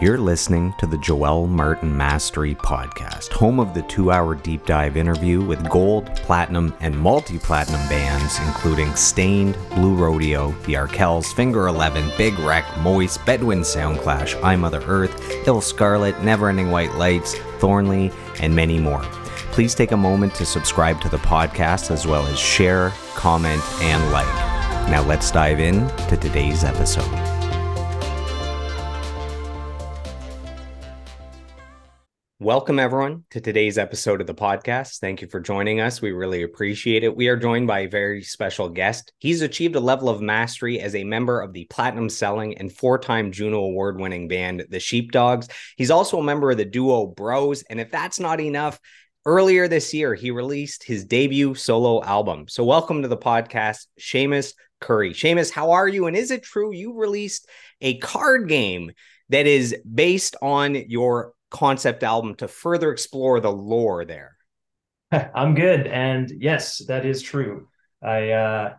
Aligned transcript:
You're 0.00 0.18
listening 0.18 0.74
to 0.78 0.86
the 0.86 0.98
Joel 0.98 1.48
Martin 1.48 1.96
Mastery 1.96 2.54
Podcast, 2.54 3.32
home 3.32 3.58
of 3.58 3.74
the 3.74 3.82
two 3.82 4.12
hour 4.12 4.36
deep 4.36 4.64
dive 4.64 4.96
interview 4.96 5.44
with 5.44 5.68
gold, 5.68 6.06
platinum, 6.14 6.72
and 6.78 6.96
multi 6.96 7.36
platinum 7.36 7.80
bands, 7.88 8.38
including 8.46 8.94
Staind, 8.94 9.56
Blue 9.70 9.96
Rodeo, 9.96 10.52
The 10.66 10.74
Arkells, 10.74 11.34
Finger 11.34 11.66
11, 11.66 12.12
Big 12.16 12.38
Wreck, 12.38 12.64
Moist, 12.78 13.26
Bedouin 13.26 13.62
Soundclash, 13.62 14.40
I 14.44 14.54
Mother 14.54 14.82
Earth, 14.86 15.18
illScarlett, 15.46 16.22
Never 16.22 16.48
Ending 16.48 16.70
White 16.70 16.94
Lights, 16.94 17.36
Thornley, 17.58 18.12
and 18.40 18.54
many 18.54 18.78
more. 18.78 19.02
Please 19.50 19.74
take 19.74 19.90
a 19.90 19.96
moment 19.96 20.32
to 20.36 20.46
subscribe 20.46 21.00
to 21.00 21.08
the 21.08 21.16
podcast 21.16 21.90
as 21.90 22.06
well 22.06 22.24
as 22.28 22.38
share, 22.38 22.90
comment, 23.16 23.62
and 23.82 24.12
like. 24.12 24.26
Now 24.90 25.02
let's 25.08 25.32
dive 25.32 25.58
in 25.58 25.88
to 26.06 26.16
today's 26.16 26.62
episode. 26.62 27.37
Welcome, 32.48 32.78
everyone, 32.78 33.24
to 33.32 33.42
today's 33.42 33.76
episode 33.76 34.22
of 34.22 34.26
the 34.26 34.34
podcast. 34.34 35.00
Thank 35.00 35.20
you 35.20 35.28
for 35.28 35.38
joining 35.38 35.82
us. 35.82 36.00
We 36.00 36.12
really 36.12 36.44
appreciate 36.44 37.04
it. 37.04 37.14
We 37.14 37.28
are 37.28 37.36
joined 37.36 37.66
by 37.66 37.80
a 37.80 37.88
very 37.90 38.22
special 38.22 38.70
guest. 38.70 39.12
He's 39.18 39.42
achieved 39.42 39.76
a 39.76 39.80
level 39.80 40.08
of 40.08 40.22
mastery 40.22 40.80
as 40.80 40.94
a 40.94 41.04
member 41.04 41.42
of 41.42 41.52
the 41.52 41.66
platinum 41.66 42.08
selling 42.08 42.56
and 42.56 42.72
four 42.72 42.98
time 42.98 43.32
Juno 43.32 43.58
award 43.58 44.00
winning 44.00 44.28
band, 44.28 44.64
The 44.70 44.80
Sheepdogs. 44.80 45.48
He's 45.76 45.90
also 45.90 46.20
a 46.20 46.24
member 46.24 46.50
of 46.50 46.56
the 46.56 46.64
duo 46.64 47.08
Bros. 47.08 47.64
And 47.64 47.82
if 47.82 47.90
that's 47.90 48.18
not 48.18 48.40
enough, 48.40 48.80
earlier 49.26 49.68
this 49.68 49.92
year, 49.92 50.14
he 50.14 50.30
released 50.30 50.84
his 50.84 51.04
debut 51.04 51.54
solo 51.54 52.02
album. 52.02 52.48
So, 52.48 52.64
welcome 52.64 53.02
to 53.02 53.08
the 53.08 53.18
podcast, 53.18 53.88
Shamus 54.00 54.54
Currie. 54.80 55.12
Shamus, 55.12 55.52
how 55.52 55.72
are 55.72 55.86
you? 55.86 56.06
And 56.06 56.16
is 56.16 56.30
it 56.30 56.44
true 56.44 56.72
you 56.72 56.94
released 56.94 57.46
a 57.82 57.98
card 57.98 58.48
game 58.48 58.92
that 59.28 59.46
is 59.46 59.76
based 59.84 60.34
on 60.40 60.74
your 60.74 61.34
concept 61.50 62.02
album 62.02 62.34
to 62.36 62.48
further 62.48 62.92
explore 62.92 63.40
the 63.40 63.52
lore 63.52 64.04
there. 64.04 64.36
I'm 65.12 65.54
good. 65.54 65.86
And 65.86 66.30
yes, 66.38 66.84
that 66.86 67.06
is 67.06 67.22
true. 67.22 67.68
I 68.02 68.30
uh, 68.30 68.74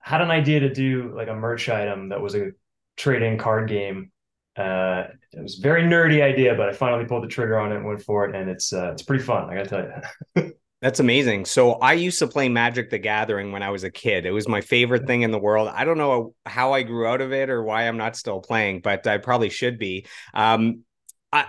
had 0.00 0.20
an 0.20 0.30
idea 0.30 0.60
to 0.60 0.72
do 0.72 1.12
like 1.14 1.28
a 1.28 1.34
merch 1.34 1.68
item 1.68 2.08
that 2.08 2.20
was 2.20 2.34
a 2.34 2.50
trading 2.96 3.38
card 3.38 3.68
game. 3.68 4.10
Uh, 4.56 5.04
it 5.32 5.42
was 5.42 5.58
a 5.58 5.62
very 5.62 5.82
nerdy 5.82 6.22
idea, 6.22 6.54
but 6.54 6.68
I 6.68 6.72
finally 6.72 7.04
pulled 7.04 7.22
the 7.22 7.28
trigger 7.28 7.58
on 7.58 7.70
it 7.70 7.76
and 7.76 7.84
went 7.84 8.02
for 8.02 8.28
it. 8.28 8.34
And 8.34 8.50
it's 8.50 8.72
uh, 8.72 8.92
it's 8.92 9.02
pretty 9.02 9.22
fun. 9.22 9.48
I 9.48 9.54
gotta 9.54 9.68
tell 9.68 10.42
you. 10.44 10.52
That's 10.80 11.00
amazing. 11.00 11.44
So 11.44 11.72
I 11.74 11.94
used 11.94 12.20
to 12.20 12.28
play 12.28 12.48
Magic 12.48 12.88
the 12.90 12.98
Gathering 12.98 13.50
when 13.50 13.64
I 13.64 13.70
was 13.70 13.82
a 13.82 13.90
kid. 13.90 14.26
It 14.26 14.30
was 14.30 14.46
my 14.46 14.60
favorite 14.60 15.08
thing 15.08 15.22
in 15.22 15.32
the 15.32 15.38
world. 15.38 15.68
I 15.72 15.84
don't 15.84 15.98
know 15.98 16.34
how 16.46 16.72
I 16.72 16.84
grew 16.84 17.04
out 17.04 17.20
of 17.20 17.32
it 17.32 17.50
or 17.50 17.64
why 17.64 17.88
I'm 17.88 17.96
not 17.96 18.14
still 18.14 18.40
playing, 18.40 18.80
but 18.80 19.04
I 19.04 19.18
probably 19.18 19.50
should 19.50 19.78
be. 19.78 20.06
Um, 20.34 20.84
I 21.32 21.46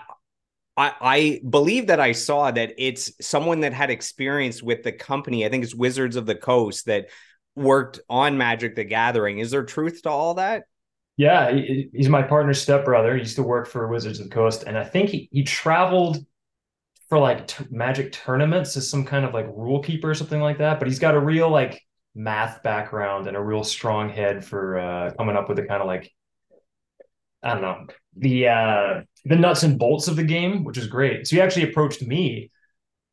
I, 0.80 0.94
I 1.02 1.42
believe 1.48 1.88
that 1.88 2.00
I 2.00 2.14
saw 2.14 2.52
that 2.52 2.74
it's 2.78 3.12
someone 3.20 3.60
that 3.62 3.74
had 3.74 3.90
experience 3.90 4.64
with 4.64 4.84
the 4.84 4.94
company. 4.94 5.46
I 5.46 5.50
think 5.50 5.66
it's 5.66 5.76
Wizards 5.76 6.16
of 6.16 6.26
the 6.26 6.36
Coast 6.36 6.86
that 6.86 7.10
worked 7.54 8.00
on 8.10 8.38
Magic 8.38 8.76
the 8.76 8.86
Gathering. 8.86 9.40
Is 9.40 9.52
there 9.52 9.64
truth 9.64 10.04
to 10.04 10.10
all 10.10 10.36
that? 10.36 10.64
Yeah, 11.18 11.52
he, 11.52 11.90
he's 11.94 12.08
my 12.08 12.22
partner's 12.22 12.62
stepbrother. 12.62 13.14
He 13.16 13.20
used 13.20 13.36
to 13.36 13.44
work 13.44 13.68
for 13.68 13.90
Wizards 13.90 14.22
of 14.22 14.30
the 14.30 14.34
Coast, 14.34 14.64
and 14.66 14.78
I 14.78 14.86
think 14.86 15.10
he, 15.10 15.28
he 15.34 15.44
traveled 15.44 16.26
for 17.10 17.20
like 17.20 17.48
t- 17.48 17.66
Magic 17.70 18.14
tournaments 18.14 18.78
as 18.78 18.90
some 18.90 19.04
kind 19.04 19.26
of 19.26 19.34
like 19.34 19.48
rule 19.48 19.84
keeper 19.84 20.10
or 20.10 20.16
something 20.16 20.40
like 20.40 20.60
that. 20.60 20.80
But 20.80 20.88
he's 20.88 21.00
got 21.00 21.14
a 21.14 21.20
real 21.20 21.50
like 21.50 21.82
math 22.16 22.64
background 22.64 23.28
and 23.28 23.36
a 23.36 23.42
real 23.42 23.66
strong 23.66 24.08
head 24.08 24.46
for 24.46 24.80
uh, 24.80 25.12
coming 25.18 25.36
up 25.36 25.50
with 25.50 25.58
the 25.58 25.66
kind 25.66 25.82
of 25.82 25.88
like 25.88 26.10
I 27.44 27.54
don't 27.54 27.62
know 27.62 27.88
the 28.16 28.48
uh 28.48 29.02
the 29.26 29.36
nuts 29.36 29.64
and 29.64 29.78
bolts 29.78 30.08
of 30.08 30.16
the 30.16 30.24
game, 30.24 30.64
which 30.64 30.78
is 30.78 30.88
great. 30.88 31.28
So 31.28 31.36
he 31.36 31.42
actually 31.42 31.70
approached 31.70 32.02
me 32.02 32.52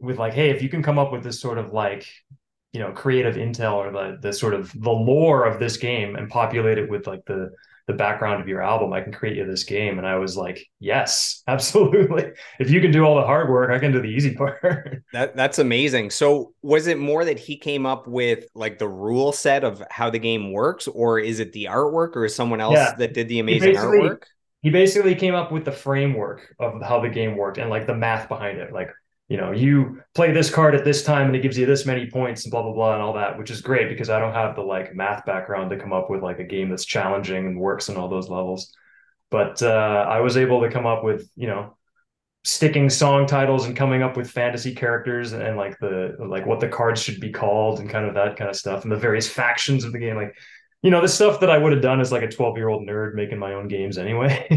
with 0.01 0.19
like, 0.19 0.35
hey, 0.35 0.51
if 0.51 0.63
you 0.63 0.69
can 0.69 0.83
come 0.83 0.99
up 0.99 1.13
with 1.13 1.23
this 1.23 1.41
sort 1.41 1.59
of 1.59 1.73
like, 1.73 2.07
you 2.73 2.81
know, 2.81 2.93
creative 2.93 3.37
intel 3.37 3.75
or 3.75 3.91
the 3.91 4.19
the 4.21 4.33
sort 4.33 4.55
of 4.55 4.73
the 4.73 4.91
lore 4.91 5.45
of 5.45 5.59
this 5.59 5.77
game 5.77 6.17
and 6.17 6.29
populate 6.29 6.79
it 6.79 6.91
with 6.91 7.07
like 7.07 7.25
the 7.27 7.51
the 7.87 7.93
background 7.93 8.41
of 8.41 8.49
your 8.49 8.61
album, 8.61 8.93
I 8.93 9.01
can 9.01 9.13
create 9.13 9.37
you 9.37 9.47
this 9.47 9.63
game. 9.63 9.99
And 9.99 10.07
I 10.07 10.17
was 10.17 10.37
like, 10.37 10.67
yes, 10.81 11.43
absolutely. 11.49 12.33
If 12.59 12.69
you 12.69 12.81
can 12.81 12.91
do 12.91 13.05
all 13.05 13.15
the 13.15 13.23
hard 13.23 13.49
work, 13.49 13.71
I 13.71 13.79
can 13.79 13.93
do 13.93 14.01
the 14.01 14.09
easy 14.09 14.35
part. 14.37 15.03
that 15.13 15.37
that's 15.37 15.59
amazing. 15.59 16.11
So 16.11 16.53
was 16.63 16.87
it 16.89 16.99
more 16.99 17.25
that 17.25 17.39
he 17.39 17.57
came 17.57 17.87
up 17.87 18.07
with 18.07 18.45
like 18.55 18.79
the 18.79 18.89
rule 18.89 19.33
set 19.33 19.65
of 19.65 19.83
how 19.91 20.11
the 20.11 20.19
game 20.19 20.53
works, 20.53 20.89
or 20.89 21.19
is 21.19 21.39
it 21.39 21.53
the 21.53 21.65
artwork, 21.65 22.17
or 22.17 22.25
is 22.25 22.35
someone 22.35 22.61
else 22.61 22.75
yeah. 22.75 22.95
that 22.99 23.15
did 23.15 23.29
the 23.29 23.39
amazing 23.39 23.77
artwork? 23.77 24.25
He 24.63 24.71
basically 24.71 25.15
came 25.15 25.35
up 25.35 25.53
with 25.53 25.65
the 25.65 25.73
framework 25.73 26.55
of 26.59 26.83
how 26.83 27.01
the 27.01 27.09
game 27.09 27.37
worked 27.37 27.59
and 27.59 27.71
like 27.71 27.87
the 27.87 27.95
math 27.95 28.29
behind 28.29 28.59
it. 28.59 28.73
Like, 28.73 28.91
you 29.29 29.37
know, 29.37 29.53
you 29.53 30.03
play 30.15 30.33
this 30.33 30.51
card 30.51 30.75
at 30.75 30.85
this 30.85 31.03
time 31.03 31.27
and 31.27 31.37
it 31.37 31.43
gives 31.43 31.59
you 31.59 31.67
this 31.67 31.87
many 31.87 32.11
points 32.11 32.45
and 32.45 32.51
blah 32.51 32.63
blah 32.63 32.73
blah 32.73 32.95
and 32.95 33.03
all 33.03 33.15
that, 33.15 33.39
which 33.39 33.51
is 33.51 33.61
great 33.61 33.89
because 33.89 34.11
I 34.11 34.19
don't 34.19 34.35
have 34.35 34.57
the 34.57 34.63
like 34.63 34.95
math 34.95 35.25
background 35.25 35.71
to 35.71 35.79
come 35.79 35.93
up 35.93 36.11
with 36.11 36.23
like 36.23 36.39
a 36.39 36.45
game 36.45 36.71
that's 36.71 36.85
challenging 36.85 37.47
and 37.47 37.59
works 37.59 37.89
on 37.89 37.97
all 37.97 38.09
those 38.09 38.29
levels. 38.29 38.73
But 39.31 39.61
uh, 39.63 40.07
I 40.09 40.21
was 40.21 40.37
able 40.37 40.63
to 40.63 40.71
come 40.71 40.87
up 40.87 41.03
with, 41.03 41.29
you 41.37 41.49
know, 41.49 41.77
sticking 42.45 42.89
song 42.89 43.27
titles 43.27 43.67
and 43.67 43.77
coming 43.77 44.05
up 44.05 44.17
with 44.17 44.31
fantasy 44.31 44.73
characters 44.73 45.33
and, 45.33 45.43
and 45.43 45.57
like 45.57 45.77
the 45.81 46.17
like 46.21 46.47
what 46.47 46.61
the 46.61 46.69
cards 46.69 47.03
should 47.03 47.21
be 47.21 47.33
called 47.33 47.81
and 47.81 47.91
kind 47.91 48.07
of 48.07 48.15
that 48.15 48.37
kind 48.37 48.49
of 48.49 48.55
stuff 48.55 48.85
and 48.85 48.93
the 48.93 48.97
various 48.97 49.29
factions 49.29 49.83
of 49.83 49.91
the 49.93 49.99
game. 49.99 50.15
Like 50.15 50.37
you 50.87 50.93
know, 50.93 51.01
the 51.01 51.09
stuff 51.09 51.41
that 51.41 51.51
I 51.51 51.59
would 51.59 51.73
have 51.73 51.83
done 51.83 52.01
as 52.01 52.13
like 52.13 52.23
a 52.23 52.29
12 52.29 52.57
year 52.57 52.69
old 52.69 52.87
nerd 52.87 53.15
making 53.15 53.41
my 53.41 53.55
own 53.55 53.67
games 53.67 53.99
anyway. 53.99 54.47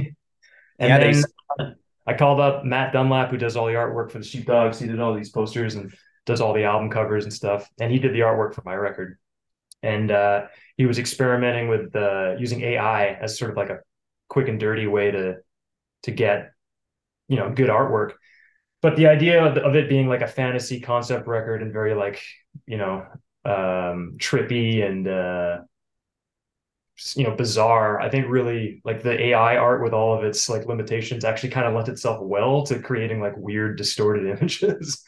and 0.77 0.89
yeah, 0.89 0.99
then 0.99 1.23
they... 1.57 1.65
I 2.05 2.13
called 2.13 2.39
up 2.39 2.63
Matt 2.63 2.93
Dunlap, 2.93 3.31
who 3.31 3.37
does 3.37 3.57
all 3.57 3.65
the 3.65 3.73
artwork 3.73 4.11
for 4.11 4.19
the 4.19 4.23
Sheepdogs. 4.23 4.77
He 4.77 4.85
did 4.85 4.99
all 4.99 5.15
these 5.15 5.31
posters 5.31 5.73
and 5.73 5.91
does 6.27 6.39
all 6.39 6.53
the 6.53 6.65
album 6.65 6.91
covers 6.91 7.23
and 7.23 7.33
stuff. 7.33 7.67
And 7.79 7.91
he 7.91 7.97
did 7.97 8.13
the 8.13 8.19
artwork 8.19 8.53
for 8.53 8.61
my 8.63 8.75
record. 8.75 9.17
And 9.81 10.11
uh, 10.11 10.43
he 10.77 10.85
was 10.85 10.99
experimenting 10.99 11.67
with 11.67 11.95
uh, 11.95 12.35
using 12.37 12.61
AI 12.61 13.07
as 13.13 13.39
sort 13.39 13.49
of 13.49 13.57
like 13.57 13.71
a 13.71 13.79
quick 14.27 14.49
and 14.49 14.59
dirty 14.59 14.85
way 14.85 15.09
to 15.09 15.37
to 16.03 16.11
get 16.11 16.51
you 17.27 17.37
know 17.37 17.49
good 17.49 17.71
artwork. 17.71 18.11
But 18.83 18.97
the 18.97 19.07
idea 19.07 19.43
of, 19.43 19.57
of 19.57 19.75
it 19.75 19.89
being 19.89 20.07
like 20.07 20.21
a 20.21 20.27
fantasy 20.27 20.79
concept 20.79 21.25
record 21.27 21.63
and 21.63 21.73
very 21.73 21.95
like 21.95 22.21
you 22.67 22.77
know 22.77 23.07
um, 23.45 24.17
trippy 24.19 24.85
and 24.85 25.07
uh, 25.07 25.57
you 27.15 27.23
know 27.23 27.35
bizarre. 27.35 27.99
I 27.99 28.09
think 28.09 28.27
really 28.29 28.81
like 28.83 29.03
the 29.03 29.19
ai 29.27 29.57
art 29.57 29.83
with 29.83 29.93
all 29.93 30.17
of 30.17 30.23
its 30.23 30.49
like 30.49 30.65
limitations 30.65 31.23
actually 31.25 31.49
kind 31.49 31.67
of 31.67 31.73
lent 31.73 31.89
itself 31.89 32.19
well 32.21 32.63
to 32.63 32.79
creating 32.79 33.21
like 33.21 33.35
weird 33.37 33.77
distorted 33.77 34.27
images. 34.37 35.03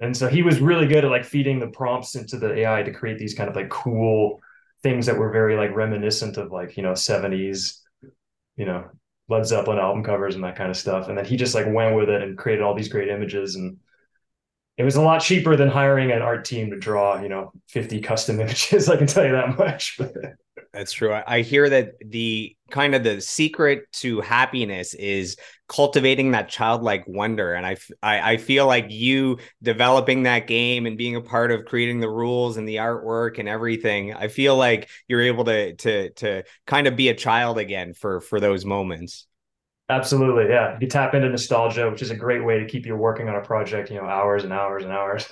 And 0.00 0.16
so 0.16 0.28
he 0.28 0.42
was 0.42 0.60
really 0.60 0.86
good 0.86 1.04
at 1.04 1.10
like 1.10 1.24
feeding 1.24 1.60
the 1.60 1.68
prompts 1.68 2.14
into 2.16 2.38
the 2.38 2.52
ai 2.60 2.82
to 2.82 2.92
create 2.92 3.18
these 3.18 3.34
kind 3.34 3.48
of 3.48 3.56
like 3.56 3.70
cool 3.70 4.40
things 4.82 5.06
that 5.06 5.16
were 5.18 5.30
very 5.30 5.56
like 5.56 5.74
reminiscent 5.74 6.36
of 6.36 6.52
like 6.52 6.76
you 6.76 6.82
know 6.82 6.92
70s 6.92 7.80
you 8.56 8.66
know 8.66 8.84
led 9.28 9.46
zeppelin 9.46 9.78
album 9.78 10.04
covers 10.04 10.34
and 10.34 10.44
that 10.44 10.56
kind 10.56 10.70
of 10.70 10.76
stuff. 10.76 11.08
And 11.08 11.16
then 11.16 11.24
he 11.24 11.36
just 11.36 11.54
like 11.54 11.66
went 11.68 11.96
with 11.96 12.08
it 12.10 12.22
and 12.22 12.36
created 12.36 12.62
all 12.62 12.74
these 12.74 12.88
great 12.88 13.08
images. 13.08 13.54
And 13.54 13.78
it 14.76 14.84
was 14.84 14.96
a 14.96 15.02
lot 15.02 15.20
cheaper 15.20 15.56
than 15.56 15.68
hiring 15.68 16.10
an 16.10 16.22
art 16.22 16.44
team 16.44 16.70
to 16.70 16.78
draw 16.78 17.20
you 17.20 17.28
know 17.28 17.52
50 17.68 18.00
custom 18.00 18.40
images 18.42 18.88
i 18.88 18.96
can 18.96 19.06
tell 19.06 19.24
you 19.24 19.32
that 19.32 19.58
much. 19.58 19.98
But 19.98 20.12
that's 20.74 20.92
true. 20.92 21.16
I 21.26 21.42
hear 21.42 21.68
that 21.70 21.94
the 22.04 22.56
kind 22.70 22.94
of 22.94 23.04
the 23.04 23.20
secret 23.20 23.84
to 23.92 24.20
happiness 24.20 24.92
is 24.94 25.36
cultivating 25.68 26.32
that 26.32 26.48
childlike 26.48 27.04
wonder, 27.06 27.54
and 27.54 27.64
I, 27.64 27.76
I, 28.02 28.32
I 28.32 28.36
feel 28.36 28.66
like 28.66 28.86
you 28.90 29.38
developing 29.62 30.24
that 30.24 30.46
game 30.46 30.86
and 30.86 30.98
being 30.98 31.16
a 31.16 31.20
part 31.20 31.52
of 31.52 31.64
creating 31.64 32.00
the 32.00 32.10
rules 32.10 32.56
and 32.56 32.68
the 32.68 32.76
artwork 32.76 33.38
and 33.38 33.48
everything. 33.48 34.12
I 34.12 34.28
feel 34.28 34.56
like 34.56 34.88
you're 35.06 35.22
able 35.22 35.44
to 35.44 35.74
to 35.76 36.10
to 36.10 36.42
kind 36.66 36.86
of 36.86 36.96
be 36.96 37.08
a 37.08 37.14
child 37.14 37.58
again 37.58 37.94
for 37.94 38.20
for 38.20 38.40
those 38.40 38.64
moments. 38.64 39.26
Absolutely, 39.88 40.48
yeah. 40.48 40.78
You 40.80 40.88
tap 40.88 41.14
into 41.14 41.28
nostalgia, 41.28 41.90
which 41.90 42.02
is 42.02 42.10
a 42.10 42.16
great 42.16 42.44
way 42.44 42.58
to 42.58 42.66
keep 42.66 42.86
you 42.86 42.96
working 42.96 43.28
on 43.28 43.36
a 43.36 43.42
project, 43.42 43.90
you 43.90 43.96
know, 43.96 44.06
hours 44.06 44.42
and 44.42 44.52
hours 44.52 44.82
and 44.82 44.92
hours. 44.92 45.26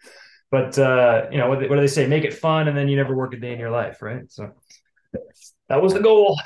but 0.50 0.78
uh, 0.78 1.26
you 1.30 1.38
know, 1.38 1.48
what 1.48 1.60
do 1.60 1.76
they 1.76 1.86
say? 1.86 2.06
Make 2.06 2.24
it 2.24 2.32
fun, 2.32 2.68
and 2.68 2.76
then 2.76 2.88
you 2.88 2.96
never 2.96 3.14
work 3.14 3.34
a 3.34 3.36
day 3.36 3.52
in 3.52 3.58
your 3.58 3.70
life, 3.70 4.00
right? 4.02 4.22
So 4.30 4.52
that 5.68 5.82
was 5.82 5.94
the 5.94 6.00
goal. 6.00 6.38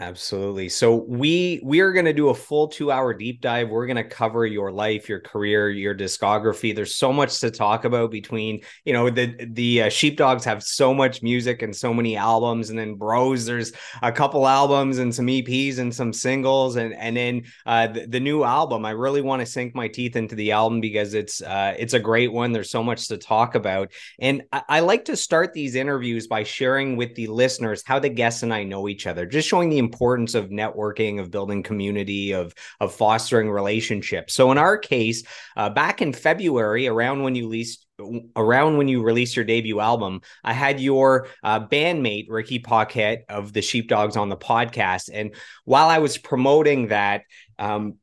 Absolutely. 0.00 0.68
So 0.68 0.94
we 0.94 1.60
we 1.62 1.80
are 1.80 1.92
going 1.92 2.06
to 2.06 2.12
do 2.12 2.28
a 2.30 2.34
full 2.34 2.68
2-hour 2.68 3.14
deep 3.14 3.40
dive. 3.42 3.68
We're 3.68 3.86
going 3.86 3.96
to 3.96 4.04
cover 4.04 4.46
your 4.46 4.72
life, 4.72 5.08
your 5.08 5.20
career, 5.20 5.68
your 5.68 5.94
discography. 5.94 6.74
There's 6.74 6.96
so 6.96 7.12
much 7.12 7.40
to 7.40 7.50
talk 7.50 7.84
about 7.84 8.10
between, 8.10 8.60
you 8.84 8.92
know, 8.92 9.10
the 9.10 9.36
the 9.52 9.82
uh, 9.82 9.88
Sheepdogs 9.90 10.44
have 10.44 10.62
so 10.62 10.94
much 10.94 11.22
music 11.22 11.60
and 11.62 11.76
so 11.76 11.92
many 11.92 12.16
albums 12.16 12.70
and 12.70 12.78
then 12.78 12.94
Bros 12.94 13.44
there's 13.44 13.72
a 14.02 14.10
couple 14.10 14.46
albums 14.46 14.98
and 14.98 15.14
some 15.14 15.26
EPs 15.26 15.78
and 15.78 15.94
some 15.94 16.12
singles 16.12 16.76
and 16.76 16.94
and 16.94 17.16
then 17.16 17.42
uh, 17.66 17.86
the, 17.88 18.06
the 18.06 18.20
new 18.20 18.44
album. 18.44 18.86
I 18.86 18.92
really 18.92 19.22
want 19.22 19.40
to 19.40 19.46
sink 19.46 19.74
my 19.74 19.88
teeth 19.88 20.16
into 20.16 20.34
the 20.34 20.52
album 20.52 20.80
because 20.80 21.12
it's 21.12 21.42
uh, 21.42 21.74
it's 21.78 21.94
a 21.94 22.00
great 22.00 22.32
one. 22.32 22.52
There's 22.52 22.70
so 22.70 22.82
much 22.82 23.08
to 23.08 23.18
talk 23.18 23.54
about. 23.54 23.92
And 24.18 24.42
I, 24.52 24.62
I 24.68 24.80
like 24.80 25.04
to 25.06 25.16
start 25.16 25.52
these 25.52 25.74
interviews 25.74 26.26
by 26.28 26.44
sharing 26.44 26.96
with 26.96 27.14
the 27.14 27.26
listeners 27.26 27.82
how 27.84 27.98
the 27.98 28.08
guests 28.08 28.42
and 28.42 28.54
I 28.54 28.64
know 28.64 28.88
each 28.88 29.06
other. 29.06 29.26
Just 29.26 29.49
showing 29.50 29.68
the 29.68 29.78
importance 29.78 30.34
of 30.34 30.50
networking, 30.50 31.20
of 31.20 31.30
building 31.30 31.62
community, 31.62 32.32
of 32.32 32.54
of 32.78 32.94
fostering 32.94 33.50
relationships. 33.50 34.32
So 34.32 34.52
in 34.52 34.58
our 34.58 34.78
case, 34.78 35.24
uh, 35.56 35.70
back 35.70 36.00
in 36.00 36.12
February, 36.12 36.86
around 36.86 37.22
when 37.22 37.34
you 37.34 37.48
leased 37.48 37.86
around 38.34 38.78
when 38.78 38.88
you 38.88 39.02
released 39.02 39.36
your 39.36 39.44
debut 39.44 39.80
album, 39.80 40.20
I 40.42 40.52
had 40.52 40.80
your 40.80 41.26
uh, 41.42 41.66
bandmate 41.66 42.26
Ricky 42.30 42.60
Paquette 42.60 43.24
of 43.28 43.52
the 43.52 43.60
Sheepdogs 43.60 44.16
on 44.16 44.28
the 44.28 44.36
podcast, 44.36 45.10
and 45.12 45.34
while 45.64 45.88
I 45.88 45.98
was 45.98 46.16
promoting 46.16 46.88
that. 46.88 47.22
Um, 47.58 47.96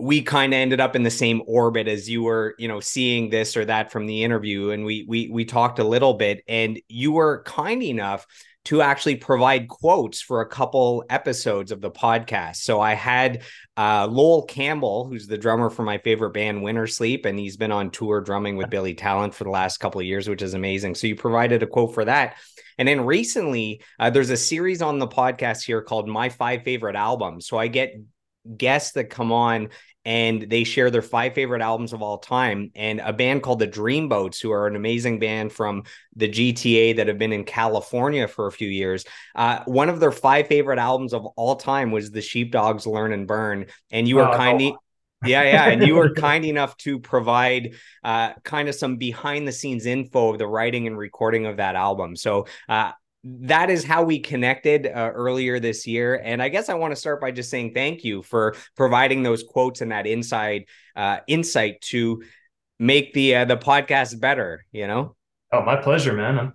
we 0.00 0.22
kind 0.22 0.52
of 0.52 0.58
ended 0.58 0.80
up 0.80 0.94
in 0.94 1.02
the 1.02 1.10
same 1.10 1.42
orbit 1.48 1.88
as 1.88 2.08
you 2.08 2.22
were, 2.22 2.54
you 2.56 2.68
know, 2.68 2.78
seeing 2.78 3.30
this 3.30 3.56
or 3.56 3.64
that 3.64 3.90
from 3.90 4.06
the 4.06 4.22
interview, 4.22 4.70
and 4.70 4.84
we 4.84 5.04
we 5.08 5.28
we 5.28 5.44
talked 5.44 5.80
a 5.80 5.84
little 5.84 6.14
bit, 6.14 6.44
and 6.46 6.80
you 6.88 7.10
were 7.10 7.42
kind 7.42 7.82
enough 7.82 8.24
to 8.68 8.82
actually 8.82 9.16
provide 9.16 9.66
quotes 9.66 10.20
for 10.20 10.42
a 10.42 10.46
couple 10.46 11.02
episodes 11.08 11.72
of 11.72 11.80
the 11.80 11.90
podcast. 11.90 12.56
So 12.56 12.82
I 12.82 12.92
had 12.92 13.40
uh, 13.78 14.06
Lowell 14.06 14.42
Campbell, 14.42 15.06
who's 15.08 15.26
the 15.26 15.38
drummer 15.38 15.70
for 15.70 15.84
my 15.84 15.96
favorite 15.96 16.34
band, 16.34 16.60
Wintersleep, 16.60 17.24
and 17.24 17.38
he's 17.38 17.56
been 17.56 17.72
on 17.72 17.90
tour 17.90 18.20
drumming 18.20 18.58
with 18.58 18.68
Billy 18.68 18.92
Talent 18.92 19.34
for 19.34 19.44
the 19.44 19.50
last 19.50 19.78
couple 19.78 20.02
of 20.02 20.06
years, 20.06 20.28
which 20.28 20.42
is 20.42 20.52
amazing. 20.52 20.96
So 20.96 21.06
you 21.06 21.16
provided 21.16 21.62
a 21.62 21.66
quote 21.66 21.94
for 21.94 22.04
that. 22.04 22.36
And 22.76 22.86
then 22.86 23.06
recently, 23.06 23.80
uh, 23.98 24.10
there's 24.10 24.28
a 24.28 24.36
series 24.36 24.82
on 24.82 24.98
the 24.98 25.08
podcast 25.08 25.64
here 25.64 25.80
called 25.80 26.06
My 26.06 26.28
Five 26.28 26.62
Favorite 26.62 26.94
Albums. 26.94 27.46
So 27.46 27.56
I 27.56 27.68
get 27.68 27.94
guests 28.54 28.92
that 28.92 29.04
come 29.04 29.32
on 29.32 29.70
and 30.08 30.48
they 30.48 30.64
share 30.64 30.90
their 30.90 31.02
five 31.02 31.34
favorite 31.34 31.60
albums 31.60 31.92
of 31.92 32.00
all 32.00 32.16
time. 32.16 32.70
And 32.74 32.98
a 33.00 33.12
band 33.12 33.42
called 33.42 33.58
the 33.58 33.68
Dreamboats, 33.68 34.40
who 34.40 34.50
are 34.52 34.66
an 34.66 34.74
amazing 34.74 35.18
band 35.18 35.52
from 35.52 35.82
the 36.16 36.30
GTA 36.30 36.96
that 36.96 37.08
have 37.08 37.18
been 37.18 37.34
in 37.34 37.44
California 37.44 38.26
for 38.26 38.46
a 38.46 38.52
few 38.52 38.70
years. 38.70 39.04
Uh, 39.34 39.62
one 39.66 39.90
of 39.90 40.00
their 40.00 40.10
five 40.10 40.46
favorite 40.46 40.78
albums 40.78 41.12
of 41.12 41.26
all 41.36 41.56
time 41.56 41.90
was 41.90 42.10
the 42.10 42.22
Sheepdogs 42.22 42.86
Learn 42.86 43.12
and 43.12 43.26
Burn. 43.26 43.66
And 43.90 44.08
you 44.08 44.16
were 44.16 44.30
oh, 44.30 44.34
kind 44.34 44.62
of. 44.62 44.76
yeah, 45.26 45.42
yeah, 45.42 45.68
and 45.68 45.86
you 45.86 45.96
were 45.96 46.14
kind 46.14 46.46
enough 46.46 46.74
to 46.78 46.98
provide 46.98 47.74
uh, 48.02 48.32
kind 48.44 48.70
of 48.70 48.74
some 48.74 48.96
behind 48.96 49.46
the 49.46 49.52
scenes 49.52 49.84
info 49.84 50.30
of 50.30 50.38
the 50.38 50.46
writing 50.46 50.86
and 50.86 50.96
recording 50.96 51.44
of 51.44 51.58
that 51.58 51.76
album. 51.76 52.16
So 52.16 52.46
uh, 52.66 52.92
that 53.24 53.70
is 53.70 53.84
how 53.84 54.04
we 54.04 54.20
connected 54.20 54.86
uh, 54.86 55.10
earlier 55.14 55.58
this 55.58 55.86
year. 55.86 56.20
And 56.22 56.42
I 56.42 56.48
guess 56.48 56.68
I 56.68 56.74
want 56.74 56.92
to 56.92 56.96
start 56.96 57.20
by 57.20 57.30
just 57.30 57.50
saying 57.50 57.74
thank 57.74 58.04
you 58.04 58.22
for 58.22 58.54
providing 58.76 59.22
those 59.22 59.42
quotes 59.42 59.80
and 59.80 59.92
that 59.92 60.06
inside 60.06 60.64
uh, 60.94 61.18
insight 61.26 61.80
to 61.82 62.22
make 62.78 63.12
the 63.12 63.36
uh, 63.36 63.44
the 63.44 63.56
podcast 63.56 64.18
better. 64.20 64.64
You 64.72 64.86
know. 64.86 65.16
Oh, 65.52 65.62
my 65.62 65.76
pleasure, 65.76 66.12
man. 66.12 66.38
I'm 66.38 66.52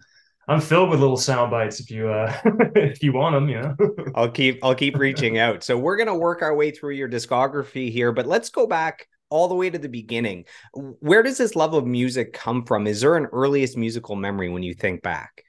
I'm 0.48 0.62
filled 0.62 0.90
with 0.90 1.00
little 1.00 1.18
sound 1.18 1.52
bites 1.52 1.80
if 1.80 1.90
you 1.90 2.10
uh 2.10 2.34
if 2.76 3.02
you 3.02 3.14
want 3.14 3.36
them, 3.36 3.50
you 3.50 3.62
know. 3.62 3.76
I'll 4.16 4.32
keep 4.32 4.64
I'll 4.64 4.76
keep 4.76 4.98
reaching 4.98 5.38
out. 5.38 5.64
So 5.64 5.78
we're 5.78 5.98
gonna 5.98 6.16
work 6.16 6.42
our 6.42 6.56
way 6.56 6.72
through 6.72 6.94
your 6.94 7.10
discography 7.10 7.92
here, 7.92 8.12
but 8.12 8.26
let's 8.26 8.50
go 8.50 8.68
back 8.68 9.08
all 9.30 9.48
the 9.48 9.56
way 9.56 9.70
to 9.70 9.80
the 9.80 9.90
beginning. 9.90 10.46
Where 10.74 11.24
does 11.24 11.38
this 11.38 11.56
love 11.56 11.74
of 11.74 11.88
music 11.88 12.34
come 12.34 12.66
from? 12.66 12.88
Is 12.88 13.02
there 13.02 13.16
an 13.16 13.28
earliest 13.32 13.78
musical 13.78 14.16
memory 14.16 14.50
when 14.50 14.64
you 14.64 14.74
think 14.74 15.02
back? 15.02 15.44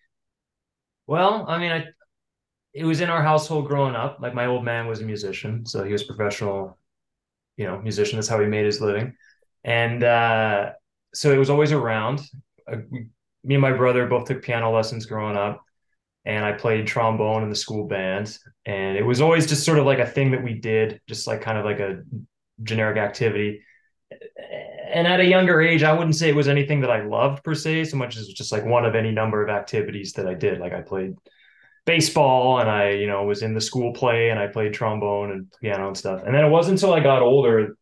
Well, 1.07 1.45
I 1.49 1.59
mean, 1.59 1.73
I 1.73 1.87
it 2.75 2.85
was 2.85 3.01
in 3.01 3.11
our 3.11 3.23
household 3.23 3.69
growing 3.69 3.97
up. 3.97 4.19
Like 4.21 4.35
my 4.35 4.47
old 4.47 4.65
man 4.65 4.87
was 4.89 5.01
a 5.01 5.05
musician, 5.05 5.67
so 5.67 5.85
he 5.85 5.93
was 5.93 6.05
professional, 6.05 6.79
you 7.57 7.67
know, 7.67 7.81
musician. 7.81 8.19
That's 8.19 8.29
how 8.29 8.41
he 8.41 8.47
made 8.47 8.67
his 8.67 8.81
living, 8.81 9.15
and 9.65 10.05
uh, 10.05 10.73
so 11.15 11.33
it 11.33 11.39
was 11.39 11.51
always 11.51 11.73
around. 11.73 12.23
Uh, 12.71 12.77
me 13.45 13.57
and 13.57 13.63
my 13.63 13.73
brother 13.73 14.07
both 14.07 14.27
took 14.29 14.43
piano 14.43 14.73
lessons 14.73 15.07
growing 15.07 15.37
up, 15.37 15.63
and 16.25 16.45
I 16.45 16.53
played 16.53 16.87
trombone 16.87 17.45
in 17.45 17.51
the 17.51 17.57
school 17.57 17.87
band. 17.89 18.39
And 18.67 18.97
it 18.99 19.03
was 19.05 19.21
always 19.21 19.47
just 19.47 19.65
sort 19.65 19.79
of 19.79 19.87
like 19.87 20.01
a 20.01 20.07
thing 20.07 20.33
that 20.33 20.45
we 20.45 20.55
did, 20.55 21.01
just 21.09 21.27
like 21.27 21.43
kind 21.43 21.59
of 21.59 21.65
like 21.65 21.81
a 21.81 22.03
generic 22.63 22.99
activity 22.99 23.63
and 24.95 25.09
at 25.09 25.21
a 25.21 25.27
younger 25.27 25.61
age, 25.61 25.83
I 25.83 25.93
wouldn't 25.93 26.15
say 26.15 26.29
it 26.29 26.37
was 26.37 26.49
anything 26.49 26.81
that 26.83 26.91
I 26.91 27.05
loved 27.05 27.43
per 27.43 27.55
se, 27.55 27.87
so 27.87 27.97
much 27.97 28.17
as 28.17 28.29
just 28.29 28.53
like 28.53 28.65
one 28.65 28.85
of 28.85 28.95
any 28.95 29.11
number 29.11 29.43
of 29.43 29.51
activities 29.51 30.13
that 30.13 30.29
I 30.29 30.35
did. 30.35 30.61
Like 30.61 30.73
I 30.73 30.83
played 30.83 31.17
baseball 31.85 32.61
and 32.61 32.71
I, 32.71 32.91
you 32.91 33.09
know, 33.09 33.25
was 33.25 33.43
in 33.43 33.55
the 33.55 33.61
school 33.61 33.93
play 33.93 34.31
and 34.31 34.39
I 34.39 34.47
played 34.47 34.73
trombone 34.73 35.33
and 35.33 35.53
piano 35.61 35.89
and 35.89 35.97
stuff. 35.97 36.23
And 36.25 36.35
then 36.35 36.45
it 36.45 36.49
wasn't 36.49 36.81
until 36.81 36.95
I 36.95 37.01
got 37.01 37.23
older 37.23 37.77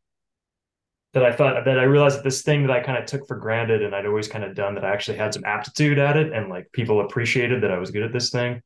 that 1.12 1.22
I 1.22 1.32
thought 1.32 1.66
that 1.66 1.78
I 1.78 1.82
realized 1.82 2.24
this 2.24 2.40
thing 2.40 2.66
that 2.66 2.74
I 2.74 2.80
kind 2.80 2.96
of 2.96 3.04
took 3.04 3.28
for 3.28 3.36
granted 3.36 3.82
and 3.82 3.94
I'd 3.94 4.06
always 4.06 4.28
kind 4.28 4.44
of 4.44 4.54
done 4.54 4.74
that 4.76 4.84
I 4.84 4.92
actually 4.92 5.18
had 5.18 5.34
some 5.34 5.44
aptitude 5.44 5.98
at 5.98 6.16
it 6.16 6.32
and 6.32 6.48
like 6.48 6.72
people 6.72 7.02
appreciated 7.02 7.62
that 7.62 7.70
I 7.70 7.78
was 7.78 7.90
good 7.90 8.04
at 8.04 8.12
this 8.12 8.30
thing. 8.30 8.62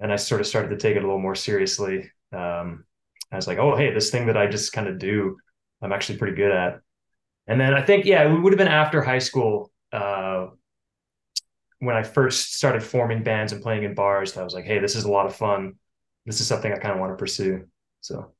And 0.00 0.10
I 0.10 0.16
sort 0.16 0.40
of 0.40 0.46
started 0.46 0.70
to 0.70 0.78
take 0.78 0.96
it 0.96 1.04
a 1.04 1.06
little 1.06 1.20
more 1.20 1.34
seriously. 1.34 2.10
Um, 2.32 2.84
I 3.30 3.36
was 3.36 3.46
like, 3.46 3.58
oh, 3.58 3.76
hey, 3.76 3.92
this 3.92 4.10
thing 4.10 4.26
that 4.26 4.36
I 4.36 4.46
just 4.46 4.72
kind 4.72 4.88
of 4.88 4.98
do, 4.98 5.36
I'm 5.82 5.92
actually 5.92 6.18
pretty 6.18 6.36
good 6.36 6.50
at. 6.50 6.80
And 7.46 7.60
then 7.60 7.74
I 7.74 7.82
think, 7.82 8.04
yeah, 8.04 8.22
it 8.22 8.40
would 8.40 8.52
have 8.52 8.58
been 8.58 8.68
after 8.68 9.02
high 9.02 9.18
school 9.18 9.70
uh, 9.92 10.46
when 11.80 11.96
I 11.96 12.02
first 12.02 12.54
started 12.54 12.82
forming 12.82 13.22
bands 13.22 13.52
and 13.52 13.62
playing 13.62 13.82
in 13.82 13.94
bars. 13.94 14.36
I 14.36 14.44
was 14.44 14.54
like, 14.54 14.64
hey, 14.64 14.78
this 14.78 14.94
is 14.94 15.04
a 15.04 15.10
lot 15.10 15.26
of 15.26 15.34
fun. 15.34 15.74
This 16.24 16.40
is 16.40 16.46
something 16.46 16.72
I 16.72 16.78
kind 16.78 16.94
of 16.94 17.00
want 17.00 17.12
to 17.12 17.16
pursue. 17.16 17.66
So 18.00 18.32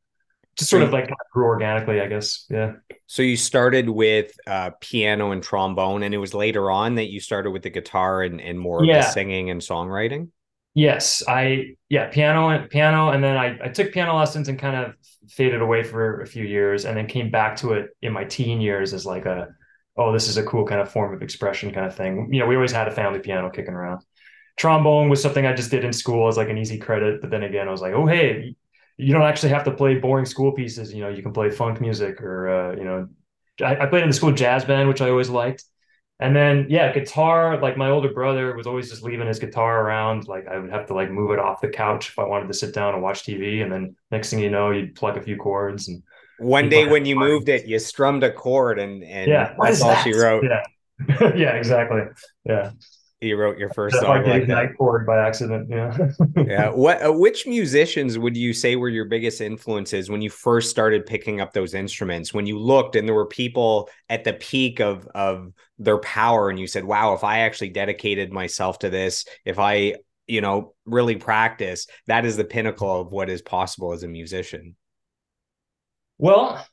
just 0.56 0.70
sort 0.70 0.82
of 0.82 0.92
like 0.92 1.10
grew 1.32 1.46
organically, 1.46 2.00
I 2.00 2.06
guess. 2.06 2.46
Yeah. 2.50 2.74
So 3.06 3.22
you 3.22 3.36
started 3.36 3.88
with 3.88 4.32
uh, 4.46 4.70
piano 4.80 5.32
and 5.32 5.42
trombone, 5.42 6.02
and 6.02 6.14
it 6.14 6.18
was 6.18 6.34
later 6.34 6.70
on 6.70 6.96
that 6.96 7.10
you 7.10 7.20
started 7.20 7.50
with 7.50 7.62
the 7.62 7.70
guitar 7.70 8.22
and, 8.22 8.40
and 8.40 8.58
more 8.58 8.84
yeah. 8.84 8.98
of 8.98 9.04
the 9.04 9.10
singing 9.10 9.50
and 9.50 9.60
songwriting. 9.60 10.28
Yes, 10.74 11.22
I 11.26 11.76
yeah 11.88 12.08
piano 12.08 12.48
and 12.48 12.70
piano, 12.70 13.10
and 13.10 13.22
then 13.22 13.36
I 13.36 13.58
I 13.64 13.68
took 13.68 13.92
piano 13.92 14.16
lessons 14.16 14.48
and 14.48 14.58
kind 14.58 14.76
of 14.76 14.94
faded 15.28 15.62
away 15.62 15.82
for 15.82 16.20
a 16.20 16.26
few 16.26 16.44
years, 16.44 16.84
and 16.84 16.96
then 16.96 17.06
came 17.06 17.30
back 17.30 17.56
to 17.56 17.72
it 17.74 17.90
in 18.02 18.12
my 18.12 18.24
teen 18.24 18.60
years 18.60 18.92
as 18.94 19.06
like 19.06 19.26
a 19.26 19.48
oh 19.96 20.12
this 20.12 20.28
is 20.28 20.36
a 20.36 20.42
cool 20.44 20.66
kind 20.66 20.80
of 20.80 20.90
form 20.90 21.14
of 21.14 21.22
expression 21.22 21.72
kind 21.72 21.86
of 21.86 21.94
thing. 21.94 22.28
You 22.32 22.40
know, 22.40 22.46
we 22.46 22.56
always 22.56 22.72
had 22.72 22.88
a 22.88 22.92
family 22.92 23.20
piano 23.20 23.50
kicking 23.50 23.74
around. 23.74 24.02
Trombone 24.56 25.08
was 25.08 25.22
something 25.22 25.46
I 25.46 25.54
just 25.54 25.70
did 25.70 25.84
in 25.84 25.92
school 25.92 26.28
as 26.28 26.36
like 26.36 26.48
an 26.48 26.58
easy 26.58 26.78
credit, 26.78 27.20
but 27.20 27.30
then 27.30 27.42
again 27.42 27.68
I 27.68 27.70
was 27.70 27.80
like 27.80 27.94
oh 27.94 28.06
hey 28.06 28.56
you 28.98 29.12
don't 29.12 29.22
actually 29.22 29.50
have 29.50 29.64
to 29.64 29.72
play 29.72 29.96
boring 29.96 30.26
school 30.26 30.52
pieces. 30.52 30.92
You 30.92 31.00
know, 31.00 31.08
you 31.08 31.22
can 31.22 31.32
play 31.32 31.50
funk 31.50 31.80
music 31.80 32.20
or 32.20 32.48
uh, 32.48 32.76
you 32.76 32.84
know 32.84 33.08
I, 33.60 33.84
I 33.84 33.86
played 33.86 34.02
in 34.02 34.08
the 34.08 34.14
school 34.14 34.32
jazz 34.32 34.64
band, 34.64 34.88
which 34.88 35.00
I 35.00 35.10
always 35.10 35.30
liked. 35.30 35.64
And 36.22 36.34
then 36.34 36.66
yeah, 36.68 36.92
guitar, 36.92 37.60
like 37.60 37.76
my 37.76 37.90
older 37.90 38.12
brother 38.12 38.56
was 38.56 38.66
always 38.66 38.88
just 38.88 39.02
leaving 39.02 39.26
his 39.26 39.38
guitar 39.38 39.86
around. 39.86 40.28
Like 40.28 40.46
I 40.48 40.58
would 40.58 40.70
have 40.70 40.86
to 40.86 40.94
like 40.94 41.10
move 41.10 41.32
it 41.32 41.38
off 41.38 41.60
the 41.60 41.68
couch 41.68 42.10
if 42.10 42.18
I 42.18 42.24
wanted 42.24 42.48
to 42.48 42.54
sit 42.54 42.74
down 42.74 42.94
and 42.94 43.02
watch 43.02 43.24
TV. 43.24 43.62
And 43.62 43.72
then 43.72 43.96
next 44.10 44.30
thing 44.30 44.38
you 44.38 44.50
know, 44.50 44.70
you'd 44.70 44.94
plug 44.94 45.16
a 45.16 45.22
few 45.22 45.36
chords 45.36 45.88
and 45.88 46.02
one 46.38 46.68
day 46.68 46.86
when 46.86 47.04
you 47.04 47.14
moved 47.14 47.48
it, 47.48 47.66
you 47.66 47.78
strummed 47.78 48.24
a 48.24 48.32
chord 48.32 48.78
and 48.78 49.04
and 49.04 49.30
yeah, 49.30 49.54
that's 49.58 49.80
all 49.82 49.90
that? 49.90 50.02
she 50.02 50.12
wrote. 50.12 50.44
Yeah. 50.44 51.32
yeah, 51.36 51.50
exactly. 51.54 52.00
Yeah 52.44 52.72
you 53.22 53.36
wrote 53.36 53.58
your 53.58 53.70
first 53.70 53.96
song 54.00 54.24
like 54.24 54.46
that. 54.46 54.76
chord 54.76 55.06
by 55.06 55.18
accident. 55.18 55.68
Yeah. 55.70 55.96
yeah. 56.36 56.70
What? 56.70 57.06
Uh, 57.06 57.12
which 57.12 57.46
musicians 57.46 58.18
would 58.18 58.36
you 58.36 58.52
say 58.52 58.76
were 58.76 58.88
your 58.88 59.04
biggest 59.04 59.40
influences 59.40 60.10
when 60.10 60.20
you 60.20 60.30
first 60.30 60.70
started 60.70 61.06
picking 61.06 61.40
up 61.40 61.52
those 61.52 61.74
instruments? 61.74 62.34
When 62.34 62.46
you 62.46 62.58
looked 62.58 62.96
and 62.96 63.06
there 63.06 63.14
were 63.14 63.26
people 63.26 63.88
at 64.08 64.24
the 64.24 64.32
peak 64.32 64.80
of 64.80 65.06
of 65.14 65.52
their 65.78 65.98
power, 65.98 66.50
and 66.50 66.58
you 66.58 66.66
said, 66.66 66.84
"Wow, 66.84 67.14
if 67.14 67.24
I 67.24 67.40
actually 67.40 67.70
dedicated 67.70 68.32
myself 68.32 68.80
to 68.80 68.90
this, 68.90 69.24
if 69.44 69.58
I, 69.58 69.96
you 70.26 70.40
know, 70.40 70.74
really 70.84 71.16
practice, 71.16 71.86
that 72.08 72.24
is 72.24 72.36
the 72.36 72.44
pinnacle 72.44 73.00
of 73.00 73.12
what 73.12 73.30
is 73.30 73.42
possible 73.42 73.92
as 73.92 74.02
a 74.02 74.08
musician." 74.08 74.74
Well, 76.18 76.64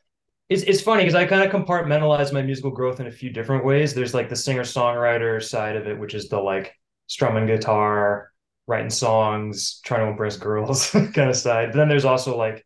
it's, 0.50 0.64
it's 0.64 0.82
funny 0.82 1.04
because 1.04 1.16
I 1.16 1.26
kind 1.26 1.44
of 1.44 1.52
compartmentalize 1.52 2.34
my 2.34 2.42
musical 2.42 2.72
growth 2.72 3.00
in 3.00 3.06
a 3.08 3.12
few 3.12 3.30
different 3.30 3.64
ways. 3.64 3.94
There's 3.94 4.16
like 4.16 4.30
the 4.30 4.36
singer 4.36 4.64
songwriter 4.64 5.42
side 5.42 5.76
of 5.76 5.88
it, 5.88 5.98
which 5.98 6.16
is 6.16 6.28
the 6.28 6.40
like 6.40 6.76
strumming 7.06 7.46
guitar, 7.46 8.32
writing 8.66 8.90
songs, 8.90 9.80
trying 9.86 10.02
to 10.02 10.12
impress 10.12 10.38
girls 10.38 10.90
kind 11.14 11.30
of 11.30 11.36
side. 11.36 11.72
But 11.72 11.78
then 11.78 11.90
there's 11.90 12.06
also 12.06 12.36
like, 12.36 12.66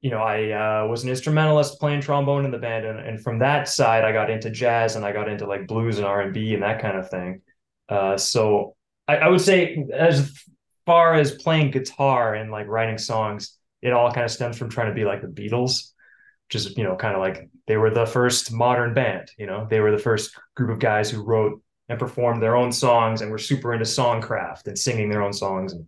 you 0.00 0.10
know, 0.10 0.18
I 0.18 0.50
uh, 0.84 0.86
was 0.86 1.02
an 1.02 1.10
instrumentalist 1.10 1.78
playing 1.78 2.00
trombone 2.00 2.46
in 2.46 2.52
the 2.52 2.58
band, 2.58 2.86
and, 2.86 3.00
and 3.00 3.20
from 3.20 3.40
that 3.40 3.68
side, 3.68 4.04
I 4.04 4.12
got 4.12 4.30
into 4.30 4.48
jazz 4.48 4.96
and 4.96 5.04
I 5.04 5.12
got 5.12 5.28
into 5.28 5.46
like 5.46 5.66
blues 5.66 5.98
and 5.98 6.06
R 6.06 6.22
and 6.22 6.32
B 6.32 6.54
and 6.54 6.62
that 6.62 6.80
kind 6.80 6.96
of 6.96 7.10
thing. 7.10 7.42
Uh, 7.88 8.16
so 8.16 8.76
I, 9.06 9.16
I 9.16 9.28
would 9.28 9.40
say 9.40 9.84
as 9.92 10.32
far 10.86 11.14
as 11.14 11.32
playing 11.32 11.72
guitar 11.72 12.34
and 12.34 12.50
like 12.50 12.66
writing 12.68 12.96
songs, 12.96 13.58
it 13.82 13.92
all 13.92 14.10
kind 14.12 14.24
of 14.24 14.30
stems 14.30 14.56
from 14.56 14.70
trying 14.70 14.88
to 14.88 14.94
be 14.94 15.04
like 15.04 15.20
the 15.20 15.28
Beatles 15.28 15.90
just 16.48 16.76
you 16.76 16.84
know 16.84 16.96
kind 16.96 17.14
of 17.14 17.20
like 17.20 17.48
they 17.66 17.76
were 17.76 17.90
the 17.90 18.06
first 18.06 18.52
modern 18.52 18.94
band 18.94 19.30
you 19.38 19.46
know 19.46 19.66
they 19.70 19.80
were 19.80 19.90
the 19.90 19.98
first 19.98 20.38
group 20.56 20.70
of 20.70 20.78
guys 20.78 21.10
who 21.10 21.22
wrote 21.22 21.60
and 21.88 21.98
performed 21.98 22.42
their 22.42 22.56
own 22.56 22.72
songs 22.72 23.20
and 23.20 23.30
were 23.30 23.38
super 23.38 23.72
into 23.72 23.84
songcraft 23.84 24.66
and 24.66 24.78
singing 24.78 25.08
their 25.08 25.22
own 25.22 25.32
songs 25.32 25.72
and 25.72 25.86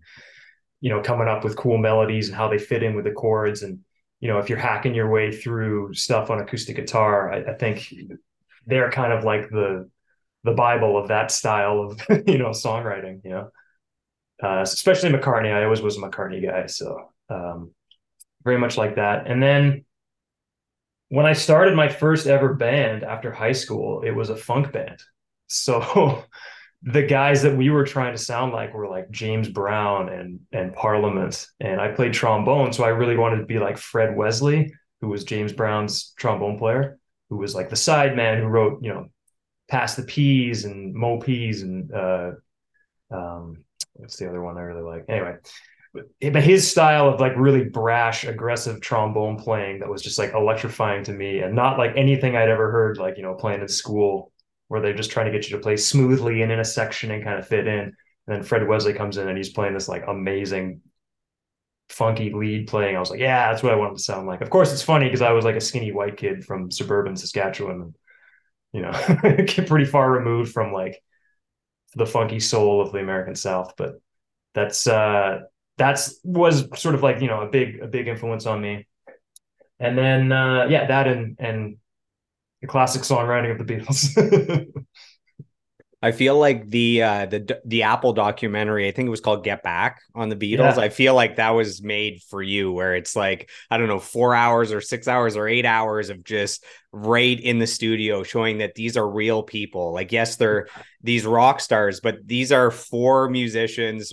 you 0.81 0.91
know 0.91 1.01
coming 1.01 1.29
up 1.29 1.45
with 1.45 1.57
cool 1.57 1.79
melodies 1.79 2.29
and 2.29 2.37
how 2.37 2.49
they 2.49 2.59
fit 2.59 2.83
in 2.83 2.95
with 2.95 3.05
the 3.05 3.13
chords 3.13 3.63
and 3.63 3.79
you 4.21 4.29
know 4.29 4.39
if 4.39 4.49
you're 4.49 4.59
hacking 4.59 4.95
your 4.95 5.11
way 5.11 5.33
through 5.33 5.93
stuff 5.95 6.31
on 6.31 6.41
acoustic 6.41 6.77
guitar 6.77 7.33
I, 7.33 7.53
I 7.53 7.55
think 7.55 7.93
they're 8.67 8.91
kind 8.91 9.13
of 9.13 9.25
like 9.25 9.49
the 9.51 9.89
the 10.45 10.53
bible 10.53 10.99
of 10.99 11.09
that 11.09 11.31
style 11.31 11.81
of 11.81 12.01
you 12.27 12.39
know 12.39 12.51
songwriting 12.51 13.21
you 13.25 13.31
know 13.31 13.51
uh, 14.43 14.61
especially 14.63 15.11
McCartney. 15.11 15.53
I 15.53 15.65
always 15.65 15.83
was 15.83 15.97
a 15.97 16.01
McCartney 16.01 16.43
guy, 16.43 16.67
so 16.67 17.13
um, 17.29 17.73
very 18.45 18.59
much 18.59 18.77
like 18.77 18.97
that. 18.97 19.27
And 19.27 19.43
then 19.43 19.85
when 21.11 21.27
I 21.27 21.33
started 21.33 21.75
my 21.75 21.89
first 21.89 22.27
ever 22.29 22.55
band 22.55 23.03
after 23.03 23.33
high 23.33 23.53
school, 23.53 24.03
it 24.03 24.13
was 24.13 24.31
a 24.31 24.37
funk 24.37 24.73
band. 24.73 25.03
So 25.49 26.25
the 26.83 27.03
guys 27.03 27.43
that 27.43 27.57
we 27.57 27.69
were 27.69 27.85
trying 27.85 28.15
to 28.15 28.23
sound 28.23 28.53
like 28.53 28.73
were 28.73 28.89
like 28.89 29.11
James 29.11 29.49
Brown 29.49 30.09
and 30.09 30.41
and 30.53 30.73
Parliament, 30.73 31.47
and 31.59 31.81
I 31.81 31.89
played 31.89 32.15
trombone, 32.15 32.73
so 32.73 32.85
I 32.85 32.89
really 32.89 33.17
wanted 33.17 33.39
to 33.39 33.47
be 33.47 33.59
like 33.59 33.77
Fred 33.77 34.17
Wesley, 34.17 34.73
who 35.01 35.09
was 35.09 35.25
James 35.25 35.53
Brown's 35.53 36.15
trombone 36.17 36.59
player, 36.59 36.99
who 37.29 37.37
was 37.37 37.57
like 37.57 37.69
the 37.71 37.77
side 37.77 38.15
man 38.15 38.39
who 38.39 38.47
wrote, 38.47 38.83
you 38.83 38.95
know, 38.95 39.09
Pass 39.69 39.97
the 39.97 40.05
Peas 40.05 40.65
and 40.65 40.95
Mo 40.95 41.19
Peas 41.19 41.63
and 41.63 41.93
uh, 41.93 42.33
um, 43.11 43.65
what's 43.95 44.17
the 44.17 44.29
other 44.29 44.43
one 44.43 44.57
I 44.57 44.63
really 44.63 44.83
like? 44.83 45.07
Anyway, 45.09 45.37
but 45.93 46.43
his 46.43 46.71
style 46.71 47.09
of 47.09 47.21
like 47.21 47.33
really 47.37 47.65
brash, 47.65 48.25
aggressive 48.25 48.81
trombone 48.81 49.39
playing 49.39 49.81
that 49.81 49.89
was 49.89 50.03
just 50.03 50.19
like 50.19 50.35
electrifying 50.35 51.05
to 51.05 51.13
me, 51.13 51.41
and 51.41 51.55
not 51.55 51.79
like 51.79 51.93
anything 51.97 52.37
I'd 52.37 52.49
ever 52.49 52.71
heard, 52.71 52.99
like 52.99 53.17
you 53.17 53.23
know, 53.23 53.35
playing 53.35 53.61
in 53.61 53.69
school 53.69 54.33
where 54.69 54.81
they're 54.81 54.95
just 54.95 55.11
trying 55.11 55.27
to 55.27 55.33
get 55.33 55.51
you 55.51 55.57
to 55.57 55.63
play 55.63 55.77
smoothly 55.77 56.43
and 56.43 56.53
in 56.53 56.61
a 56.61 56.65
section 56.65 57.11
and 57.11 57.25
kind 57.25 57.39
of 57.39 57.49
fit 57.49 57.67
in. 57.67 57.81
And 57.81 57.95
then 58.27 58.43
Fred 58.45 58.67
Wesley 58.69 58.93
comes 58.93 59.17
in 59.17 59.29
and 59.29 59.37
he's 59.37 59.49
playing 59.53 59.75
this 59.75 59.89
like 59.89 60.05
amazing 60.07 60.81
funky 61.89 62.33
lead 62.33 62.69
playing. 62.69 62.97
I 62.97 63.01
was 63.01 63.11
like, 63.11 63.21
yeah, 63.21 63.51
that's 63.51 63.63
what 63.63 63.73
I 63.73 63.77
wanted 63.77 63.97
to 63.97 64.03
sound 64.03 64.27
like. 64.27 64.41
Of 64.41 64.51
course, 64.51 64.73
it's 64.73 64.83
funny 64.83 65.07
because 65.07 65.23
I 65.23 65.33
was 65.33 65.45
like 65.45 65.57
a 65.57 65.61
skinny 65.61 65.93
white 65.93 66.17
kid 66.17 66.45
from 66.45 66.71
suburban 66.71 67.17
Saskatchewan, 67.17 67.81
and 67.83 67.97
you 68.73 68.83
know, 68.83 68.93
get 69.47 69.67
pretty 69.67 69.87
far 69.87 70.11
removed 70.11 70.53
from 70.53 70.73
like 70.73 71.03
the 71.95 72.07
funky 72.07 72.41
soul 72.41 72.81
of 72.81 72.93
the 72.93 72.99
American 72.99 73.35
South. 73.35 73.75
But 73.77 74.01
that's 74.55 74.87
uh 74.87 75.41
that's 75.81 76.21
was 76.23 76.69
sort 76.79 76.95
of 76.95 77.03
like 77.03 77.23
you 77.23 77.27
know 77.27 77.41
a 77.41 77.49
big 77.49 77.81
a 77.81 77.87
big 77.87 78.07
influence 78.07 78.45
on 78.45 78.61
me. 78.61 78.87
And 79.81 79.97
then 79.97 80.31
uh 80.31 80.67
yeah, 80.69 80.87
that 80.87 81.09
and 81.09 81.37
and 81.41 81.79
the 82.61 82.67
classic 82.67 83.03
songwriting 83.03 83.51
of 83.51 83.59
the 83.59 83.65
Beatles. 83.65 84.67
I 86.03 86.13
feel 86.13 86.39
like 86.39 86.69
the 86.69 87.03
uh 87.03 87.27
the 87.27 87.61
the 87.65 87.85
Apple 87.85 88.13
documentary, 88.13 88.89
I 88.89 88.91
think 88.91 89.07
it 89.07 89.11
was 89.11 89.23
called 89.23 89.43
Get 89.43 89.63
Back 89.63 90.03
on 90.15 90.29
the 90.29 90.37
Beatles. 90.37 90.77
Yeah. 90.77 90.83
I 90.83 90.91
feel 90.91 91.15
like 91.15 91.37
that 91.37 91.51
was 91.51 91.83
made 91.83 92.21
for 92.29 92.43
you 92.43 92.73
where 92.73 92.95
it's 92.95 93.17
like, 93.17 93.49
I 93.71 93.79
don't 93.79 93.89
know, 93.89 94.01
4 94.01 94.35
hours 94.35 94.73
or 94.73 94.83
6 94.83 95.09
hours 95.09 95.35
or 95.35 95.49
8 95.49 95.65
hours 95.65 96.11
of 96.11 96.23
just 96.23 96.63
right 96.93 97.41
in 97.41 97.59
the 97.59 97.67
studio 97.67 98.23
showing 98.23 98.59
that 98.59 98.75
these 98.75 98.99
are 98.99 99.09
real 99.09 99.43
people. 99.43 99.95
Like 99.95 100.13
yes, 100.13 100.37
they're 100.37 100.69
these 101.03 101.25
rock 101.25 101.59
stars, 101.61 102.01
but 102.01 102.17
these 102.27 102.53
are 102.53 102.71
four 102.71 103.31
musicians 103.31 104.13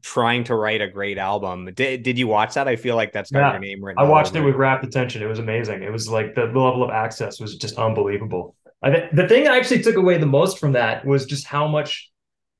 trying 0.00 0.44
to 0.44 0.54
write 0.54 0.80
a 0.80 0.88
great 0.88 1.18
album. 1.18 1.68
Did, 1.74 2.02
did 2.02 2.18
you 2.18 2.26
watch 2.26 2.54
that? 2.54 2.66
I 2.66 2.76
feel 2.76 2.96
like 2.96 3.12
that's 3.12 3.30
got 3.30 3.40
yeah. 3.40 3.52
your 3.52 3.60
name 3.60 3.84
written. 3.84 4.02
I 4.02 4.08
watched 4.08 4.34
it 4.34 4.40
with 4.40 4.54
rapt 4.54 4.84
attention. 4.84 5.22
It 5.22 5.26
was 5.26 5.38
amazing. 5.38 5.82
It 5.82 5.92
was 5.92 6.08
like 6.08 6.34
the, 6.34 6.46
level 6.46 6.82
of 6.82 6.90
access 6.90 7.38
was 7.38 7.56
just 7.56 7.76
unbelievable. 7.78 8.56
I 8.82 8.90
th- 8.90 9.10
the 9.12 9.28
thing 9.28 9.46
I 9.46 9.56
actually 9.56 9.82
took 9.82 9.96
away 9.96 10.18
the 10.18 10.26
most 10.26 10.58
from 10.58 10.72
that 10.72 11.04
was 11.04 11.26
just 11.26 11.46
how 11.46 11.68
much 11.68 12.10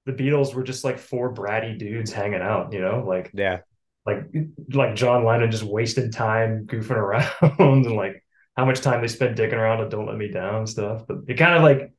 the 0.07 0.13
Beatles 0.13 0.55
were 0.55 0.63
just 0.63 0.85
like 0.85 0.99
four 0.99 1.33
bratty 1.33 1.79
dudes 1.79 2.13
hanging 2.13 2.43
out, 2.43 2.73
you 2.73 2.81
know, 2.81 3.05
like 3.07 3.31
yeah, 3.35 3.61
like 4.05 4.25
like 4.73 4.95
John 4.95 5.25
Lennon 5.25 5.51
just 5.51 5.63
wasted 5.63 6.13
time 6.13 6.67
goofing 6.67 6.97
around 6.97 7.31
and 7.59 7.97
like 7.97 8.23
how 8.57 8.65
much 8.65 8.81
time 8.81 9.01
they 9.01 9.09
spent 9.09 9.37
dicking 9.37 9.55
around 9.55 9.81
and 9.81 9.91
"Don't 9.91 10.07
Let 10.07 10.17
Me 10.17 10.29
Down" 10.29 10.67
stuff. 10.67 11.03
But 11.07 11.19
it 11.29 11.35
kind 11.35 11.55
of 11.55 11.63
like 11.63 11.93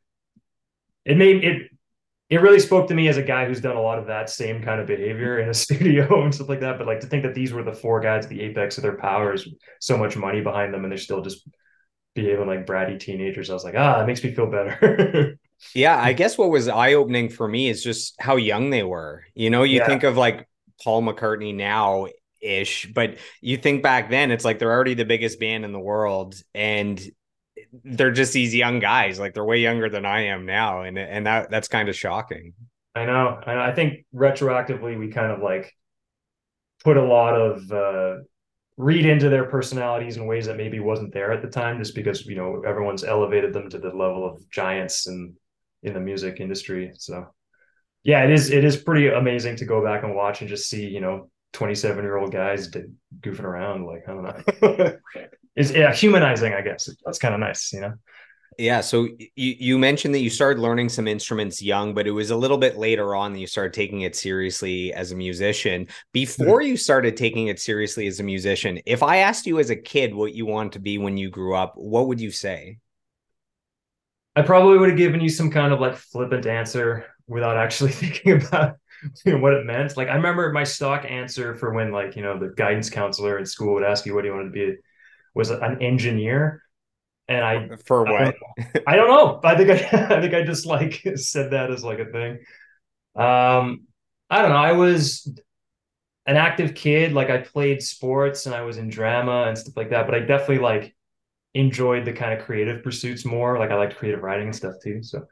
it 1.06 1.18
made 1.18 1.44
it 1.44 1.72
it 2.30 2.42
really 2.42 2.60
spoke 2.60 2.88
to 2.88 2.96
me 2.96 3.08
as 3.08 3.18
a 3.18 3.22
guy 3.22 3.46
who's 3.46 3.62
done 3.62 3.76
a 3.76 3.82
lot 3.82 4.00
of 4.00 4.08
that 4.08 4.30
same 4.30 4.62
kind 4.62 4.80
of 4.80 4.88
behavior 4.88 5.40
in 5.40 5.50
a 5.50 5.54
studio 5.66 6.24
and 6.24 6.34
stuff 6.34 6.50
like 6.50 6.62
that. 6.62 6.78
But 6.78 6.88
like 6.88 7.02
to 7.02 7.08
think 7.08 7.24
that 7.24 7.36
these 7.36 7.54
were 7.54 7.64
the 7.64 7.74
four 7.74 8.00
guys, 8.00 8.28
the 8.28 8.42
apex 8.42 8.78
of 8.78 8.84
their 8.84 8.98
powers, 8.98 9.48
so 9.80 9.98
much 9.98 10.16
money 10.16 10.42
behind 10.42 10.74
them, 10.74 10.84
and 10.84 10.92
they're 10.92 10.98
still 10.98 11.22
just 11.22 11.48
behaving 12.16 12.48
like 12.48 12.66
bratty 12.66 13.00
teenagers. 13.00 13.50
I 13.50 13.54
was 13.54 13.64
like, 13.64 13.76
ah, 13.78 14.02
it 14.02 14.08
makes 14.08 14.24
me 14.24 14.34
feel 14.34 14.50
better. 14.50 15.38
yeah, 15.76 15.98
I 15.98 16.14
guess 16.14 16.38
what 16.38 16.50
was 16.50 16.68
eye 16.68 16.94
opening 16.94 17.30
for 17.30 17.48
me 17.48 17.70
is 17.70 17.84
just 17.84 18.16
how 18.20 18.36
young 18.36 18.70
they 18.70 18.84
were. 18.84 19.24
You 19.34 19.50
know, 19.50 19.64
you 19.64 19.78
yeah. 19.78 19.88
think 19.88 20.04
of 20.04 20.18
like 20.18 20.48
Paul 20.84 21.04
McCartney 21.04 21.56
now 21.56 22.08
ish, 22.42 22.92
but 22.94 23.18
you 23.42 23.58
think 23.58 23.84
back 23.84 24.10
then, 24.10 24.32
it's 24.32 24.46
like 24.46 24.60
they're 24.60 24.72
already 24.72 24.94
the 24.94 25.06
biggest 25.06 25.40
band 25.40 25.66
in 25.66 25.72
the 25.72 25.80
world, 25.80 26.36
and 26.54 27.02
they're 27.84 28.12
just 28.12 28.34
these 28.34 28.54
young 28.54 28.80
guys. 28.80 29.20
Like 29.20 29.34
they're 29.34 29.46
way 29.46 29.60
younger 29.60 29.90
than 29.90 30.06
I 30.06 30.28
am 30.28 30.46
now, 30.46 30.84
and 30.84 30.98
and 30.98 31.26
that 31.26 31.50
that's 31.50 31.68
kind 31.68 31.90
of 31.90 31.96
shocking. 31.96 32.54
I 32.96 33.06
know, 33.06 33.40
and 33.46 33.60
I 33.60 33.74
think 33.74 34.06
retroactively 34.14 34.98
we 34.98 35.10
kind 35.10 35.32
of 35.32 35.42
like 35.42 35.74
put 36.84 36.98
a 36.98 37.04
lot 37.04 37.34
of 37.34 37.72
uh, 37.72 38.24
read 38.78 39.06
into 39.06 39.30
their 39.30 39.46
personalities 39.46 40.18
in 40.18 40.28
ways 40.28 40.46
that 40.46 40.58
maybe 40.58 40.80
wasn't 40.80 41.14
there 41.14 41.32
at 41.32 41.42
the 41.42 41.50
time, 41.50 41.80
just 41.80 41.96
because 41.96 42.26
you 42.26 42.36
know 42.36 42.62
everyone's 42.66 43.04
elevated 43.04 43.54
them 43.54 43.70
to 43.70 43.80
the 43.80 43.90
level 43.90 44.30
of 44.30 44.48
giants 44.52 45.08
and 45.08 45.36
in, 45.82 45.90
in 45.90 45.94
the 45.94 46.00
music 46.00 46.40
industry. 46.40 46.92
So 46.96 47.28
yeah, 48.04 48.24
it 48.24 48.32
is 48.32 48.52
it 48.52 48.64
is 48.64 48.78
pretty 48.78 49.08
amazing 49.08 49.56
to 49.58 49.66
go 49.66 49.84
back 49.84 50.04
and 50.04 50.16
watch 50.16 50.42
and 50.42 50.50
just 50.50 50.70
see 50.70 50.88
you 50.88 51.02
know 51.02 51.30
27 51.54 52.04
year 52.04 52.18
old 52.18 52.32
guys 52.32 52.70
goofing 52.70 53.44
around 53.44 53.86
like 53.86 54.04
I 54.08 54.14
don't 54.14 54.24
know. 54.24 54.98
it's 55.56 55.72
yeah 55.72 55.94
humanizing, 55.94 56.54
I 56.54 56.62
guess. 56.62 56.90
That's 57.06 57.20
kind 57.20 57.34
of 57.34 57.40
nice, 57.40 57.72
you 57.74 57.82
know. 57.82 57.94
Yeah. 58.58 58.82
So 58.82 59.08
you, 59.36 59.56
you 59.60 59.78
mentioned 59.78 60.14
that 60.16 60.20
you 60.20 60.30
started 60.30 60.62
learning 60.62 60.90
some 60.90 61.08
instruments 61.08 61.62
young, 61.62 61.94
but 61.94 62.08
it 62.08 62.12
was 62.12 62.30
a 62.30 62.36
little 62.36 62.58
bit 62.58 62.78
later 62.78 63.16
on 63.16 63.34
that 63.34 63.40
you 63.40 63.48
started 63.48 63.74
taking 63.74 64.02
it 64.02 64.16
seriously 64.16 64.94
as 64.94 65.12
a 65.12 65.16
musician. 65.16 65.88
Before 66.12 66.60
mm-hmm. 66.60 66.70
you 66.70 66.78
started 66.78 67.18
taking 67.18 67.48
it 67.48 67.60
seriously 67.60 68.08
as 68.08 68.20
a 68.20 68.24
musician, 68.24 68.80
if 68.86 69.04
I 69.04 69.18
asked 69.18 69.46
you 69.46 69.60
as 69.60 69.70
a 69.70 69.76
kid 69.76 70.14
what 70.14 70.34
you 70.34 70.46
wanted 70.46 70.74
to 70.74 70.80
be 70.80 70.98
when 70.98 71.18
you 71.18 71.30
grew 71.30 71.56
up, 71.56 71.74
what 71.76 72.08
would 72.08 72.22
you 72.22 72.32
say? 72.32 72.78
I 74.36 74.42
probably 74.42 74.78
would 74.78 74.90
have 74.90 74.98
given 74.98 75.22
you 75.22 75.30
some 75.30 75.52
kind 75.52 75.74
of 75.74 75.80
like 75.80 75.96
flippant 75.96 76.46
answer 76.46 77.06
without 77.28 77.58
actually 77.58 77.92
thinking 77.94 78.34
about 78.34 78.78
you 79.26 79.34
know, 79.34 79.40
what 79.40 79.54
it 79.54 79.66
meant. 79.66 79.98
Like 79.98 80.10
I 80.10 80.16
remember 80.16 80.52
my 80.52 80.64
stock 80.64 81.06
answer 81.06 81.56
for 81.56 81.74
when 81.74 81.92
like, 81.92 82.16
you 82.16 82.22
know, 82.22 82.38
the 82.40 82.54
guidance 82.56 82.90
counselor 82.90 83.38
at 83.40 83.48
school 83.48 83.74
would 83.76 83.84
ask 83.84 84.06
you 84.06 84.14
what 84.14 84.22
do 84.22 84.28
you 84.28 84.34
want 84.34 84.48
to 84.48 84.52
be 84.52 84.78
was 85.34 85.50
an 85.50 85.82
engineer 85.82 86.64
and 87.28 87.44
I 87.44 87.70
for 87.86 88.04
what 88.04 88.22
I 88.22 88.26
don't, 88.26 88.88
I 88.88 88.96
don't 88.96 89.08
know. 89.08 89.40
I 89.44 89.56
think 89.56 89.70
I, 89.70 89.76
I 90.16 90.22
think 90.22 90.34
I 90.34 90.44
just 90.44 90.66
like 90.66 91.02
said 91.16 91.52
that 91.52 91.72
as 91.72 91.84
like 91.84 92.00
a 92.00 92.06
thing. 92.06 92.40
Um, 93.16 93.88
I 94.30 94.42
don't 94.42 94.50
know. 94.50 94.58
I 94.58 94.74
was 94.74 95.32
an 96.26 96.38
active 96.38 96.76
kid. 96.76 97.14
Like 97.14 97.30
I 97.30 97.40
played 97.40 97.82
sports 97.82 98.46
and 98.46 98.56
I 98.56 98.62
was 98.62 98.78
in 98.78 98.90
drama 98.90 99.46
and 99.48 99.58
stuff 99.58 99.78
like 99.78 99.92
that. 99.92 100.06
But 100.06 100.16
I 100.16 100.20
definitely 100.20 100.60
like 100.60 100.96
enjoyed 101.54 102.06
the 102.06 102.14
kind 102.14 102.38
of 102.38 102.46
creative 102.46 102.84
pursuits 102.84 103.26
more. 103.26 103.58
Like 103.58 103.72
I 103.72 103.76
liked 103.76 103.98
creative 103.98 104.24
writing 104.24 104.48
and 104.48 104.56
stuff 104.56 104.76
too. 104.84 105.04
So, 105.04 105.26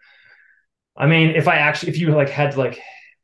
I 0.96 1.08
mean, 1.08 1.31
if 1.31 1.48
I 1.48 1.55
actually, 1.55 1.91
if 1.91 1.98
you 1.98 2.15
like 2.15 2.29
had 2.29 2.58
like, 2.58 2.79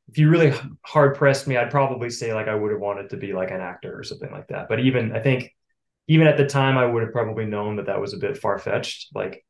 if 0.10 0.18
you 0.18 0.30
really 0.30 0.54
hard 0.84 1.16
pressed 1.16 1.48
me, 1.48 1.58
I'd 1.58 1.70
probably 1.70 2.10
say 2.10 2.34
like 2.34 2.48
I 2.48 2.56
would 2.56 2.72
have 2.72 2.80
wanted 2.80 3.10
to 3.10 3.18
be 3.18 3.34
like 3.34 3.52
an 3.52 3.60
actor 3.60 3.98
or 3.98 4.04
something 4.04 4.32
like 4.32 4.48
that. 4.48 4.68
But 4.70 4.80
even 4.80 5.12
I 5.14 5.20
think 5.20 5.54
even 6.08 6.28
at 6.28 6.38
the 6.38 6.46
time, 6.46 6.78
I 6.78 6.86
would 6.86 7.04
have 7.04 7.12
probably 7.12 7.46
known 7.46 7.76
that 7.78 7.88
that 7.88 8.00
was 8.00 8.14
a 8.14 8.18
bit 8.18 8.38
far 8.38 8.58
fetched. 8.58 9.10
Like, 9.14 9.44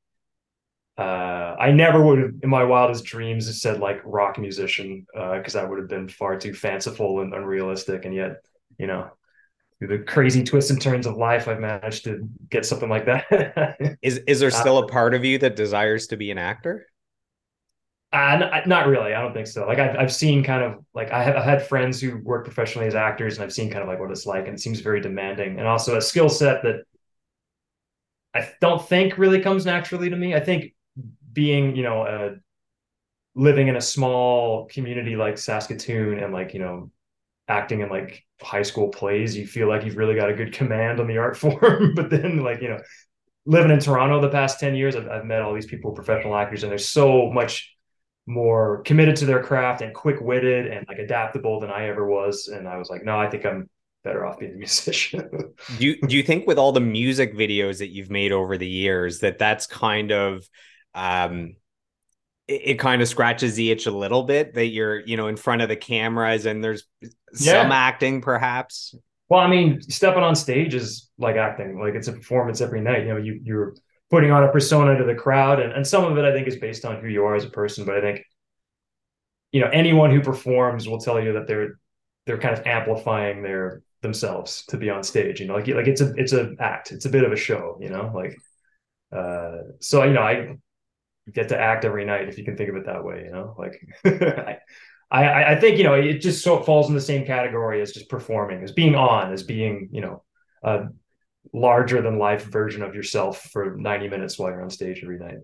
uh, 0.97 1.55
I 1.59 1.71
never 1.71 2.03
would 2.03 2.19
have, 2.19 2.31
in 2.41 2.49
my 2.49 2.63
wildest 2.63 3.05
dreams, 3.05 3.61
said 3.61 3.79
like 3.79 4.01
rock 4.03 4.39
musician, 4.39 5.05
because 5.13 5.55
uh, 5.55 5.61
that 5.61 5.69
would 5.69 5.77
have 5.79 5.87
been 5.87 6.09
far 6.09 6.37
too 6.37 6.53
fanciful 6.53 7.21
and 7.21 7.33
unrealistic. 7.33 8.05
And 8.05 8.15
yet, 8.15 8.37
you 8.79 8.87
know, 8.87 9.11
through 9.77 9.99
the 9.99 10.03
crazy 10.03 10.43
twists 10.43 10.71
and 10.71 10.81
turns 10.81 11.05
of 11.05 11.15
life, 11.15 11.47
I've 11.47 11.59
managed 11.59 12.05
to 12.05 12.27
get 12.49 12.65
something 12.65 12.89
like 12.89 13.05
that. 13.05 13.97
is 14.01 14.17
is 14.27 14.39
there 14.39 14.49
still 14.49 14.79
a 14.79 14.87
part 14.87 15.13
of 15.13 15.23
you 15.23 15.37
that 15.39 15.55
desires 15.55 16.07
to 16.07 16.17
be 16.17 16.31
an 16.31 16.39
actor? 16.39 16.87
Uh, 18.13 18.61
not 18.65 18.87
really. 18.87 19.13
I 19.13 19.21
don't 19.21 19.33
think 19.33 19.47
so. 19.47 19.67
Like 19.67 19.79
I've, 19.79 19.97
I've 19.97 20.13
seen 20.13 20.41
kind 20.43 20.63
of 20.63 20.83
like 20.93 21.11
I 21.11 21.21
have 21.23 21.35
I've 21.35 21.43
had 21.43 21.67
friends 21.67 21.99
who 21.99 22.17
work 22.19 22.45
professionally 22.45 22.87
as 22.87 22.95
actors, 22.95 23.35
and 23.35 23.43
I've 23.43 23.51
seen 23.53 23.69
kind 23.69 23.81
of 23.81 23.89
like 23.89 23.99
what 23.99 24.11
it's 24.11 24.25
like, 24.25 24.45
and 24.45 24.55
it 24.55 24.61
seems 24.61 24.79
very 24.79 25.01
demanding, 25.01 25.59
and 25.59 25.67
also 25.67 25.97
a 25.97 26.01
skill 26.01 26.29
set 26.29 26.63
that 26.63 26.83
I 28.33 28.49
don't 28.61 28.85
think 28.87 29.17
really 29.17 29.41
comes 29.41 29.65
naturally 29.65 30.09
to 30.09 30.15
me. 30.15 30.35
I 30.35 30.39
think 30.39 30.73
being 31.33 31.75
you 31.75 31.83
know 31.83 32.37
living 33.35 33.67
in 33.67 33.75
a 33.75 33.81
small 33.81 34.65
community 34.67 35.15
like 35.15 35.37
Saskatoon 35.37 36.19
and 36.19 36.33
like 36.33 36.53
you 36.53 36.59
know 36.59 36.91
acting 37.47 37.81
in 37.81 37.89
like 37.89 38.25
high 38.41 38.63
school 38.63 38.89
plays, 38.89 39.35
you 39.37 39.47
feel 39.47 39.67
like 39.69 39.85
you've 39.85 39.97
really 39.97 40.15
got 40.15 40.29
a 40.29 40.33
good 40.33 40.53
command 40.53 40.99
on 40.99 41.07
the 41.07 41.17
art 41.17 41.37
form. 41.39 41.95
but 41.95 42.09
then 42.09 42.43
like 42.43 42.61
you 42.61 42.69
know 42.69 42.79
living 43.45 43.71
in 43.71 43.79
Toronto 43.79 44.21
the 44.21 44.29
past 44.29 44.59
10 44.59 44.75
years, 44.75 44.95
I've, 44.95 45.09
I've 45.09 45.25
met 45.25 45.41
all 45.41 45.53
these 45.55 45.67
people, 45.67 45.93
professional 45.93 46.35
actors, 46.35 46.63
and 46.63 46.71
there's 46.71 46.89
so 46.89 47.31
much 47.31 47.76
more 48.27 48.81
committed 48.83 49.15
to 49.17 49.25
their 49.25 49.41
craft 49.41 49.81
and 49.81 49.93
quick-witted 49.93 50.67
and 50.67 50.85
like 50.87 50.99
adaptable 50.99 51.59
than 51.59 51.71
I 51.71 51.87
ever 51.87 52.05
was. 52.07 52.47
And 52.49 52.67
I 52.67 52.77
was 52.77 52.89
like, 52.89 53.03
no, 53.03 53.19
I 53.19 53.29
think 53.29 53.45
I'm 53.45 53.69
better 54.03 54.25
off 54.25 54.39
being 54.39 54.53
a 54.53 54.55
musician. 54.57 55.29
do 55.75 55.85
you 55.85 56.01
do 56.07 56.15
you 56.15 56.23
think 56.23 56.47
with 56.47 56.57
all 56.57 56.71
the 56.71 56.79
music 56.79 57.33
videos 57.35 57.79
that 57.79 57.89
you've 57.89 58.09
made 58.09 58.31
over 58.31 58.57
the 58.57 58.67
years 58.67 59.19
that 59.19 59.37
that's 59.37 59.67
kind 59.67 60.11
of 60.11 60.47
um 60.93 61.55
it, 62.47 62.61
it 62.65 62.79
kind 62.79 63.01
of 63.01 63.07
scratches 63.07 63.55
the 63.55 63.71
itch 63.71 63.85
a 63.85 63.91
little 63.91 64.23
bit 64.23 64.53
that 64.55 64.67
you're, 64.67 64.99
you 65.01 65.17
know, 65.17 65.27
in 65.27 65.37
front 65.37 65.61
of 65.61 65.69
the 65.69 65.75
cameras 65.75 66.45
and 66.45 66.63
there's 66.63 66.83
Yeah. 67.39 67.63
some 67.63 67.71
acting 67.71 68.21
perhaps. 68.21 68.95
Well, 69.29 69.41
I 69.41 69.47
mean, 69.47 69.81
stepping 69.81 70.23
on 70.23 70.35
stage 70.35 70.73
is 70.73 71.09
like 71.17 71.35
acting. 71.35 71.79
Like 71.79 71.95
it's 71.95 72.07
a 72.07 72.13
performance 72.13 72.61
every 72.61 72.81
night. 72.81 73.03
You 73.03 73.09
know, 73.09 73.17
you 73.17 73.39
you're 73.43 73.75
putting 74.09 74.31
on 74.31 74.43
a 74.43 74.51
persona 74.51 74.97
to 74.97 75.03
the 75.03 75.15
crowd, 75.15 75.59
and, 75.59 75.73
and 75.73 75.85
some 75.85 76.05
of 76.05 76.17
it 76.17 76.25
I 76.25 76.31
think 76.31 76.47
is 76.47 76.55
based 76.57 76.85
on 76.85 77.01
who 77.01 77.07
you 77.07 77.25
are 77.25 77.35
as 77.35 77.43
a 77.43 77.49
person. 77.49 77.85
But 77.85 77.97
I 77.97 78.01
think, 78.01 78.23
you 79.51 79.61
know, 79.61 79.69
anyone 79.69 80.11
who 80.11 80.21
performs 80.21 80.87
will 80.87 80.99
tell 80.99 81.21
you 81.21 81.33
that 81.33 81.47
they're 81.47 81.79
they're 82.25 82.37
kind 82.37 82.57
of 82.57 82.65
amplifying 82.65 83.41
their 83.41 83.81
themselves 84.01 84.65
to 84.67 84.77
be 84.77 84.89
on 84.89 85.03
stage. 85.03 85.39
You 85.39 85.47
know, 85.47 85.55
like 85.55 85.67
like 85.67 85.87
it's 85.87 86.01
a 86.01 86.13
it's 86.15 86.33
a 86.33 86.53
act. 86.59 86.91
It's 86.91 87.05
a 87.05 87.09
bit 87.09 87.23
of 87.23 87.31
a 87.31 87.37
show. 87.37 87.77
You 87.81 87.89
know, 87.89 88.11
like 88.13 88.37
uh. 89.15 89.57
So 89.79 90.03
you 90.03 90.13
know, 90.13 90.21
I 90.21 90.57
get 91.31 91.49
to 91.49 91.59
act 91.59 91.85
every 91.85 92.05
night 92.05 92.29
if 92.29 92.37
you 92.37 92.45
can 92.45 92.55
think 92.55 92.69
of 92.69 92.75
it 92.75 92.85
that 92.85 93.03
way. 93.03 93.23
You 93.25 93.31
know, 93.31 93.55
like 93.57 93.81
I, 94.05 95.23
I, 95.23 95.51
I 95.51 95.59
think 95.59 95.77
you 95.77 95.83
know 95.83 95.93
it 95.93 96.19
just 96.19 96.43
so 96.43 96.61
falls 96.61 96.89
in 96.89 96.95
the 96.95 97.01
same 97.01 97.25
category 97.25 97.81
as 97.81 97.91
just 97.91 98.09
performing, 98.09 98.63
as 98.63 98.71
being 98.71 98.95
on, 98.95 99.33
as 99.33 99.43
being 99.43 99.89
you 99.91 100.01
know 100.01 100.23
a 100.63 100.87
larger 101.53 102.01
than 102.01 102.17
life 102.17 102.45
version 102.45 102.81
of 102.83 102.95
yourself 102.95 103.41
for 103.51 103.75
ninety 103.77 104.09
minutes 104.09 104.37
while 104.37 104.51
you're 104.51 104.61
on 104.61 104.69
stage 104.69 105.01
every 105.03 105.19
night. 105.19 105.37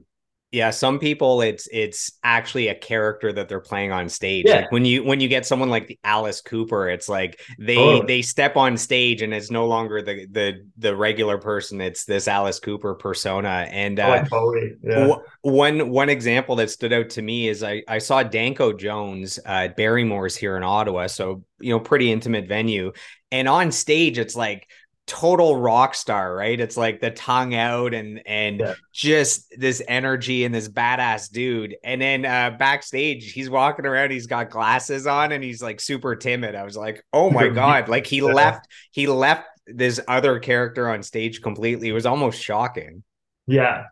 Yeah, 0.54 0.70
some 0.70 1.00
people 1.00 1.42
it's 1.42 1.68
it's 1.72 2.12
actually 2.24 2.68
a 2.68 2.76
character 2.76 3.34
that 3.34 3.50
they're 3.50 3.60
playing 3.60 3.92
on 3.92 4.08
stage. 4.08 4.46
Yeah. 4.46 4.58
Like 4.58 4.72
when 4.72 4.86
you 4.86 5.04
when 5.04 5.20
you 5.20 5.28
get 5.28 5.48
someone 5.48 5.72
like 5.72 5.88
the 5.88 5.98
Alice 6.04 6.42
Cooper, 6.42 6.90
it's 6.90 7.10
like 7.10 7.42
they 7.58 7.74
Totally. 7.74 8.06
they 8.06 8.22
step 8.22 8.56
on 8.56 8.78
stage 8.78 9.24
and 9.24 9.34
it's 9.34 9.50
no 9.50 9.66
longer 9.66 10.04
the 10.04 10.28
the 10.30 10.64
the 10.78 10.96
regular 10.96 11.40
person. 11.40 11.82
It's 11.82 12.06
this 12.06 12.28
Alice 12.28 12.60
Cooper 12.60 12.94
persona. 12.94 13.66
And 13.72 14.00
I 14.00 14.20
uh, 14.20 14.26
Bowie. 14.26 14.76
Yeah. 14.84 15.00
w- 15.08 15.24
one 15.42 15.90
one 15.90 16.10
example 16.10 16.56
that 16.58 16.70
stood 16.70 16.94
out 16.94 17.10
to 17.12 17.24
me 17.24 17.48
is 17.48 17.64
I 17.64 17.82
I 17.88 17.98
saw 17.98 18.22
Danko 18.22 18.74
Jones 18.74 19.40
uh, 19.40 19.50
at 19.50 19.76
Barrymore's 19.76 20.36
here 20.36 20.56
in 20.56 20.62
Ottawa, 20.62 21.08
so 21.08 21.44
you 21.62 21.72
know 21.72 21.80
pretty 21.80 22.12
intimate 22.12 22.48
venue, 22.48 22.92
and 23.32 23.48
on 23.48 23.72
stage 23.72 24.20
it's 24.20 24.36
like 24.36 24.68
total 25.06 25.58
rock 25.58 25.94
star 25.96 26.34
right 26.34 26.62
it's 26.62 26.78
like 26.78 27.02
the 27.02 27.12
tongue 27.12 27.54
out 27.54 27.94
and 27.94 28.22
and 28.26 28.62
Yeah. 28.62 28.74
just 28.94 29.54
this 29.58 29.82
energy 29.88 30.46
and 30.46 30.56
this 30.56 30.70
badass 30.70 31.30
dude 31.30 31.76
and 31.84 32.02
then 32.02 32.26
uh 32.26 32.56
backstage 32.58 33.34
he's 33.34 33.50
walking 33.50 33.86
around 33.86 34.12
he's 34.12 34.28
got 34.28 34.50
glasses 34.50 35.06
on 35.06 35.34
and 35.34 35.44
he's 35.44 35.62
like 35.62 35.82
super 35.82 36.16
timid 36.16 36.56
i 36.56 36.64
was 36.64 36.78
like 36.78 37.04
oh 37.12 37.30
my 37.30 37.48
god 37.62 37.90
like 37.90 38.08
he 38.08 38.22
left 38.22 38.66
he 38.92 39.06
left 39.08 39.46
this 39.68 40.00
other 40.08 40.40
character 40.40 40.90
on 40.90 41.04
stage 41.04 41.42
completely 41.42 41.90
it 41.90 41.94
was 41.94 42.06
almost 42.06 42.42
shocking 42.42 43.04
Yeah. 43.46 43.86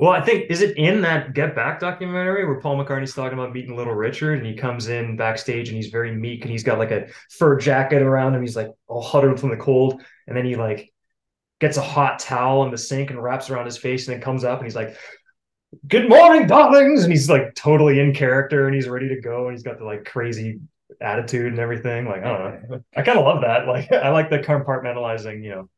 Well, 0.00 0.12
I 0.12 0.20
think 0.20 0.48
is 0.48 0.62
it 0.62 0.76
in 0.76 1.00
that 1.00 1.34
Get 1.34 1.56
Back 1.56 1.80
documentary 1.80 2.46
where 2.46 2.60
Paul 2.60 2.76
McCartney's 2.76 3.14
talking 3.14 3.36
about 3.36 3.52
meeting 3.52 3.74
Little 3.76 3.94
Richard 3.94 4.38
and 4.38 4.46
he 4.46 4.54
comes 4.54 4.86
in 4.86 5.16
backstage 5.16 5.68
and 5.70 5.76
he's 5.76 5.88
very 5.90 6.14
meek 6.14 6.42
and 6.42 6.52
he's 6.52 6.62
got 6.62 6.78
like 6.78 6.92
a 6.92 7.08
fur 7.36 7.56
jacket 7.58 8.00
around 8.02 8.32
him. 8.36 8.40
He's 8.42 8.54
like 8.54 8.70
all 8.86 9.02
huddled 9.02 9.40
from 9.40 9.50
the 9.50 9.56
cold. 9.56 10.00
And 10.28 10.36
then 10.36 10.44
he 10.44 10.54
like 10.54 10.92
gets 11.60 11.76
a 11.76 11.82
hot 11.82 12.20
towel 12.20 12.64
in 12.64 12.70
the 12.70 12.78
sink 12.78 13.10
and 13.10 13.20
wraps 13.20 13.50
around 13.50 13.64
his 13.64 13.76
face 13.78 14.06
and 14.06 14.14
then 14.14 14.22
comes 14.22 14.44
up 14.44 14.58
and 14.58 14.66
he's 14.66 14.76
like, 14.76 14.96
Good 15.86 16.08
morning, 16.08 16.46
darlings. 16.46 17.02
And 17.02 17.12
he's 17.12 17.28
like 17.28 17.54
totally 17.54 18.00
in 18.00 18.14
character 18.14 18.66
and 18.66 18.74
he's 18.74 18.88
ready 18.88 19.08
to 19.08 19.20
go 19.20 19.48
and 19.48 19.52
he's 19.56 19.64
got 19.64 19.78
the 19.78 19.84
like 19.84 20.04
crazy 20.04 20.60
attitude 21.00 21.52
and 21.52 21.58
everything. 21.58 22.06
Like, 22.06 22.22
I 22.22 22.28
don't 22.28 22.70
know. 22.70 22.84
I 22.96 23.02
kind 23.02 23.18
of 23.18 23.24
love 23.24 23.42
that. 23.42 23.66
Like 23.66 23.92
I 23.92 24.10
like 24.10 24.30
the 24.30 24.38
compartmentalizing, 24.38 25.42
you 25.42 25.50
know, 25.50 25.68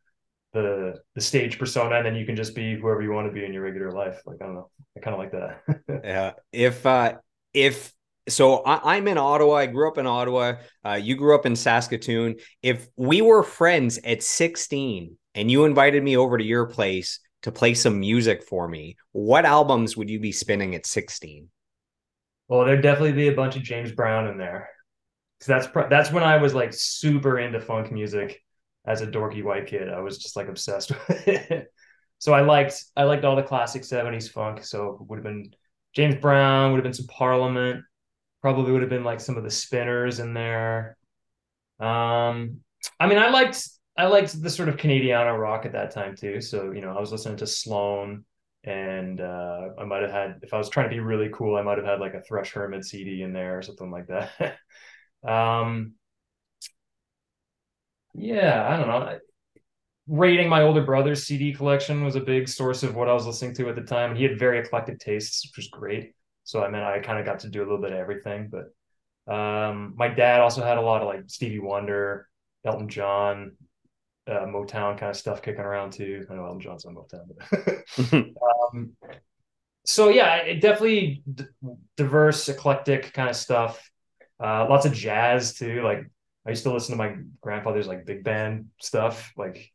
the 0.52 1.00
the 1.14 1.20
stage 1.20 1.58
persona 1.58 1.96
and 1.96 2.06
then 2.06 2.16
you 2.16 2.26
can 2.26 2.34
just 2.34 2.54
be 2.54 2.76
whoever 2.76 3.02
you 3.02 3.12
want 3.12 3.28
to 3.28 3.32
be 3.32 3.44
in 3.44 3.52
your 3.52 3.62
regular 3.62 3.92
life 3.92 4.20
like 4.26 4.38
i 4.42 4.46
don't 4.46 4.54
know 4.54 4.68
i 4.96 5.00
kind 5.00 5.14
of 5.14 5.20
like 5.20 5.30
that 5.32 5.60
Yeah. 6.04 6.32
If 6.52 6.84
uh 6.84 7.14
if 7.54 7.92
so 8.30 8.58
I, 8.58 8.96
I'm 8.96 9.08
in 9.08 9.18
Ottawa. 9.18 9.54
I 9.54 9.66
grew 9.66 9.88
up 9.88 9.98
in 9.98 10.06
Ottawa. 10.06 10.54
Uh, 10.84 10.94
you 10.94 11.16
grew 11.16 11.34
up 11.34 11.46
in 11.46 11.56
Saskatoon. 11.56 12.36
If 12.62 12.88
we 12.96 13.22
were 13.22 13.42
friends 13.42 13.98
at 14.04 14.22
16 14.22 15.16
and 15.34 15.50
you 15.50 15.64
invited 15.64 16.02
me 16.02 16.16
over 16.16 16.38
to 16.38 16.44
your 16.44 16.66
place 16.66 17.20
to 17.42 17.52
play 17.52 17.74
some 17.74 18.00
music 18.00 18.44
for 18.44 18.68
me, 18.68 18.96
what 19.12 19.44
albums 19.44 19.96
would 19.96 20.10
you 20.10 20.20
be 20.20 20.32
spinning 20.32 20.74
at 20.74 20.86
16? 20.86 21.48
well 22.50 22.64
there'd 22.66 22.82
definitely 22.82 23.12
be 23.12 23.28
a 23.28 23.34
bunch 23.34 23.56
of 23.56 23.62
james 23.62 23.92
brown 23.92 24.26
in 24.26 24.36
there 24.36 24.68
that's 25.46 25.66
pr- 25.68 25.88
that's 25.88 26.12
when 26.12 26.22
i 26.22 26.36
was 26.36 26.52
like 26.52 26.74
super 26.74 27.38
into 27.38 27.60
funk 27.60 27.90
music 27.90 28.42
as 28.84 29.00
a 29.00 29.06
dorky 29.06 29.42
white 29.42 29.66
kid 29.66 29.88
i 29.88 30.00
was 30.00 30.18
just 30.18 30.36
like 30.36 30.48
obsessed 30.48 30.90
with 31.08 31.28
it 31.28 31.72
so 32.18 32.34
i 32.34 32.42
liked 32.42 32.84
i 32.96 33.04
liked 33.04 33.24
all 33.24 33.36
the 33.36 33.42
classic 33.42 33.82
70s 33.82 34.30
funk 34.30 34.62
so 34.62 34.98
it 35.00 35.06
would 35.08 35.16
have 35.16 35.24
been 35.24 35.50
james 35.94 36.16
brown 36.16 36.72
would 36.72 36.78
have 36.78 36.84
been 36.84 36.92
some 36.92 37.06
parliament 37.06 37.82
probably 38.42 38.72
would 38.72 38.82
have 38.82 38.90
been 38.90 39.04
like 39.04 39.20
some 39.20 39.36
of 39.36 39.44
the 39.44 39.50
spinners 39.50 40.20
in 40.20 40.34
there. 40.34 40.96
Um 41.80 42.60
i 42.98 43.06
mean 43.06 43.18
i 43.18 43.28
liked 43.30 43.68
i 43.96 44.06
liked 44.06 44.40
the 44.42 44.50
sort 44.50 44.68
of 44.68 44.76
canadiana 44.76 45.38
rock 45.38 45.66
at 45.66 45.72
that 45.72 45.90
time 45.92 46.16
too. 46.16 46.40
So 46.40 46.72
you 46.72 46.80
know 46.80 46.96
i 46.96 47.00
was 47.00 47.12
listening 47.12 47.38
to 47.38 47.46
sloan 47.46 48.24
and 48.64 49.20
uh 49.20 49.68
i 49.78 49.84
might 49.84 50.02
have 50.02 50.10
had 50.10 50.40
if 50.42 50.52
i 50.52 50.58
was 50.58 50.68
trying 50.68 50.88
to 50.88 50.94
be 50.94 51.00
really 51.00 51.30
cool 51.32 51.56
i 51.56 51.62
might 51.62 51.78
have 51.78 51.86
had 51.86 52.00
like 52.00 52.12
a 52.14 52.20
thrush 52.22 52.52
hermit 52.52 52.84
cd 52.84 53.22
in 53.22 53.32
there 53.32 53.58
or 53.58 53.62
something 53.62 53.90
like 53.90 54.06
that. 54.08 54.56
Um 55.28 55.94
yeah 58.14 58.66
i 58.68 58.76
don't 58.76 58.88
know. 58.88 59.18
Rating 60.08 60.48
my 60.48 60.62
older 60.62 60.82
brother's 60.82 61.24
cd 61.26 61.52
collection 61.52 62.04
was 62.04 62.16
a 62.16 62.20
big 62.20 62.48
source 62.48 62.82
of 62.82 62.96
what 62.96 63.08
i 63.08 63.12
was 63.12 63.26
listening 63.26 63.54
to 63.54 63.68
at 63.68 63.76
the 63.76 63.82
time 63.82 64.10
and 64.10 64.18
he 64.18 64.24
had 64.24 64.38
very 64.38 64.58
eclectic 64.58 64.98
tastes 64.98 65.46
which 65.46 65.56
was 65.56 65.68
great 65.68 66.14
so 66.44 66.62
i 66.62 66.70
mean 66.70 66.82
i 66.82 66.98
kind 66.98 67.18
of 67.18 67.24
got 67.24 67.40
to 67.40 67.48
do 67.48 67.60
a 67.60 67.64
little 67.64 67.80
bit 67.80 67.92
of 67.92 67.98
everything 67.98 68.50
but 68.50 69.32
um 69.32 69.94
my 69.96 70.08
dad 70.08 70.40
also 70.40 70.62
had 70.62 70.78
a 70.78 70.82
lot 70.82 71.02
of 71.02 71.08
like 71.08 71.22
stevie 71.26 71.58
wonder 71.58 72.28
elton 72.64 72.88
john 72.88 73.52
uh, 74.26 74.46
motown 74.46 74.98
kind 74.98 75.10
of 75.10 75.16
stuff 75.16 75.42
kicking 75.42 75.60
around 75.60 75.92
too 75.92 76.26
i 76.30 76.34
know 76.34 76.44
elton 76.44 76.60
john's 76.60 76.84
on 76.84 76.94
motown 76.94 77.28
but 77.28 78.12
um, 78.72 78.92
so 79.84 80.08
yeah, 80.08 80.36
it 80.36 80.60
definitely 80.60 81.22
d- 81.32 81.46
diverse, 81.96 82.48
eclectic 82.48 83.12
kind 83.12 83.28
of 83.28 83.36
stuff. 83.36 83.90
Uh, 84.42 84.66
lots 84.68 84.86
of 84.86 84.92
jazz 84.92 85.54
too. 85.54 85.82
Like 85.82 86.04
I 86.46 86.50
used 86.50 86.62
to 86.64 86.72
listen 86.72 86.92
to 86.92 86.98
my 86.98 87.16
grandfather's 87.40 87.86
like 87.86 88.06
big 88.06 88.22
band 88.24 88.66
stuff, 88.80 89.32
like 89.36 89.70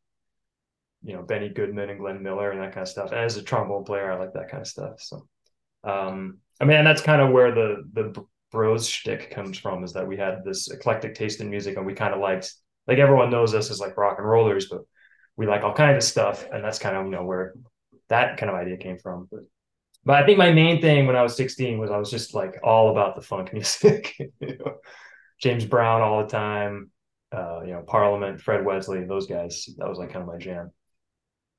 you 1.03 1.13
know 1.13 1.21
Benny 1.23 1.49
Goodman 1.49 1.89
and 1.89 1.99
Glenn 1.99 2.23
Miller 2.23 2.51
and 2.51 2.61
that 2.61 2.73
kind 2.73 2.83
of 2.83 2.87
stuff. 2.87 3.11
And 3.11 3.19
as 3.19 3.37
a 3.37 3.43
trombone 3.43 3.83
player, 3.83 4.11
I 4.11 4.17
like 4.17 4.33
that 4.33 4.49
kind 4.49 4.61
of 4.61 4.67
stuff. 4.67 5.01
So, 5.01 5.27
um, 5.83 6.37
I 6.59 6.65
mean, 6.65 6.83
that's 6.83 7.01
kind 7.01 7.21
of 7.21 7.31
where 7.31 7.53
the 7.53 7.83
the 7.93 8.25
bros 8.51 8.87
shtick 8.87 9.31
comes 9.31 9.57
from 9.57 9.83
is 9.83 9.93
that 9.93 10.07
we 10.07 10.17
had 10.17 10.43
this 10.45 10.69
eclectic 10.69 11.15
taste 11.15 11.41
in 11.41 11.49
music 11.49 11.75
and 11.75 11.85
we 11.85 11.93
kind 11.93 12.13
of 12.13 12.21
liked 12.21 12.53
like 12.87 12.99
everyone 12.99 13.29
knows 13.29 13.53
us 13.53 13.71
as 13.71 13.79
like 13.79 13.97
rock 13.97 14.17
and 14.19 14.27
rollers, 14.27 14.67
but 14.69 14.81
we 15.35 15.47
like 15.47 15.63
all 15.63 15.73
kinds 15.73 16.03
of 16.03 16.09
stuff, 16.09 16.45
and 16.51 16.63
that's 16.63 16.79
kind 16.79 16.95
of 16.95 17.05
you 17.05 17.11
know 17.11 17.25
where 17.25 17.53
that 18.09 18.37
kind 18.37 18.49
of 18.49 18.55
idea 18.55 18.77
came 18.77 18.97
from. 18.97 19.27
But 19.31 19.41
but 20.05 20.15
I 20.21 20.25
think 20.25 20.37
my 20.37 20.51
main 20.51 20.81
thing 20.81 21.07
when 21.07 21.15
I 21.15 21.23
was 21.23 21.35
16 21.35 21.79
was 21.79 21.89
I 21.89 21.97
was 21.97 22.11
just 22.11 22.33
like 22.33 22.59
all 22.63 22.91
about 22.91 23.15
the 23.15 23.21
funk 23.21 23.51
music. 23.53 24.15
you 24.19 24.31
know? 24.41 24.77
James 25.41 25.65
Brown 25.65 26.01
all 26.01 26.23
the 26.23 26.29
time, 26.29 26.91
uh, 27.31 27.61
you 27.65 27.73
know, 27.73 27.83
Parliament, 27.85 28.39
Fred 28.39 28.63
Wesley, 28.63 29.03
those 29.03 29.27
guys. 29.27 29.67
That 29.77 29.89
was 29.89 29.97
like 29.97 30.13
kind 30.13 30.21
of 30.21 30.27
my 30.27 30.37
jam. 30.37 30.71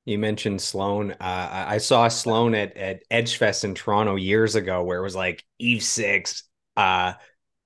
You 0.07 0.17
mentioned 0.17 0.61
Sloan. 0.61 1.11
Uh, 1.11 1.15
I 1.19 1.79
saw 1.79 2.07
Sloan 2.07 2.55
at, 2.55 2.77
at 2.77 3.03
Edgefest 3.11 3.65
in 3.65 3.75
Toronto 3.75 4.15
years 4.15 4.55
ago, 4.55 4.81
where 4.85 4.99
it 4.99 5.03
was 5.03 5.17
like 5.17 5.43
Eve 5.59 5.83
Six, 5.83 6.43
uh, 6.77 7.11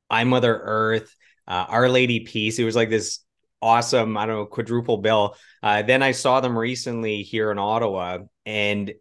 I 0.10 0.24
Mother 0.24 0.60
Earth, 0.60 1.16
uh, 1.48 1.66
Our 1.70 1.88
Lady 1.88 2.22
Peace. 2.22 2.58
It 2.58 2.64
was 2.64 2.76
like 2.76 2.90
this 2.90 3.20
awesome, 3.62 4.18
I 4.18 4.26
don't 4.26 4.38
know, 4.38 4.46
quadruple 4.48 4.98
bill. 4.98 5.36
Uh, 5.62 5.84
then 5.84 6.02
I 6.02 6.14
saw 6.14 6.40
them 6.42 6.58
recently 6.58 7.22
here 7.22 7.52
in 7.52 7.60
Ottawa, 7.60 8.18
and 8.44 8.92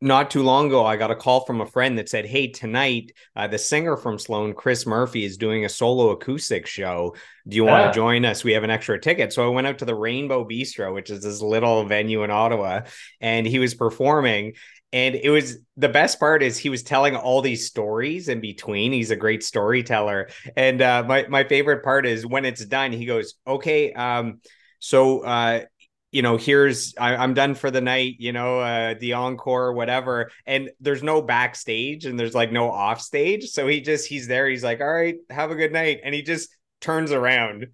not 0.00 0.30
too 0.30 0.42
long 0.42 0.68
ago, 0.68 0.86
I 0.86 0.96
got 0.96 1.10
a 1.10 1.16
call 1.16 1.44
from 1.44 1.60
a 1.60 1.66
friend 1.66 1.98
that 1.98 2.08
said, 2.08 2.24
Hey, 2.24 2.48
tonight, 2.48 3.12
uh, 3.36 3.48
the 3.48 3.58
singer 3.58 3.96
from 3.96 4.18
Sloan, 4.18 4.54
Chris 4.54 4.86
Murphy, 4.86 5.24
is 5.24 5.36
doing 5.36 5.64
a 5.64 5.68
solo 5.68 6.10
acoustic 6.10 6.66
show. 6.66 7.14
Do 7.46 7.56
you 7.56 7.64
want 7.64 7.92
to 7.92 7.96
join 7.96 8.24
us? 8.24 8.42
We 8.42 8.52
have 8.52 8.64
an 8.64 8.70
extra 8.70 8.98
ticket. 8.98 9.32
So 9.32 9.44
I 9.44 9.48
went 9.48 9.66
out 9.66 9.78
to 9.78 9.84
the 9.84 9.94
Rainbow 9.94 10.46
Bistro, 10.46 10.94
which 10.94 11.10
is 11.10 11.22
this 11.22 11.42
little 11.42 11.84
venue 11.84 12.22
in 12.22 12.30
Ottawa, 12.30 12.82
and 13.20 13.46
he 13.46 13.58
was 13.58 13.74
performing. 13.74 14.54
And 14.92 15.14
it 15.14 15.30
was 15.30 15.58
the 15.76 15.88
best 15.88 16.18
part 16.18 16.42
is 16.42 16.56
he 16.56 16.70
was 16.70 16.82
telling 16.82 17.14
all 17.14 17.42
these 17.42 17.66
stories 17.66 18.28
in 18.28 18.40
between. 18.40 18.92
He's 18.92 19.10
a 19.10 19.16
great 19.16 19.44
storyteller. 19.44 20.30
And 20.56 20.80
uh, 20.80 21.04
my, 21.06 21.26
my 21.28 21.44
favorite 21.44 21.84
part 21.84 22.06
is 22.06 22.26
when 22.26 22.44
it's 22.44 22.64
done, 22.64 22.92
he 22.92 23.04
goes, 23.04 23.34
Okay, 23.46 23.92
um, 23.92 24.40
so 24.80 25.20
uh, 25.20 25.64
you 26.12 26.22
know, 26.22 26.36
here's 26.36 26.94
I, 26.98 27.16
I'm 27.16 27.34
done 27.34 27.54
for 27.54 27.70
the 27.70 27.80
night, 27.80 28.16
you 28.18 28.32
know, 28.32 28.60
uh, 28.60 28.94
the 28.98 29.12
encore, 29.14 29.72
whatever. 29.72 30.30
And 30.46 30.70
there's 30.80 31.02
no 31.02 31.22
backstage 31.22 32.04
and 32.06 32.18
there's 32.18 32.34
like 32.34 32.50
no 32.52 32.70
off 32.70 33.00
stage. 33.00 33.50
So 33.50 33.66
he 33.68 33.80
just 33.80 34.08
he's 34.08 34.26
there. 34.26 34.48
He's 34.48 34.64
like, 34.64 34.80
all 34.80 34.92
right, 34.92 35.16
have 35.30 35.50
a 35.50 35.54
good 35.56 35.72
night. 35.72 36.00
And 36.04 36.14
he 36.14 36.22
just 36.22 36.50
turns 36.80 37.12
around. 37.12 37.68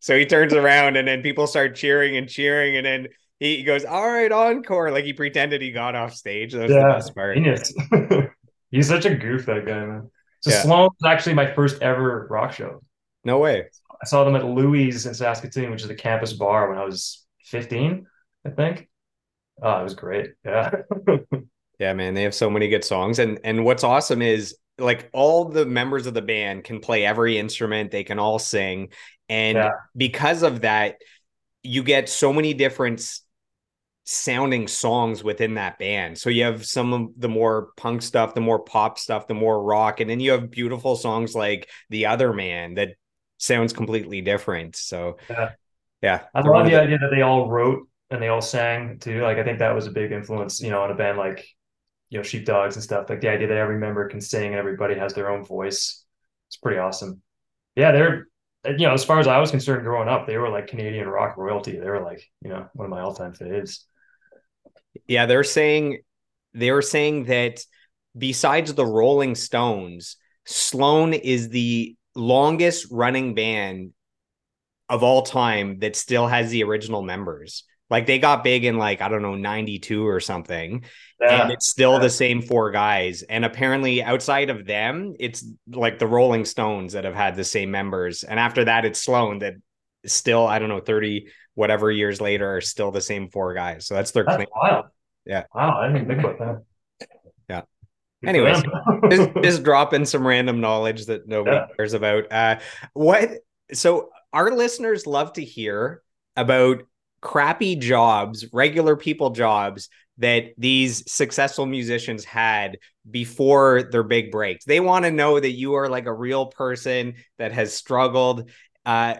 So 0.00 0.16
he 0.16 0.26
turns 0.26 0.52
around 0.52 0.96
and 0.96 1.08
then 1.08 1.22
people 1.22 1.46
start 1.46 1.74
cheering 1.74 2.16
and 2.16 2.28
cheering. 2.28 2.76
And 2.76 2.86
then 2.86 3.08
he 3.40 3.64
goes, 3.64 3.84
all 3.84 4.06
right, 4.06 4.30
encore. 4.30 4.90
Like 4.92 5.04
he 5.04 5.12
pretended 5.12 5.60
he 5.60 5.72
got 5.72 5.96
off 5.96 6.14
stage. 6.14 6.52
That 6.52 6.62
was 6.62 6.76
the 6.76 6.78
Yeah, 6.78 6.92
best 6.92 7.14
part. 7.14 7.36
Genius. 7.36 7.74
He's 8.70 8.88
such 8.88 9.04
a 9.04 9.14
goof, 9.14 9.46
that 9.46 9.66
guy, 9.66 9.84
man. 9.84 10.10
So 10.40 10.50
Yeah. 10.50 10.62
Sloan 10.62 10.82
was 11.00 11.10
actually 11.10 11.34
my 11.34 11.52
first 11.52 11.82
ever 11.82 12.26
rock 12.30 12.52
show. 12.52 12.82
No 13.24 13.38
way. 13.38 13.64
I 14.02 14.06
saw 14.06 14.24
them 14.24 14.34
at 14.36 14.44
Louis 14.44 15.04
in 15.06 15.14
Saskatoon, 15.14 15.70
which 15.70 15.82
is 15.82 15.90
a 15.90 15.94
campus 15.94 16.32
bar 16.32 16.68
when 16.68 16.78
I 16.78 16.84
was 16.84 17.21
15, 17.52 18.06
I 18.44 18.50
think. 18.50 18.88
Oh, 19.62 19.80
it 19.80 19.84
was 19.84 19.94
great. 19.94 20.30
Yeah. 20.44 20.70
Yeah, 21.78 21.94
man, 21.94 22.14
they 22.14 22.22
have 22.22 22.34
so 22.34 22.48
many 22.48 22.68
good 22.68 22.84
songs, 22.84 23.18
and 23.18 23.40
and 23.42 23.64
what's 23.64 23.82
awesome 23.82 24.22
is 24.22 24.56
like 24.78 25.10
all 25.12 25.46
the 25.46 25.66
members 25.66 26.06
of 26.06 26.14
the 26.14 26.22
band 26.22 26.62
can 26.62 26.78
play 26.78 27.04
every 27.04 27.38
instrument. 27.38 27.90
They 27.90 28.04
can 28.04 28.20
all 28.20 28.38
sing, 28.38 28.90
and 29.28 29.56
Yeah. 29.58 29.70
because 29.96 30.44
of 30.44 30.60
that, 30.60 30.96
you 31.64 31.82
get 31.82 32.08
so 32.08 32.32
many 32.32 32.54
different 32.54 33.02
sounding 34.04 34.68
songs 34.68 35.24
within 35.24 35.54
that 35.54 35.78
band. 35.78 36.18
So 36.18 36.30
you 36.30 36.44
have 36.44 36.66
some 36.66 36.92
of 36.92 37.08
the 37.16 37.28
more 37.28 37.68
punk 37.76 38.02
stuff, 38.02 38.34
the 38.34 38.40
more 38.40 38.58
pop 38.60 38.98
stuff, 38.98 39.26
the 39.26 39.34
more 39.34 39.62
rock, 39.62 40.00
and 40.00 40.10
then 40.10 40.20
you 40.20 40.32
have 40.32 40.50
beautiful 40.50 40.96
songs 40.96 41.34
like 41.34 41.68
"The 41.90 42.06
Other 42.06 42.32
Man" 42.32 42.74
that 42.74 42.90
sounds 43.38 43.72
completely 43.72 44.20
different. 44.20 44.76
So 44.76 45.18
Yeah. 45.30 45.50
Yeah, 46.02 46.22
I 46.34 46.40
love 46.40 46.66
the 46.66 46.80
idea 46.80 46.98
that 46.98 47.10
they 47.10 47.22
all 47.22 47.48
wrote 47.48 47.88
and 48.10 48.20
they 48.20 48.28
all 48.28 48.42
sang 48.42 48.98
too. 48.98 49.22
Like 49.22 49.38
I 49.38 49.44
think 49.44 49.58
that 49.60 49.74
was 49.74 49.86
a 49.86 49.90
big 49.92 50.12
influence, 50.12 50.60
you 50.60 50.70
know, 50.70 50.82
on 50.82 50.90
a 50.90 50.94
band 50.94 51.18
like, 51.18 51.46
you 52.10 52.18
know, 52.18 52.22
Sheepdogs 52.22 52.76
and 52.76 52.82
stuff. 52.82 53.08
Like 53.08 53.20
the 53.20 53.30
idea 53.30 53.48
that 53.48 53.56
every 53.56 53.78
member 53.78 54.08
can 54.08 54.20
sing 54.20 54.48
and 54.48 54.56
everybody 54.56 54.94
has 54.96 55.14
their 55.14 55.30
own 55.30 55.44
voice. 55.44 56.04
It's 56.48 56.56
pretty 56.56 56.78
awesome. 56.78 57.22
Yeah, 57.76 57.92
they're 57.92 58.26
you 58.64 58.86
know, 58.86 58.92
as 58.92 59.04
far 59.04 59.18
as 59.18 59.26
I 59.26 59.38
was 59.38 59.50
concerned 59.50 59.82
growing 59.82 60.08
up, 60.08 60.26
they 60.26 60.38
were 60.38 60.48
like 60.48 60.68
Canadian 60.68 61.08
rock 61.08 61.36
royalty. 61.36 61.78
They 61.78 61.88
were 61.88 62.02
like, 62.02 62.22
you 62.42 62.50
know, 62.50 62.68
one 62.74 62.86
of 62.86 62.90
my 62.90 63.00
all-time 63.00 63.32
faves. 63.32 63.80
Yeah, 65.06 65.26
they're 65.26 65.44
saying 65.44 66.02
they 66.54 66.70
were 66.70 66.82
saying 66.82 67.24
that 67.24 67.60
besides 68.16 68.74
the 68.74 68.86
Rolling 68.86 69.34
Stones, 69.34 70.16
Sloan 70.44 71.12
is 71.12 71.48
the 71.48 71.96
longest 72.14 72.88
running 72.90 73.34
band 73.34 73.92
of 74.92 75.02
all 75.02 75.22
time 75.22 75.78
that 75.80 75.96
still 75.96 76.26
has 76.28 76.50
the 76.50 76.62
original 76.62 77.02
members. 77.02 77.64
Like 77.90 78.06
they 78.06 78.18
got 78.18 78.44
big 78.44 78.64
in 78.64 78.76
like 78.78 79.00
I 79.02 79.08
don't 79.08 79.22
know 79.22 79.34
92 79.34 80.06
or 80.06 80.20
something 80.20 80.84
Yeah. 81.20 81.42
and 81.42 81.50
it's 81.52 81.68
still 81.68 81.94
Yeah. 81.94 81.98
the 82.00 82.10
same 82.10 82.42
four 82.42 82.70
guys 82.70 83.22
and 83.22 83.44
apparently 83.44 84.02
outside 84.02 84.50
of 84.50 84.66
them 84.66 85.14
it's 85.18 85.44
like 85.68 85.98
the 85.98 86.06
Rolling 86.06 86.44
Stones 86.44 86.92
that 86.92 87.04
have 87.04 87.14
had 87.14 87.36
the 87.36 87.44
same 87.44 87.70
members 87.70 88.22
and 88.22 88.38
after 88.38 88.64
that 88.64 88.84
it's 88.84 89.02
Sloan 89.02 89.40
that 89.40 89.54
still 90.06 90.46
I 90.46 90.58
don't 90.58 90.68
know 90.68 90.80
30 90.80 91.26
whatever 91.54 91.90
years 91.90 92.20
later 92.20 92.56
are 92.56 92.60
still 92.62 92.90
the 92.92 93.00
same 93.00 93.28
four 93.30 93.52
guys. 93.54 93.86
So 93.86 93.94
that's 93.94 94.10
their 94.12 94.24
That's 94.24 94.36
claim. 94.36 94.48
wild. 94.54 94.86
Yeah. 95.26 95.44
Wow, 95.54 95.78
I 95.80 95.88
didn't 95.92 96.08
think 96.08 96.20
about 96.20 96.38
that. 96.38 96.62
Anyways, 98.24 98.62
just, 99.10 99.30
just 99.42 99.62
dropping 99.64 100.04
some 100.04 100.24
random 100.24 100.60
knowledge 100.60 101.06
that 101.06 101.26
nobody 101.26 101.56
Yeah. 101.56 101.66
cares 101.76 101.92
about. 101.92 102.30
Uh, 102.30 102.60
what? 102.92 103.30
So 103.72 104.10
our 104.32 104.50
listeners 104.50 105.06
love 105.06 105.32
to 105.34 105.44
hear 105.44 106.02
about 106.36 106.82
crappy 107.20 107.76
jobs, 107.76 108.52
regular 108.52 108.96
people 108.96 109.30
jobs 109.30 109.88
that 110.18 110.52
these 110.58 111.10
successful 111.10 111.66
musicians 111.66 112.24
had 112.24 112.78
before 113.10 113.84
their 113.84 114.02
big 114.02 114.30
breaks. 114.30 114.64
They 114.64 114.80
want 114.80 115.04
to 115.04 115.10
know 115.10 115.38
that 115.38 115.52
you 115.52 115.74
are 115.74 115.88
like 115.88 116.06
a 116.06 116.12
real 116.12 116.46
person 116.46 117.14
that 117.38 117.52
has 117.52 117.72
struggled. 117.72 118.50
Uh, 118.84 119.14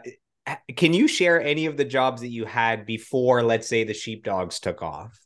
can 0.77 0.93
you 0.93 1.09
share 1.09 1.41
any 1.41 1.67
of 1.67 1.77
the 1.77 1.85
jobs 1.85 2.21
that 2.21 2.29
you 2.29 2.45
had 2.45 2.85
before, 2.85 3.43
let's 3.43 3.69
say, 3.69 3.85
the 3.85 3.95
sheepdogs 3.95 4.61
took 4.61 4.83
off? 4.83 5.19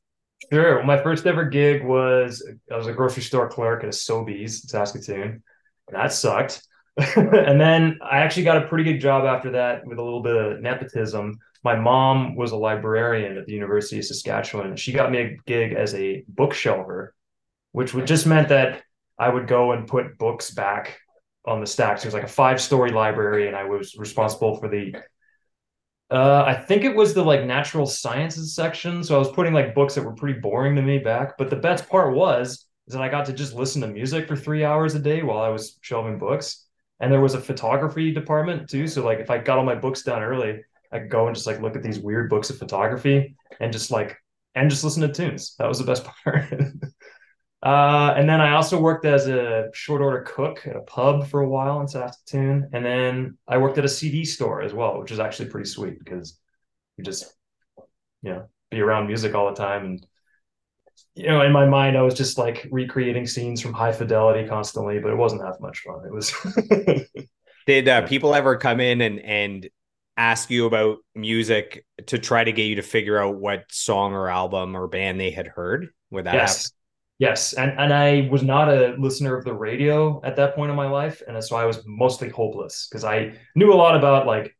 Sure. 0.52 0.82
My 0.84 1.02
first 1.02 1.26
ever 1.26 1.44
gig 1.44 1.84
was 1.84 2.46
I 2.70 2.76
was 2.76 2.86
a 2.86 2.92
grocery 2.92 3.22
store 3.22 3.48
clerk 3.48 3.82
at 3.82 3.88
a 3.88 3.92
Sobeys 3.92 4.68
Saskatoon. 4.68 5.42
That 5.90 6.12
sucked. 6.12 6.62
and 7.16 7.60
then 7.60 7.98
I 8.02 8.18
actually 8.18 8.44
got 8.44 8.62
a 8.62 8.68
pretty 8.68 8.84
good 8.84 9.00
job 9.00 9.24
after 9.24 9.50
that 9.52 9.86
with 9.86 9.98
a 9.98 10.02
little 10.02 10.22
bit 10.22 10.36
of 10.36 10.60
nepotism. 10.60 11.38
My 11.62 11.76
mom 11.76 12.36
was 12.36 12.52
a 12.52 12.56
librarian 12.56 13.36
at 13.36 13.46
the 13.46 13.52
University 13.52 13.98
of 13.98 14.06
Saskatchewan. 14.06 14.76
She 14.76 14.92
got 14.92 15.10
me 15.10 15.18
a 15.18 15.36
gig 15.46 15.72
as 15.74 15.94
a 15.94 16.24
bookshelver, 16.32 17.08
which 17.72 17.92
would 17.92 18.06
just 18.06 18.26
meant 18.26 18.48
that 18.48 18.82
I 19.18 19.28
would 19.28 19.46
go 19.46 19.72
and 19.72 19.86
put 19.86 20.16
books 20.16 20.50
back 20.50 20.98
on 21.44 21.60
the 21.60 21.66
stacks. 21.66 22.04
It 22.04 22.08
was 22.08 22.14
like 22.14 22.22
a 22.22 22.28
five 22.28 22.60
story 22.60 22.90
library, 22.90 23.46
and 23.46 23.56
I 23.56 23.64
was 23.64 23.96
responsible 23.96 24.56
for 24.56 24.68
the 24.68 24.94
uh, 26.10 26.44
I 26.46 26.54
think 26.54 26.84
it 26.84 26.94
was 26.94 27.14
the 27.14 27.24
like 27.24 27.44
natural 27.44 27.86
sciences 27.86 28.54
section. 28.54 29.02
So 29.02 29.16
I 29.16 29.18
was 29.18 29.30
putting 29.32 29.52
like 29.52 29.74
books 29.74 29.94
that 29.94 30.04
were 30.04 30.14
pretty 30.14 30.38
boring 30.38 30.76
to 30.76 30.82
me 30.82 30.98
back. 30.98 31.36
But 31.36 31.50
the 31.50 31.56
best 31.56 31.88
part 31.88 32.14
was 32.14 32.66
is 32.86 32.94
that 32.94 33.02
I 33.02 33.08
got 33.08 33.26
to 33.26 33.32
just 33.32 33.54
listen 33.54 33.80
to 33.82 33.88
music 33.88 34.28
for 34.28 34.36
three 34.36 34.64
hours 34.64 34.94
a 34.94 35.00
day 35.00 35.22
while 35.22 35.40
I 35.40 35.48
was 35.48 35.78
shelving 35.80 36.18
books. 36.18 36.65
And 37.00 37.12
there 37.12 37.20
was 37.20 37.34
a 37.34 37.40
photography 37.40 38.12
department 38.12 38.68
too. 38.68 38.86
So 38.86 39.04
like 39.04 39.18
if 39.18 39.30
I 39.30 39.38
got 39.38 39.58
all 39.58 39.64
my 39.64 39.74
books 39.74 40.02
done 40.02 40.22
early, 40.22 40.60
I 40.92 41.00
could 41.00 41.10
go 41.10 41.26
and 41.26 41.34
just 41.34 41.46
like 41.46 41.60
look 41.60 41.76
at 41.76 41.82
these 41.82 41.98
weird 41.98 42.30
books 42.30 42.50
of 42.50 42.58
photography 42.58 43.36
and 43.60 43.72
just 43.72 43.90
like 43.90 44.16
and 44.54 44.70
just 44.70 44.84
listen 44.84 45.02
to 45.02 45.12
tunes. 45.12 45.54
That 45.58 45.68
was 45.68 45.78
the 45.78 45.84
best 45.84 46.04
part. 46.24 46.52
Uh, 47.62 48.14
and 48.16 48.28
then 48.28 48.40
I 48.40 48.52
also 48.52 48.78
worked 48.78 49.04
as 49.04 49.26
a 49.26 49.70
short 49.72 50.00
order 50.00 50.20
cook 50.22 50.66
at 50.66 50.76
a 50.76 50.82
pub 50.82 51.26
for 51.26 51.40
a 51.40 51.48
while 51.48 51.80
in 51.80 51.88
Saskatoon. 51.88 52.70
And 52.72 52.84
then 52.84 53.38
I 53.48 53.58
worked 53.58 53.78
at 53.78 53.84
a 53.84 53.88
CD 53.88 54.24
store 54.24 54.62
as 54.62 54.72
well, 54.72 55.00
which 55.00 55.10
is 55.10 55.18
actually 55.18 55.48
pretty 55.48 55.68
sweet 55.68 55.98
because 55.98 56.38
you 56.96 57.04
just, 57.04 57.34
you 58.22 58.30
know, 58.30 58.48
be 58.70 58.80
around 58.80 59.08
music 59.08 59.34
all 59.34 59.48
the 59.48 59.56
time. 59.56 59.84
And, 59.84 60.06
you 61.14 61.28
know, 61.28 61.42
in 61.42 61.52
my 61.52 61.66
mind, 61.66 61.96
I 61.96 62.02
was 62.02 62.14
just 62.14 62.38
like 62.38 62.66
recreating 62.70 63.26
scenes 63.26 63.60
from 63.60 63.72
high 63.72 63.92
fidelity 63.92 64.48
constantly, 64.48 64.98
but 64.98 65.10
it 65.10 65.16
wasn't 65.16 65.42
that 65.42 65.60
much 65.60 65.80
fun. 65.80 66.04
It 66.06 66.12
was, 66.12 66.32
Did 67.66 67.88
uh, 67.88 68.02
people 68.02 68.34
ever 68.34 68.56
come 68.56 68.80
in 68.80 69.00
and 69.00 69.20
and 69.20 69.68
ask 70.16 70.50
you 70.50 70.66
about 70.66 70.98
music 71.14 71.84
to 72.06 72.18
try 72.18 72.42
to 72.42 72.52
get 72.52 72.64
you 72.64 72.76
to 72.76 72.82
figure 72.82 73.18
out 73.18 73.36
what 73.36 73.64
song 73.70 74.12
or 74.12 74.28
album 74.28 74.76
or 74.76 74.88
band 74.88 75.20
they 75.20 75.30
had 75.30 75.46
heard? 75.46 75.88
Would 76.10 76.26
that 76.26 76.40
happen? 76.40 76.46
yes. 76.46 76.72
Yes, 77.18 77.54
and 77.54 77.72
and 77.78 77.94
I 77.94 78.28
was 78.30 78.42
not 78.42 78.68
a 78.68 78.94
listener 78.98 79.34
of 79.36 79.44
the 79.44 79.54
radio 79.54 80.20
at 80.22 80.36
that 80.36 80.54
point 80.54 80.70
in 80.70 80.76
my 80.76 80.86
life, 80.86 81.22
and 81.26 81.42
so 81.42 81.56
I 81.56 81.64
was 81.64 81.82
mostly 81.86 82.28
hopeless 82.28 82.88
because 82.90 83.04
I 83.04 83.32
knew 83.54 83.72
a 83.72 83.74
lot 83.74 83.96
about 83.96 84.26
like 84.26 84.54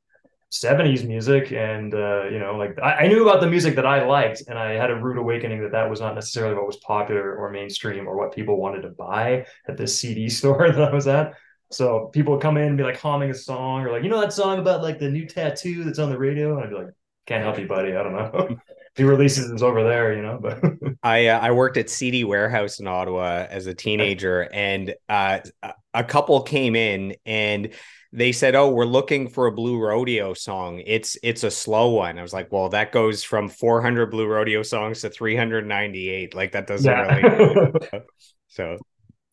70s 0.50 1.04
music 1.04 1.52
and 1.52 1.92
uh, 1.94 2.24
you 2.24 2.38
know 2.38 2.56
like 2.56 2.78
I, 2.82 3.04
I 3.04 3.06
knew 3.08 3.28
about 3.28 3.40
the 3.40 3.48
music 3.48 3.74
that 3.76 3.86
I 3.86 4.06
liked, 4.06 4.42
and 4.48 4.58
I 4.58 4.72
had 4.72 4.90
a 4.90 4.96
rude 4.96 5.18
awakening 5.18 5.62
that 5.62 5.72
that 5.72 5.90
was 5.90 6.00
not 6.00 6.14
necessarily 6.14 6.54
what 6.54 6.66
was 6.66 6.76
popular 6.78 7.36
or 7.36 7.50
mainstream 7.50 8.06
or 8.08 8.16
what 8.16 8.34
people 8.34 8.60
wanted 8.60 8.82
to 8.82 8.90
buy 8.90 9.46
at 9.68 9.76
this 9.76 9.98
CD 9.98 10.28
store 10.38 10.70
that 10.70 10.82
I 10.82 10.92
was 10.94 11.08
at. 11.08 11.34
So 11.72 12.06
people 12.12 12.34
would 12.34 12.42
come 12.42 12.56
in 12.56 12.68
and 12.68 12.76
be 12.76 12.84
like 12.84 12.98
humming 12.98 13.30
a 13.30 13.34
song 13.34 13.82
or 13.82 13.90
like 13.92 14.04
you 14.04 14.08
know 14.08 14.20
that 14.20 14.32
song 14.32 14.58
about 14.58 14.82
like 14.82 14.98
the 14.98 15.10
new 15.10 15.26
tattoo 15.26 15.84
that's 15.84 15.98
on 15.98 16.10
the 16.10 16.18
radio, 16.18 16.56
and 16.56 16.64
I'd 16.64 16.70
be 16.70 16.76
like, 16.76 16.94
can't 17.26 17.42
help 17.42 17.58
you, 17.58 17.66
buddy. 17.66 17.96
I 17.96 18.02
don't 18.02 18.12
know. 18.12 18.56
he 18.96 19.04
releases 19.04 19.50
is 19.50 19.62
over 19.62 19.84
there, 19.84 20.14
you 20.14 20.22
know, 20.22 20.38
but. 20.40 20.62
I 21.02 21.26
uh, 21.26 21.38
I 21.38 21.50
worked 21.52 21.76
at 21.76 21.90
CD 21.90 22.24
Warehouse 22.24 22.80
in 22.80 22.86
Ottawa 22.86 23.46
as 23.48 23.66
a 23.66 23.74
teenager, 23.74 24.48
and 24.52 24.94
uh, 25.08 25.40
a- 25.62 25.74
a 25.94 26.04
couple 26.04 26.42
came 26.42 26.74
in 26.76 27.14
and 27.24 27.70
they 28.12 28.32
said, 28.32 28.54
"Oh, 28.54 28.70
we're 28.70 28.84
looking 28.86 29.28
for 29.28 29.46
a 29.46 29.52
Blue 29.52 29.78
Rodeo 29.78 30.34
song. 30.34 30.82
It's 30.86 31.16
it's 31.22 31.44
a 31.44 31.50
slow 31.50 31.90
one." 31.90 32.18
I 32.18 32.22
was 32.22 32.32
like, 32.32 32.50
"Well, 32.50 32.70
that 32.70 32.92
goes 32.92 33.22
from 33.22 33.48
400 33.48 34.10
Blue 34.10 34.26
Rodeo 34.26 34.62
songs 34.62 35.02
to 35.02 35.10
398. 35.10 36.34
Like 36.34 36.52
that 36.52 36.66
doesn't 36.66 36.92
really." 36.92 37.72
So, 38.48 38.78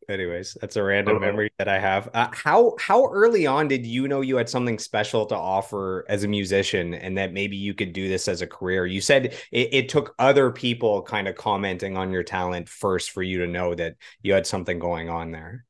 anyways, 0.09 0.57
that's 0.61 0.75
a 0.75 0.83
random 0.83 1.15
Totally. 1.15 1.31
memory 1.31 1.51
that 1.57 1.67
I 1.67 1.79
have. 1.79 2.09
Uh, 2.13 2.27
how 2.33 2.75
how 2.79 3.05
early 3.11 3.45
on 3.47 3.67
did 3.67 3.85
you 3.85 4.07
know 4.07 4.21
you 4.21 4.37
had 4.37 4.49
something 4.49 4.79
special 4.79 5.25
to 5.27 5.35
offer 5.35 6.05
as 6.09 6.23
a 6.23 6.27
musician, 6.27 6.93
and 6.93 7.17
that 7.17 7.33
maybe 7.33 7.57
you 7.57 7.73
could 7.73 7.93
do 7.93 8.07
this 8.07 8.27
as 8.27 8.41
a 8.41 8.47
career? 8.47 8.85
You 8.85 9.01
said 9.01 9.33
it, 9.51 9.73
it 9.73 9.89
took 9.89 10.15
other 10.19 10.51
people 10.51 11.01
kind 11.01 11.27
of 11.27 11.35
commenting 11.35 11.97
on 11.97 12.11
your 12.11 12.23
talent 12.23 12.69
first 12.69 13.11
for 13.11 13.23
you 13.23 13.39
to 13.39 13.47
know 13.47 13.75
that 13.75 13.95
you 14.21 14.33
had 14.33 14.47
something 14.47 14.79
going 14.79 15.09
on 15.09 15.31
there. 15.31 15.65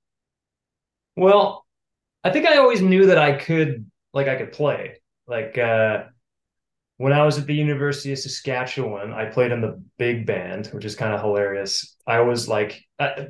Well, 1.15 1.65
I 2.23 2.31
think 2.31 2.45
I 2.47 2.57
always 2.57 2.81
knew 2.81 3.07
that 3.07 3.17
I 3.17 3.33
could 3.37 3.89
like 4.13 4.27
I 4.27 4.35
could 4.35 4.51
play. 4.51 4.97
Like 5.27 5.57
uh 5.57 6.05
when 6.97 7.13
I 7.13 7.23
was 7.25 7.37
at 7.39 7.47
the 7.47 7.55
University 7.55 8.11
of 8.13 8.19
Saskatchewan, 8.19 9.13
I 9.13 9.25
played 9.25 9.51
in 9.51 9.61
the 9.61 9.81
big 9.97 10.25
band, 10.25 10.67
which 10.67 10.85
is 10.85 10.95
kind 10.95 11.13
of 11.13 11.21
hilarious. 11.21 11.95
I 12.07 12.21
was 12.21 12.47
like 12.47 12.83
I, 12.99 13.27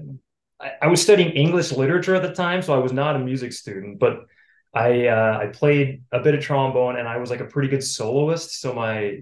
I 0.63 0.71
I 0.83 0.87
was 0.87 1.01
studying 1.01 1.31
English 1.31 1.71
literature 1.71 2.15
at 2.15 2.23
the 2.23 2.33
time, 2.33 2.61
so 2.61 2.73
I 2.73 2.79
was 2.79 2.93
not 2.93 3.15
a 3.15 3.19
music 3.19 3.53
student, 3.53 3.99
but 3.99 4.25
I 4.73 5.07
uh 5.07 5.39
I 5.41 5.47
played 5.47 6.03
a 6.11 6.19
bit 6.19 6.35
of 6.35 6.41
trombone 6.43 6.97
and 6.97 7.07
I 7.07 7.17
was 7.17 7.29
like 7.29 7.41
a 7.41 7.45
pretty 7.45 7.69
good 7.69 7.83
soloist. 7.83 8.61
So 8.61 8.73
my 8.73 9.21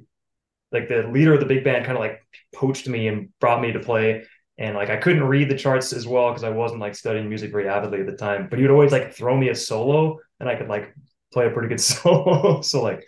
like 0.71 0.87
the 0.87 1.03
leader 1.07 1.33
of 1.33 1.39
the 1.39 1.45
big 1.45 1.63
band 1.63 1.85
kind 1.85 1.97
of 1.97 2.01
like 2.01 2.21
poached 2.55 2.87
me 2.87 3.07
and 3.07 3.29
brought 3.39 3.61
me 3.61 3.73
to 3.73 3.79
play 3.79 4.23
and 4.61 4.75
like 4.75 4.89
I 4.91 4.97
couldn't 4.97 5.23
read 5.23 5.49
the 5.49 5.57
charts 5.57 5.91
as 5.91 6.07
well 6.07 6.29
because 6.29 6.43
I 6.43 6.49
wasn't 6.49 6.81
like 6.81 6.95
studying 6.95 7.27
music 7.27 7.51
very 7.51 7.67
avidly 7.67 8.01
at 8.01 8.05
the 8.05 8.15
time. 8.15 8.47
But 8.47 8.59
he 8.59 8.63
would 8.63 8.71
always 8.71 8.91
like 8.91 9.13
throw 9.13 9.35
me 9.35 9.49
a 9.49 9.55
solo, 9.55 10.19
and 10.39 10.47
I 10.47 10.55
could 10.55 10.67
like 10.67 10.95
play 11.33 11.47
a 11.47 11.49
pretty 11.49 11.69
good 11.69 11.81
solo. 11.91 12.61
so 12.61 12.83
like 12.83 13.03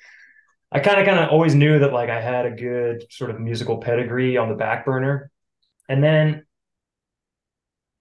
I 0.72 0.80
kind 0.80 1.00
of 1.00 1.06
kind 1.06 1.20
of 1.20 1.30
always 1.30 1.54
knew 1.54 1.80
that 1.80 1.94
like 1.94 2.10
I 2.10 2.20
had 2.20 2.48
a 2.48 2.52
good 2.52 3.06
sort 3.12 3.30
of 3.30 3.40
musical 3.40 3.78
pedigree 3.78 4.36
on 4.38 4.50
the 4.50 4.56
back 4.56 4.84
burner. 4.86 5.30
And 5.88 6.04
then 6.04 6.46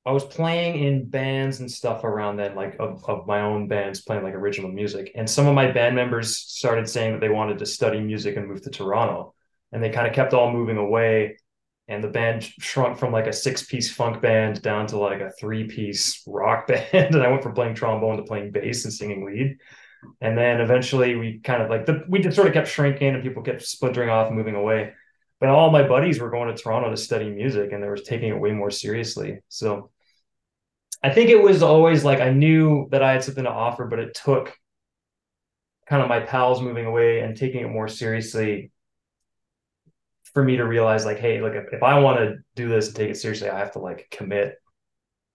I 0.05 0.11
was 0.11 0.25
playing 0.25 0.83
in 0.83 1.09
bands 1.09 1.61
and 1.61 1.71
stuff 1.71 2.03
around 2.03 2.37
then, 2.37 2.57
like 2.57 2.77
of, 2.81 3.05
of 3.09 3.27
my 3.27 3.43
own 3.43 3.69
bands, 3.69 4.03
playing 4.03 4.25
like 4.25 4.35
original 4.35 4.71
music. 4.71 5.13
And 5.15 5.31
some 5.31 5.47
of 5.47 5.55
my 5.55 5.71
band 5.71 5.95
members 5.95 6.37
started 6.37 6.89
saying 6.89 7.13
that 7.13 7.21
they 7.21 7.29
wanted 7.29 7.59
to 7.59 7.67
study 7.67 8.01
music 8.01 8.37
and 8.37 8.49
move 8.49 8.63
to 8.63 8.71
Toronto. 8.71 9.35
And 9.71 9.83
they 9.83 9.91
kind 9.91 10.09
of 10.09 10.13
kept 10.13 10.35
all 10.35 10.53
moving 10.53 10.77
away. 10.77 11.39
And 11.87 12.03
the 12.03 12.09
band 12.09 12.43
shrunk 12.59 12.99
from 12.99 13.13
like 13.13 13.29
a 13.29 13.33
six 13.33 13.65
piece 13.65 13.93
funk 13.93 14.21
band 14.21 14.61
down 14.61 14.89
to 14.89 14.99
like 14.99 15.21
a 15.21 15.31
three 15.39 15.69
piece 15.69 16.23
rock 16.27 16.67
band. 16.69 17.15
and 17.15 17.23
I 17.23 17.29
went 17.29 17.45
from 17.45 17.55
playing 17.55 17.75
trombone 17.75 18.17
to 18.17 18.25
playing 18.25 18.51
bass 18.51 18.85
and 18.85 18.93
singing 18.93 19.25
lead. 19.25 19.59
And 20.21 20.37
then 20.37 20.61
eventually 20.61 21.15
we 21.15 21.39
kind 21.39 21.63
of 21.63 21.71
like 21.71 21.87
the, 21.87 22.03
we 22.09 22.19
just 22.19 22.35
sort 22.35 22.49
of 22.49 22.55
kept 22.55 22.67
shrinking 22.67 23.15
and 23.15 23.23
people 23.23 23.43
kept 23.43 23.63
splintering 23.63 24.11
off 24.11 24.27
and 24.27 24.37
moving 24.37 24.57
away. 24.57 24.95
But 25.43 25.51
all 25.51 25.73
my 25.73 25.83
buddies 25.83 26.21
were 26.21 26.31
going 26.31 26.55
to 26.55 26.63
Toronto 26.63 26.89
to 26.89 26.97
study 26.97 27.29
music 27.29 27.73
and 27.73 27.83
they 27.83 27.89
were 27.89 27.97
taking 27.97 28.29
it 28.29 28.39
way 28.39 28.53
more 28.53 28.71
seriously. 28.71 29.41
So 29.49 29.91
I 31.03 31.11
think 31.11 31.31
it 31.31 31.43
was 31.43 31.65
always 31.65 32.05
like 32.05 32.21
I 32.21 32.31
knew 32.31 32.87
that 32.93 33.03
I 33.03 33.11
had 33.11 33.25
something 33.25 33.43
to 33.43 33.51
offer, 33.51 33.87
but 33.87 33.99
it 33.99 34.15
took 34.15 34.57
kind 35.89 36.01
of 36.01 36.09
my 36.09 36.21
pals 36.21 36.63
moving 36.63 36.87
away 36.87 37.23
and 37.23 37.37
taking 37.37 37.63
it 37.63 37.69
more 37.71 37.89
seriously 37.89 38.71
for 40.33 40.45
me 40.45 40.59
to 40.59 40.65
realize 40.65 41.05
like, 41.05 41.19
hey, 41.19 41.41
like 41.41 41.55
if, 41.55 41.73
if 41.73 41.83
I 41.83 41.99
want 41.99 42.21
to 42.21 42.37
do 42.55 42.69
this 42.69 42.87
and 42.87 42.95
take 42.95 43.11
it 43.11 43.17
seriously, 43.17 43.51
I 43.51 43.59
have 43.59 43.73
to 43.73 43.81
like 43.81 44.07
commit 44.13 44.59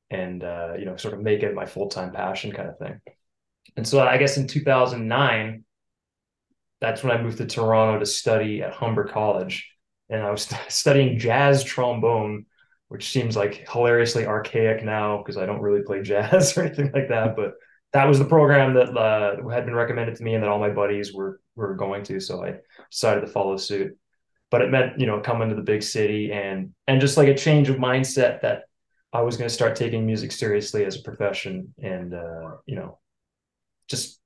and 0.10 0.42
uh, 0.42 0.76
you 0.80 0.86
know, 0.86 0.96
sort 0.96 1.16
of 1.16 1.20
make 1.20 1.44
it 1.44 1.54
my 1.54 1.66
full-time 1.66 2.14
passion 2.14 2.54
kind 2.54 2.70
of 2.70 2.78
thing. 2.80 3.02
And 3.76 3.86
so 3.86 4.00
I 4.00 4.16
guess 4.16 4.38
in 4.38 4.48
2009, 4.48 5.66
that's 6.80 7.04
when 7.04 7.12
I 7.12 7.22
moved 7.22 7.40
to 7.40 7.46
Toronto 7.46 8.00
to 8.00 8.06
study 8.06 8.64
at 8.64 8.72
Humber 8.72 9.10
College. 9.10 9.70
And 10.10 10.22
I 10.22 10.32
was 10.32 10.44
st- 10.44 10.72
studying 10.72 11.20
jazz 11.20 11.64
trombone, 11.64 12.46
which 12.88 13.10
seems 13.10 13.36
like 13.36 13.68
hilariously 13.70 14.26
archaic 14.26 14.84
now 14.84 15.18
because 15.18 15.38
I 15.38 15.46
don't 15.46 15.62
really 15.62 15.82
play 15.82 16.02
jazz 16.02 16.58
or 16.58 16.64
anything 16.64 16.92
like 16.94 17.10
that. 17.10 17.36
But 17.36 17.54
that 17.94 18.06
was 18.06 18.20
the 18.20 18.26
program 18.26 18.74
that 18.76 18.96
uh, 18.98 19.48
had 19.50 19.66
been 19.66 19.76
recommended 19.76 20.16
to 20.16 20.24
me 20.24 20.34
and 20.34 20.44
that 20.44 20.50
all 20.50 20.60
my 20.60 20.70
buddies 20.70 21.14
were 21.14 21.42
were 21.56 21.76
going 21.76 22.04
to. 22.04 22.20
So 22.20 22.44
I 22.44 22.56
decided 22.92 23.22
to 23.22 23.28
follow 23.28 23.58
suit. 23.58 23.98
But 24.50 24.62
it 24.62 24.72
meant, 24.72 24.98
you 25.00 25.08
know, 25.08 25.20
coming 25.20 25.50
to 25.50 25.56
the 25.56 25.62
big 25.62 25.84
city 25.84 26.32
and 26.32 26.74
and 26.88 27.02
just 27.02 27.18
like 27.18 27.28
a 27.28 27.36
change 27.36 27.70
of 27.70 27.78
mindset 27.78 28.42
that 28.42 28.64
I 29.12 29.22
was 29.22 29.38
going 29.38 29.48
to 29.48 29.54
start 29.54 29.76
taking 29.76 30.06
music 30.06 30.32
seriously 30.32 30.86
as 30.86 30.98
a 30.98 31.04
profession 31.04 31.74
and 31.82 32.14
uh, 32.14 32.58
you 32.66 32.76
know, 32.76 33.00
just 33.90 34.20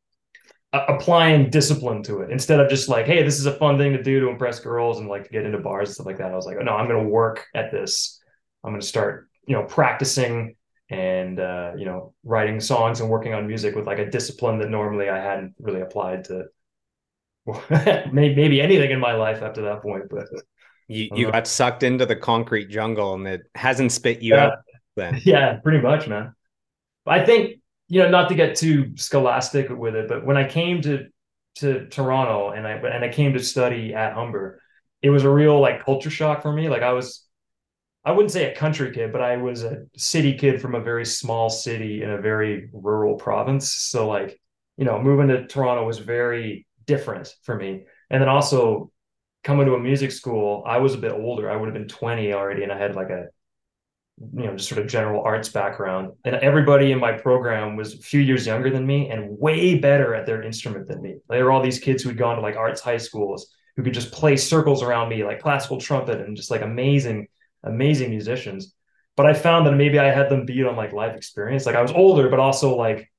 applying 0.74 1.50
discipline 1.50 2.02
to 2.04 2.22
it 2.22 2.32
instead 2.32 2.60
of 2.60 2.70
just 2.70 2.88
like, 2.88 3.06
hey, 3.06 3.24
this 3.24 3.40
is 3.40 3.46
a 3.46 3.58
fun 3.58 3.78
thing 3.78 3.92
to 3.94 4.02
do 4.02 4.22
to 4.22 4.30
impress 4.30 4.60
girls 4.60 5.00
and 5.00 5.10
like 5.10 5.26
to 5.26 5.30
get 5.30 5.46
into 5.46 5.58
bars 5.58 5.90
and 5.90 5.96
stuff 5.96 6.06
like 6.06 6.18
that. 6.18 6.32
I 6.32 6.36
was 6.36 6.46
like, 6.46 6.58
oh, 6.60 6.64
no, 6.64 6.74
I'm 6.74 6.88
going 6.88 7.04
to 7.04 7.10
work 7.10 7.46
at 7.54 7.72
this. 7.72 8.22
I'm 8.64 8.72
going 8.72 8.82
to 8.82 8.88
start, 8.88 9.30
you 9.46 9.56
know, 9.56 9.64
practicing 9.64 10.56
and 10.90 11.40
uh, 11.40 11.72
you 11.78 11.86
know, 11.86 12.14
writing 12.24 12.60
songs 12.60 13.00
and 13.00 13.10
working 13.10 13.34
on 13.34 13.48
music 13.48 13.76
with 13.76 13.88
like 13.88 14.00
a 14.00 14.10
discipline 14.10 14.60
that 14.60 14.70
normally 14.70 15.10
I 15.10 15.20
hadn't 15.20 15.56
really 15.60 15.82
applied 15.82 16.26
to 16.26 16.46
maybe 18.12 18.62
anything 18.62 18.92
in 18.92 19.00
my 19.00 19.14
life 19.14 19.42
after 19.42 19.62
that 19.64 19.82
point. 19.82 20.04
But 20.10 20.28
you 20.88 21.10
you 21.14 21.32
got 21.32 21.48
sucked 21.48 21.84
into 21.84 22.06
the 22.06 22.16
concrete 22.16 22.70
jungle 22.70 23.14
and 23.14 23.26
it 23.26 23.42
hasn't 23.56 23.94
spit 23.94 24.22
you 24.22 24.36
yeah. 24.36 24.46
out 24.46 24.54
then. 24.98 25.22
Yeah, 25.26 25.60
pretty 25.64 25.80
much, 25.80 26.10
man. 26.10 26.36
I 27.08 27.24
think 27.24 27.61
you 27.92 28.02
know, 28.02 28.10
not 28.10 28.30
to 28.30 28.36
get 28.36 28.56
too 28.56 28.96
scholastic 28.96 29.70
with 29.70 29.96
it, 29.96 30.08
but 30.08 30.26
when 30.26 30.38
I 30.38 30.48
came 30.48 30.82
to 30.84 31.08
to 31.56 31.88
Toronto 31.88 32.52
and 32.52 32.66
I 32.66 32.72
and 32.72 33.04
I 33.04 33.10
came 33.10 33.34
to 33.34 33.44
study 33.44 33.94
at 33.94 34.14
Humber, 34.14 34.62
it 35.02 35.10
was 35.10 35.26
a 35.26 35.30
real 35.30 35.60
like 35.60 35.84
culture 35.84 36.10
shock 36.10 36.42
for 36.42 36.54
me. 36.54 36.70
Like 36.70 36.84
I 36.84 36.94
was, 36.94 37.28
I 38.06 38.14
wouldn't 38.14 38.32
say 38.32 38.50
a 38.50 38.56
country 38.56 38.92
kid, 38.94 39.12
but 39.12 39.22
I 39.22 39.36
was 39.36 39.66
a 39.66 39.84
city 39.98 40.38
kid 40.38 40.62
from 40.62 40.74
a 40.74 40.80
very 40.80 41.06
small 41.06 41.50
city 41.50 42.02
in 42.02 42.10
a 42.10 42.22
very 42.22 42.70
rural 42.72 43.16
province. 43.16 43.70
So 43.74 44.08
like, 44.08 44.40
you 44.78 44.86
know, 44.86 45.02
moving 45.02 45.28
to 45.28 45.46
Toronto 45.46 45.86
was 45.86 46.00
very 46.00 46.66
different 46.86 47.36
for 47.44 47.58
me. 47.58 47.84
And 48.10 48.22
then 48.22 48.30
also 48.30 48.90
coming 49.44 49.66
to 49.66 49.76
a 49.76 49.80
music 49.82 50.14
school, 50.14 50.64
I 50.66 50.78
was 50.78 50.94
a 50.94 50.98
bit 50.98 51.12
older. 51.12 51.52
I 51.52 51.58
would 51.58 51.66
have 51.66 51.74
been 51.74 51.90
20 51.90 52.32
already, 52.32 52.64
and 52.64 52.72
I 52.72 52.78
had 52.78 52.96
like 52.96 53.10
a 53.10 53.26
you 54.36 54.46
know, 54.46 54.56
just 54.56 54.70
sort 54.70 54.82
of 54.82 54.88
general 54.88 55.24
arts 55.24 55.50
background. 55.50 56.12
And 56.26 56.36
everybody 56.36 56.92
in 56.92 57.00
my 57.00 57.14
program 57.14 57.76
was 57.76 57.94
a 57.94 57.98
few 57.98 58.22
years 58.22 58.46
younger 58.46 58.70
than 58.70 58.86
me 58.86 59.10
and 59.10 59.38
way 59.40 59.78
better 59.78 60.14
at 60.14 60.26
their 60.26 60.44
instrument 60.44 60.88
than 60.88 61.02
me. 61.02 61.18
They 61.30 61.42
were 61.42 61.52
all 61.52 61.62
these 61.62 61.80
kids 61.80 62.04
who 62.04 62.10
had 62.10 62.18
gone 62.18 62.36
to 62.36 62.42
like 62.42 62.56
arts 62.56 62.82
high 62.82 62.98
schools 62.98 63.54
who 63.76 63.84
could 63.84 63.94
just 63.94 64.12
play 64.12 64.38
circles 64.38 64.84
around 64.84 65.10
me, 65.10 65.24
like 65.24 65.42
classical 65.42 65.80
trumpet 65.80 66.22
and 66.22 66.36
just 66.36 66.52
like 66.52 66.62
amazing, 66.62 67.28
amazing 67.64 68.10
musicians. 68.10 68.74
But 69.16 69.26
I 69.26 69.34
found 69.34 69.66
that 69.66 69.76
maybe 69.76 70.00
I 70.00 70.12
had 70.12 70.30
them 70.30 70.46
beat 70.46 70.66
on 70.66 70.76
like 70.76 70.94
life 70.94 71.16
experience. 71.16 71.66
Like 71.66 71.76
I 71.76 71.82
was 71.82 71.92
older, 71.92 72.30
but 72.30 72.40
also 72.40 72.76
like 72.76 73.12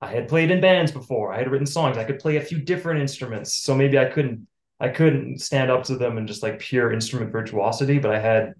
I 0.00 0.08
had 0.08 0.28
played 0.28 0.50
in 0.50 0.60
bands 0.60 0.92
before. 0.92 1.32
I 1.32 1.38
had 1.38 1.50
written 1.50 1.66
songs. 1.66 1.96
I 1.96 2.04
could 2.04 2.18
play 2.18 2.36
a 2.36 2.40
few 2.40 2.58
different 2.58 3.00
instruments. 3.00 3.54
So 3.54 3.74
maybe 3.74 3.98
I 3.98 4.06
couldn't 4.06 4.46
I 4.80 4.88
couldn't 4.88 5.40
stand 5.40 5.70
up 5.70 5.84
to 5.84 5.96
them 5.96 6.16
and 6.16 6.26
just 6.26 6.42
like 6.42 6.58
pure 6.58 6.92
instrument 6.92 7.32
virtuosity, 7.32 7.98
but 7.98 8.10
I 8.10 8.18
had 8.18 8.54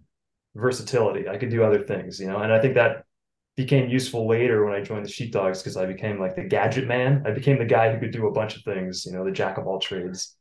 versatility. 0.55 1.29
I 1.29 1.37
could 1.37 1.51
do 1.51 1.63
other 1.65 1.83
things, 1.85 2.21
you 2.21 2.27
know, 2.27 2.39
and 2.39 2.53
I 2.53 2.61
think 2.61 2.75
that 2.75 3.05
became 3.57 3.89
useful 3.91 4.29
later 4.29 4.65
when 4.65 4.75
I 4.75 4.83
joined 4.83 5.05
the 5.05 5.11
Sheepdogs 5.11 5.61
because 5.63 5.77
I 5.77 5.87
became 5.87 6.19
like 6.19 6.37
the 6.37 6.45
gadget 6.45 6.87
man. 6.87 7.23
I 7.27 7.31
became 7.33 7.59
the 7.59 7.65
guy 7.65 7.93
who 7.93 8.01
could 8.01 8.13
do 8.13 8.27
a 8.27 8.33
bunch 8.33 8.57
of 8.57 8.63
things, 8.63 9.05
you 9.07 9.13
know, 9.13 9.25
the 9.25 9.33
jack 9.33 9.59
of 9.59 9.67
all 9.67 9.79
trades. 9.79 10.37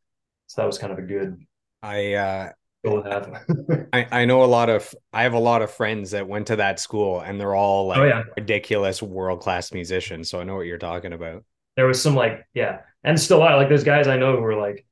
So 0.47 0.61
that 0.61 0.67
was 0.67 0.77
kind 0.77 0.93
of 0.93 0.99
a 0.99 1.03
good. 1.03 1.37
I 1.83 2.13
uh, 2.13 2.49
goal 2.85 3.03
to 3.03 3.09
have. 3.09 3.87
I, 3.93 4.07
I 4.21 4.25
know 4.25 4.43
a 4.43 4.45
lot 4.45 4.69
of 4.69 4.93
I 5.13 5.23
have 5.23 5.33
a 5.33 5.39
lot 5.39 5.61
of 5.61 5.71
friends 5.71 6.11
that 6.11 6.27
went 6.27 6.47
to 6.47 6.57
that 6.57 6.79
school 6.79 7.19
and 7.21 7.39
they're 7.39 7.55
all 7.55 7.87
like 7.87 7.99
Oh, 7.99 8.05
yeah. 8.05 8.23
ridiculous 8.37 9.01
world 9.01 9.41
class 9.41 9.71
musicians. 9.73 10.29
So 10.29 10.39
I 10.39 10.43
know 10.43 10.55
what 10.55 10.65
you're 10.65 10.77
talking 10.77 11.13
about. 11.13 11.43
there 11.75 11.87
was 11.87 12.01
some 12.01 12.15
like 12.15 12.45
yeah, 12.53 12.81
and 13.03 13.19
still 13.19 13.41
are 13.41 13.55
like 13.57 13.69
there's 13.69 13.83
guys 13.83 14.07
I 14.07 14.17
know 14.17 14.35
who 14.35 14.41
were 14.41 14.55
like 14.55 14.85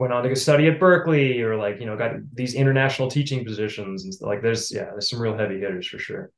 went 0.00 0.14
on 0.14 0.22
to 0.22 0.30
go 0.30 0.34
study 0.34 0.66
at 0.66 0.80
Berklee 0.80 1.40
or 1.40 1.56
like 1.56 1.78
you 1.78 1.84
know 1.84 1.96
got 1.96 2.12
these 2.32 2.54
international 2.54 3.10
teaching 3.10 3.44
positions 3.44 4.04
and 4.04 4.14
stuff. 4.14 4.26
like 4.26 4.42
there's 4.42 4.72
yeah 4.72 4.86
there's 4.86 5.10
some 5.10 5.20
real 5.20 5.36
heavy 5.36 5.60
hitters 5.60 5.86
for 5.86 5.98
sure. 5.98 6.32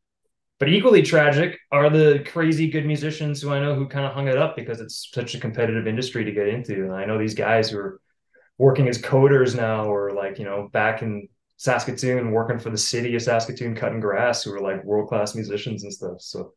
But 0.58 0.68
equally 0.68 1.02
tragic 1.02 1.58
are 1.70 1.88
the 1.88 2.24
crazy 2.26 2.68
good 2.68 2.84
musicians 2.84 3.40
who 3.40 3.50
I 3.50 3.60
know 3.60 3.74
who 3.74 3.86
kind 3.86 4.04
of 4.04 4.12
hung 4.12 4.28
it 4.28 4.36
up 4.36 4.56
because 4.56 4.80
it's 4.80 5.08
such 5.12 5.34
a 5.34 5.40
competitive 5.40 5.86
industry 5.86 6.24
to 6.24 6.32
get 6.32 6.48
into. 6.48 6.84
And 6.84 6.92
I 6.92 7.04
know 7.04 7.18
these 7.18 7.34
guys 7.34 7.70
who 7.70 7.78
are 7.78 8.00
working 8.58 8.88
as 8.88 9.00
coders 9.00 9.56
now 9.56 9.86
or 9.86 10.12
like, 10.12 10.38
you 10.38 10.44
know, 10.44 10.68
back 10.72 11.02
in 11.02 11.28
Saskatoon 11.56 12.30
working 12.30 12.58
for 12.58 12.70
the 12.70 12.78
city 12.78 13.14
of 13.14 13.22
Saskatoon 13.22 13.74
cutting 13.74 14.00
grass 14.00 14.42
who 14.42 14.52
are 14.52 14.60
like 14.60 14.84
world 14.84 15.08
class 15.08 15.34
musicians 15.34 15.82
and 15.82 15.92
stuff. 15.92 16.20
So 16.20 16.52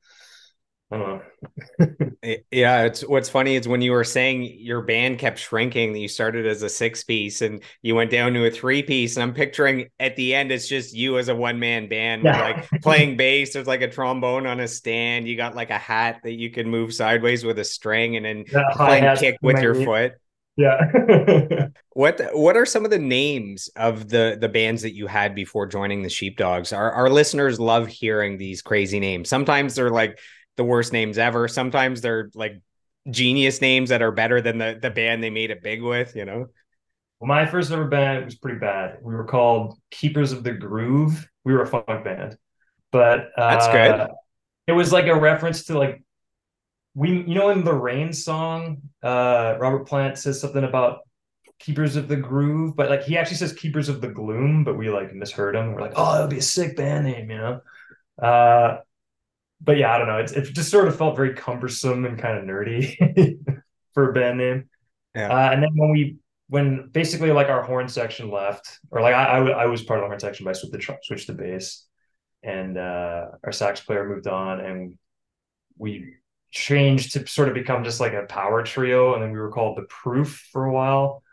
I 0.96 0.98
don't 0.98 1.80
know. 1.80 2.42
Yeah, 2.50 2.84
it's 2.84 3.02
what's 3.02 3.30
funny 3.30 3.56
is 3.56 3.68
when 3.68 3.82
you 3.82 3.92
were 3.92 4.04
saying 4.04 4.58
your 4.60 4.82
band 4.82 5.20
kept 5.20 5.38
shrinking, 5.38 5.94
that 5.94 6.00
you 6.00 6.08
started 6.08 6.48
as 6.48 6.64
a 6.64 6.70
six 6.70 7.04
piece 7.04 7.42
and 7.42 7.62
you 7.82 7.94
went 7.96 8.10
down 8.12 8.34
to 8.34 8.46
a 8.46 8.52
three 8.52 8.82
piece. 8.82 9.16
And 9.16 9.24
I'm 9.24 9.34
picturing 9.34 9.90
at 10.00 10.16
the 10.16 10.34
end, 10.34 10.52
it's 10.52 10.68
just 10.68 10.96
you 10.96 11.18
as 11.20 11.28
a 11.30 11.36
one 11.36 11.60
man 11.60 11.88
band, 11.88 12.24
Yeah. 12.24 12.42
like 12.42 12.70
playing 12.82 13.18
bass. 13.18 13.54
There's 13.54 13.68
like 13.68 13.82
a 13.82 13.90
trombone 13.90 14.48
on 14.48 14.60
a 14.60 14.68
stand. 14.68 15.28
You 15.28 15.38
got 15.38 15.56
like 15.56 15.70
a 15.70 15.78
hat 15.78 16.22
that 16.24 16.34
you 16.34 16.50
can 16.50 16.70
move 16.70 16.94
sideways 16.94 17.46
with 17.46 17.60
a 17.60 17.64
string, 17.66 18.16
and 18.16 18.26
then 18.26 18.46
That 18.52 18.72
playing 18.72 19.16
kick 19.18 19.38
with 19.42 19.62
your 19.62 19.76
foot. 19.76 20.14
Yeah. 20.58 21.68
What 21.92 22.20
what 22.34 22.58
are 22.58 22.66
some 22.66 22.84
of 22.84 22.92
the 22.92 23.00
names 23.00 23.70
of 23.78 24.10
the 24.10 24.38
the 24.38 24.50
bands 24.50 24.82
that 24.82 24.94
you 24.94 25.08
had 25.08 25.34
before 25.34 25.66
joining 25.66 26.02
the 26.02 26.10
Sheepdogs? 26.10 26.74
Our 26.74 26.92
our 26.92 27.10
listeners 27.10 27.58
love 27.58 27.88
hearing 27.88 28.38
these 28.38 28.62
crazy 28.62 29.00
names. 29.00 29.30
Sometimes 29.30 29.76
they're 29.76 29.90
like 29.90 30.20
the 30.58 30.64
worst 30.64 30.94
names 30.94 31.18
ever. 31.18 31.48
Sometimes 31.48 32.02
they're 32.02 32.30
like 32.36 32.62
genius 33.10 33.62
names 33.62 33.90
that 33.90 34.02
are 34.02 34.12
better 34.12 34.42
than 34.42 34.58
the 34.58 34.78
the 34.82 34.90
band 34.90 35.24
they 35.24 35.30
made 35.30 35.52
it 35.52 35.64
big 35.64 35.82
with, 35.82 36.16
you 36.16 36.26
know. 36.26 36.48
Well, 37.20 37.28
my 37.28 37.46
first 37.46 37.72
ever 37.72 37.86
band 37.86 38.26
was 38.26 38.36
pretty 38.36 38.60
bad. 38.60 38.98
We 39.02 39.16
were 39.16 39.26
called 39.26 39.78
Keepers 39.92 40.32
of 40.32 40.44
the 40.44 40.54
Groove. 40.54 41.28
We 41.44 41.54
were 41.54 41.62
a 41.62 41.68
funk 41.68 42.04
band, 42.04 42.38
but 42.92 43.32
uh, 43.38 43.58
That's 43.58 43.68
good. 43.68 44.10
It 44.68 44.74
was 44.74 44.92
like 44.92 45.06
a 45.06 45.16
reference 45.16 45.66
to 45.66 45.78
like 45.78 46.04
we, 46.96 47.10
you 47.10 47.36
know, 47.36 47.50
in 47.50 47.64
the 47.64 47.74
Rain 47.74 48.14
song, 48.14 48.82
uh, 49.04 49.56
Robert 49.60 49.86
Plant 49.86 50.18
says 50.18 50.40
something 50.40 50.64
about 50.64 51.00
Keepers 51.60 51.98
of 51.98 52.08
the 52.08 52.16
Groove, 52.16 52.76
but 52.76 52.90
like 52.90 53.04
he 53.04 53.18
actually 53.18 53.38
says 53.38 53.54
Keepers 53.54 53.90
of 53.90 54.02
the 54.02 54.08
Gloom, 54.08 54.64
but 54.64 54.78
we 54.78 54.90
like 54.90 55.14
misheard 55.14 55.56
him. 55.56 55.74
We're 55.74 55.82
like, 55.82 55.94
oh, 55.96 56.16
that'd 56.16 56.30
be 56.30 56.38
a 56.38 56.42
sick 56.42 56.76
band 56.76 57.06
name, 57.06 57.30
you 57.30 57.38
know. 57.38 57.62
Uh, 58.22 58.78
but 59.62 59.78
yeah, 59.78 59.94
I 59.94 59.98
don't 59.98 60.08
know. 60.08 60.18
It's, 60.18 60.32
it 60.32 60.54
just 60.54 60.70
sort 60.70 60.88
of 60.88 60.98
felt 60.98 61.16
very 61.16 61.34
cumbersome 61.34 62.06
and 62.06 62.20
kind 62.20 62.38
of 62.38 62.44
nerdy 62.44 63.40
for 63.94 64.10
a 64.10 64.14
band 64.14 64.38
name. 64.38 64.70
Yeah. 65.16 65.30
Uh, 65.30 65.52
and 65.52 65.64
then 65.64 65.70
when 65.76 65.92
we 65.92 66.18
when 66.48 66.90
basically 66.92 67.32
like 67.32 67.50
our 67.50 67.64
horn 67.64 67.88
section 67.88 68.30
left, 68.30 68.80
or 68.92 69.02
like 69.02 69.16
I 69.16 69.40
I, 69.40 69.66
was 69.66 69.84
part 69.84 70.00
of 70.00 70.04
the 70.04 70.08
horn 70.08 70.20
section, 70.20 70.44
but 70.44 70.52
I 70.52 70.54
switched 70.54 70.72
the 70.74 70.78
tr- 70.78 70.92
switched 71.02 71.28
to 71.28 71.34
bass, 71.34 71.88
and 72.44 72.78
uh, 72.78 73.28
our 73.44 73.52
sax 73.52 73.80
player 73.80 74.08
moved 74.08 74.28
on, 74.28 74.60
and 74.60 74.98
we 75.78 76.16
changed 76.52 77.14
to 77.14 77.26
sort 77.28 77.48
of 77.48 77.54
become 77.54 77.84
just 77.84 78.00
like 78.00 78.14
a 78.14 78.24
power 78.24 78.64
trio, 78.64 79.14
and 79.14 79.24
then 79.24 79.32
we 79.32 79.40
were 79.40 79.52
called 79.52 79.78
the 79.78 79.84
Proof 79.84 80.48
for 80.52 80.66
a 80.66 80.72
while. 80.72 81.24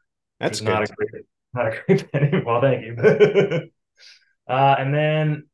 That's 0.40 0.62
not 0.62 0.82
a 0.82 0.86
great 0.86 1.24
not 1.54 1.66
a 1.66 1.82
great 1.86 2.12
band 2.12 2.32
name. 2.32 2.44
Well, 2.44 2.60
thank 2.60 2.84
you. 2.84 3.70
uh, 4.48 4.76
and 4.78 4.94
then 4.94 5.46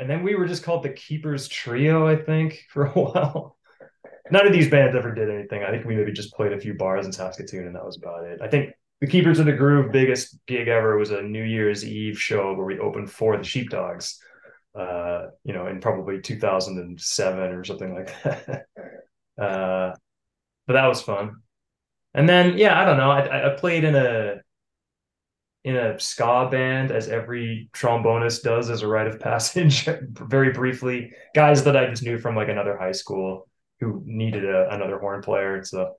and 0.00 0.08
then 0.08 0.22
we 0.22 0.34
were 0.34 0.46
just 0.46 0.62
called 0.62 0.82
the 0.82 0.90
Keepers 0.90 1.46
Trio, 1.46 2.06
I 2.06 2.16
think, 2.16 2.64
for 2.70 2.86
a 2.86 2.90
while. 2.90 3.56
None 4.30 4.46
of 4.46 4.52
these 4.52 4.70
bands 4.70 4.96
ever 4.96 5.12
did 5.12 5.28
anything. 5.28 5.62
I 5.62 5.70
think 5.70 5.84
we 5.84 5.96
maybe 5.96 6.12
just 6.12 6.34
played 6.34 6.52
a 6.52 6.60
few 6.60 6.74
bars 6.74 7.04
in 7.04 7.12
Saskatoon, 7.12 7.66
and 7.66 7.74
that 7.74 7.84
was 7.84 7.98
about 7.98 8.24
it. 8.24 8.40
I 8.40 8.48
think 8.48 8.72
the 9.00 9.06
Keepers 9.06 9.38
of 9.38 9.46
the 9.46 9.52
Groove 9.52 9.92
biggest 9.92 10.38
gig 10.46 10.68
ever 10.68 10.96
was 10.96 11.10
a 11.10 11.22
New 11.22 11.42
Year's 11.42 11.84
Eve 11.84 12.18
show 12.18 12.54
where 12.54 12.66
we 12.66 12.78
opened 12.78 13.10
for 13.10 13.36
the 13.36 13.42
Sheepdogs, 13.42 14.20
uh, 14.78 15.26
you 15.42 15.52
know, 15.52 15.66
in 15.66 15.80
probably 15.80 16.20
2007 16.20 17.52
or 17.52 17.64
something 17.64 17.94
like 17.94 18.22
that. 18.22 18.66
uh, 19.42 19.92
but 20.66 20.74
that 20.74 20.86
was 20.86 21.02
fun. 21.02 21.36
And 22.14 22.28
then, 22.28 22.56
yeah, 22.56 22.80
I 22.80 22.84
don't 22.84 22.98
know. 22.98 23.10
I, 23.10 23.52
I 23.52 23.56
played 23.56 23.84
in 23.84 23.96
a 23.96 24.36
in 25.64 25.76
a 25.76 25.98
ska 25.98 26.48
band, 26.50 26.90
as 26.90 27.08
every 27.08 27.68
trombonist 27.74 28.42
does 28.42 28.70
as 28.70 28.82
a 28.82 28.88
rite 28.88 29.06
of 29.06 29.20
passage, 29.20 29.88
very 30.12 30.52
briefly. 30.52 31.12
Guys 31.34 31.64
that 31.64 31.76
I 31.76 31.86
just 31.86 32.02
knew 32.02 32.18
from 32.18 32.34
like 32.34 32.48
another 32.48 32.76
high 32.76 32.92
school 32.92 33.48
who 33.80 34.02
needed 34.04 34.44
a, 34.44 34.70
another 34.70 34.98
horn 34.98 35.22
player. 35.22 35.62
So 35.64 35.94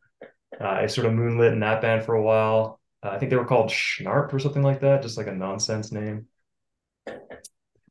uh, 0.60 0.64
I 0.64 0.88
sort 0.88 1.08
of 1.08 1.14
moonlit 1.14 1.54
in 1.54 1.60
that 1.60 1.82
band 1.82 2.04
for 2.04 2.16
a 2.16 2.24
while. 2.24 2.80
Uh, 3.04 3.10
I 3.10 3.20
think 3.20 3.30
they 3.30 3.36
were 3.36 3.46
called 3.46 3.70
Schnarp 3.70 4.34
or 4.34 4.40
something 4.40 4.64
like 4.64 4.82
that, 4.82 5.02
just 5.02 5.18
like 5.18 5.28
a 5.28 5.34
nonsense 5.34 5.92
name 5.92 6.28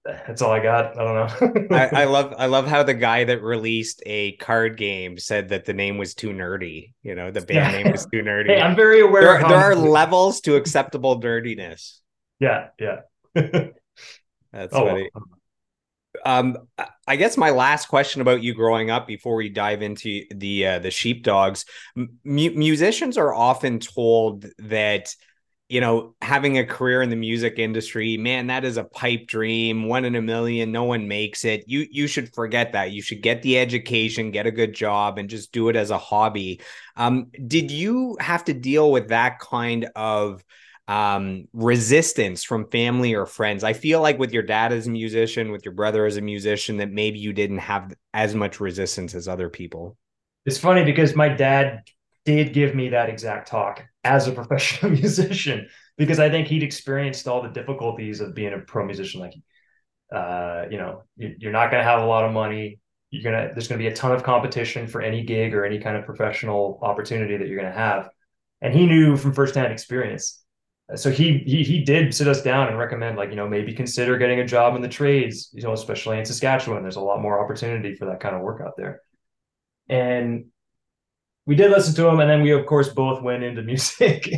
that's 0.05 0.41
all 0.41 0.51
I 0.51 0.61
got. 0.61 0.99
I 0.99 1.05
don't 1.05 1.69
know. 1.71 1.77
I, 1.77 1.87
I, 2.03 2.05
love 2.05 2.35
I 2.39 2.47
love 2.47 2.67
how 2.67 2.83
the 2.83 2.95
guy 2.95 3.25
that 3.25 3.43
released 3.43 4.03
a 4.07 4.33
card 4.37 4.77
game 4.77 5.19
said 5.19 5.51
that 5.51 5.67
the 5.67 5.75
name 5.75 5.99
was 5.99 6.15
too 6.15 6.31
nerdy. 6.31 6.95
You 7.03 7.15
know, 7.15 7.31
the 7.31 7.43
band 7.43 7.73
yeah. 7.73 7.83
name 7.83 7.93
was 7.93 8.07
too 8.07 8.23
nerdy. 8.23 8.47
Hey, 8.47 8.61
I'm 8.61 8.77
very 8.77 9.01
aware. 9.01 9.23
There, 9.23 9.49
there 9.49 9.59
are 9.59 9.75
levels 9.77 10.41
to 10.43 10.57
acceptable 10.57 11.21
nerdiness. 11.21 11.99
Yeah, 12.39 12.69
yeah. 12.79 13.01
That's 13.35 14.75
oh, 14.75 14.87
funny. 14.87 15.11
Um, 16.25 16.57
I 17.07 17.17
guess 17.17 17.37
my 17.37 17.51
last 17.51 17.87
question 17.87 18.21
about 18.21 18.43
you 18.43 18.55
growing 18.55 18.91
up 18.91 19.07
before 19.07 19.37
we 19.37 19.49
dive 19.49 19.83
into 19.83 20.25
the 20.35 20.67
uh, 20.67 20.79
the 20.79 20.91
sheepdogs, 20.91 21.65
M- 21.97 22.19
musicians 22.25 23.17
are 23.17 23.35
often 23.35 23.79
told 23.79 24.47
that 24.59 25.15
you 25.71 25.81
know, 25.81 26.17
having 26.21 26.59
a 26.59 26.67
career 26.67 27.01
in 27.01 27.11
the 27.11 27.17
music 27.17 27.61
industry, 27.61 28.17
man, 28.17 28.49
that 28.49 28.65
is 28.65 28.77
a 28.77 28.83
pipe 28.83 29.29
dream, 29.29 29.87
one 29.87 30.05
in 30.05 30.17
a 30.17 30.21
million. 30.21 30.73
No 30.73 30.83
one 30.83 31.07
makes 31.07 31.45
it. 31.45 31.63
You 31.69 31.87
you 31.89 32.09
should 32.09 32.35
forget 32.35 32.73
that. 32.73 32.91
You 32.91 33.01
should 33.01 33.23
get 33.23 33.43
the 33.43 33.57
education, 33.57 34.33
get 34.33 34.49
a 34.49 34.51
good 34.51 34.75
job, 34.75 35.17
and 35.17 35.31
just 35.31 35.53
do 35.53 35.69
it 35.69 35.77
as 35.77 35.91
a 35.91 35.97
hobby. 35.97 36.61
Um, 36.97 37.31
did 37.47 37.71
you 37.71 38.17
have 38.19 38.43
to 38.47 38.53
deal 38.53 38.91
with 38.91 39.11
that 39.11 39.39
kind 39.39 39.89
of 39.95 40.45
um, 40.89 41.47
resistance 41.53 42.43
from 42.43 42.69
family 42.69 43.15
or 43.15 43.25
friends? 43.25 43.63
I 43.63 43.73
feel 43.73 44.01
like 44.01 44.19
with 44.19 44.33
your 44.33 44.43
dad 44.43 44.73
as 44.73 44.89
a 44.89 44.91
musician, 44.91 45.53
with 45.53 45.65
your 45.65 45.75
brother 45.75 46.05
as 46.05 46.17
a 46.17 46.21
musician, 46.21 46.79
that 46.79 46.91
maybe 46.91 47.21
you 47.21 47.33
didn't 47.33 47.59
have 47.59 47.95
as 48.13 48.35
much 48.35 48.59
resistance 48.59 49.15
as 49.15 49.29
other 49.29 49.49
people. 49.49 49.97
It's 50.45 50.59
funny 50.59 50.85
because 50.85 51.15
my 51.15 51.29
dad 51.29 51.83
did 52.25 52.53
give 52.53 52.75
me 52.75 52.89
that 52.89 53.09
exact 53.09 53.47
talk 53.47 53.85
as 54.05 54.27
a 54.27 54.33
professional 54.41 54.93
musician 54.93 55.69
because 55.97 56.19
I 56.19 56.31
think 56.31 56.49
he'd 56.49 56.63
experienced 56.63 57.29
all 57.29 57.43
the 57.43 57.49
difficulties 57.49 58.21
of 58.21 58.35
being 58.35 58.53
a 58.53 58.59
pro 58.59 58.85
musician. 58.85 59.21
Like, 59.21 59.35
uh, 60.13 60.65
you 60.71 60.79
know, 60.79 61.05
you're 61.17 61.53
not 61.53 61.71
going 61.71 61.83
to 61.83 61.89
have 61.89 62.03
a 62.03 62.07
lot 62.07 62.25
of 62.25 62.33
money. 62.33 62.81
You're 63.11 63.25
gonna 63.25 63.53
there's 63.53 63.67
going 63.67 63.79
to 63.81 63.83
be 63.83 63.93
a 63.93 63.95
ton 63.95 64.13
of 64.13 64.23
competition 64.23 64.87
for 64.87 65.03
any 65.03 65.25
gig 65.25 65.53
or 65.53 65.65
any 65.65 65.81
kind 65.81 65.97
of 65.97 66.05
professional 66.05 66.79
opportunity 66.81 67.37
that 67.37 67.49
you're 67.49 67.59
going 67.61 67.73
to 67.73 67.77
have, 67.77 68.09
and 68.61 68.73
he 68.73 68.87
knew 68.87 69.17
from 69.17 69.33
firsthand 69.33 69.73
experience. 69.73 70.41
So 70.95 71.11
he 71.11 71.39
he 71.39 71.65
he 71.65 71.85
did 71.85 72.15
sit 72.15 72.29
us 72.29 72.43
down 72.43 72.69
and 72.69 72.79
recommend 72.79 73.17
like 73.17 73.31
you 73.31 73.37
know 73.37 73.49
maybe 73.49 73.73
consider 73.73 74.17
getting 74.17 74.39
a 74.41 74.47
job 74.47 74.77
in 74.77 74.83
the 74.83 74.89
trades. 74.89 75.51
You 75.53 75.63
know, 75.63 75.73
especially 75.73 76.19
in 76.19 76.25
Saskatchewan, 76.25 76.83
there's 76.83 76.97
a 76.97 77.01
lot 77.01 77.21
more 77.21 77.43
opportunity 77.43 77.97
for 77.97 78.07
that 78.07 78.21
kind 78.21 78.37
of 78.37 78.43
work 78.43 78.61
out 78.65 78.77
there. 78.77 79.01
And 79.89 80.47
we 81.51 81.57
did 81.57 81.73
listen 81.73 81.97
to 81.97 82.07
him, 82.07 82.21
and 82.21 82.31
then 82.31 82.43
we 82.43 82.53
of 82.53 82.65
course 82.65 82.91
both 82.91 83.23
went 83.23 83.43
into 83.43 83.61
music. 83.73 84.33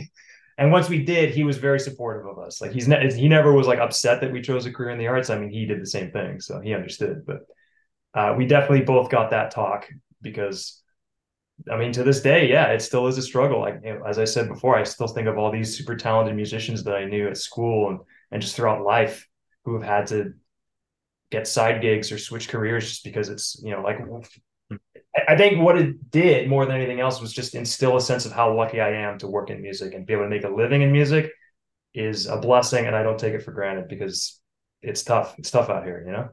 and 0.57 0.73
once 0.73 0.89
we 0.89 1.05
did, 1.05 1.29
he 1.29 1.45
was 1.45 1.59
very 1.59 1.79
supportive 1.79 2.27
of 2.27 2.39
us. 2.39 2.63
Like 2.63 2.73
he's 2.73 2.89
ne- 2.89 3.13
he 3.13 3.29
never 3.29 3.53
was 3.53 3.67
like 3.67 3.81
upset 3.81 4.23
that 4.23 4.33
we 4.33 4.41
chose 4.41 4.65
a 4.65 4.73
career 4.73 4.93
in 4.93 4.99
the 4.99 5.09
arts. 5.09 5.29
I 5.29 5.39
mean, 5.39 5.51
he 5.51 5.67
did 5.67 5.83
the 5.83 5.87
same 5.87 6.11
thing, 6.11 6.41
so 6.41 6.59
he 6.59 6.73
understood. 6.73 7.27
But 7.27 7.41
uh, 8.15 8.35
we 8.35 8.47
definitely 8.47 8.87
both 8.87 9.11
got 9.11 9.29
that 9.29 9.51
talk 9.51 9.91
because, 10.23 10.81
I 11.71 11.77
mean, 11.77 11.93
to 11.93 12.03
this 12.03 12.23
day, 12.23 12.49
yeah, 12.49 12.69
it 12.69 12.81
still 12.81 13.07
is 13.07 13.19
a 13.19 13.23
struggle. 13.23 13.61
Like 13.61 13.83
you 13.85 13.93
know, 13.93 14.05
as 14.07 14.19
I 14.19 14.25
said 14.25 14.49
before, 14.49 14.79
I 14.79 14.85
still 14.85 15.07
think 15.07 15.29
of 15.29 15.37
all 15.37 15.53
these 15.53 15.77
super 15.77 15.97
talented 15.97 16.35
musicians 16.35 16.83
that 16.85 16.95
I 16.95 17.05
knew 17.05 17.29
at 17.29 17.37
school 17.37 17.91
and 17.91 17.99
and 18.31 18.41
just 18.41 18.57
throughout 18.57 18.87
life 18.87 19.29
who 19.67 19.75
have 19.75 19.87
had 19.87 20.07
to 20.07 20.33
get 21.31 21.47
side 21.47 21.83
gigs 21.83 22.11
or 22.11 22.17
switch 22.17 22.49
careers 22.49 22.89
just 22.89 23.05
because 23.05 23.29
it's 23.29 23.61
you 23.63 23.73
know 23.73 23.83
like 23.83 23.99
I 25.29 25.37
think 25.37 25.61
what 25.61 25.77
it 25.77 26.11
did 26.11 26.49
more 26.49 26.65
than 26.65 26.77
anything 26.77 27.01
else 27.01 27.21
was 27.21 27.33
just 27.33 27.55
instill 27.55 27.97
a 27.97 28.01
sense 28.01 28.25
of 28.25 28.33
how 28.33 28.55
lucky 28.57 28.81
I 28.81 28.93
am 28.93 29.19
to 29.19 29.29
work 29.29 29.51
in 29.51 29.61
music 29.61 29.93
and 29.93 30.07
be 30.07 30.15
able 30.15 30.25
to 30.25 30.31
make 30.31 30.45
a 30.45 30.49
living 30.49 30.81
in 30.81 30.91
music 30.91 31.31
is 31.95 32.27
a 32.27 32.39
blessing, 32.39 32.87
and 32.87 32.97
I 32.97 33.03
don't 33.03 33.19
take 33.19 33.35
it 33.35 33.43
for 33.43 33.53
granted 33.53 33.89
because 33.89 34.41
it's 34.81 35.03
tough. 35.03 35.35
It's 35.39 35.51
tough 35.51 35.69
out 35.69 35.85
here, 35.85 36.03
you 36.07 36.13
know. 36.13 36.31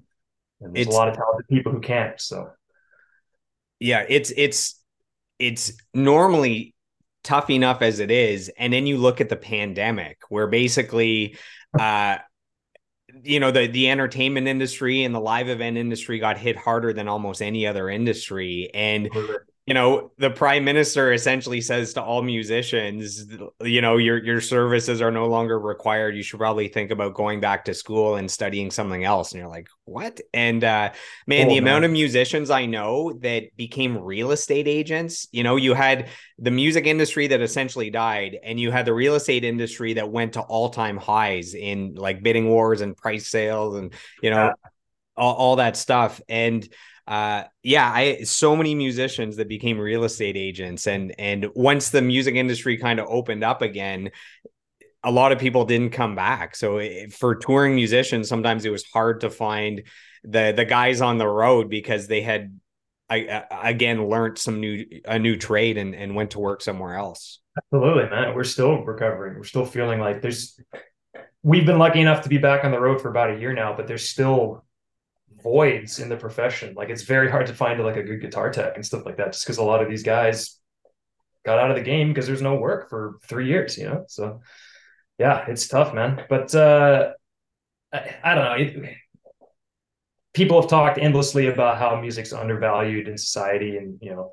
And 0.61 0.73
there's 0.73 0.87
it's, 0.87 0.95
a 0.95 0.97
lot 0.97 1.09
of 1.09 1.15
talented 1.15 1.47
people 1.49 1.73
who 1.73 1.81
can't. 1.81 2.19
So, 2.21 2.51
yeah, 3.79 4.05
it's 4.07 4.31
it's 4.37 4.81
it's 5.39 5.73
normally 5.93 6.73
tough 7.23 7.49
enough 7.49 7.81
as 7.81 7.99
it 7.99 8.11
is, 8.11 8.49
and 8.57 8.71
then 8.71 8.87
you 8.87 8.97
look 8.97 9.19
at 9.19 9.27
the 9.27 9.35
pandemic, 9.35 10.19
where 10.29 10.47
basically 10.47 11.37
uh 11.77 12.19
you 13.23 13.39
know 13.39 13.51
the 13.51 13.67
the 13.67 13.89
entertainment 13.89 14.47
industry 14.47 15.03
and 15.03 15.13
the 15.13 15.19
live 15.19 15.49
event 15.49 15.77
industry 15.77 16.19
got 16.19 16.37
hit 16.37 16.55
harder 16.55 16.93
than 16.93 17.07
almost 17.07 17.41
any 17.41 17.67
other 17.67 17.89
industry. 17.89 18.69
And 18.73 19.09
you 19.69 19.75
know 19.75 20.09
the 20.17 20.31
prime 20.31 20.65
minister 20.65 21.13
essentially 21.13 21.61
says 21.61 21.93
to 21.93 22.01
all 22.01 22.23
musicians 22.23 23.27
you 23.61 23.81
know 23.81 23.97
your 23.97 24.17
your 24.17 24.41
services 24.41 24.99
are 24.99 25.11
no 25.11 25.27
longer 25.27 25.59
required. 25.59 26.15
You 26.15 26.23
should 26.23 26.39
probably 26.39 26.69
think 26.69 26.89
about 26.89 27.13
going 27.13 27.39
back 27.39 27.65
to 27.65 27.75
school 27.75 28.15
and 28.15 28.31
studying 28.31 28.71
something 28.71 29.03
else. 29.03 29.31
And 29.31 29.41
you're 29.41 29.47
like 29.47 29.69
what? 29.85 30.19
And 30.33 30.63
uh 30.63 30.91
man 31.27 31.45
oh, 31.45 31.49
the 31.49 31.59
amount 31.59 31.85
of 31.85 31.91
musicians 31.91 32.49
i 32.49 32.65
know 32.65 33.13
that 33.21 33.55
became 33.55 33.95
real 33.95 34.31
estate 34.31 34.67
agents 34.67 35.27
you 35.31 35.43
know 35.43 35.55
you 35.55 35.75
had 35.75 36.09
the 36.39 36.51
music 36.51 36.87
industry 36.87 37.27
that 37.27 37.41
essentially 37.41 37.91
died 37.91 38.39
and 38.43 38.59
you 38.59 38.71
had 38.71 38.85
the 38.87 38.93
real 38.93 39.13
estate 39.13 39.43
industry 39.43 39.93
that 39.93 40.09
went 40.11 40.33
to 40.33 40.41
all-time 40.41 40.97
highs 40.97 41.53
in 41.53 41.93
like 41.93 42.23
bidding 42.23 42.49
wars 42.49 42.81
and 42.81 42.97
price 42.97 43.27
sales 43.27 43.75
and 43.75 43.93
you 44.23 44.31
know 44.31 44.47
yeah. 44.47 44.69
all, 45.15 45.35
all 45.35 45.55
that 45.57 45.77
stuff. 45.77 46.21
And 46.27 46.67
uh, 47.09 47.45
yeah, 47.63 47.91
I 47.91 48.21
so 48.21 48.55
many 48.55 48.75
musicians 48.75 49.37
that 49.37 49.49
became 49.49 49.79
real 49.79 50.03
estate 50.03 50.37
agents, 50.37 50.85
and 50.85 51.15
and 51.17 51.47
once 51.55 51.89
the 51.89 52.03
music 52.03 52.35
industry 52.35 52.77
kind 52.77 52.99
of 52.99 53.07
opened 53.09 53.43
up 53.43 53.63
again, 53.63 54.11
a 55.03 55.09
lot 55.09 55.31
of 55.31 55.39
people 55.39 55.65
didn't 55.65 55.89
come 55.89 56.15
back. 56.15 56.55
So 56.55 56.77
it, 56.77 57.11
for 57.11 57.33
touring 57.33 57.73
musicians, 57.73 58.29
sometimes 58.29 58.63
it 58.63 58.69
was 58.69 58.83
hard 58.93 59.21
to 59.21 59.31
find 59.31 59.81
the 60.23 60.53
the 60.55 60.65
guys 60.65 61.01
on 61.01 61.17
the 61.17 61.27
road 61.27 61.67
because 61.67 62.05
they 62.05 62.21
had 62.21 62.59
I, 63.09 63.43
again 63.63 64.07
learned 64.07 64.37
some 64.37 64.59
new 64.59 64.85
a 65.03 65.17
new 65.17 65.35
trade 65.35 65.79
and 65.79 65.95
and 65.95 66.13
went 66.13 66.31
to 66.31 66.39
work 66.39 66.61
somewhere 66.61 66.93
else. 66.93 67.39
Absolutely, 67.57 68.07
man. 68.07 68.35
We're 68.35 68.43
still 68.43 68.83
recovering. 68.83 69.35
We're 69.35 69.45
still 69.45 69.65
feeling 69.65 69.99
like 69.99 70.21
there's. 70.21 70.59
We've 71.41 71.65
been 71.65 71.79
lucky 71.79 72.01
enough 72.01 72.21
to 72.23 72.29
be 72.29 72.37
back 72.37 72.65
on 72.65 72.71
the 72.71 72.79
road 72.79 73.01
for 73.01 73.09
about 73.09 73.31
a 73.31 73.39
year 73.39 73.53
now, 73.53 73.75
but 73.75 73.87
there's 73.87 74.07
still 74.07 74.63
voids 75.41 75.99
in 75.99 76.09
the 76.09 76.17
profession. 76.17 76.73
Like 76.75 76.89
it's 76.89 77.03
very 77.03 77.29
hard 77.29 77.47
to 77.47 77.53
find 77.53 77.81
like 77.83 77.97
a 77.97 78.03
good 78.03 78.21
guitar 78.21 78.51
tech 78.51 78.75
and 78.75 78.85
stuff 78.85 79.05
like 79.05 79.17
that, 79.17 79.33
just 79.33 79.45
because 79.45 79.57
a 79.57 79.63
lot 79.63 79.81
of 79.81 79.89
these 79.89 80.03
guys 80.03 80.59
got 81.45 81.59
out 81.59 81.69
of 81.69 81.77
the 81.77 81.83
game 81.83 82.09
because 82.09 82.27
there's 82.27 82.41
no 82.41 82.55
work 82.55 82.89
for 82.89 83.19
three 83.23 83.47
years, 83.47 83.77
you 83.77 83.85
know. 83.85 84.05
So 84.07 84.41
yeah, 85.17 85.45
it's 85.47 85.67
tough, 85.67 85.93
man. 85.93 86.23
But 86.29 86.53
uh, 86.55 87.11
I, 87.93 88.15
I 88.23 88.35
don't 88.35 88.45
know. 88.45 88.53
It, 88.53 88.95
people 90.33 90.61
have 90.61 90.69
talked 90.69 90.97
endlessly 90.97 91.47
about 91.47 91.77
how 91.77 91.99
music's 91.99 92.33
undervalued 92.33 93.07
in 93.07 93.17
society, 93.17 93.77
and 93.77 93.99
you 94.01 94.11
know, 94.11 94.31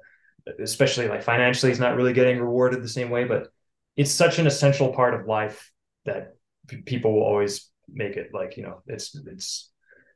especially 0.61 1.09
like 1.09 1.23
financially, 1.23 1.71
it's 1.73 1.81
not 1.81 1.97
really 1.97 2.13
getting 2.13 2.41
rewarded 2.41 2.83
the 2.83 2.89
same 2.89 3.11
way. 3.11 3.25
But 3.25 3.49
it's 3.97 4.13
such 4.13 4.39
an 4.39 4.47
essential 4.47 4.93
part 4.93 5.15
of 5.15 5.27
life 5.27 5.73
that 6.05 6.37
people 6.85 7.15
will 7.15 7.25
always 7.25 7.71
make 7.89 8.17
it 8.17 8.31
like 8.35 8.57
you 8.57 8.65
know 8.65 8.83
it's 8.87 9.15
it's 9.15 9.71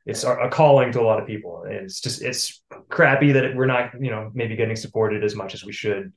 it's 0.07 0.25
a 0.25 0.49
calling 0.51 0.93
to 0.93 1.01
a 1.01 1.03
lot 1.03 1.21
of 1.21 1.27
people. 1.27 1.65
And 1.65 1.75
it's 1.75 2.01
just 2.01 2.23
it's 2.23 2.63
crappy 2.89 3.33
that 3.33 3.55
we're 3.55 3.67
not 3.67 3.93
you 4.01 4.11
know 4.11 4.31
maybe 4.35 4.57
getting 4.57 4.77
supported 4.77 5.25
as 5.25 5.35
much 5.35 5.55
as 5.55 5.65
we 5.65 5.73
should 5.73 6.13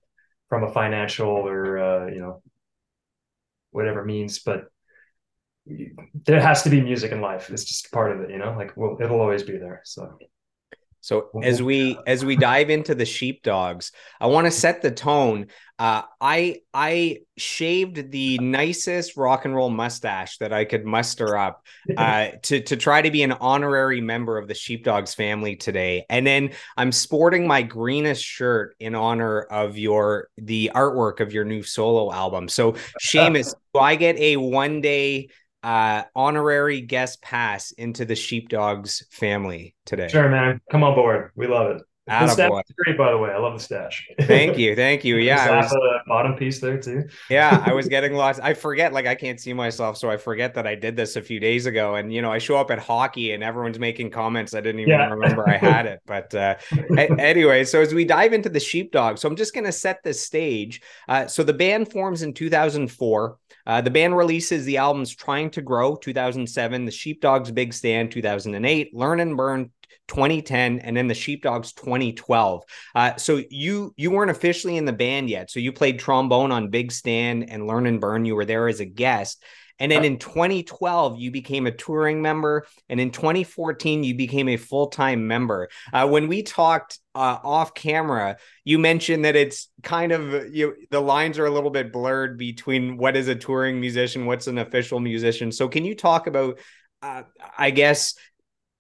from 0.49 0.63
a 0.63 0.71
financial 0.71 1.29
or 1.29 1.77
uh, 1.77 2.07
you 2.07 2.19
know 2.19 2.41
whatever 3.71 4.05
means, 4.05 4.39
but 4.39 4.65
there 5.65 6.41
has 6.41 6.63
to 6.63 6.69
be 6.69 6.81
music 6.81 7.11
in 7.11 7.21
life. 7.21 7.49
It's 7.49 7.63
just 7.63 7.91
part 7.91 8.11
of 8.11 8.21
it, 8.21 8.31
you 8.31 8.37
know. 8.37 8.53
Like 8.57 8.75
well, 8.75 8.97
it'll 9.01 9.21
always 9.21 9.43
be 9.43 9.57
there. 9.57 9.81
So 9.85 10.17
So 11.03 11.31
as 11.43 11.61
we 11.61 11.99
as 12.07 12.23
we 12.23 12.37
dive 12.37 12.69
into 12.69 12.95
the 12.95 13.05
sheepdogs, 13.05 13.91
I 14.21 14.27
want 14.27 14.45
to 14.45 14.51
set 14.51 14.81
the 14.81 14.89
tone. 14.89 15.47
Uh, 15.77 16.03
I 16.21 16.61
I 16.73 17.19
shaved 17.35 18.09
the 18.09 18.37
nicest 18.37 19.17
rock 19.17 19.43
and 19.43 19.53
roll 19.53 19.69
mustache 19.69 20.37
that 20.37 20.53
I 20.53 20.63
could 20.63 20.85
muster 20.85 21.35
up 21.35 21.65
uh, 21.97 22.29
to 22.43 22.61
to 22.61 22.77
try 22.77 23.01
to 23.01 23.11
be 23.11 23.21
an 23.21 23.33
honorary 23.33 23.99
member 23.99 24.37
of 24.37 24.47
the 24.47 24.53
sheepdogs 24.53 25.13
family 25.13 25.57
today, 25.57 26.05
and 26.09 26.25
then 26.25 26.51
I'm 26.77 26.93
sporting 26.93 27.47
my 27.47 27.63
greenest 27.63 28.23
shirt 28.23 28.73
in 28.79 28.95
honor 28.95 29.41
of 29.41 29.77
your 29.77 30.29
the 30.37 30.71
artwork 30.73 31.19
of 31.19 31.33
your 31.33 31.43
new 31.43 31.63
solo 31.63 32.13
album. 32.13 32.47
So 32.47 32.75
Shamus, 33.01 33.53
do 33.73 33.81
I 33.81 33.95
get 33.95 34.15
a 34.19 34.37
one 34.37 34.79
day 34.79 35.27
uh, 35.63 36.03
honorary 36.15 36.81
guest 36.81 37.21
pass 37.21 37.71
into 37.71 38.05
the 38.05 38.15
Sheepdogs 38.15 39.05
family 39.09 39.75
today. 39.85 40.09
Sure, 40.09 40.29
man. 40.29 40.61
Come 40.69 40.83
on 40.83 40.93
board. 40.93 41.31
We 41.35 41.47
love 41.47 41.75
it. 41.75 41.81
The 42.05 42.27
stash 42.27 42.51
is 42.51 42.75
great, 42.83 42.97
by 42.97 43.11
the 43.11 43.17
way. 43.17 43.29
I 43.29 43.37
love 43.37 43.53
the 43.53 43.63
stash. 43.63 44.09
Thank 44.23 44.57
you, 44.57 44.75
thank 44.75 45.05
you. 45.05 45.15
Yeah, 45.17 45.61
was, 45.61 45.69
the 45.69 45.99
bottom 46.05 46.35
piece 46.35 46.59
there 46.59 46.77
too. 46.77 47.07
yeah, 47.29 47.63
I 47.65 47.71
was 47.71 47.87
getting 47.89 48.13
lost. 48.13 48.41
I 48.43 48.53
forget, 48.53 48.91
like 48.91 49.07
I 49.07 49.15
can't 49.15 49.39
see 49.39 49.53
myself, 49.53 49.97
so 49.97 50.09
I 50.09 50.17
forget 50.17 50.53
that 50.55 50.67
I 50.67 50.75
did 50.75 50.97
this 50.97 51.15
a 51.15 51.21
few 51.21 51.39
days 51.39 51.65
ago. 51.65 51.95
And 51.95 52.11
you 52.11 52.21
know, 52.21 52.31
I 52.31 52.39
show 52.39 52.57
up 52.57 52.71
at 52.71 52.79
hockey, 52.79 53.31
and 53.31 53.41
everyone's 53.41 53.79
making 53.79 54.09
comments. 54.09 54.53
I 54.53 54.59
didn't 54.59 54.81
even 54.81 54.91
yeah. 54.91 55.09
remember 55.09 55.47
I 55.47 55.55
had 55.55 55.85
it. 55.85 56.01
But 56.05 56.35
uh, 56.35 56.55
anyway, 56.97 57.63
so 57.63 57.81
as 57.81 57.93
we 57.93 58.03
dive 58.03 58.33
into 58.33 58.49
the 58.49 58.59
sheepdog, 58.59 59.17
so 59.17 59.29
I'm 59.29 59.37
just 59.37 59.53
going 59.53 59.65
to 59.65 59.71
set 59.71 60.03
the 60.03 60.13
stage. 60.13 60.81
Uh, 61.07 61.27
so 61.27 61.41
the 61.41 61.53
band 61.53 61.89
forms 61.89 62.21
in 62.21 62.33
2004. 62.33 63.37
Uh, 63.65 63.81
the 63.81 63.89
band 63.89 64.15
releases 64.15 64.65
the 64.65 64.77
albums 64.77 65.15
Trying 65.15 65.49
to 65.51 65.61
Grow 65.61 65.95
2007, 65.95 66.85
The 66.85 66.91
Sheepdogs 66.91 67.51
Big 67.51 67.73
Stand 67.73 68.11
2008, 68.11 68.93
Learn 68.93 69.19
and 69.19 69.37
Burn 69.37 69.71
2010 70.09 70.79
and 70.79 70.97
then 70.97 71.07
the 71.07 71.13
sheepdogs 71.13 71.71
2012 71.73 72.63
uh, 72.93 73.15
so 73.15 73.41
you 73.49 73.93
you 73.95 74.11
weren't 74.11 74.31
officially 74.31 74.75
in 74.75 74.83
the 74.83 74.91
band 74.91 75.29
yet. 75.29 75.49
So 75.49 75.59
you 75.61 75.71
played 75.71 75.97
trombone 75.97 76.51
on 76.51 76.69
big 76.69 76.91
stand 76.91 77.49
and 77.49 77.67
learn 77.67 77.85
and 77.85 78.01
burn. 78.01 78.25
You 78.25 78.35
were 78.35 78.43
there 78.45 78.67
as 78.67 78.81
a 78.81 78.85
guest 78.85 79.41
and 79.83 79.91
then 79.91 80.05
in 80.05 80.17
2012, 80.17 81.19
you 81.19 81.29
became 81.29 81.67
a 81.67 81.71
touring 81.71 82.21
member. 82.21 82.65
And 82.87 83.01
in 83.01 83.11
2014, 83.11 84.05
you 84.05 84.15
became 84.15 84.47
a 84.47 84.55
full 84.55 84.87
time 84.87 85.27
member. 85.27 85.67
Uh, 85.91 86.07
when 86.07 86.29
we 86.29 86.41
talked 86.41 86.99
uh, 87.13 87.39
off 87.43 87.73
camera, 87.73 88.37
you 88.63 88.79
mentioned 88.79 89.25
that 89.25 89.35
it's 89.35 89.67
kind 89.81 90.13
of 90.13 90.55
you, 90.55 90.73
the 90.89 91.01
lines 91.01 91.37
are 91.37 91.47
a 91.47 91.49
little 91.49 91.69
bit 91.69 91.91
blurred 91.91 92.37
between 92.37 92.95
what 92.95 93.17
is 93.17 93.27
a 93.27 93.35
touring 93.35 93.81
musician, 93.81 94.25
what's 94.25 94.47
an 94.47 94.57
official 94.57 95.01
musician. 95.01 95.51
So, 95.51 95.67
can 95.67 95.83
you 95.83 95.95
talk 95.95 96.27
about, 96.27 96.59
uh, 97.01 97.23
I 97.57 97.71
guess, 97.71 98.15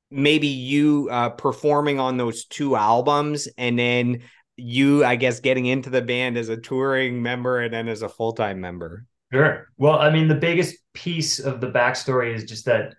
maybe 0.09 0.47
you 0.47 1.09
uh, 1.11 1.31
performing 1.31 1.99
on 1.99 2.15
those 2.15 2.45
two 2.45 2.77
albums 2.77 3.49
and 3.57 3.77
then 3.77 4.21
you, 4.55 5.03
I 5.03 5.17
guess, 5.17 5.41
getting 5.41 5.65
into 5.65 5.89
the 5.89 6.01
band 6.01 6.37
as 6.37 6.47
a 6.47 6.55
touring 6.55 7.21
member 7.21 7.59
and 7.59 7.73
then 7.73 7.89
as 7.89 8.03
a 8.03 8.09
full 8.09 8.31
time 8.31 8.61
member? 8.61 9.05
Sure. 9.33 9.67
Well, 9.77 9.99
I 9.99 10.11
mean, 10.11 10.27
the 10.27 10.35
biggest 10.35 10.77
piece 10.93 11.39
of 11.39 11.59
the 11.59 11.71
backstory 11.71 12.35
is 12.35 12.43
just 12.43 12.65
that 12.65 12.95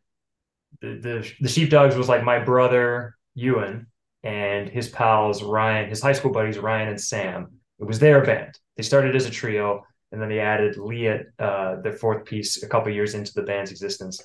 the 0.80 0.96
the, 1.00 1.32
the 1.40 1.48
sheepdogs 1.48 1.96
was 1.96 2.08
like 2.08 2.24
my 2.24 2.38
brother 2.38 3.16
Ewan 3.34 3.86
and 4.24 4.68
his 4.68 4.88
pals 4.88 5.42
Ryan, 5.42 5.88
his 5.88 6.02
high 6.02 6.12
school 6.12 6.32
buddies 6.32 6.58
Ryan 6.58 6.88
and 6.90 7.00
Sam. 7.00 7.52
It 7.80 7.84
was 7.84 7.98
their 7.98 8.24
band. 8.24 8.58
They 8.76 8.82
started 8.82 9.16
as 9.16 9.26
a 9.26 9.30
trio, 9.30 9.84
and 10.12 10.20
then 10.22 10.28
they 10.28 10.40
added 10.40 10.76
Leot, 10.76 11.24
uh, 11.38 11.80
their 11.82 11.92
fourth 11.92 12.24
piece, 12.24 12.62
a 12.62 12.68
couple 12.68 12.92
years 12.92 13.14
into 13.14 13.32
the 13.34 13.42
band's 13.42 13.70
existence. 13.70 14.22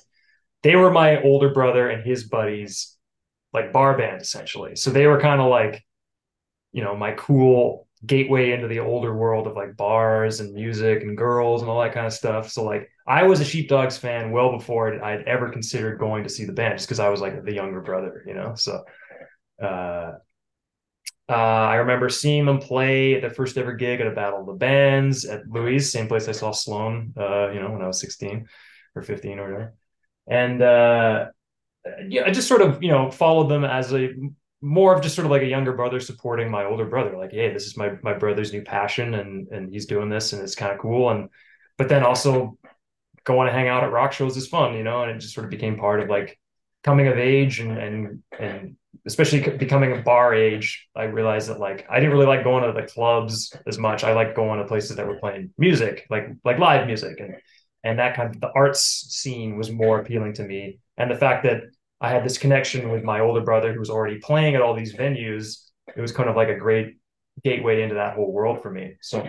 They 0.62 0.76
were 0.76 0.90
my 0.90 1.22
older 1.22 1.50
brother 1.50 1.88
and 1.90 2.04
his 2.04 2.24
buddies, 2.24 2.96
like 3.52 3.72
bar 3.72 3.96
band 3.98 4.22
essentially. 4.22 4.76
So 4.76 4.90
they 4.90 5.06
were 5.06 5.20
kind 5.20 5.40
of 5.40 5.48
like, 5.50 5.84
you 6.72 6.84
know, 6.84 6.96
my 6.96 7.12
cool 7.12 7.88
gateway 8.06 8.52
into 8.52 8.66
the 8.66 8.78
older 8.78 9.14
world 9.14 9.46
of 9.46 9.56
like 9.56 9.76
bars 9.76 10.40
and 10.40 10.54
music 10.54 11.02
and 11.02 11.16
girls 11.16 11.60
and 11.60 11.70
all 11.70 11.80
that 11.82 11.92
kind 11.92 12.06
of 12.06 12.12
stuff. 12.12 12.50
So 12.50 12.64
like 12.64 12.88
I 13.06 13.24
was 13.24 13.40
a 13.40 13.44
Sheepdogs 13.44 13.98
fan 13.98 14.30
well 14.30 14.52
before 14.52 15.02
I'd 15.02 15.26
ever 15.26 15.50
considered 15.50 15.98
going 15.98 16.24
to 16.24 16.30
see 16.30 16.44
the 16.44 16.52
band 16.52 16.78
just 16.78 16.88
because 16.88 17.00
I 17.00 17.10
was 17.10 17.20
like 17.20 17.44
the 17.44 17.52
younger 17.52 17.80
brother, 17.80 18.24
you 18.26 18.34
know. 18.34 18.54
So 18.54 18.84
uh, 19.62 20.12
uh, 21.28 21.32
I 21.32 21.76
remember 21.76 22.08
seeing 22.08 22.46
them 22.46 22.58
play 22.58 23.14
at 23.14 23.20
their 23.20 23.30
first 23.30 23.56
ever 23.56 23.74
gig 23.74 24.00
at 24.00 24.06
a 24.06 24.12
Battle 24.12 24.40
of 24.40 24.46
the 24.46 24.54
Bands 24.54 25.24
at 25.24 25.46
Louis, 25.48 25.78
same 25.78 26.08
place 26.08 26.26
I 26.28 26.32
saw 26.32 26.50
Sloan, 26.50 27.12
uh, 27.16 27.50
you 27.50 27.60
know, 27.60 27.70
when 27.70 27.82
I 27.82 27.86
was 27.86 28.00
16 28.00 28.46
or 28.96 29.02
15 29.02 29.38
or 29.38 29.42
whatever. 29.44 29.74
And 30.26 30.62
uh, 30.62 31.26
yeah, 32.08 32.24
I 32.24 32.30
just 32.30 32.48
sort 32.48 32.62
of, 32.62 32.82
you 32.82 32.90
know, 32.90 33.10
followed 33.10 33.48
them 33.48 33.64
as 33.64 33.92
a 33.92 34.10
more 34.62 34.94
of 34.94 35.02
just 35.02 35.14
sort 35.14 35.24
of 35.24 35.30
like 35.30 35.42
a 35.42 35.46
younger 35.46 35.72
brother 35.72 36.00
supporting 36.00 36.50
my 36.50 36.64
older 36.64 36.84
brother 36.84 37.16
like 37.16 37.32
hey 37.32 37.52
this 37.52 37.66
is 37.66 37.76
my 37.76 37.92
my 38.02 38.12
brother's 38.12 38.52
new 38.52 38.62
passion 38.62 39.14
and 39.14 39.48
and 39.48 39.72
he's 39.72 39.86
doing 39.86 40.08
this 40.08 40.32
and 40.32 40.42
it's 40.42 40.54
kind 40.54 40.72
of 40.72 40.78
cool. 40.78 41.10
And 41.10 41.28
but 41.78 41.88
then 41.88 42.04
also 42.04 42.58
going 43.24 43.46
to 43.46 43.52
hang 43.52 43.68
out 43.68 43.84
at 43.84 43.92
rock 43.92 44.12
shows 44.12 44.36
is 44.36 44.48
fun 44.48 44.74
you 44.74 44.82
know 44.82 45.02
and 45.02 45.10
it 45.10 45.18
just 45.18 45.34
sort 45.34 45.44
of 45.44 45.50
became 45.50 45.76
part 45.76 46.00
of 46.00 46.08
like 46.08 46.38
coming 46.82 47.06
of 47.06 47.18
age 47.18 47.60
and 47.60 47.76
and 47.76 48.22
and 48.38 48.76
especially 49.06 49.40
becoming 49.56 49.92
a 49.92 50.02
bar 50.02 50.34
age 50.34 50.88
i 50.96 51.04
realized 51.04 51.48
that 51.48 51.60
like 51.60 51.86
i 51.90 52.00
didn't 52.00 52.12
really 52.12 52.26
like 52.26 52.42
going 52.44 52.64
to 52.64 52.72
the 52.72 52.86
clubs 52.86 53.54
as 53.66 53.78
much. 53.78 54.04
I 54.04 54.12
like 54.14 54.34
going 54.34 54.58
to 54.58 54.66
places 54.66 54.96
that 54.96 55.06
were 55.06 55.18
playing 55.18 55.52
music 55.58 56.06
like 56.10 56.28
like 56.44 56.58
live 56.58 56.86
music. 56.86 57.20
And 57.20 57.36
and 57.82 57.98
that 57.98 58.14
kind 58.14 58.34
of 58.34 58.40
the 58.40 58.50
arts 58.54 58.82
scene 58.82 59.56
was 59.56 59.70
more 59.70 60.00
appealing 60.00 60.34
to 60.34 60.44
me. 60.44 60.80
And 60.96 61.10
the 61.10 61.16
fact 61.16 61.44
that 61.44 61.62
I 62.00 62.10
had 62.10 62.24
this 62.24 62.38
connection 62.38 62.90
with 62.90 63.04
my 63.04 63.20
older 63.20 63.42
brother 63.42 63.72
who 63.72 63.78
was 63.78 63.90
already 63.90 64.18
playing 64.18 64.54
at 64.54 64.62
all 64.62 64.74
these 64.74 64.94
venues. 64.94 65.70
It 65.94 66.00
was 66.00 66.12
kind 66.12 66.30
of 66.30 66.36
like 66.36 66.48
a 66.48 66.56
great 66.56 66.96
gateway 67.44 67.82
into 67.82 67.96
that 67.96 68.14
whole 68.14 68.32
world 68.32 68.62
for 68.62 68.70
me. 68.70 68.96
So, 69.02 69.26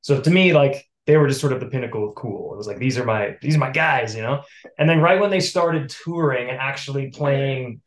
so 0.00 0.20
to 0.20 0.30
me, 0.30 0.52
like 0.52 0.86
they 1.06 1.16
were 1.16 1.28
just 1.28 1.40
sort 1.40 1.52
of 1.52 1.60
the 1.60 1.66
pinnacle 1.66 2.08
of 2.08 2.14
cool. 2.14 2.54
It 2.54 2.56
was 2.56 2.66
like 2.66 2.78
these 2.78 2.98
are 2.98 3.04
my 3.04 3.36
these 3.42 3.56
are 3.56 3.60
my 3.60 3.70
guys, 3.70 4.14
you 4.14 4.22
know. 4.22 4.42
And 4.78 4.88
then 4.88 5.00
right 5.00 5.20
when 5.20 5.30
they 5.30 5.40
started 5.40 5.90
touring 5.90 6.48
and 6.48 6.58
actually 6.58 7.10
playing, 7.10 7.80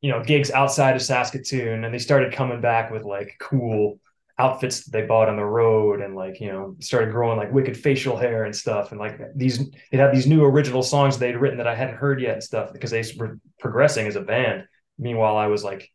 you 0.00 0.10
know, 0.10 0.22
gigs 0.22 0.50
outside 0.50 0.96
of 0.96 1.02
Saskatoon, 1.02 1.84
and 1.84 1.94
they 1.94 1.98
started 1.98 2.32
coming 2.32 2.60
back 2.60 2.90
with 2.90 3.04
like 3.04 3.36
cool 3.40 4.00
outfits 4.38 4.84
that 4.84 4.90
they 4.90 5.06
bought 5.06 5.28
on 5.28 5.36
the 5.36 5.44
road 5.44 6.00
and 6.00 6.16
like 6.16 6.40
you 6.40 6.50
know 6.50 6.74
started 6.80 7.12
growing 7.12 7.38
like 7.38 7.52
wicked 7.52 7.76
facial 7.76 8.16
hair 8.16 8.44
and 8.44 8.54
stuff. 8.54 8.90
And 8.90 9.00
like 9.00 9.20
these 9.34 9.70
they 9.90 9.98
had 9.98 10.12
these 10.12 10.26
new 10.26 10.44
original 10.44 10.82
songs 10.82 11.18
they'd 11.18 11.36
written 11.36 11.58
that 11.58 11.68
I 11.68 11.74
hadn't 11.74 11.96
heard 11.96 12.20
yet 12.20 12.34
and 12.34 12.42
stuff 12.42 12.72
because 12.72 12.90
they 12.90 13.04
were 13.16 13.38
progressing 13.60 14.06
as 14.06 14.16
a 14.16 14.20
band. 14.20 14.64
Meanwhile 14.98 15.36
I 15.36 15.46
was 15.46 15.62
like 15.62 15.90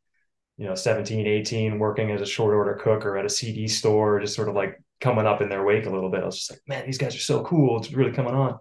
you 0.58 0.66
know 0.66 0.76
17 0.76 1.26
18 1.26 1.80
working 1.80 2.12
as 2.12 2.22
a 2.22 2.26
short 2.26 2.54
order 2.54 2.80
cook 2.82 3.06
or 3.06 3.18
at 3.18 3.26
a 3.26 3.30
CD 3.30 3.68
store 3.68 4.20
just 4.20 4.36
sort 4.36 4.50
of 4.50 4.56
like 4.56 4.82
coming 5.00 5.26
up 5.26 5.42
in 5.42 5.50
their 5.50 5.66
wake 5.66 5.86
a 5.86 5.90
little 5.90 6.10
bit. 6.10 6.24
I 6.24 6.26
was 6.26 6.38
just 6.38 6.52
like 6.52 6.62
man 6.68 6.86
these 6.86 6.98
guys 6.98 7.16
are 7.16 7.20
so 7.20 7.44
cool. 7.44 7.80
It's 7.80 7.92
really 7.92 8.12
coming 8.12 8.34
on 8.34 8.58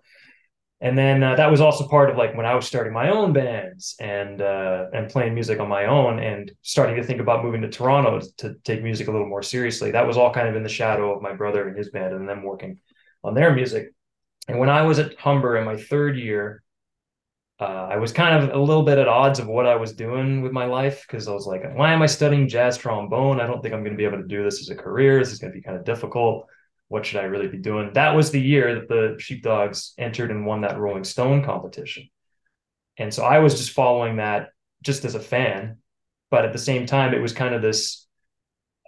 and 0.80 0.96
then 0.96 1.24
uh, 1.24 1.34
that 1.34 1.50
was 1.50 1.60
also 1.60 1.88
part 1.88 2.08
of 2.08 2.16
like 2.16 2.36
when 2.36 2.46
I 2.46 2.54
was 2.54 2.66
starting 2.66 2.92
my 2.92 3.10
own 3.10 3.32
bands 3.32 3.96
and 3.98 4.40
uh, 4.40 4.86
and 4.92 5.08
playing 5.08 5.34
music 5.34 5.58
on 5.58 5.68
my 5.68 5.86
own 5.86 6.20
and 6.20 6.52
starting 6.62 6.94
to 6.96 7.02
think 7.02 7.20
about 7.20 7.44
moving 7.44 7.62
to 7.62 7.68
Toronto 7.68 8.20
to, 8.38 8.54
take 8.62 8.82
music 8.82 9.08
a 9.08 9.10
little 9.10 9.26
more 9.26 9.42
seriously. 9.42 9.90
That 9.90 10.06
was 10.06 10.16
all 10.16 10.32
kind 10.32 10.46
of 10.46 10.54
in 10.54 10.62
the 10.62 10.68
shadow 10.68 11.12
of 11.14 11.20
my 11.20 11.32
brother 11.32 11.66
and 11.66 11.76
his 11.76 11.90
band 11.90 12.14
and 12.14 12.28
them 12.28 12.44
working 12.44 12.78
on 13.24 13.34
their 13.34 13.52
music. 13.52 13.92
And 14.46 14.58
when 14.58 14.68
I 14.68 14.82
was 14.82 15.00
at 15.00 15.18
Humber 15.18 15.56
in 15.56 15.64
my 15.64 15.76
third 15.76 16.16
year, 16.16 16.62
uh, 17.60 17.88
I 17.90 17.96
was 17.96 18.12
kind 18.12 18.44
of 18.44 18.54
a 18.54 18.62
little 18.62 18.84
bit 18.84 18.98
at 18.98 19.08
odds 19.08 19.40
of 19.40 19.48
what 19.48 19.66
I 19.66 19.74
was 19.74 19.92
doing 19.92 20.42
with 20.42 20.52
my 20.52 20.66
life 20.66 21.04
because 21.06 21.26
I 21.26 21.32
was 21.32 21.44
like, 21.44 21.62
why 21.74 21.92
am 21.92 22.02
I 22.02 22.06
studying 22.06 22.48
jazz 22.48 22.78
trombone? 22.78 23.40
I 23.40 23.48
don't 23.48 23.60
think 23.62 23.74
I'm 23.74 23.82
going 23.82 23.94
to 23.94 23.98
be 23.98 24.04
able 24.04 24.18
to 24.18 24.28
do 24.28 24.44
this 24.44 24.60
as 24.60 24.68
a 24.68 24.76
career. 24.76 25.18
This 25.18 25.32
is 25.32 25.40
going 25.40 25.52
to 25.52 25.58
be 25.58 25.62
kind 25.62 25.76
of 25.76 25.84
difficult 25.84 26.46
what 26.88 27.04
should 27.04 27.20
I 27.20 27.24
really 27.24 27.48
be 27.48 27.58
doing? 27.58 27.92
That 27.92 28.16
was 28.16 28.30
the 28.30 28.40
year 28.40 28.74
that 28.74 28.88
the 28.88 29.16
Sheepdogs 29.18 29.94
entered 29.98 30.30
and 30.30 30.46
won 30.46 30.62
that 30.62 30.78
Rolling 30.78 31.04
Stone 31.04 31.44
competition. 31.44 32.08
And 32.96 33.12
so 33.12 33.24
I 33.24 33.38
was 33.38 33.54
just 33.54 33.70
following 33.70 34.16
that 34.16 34.48
just 34.82 35.04
as 35.04 35.14
a 35.14 35.20
fan. 35.20 35.78
But 36.30 36.44
at 36.44 36.52
the 36.52 36.58
same 36.58 36.86
time, 36.86 37.14
it 37.14 37.22
was 37.22 37.32
kind 37.32 37.54
of 37.54 37.62
this 37.62 38.06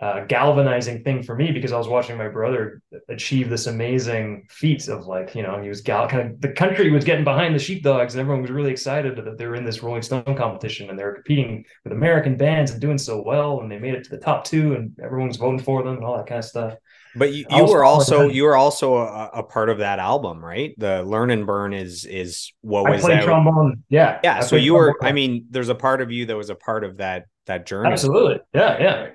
uh, 0.00 0.24
galvanizing 0.24 1.04
thing 1.04 1.22
for 1.22 1.34
me 1.34 1.52
because 1.52 1.72
I 1.72 1.78
was 1.78 1.86
watching 1.86 2.16
my 2.16 2.28
brother 2.28 2.80
achieve 3.10 3.50
this 3.50 3.66
amazing 3.66 4.46
feat 4.48 4.88
of 4.88 5.06
like, 5.06 5.34
you 5.34 5.42
know, 5.42 5.60
he 5.62 5.68
was 5.68 5.82
gal 5.82 6.08
kind 6.08 6.30
of 6.30 6.40
the 6.40 6.52
country 6.52 6.90
was 6.90 7.04
getting 7.04 7.24
behind 7.24 7.54
the 7.54 7.58
sheepdogs 7.58 8.14
and 8.14 8.20
everyone 8.22 8.40
was 8.40 8.50
really 8.50 8.70
excited 8.70 9.14
that 9.16 9.36
they 9.36 9.46
were 9.46 9.56
in 9.56 9.64
this 9.64 9.82
Rolling 9.82 10.00
Stone 10.00 10.36
competition 10.38 10.88
and 10.88 10.98
they 10.98 11.04
were 11.04 11.14
competing 11.14 11.66
with 11.84 11.92
American 11.92 12.36
bands 12.36 12.70
and 12.70 12.80
doing 12.80 12.96
so 12.96 13.22
well 13.22 13.60
and 13.60 13.70
they 13.70 13.78
made 13.78 13.92
it 13.92 14.04
to 14.04 14.10
the 14.10 14.16
top 14.16 14.44
two 14.44 14.72
and 14.72 14.98
everyone 15.04 15.28
was 15.28 15.36
voting 15.36 15.60
for 15.60 15.82
them 15.82 15.96
and 15.96 16.04
all 16.04 16.16
that 16.16 16.26
kind 16.26 16.38
of 16.38 16.46
stuff. 16.46 16.74
But 17.14 17.32
you, 17.32 17.44
you 17.50 17.64
were 17.64 17.84
also 17.84 18.28
you 18.28 18.44
were 18.44 18.56
also 18.56 18.96
a, 18.96 19.30
a, 19.34 19.42
part 19.42 19.68
of 19.68 19.78
that 19.78 19.98
album, 19.98 20.44
right? 20.44 20.74
The 20.78 21.02
Learn 21.02 21.30
and 21.30 21.46
Burn 21.46 21.72
is 21.72 22.04
is 22.04 22.52
what 22.60 22.88
was 22.88 23.02
I 23.02 23.08
played 23.08 23.18
that? 23.18 23.24
trombone. 23.24 23.82
Yeah, 23.88 24.20
yeah. 24.22 24.38
I 24.38 24.40
so 24.40 24.56
you 24.56 24.74
were. 24.74 24.96
I 25.02 25.12
mean, 25.12 25.46
there's 25.50 25.68
a 25.68 25.74
part 25.74 26.02
of 26.02 26.12
you 26.12 26.26
that 26.26 26.36
was 26.36 26.50
a 26.50 26.54
part 26.54 26.84
of 26.84 26.98
that 26.98 27.26
that 27.46 27.66
journey. 27.66 27.90
Absolutely. 27.90 28.40
Yeah, 28.54 28.80
yeah. 28.80 29.08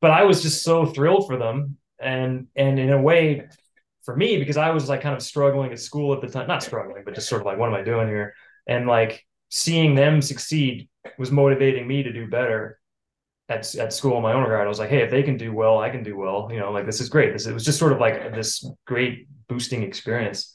But 0.00 0.12
I 0.12 0.24
was 0.24 0.42
just 0.42 0.62
so 0.62 0.86
thrilled 0.86 1.26
for 1.26 1.36
them, 1.36 1.76
and 2.00 2.46
and 2.56 2.78
in 2.78 2.92
a 2.92 3.00
way, 3.00 3.46
for 4.04 4.16
me, 4.16 4.38
because 4.38 4.56
I 4.56 4.70
was 4.70 4.88
like 4.88 5.02
kind 5.02 5.14
of 5.14 5.22
struggling 5.22 5.72
at 5.72 5.80
school 5.80 6.14
at 6.14 6.22
the 6.22 6.28
time. 6.28 6.48
Not 6.48 6.62
struggling, 6.62 7.02
but 7.04 7.14
just 7.14 7.28
sort 7.28 7.42
of 7.42 7.46
like, 7.46 7.58
what 7.58 7.68
am 7.68 7.74
I 7.74 7.82
doing 7.82 8.08
here? 8.08 8.34
And 8.66 8.86
like 8.86 9.26
seeing 9.50 9.94
them 9.94 10.22
succeed 10.22 10.88
was 11.18 11.30
motivating 11.30 11.86
me 11.86 12.02
to 12.02 12.12
do 12.12 12.28
better 12.28 12.78
at, 13.48 13.74
at 13.76 13.92
school 13.92 14.16
in 14.16 14.22
my 14.22 14.32
own 14.32 14.42
regard. 14.42 14.66
I 14.66 14.68
was 14.68 14.78
like, 14.78 14.90
hey, 14.90 15.02
if 15.02 15.10
they 15.10 15.22
can 15.22 15.36
do 15.36 15.52
well, 15.52 15.78
I 15.78 15.90
can 15.90 16.02
do 16.02 16.16
well. 16.16 16.48
You 16.50 16.58
know, 16.58 16.72
like 16.72 16.86
this 16.86 17.00
is 17.00 17.08
great. 17.08 17.32
This 17.32 17.46
it 17.46 17.54
was 17.54 17.64
just 17.64 17.78
sort 17.78 17.92
of 17.92 18.00
like 18.00 18.34
this 18.34 18.68
great 18.86 19.28
boosting 19.48 19.82
experience. 19.82 20.54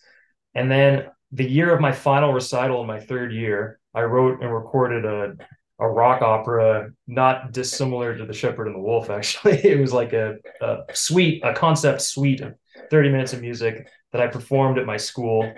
And 0.54 0.70
then 0.70 1.08
the 1.32 1.48
year 1.48 1.74
of 1.74 1.80
my 1.80 1.92
final 1.92 2.34
recital 2.34 2.82
in 2.82 2.88
my 2.88 3.00
third 3.00 3.32
year, 3.32 3.80
I 3.94 4.02
wrote 4.02 4.42
and 4.42 4.54
recorded 4.54 5.06
a 5.06 5.36
a 5.80 5.90
rock 5.90 6.22
opera 6.22 6.92
not 7.08 7.54
dissimilar 7.54 8.16
to 8.16 8.26
The 8.26 8.34
Shepherd 8.34 8.68
and 8.68 8.76
the 8.76 8.80
Wolf. 8.80 9.10
Actually, 9.10 9.58
it 9.66 9.80
was 9.80 9.92
like 9.92 10.14
a, 10.14 10.36
a 10.62 10.84
suite, 10.94 11.44
a 11.44 11.54
concept 11.54 12.02
suite 12.02 12.42
of 12.42 12.56
thirty 12.90 13.10
minutes 13.10 13.34
of 13.34 13.42
music 13.42 13.88
that 14.12 14.22
I 14.22 14.28
performed 14.28 14.78
at 14.78 14.86
my 14.86 14.98
school, 14.98 15.52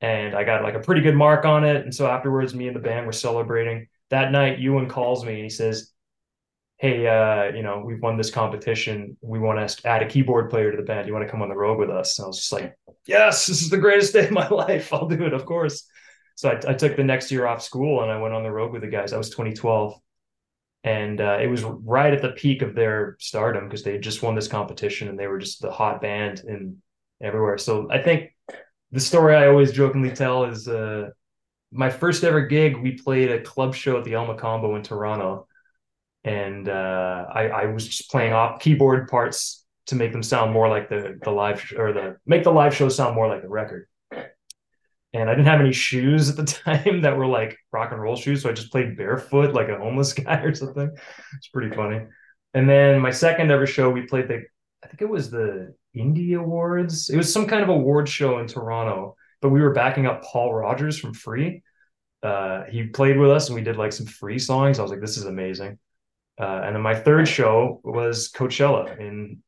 and 0.00 0.34
I 0.34 0.44
got 0.44 0.62
like 0.62 0.74
a 0.74 0.80
pretty 0.80 1.02
good 1.02 1.16
mark 1.16 1.44
on 1.44 1.64
it. 1.64 1.84
And 1.84 1.94
so 1.94 2.06
afterwards, 2.06 2.54
me 2.54 2.68
and 2.68 2.76
the 2.76 2.80
band 2.80 3.06
were 3.06 3.12
celebrating. 3.12 3.88
That 4.10 4.32
night, 4.32 4.58
Ewan 4.58 4.88
calls 4.88 5.24
me 5.24 5.34
and 5.34 5.42
he 5.42 5.50
says, 5.50 5.92
hey, 6.78 7.06
uh, 7.08 7.54
you 7.54 7.62
know, 7.62 7.82
we've 7.84 8.00
won 8.00 8.16
this 8.16 8.30
competition. 8.30 9.16
We 9.20 9.40
want 9.40 9.68
to 9.68 9.86
add 9.86 10.02
a 10.02 10.06
keyboard 10.06 10.48
player 10.48 10.70
to 10.70 10.76
the 10.76 10.84
band. 10.84 11.06
You 11.06 11.12
want 11.12 11.26
to 11.26 11.30
come 11.30 11.42
on 11.42 11.48
the 11.48 11.56
road 11.56 11.78
with 11.78 11.90
us? 11.90 12.18
And 12.18 12.24
I 12.24 12.28
was 12.28 12.38
just 12.38 12.52
like, 12.52 12.78
yes, 13.04 13.46
this 13.46 13.62
is 13.62 13.68
the 13.68 13.78
greatest 13.78 14.12
day 14.14 14.26
of 14.26 14.30
my 14.30 14.48
life. 14.48 14.92
I'll 14.92 15.08
do 15.08 15.24
it, 15.24 15.32
of 15.34 15.44
course. 15.44 15.88
So 16.36 16.50
I, 16.50 16.70
I 16.70 16.74
took 16.74 16.96
the 16.96 17.02
next 17.02 17.32
year 17.32 17.46
off 17.46 17.62
school 17.62 18.02
and 18.02 18.12
I 18.12 18.20
went 18.20 18.32
on 18.32 18.44
the 18.44 18.52
road 18.52 18.72
with 18.72 18.82
the 18.82 18.88
guys. 18.88 19.12
I 19.12 19.18
was 19.18 19.30
2012. 19.30 19.94
And 20.84 21.20
uh, 21.20 21.38
it 21.42 21.48
was 21.48 21.64
right 21.64 22.14
at 22.14 22.22
the 22.22 22.30
peak 22.30 22.62
of 22.62 22.76
their 22.76 23.16
stardom 23.18 23.64
because 23.64 23.82
they 23.82 23.98
just 23.98 24.22
won 24.22 24.36
this 24.36 24.46
competition 24.46 25.08
and 25.08 25.18
they 25.18 25.26
were 25.26 25.38
just 25.38 25.60
the 25.60 25.72
hot 25.72 26.00
band 26.00 26.42
in 26.46 26.80
everywhere. 27.20 27.58
So 27.58 27.88
I 27.90 28.00
think 28.00 28.32
the 28.92 29.00
story 29.00 29.34
I 29.34 29.48
always 29.48 29.72
jokingly 29.72 30.12
tell 30.12 30.44
is 30.44 30.68
uh, 30.68 31.10
my 31.72 31.90
first 31.90 32.22
ever 32.22 32.42
gig. 32.42 32.76
We 32.76 32.92
played 32.92 33.32
a 33.32 33.42
club 33.42 33.74
show 33.74 33.98
at 33.98 34.04
the 34.04 34.14
El 34.14 34.26
Mocambo 34.26 34.76
in 34.76 34.84
Toronto 34.84 35.47
and 36.24 36.68
uh, 36.68 37.26
I, 37.32 37.48
I 37.48 37.66
was 37.66 37.86
just 37.86 38.10
playing 38.10 38.32
off 38.32 38.60
keyboard 38.60 39.08
parts 39.08 39.64
to 39.86 39.94
make 39.94 40.12
them 40.12 40.22
sound 40.22 40.52
more 40.52 40.68
like 40.68 40.88
the 40.88 41.18
the 41.22 41.30
live 41.30 41.64
or 41.76 41.92
the 41.92 42.16
make 42.26 42.44
the 42.44 42.52
live 42.52 42.74
show 42.74 42.88
sound 42.88 43.14
more 43.14 43.28
like 43.28 43.42
the 43.42 43.48
record. 43.48 43.86
And 45.14 45.30
I 45.30 45.32
didn't 45.32 45.46
have 45.46 45.60
any 45.60 45.72
shoes 45.72 46.28
at 46.28 46.36
the 46.36 46.44
time 46.64 47.02
that 47.02 47.16
were 47.16 47.26
like 47.26 47.56
rock 47.72 47.92
and 47.92 48.00
roll 48.00 48.16
shoes, 48.16 48.42
so 48.42 48.50
I 48.50 48.52
just 48.52 48.70
played 48.70 48.96
barefoot 48.96 49.54
like 49.54 49.68
a 49.68 49.78
homeless 49.78 50.12
guy 50.14 50.40
or 50.40 50.54
something. 50.54 50.90
It's 51.36 51.48
pretty 51.48 51.74
funny. 51.74 52.00
And 52.54 52.68
then 52.68 53.00
my 53.00 53.10
second 53.10 53.50
ever 53.50 53.66
show, 53.66 53.90
we 53.90 54.02
played 54.02 54.28
the 54.28 54.44
I 54.84 54.86
think 54.86 55.02
it 55.02 55.08
was 55.08 55.30
the 55.30 55.74
Indie 55.96 56.38
Awards. 56.38 57.10
It 57.10 57.16
was 57.16 57.32
some 57.32 57.46
kind 57.46 57.62
of 57.62 57.68
award 57.68 58.08
show 58.08 58.38
in 58.38 58.46
Toronto, 58.46 59.16
but 59.40 59.48
we 59.50 59.60
were 59.60 59.72
backing 59.72 60.06
up 60.06 60.22
Paul 60.22 60.54
Rodgers 60.54 60.98
from 60.98 61.14
Free. 61.14 61.62
Uh, 62.22 62.64
he 62.64 62.84
played 62.84 63.16
with 63.16 63.30
us 63.30 63.48
and 63.48 63.56
we 63.56 63.62
did 63.62 63.76
like 63.76 63.92
some 63.92 64.06
free 64.06 64.38
songs. 64.38 64.78
I 64.78 64.82
was 64.82 64.90
like, 64.90 65.00
this 65.00 65.16
is 65.16 65.24
amazing. 65.24 65.78
Uh, 66.38 66.62
and 66.64 66.74
then 66.74 66.82
my 66.82 66.94
third 66.94 67.26
show 67.26 67.80
was 67.82 68.30
Coachella 68.30 68.98
in 68.98 69.42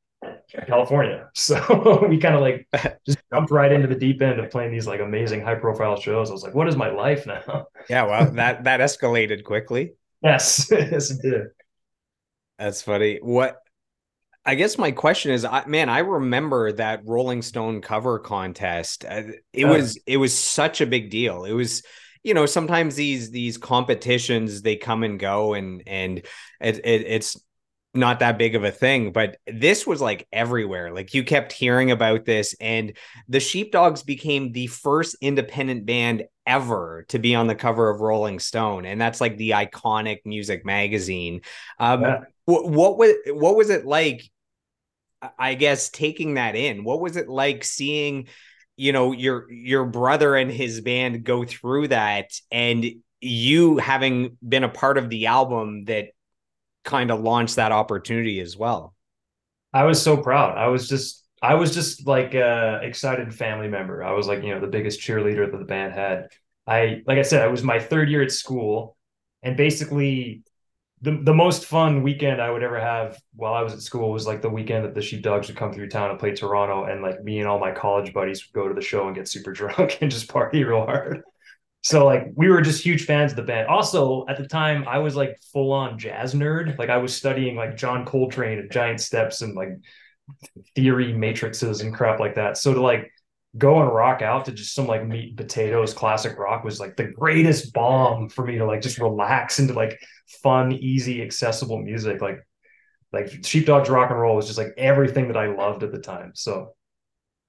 California. 0.67 1.29
So 1.35 2.07
we 2.09 2.19
kind 2.19 2.35
of 2.35 2.41
like 2.41 2.69
just 3.07 3.19
jumped 3.33 3.51
right 3.51 3.71
into 3.73 3.87
the 3.87 3.95
deep 3.95 4.21
end 4.21 4.41
of 4.41 4.51
playing 4.51 4.73
these 4.73 4.87
like 4.87 5.01
amazing 5.01 5.43
high 5.43 5.55
profile 5.55 5.99
shows. 5.99 6.31
I 6.31 6.33
was 6.33 6.43
like, 6.43 6.55
what 6.55 6.69
is 6.69 6.77
my 6.77 6.91
life 6.91 7.27
now? 7.27 7.67
Yeah, 7.89 8.05
well, 8.05 8.31
that 8.33 8.65
that 8.65 8.81
escalated 8.81 9.45
quickly. 9.45 9.95
Yes, 10.23 10.69
yes, 10.71 11.11
it 11.11 11.23
did. 11.23 11.43
That's 12.59 12.83
funny. 12.83 13.19
What 13.23 13.57
I 14.45 14.55
guess 14.55 14.79
my 14.79 14.91
question 14.91 15.33
is, 15.33 15.45
I, 15.45 15.65
man, 15.67 15.89
I 15.89 16.01
remember 16.01 16.73
that 16.73 17.03
Rolling 17.05 17.43
Stone 17.43 17.83
cover 17.83 18.19
contest. 18.19 19.05
Uh, 19.05 19.23
it 19.53 19.65
was 19.65 19.99
it 20.07 20.17
was 20.17 20.37
such 20.37 20.81
a 20.81 20.87
big 20.87 21.11
deal. 21.11 21.45
It 21.45 21.53
was 21.53 21.83
you 22.23 22.35
know 22.35 22.47
sometimes 22.47 22.95
these 22.97 23.31
these 23.31 23.57
competitions 23.57 24.63
they 24.63 24.77
come 24.77 25.03
and 25.03 25.19
go 25.19 25.55
and 25.55 25.83
and 25.87 26.19
it, 26.61 26.77
it, 26.85 27.05
it's 27.07 27.37
not 27.93 28.21
that 28.21 28.39
big 28.39 28.55
of 28.55 28.63
a 28.63 28.71
thing 28.71 29.13
but 29.13 29.39
this 29.49 29.85
was 29.85 30.01
like 30.01 30.29
everywhere. 30.33 30.93
Like 30.93 31.13
you 31.13 31.25
kept 31.25 31.53
hearing 31.53 31.91
about 31.91 32.25
this 32.25 32.55
and 32.61 32.97
the 33.29 33.41
sheepdogs 33.41 34.05
became 34.05 34.53
the 34.53 34.69
first 34.69 35.17
independent 35.21 35.87
band 35.87 36.25
ever 36.47 37.05
to 37.09 37.19
be 37.19 37.35
on 37.35 37.49
the 37.49 37.57
cover 37.57 37.91
of 37.91 38.01
rolling 38.01 38.39
stone 38.39 38.87
and 38.87 39.01
that's 39.01 39.21
like 39.21 39.37
the 39.37 39.51
iconic 39.51 40.19
music 40.25 40.65
magazine. 40.65 41.41
Um 41.81 42.03
yeah. 42.03 42.21
what, 42.45 42.69
what 42.69 42.99
was 42.99 43.15
what 43.27 43.57
was 43.57 43.71
it 43.71 43.85
like 43.85 44.23
i 45.39 45.55
guess 45.55 45.91
taking 45.91 46.35
that 46.35 46.55
in? 46.55 46.85
What 46.85 47.01
was 47.01 47.17
it 47.17 47.29
like 47.29 47.65
seeing 47.65 48.29
you 48.81 48.93
know 48.93 49.13
your 49.13 49.51
your 49.53 49.85
brother 49.85 50.35
and 50.35 50.51
his 50.51 50.81
band 50.81 51.23
go 51.23 51.45
through 51.45 51.89
that 51.89 52.33
and 52.51 52.87
you 53.21 53.77
having 53.77 54.39
been 54.47 54.65
a 54.65 54.71
part 54.71 54.97
of 54.97 55.11
the 55.11 55.27
album 55.27 55.85
that 55.85 56.09
kind 56.83 57.11
of 57.11 57.21
launched 57.21 57.57
that 57.57 57.73
opportunity 57.73 58.41
as 58.41 58.57
well. 58.57 58.95
I 59.75 59.85
was 59.85 60.01
so 60.01 60.17
proud. 60.17 60.57
I 60.57 60.69
was 60.69 60.89
just 60.89 61.27
i 61.43 61.55
was 61.55 61.75
just 61.75 62.07
like 62.07 62.33
a 62.35 62.81
excited 62.83 63.35
family 63.35 63.69
member. 63.69 64.03
I 64.03 64.13
was 64.13 64.27
like 64.27 64.43
you 64.43 64.55
know 64.55 64.61
the 64.61 64.67
biggest 64.67 65.01
cheerleader 65.01 65.51
that 65.51 65.59
the 65.59 65.65
band 65.65 65.93
had. 65.93 66.29
I 66.67 67.03
like 67.07 67.19
i 67.19 67.23
said 67.23 67.43
i 67.43 67.49
was 67.49 67.63
my 67.63 67.81
third 67.81 68.09
year 68.09 68.23
at 68.23 68.31
school 68.31 68.97
and 69.43 69.57
basically 69.57 70.43
the, 71.03 71.13
the 71.23 71.35
most 71.35 71.65
fun 71.65 72.03
weekend 72.03 72.43
I 72.43 72.51
would 72.51 72.63
ever 72.63 72.79
have 72.79 73.19
while 73.35 73.55
I 73.55 73.63
was 73.63 73.73
at 73.73 73.81
school 73.81 74.11
was 74.11 74.27
like 74.27 74.43
the 74.43 74.51
weekend 74.51 74.85
that 74.85 74.95
the 74.95 75.01
Sheepdogs 75.01 75.49
would 75.49 75.57
come 75.57 75.73
through 75.73 75.89
town 75.89 76.11
and 76.11 76.19
play 76.19 76.33
Toronto, 76.33 76.85
and 76.85 77.03
like 77.03 77.23
me 77.25 77.39
and 77.39 77.49
all 77.49 77.59
my 77.59 77.73
college 77.73 78.13
buddies 78.13 78.47
would 78.47 78.61
go 78.61 78.69
to 78.69 78.75
the 78.75 78.83
show 78.83 79.07
and 79.07 79.17
get 79.17 79.29
super 79.29 79.53
drunk 79.55 79.99
and 80.01 80.11
just 80.11 80.29
party 80.29 80.63
real 80.65 80.85
hard. 80.85 81.23
So 81.83 82.05
like 82.05 82.27
we 82.35 82.49
were 82.49 82.61
just 82.61 82.85
huge 82.85 83.07
fans 83.07 83.33
of 83.33 83.37
the 83.37 83.43
band. 83.43 83.69
Also, 83.69 84.27
at 84.29 84.37
the 84.37 84.47
time, 84.47 84.87
I 84.87 84.99
was 84.99 85.17
like 85.17 85.41
full 85.53 85.73
on 85.73 85.99
jazz 85.99 86.35
nerd. 86.35 86.79
Like 86.79 86.91
I 86.91 86.99
was 86.99 87.17
studying 87.17 87.57
like 87.57 87.77
John 87.77 88.05
Coltrane 88.05 88.59
and 88.59 88.71
Giant 88.71 89.01
Steps 89.01 89.41
and 89.41 89.55
like 89.55 89.71
theory 90.75 91.15
matrices 91.15 91.81
and 91.81 91.95
crap 91.95 92.21
like 92.21 92.35
that. 92.35 92.59
So 92.59 92.75
to 92.75 92.83
like 92.83 93.11
go 93.59 93.81
and 93.81 93.93
rock 93.93 94.23
out 94.23 94.45
to 94.45 94.53
just 94.53 94.75
some 94.75 94.87
like 94.87 95.07
meat 95.07 95.31
and 95.31 95.37
potatoes 95.37 95.93
classic 95.93 96.39
rock 96.39 96.63
was 96.63 96.79
like 96.79 96.97
the 96.97 97.05
greatest 97.05 97.73
bomb 97.73 98.29
for 98.29 98.47
me 98.47 98.59
to 98.59 98.65
like 98.65 98.81
just 98.81 98.99
relax 98.99 99.59
into 99.59 99.75
like 99.75 100.01
fun, 100.43 100.73
easy, 100.73 101.23
accessible 101.23 101.79
music. 101.79 102.21
Like 102.21 102.47
like 103.13 103.45
Sheepdogs 103.45 103.91
rock 103.91 104.11
and 104.11 104.21
roll 104.21 104.37
was 104.37 104.47
just 104.47 104.59
like 104.59 104.73
everything 104.77 105.29
that 105.29 105.37
I 105.37 105.49
loved 105.49 105.83
at 105.83 105.93
the 105.93 105.99
time. 105.99 106.33
So 106.35 106.75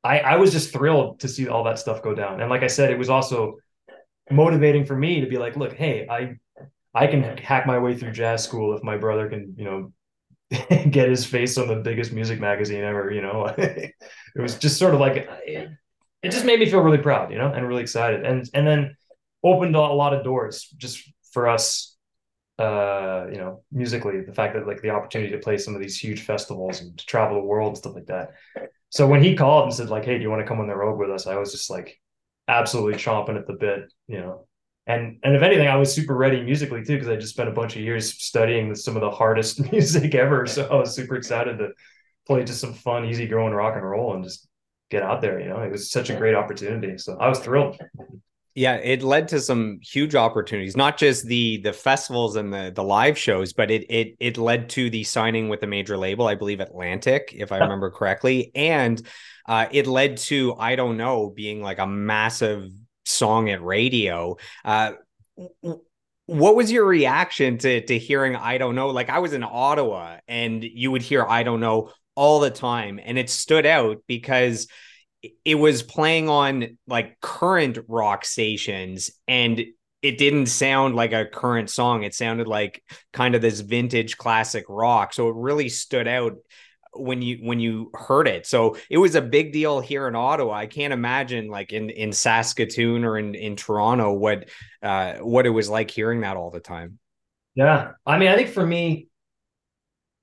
I 0.04 0.20
I 0.20 0.36
was 0.38 0.52
just 0.52 0.74
thrilled 0.74 1.20
to 1.20 1.28
see 1.28 1.48
all 1.48 1.64
that 1.66 1.80
stuff 1.80 2.02
go 2.02 2.16
down. 2.16 2.42
And 2.42 2.50
like 2.50 2.64
I 2.64 2.68
said, 2.68 2.92
it 2.92 2.98
was 2.98 3.10
also 3.10 3.58
motivating 4.32 4.86
for 4.86 4.96
me 4.96 5.22
to 5.22 5.28
be 5.28 5.38
like, 5.38 5.56
look, 5.56 5.74
hey, 5.74 6.08
I 6.10 6.38
I 6.94 7.08
can 7.08 7.38
hack 7.38 7.68
my 7.68 7.80
way 7.80 7.96
through 7.96 8.12
jazz 8.12 8.44
school 8.44 8.76
if 8.76 8.84
my 8.84 8.98
brother 8.98 9.30
can, 9.30 9.54
you 9.58 9.66
know, 9.66 9.94
get 10.90 11.10
his 11.10 11.26
face 11.26 11.58
on 11.58 11.68
the 11.68 11.76
biggest 11.78 12.12
music 12.12 12.40
magazine 12.40 12.84
ever, 12.84 13.12
you 13.12 13.22
know. 13.22 13.46
it 13.58 13.94
was 14.36 14.58
just 14.58 14.78
sort 14.78 14.94
of 14.94 15.00
like 15.00 15.30
it, 16.24 16.32
just 16.32 16.46
made 16.46 16.60
me 16.60 16.70
feel 16.70 16.82
really 16.82 16.98
proud, 16.98 17.32
you 17.32 17.38
know, 17.38 17.52
and 17.52 17.68
really 17.68 17.82
excited. 17.82 18.26
And 18.26 18.50
and 18.54 18.66
then 18.66 18.96
opened 19.44 19.76
a 19.76 19.80
lot 19.80 20.14
of 20.14 20.24
doors 20.24 20.68
just 20.78 21.02
for 21.32 21.48
us 21.48 21.92
uh, 22.60 23.26
you 23.32 23.38
know, 23.38 23.64
musically, 23.72 24.22
the 24.22 24.34
fact 24.34 24.54
that 24.54 24.68
like 24.68 24.82
the 24.84 24.92
opportunity 24.92 25.32
to 25.32 25.40
play 25.40 25.58
some 25.58 25.74
of 25.74 25.82
these 25.82 25.98
huge 25.98 26.22
festivals 26.22 26.82
and 26.82 26.96
to 26.96 27.06
travel 27.08 27.38
the 27.38 27.44
world 27.44 27.70
and 27.70 27.78
stuff 27.78 27.96
like 27.96 28.06
that. 28.06 28.34
So 28.90 29.08
when 29.08 29.24
he 29.24 29.36
called 29.36 29.64
and 29.64 29.74
said 29.74 29.90
like, 29.90 30.06
"Hey, 30.06 30.18
do 30.18 30.22
you 30.22 30.30
want 30.30 30.42
to 30.42 30.48
come 30.48 30.60
on 30.60 30.68
the 30.68 30.76
road 30.76 31.00
with 31.00 31.10
us?" 31.10 31.26
I 31.26 31.38
was 31.38 31.52
just 31.52 31.72
like, 31.72 32.00
absolutely 32.48 33.00
chomping 33.00 33.38
at 33.38 33.48
the 33.48 33.54
bit, 33.54 33.92
you 34.08 34.20
know. 34.20 34.48
And 34.86 35.18
and 35.24 35.36
if 35.36 35.42
anything, 35.42 35.68
I 35.68 35.78
was 35.78 35.94
super 35.94 36.16
ready 36.16 36.42
musically 36.44 36.84
too 36.84 36.94
because 36.94 37.08
I 37.08 37.16
just 37.16 37.34
spent 37.34 37.50
a 37.50 37.54
bunch 37.54 37.76
of 37.76 37.82
years 37.82 38.22
studying 38.24 38.76
some 38.76 38.96
of 38.96 39.02
the 39.02 39.12
hardest 39.12 39.60
music 39.72 40.14
ever. 40.14 40.46
So 40.46 40.68
I 40.68 40.76
was 40.76 40.94
super 40.94 41.16
excited 41.16 41.58
to 41.60 41.70
play 42.28 42.44
just 42.44 42.62
some 42.62 42.74
fun, 42.74 43.06
easy 43.06 43.28
going 43.28 43.54
rock 43.54 43.76
and 43.76 43.88
roll 43.90 44.14
and 44.14 44.24
just 44.24 44.48
get 44.92 45.02
out 45.02 45.22
there. 45.22 45.40
You 45.40 45.50
know, 45.50 45.60
it 45.62 45.72
was 45.72 45.90
such 45.90 46.10
a 46.10 46.16
great 46.16 46.36
opportunity. 46.36 46.98
So 46.98 47.18
I 47.20 47.30
was 47.30 47.40
thrilled. 47.40 47.80
Yeah 48.54 48.76
it 48.76 49.02
led 49.02 49.30
to 49.30 49.40
some 49.40 49.80
huge 49.82 50.14
opportunities 50.14 50.76
not 50.76 50.98
just 50.98 51.26
the 51.26 51.62
the 51.62 51.72
festivals 51.72 52.36
and 52.36 52.52
the 52.52 52.70
the 52.76 52.84
live 52.84 53.18
shows 53.18 53.54
but 53.54 53.72
it 53.72 53.86
it 53.90 54.18
it 54.20 54.38
led 54.38 54.68
to 54.72 54.90
the 54.90 55.06
signing 55.06 55.48
with 55.48 55.64
a 55.64 55.68
major 55.68 55.96
label 55.96 56.28
i 56.28 56.36
believe 56.36 56.60
atlantic 56.60 57.34
if 57.34 57.54
i 57.54 57.60
remember 57.60 57.90
correctly. 57.90 58.52
And 58.54 59.02
uh, 59.48 59.68
it 59.72 59.88
led 59.88 60.18
to 60.18 60.54
i 60.60 60.76
don't 60.76 60.98
know 60.98 61.30
being 61.30 61.62
like 61.62 61.80
a 61.80 61.88
massive 61.88 62.70
song 63.06 63.50
at 63.50 63.64
radio. 63.64 64.36
Uh, 64.66 64.94
what 66.26 66.56
was 66.56 66.72
your 66.72 66.86
reaction 66.86 67.58
to 67.60 67.86
to 67.86 67.98
hearing 67.98 68.36
i 68.36 68.58
don't 68.58 68.76
know? 68.76 68.90
Like 68.90 69.10
i 69.10 69.20
was 69.20 69.32
in 69.32 69.44
ottawa 69.44 70.18
and 70.28 70.62
you 70.62 70.92
would 70.92 71.02
hear 71.02 71.26
i 71.26 71.44
don't 71.44 71.62
know 71.62 71.92
all 72.16 72.40
the 72.40 72.52
time. 72.52 73.00
And 73.04 73.18
it 73.18 73.30
stood 73.30 73.66
out 73.66 74.04
because 74.08 74.68
it 75.46 75.56
was 75.56 75.84
playing 75.84 76.30
on 76.30 76.78
like 76.88 77.20
current 77.22 77.78
rock 77.88 78.26
stations 78.26 79.12
and 79.28 79.62
it 80.02 80.18
didn't 80.18 80.48
sound 80.48 80.96
like 80.96 81.14
a 81.14 81.26
current 81.26 81.70
song. 81.70 82.04
It 82.04 82.16
sounded 82.16 82.48
like 82.48 82.84
kind 83.14 83.36
of 83.36 83.42
this 83.42 83.60
vintage 83.60 84.18
classic 84.18 84.66
rock. 84.68 85.14
So 85.14 85.30
it 85.30 85.36
really 85.36 85.70
stood 85.70 86.08
out 86.08 86.38
when 86.94 87.22
you 87.22 87.38
when 87.38 87.60
you 87.60 87.92
heard 87.94 88.28
it. 88.28 88.46
So 88.48 88.78
it 88.90 88.98
was 88.98 89.16
a 89.16 89.22
big 89.22 89.54
deal 89.54 89.80
here 89.80 90.08
in 90.08 90.16
ottawa. 90.16 90.54
I 90.54 90.66
can't 90.66 90.92
imagine 90.92 91.48
like 91.48 91.72
in 91.72 91.90
in 91.90 92.12
saskatoon 92.12 93.06
or 93.06 93.18
in 93.18 93.36
in 93.36 93.56
toronto 93.56 94.12
what 94.14 94.50
uh 94.82 95.16
what 95.16 95.46
it 95.46 95.52
was 95.52 95.70
like 95.70 95.92
hearing 95.92 96.22
that 96.22 96.36
all 96.36 96.50
the 96.50 96.60
time. 96.60 96.98
Yeah. 97.56 97.92
I 98.06 98.18
mean, 98.18 98.30
I 98.30 98.36
think 98.36 98.50
for 98.50 98.66
me, 98.66 99.08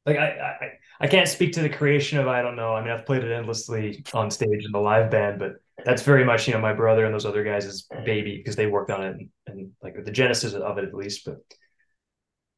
like 0.05 0.17
I, 0.17 0.57
I 0.63 0.69
I 1.01 1.07
can't 1.07 1.29
speak 1.29 1.53
to 1.53 1.63
the 1.63 1.69
creation 1.69 2.19
of 2.19 2.27
I 2.27 2.43
don't 2.43 2.57
know. 2.57 2.75
I 2.75 2.83
mean, 2.83 2.91
I've 2.91 3.07
played 3.07 3.23
it 3.23 3.33
endlessly 3.33 4.05
on 4.13 4.31
stage 4.31 4.65
in 4.65 4.73
the 4.73 4.81
live 4.81 5.11
band, 5.11 5.39
but 5.39 5.57
that's 5.85 6.03
very 6.03 6.25
much 6.25 6.49
you 6.49 6.55
know 6.55 6.61
my 6.61 6.73
brother 6.73 7.05
and 7.05 7.15
those 7.15 7.27
other 7.27 7.45
guys' 7.45 7.87
baby 8.05 8.37
because 8.37 8.57
they 8.57 8.67
worked 8.67 8.91
on 8.91 9.05
it 9.05 9.17
and, 9.17 9.29
and 9.47 9.71
like 9.83 10.05
the 10.05 10.11
genesis 10.11 10.55
of 10.55 10.79
it 10.79 10.85
at 10.85 10.95
least. 10.95 11.25
But 11.25 11.39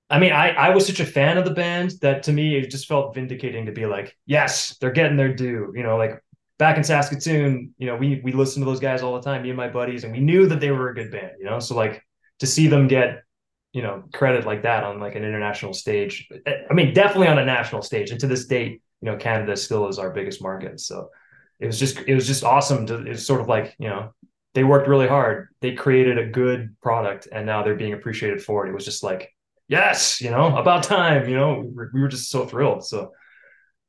I 0.08 0.18
mean, 0.18 0.32
I 0.32 0.50
I 0.50 0.70
was 0.70 0.86
such 0.86 1.00
a 1.00 1.06
fan 1.06 1.36
of 1.36 1.44
the 1.44 1.54
band 1.54 1.92
that 2.00 2.22
to 2.24 2.32
me 2.32 2.56
it 2.56 2.70
just 2.70 2.88
felt 2.88 3.14
vindicating 3.14 3.66
to 3.66 3.72
be 3.72 3.86
like, 3.86 4.16
yes, 4.26 4.76
they're 4.80 4.90
getting 4.90 5.16
their 5.16 5.34
due. 5.34 5.72
You 5.74 5.82
know, 5.82 5.96
like 5.96 6.22
back 6.58 6.76
in 6.76 6.84
Saskatoon, 6.84 7.74
you 7.78 7.86
know, 7.86 7.96
we 7.96 8.20
we 8.24 8.32
listened 8.32 8.64
to 8.64 8.70
those 8.70 8.80
guys 8.80 9.02
all 9.02 9.14
the 9.14 9.22
time, 9.22 9.42
me 9.42 9.50
and 9.50 9.56
my 9.56 9.68
buddies, 9.68 10.04
and 10.04 10.12
we 10.12 10.20
knew 10.20 10.46
that 10.46 10.60
they 10.60 10.70
were 10.70 10.88
a 10.88 10.94
good 10.94 11.10
band. 11.10 11.32
You 11.38 11.44
know, 11.44 11.60
so 11.60 11.74
like 11.74 12.02
to 12.38 12.46
see 12.46 12.68
them 12.68 12.88
get 12.88 13.22
you 13.72 13.82
know 13.82 14.02
credit 14.12 14.46
like 14.46 14.62
that 14.62 14.84
on 14.84 15.00
like 15.00 15.14
an 15.14 15.24
international 15.24 15.72
stage. 15.72 16.28
Eh, 16.46 16.62
I 16.68 16.74
mean 16.74 16.92
definitely 16.92 17.28
on 17.28 17.38
a 17.38 17.44
national 17.44 17.82
stage. 17.82 18.10
And 18.10 18.20
to 18.20 18.26
this 18.26 18.46
date 18.46 18.82
you 19.00 19.10
know 19.10 19.16
canada 19.16 19.56
still 19.56 19.88
is 19.88 19.98
our 19.98 20.10
biggest 20.10 20.42
market. 20.42 20.80
So 20.80 21.10
it 21.58 21.66
was 21.66 21.78
just 21.78 21.98
it 22.06 22.14
was 22.14 22.26
just 22.26 22.44
awesome 22.44 22.86
to 22.86 23.06
it's 23.06 23.26
sort 23.26 23.40
of 23.40 23.48
like 23.48 23.74
you 23.78 23.88
know 23.88 24.12
they 24.54 24.64
worked 24.64 24.88
really 24.88 25.06
hard. 25.06 25.48
They 25.60 25.74
created 25.74 26.18
a 26.18 26.26
good 26.26 26.76
product 26.82 27.28
and 27.30 27.46
now 27.46 27.62
they're 27.62 27.76
being 27.76 27.92
appreciated 27.92 28.42
for 28.42 28.66
it. 28.66 28.70
It 28.70 28.74
was 28.74 28.84
just 28.84 29.02
like 29.02 29.32
yes 29.68 30.20
you 30.20 30.30
know 30.30 30.56
about 30.56 30.82
time 30.82 31.28
you 31.28 31.36
know? 31.36 31.60
We 31.60 31.72
were, 31.72 31.90
we 31.94 32.00
were 32.00 32.08
just 32.08 32.30
so 32.30 32.46
thrilled. 32.46 32.84
So 32.84 33.12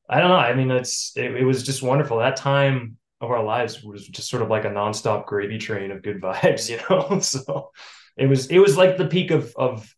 i 0.09 0.19
don't 0.19 0.29
know. 0.29 0.35
I 0.35 0.53
mean 0.53 0.69
it's 0.69 1.13
it, 1.15 1.35
it 1.35 1.43
was 1.43 1.63
just 1.63 1.81
wonderful. 1.81 2.19
That 2.19 2.35
time 2.35 2.97
of 3.19 3.31
our 3.31 3.43
lives 3.43 3.83
was 3.83 4.07
just 4.07 4.29
sort 4.29 4.41
of 4.41 4.49
like 4.49 4.65
a 4.65 4.69
nonstop 4.69 5.25
gravy 5.25 5.57
train 5.57 5.91
of 5.91 6.03
good 6.03 6.21
vibes 6.21 6.69
you 6.69 6.77
know? 6.89 7.19
So 7.21 7.71
it 8.17 8.27
was 8.27 8.47
it 8.47 8.59
was 8.59 8.77
like 8.77 8.97
the 8.97 9.07
peak 9.07 9.31
of 9.31 9.53
of 9.55 9.93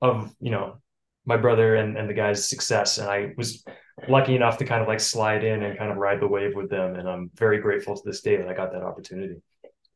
of 0.00 0.34
you 0.40 0.50
know 0.50 0.78
my 1.26 1.36
brother 1.36 1.74
and, 1.74 1.98
and 1.98 2.08
the 2.08 2.14
guys' 2.14 2.48
success. 2.48 2.98
And 2.98 3.08
I 3.08 3.32
was 3.36 3.64
lucky 4.08 4.36
enough 4.36 4.58
to 4.58 4.64
kind 4.64 4.80
of 4.80 4.88
like 4.88 5.00
slide 5.00 5.44
in 5.44 5.62
and 5.62 5.76
kind 5.76 5.90
of 5.90 5.96
ride 5.96 6.20
the 6.20 6.28
wave 6.28 6.54
with 6.54 6.70
them. 6.70 6.94
And 6.94 7.08
I'm 7.08 7.30
very 7.34 7.58
grateful 7.58 7.96
to 7.96 8.02
this 8.04 8.20
day 8.20 8.36
that 8.36 8.48
I 8.48 8.54
got 8.54 8.72
that 8.72 8.82
opportunity. 8.82 9.42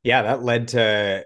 Yeah, 0.03 0.23
that 0.23 0.43
led 0.43 0.69
to 0.69 1.25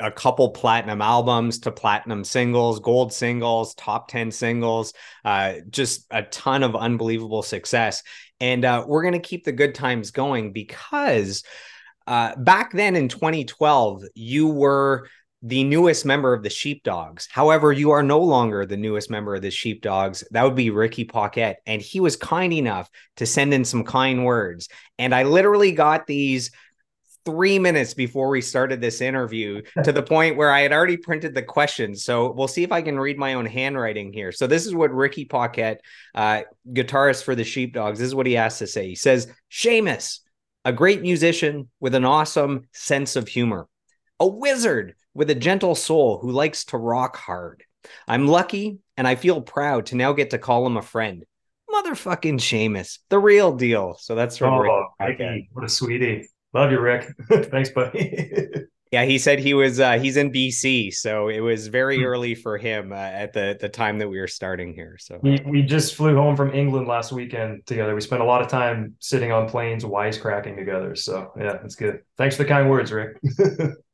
a 0.00 0.10
couple 0.10 0.50
platinum 0.50 1.00
albums 1.00 1.60
to 1.60 1.70
platinum 1.70 2.24
singles, 2.24 2.80
gold 2.80 3.12
singles, 3.12 3.74
top 3.76 4.08
10 4.08 4.32
singles, 4.32 4.92
uh, 5.24 5.54
just 5.70 6.06
a 6.10 6.22
ton 6.24 6.64
of 6.64 6.74
unbelievable 6.74 7.42
success. 7.42 8.02
And 8.40 8.64
uh, 8.64 8.84
we're 8.88 9.02
going 9.02 9.12
to 9.12 9.20
keep 9.20 9.44
the 9.44 9.52
good 9.52 9.74
times 9.74 10.10
going 10.10 10.52
because 10.52 11.44
uh, 12.08 12.34
back 12.36 12.72
then 12.72 12.96
in 12.96 13.08
2012, 13.08 14.04
you 14.14 14.48
were 14.48 15.06
the 15.46 15.62
newest 15.62 16.06
member 16.06 16.32
of 16.32 16.42
the 16.42 16.48
Sheepdogs. 16.48 17.28
However, 17.30 17.70
you 17.70 17.90
are 17.90 18.02
no 18.02 18.18
longer 18.18 18.64
the 18.64 18.78
newest 18.78 19.10
member 19.10 19.34
of 19.34 19.42
the 19.42 19.50
Sheepdogs. 19.50 20.24
That 20.30 20.42
would 20.42 20.54
be 20.54 20.70
Ricky 20.70 21.04
Paquette. 21.04 21.58
And 21.66 21.82
he 21.82 22.00
was 22.00 22.16
kind 22.16 22.50
enough 22.50 22.88
to 23.16 23.26
send 23.26 23.52
in 23.52 23.66
some 23.66 23.84
kind 23.84 24.24
words. 24.24 24.70
And 24.98 25.14
I 25.14 25.24
literally 25.24 25.72
got 25.72 26.06
these 26.06 26.50
three 27.26 27.58
minutes 27.58 27.92
before 27.92 28.30
we 28.30 28.40
started 28.40 28.80
this 28.80 29.02
interview 29.02 29.60
to 29.82 29.92
the 29.92 30.02
point 30.14 30.38
where 30.38 30.50
I 30.50 30.60
had 30.60 30.72
already 30.72 30.96
printed 30.96 31.34
the 31.34 31.42
questions. 31.42 32.04
So 32.04 32.32
we'll 32.32 32.48
see 32.48 32.62
if 32.62 32.72
I 32.72 32.80
can 32.80 32.98
read 32.98 33.18
my 33.18 33.34
own 33.34 33.44
handwriting 33.44 34.14
here. 34.14 34.32
So 34.32 34.46
this 34.46 34.64
is 34.64 34.74
what 34.74 34.94
Ricky 34.94 35.26
Paquette, 35.26 35.82
uh, 36.14 36.42
guitarist 36.70 37.22
for 37.22 37.34
the 37.34 37.44
Sheepdogs, 37.44 37.98
this 37.98 38.06
is 38.06 38.14
what 38.14 38.26
he 38.26 38.34
has 38.34 38.58
to 38.60 38.66
say. 38.66 38.88
He 38.88 38.94
says, 38.94 39.28
Shamus, 39.50 40.20
a 40.64 40.72
great 40.72 41.02
musician 41.02 41.68
with 41.80 41.94
an 41.94 42.06
awesome 42.06 42.68
sense 42.72 43.14
of 43.14 43.28
humor, 43.28 43.68
a 44.18 44.26
wizard 44.26 44.94
with 45.14 45.30
a 45.30 45.34
gentle 45.34 45.74
soul 45.74 46.18
who 46.18 46.30
likes 46.30 46.64
to 46.66 46.76
rock 46.76 47.16
hard. 47.16 47.62
I'm 48.06 48.26
lucky 48.26 48.78
and 48.96 49.06
I 49.06 49.14
feel 49.14 49.40
proud 49.40 49.86
to 49.86 49.96
now 49.96 50.12
get 50.12 50.30
to 50.30 50.38
call 50.38 50.66
him 50.66 50.76
a 50.76 50.82
friend. 50.82 51.24
Motherfucking 51.70 52.38
Shamus, 52.38 52.98
the 53.08 53.18
real 53.18 53.52
deal. 53.56 53.96
So 53.98 54.14
that's 54.14 54.36
from 54.36 54.54
oh, 54.54 54.58
Rick. 54.58 55.18
Ricky, 55.18 55.48
what 55.52 55.64
a 55.64 55.68
sweetie. 55.68 56.28
Love 56.52 56.70
you, 56.70 56.78
Rick. 56.78 57.08
Thanks, 57.50 57.70
buddy. 57.70 58.36
yeah, 58.92 59.04
he 59.04 59.18
said 59.18 59.40
he 59.40 59.54
was 59.54 59.80
uh, 59.80 59.98
he's 59.98 60.16
in 60.16 60.30
BC, 60.30 60.94
so 60.94 61.28
it 61.28 61.40
was 61.40 61.66
very 61.66 61.98
hmm. 61.98 62.04
early 62.04 62.36
for 62.36 62.58
him 62.58 62.92
uh, 62.92 62.96
at 62.96 63.32
the 63.32 63.58
the 63.60 63.68
time 63.68 63.98
that 63.98 64.08
we 64.08 64.20
were 64.20 64.28
starting 64.28 64.72
here. 64.72 64.96
So 65.00 65.18
we, 65.20 65.40
we 65.44 65.62
just 65.62 65.96
flew 65.96 66.14
home 66.14 66.36
from 66.36 66.54
England 66.54 66.86
last 66.86 67.10
weekend 67.10 67.66
together. 67.66 67.92
We 67.92 68.00
spent 68.00 68.22
a 68.22 68.24
lot 68.24 68.40
of 68.40 68.46
time 68.46 68.94
sitting 69.00 69.32
on 69.32 69.48
planes, 69.48 69.84
wisecracking 69.84 70.56
together. 70.56 70.94
So 70.94 71.32
yeah, 71.36 71.54
that's 71.54 71.74
good. 71.74 72.02
Thanks 72.16 72.36
for 72.36 72.44
the 72.44 72.48
kind 72.48 72.70
words, 72.70 72.92
Rick. 72.92 73.16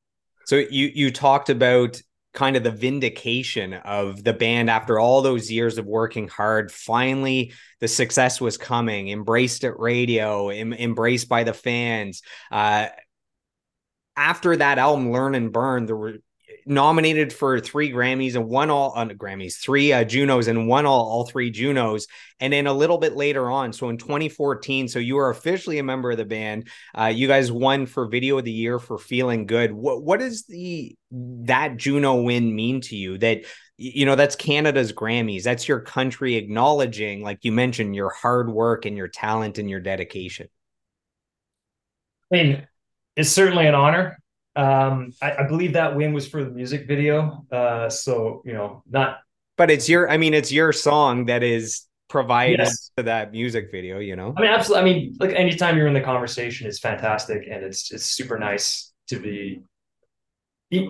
So 0.50 0.56
you 0.56 0.90
you 0.92 1.12
talked 1.12 1.48
about 1.48 2.02
kind 2.34 2.56
of 2.56 2.64
the 2.64 2.72
vindication 2.72 3.72
of 3.72 4.24
the 4.24 4.32
band 4.32 4.68
after 4.68 4.98
all 4.98 5.22
those 5.22 5.48
years 5.48 5.78
of 5.78 5.86
working 5.86 6.26
hard. 6.26 6.72
Finally, 6.72 7.52
the 7.78 7.86
success 7.86 8.40
was 8.40 8.58
coming, 8.58 9.10
embraced 9.10 9.62
at 9.62 9.78
radio, 9.78 10.48
em- 10.48 10.72
embraced 10.72 11.28
by 11.28 11.44
the 11.44 11.54
fans. 11.54 12.22
Uh, 12.50 12.88
after 14.16 14.56
that 14.56 14.78
album, 14.78 15.12
Learn 15.12 15.36
and 15.36 15.52
Burn, 15.52 15.86
there 15.86 15.94
were 15.94 16.16
nominated 16.70 17.32
for 17.32 17.58
three 17.58 17.90
Grammys 17.90 18.36
and 18.36 18.48
won 18.48 18.70
all 18.70 18.92
uh, 18.94 19.04
Grammys, 19.06 19.56
three 19.56 19.92
uh, 19.92 20.04
Junos 20.04 20.46
and 20.46 20.68
won 20.68 20.86
all 20.86 21.04
all 21.04 21.26
three 21.26 21.50
Junos. 21.50 22.06
And 22.38 22.52
then 22.52 22.68
a 22.68 22.72
little 22.72 22.96
bit 22.96 23.16
later 23.16 23.50
on, 23.50 23.72
so 23.72 23.88
in 23.88 23.98
2014, 23.98 24.88
so 24.88 25.00
you 25.00 25.16
were 25.16 25.30
officially 25.30 25.78
a 25.78 25.82
member 25.82 26.12
of 26.12 26.16
the 26.16 26.24
band. 26.24 26.68
Uh, 26.96 27.06
you 27.06 27.26
guys 27.26 27.50
won 27.50 27.86
for 27.86 28.06
Video 28.06 28.38
of 28.38 28.44
the 28.44 28.52
Year 28.52 28.78
for 28.78 28.98
Feeling 28.98 29.46
Good. 29.46 29.72
What 29.72 30.02
what 30.04 30.20
does 30.20 30.46
the 30.46 30.96
that 31.10 31.76
Juno 31.76 32.22
win 32.22 32.54
mean 32.54 32.80
to 32.82 32.96
you? 32.96 33.18
That 33.18 33.42
you 33.76 34.06
know 34.06 34.14
that's 34.14 34.36
Canada's 34.36 34.92
Grammys. 34.92 35.42
That's 35.42 35.66
your 35.66 35.80
country 35.80 36.36
acknowledging, 36.36 37.22
like 37.22 37.40
you 37.42 37.50
mentioned, 37.50 37.96
your 37.96 38.10
hard 38.10 38.48
work 38.48 38.86
and 38.86 38.96
your 38.96 39.08
talent 39.08 39.58
and 39.58 39.68
your 39.68 39.80
dedication. 39.80 40.46
I 42.32 42.36
mean, 42.36 42.68
it's 43.16 43.30
certainly 43.30 43.66
an 43.66 43.74
honor 43.74 44.19
um, 44.56 45.12
I, 45.22 45.36
I, 45.38 45.42
believe 45.46 45.74
that 45.74 45.94
win 45.94 46.12
was 46.12 46.26
for 46.26 46.44
the 46.44 46.50
music 46.50 46.86
video. 46.88 47.44
Uh, 47.52 47.88
so 47.88 48.42
you 48.44 48.52
know, 48.52 48.82
not. 48.90 49.18
But 49.56 49.70
it's 49.70 49.88
your. 49.88 50.10
I 50.10 50.16
mean, 50.16 50.34
it's 50.34 50.50
your 50.50 50.72
song 50.72 51.26
that 51.26 51.42
is 51.42 51.86
provided 52.08 52.60
yes. 52.60 52.90
to 52.96 53.04
that 53.04 53.32
music 53.32 53.70
video. 53.70 53.98
You 54.00 54.16
know. 54.16 54.34
I 54.36 54.40
mean, 54.40 54.50
absolutely. 54.50 54.90
I 54.90 54.94
mean, 54.94 55.16
like 55.20 55.34
anytime 55.34 55.76
you're 55.76 55.86
in 55.86 55.94
the 55.94 56.00
conversation, 56.00 56.66
it's 56.66 56.80
fantastic, 56.80 57.46
and 57.50 57.64
it's 57.64 57.92
it's 57.92 58.06
super 58.06 58.38
nice 58.38 58.92
to 59.08 59.20
be 59.20 59.62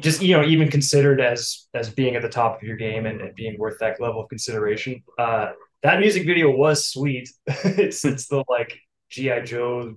just 0.01 0.21
you 0.23 0.37
know 0.37 0.45
even 0.45 0.69
considered 0.69 1.21
as 1.21 1.67
as 1.75 1.91
being 1.91 2.15
at 2.15 2.23
the 2.23 2.29
top 2.29 2.57
of 2.57 2.63
your 2.63 2.77
game 2.77 3.07
and, 3.07 3.21
and 3.21 3.35
being 3.35 3.59
worth 3.59 3.79
that 3.81 4.01
level 4.01 4.23
of 4.23 4.29
consideration 4.29 5.03
uh 5.19 5.53
that 5.83 6.01
music 6.01 6.27
video 6.27 6.51
was 6.51 6.87
sweet 6.87 7.31
it's 7.47 8.05
it's 8.05 8.27
the 8.27 8.45
like 8.49 8.79
gi 9.11 9.41
joe 9.45 9.95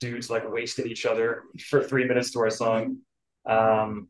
dudes 0.00 0.30
like 0.30 0.50
wasted 0.50 0.86
each 0.86 1.06
other 1.06 1.44
for 1.68 1.82
three 1.82 2.04
minutes 2.04 2.30
to 2.32 2.40
our 2.40 2.50
song. 2.50 2.98
Um, 3.46 4.08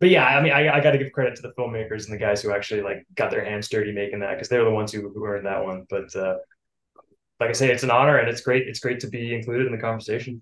but 0.00 0.10
yeah, 0.10 0.26
I 0.26 0.42
mean, 0.42 0.52
I, 0.52 0.76
I 0.76 0.80
got 0.80 0.90
to 0.90 0.98
give 0.98 1.12
credit 1.12 1.36
to 1.36 1.42
the 1.42 1.52
filmmakers 1.58 2.04
and 2.04 2.12
the 2.12 2.18
guys 2.18 2.42
who 2.42 2.52
actually 2.52 2.82
like 2.82 3.06
got 3.14 3.30
their 3.30 3.44
hands 3.44 3.68
dirty 3.68 3.92
making 3.92 4.20
that 4.20 4.32
because 4.32 4.48
they're 4.48 4.64
the 4.64 4.70
ones 4.70 4.92
who, 4.92 5.08
who 5.08 5.24
earned 5.24 5.46
that 5.46 5.64
one. 5.64 5.86
But 5.88 6.14
uh, 6.14 6.36
like 7.40 7.50
I 7.50 7.52
say, 7.52 7.70
it's 7.70 7.84
an 7.84 7.90
honor 7.90 8.18
and 8.18 8.28
it's 8.28 8.40
great. 8.40 8.68
It's 8.68 8.80
great 8.80 9.00
to 9.00 9.08
be 9.08 9.34
included 9.34 9.66
in 9.66 9.72
the 9.72 9.78
conversation. 9.78 10.40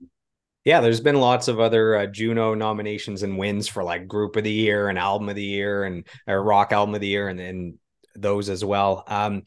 Yeah, 0.65 0.81
there's 0.81 1.01
been 1.01 1.17
lots 1.17 1.49
of 1.49 1.59
other 1.59 1.97
uh, 1.97 2.07
Juno 2.07 2.55
nominations 2.55 3.23
and 3.23 3.37
wins 3.37 3.67
for 3.67 3.83
like 3.83 4.07
Group 4.07 4.37
of 4.37 4.45
the 4.45 4.53
Year 4.53 4.89
and 4.89 4.99
Album 4.99 5.29
of 5.29 5.35
the 5.35 5.45
Year 5.45 5.85
and 5.85 6.05
Rock 6.27 6.73
Album 6.73 6.95
of 6.95 7.01
the 7.01 7.09
Year 7.09 7.29
and 7.29 7.41
and 7.41 7.79
those 8.15 8.49
as 8.49 8.65
well. 8.65 9.05
Um, 9.07 9.43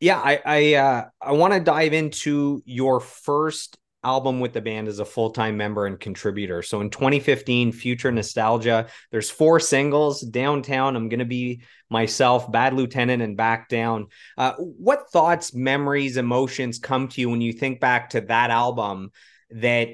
yeah, 0.00 0.18
I 0.18 0.40
I 0.44 0.74
uh, 0.74 1.04
I 1.20 1.32
want 1.32 1.54
to 1.54 1.60
dive 1.60 1.92
into 1.92 2.62
your 2.64 3.00
first 3.00 3.76
album 4.04 4.40
with 4.40 4.52
the 4.52 4.60
band 4.60 4.88
as 4.88 5.00
a 5.00 5.04
full-time 5.04 5.56
member 5.56 5.86
and 5.86 5.98
contributor. 5.98 6.62
So 6.62 6.80
in 6.80 6.90
2015, 6.90 7.72
Future 7.72 8.12
Nostalgia, 8.12 8.86
there's 9.10 9.30
four 9.30 9.58
singles, 9.58 10.20
Downtown, 10.20 10.96
I'm 10.96 11.08
to 11.10 11.24
be 11.24 11.62
myself, 11.90 12.50
Bad 12.50 12.74
Lieutenant 12.74 13.22
and 13.22 13.36
Back 13.36 13.68
Down. 13.68 14.06
Uh, 14.36 14.54
what 14.54 15.10
thoughts, 15.10 15.52
memories, 15.52 16.16
emotions 16.16 16.78
come 16.78 17.08
to 17.08 17.20
you 17.20 17.28
when 17.28 17.40
you 17.40 17.52
think 17.52 17.80
back 17.80 18.10
to 18.10 18.20
that 18.22 18.50
album 18.50 19.10
that 19.50 19.88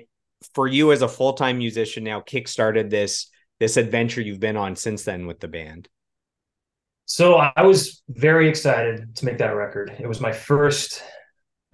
for 0.53 0.67
you 0.67 0.93
as 0.93 1.01
a 1.03 1.09
full-time 1.09 1.59
musician 1.59 2.05
now 2.05 2.21
kickstarted 2.21 2.91
this 2.91 3.31
this 3.61 3.77
adventure 3.77 4.21
you've 4.21 4.41
been 4.41 4.57
on 4.57 4.77
since 4.77 5.05
then 5.05 5.27
with 5.27 5.41
the 5.41 5.49
band? 5.49 5.89
So 7.07 7.37
I 7.37 7.63
was 7.63 8.03
very 8.09 8.49
excited 8.49 9.15
to 9.17 9.25
make 9.25 9.39
that 9.39 9.55
record. 9.55 9.95
It 9.99 10.07
was 10.07 10.21
my 10.21 10.33
first 10.33 11.03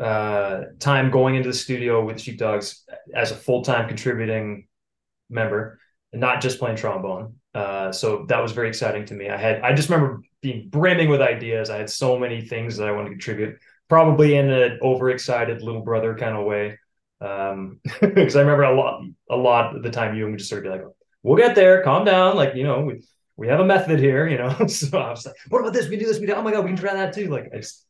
uh, 0.00 0.64
time 0.78 1.10
going 1.10 1.34
into 1.34 1.48
the 1.48 1.54
studio 1.54 2.04
with 2.04 2.20
Sheepdogs 2.20 2.84
as 3.14 3.30
a 3.30 3.36
full 3.36 3.62
time 3.62 3.86
contributing 3.86 4.66
member 5.28 5.78
and 6.12 6.20
not 6.20 6.40
just 6.40 6.58
playing 6.58 6.76
trombone. 6.76 7.34
Uh, 7.54 7.92
so 7.92 8.24
that 8.28 8.42
was 8.42 8.52
very 8.52 8.68
exciting 8.68 9.04
to 9.06 9.14
me. 9.14 9.28
I 9.28 9.36
had 9.36 9.60
I 9.62 9.74
just 9.74 9.88
remember 9.88 10.22
being 10.40 10.68
brimming 10.68 11.08
with 11.08 11.20
ideas. 11.20 11.70
I 11.70 11.78
had 11.78 11.90
so 11.90 12.18
many 12.18 12.40
things 12.40 12.76
that 12.76 12.88
I 12.88 12.92
wanted 12.92 13.10
to 13.10 13.14
contribute, 13.14 13.58
probably 13.88 14.36
in 14.36 14.50
an 14.50 14.78
overexcited 14.82 15.62
little 15.62 15.82
brother 15.82 16.16
kind 16.16 16.36
of 16.36 16.46
way. 16.46 16.78
Because 17.18 17.52
um, 17.52 17.80
I 18.02 18.40
remember 18.40 18.62
a 18.62 18.74
lot 18.74 19.02
a 19.28 19.36
lot 19.36 19.76
of 19.76 19.82
the 19.82 19.90
time 19.90 20.16
you 20.16 20.24
and 20.24 20.32
me 20.32 20.38
just 20.38 20.48
sort 20.48 20.64
of 20.64 20.72
be 20.72 20.78
like, 20.78 20.88
"We'll 21.22 21.36
get 21.36 21.54
there. 21.54 21.82
Calm 21.82 22.04
down. 22.04 22.36
Like 22.36 22.54
you 22.54 22.64
know, 22.64 22.80
we, 22.80 23.02
we 23.36 23.48
have 23.48 23.60
a 23.60 23.64
method 23.64 23.98
here, 23.98 24.28
you 24.28 24.38
know. 24.38 24.66
so 24.66 24.98
I 24.98 25.10
was 25.10 25.26
like, 25.26 25.34
what 25.48 25.60
about 25.60 25.72
this? 25.72 25.88
We 25.88 25.96
do 25.96 26.06
this. 26.06 26.20
We 26.20 26.26
do. 26.26 26.34
Oh 26.34 26.42
my 26.42 26.52
god, 26.52 26.64
we 26.64 26.70
can 26.70 26.78
try 26.78 26.94
that 26.94 27.12
too. 27.14 27.28
Like, 27.28 27.50
I 27.52 27.56
just 27.56 27.84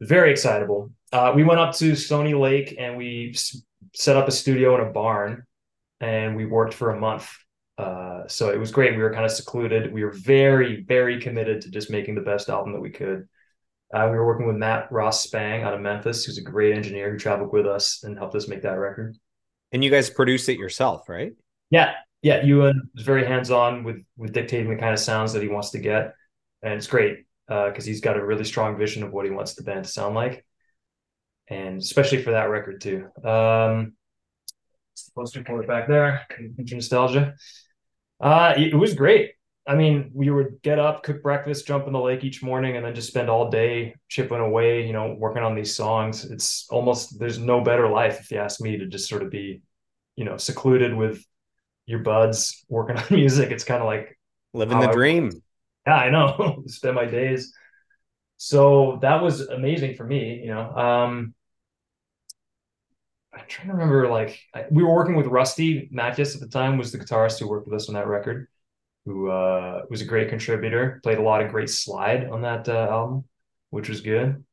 very 0.00 0.30
excitable. 0.30 0.92
Uh, 1.12 1.32
we 1.34 1.44
went 1.44 1.60
up 1.60 1.74
to 1.74 1.96
Stony 1.96 2.34
Lake 2.34 2.76
and 2.78 2.96
we 2.96 3.34
set 3.94 4.16
up 4.16 4.28
a 4.28 4.32
studio 4.32 4.74
in 4.76 4.86
a 4.86 4.92
barn, 4.92 5.44
and 6.00 6.36
we 6.36 6.46
worked 6.46 6.74
for 6.74 6.90
a 6.90 7.00
month. 7.00 7.34
Uh, 7.76 8.28
so 8.28 8.50
it 8.50 8.58
was 8.58 8.70
great. 8.70 8.96
We 8.96 9.02
were 9.02 9.12
kind 9.12 9.24
of 9.24 9.30
secluded. 9.30 9.92
We 9.92 10.04
were 10.04 10.12
very, 10.12 10.82
very 10.82 11.20
committed 11.20 11.62
to 11.62 11.70
just 11.70 11.90
making 11.90 12.14
the 12.14 12.20
best 12.20 12.48
album 12.48 12.72
that 12.72 12.80
we 12.80 12.90
could. 12.90 13.28
Uh, 13.92 14.06
we 14.10 14.16
were 14.16 14.26
working 14.26 14.46
with 14.46 14.56
Matt 14.56 14.92
Ross 14.92 15.22
Spang 15.22 15.62
out 15.62 15.74
of 15.74 15.80
Memphis, 15.80 16.24
who's 16.24 16.38
a 16.38 16.42
great 16.42 16.76
engineer 16.76 17.10
who 17.10 17.18
traveled 17.18 17.52
with 17.52 17.66
us 17.66 18.04
and 18.04 18.16
helped 18.16 18.36
us 18.36 18.48
make 18.48 18.62
that 18.62 18.78
record. 18.78 19.16
And 19.72 19.82
you 19.82 19.90
guys 19.90 20.10
produced 20.10 20.48
it 20.48 20.58
yourself, 20.58 21.08
right? 21.08 21.32
Yeah, 21.70 21.94
yeah. 22.22 22.44
Ewan 22.44 22.88
was 22.94 23.04
very 23.04 23.26
hands 23.26 23.50
on 23.50 23.82
with 23.82 24.04
with 24.16 24.32
dictating 24.32 24.70
the 24.70 24.76
kind 24.76 24.92
of 24.92 25.00
sounds 25.00 25.32
that 25.32 25.42
he 25.42 25.48
wants 25.48 25.70
to 25.70 25.78
get, 25.78 26.14
and 26.62 26.74
it's 26.74 26.86
great 26.86 27.24
because 27.48 27.84
uh, 27.84 27.88
he's 27.88 28.00
got 28.00 28.16
a 28.16 28.24
really 28.24 28.44
strong 28.44 28.76
vision 28.78 29.02
of 29.02 29.12
what 29.12 29.24
he 29.24 29.30
wants 29.30 29.54
the 29.54 29.64
band 29.64 29.84
to 29.84 29.90
sound 29.90 30.14
like, 30.14 30.44
and 31.50 31.80
especially 31.80 32.22
for 32.22 32.30
that 32.30 32.44
record 32.44 32.80
too. 32.80 33.08
Um, 33.24 33.94
supposed 34.94 35.34
to 35.34 35.42
pull 35.42 35.60
it 35.60 35.66
back 35.66 35.88
there. 35.88 36.26
Nostalgia. 36.56 37.34
Uh, 38.20 38.54
it 38.56 38.74
was 38.74 38.94
great. 38.94 39.32
I 39.66 39.74
mean, 39.74 40.10
we 40.14 40.30
would 40.30 40.62
get 40.62 40.78
up, 40.78 41.02
cook 41.02 41.22
breakfast, 41.22 41.66
jump 41.66 41.86
in 41.86 41.92
the 41.92 42.00
lake 42.00 42.24
each 42.24 42.42
morning, 42.42 42.76
and 42.76 42.84
then 42.84 42.94
just 42.94 43.08
spend 43.08 43.28
all 43.28 43.50
day 43.50 43.94
chipping 44.08 44.38
away, 44.40 44.86
you 44.86 44.92
know, 44.92 45.14
working 45.18 45.42
on 45.42 45.54
these 45.54 45.74
songs. 45.74 46.24
It's 46.24 46.66
almost 46.70 47.18
there's 47.18 47.38
no 47.38 47.60
better 47.60 47.88
life 47.88 48.20
if 48.20 48.30
you 48.30 48.38
ask 48.38 48.60
me 48.60 48.78
to 48.78 48.86
just 48.86 49.08
sort 49.08 49.22
of 49.22 49.30
be, 49.30 49.62
you 50.16 50.24
know, 50.24 50.36
secluded 50.36 50.94
with 50.94 51.24
your 51.86 52.00
buds 52.00 52.64
working 52.68 52.96
on 52.98 53.04
music. 53.10 53.50
It's 53.50 53.64
kind 53.64 53.80
of 53.80 53.86
like 53.86 54.18
living 54.54 54.80
the 54.80 54.88
I, 54.88 54.92
dream. 54.92 55.30
Yeah, 55.86 55.94
I 55.94 56.10
know. 56.10 56.62
spend 56.66 56.96
my 56.96 57.06
days. 57.06 57.52
So 58.38 58.98
that 59.02 59.22
was 59.22 59.42
amazing 59.42 59.94
for 59.96 60.04
me, 60.04 60.40
you 60.42 60.48
know. 60.48 60.70
Um 60.74 61.34
I'm 63.40 63.46
trying 63.48 63.68
to 63.68 63.72
remember 63.72 64.08
like 64.08 64.38
I, 64.54 64.66
we 64.70 64.82
were 64.82 64.94
working 64.94 65.16
with 65.16 65.26
Rusty 65.26 65.88
Matyas 65.92 66.34
at 66.34 66.40
the 66.40 66.48
time 66.48 66.76
was 66.76 66.92
the 66.92 66.98
guitarist 66.98 67.40
who 67.40 67.48
worked 67.48 67.66
with 67.66 67.74
us 67.74 67.88
on 67.88 67.94
that 67.94 68.06
record 68.06 68.48
who 69.06 69.30
uh, 69.30 69.82
was 69.88 70.02
a 70.02 70.04
great 70.04 70.28
contributor, 70.28 71.00
played 71.02 71.18
a 71.18 71.22
lot 71.22 71.42
of 71.42 71.50
great 71.50 71.70
slide 71.70 72.28
on 72.28 72.42
that 72.42 72.68
uh, 72.68 72.88
album, 72.90 73.24
which 73.70 73.88
was 73.88 74.02
good. 74.02 74.44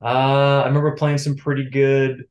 Uh, 0.00 0.62
I 0.62 0.66
remember 0.66 0.92
playing 0.92 1.18
some 1.18 1.36
pretty 1.36 1.68
good 1.68 2.24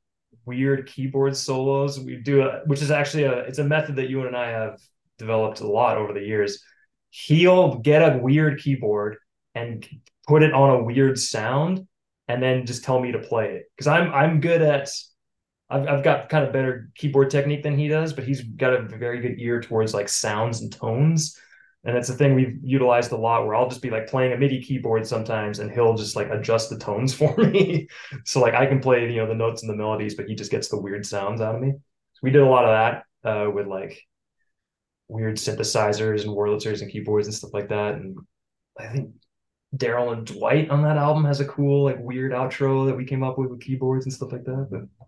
weird 0.46 0.88
keyboard 0.88 1.36
solos. 1.36 2.00
We 2.00 2.18
do 2.18 2.44
a, 2.44 2.62
which 2.66 2.82
is 2.82 2.92
actually 2.92 3.24
a 3.24 3.40
it's 3.40 3.60
a 3.60 3.64
method 3.64 3.98
that 3.98 4.10
you 4.10 4.26
and 4.26 4.38
I 4.38 4.50
have 4.52 4.80
developed 5.18 5.60
a 5.60 5.68
lot 5.68 5.98
over 5.98 6.14
the 6.14 6.22
years. 6.22 6.64
He'll 7.10 7.80
get 7.80 8.02
a 8.02 8.18
weird 8.18 8.60
keyboard 8.60 9.18
and 9.54 9.86
put 10.28 10.44
it 10.44 10.54
on 10.54 10.70
a 10.70 10.84
weird 10.84 11.20
sound 11.20 11.88
and 12.28 12.42
then 12.42 12.66
just 12.66 12.84
tell 12.84 13.00
me 13.00 13.12
to 13.12 13.20
play 13.20 13.56
it 13.56 13.66
because 13.76 13.88
I'm 13.88 14.14
I'm 14.14 14.40
good 14.40 14.62
at 14.62 14.90
I've, 15.76 15.88
I've 15.88 16.04
got 16.04 16.30
kind 16.30 16.46
of 16.46 16.54
better 16.54 16.90
keyboard 16.96 17.30
technique 17.30 17.64
than 17.64 17.78
he 17.78 17.88
does, 17.88 18.14
but 18.14 18.24
he's 18.24 18.42
got 18.42 18.74
a 18.74 18.82
very 18.82 19.20
good 19.20 19.36
ear 19.40 19.62
towards 19.62 19.94
like 19.94 20.10
sounds 20.10 20.62
and 20.62 20.72
tones 20.72 21.40
and 21.86 21.96
it's 21.96 22.10
a 22.10 22.14
thing 22.14 22.34
we've 22.34 22.58
utilized 22.64 23.12
a 23.12 23.16
lot 23.16 23.46
where 23.46 23.56
I'll 23.56 23.70
just 23.70 23.82
be 23.82 23.92
like 23.92 24.08
playing 24.08 24.34
a 24.34 24.38
MIDI 24.38 24.60
keyboard 24.60 25.06
sometimes 25.06 25.60
and 25.60 25.72
he'll 25.72 25.94
just 25.94 26.16
like 26.16 26.30
adjust 26.32 26.72
the 26.72 26.80
tones 26.80 27.14
for 27.18 27.38
me. 27.38 27.88
so 28.26 28.40
like 28.40 28.56
I 28.56 28.66
can 28.66 28.80
play, 28.80 29.10
you 29.10 29.18
know, 29.18 29.28
the 29.28 29.36
notes 29.36 29.62
and 29.62 29.70
the 29.70 29.76
melodies, 29.78 30.16
but 30.16 30.28
he 30.28 30.34
just 30.34 30.52
gets 30.52 30.68
the 30.68 30.82
weird 30.82 31.06
sounds 31.06 31.42
out 31.42 31.56
of 31.56 31.62
me. 31.62 31.72
So 31.72 32.20
we 32.24 32.32
did 32.32 32.42
a 32.42 32.50
lot 32.50 32.66
of 32.66 33.04
that 33.24 33.30
uh, 33.30 33.52
with 33.52 33.68
like 33.68 34.02
weird 35.08 35.36
synthesizers 35.36 36.24
and 36.24 36.32
Wurlitzers 36.32 36.82
and 36.82 36.92
keyboards 36.92 37.28
and 37.28 37.36
stuff 37.36 37.54
like 37.54 37.70
that. 37.70 37.96
And 37.96 38.18
I 38.80 38.88
think 38.88 39.12
Daryl 39.76 40.14
and 40.14 40.26
Dwight 40.26 40.72
on 40.72 40.82
that 40.82 40.98
album 40.98 41.24
has 41.26 41.40
a 41.40 41.46
cool 41.46 41.84
like 41.84 42.00
weird 42.00 42.32
outro 42.32 42.88
that 42.88 42.98
we 42.98 43.06
came 43.06 43.24
up 43.24 43.38
with 43.38 43.52
with 43.52 43.62
keyboards 43.62 44.06
and 44.06 44.14
stuff 44.14 44.32
like 44.32 44.46
that. 44.46 44.70
But 44.72 45.08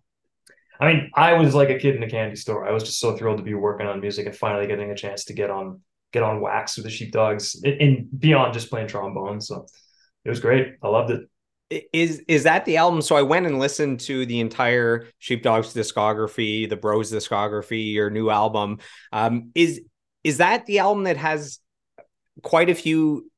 I 0.79 0.93
mean, 0.93 1.11
I 1.15 1.33
was 1.33 1.55
like 1.55 1.69
a 1.69 1.79
kid 1.79 1.95
in 1.95 2.03
a 2.03 2.09
candy 2.09 2.35
store. 2.35 2.67
I 2.67 2.71
was 2.71 2.83
just 2.83 2.99
so 2.99 3.15
thrilled 3.17 3.37
to 3.37 3.43
be 3.43 3.53
working 3.53 3.87
on 3.87 3.99
music 3.99 4.25
and 4.27 4.35
finally 4.35 4.67
getting 4.67 4.91
a 4.91 4.95
chance 4.95 5.25
to 5.25 5.33
get 5.33 5.49
on 5.49 5.81
get 6.13 6.23
on 6.23 6.39
wax 6.39 6.77
with 6.77 6.85
the 6.85 6.89
sheepdogs 6.89 7.61
and 7.63 8.07
beyond 8.17 8.53
just 8.53 8.69
playing 8.69 8.87
trombone. 8.87 9.41
So 9.41 9.65
it 10.23 10.29
was 10.29 10.39
great. 10.39 10.75
I 10.81 10.87
loved 10.87 11.11
it. 11.11 11.21
Is 11.91 12.23
is 12.27 12.43
that 12.43 12.63
the 12.63 12.77
album? 12.77 13.01
So 13.01 13.17
I 13.17 13.23
went 13.23 13.45
and 13.45 13.59
listened 13.59 13.99
to 14.01 14.25
the 14.25 14.39
entire 14.39 15.07
Sheepdogs 15.19 15.73
discography, 15.73 16.69
the 16.69 16.77
Bros 16.77 17.11
discography, 17.11 17.93
your 17.93 18.09
new 18.09 18.29
album. 18.29 18.79
Um, 19.11 19.51
is 19.53 19.81
is 20.23 20.37
that 20.37 20.65
the 20.65 20.79
album 20.79 21.03
that 21.03 21.17
has 21.17 21.59
quite 22.41 22.69
a 22.69 22.75
few? 22.75 23.29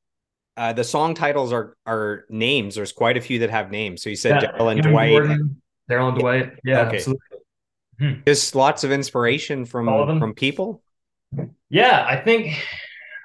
Uh, 0.56 0.72
the 0.72 0.84
song 0.84 1.14
titles 1.14 1.52
are 1.52 1.76
are 1.86 2.24
names. 2.28 2.76
There's 2.76 2.92
quite 2.92 3.16
a 3.16 3.20
few 3.20 3.40
that 3.40 3.50
have 3.50 3.72
names. 3.72 4.02
So 4.02 4.10
you 4.10 4.16
said 4.16 4.42
yeah, 4.42 4.52
Daryl 4.52 4.72
and 4.72 4.82
Dwight. 4.82 5.40
Daryl 5.90 6.08
and 6.10 6.18
Dwight. 6.18 6.52
Yeah, 6.64 6.82
okay. 6.82 6.98
absolutely. 6.98 7.29
Hmm. 8.00 8.12
Just 8.26 8.54
lots 8.54 8.82
of 8.82 8.92
inspiration 8.92 9.66
from 9.66 9.86
from 10.18 10.34
people. 10.34 10.82
Yeah, 11.68 12.04
I 12.08 12.16
think 12.16 12.56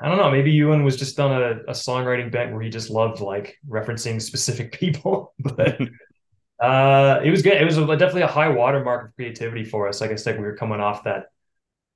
I 0.01 0.09
don't 0.09 0.17
know. 0.17 0.29
Maybe 0.29 0.51
Ewan 0.51 0.83
was 0.83 0.97
just 0.97 1.19
on 1.19 1.31
a, 1.31 1.51
a 1.67 1.71
songwriting 1.71 2.31
bent 2.31 2.51
where 2.51 2.61
he 2.61 2.69
just 2.69 2.89
loved 2.89 3.21
like 3.21 3.57
referencing 3.67 4.21
specific 4.21 4.71
people, 4.79 5.33
but 5.39 5.79
uh, 6.59 7.21
it 7.23 7.31
was 7.31 7.41
good. 7.41 7.61
It 7.61 7.65
was 7.65 7.77
a, 7.77 7.85
definitely 7.85 8.23
a 8.23 8.27
high 8.27 8.49
watermark 8.49 9.09
of 9.09 9.15
creativity 9.15 9.63
for 9.63 9.87
us. 9.87 10.01
Like 10.01 10.11
I 10.11 10.15
said, 10.15 10.37
we 10.37 10.45
were 10.45 10.57
coming 10.57 10.79
off 10.79 11.05
that 11.05 11.27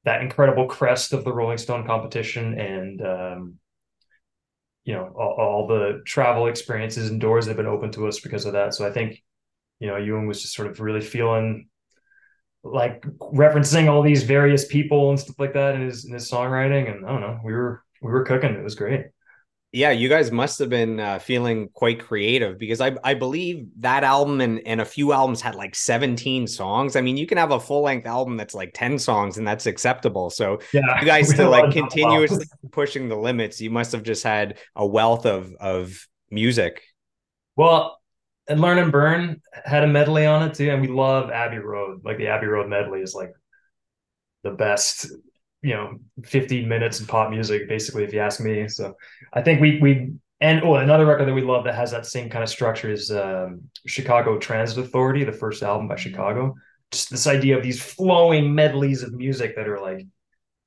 that 0.05 0.21
incredible 0.21 0.67
crest 0.67 1.11
of 1.13 1.23
the 1.23 1.33
Rolling 1.33 1.57
Stone 1.57 1.85
competition, 1.85 2.57
and 2.57 3.01
um, 3.01 3.55
you 4.85 4.93
know 4.93 5.13
all, 5.15 5.35
all, 5.37 5.67
the 5.67 6.01
travel 6.05 6.47
experiences 6.47 7.09
and 7.09 7.19
doors 7.19 7.45
that 7.45 7.51
have 7.51 7.57
been 7.57 7.65
open 7.65 7.91
to 7.91 8.07
us 8.07 8.21
because 8.21 8.45
of 8.45 8.53
that. 8.53 8.73
So 8.73 8.87
I 8.87 8.91
think 8.91 9.21
you 9.79 9.87
know 9.87 9.97
Ewan 9.97 10.27
was 10.27 10.41
just 10.41 10.55
sort 10.55 10.69
of 10.69 10.79
really 10.79 11.01
feeling 11.01 11.68
like 12.63 13.01
referencing 13.19 13.89
all 13.89 14.01
these 14.01 14.23
various 14.23 14.65
people 14.65 15.09
and 15.09 15.19
stuff 15.19 15.39
like 15.39 15.53
that 15.53 15.75
in 15.75 15.81
his 15.81 16.05
in 16.05 16.13
his 16.13 16.29
songwriting. 16.29 16.93
And 16.93 17.05
I 17.05 17.09
don't 17.09 17.21
know, 17.21 17.39
we 17.43 17.53
were 17.53 17.83
we 18.01 18.11
were 18.11 18.23
cooking. 18.23 18.53
It 18.53 18.63
was 18.63 18.75
great. 18.75 19.07
Yeah, 19.71 19.91
you 19.91 20.09
guys 20.09 20.31
must 20.31 20.57
have 20.59 20.69
been 20.69 20.99
uh, 20.99 21.19
feeling 21.19 21.69
quite 21.73 21.99
creative 21.99 22.57
because 22.57 22.81
I 22.81 22.95
I 23.03 23.13
believe 23.13 23.67
that 23.79 24.03
album 24.03 24.41
and 24.41 24.59
and 24.65 24.81
a 24.81 24.85
few 24.85 25.13
albums 25.13 25.41
had 25.41 25.53
like 25.53 25.75
17 25.75 26.47
songs. 26.47 26.95
I 26.95 27.01
mean, 27.01 27.17
you 27.17 27.27
can 27.27 27.37
have 27.37 27.51
a 27.51 27.59
full 27.59 27.83
length 27.83 28.07
album 28.07 28.35
that's 28.35 28.55
like 28.55 28.71
10 28.73 28.97
songs 28.97 29.37
and 29.37 29.47
that's 29.47 29.67
acceptable. 29.67 30.31
So 30.31 30.59
yeah, 30.73 30.99
you 30.99 31.05
guys 31.05 31.31
to 31.35 31.47
like 31.47 31.71
continuously 31.71 32.45
pushing 32.71 33.09
the 33.09 33.15
limits, 33.15 33.61
you 33.61 33.69
must 33.69 33.91
have 33.91 34.01
just 34.01 34.23
had 34.23 34.57
a 34.75 34.85
wealth 34.85 35.27
of 35.27 35.53
of 35.59 36.07
music. 36.31 36.81
Well, 37.55 37.98
and 38.49 38.59
Learn 38.59 38.79
and 38.79 38.91
Burn 38.91 39.41
had 39.63 39.83
a 39.83 39.87
medley 39.87 40.25
on 40.25 40.47
it 40.47 40.55
too, 40.55 40.69
and 40.69 40.81
we 40.81 40.87
love 40.87 41.29
Abbey 41.29 41.59
Road. 41.59 42.01
Like 42.03 42.17
the 42.17 42.27
Abbey 42.27 42.47
Road 42.47 42.67
medley 42.67 43.01
is 43.01 43.13
like 43.13 43.31
the 44.43 44.51
best, 44.51 45.11
you 45.61 45.75
know, 45.75 45.99
15 46.23 46.67
minutes 46.67 46.99
of 46.99 47.07
pop 47.07 47.29
music, 47.29 47.69
basically, 47.69 48.03
if 48.03 48.13
you 48.13 48.19
ask 48.19 48.41
me. 48.41 48.67
So 48.67 48.95
I 49.31 49.41
think 49.41 49.61
we 49.61 49.79
we 49.79 50.13
and 50.41 50.63
oh, 50.63 50.75
another 50.75 51.05
record 51.05 51.27
that 51.27 51.33
we 51.33 51.41
love 51.41 51.65
that 51.65 51.75
has 51.75 51.91
that 51.91 52.05
same 52.05 52.29
kind 52.29 52.43
of 52.43 52.49
structure 52.49 52.89
is 52.89 53.11
um, 53.11 53.61
Chicago 53.85 54.37
Transit 54.39 54.77
Authority, 54.79 55.23
the 55.23 55.31
first 55.31 55.63
album 55.63 55.87
by 55.87 55.97
Chicago. 55.97 56.55
Just 56.91 57.11
this 57.11 57.27
idea 57.27 57.57
of 57.57 57.63
these 57.63 57.81
flowing 57.81 58.55
medleys 58.55 59.03
of 59.03 59.13
music 59.13 59.55
that 59.55 59.67
are 59.67 59.79
like 59.79 60.07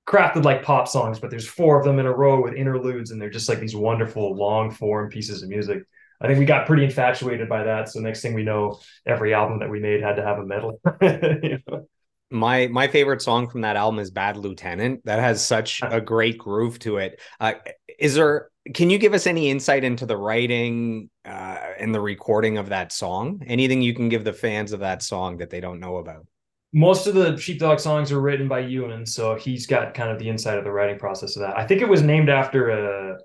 crafted 0.07 0.45
like 0.45 0.63
pop 0.63 0.89
songs, 0.89 1.19
but 1.19 1.31
there's 1.31 1.49
four 1.49 1.79
of 1.79 1.85
them 1.85 1.99
in 1.99 2.07
a 2.07 2.13
row 2.13 2.43
with 2.43 2.55
interludes, 2.55 3.11
and 3.11 3.21
they're 3.21 3.31
just 3.31 3.49
like 3.49 3.61
these 3.61 3.75
wonderful 3.75 4.37
long 4.37 4.71
form 4.71 5.09
pieces 5.09 5.43
of 5.43 5.49
music. 5.49 5.83
I 6.23 6.27
think 6.27 6.39
we 6.39 6.45
got 6.45 6.67
pretty 6.67 6.85
infatuated 6.85 7.49
by 7.49 7.65
that. 7.65 7.89
So 7.89 8.01
next 8.01 8.23
thing 8.23 8.35
we 8.35 8.45
know, 8.45 8.81
every 9.05 9.35
album 9.35 9.59
that 9.59 9.71
we 9.71 9.81
made 9.81 10.03
had 10.03 10.17
to 10.17 10.23
have 10.23 10.39
a 10.39 10.47
medal. 10.47 10.81
you 11.03 11.59
know? 11.69 11.89
My 12.31 12.69
my 12.69 12.89
favorite 12.89 13.21
song 13.21 13.49
from 13.49 13.61
that 13.63 13.77
album 13.77 13.99
is 13.99 14.11
Bad 14.11 14.37
Lieutenant. 14.37 15.05
That 15.05 15.19
has 15.19 15.45
such 15.45 15.83
a 15.83 16.01
great 16.01 16.39
groove 16.39 16.79
to 16.81 16.97
it. 16.97 17.21
Uh, 17.39 17.55
is 17.99 18.15
there? 18.15 18.49
Can 18.73 18.89
you 18.89 18.99
give 18.99 19.13
us 19.13 19.27
any 19.27 19.51
insight 19.51 19.85
into 19.85 20.07
the 20.07 20.17
writing 20.17 21.11
uh, 21.25 21.59
and 21.79 21.95
the 21.95 22.01
recording 22.01 22.57
of 22.57 22.69
that 22.69 22.93
song? 22.93 23.43
Anything 23.47 23.83
you 23.83 23.93
can 23.93 24.09
give 24.09 24.25
the 24.25 24.33
fans 24.33 24.73
of 24.73 24.81
that 24.81 25.03
song 25.03 25.39
that 25.39 25.51
they 25.51 25.61
don't 25.61 25.81
know 25.81 25.97
about? 25.97 26.27
most 26.73 27.07
of 27.07 27.15
the 27.15 27.37
sheepdog 27.37 27.79
songs 27.79 28.11
are 28.11 28.21
written 28.21 28.49
by 28.49 28.61
Ewan, 28.61 29.05
so 29.05 29.35
he's 29.35 29.67
got 29.67 29.95
kind 29.95 30.11
of 30.11 30.19
the 30.19 30.29
inside 30.29 30.57
of 30.57 30.65
the 30.65 30.73
writing 30.73 30.99
process 30.99 31.37
of 31.37 31.43
that. 31.43 31.59
I 31.59 31.67
think 31.67 31.83
it 31.83 31.89
was 31.89 32.03
named 32.03 32.31
after 32.31 32.71
a 32.71 33.19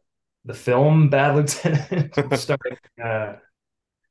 the 0.47 0.53
film 0.53 1.09
Bad 1.09 1.35
Lieutenant, 1.35 2.13
starring 2.39 2.77
uh, 3.03 3.35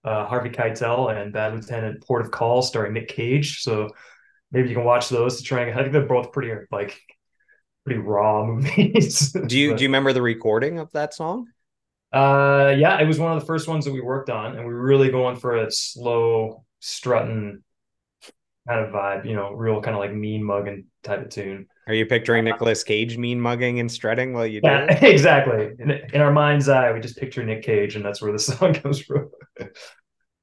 uh, 0.04 0.26
Harvey 0.26 0.50
Keitel, 0.50 1.10
and 1.10 1.32
Bad 1.32 1.54
Lieutenant 1.54 2.06
Port 2.06 2.24
of 2.24 2.30
Call, 2.30 2.62
starring 2.62 2.92
Nick 2.92 3.08
Cage. 3.08 3.62
So 3.62 3.88
maybe 4.52 4.68
you 4.68 4.74
can 4.74 4.84
watch 4.84 5.08
those 5.08 5.38
to 5.38 5.42
try 5.42 5.62
and 5.62 5.78
I 5.78 5.82
think 5.82 5.92
they're 5.92 6.02
both 6.06 6.32
pretty 6.32 6.52
like 6.70 7.00
pretty 7.84 8.00
raw 8.00 8.44
movies. 8.46 9.32
do 9.32 9.58
you 9.58 9.70
but, 9.70 9.78
do 9.78 9.84
you 9.84 9.88
remember 9.88 10.12
the 10.12 10.22
recording 10.22 10.78
of 10.78 10.92
that 10.92 11.14
song? 11.14 11.46
Uh, 12.12 12.74
yeah, 12.76 13.00
it 13.00 13.06
was 13.06 13.18
one 13.18 13.32
of 13.32 13.40
the 13.40 13.46
first 13.46 13.66
ones 13.66 13.86
that 13.86 13.92
we 13.92 14.00
worked 14.00 14.30
on, 14.30 14.56
and 14.56 14.66
we 14.66 14.72
were 14.72 14.82
really 14.82 15.10
going 15.10 15.36
for 15.36 15.56
a 15.56 15.70
slow 15.70 16.64
strutting 16.80 17.62
kind 18.68 18.84
of 18.84 18.92
vibe, 18.92 19.26
you 19.26 19.34
know, 19.34 19.52
real 19.52 19.80
kind 19.80 19.96
of 19.96 20.00
like 20.00 20.12
mean 20.12 20.44
mugging 20.44 20.86
type 21.02 21.22
of 21.22 21.30
tune. 21.30 21.66
Are 21.86 21.94
you 21.94 22.04
picturing 22.04 22.44
Nicolas 22.44 22.82
Cage 22.82 23.16
mean 23.16 23.40
mugging 23.40 23.78
and 23.78 23.90
strutting 23.90 24.32
while 24.32 24.46
you 24.46 24.60
do 24.60 24.68
yeah, 24.68 24.86
it? 24.90 25.02
Exactly. 25.02 25.70
In, 25.78 25.90
in, 26.12 26.20
our 26.20 26.32
mind's 26.32 26.68
eye, 26.68 26.90
we 26.92 26.98
just 27.00 27.16
picture 27.16 27.44
Nick 27.44 27.62
Cage, 27.62 27.94
and 27.94 28.04
that's 28.04 28.20
where 28.20 28.32
the 28.32 28.38
song 28.40 28.74
comes 28.74 29.00
from. 29.00 29.30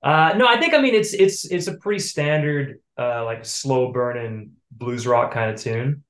uh, 0.02 0.34
no, 0.38 0.48
I 0.48 0.58
think 0.58 0.74
I 0.74 0.82
mean 0.82 0.96
it's 0.96 1.14
it's 1.14 1.46
it's 1.46 1.68
a 1.68 1.78
pretty 1.78 2.00
standard 2.00 2.80
uh, 2.98 3.26
like 3.26 3.44
slow 3.44 3.92
burning 3.92 4.54
blues 4.72 5.06
rock 5.06 5.34
kind 5.34 5.52
of 5.52 5.60
tune. 5.60 6.04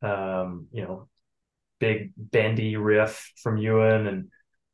Um, 0.00 0.68
you 0.72 0.82
know, 0.82 1.08
big 1.80 2.12
bendy 2.16 2.76
riff 2.76 3.32
from 3.42 3.58
Ewan 3.58 4.06
and 4.06 4.28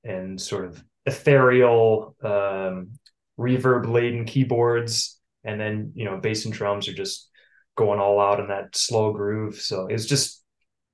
and 0.04 0.40
sort 0.40 0.66
of 0.66 0.82
ethereal 1.06 2.14
um, 2.22 2.92
reverb 3.38 3.90
laden 3.90 4.24
keyboards 4.26 5.18
and 5.42 5.60
then 5.60 5.92
you 5.94 6.04
know 6.04 6.16
bass 6.18 6.44
and 6.44 6.54
drums 6.54 6.88
are 6.88 6.94
just 6.94 7.28
going 7.76 8.00
all 8.00 8.20
out 8.20 8.40
in 8.40 8.48
that 8.48 8.76
slow 8.76 9.12
groove. 9.12 9.56
So 9.56 9.86
it's 9.86 10.06
just 10.06 10.42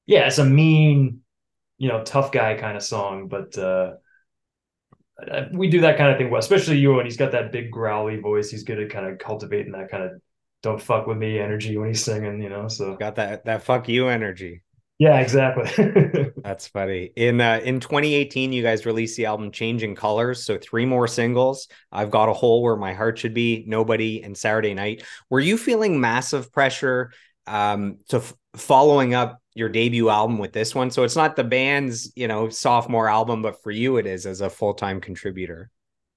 yeah 0.06 0.26
it's 0.26 0.38
a 0.38 0.44
mean 0.44 1.20
you 1.78 1.88
know 1.88 2.02
tough 2.02 2.32
guy 2.32 2.56
kind 2.56 2.76
of 2.76 2.82
song 2.82 3.28
but 3.28 3.56
uh 3.56 3.92
we 5.52 5.68
do 5.68 5.82
that 5.82 5.98
kind 5.98 6.10
of 6.10 6.18
thing 6.18 6.30
well 6.30 6.40
especially 6.40 6.78
you 6.78 6.98
and 6.98 7.06
he's 7.06 7.18
got 7.18 7.32
that 7.32 7.52
big 7.52 7.70
growly 7.70 8.16
voice. 8.18 8.50
He's 8.50 8.64
good 8.64 8.80
at 8.80 8.90
kind 8.90 9.06
of 9.06 9.18
cultivating 9.18 9.72
that 9.72 9.90
kind 9.90 10.04
of 10.04 10.12
don't 10.62 10.80
fuck 10.80 11.06
with 11.06 11.16
me 11.16 11.38
energy 11.38 11.76
when 11.76 11.88
he's 11.88 12.04
singing 12.04 12.40
you 12.40 12.48
know 12.48 12.68
so. 12.68 12.96
Got 12.96 13.16
that 13.16 13.44
that 13.44 13.62
fuck 13.62 13.88
you 13.88 14.08
energy 14.08 14.62
yeah, 15.00 15.18
exactly. 15.20 16.30
That's 16.44 16.68
funny. 16.68 17.10
In 17.16 17.40
uh, 17.40 17.58
in 17.64 17.80
2018, 17.80 18.52
you 18.52 18.62
guys 18.62 18.84
released 18.84 19.16
the 19.16 19.24
album 19.24 19.50
Changing 19.50 19.94
Colors. 19.94 20.44
So 20.44 20.58
three 20.58 20.84
more 20.84 21.08
singles. 21.08 21.68
I've 21.90 22.10
got 22.10 22.28
a 22.28 22.34
hole 22.34 22.62
where 22.62 22.76
my 22.76 22.92
heart 22.92 23.18
should 23.18 23.32
be. 23.32 23.64
Nobody 23.66 24.22
and 24.22 24.36
Saturday 24.36 24.74
Night. 24.74 25.02
Were 25.30 25.40
you 25.40 25.56
feeling 25.56 26.02
massive 26.02 26.52
pressure 26.52 27.12
um, 27.46 27.96
to 28.10 28.18
f- 28.18 28.34
following 28.56 29.14
up 29.14 29.40
your 29.54 29.70
debut 29.70 30.10
album 30.10 30.36
with 30.36 30.52
this 30.52 30.74
one? 30.74 30.90
So 30.90 31.02
it's 31.04 31.16
not 31.16 31.34
the 31.34 31.44
band's 31.44 32.12
you 32.14 32.28
know 32.28 32.50
sophomore 32.50 33.08
album, 33.08 33.40
but 33.40 33.62
for 33.62 33.70
you 33.70 33.96
it 33.96 34.06
is 34.06 34.26
as 34.26 34.42
a 34.42 34.50
full 34.50 34.74
time 34.74 35.00
contributor. 35.00 35.70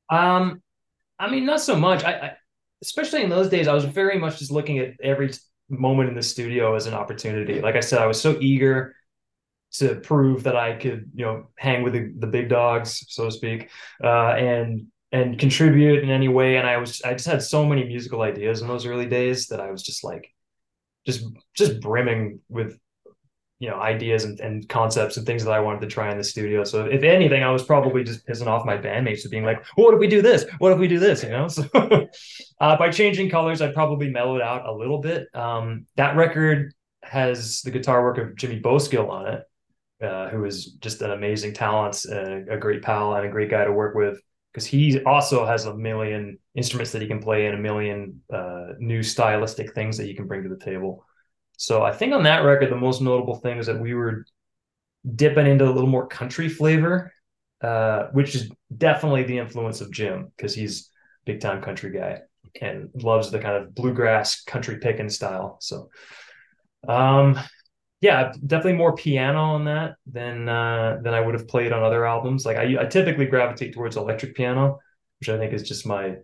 Um, 0.10 0.62
I 1.18 1.32
mean, 1.32 1.46
not 1.46 1.62
so 1.62 1.78
much. 1.78 2.04
I, 2.04 2.12
I 2.12 2.34
especially 2.82 3.24
in 3.24 3.30
those 3.30 3.48
days, 3.48 3.70
I 3.70 3.74
was 3.74 3.86
very 3.86 4.20
much 4.20 4.40
just 4.40 4.52
looking 4.52 4.80
at 4.80 4.96
every 5.02 5.32
moment 5.70 6.10
in 6.10 6.16
the 6.16 6.24
studio 6.24 6.76
as 6.76 6.88
an 6.88 6.94
opportunity. 6.94 7.62
Like 7.62 7.76
I 7.76 7.80
said, 7.80 8.00
I 8.00 8.08
was 8.08 8.22
so 8.22 8.38
eager 8.40 8.96
to 9.74 9.96
prove 9.96 10.44
that 10.44 10.56
I 10.56 10.74
could, 10.74 11.12
you 11.16 11.26
know, 11.26 11.50
hang 11.58 11.84
with 11.84 11.94
the, 11.94 12.14
the 12.20 12.28
big 12.28 12.50
dogs, 12.50 13.06
so 13.10 13.26
to 13.26 13.32
speak, 13.32 13.70
uh, 14.04 14.34
and 14.34 14.88
and 15.12 15.38
contribute 15.38 16.04
in 16.04 16.10
any 16.10 16.28
way. 16.28 16.58
And 16.58 16.68
I 16.68 16.78
was, 16.78 17.02
I 17.04 17.14
just 17.14 17.28
had 17.28 17.44
so 17.44 17.66
many 17.66 17.84
musical 17.84 18.24
ideas 18.24 18.62
in 18.62 18.68
those 18.68 18.88
early 18.88 19.06
days 19.06 19.48
that 19.48 19.60
I 19.60 19.70
was 19.70 19.84
just 19.84 20.04
like, 20.04 20.28
just 21.06 21.26
just 21.56 21.80
brimming 21.82 22.40
with 22.50 22.80
you 23.64 23.70
know 23.70 23.80
ideas 23.80 24.26
and, 24.26 24.38
and 24.42 24.68
concepts 24.68 25.16
and 25.16 25.26
things 25.26 25.46
that 25.46 25.54
I 25.54 25.62
wanted 25.62 25.80
to 25.82 25.88
try 25.88 26.12
in 26.12 26.18
the 26.18 26.24
studio. 26.26 26.66
So 26.66 26.84
if 26.84 27.02
anything, 27.02 27.44
I 27.44 27.50
was 27.50 27.64
probably 27.64 28.04
just 28.04 28.28
pissing 28.28 28.48
off 28.48 28.66
my 28.66 28.78
bandmates 28.78 29.24
of 29.24 29.32
being 29.32 29.46
like, 29.46 29.64
well, 29.78 29.86
"What 29.86 29.94
if 29.94 30.02
we 30.02 30.08
do 30.08 30.22
this? 30.22 30.44
What 30.58 30.74
if 30.74 30.80
we 30.80 30.90
do 30.90 31.00
this?" 31.00 31.24
You 31.24 31.30
know. 31.30 31.48
So 31.54 32.10
uh, 32.60 32.78
by 32.78 32.90
changing 32.90 33.30
colors, 33.30 33.62
I 33.62 33.72
probably 33.72 34.10
mellowed 34.10 34.42
out 34.42 34.66
a 34.66 34.74
little 34.74 35.00
bit. 35.00 35.34
Um, 35.34 35.86
that 35.96 36.18
record 36.18 36.74
has 37.04 37.62
the 37.62 37.72
guitar 37.72 38.04
work 38.04 38.18
of 38.18 38.36
Jimmy 38.36 38.60
Bowskill 38.60 39.10
on 39.10 39.28
it, 39.28 39.44
uh, 40.06 40.30
who 40.30 40.44
is 40.44 40.74
just 40.82 41.02
an 41.02 41.12
amazing 41.12 41.54
talent, 41.54 42.04
and 42.04 42.50
a 42.50 42.58
great 42.58 42.82
pal, 42.82 43.14
and 43.16 43.26
a 43.26 43.30
great 43.30 43.50
guy 43.50 43.64
to 43.64 43.72
work 43.72 43.96
with. 43.96 44.20
Because 44.52 44.66
he 44.66 45.02
also 45.04 45.46
has 45.46 45.66
a 45.66 45.74
million 45.74 46.38
instruments 46.54 46.92
that 46.92 47.02
he 47.02 47.08
can 47.08 47.22
play 47.22 47.46
and 47.46 47.56
a 47.56 47.62
million 47.62 48.22
uh, 48.32 48.74
new 48.78 49.04
stylistic 49.04 49.74
things 49.74 49.98
that 49.98 50.06
he 50.06 50.14
can 50.14 50.28
bring 50.28 50.44
to 50.44 50.50
the 50.50 50.64
table. 50.64 51.06
So 51.58 51.84
I 51.84 51.92
think 51.92 52.14
on 52.14 52.24
that 52.24 52.40
record, 52.40 52.72
the 52.72 52.76
most 52.76 53.02
notable 53.02 53.36
thing 53.36 53.58
is 53.58 53.68
that 53.68 53.80
we 53.80 53.94
were 53.94 54.26
dipping 55.16 55.48
into 55.48 55.66
a 55.66 55.72
little 55.72 55.90
more 55.90 56.08
country 56.08 56.50
flavor, 56.50 57.14
uh, 57.62 58.08
which 58.12 58.36
is 58.36 58.52
definitely 58.76 59.24
the 59.24 59.38
influence 59.38 59.82
of 59.82 59.92
Jim 59.92 60.32
because 60.36 60.56
he's 60.56 60.90
big 61.26 61.40
time 61.40 61.62
country 61.62 61.92
guy 61.92 62.20
and 62.62 62.90
loves 62.96 63.32
the 63.32 63.40
kind 63.40 63.56
of 63.56 63.74
bluegrass 63.74 64.44
country 64.44 64.78
picking 64.80 65.10
style. 65.10 65.58
So, 65.62 65.90
um, 66.88 67.40
yeah, 68.02 68.34
definitely 68.46 68.78
more 68.78 68.96
piano 68.96 69.40
on 69.40 69.66
that 69.66 69.96
than 70.06 70.50
uh, 70.50 71.00
than 71.02 71.14
I 71.14 71.22
would 71.22 71.36
have 71.36 71.48
played 71.48 71.72
on 71.72 71.84
other 71.84 72.06
albums. 72.06 72.46
Like 72.46 72.58
I, 72.58 72.76
I 72.82 72.86
typically 72.86 73.26
gravitate 73.26 73.74
towards 73.74 73.96
electric 73.96 74.36
piano, 74.36 74.80
which 75.20 75.30
I 75.30 75.38
think 75.38 75.54
is 75.54 75.64
just 75.64 75.86
my 75.86 76.18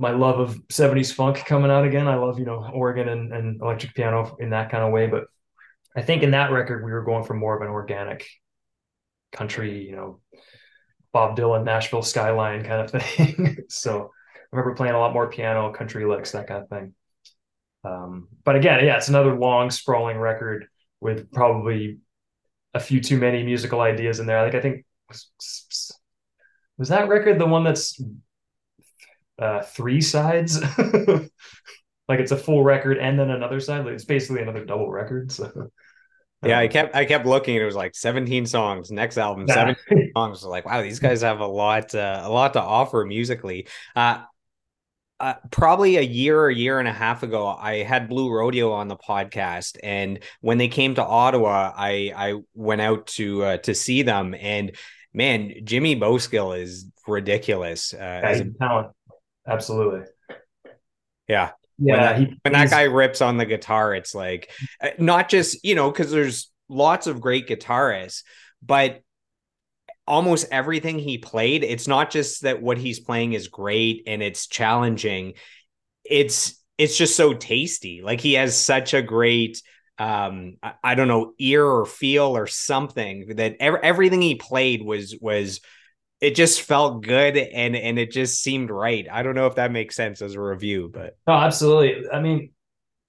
my 0.00 0.12
love 0.12 0.40
of 0.40 0.56
70s 0.68 1.12
funk 1.12 1.44
coming 1.44 1.70
out 1.70 1.84
again. 1.84 2.08
I 2.08 2.16
love, 2.16 2.38
you 2.38 2.46
know, 2.46 2.68
organ 2.72 3.06
and, 3.06 3.32
and 3.34 3.60
electric 3.60 3.94
piano 3.94 4.34
in 4.40 4.50
that 4.50 4.70
kind 4.70 4.82
of 4.82 4.92
way. 4.92 5.06
But 5.06 5.24
I 5.94 6.00
think 6.00 6.22
in 6.22 6.30
that 6.30 6.50
record, 6.50 6.82
we 6.82 6.90
were 6.90 7.04
going 7.04 7.22
for 7.22 7.34
more 7.34 7.54
of 7.54 7.60
an 7.60 7.68
organic 7.68 8.26
country, 9.30 9.86
you 9.86 9.94
know, 9.94 10.20
Bob 11.12 11.36
Dylan, 11.36 11.64
Nashville 11.64 12.02
skyline 12.02 12.64
kind 12.64 12.80
of 12.80 12.90
thing. 13.02 13.58
so 13.68 14.10
I 14.34 14.56
remember 14.56 14.74
playing 14.74 14.94
a 14.94 14.98
lot 14.98 15.12
more 15.12 15.30
piano, 15.30 15.70
country 15.70 16.06
licks, 16.06 16.32
that 16.32 16.46
kind 16.46 16.62
of 16.62 16.68
thing. 16.70 16.94
Um, 17.84 18.28
but 18.42 18.56
again, 18.56 18.82
yeah, 18.82 18.96
it's 18.96 19.08
another 19.08 19.38
long, 19.38 19.70
sprawling 19.70 20.16
record 20.16 20.66
with 21.00 21.30
probably 21.30 21.98
a 22.72 22.80
few 22.80 23.00
too 23.00 23.18
many 23.18 23.42
musical 23.42 23.82
ideas 23.82 24.18
in 24.18 24.26
there. 24.26 24.42
Like 24.42 24.54
I 24.54 24.62
think 24.62 24.86
was, 25.08 25.30
was 26.78 26.88
that 26.88 27.08
record 27.08 27.38
the 27.38 27.46
one 27.46 27.64
that's 27.64 28.00
uh, 29.40 29.62
three 29.62 30.00
sides. 30.00 30.60
like 30.78 32.20
it's 32.20 32.32
a 32.32 32.36
full 32.36 32.62
record 32.62 32.98
and 32.98 33.18
then 33.18 33.30
another 33.30 33.60
side. 33.60 33.84
Like 33.84 33.94
it's 33.94 34.04
basically 34.04 34.42
another 34.42 34.64
double 34.64 34.90
record. 34.90 35.32
So 35.32 35.70
yeah, 36.44 36.58
I 36.58 36.68
kept 36.68 36.94
I 36.94 37.04
kept 37.04 37.26
looking. 37.26 37.56
And 37.56 37.62
it 37.62 37.66
was 37.66 37.76
like 37.76 37.94
17 37.94 38.46
songs. 38.46 38.90
Next 38.90 39.18
album, 39.18 39.46
yeah. 39.46 39.74
17 39.88 40.12
songs. 40.16 40.42
Like, 40.44 40.66
wow, 40.66 40.82
these 40.82 40.98
guys 40.98 41.22
have 41.22 41.40
a 41.40 41.46
lot 41.46 41.94
uh, 41.94 42.22
a 42.24 42.30
lot 42.30 42.54
to 42.54 42.62
offer 42.62 43.04
musically. 43.04 43.66
Uh, 43.94 44.22
uh, 45.18 45.34
probably 45.50 45.98
a 45.98 46.02
year 46.02 46.40
or 46.40 46.48
a 46.48 46.54
year 46.54 46.78
and 46.78 46.88
a 46.88 46.92
half 46.92 47.22
ago, 47.22 47.46
I 47.46 47.82
had 47.82 48.08
Blue 48.08 48.32
Rodeo 48.32 48.72
on 48.72 48.88
the 48.88 48.96
podcast, 48.96 49.76
and 49.82 50.20
when 50.40 50.56
they 50.56 50.68
came 50.68 50.94
to 50.94 51.04
Ottawa, 51.04 51.74
I 51.76 52.12
I 52.16 52.34
went 52.54 52.80
out 52.80 53.06
to 53.08 53.44
uh, 53.44 53.56
to 53.58 53.74
see 53.74 54.00
them, 54.00 54.34
and 54.34 54.74
man, 55.12 55.52
Jimmy 55.64 55.94
Bowskill 55.94 56.58
is 56.58 56.86
ridiculous. 57.06 57.92
Uh, 57.92 57.98
yeah, 57.98 58.20
as 58.28 58.40
a 58.40 58.44
talent. 58.58 58.92
Absolutely. 59.50 60.06
Yeah. 61.28 61.50
Yeah. 61.78 61.92
When, 61.92 62.00
that, 62.00 62.18
he, 62.18 62.40
when 62.42 62.52
that 62.52 62.70
guy 62.70 62.82
rips 62.82 63.20
on 63.20 63.36
the 63.36 63.46
guitar, 63.46 63.94
it's 63.94 64.14
like 64.14 64.50
uh, 64.82 64.90
not 64.98 65.28
just, 65.28 65.64
you 65.64 65.74
know, 65.74 65.90
because 65.90 66.10
there's 66.10 66.50
lots 66.68 67.06
of 67.06 67.20
great 67.20 67.48
guitarists, 67.48 68.22
but 68.62 69.02
almost 70.06 70.48
everything 70.50 70.98
he 70.98 71.18
played, 71.18 71.64
it's 71.64 71.88
not 71.88 72.10
just 72.10 72.42
that 72.42 72.62
what 72.62 72.78
he's 72.78 73.00
playing 73.00 73.32
is 73.32 73.48
great 73.48 74.04
and 74.06 74.22
it's 74.22 74.46
challenging. 74.46 75.34
It's 76.04 76.62
it's 76.78 76.96
just 76.96 77.16
so 77.16 77.34
tasty. 77.34 78.02
Like 78.02 78.20
he 78.20 78.34
has 78.34 78.56
such 78.56 78.94
a 78.94 79.02
great 79.02 79.62
um 79.98 80.56
I, 80.62 80.72
I 80.82 80.94
don't 80.94 81.08
know 81.08 81.34
ear 81.38 81.64
or 81.64 81.86
feel 81.86 82.36
or 82.36 82.46
something 82.46 83.36
that 83.36 83.56
ev- 83.60 83.80
everything 83.82 84.22
he 84.22 84.34
played 84.34 84.82
was 84.82 85.16
was 85.20 85.60
it 86.20 86.34
just 86.34 86.62
felt 86.62 87.02
good 87.02 87.36
and 87.36 87.74
and 87.74 87.98
it 87.98 88.10
just 88.10 88.42
seemed 88.42 88.70
right. 88.70 89.06
I 89.10 89.22
don't 89.22 89.34
know 89.34 89.46
if 89.46 89.54
that 89.54 89.72
makes 89.72 89.96
sense 89.96 90.20
as 90.20 90.34
a 90.34 90.40
review, 90.40 90.90
but 90.92 91.16
oh, 91.26 91.32
absolutely. 91.32 92.08
I 92.10 92.20
mean, 92.20 92.50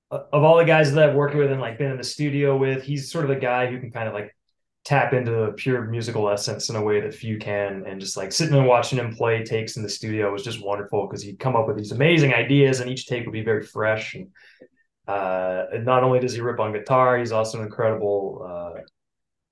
of 0.09 0.43
all 0.43 0.57
the 0.57 0.65
guys 0.65 0.93
that 0.93 1.09
I've 1.09 1.15
worked 1.15 1.35
with 1.35 1.51
and 1.51 1.61
like 1.61 1.77
been 1.77 1.91
in 1.91 1.97
the 1.97 2.03
studio 2.03 2.57
with, 2.57 2.83
he's 2.83 3.11
sort 3.11 3.25
of 3.25 3.29
the 3.29 3.35
guy 3.35 3.67
who 3.67 3.79
can 3.79 3.91
kind 3.91 4.07
of 4.07 4.13
like 4.13 4.35
tap 4.83 5.13
into 5.13 5.31
the 5.31 5.53
pure 5.57 5.85
musical 5.85 6.29
essence 6.29 6.69
in 6.69 6.75
a 6.75 6.81
way 6.81 7.01
that 7.01 7.13
few 7.13 7.37
can. 7.37 7.83
And 7.85 7.99
just 7.99 8.17
like 8.17 8.31
sitting 8.31 8.55
and 8.55 8.65
watching 8.65 8.97
him 8.97 9.15
play 9.15 9.43
takes 9.43 9.77
in 9.77 9.83
the 9.83 9.89
studio 9.89 10.31
was 10.31 10.43
just 10.43 10.63
wonderful 10.63 11.07
because 11.07 11.21
he'd 11.21 11.39
come 11.39 11.55
up 11.55 11.67
with 11.67 11.77
these 11.77 11.91
amazing 11.91 12.33
ideas 12.33 12.79
and 12.79 12.89
each 12.89 13.07
take 13.07 13.25
would 13.25 13.33
be 13.33 13.43
very 13.43 13.63
fresh. 13.63 14.15
And, 14.15 14.29
uh, 15.07 15.65
and 15.73 15.85
not 15.85 16.03
only 16.03 16.19
does 16.19 16.33
he 16.33 16.41
rip 16.41 16.59
on 16.59 16.73
guitar, 16.73 17.17
he's 17.17 17.31
also 17.31 17.59
an 17.59 17.65
incredible 17.65 18.45
uh, 18.47 18.81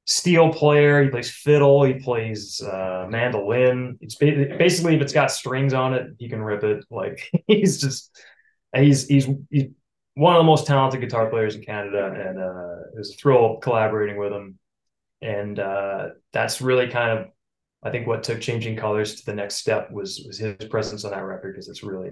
steel 0.09 0.51
player. 0.51 1.03
He 1.03 1.09
plays 1.09 1.29
fiddle. 1.29 1.83
He 1.83 1.93
plays 1.93 2.61
uh, 2.61 3.05
mandolin. 3.09 3.97
It's 4.01 4.15
basically 4.15 4.95
if 4.95 5.01
it's 5.01 5.13
got 5.13 5.31
strings 5.31 5.71
on 5.73 5.93
it, 5.93 6.15
he 6.17 6.27
can 6.27 6.41
rip 6.41 6.63
it. 6.63 6.83
Like 6.89 7.29
he's 7.47 7.79
just 7.79 8.19
he's 8.75 9.07
he's 9.07 9.29
he's 9.51 9.67
one 10.15 10.35
of 10.35 10.39
the 10.39 10.45
most 10.45 10.65
talented 10.65 10.99
guitar 11.01 11.29
players 11.29 11.55
in 11.55 11.61
Canada, 11.61 12.05
and 12.07 12.39
uh, 12.39 12.87
it 12.93 12.97
was 12.97 13.13
a 13.13 13.17
thrill 13.17 13.57
collaborating 13.57 14.17
with 14.17 14.33
him. 14.33 14.57
And 15.21 15.59
uh, 15.59 16.09
that's 16.33 16.59
really 16.59 16.87
kind 16.87 17.19
of 17.19 17.27
I 17.83 17.91
think 17.91 18.07
what 18.07 18.23
took 18.23 18.41
changing 18.41 18.77
colors 18.77 19.15
to 19.15 19.25
the 19.25 19.35
next 19.35 19.55
step 19.55 19.91
was 19.91 20.23
was 20.25 20.39
his 20.39 20.55
presence 20.69 21.05
on 21.05 21.11
that 21.11 21.23
record 21.23 21.53
because 21.53 21.69
it's 21.69 21.83
really 21.83 22.09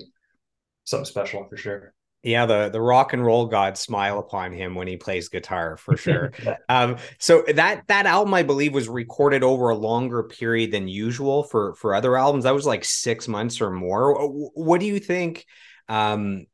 something 0.85 1.05
special 1.05 1.45
for 1.49 1.57
sure 1.57 1.93
yeah 2.27 2.45
the 2.45 2.69
the 2.69 2.81
rock 2.81 3.13
and 3.13 3.25
roll 3.25 3.45
gods 3.45 3.79
smile 3.79 4.19
upon 4.19 4.51
him 4.51 4.75
when 4.75 4.87
he 4.87 4.97
plays 4.97 5.29
guitar 5.29 5.77
for 5.77 5.95
sure. 5.97 6.31
Um 6.69 6.97
so 7.17 7.43
that 7.55 7.87
that 7.87 8.05
album 8.05 8.33
i 8.33 8.43
believe 8.43 8.73
was 8.73 8.89
recorded 8.89 9.43
over 9.43 9.69
a 9.69 9.75
longer 9.75 10.23
period 10.23 10.71
than 10.71 10.87
usual 10.87 11.43
for 11.43 11.73
for 11.75 11.95
other 11.95 12.17
albums. 12.17 12.43
That 12.43 12.53
was 12.53 12.65
like 12.65 12.85
six 12.85 13.27
months 13.27 13.61
or 13.61 13.71
more. 13.71 14.27
What 14.53 14.79
do 14.79 14.85
you 14.85 14.99
think 14.99 15.45
um 15.87 16.45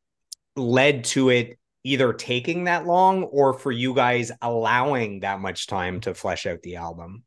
led 0.55 1.05
to 1.05 1.29
it 1.29 1.57
either 1.83 2.13
taking 2.13 2.65
that 2.65 2.85
long 2.85 3.23
or 3.23 3.53
for 3.53 3.71
you 3.71 3.93
guys 3.93 4.31
allowing 4.41 5.21
that 5.21 5.39
much 5.39 5.67
time 5.67 5.99
to 6.01 6.13
flesh 6.13 6.45
out 6.45 6.61
the 6.61 6.77
album? 6.77 7.23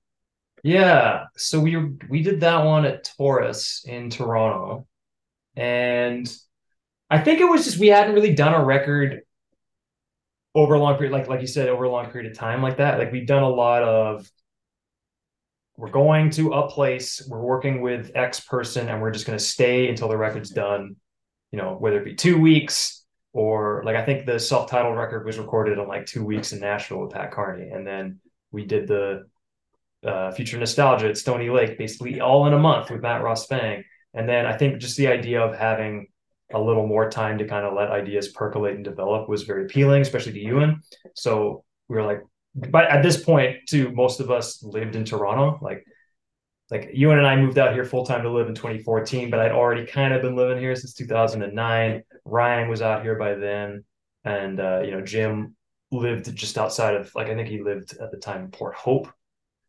Yeah, 0.62 1.24
so 1.36 1.60
we 1.60 1.76
we 2.08 2.22
did 2.22 2.40
that 2.40 2.64
one 2.64 2.84
at 2.84 3.04
Taurus 3.16 3.84
in 3.86 4.10
Toronto, 4.10 4.86
and 5.54 6.26
I 7.10 7.18
think 7.18 7.40
it 7.40 7.44
was 7.44 7.64
just 7.64 7.78
we 7.78 7.88
hadn't 7.88 8.14
really 8.14 8.34
done 8.34 8.54
a 8.54 8.64
record 8.64 9.20
over 10.54 10.74
a 10.74 10.78
long 10.78 10.96
period, 10.96 11.12
like 11.12 11.28
like 11.28 11.40
you 11.40 11.46
said, 11.46 11.68
over 11.68 11.84
a 11.84 11.90
long 11.90 12.10
period 12.10 12.30
of 12.30 12.36
time 12.36 12.62
like 12.62 12.78
that. 12.78 12.98
Like 12.98 13.12
we've 13.12 13.26
done 13.26 13.42
a 13.42 13.48
lot 13.48 13.82
of 13.82 14.30
we're 15.76 15.90
going 15.90 16.30
to 16.30 16.52
a 16.54 16.70
place, 16.70 17.26
we're 17.28 17.42
working 17.42 17.82
with 17.82 18.10
X 18.14 18.40
person, 18.40 18.88
and 18.88 19.00
we're 19.02 19.10
just 19.10 19.26
going 19.26 19.38
to 19.38 19.44
stay 19.44 19.88
until 19.88 20.08
the 20.08 20.16
record's 20.16 20.50
done. 20.50 20.96
You 21.52 21.58
know, 21.58 21.76
whether 21.78 22.00
it 22.00 22.04
be 22.04 22.14
two 22.14 22.40
weeks 22.40 23.04
or 23.32 23.82
like 23.84 23.96
I 23.96 24.04
think 24.04 24.26
the 24.26 24.40
self-titled 24.40 24.96
record 24.96 25.26
was 25.26 25.38
recorded 25.38 25.78
in 25.78 25.86
like 25.86 26.06
two 26.06 26.24
weeks 26.24 26.52
in 26.52 26.60
Nashville 26.60 27.02
with 27.02 27.12
Pat 27.12 27.30
Carney, 27.30 27.68
and 27.68 27.86
then 27.86 28.18
we 28.50 28.64
did 28.64 28.88
the 28.88 29.26
uh, 30.04 30.30
Future 30.32 30.58
Nostalgia 30.58 31.08
at 31.08 31.18
Stony 31.18 31.50
Lake, 31.50 31.78
basically 31.78 32.20
all 32.20 32.46
in 32.46 32.54
a 32.54 32.58
month 32.58 32.90
with 32.90 33.02
Matt 33.02 33.22
Ross 33.22 33.44
Spang. 33.44 33.84
And 34.14 34.28
then 34.28 34.46
I 34.46 34.56
think 34.56 34.78
just 34.78 34.96
the 34.96 35.08
idea 35.08 35.42
of 35.42 35.54
having 35.54 36.08
a 36.52 36.60
little 36.60 36.86
more 36.86 37.10
time 37.10 37.38
to 37.38 37.46
kind 37.46 37.66
of 37.66 37.74
let 37.74 37.90
ideas 37.90 38.28
percolate 38.28 38.74
and 38.74 38.84
develop 38.84 39.28
was 39.28 39.42
very 39.42 39.64
appealing, 39.64 40.02
especially 40.02 40.32
to 40.32 40.40
Ewan. 40.40 40.80
So 41.14 41.64
we 41.88 41.96
were 41.96 42.04
like, 42.04 42.22
but 42.54 42.84
at 42.86 43.02
this 43.02 43.22
point, 43.22 43.58
too, 43.68 43.90
most 43.92 44.20
of 44.20 44.30
us 44.30 44.62
lived 44.62 44.96
in 44.96 45.04
Toronto. 45.04 45.58
Like, 45.60 45.84
like 46.70 46.90
Ewan 46.94 47.18
and 47.18 47.26
I 47.26 47.36
moved 47.36 47.58
out 47.58 47.74
here 47.74 47.84
full 47.84 48.06
time 48.06 48.22
to 48.22 48.30
live 48.30 48.48
in 48.48 48.54
2014, 48.54 49.30
but 49.30 49.40
I'd 49.40 49.52
already 49.52 49.86
kind 49.86 50.14
of 50.14 50.22
been 50.22 50.36
living 50.36 50.58
here 50.58 50.74
since 50.74 50.94
2009. 50.94 52.02
Ryan 52.24 52.68
was 52.68 52.82
out 52.82 53.02
here 53.02 53.16
by 53.16 53.34
then, 53.34 53.84
and 54.24 54.58
uh, 54.58 54.80
you 54.84 54.90
know 54.90 55.00
Jim 55.00 55.54
lived 55.92 56.34
just 56.34 56.58
outside 56.58 56.94
of 56.94 57.14
like 57.14 57.28
I 57.28 57.34
think 57.34 57.48
he 57.48 57.62
lived 57.62 57.96
at 58.00 58.10
the 58.10 58.16
time 58.16 58.44
in 58.44 58.50
Port 58.50 58.74
Hope, 58.74 59.08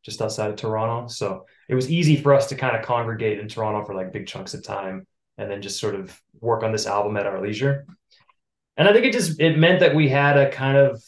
just 0.04 0.22
outside 0.22 0.50
of 0.50 0.56
Toronto. 0.56 1.08
So 1.08 1.46
it 1.70 1.76
was 1.76 1.92
easy 1.92 2.16
for 2.16 2.34
us 2.34 2.48
to 2.50 2.56
kind 2.56 2.76
of 2.76 2.84
congregate 2.84 3.40
in 3.40 3.48
Toronto 3.48 3.86
for 3.86 3.94
like 3.94 4.14
big 4.14 4.26
chunks 4.26 4.56
of 4.56 4.64
time 4.64 5.06
and 5.38 5.50
then 5.50 5.62
just 5.62 5.80
sort 5.80 5.96
of 5.96 6.20
work 6.40 6.64
on 6.64 6.72
this 6.72 6.88
album 6.88 7.18
at 7.18 7.26
our 7.26 7.42
leisure. 7.42 7.86
And 8.76 8.88
I 8.88 8.94
think 8.94 9.06
it 9.06 9.14
just 9.14 9.40
it 9.40 9.58
meant 9.58 9.80
that 9.80 9.96
we 9.96 10.10
had 10.10 10.38
a 10.38 10.50
kind 10.50 10.78
of 10.78 11.04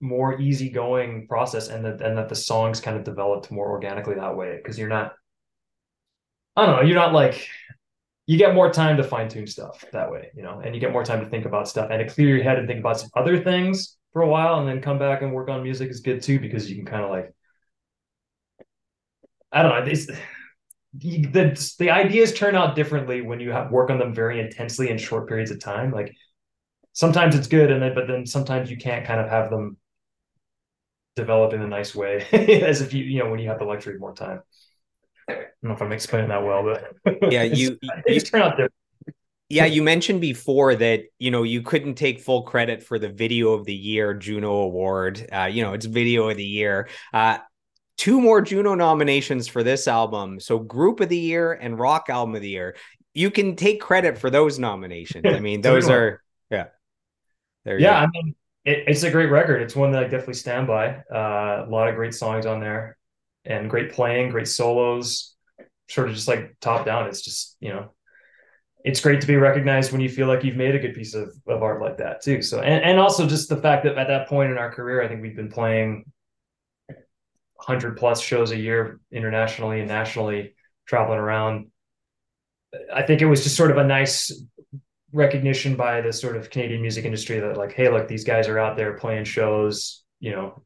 more 0.00 0.40
easygoing 0.40 1.26
process 1.28 1.68
and 1.68 1.84
that 1.84 2.00
and 2.02 2.18
that 2.18 2.28
the 2.28 2.34
songs 2.34 2.80
kind 2.80 2.96
of 2.96 3.04
developed 3.04 3.50
more 3.50 3.70
organically 3.70 4.16
that 4.16 4.36
way 4.36 4.56
because 4.56 4.78
you're 4.78 4.88
not 4.88 5.14
I 6.56 6.66
don't 6.66 6.76
know, 6.76 6.82
you're 6.82 6.94
not 6.94 7.12
like 7.12 7.48
you 8.26 8.38
get 8.38 8.54
more 8.54 8.72
time 8.72 8.96
to 8.96 9.04
fine 9.04 9.28
tune 9.28 9.46
stuff 9.46 9.84
that 9.92 10.10
way, 10.10 10.30
you 10.34 10.42
know, 10.42 10.60
and 10.64 10.74
you 10.74 10.80
get 10.80 10.92
more 10.92 11.04
time 11.04 11.20
to 11.20 11.26
think 11.26 11.46
about 11.46 11.68
stuff 11.68 11.88
and 11.90 12.06
to 12.06 12.12
clear 12.14 12.36
your 12.36 12.44
head 12.44 12.58
and 12.58 12.66
think 12.66 12.80
about 12.80 13.00
some 13.00 13.10
other 13.16 13.42
things 13.42 13.96
for 14.12 14.22
a 14.22 14.28
while 14.28 14.60
and 14.60 14.68
then 14.68 14.80
come 14.80 14.98
back 14.98 15.22
and 15.22 15.32
work 15.32 15.48
on 15.48 15.62
music 15.62 15.90
is 15.90 16.00
good 16.00 16.22
too 16.22 16.38
because 16.38 16.70
you 16.70 16.76
can 16.76 16.86
kind 16.86 17.04
of 17.04 17.10
like 17.10 17.34
I 19.52 19.62
don't 19.62 19.86
know. 19.86 19.90
It's, 19.90 20.08
the 20.96 21.74
the 21.78 21.90
ideas 21.90 22.32
turn 22.32 22.54
out 22.54 22.76
differently 22.76 23.20
when 23.20 23.40
you 23.40 23.50
have 23.50 23.70
work 23.70 23.90
on 23.90 23.98
them 23.98 24.14
very 24.14 24.40
intensely 24.40 24.90
in 24.90 24.98
short 24.98 25.28
periods 25.28 25.50
of 25.50 25.60
time. 25.60 25.90
Like 25.90 26.14
sometimes 26.92 27.34
it's 27.34 27.48
good, 27.48 27.70
and 27.70 27.82
then 27.82 27.94
but 27.94 28.06
then 28.06 28.26
sometimes 28.26 28.70
you 28.70 28.76
can't 28.76 29.06
kind 29.06 29.20
of 29.20 29.28
have 29.28 29.50
them 29.50 29.76
develop 31.16 31.52
in 31.52 31.62
a 31.62 31.68
nice 31.68 31.94
way 31.94 32.26
as 32.32 32.80
if 32.80 32.92
you 32.92 33.04
you 33.04 33.22
know 33.22 33.30
when 33.30 33.40
you 33.40 33.48
have 33.48 33.58
the 33.58 33.64
luxury 33.64 33.94
of 33.94 34.00
more 34.00 34.14
time. 34.14 34.40
I 35.28 35.34
don't 35.34 35.46
know 35.62 35.72
if 35.72 35.82
I'm 35.82 35.92
explaining 35.92 36.28
that 36.28 36.44
well, 36.44 36.62
but 36.62 37.32
yeah, 37.32 37.42
you 37.42 37.78
you 38.06 38.20
turn 38.20 38.42
out 38.42 38.50
different. 38.50 38.72
Yeah, 39.50 39.66
you 39.66 39.82
mentioned 39.82 40.20
before 40.20 40.74
that 40.76 41.04
you 41.18 41.30
know 41.30 41.42
you 41.42 41.62
couldn't 41.62 41.94
take 41.94 42.20
full 42.20 42.42
credit 42.42 42.82
for 42.82 42.98
the 42.98 43.08
video 43.08 43.52
of 43.52 43.64
the 43.64 43.74
year 43.74 44.14
Juno 44.14 44.52
Award. 44.52 45.26
Uh, 45.32 45.44
you 45.44 45.62
know, 45.62 45.72
it's 45.72 45.86
video 45.86 46.28
of 46.28 46.36
the 46.36 46.44
year. 46.44 46.88
Uh, 47.12 47.38
two 47.96 48.20
more 48.20 48.40
Juno 48.40 48.74
nominations 48.74 49.48
for 49.48 49.62
this 49.62 49.88
album. 49.88 50.40
So 50.40 50.58
group 50.58 51.00
of 51.00 51.08
the 51.08 51.16
year 51.16 51.52
and 51.52 51.78
rock 51.78 52.06
album 52.08 52.34
of 52.34 52.42
the 52.42 52.48
year. 52.48 52.76
You 53.12 53.30
can 53.30 53.54
take 53.54 53.80
credit 53.80 54.18
for 54.18 54.30
those 54.30 54.58
nominations. 54.58 55.24
I 55.26 55.38
mean, 55.38 55.60
those 55.62 55.88
are 55.88 56.22
yeah. 56.50 56.66
There 57.64 57.78
yeah, 57.78 57.98
I 57.98 58.06
mean, 58.06 58.34
it, 58.64 58.84
it's 58.88 59.04
a 59.04 59.10
great 59.10 59.30
record. 59.30 59.62
It's 59.62 59.76
one 59.76 59.92
that 59.92 60.04
I 60.04 60.08
definitely 60.08 60.34
stand 60.34 60.66
by. 60.66 61.02
Uh, 61.10 61.64
a 61.66 61.70
lot 61.70 61.88
of 61.88 61.94
great 61.94 62.14
songs 62.14 62.44
on 62.44 62.60
there, 62.60 62.98
and 63.44 63.70
great 63.70 63.92
playing, 63.92 64.30
great 64.30 64.48
solos. 64.48 65.34
Sort 65.88 66.08
of 66.08 66.14
just 66.14 66.28
like 66.28 66.56
top 66.60 66.84
down. 66.84 67.06
It's 67.06 67.22
just 67.22 67.56
you 67.60 67.70
know, 67.70 67.94
it's 68.84 69.00
great 69.00 69.20
to 69.20 69.26
be 69.26 69.36
recognized 69.36 69.92
when 69.92 70.00
you 70.00 70.08
feel 70.08 70.26
like 70.26 70.44
you've 70.44 70.56
made 70.56 70.74
a 70.74 70.78
good 70.78 70.94
piece 70.94 71.14
of, 71.14 71.30
of 71.46 71.62
art 71.62 71.80
like 71.80 71.98
that 71.98 72.22
too. 72.22 72.42
So 72.42 72.60
and, 72.60 72.84
and 72.84 72.98
also 72.98 73.26
just 73.26 73.48
the 73.48 73.56
fact 73.56 73.84
that 73.84 73.96
at 73.96 74.08
that 74.08 74.28
point 74.28 74.50
in 74.50 74.58
our 74.58 74.70
career, 74.70 75.02
I 75.02 75.08
think 75.08 75.22
we've 75.22 75.36
been 75.36 75.50
playing 75.50 76.04
100 77.66 77.96
plus 77.96 78.20
shows 78.20 78.50
a 78.50 78.56
year 78.56 79.00
internationally 79.10 79.80
and 79.80 79.88
nationally 79.88 80.54
traveling 80.86 81.18
around. 81.18 81.70
I 82.92 83.02
think 83.02 83.22
it 83.22 83.26
was 83.26 83.42
just 83.42 83.56
sort 83.56 83.70
of 83.70 83.78
a 83.78 83.84
nice 83.84 84.32
recognition 85.12 85.76
by 85.76 86.00
the 86.00 86.12
sort 86.12 86.36
of 86.36 86.50
canadian 86.50 86.82
music 86.82 87.04
industry 87.04 87.38
that 87.38 87.56
like 87.56 87.72
hey 87.72 87.88
look 87.88 88.08
these 88.08 88.24
guys 88.24 88.48
are 88.48 88.58
out 88.58 88.76
there 88.76 88.94
playing 88.94 89.24
shows 89.24 90.02
you 90.18 90.32
know 90.32 90.60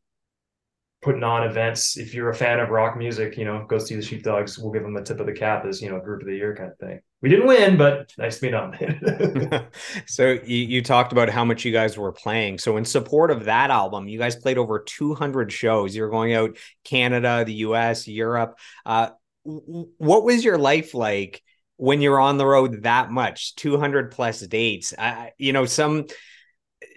putting 1.03 1.23
on 1.23 1.45
events 1.45 1.97
if 1.97 2.15
you're 2.15 2.31
a 2.31 2.35
fan 2.35 2.61
of 2.61 2.71
rock 2.71 2.97
music 2.97 3.37
you 3.37 3.45
know 3.45 3.65
go 3.69 3.79
see 3.79 3.95
the 3.95 4.03
sheepdogs 4.03 4.59
we'll 4.59 4.73
give 4.73 4.83
them 4.83 4.97
a 4.97 5.03
tip 5.03 5.21
of 5.21 5.27
the 5.27 5.33
cap 5.33 5.65
as 5.65 5.81
you 5.81 5.91
know 5.91 6.01
group 6.01 6.21
of 6.21 6.27
the 6.27 6.35
year 6.35 6.55
kind 6.57 6.71
of 6.71 6.79
thing 6.79 7.01
we 7.21 7.29
didn't 7.29 7.49
win, 7.49 7.77
but 7.77 8.13
nice 8.17 8.37
to 8.37 8.43
be 8.43 8.51
nominated. 8.51 9.67
so 10.07 10.39
you, 10.45 10.57
you 10.57 10.83
talked 10.83 11.13
about 11.13 11.29
how 11.29 11.45
much 11.45 11.65
you 11.65 11.73
guys 11.73 11.99
were 11.99 12.13
playing. 12.13 12.59
So 12.59 12.77
in 12.77 12.85
support 12.85 13.31
of 13.31 13.47
that 13.47 13.71
album, 13.71 14.07
you 14.07 14.19
guys 14.19 14.37
played 14.37 14.57
over 14.57 14.79
200 14.79 15.51
shows. 15.51 15.97
You're 15.97 16.11
going 16.11 16.35
out 16.35 16.57
Canada, 16.85 17.45
the 17.45 17.55
US, 17.55 18.07
Europe. 18.07 18.59
Uh, 18.87 19.11
what 19.45 20.25
was 20.25 20.45
your 20.45 20.59
life 20.59 20.95
like 20.95 21.43
when 21.77 22.01
you're 22.01 22.21
on 22.21 22.39
the 22.39 22.47
road 22.47 22.83
that 22.83 23.11
much 23.11 23.55
200 23.55 24.11
plus 24.11 24.41
dates 24.41 24.93
I, 24.99 25.31
you 25.39 25.53
know 25.53 25.65
some 25.65 26.07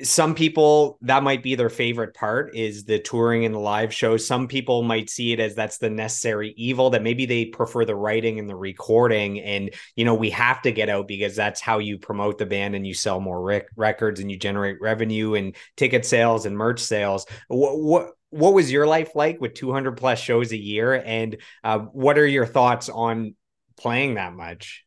some 0.04 0.36
people 0.36 0.98
that 1.02 1.24
might 1.24 1.44
be 1.44 1.56
their 1.56 1.70
favorite 1.70 2.14
part 2.14 2.56
is 2.56 2.84
the 2.86 3.00
touring 3.00 3.46
and 3.46 3.54
the 3.54 3.60
live 3.60 3.94
shows. 3.94 4.26
Some 4.26 4.48
people 4.48 4.84
might 4.84 5.10
see 5.10 5.34
it 5.34 5.40
as 5.40 5.56
that's 5.56 5.78
the 5.78 5.90
necessary 5.90 6.54
evil 6.58 6.90
that 6.92 7.04
maybe 7.04 7.26
they 7.26 7.46
prefer 7.46 7.86
the 7.86 7.96
writing 7.96 8.40
and 8.40 8.50
the 8.50 8.56
recording. 8.56 9.40
And, 9.40 9.74
you 9.96 10.06
know, 10.06 10.16
we 10.16 10.30
have 10.32 10.62
to 10.64 10.72
get 10.72 10.90
out 10.90 11.08
because 11.08 11.36
that's 11.36 11.62
how 11.62 11.80
you 11.80 11.98
promote 11.98 12.38
the 12.38 12.46
band 12.46 12.76
and 12.76 12.86
you 12.86 12.94
sell 12.94 13.20
more 13.20 13.42
rec- 13.42 13.70
records 13.76 14.20
and 14.20 14.32
you 14.32 14.38
generate 14.38 14.82
revenue 14.82 15.36
and 15.36 15.56
ticket 15.78 16.06
sales 16.06 16.46
and 16.46 16.58
merch 16.58 16.80
sales. 16.80 17.26
What, 17.48 17.80
what, 17.80 18.12
what 18.30 18.54
was 18.54 18.72
your 18.72 18.88
life 18.88 19.16
like 19.16 19.40
with 19.42 19.54
200 19.54 19.98
plus 19.98 20.20
shows 20.20 20.52
a 20.52 20.58
year? 20.58 20.94
And 20.94 21.38
uh, 21.64 21.80
what 21.80 22.18
are 22.18 22.28
your 22.28 22.46
thoughts 22.46 22.90
on 22.90 23.36
playing 23.78 24.16
that 24.16 24.34
much? 24.34 24.84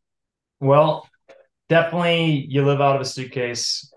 Well, 0.61 1.09
definitely 1.69 2.47
you 2.49 2.65
live 2.65 2.81
out 2.81 2.97
of 2.97 3.03
a 3.03 3.05
suitcase 3.05 3.91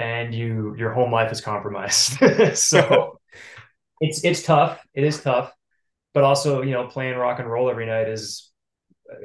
and 0.00 0.34
you 0.34 0.74
your 0.78 0.92
home 0.92 1.12
life 1.12 1.30
is 1.30 1.40
compromised. 1.40 2.18
so 2.54 3.20
it's 4.00 4.24
it's 4.24 4.42
tough. 4.42 4.80
It 4.94 5.04
is 5.04 5.22
tough, 5.22 5.52
but 6.14 6.24
also 6.24 6.62
you 6.62 6.72
know 6.72 6.86
playing 6.86 7.16
rock 7.16 7.38
and 7.38 7.50
roll 7.50 7.70
every 7.70 7.86
night 7.86 8.08
is 8.08 8.50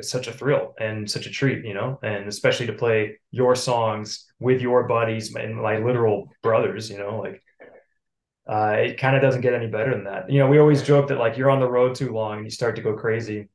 such 0.02 0.28
a 0.28 0.34
thrill 0.34 0.74
and 0.80 1.10
such 1.10 1.28
a 1.28 1.30
treat, 1.30 1.64
you 1.64 1.74
know, 1.74 2.00
and 2.04 2.28
especially 2.28 2.66
to 2.66 2.74
play 2.74 3.20
your 3.32 3.56
songs 3.56 4.26
with 4.40 4.60
your 4.60 4.88
buddies 4.88 5.34
and 5.36 5.56
my 5.56 5.78
literal 5.78 6.30
brothers, 6.42 6.90
you 6.90 6.98
know, 6.98 7.20
like 7.20 7.42
uh, 8.50 8.76
it 8.80 8.98
kind 8.98 9.16
of 9.16 9.22
doesn't 9.22 9.42
get 9.42 9.54
any 9.54 9.68
better 9.68 9.92
than 9.92 10.06
that. 10.06 10.30
You 10.30 10.40
know, 10.40 10.48
we 10.48 10.58
always 10.58 10.82
joke 10.82 11.08
that 11.10 11.20
like 11.20 11.38
you're 11.38 11.52
on 11.52 11.60
the 11.60 11.70
road 11.70 11.94
too 11.94 12.12
long 12.12 12.38
and 12.38 12.46
you 12.46 12.52
start 12.52 12.76
to 12.78 12.82
go 12.82 12.94
crazy 12.96 13.48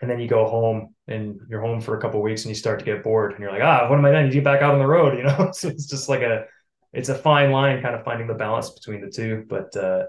and 0.00 0.10
then 0.10 0.18
you 0.18 0.28
go 0.28 0.46
home 0.46 0.94
and 1.08 1.38
you're 1.48 1.60
home 1.60 1.80
for 1.80 1.96
a 1.96 2.00
couple 2.00 2.20
weeks 2.22 2.44
and 2.44 2.50
you 2.50 2.54
start 2.54 2.78
to 2.78 2.84
get 2.84 3.02
bored 3.02 3.32
and 3.32 3.40
you're 3.40 3.52
like 3.52 3.62
ah 3.62 3.88
what 3.88 3.98
am 3.98 4.04
i 4.04 4.10
doing 4.10 4.26
you 4.26 4.32
get 4.32 4.44
back 4.44 4.62
out 4.62 4.74
on 4.74 4.78
the 4.78 4.86
road 4.86 5.16
you 5.18 5.24
know 5.24 5.50
so 5.52 5.68
it's 5.68 5.86
just 5.86 6.08
like 6.08 6.22
a 6.22 6.44
it's 6.96 7.08
a 7.08 7.14
fine 7.14 7.50
line 7.50 7.82
kind 7.82 7.94
of 7.94 8.04
finding 8.04 8.26
the 8.26 8.34
balance 8.34 8.70
between 8.70 9.00
the 9.00 9.10
two 9.10 9.44
but 9.48 9.76
uh 9.76 10.04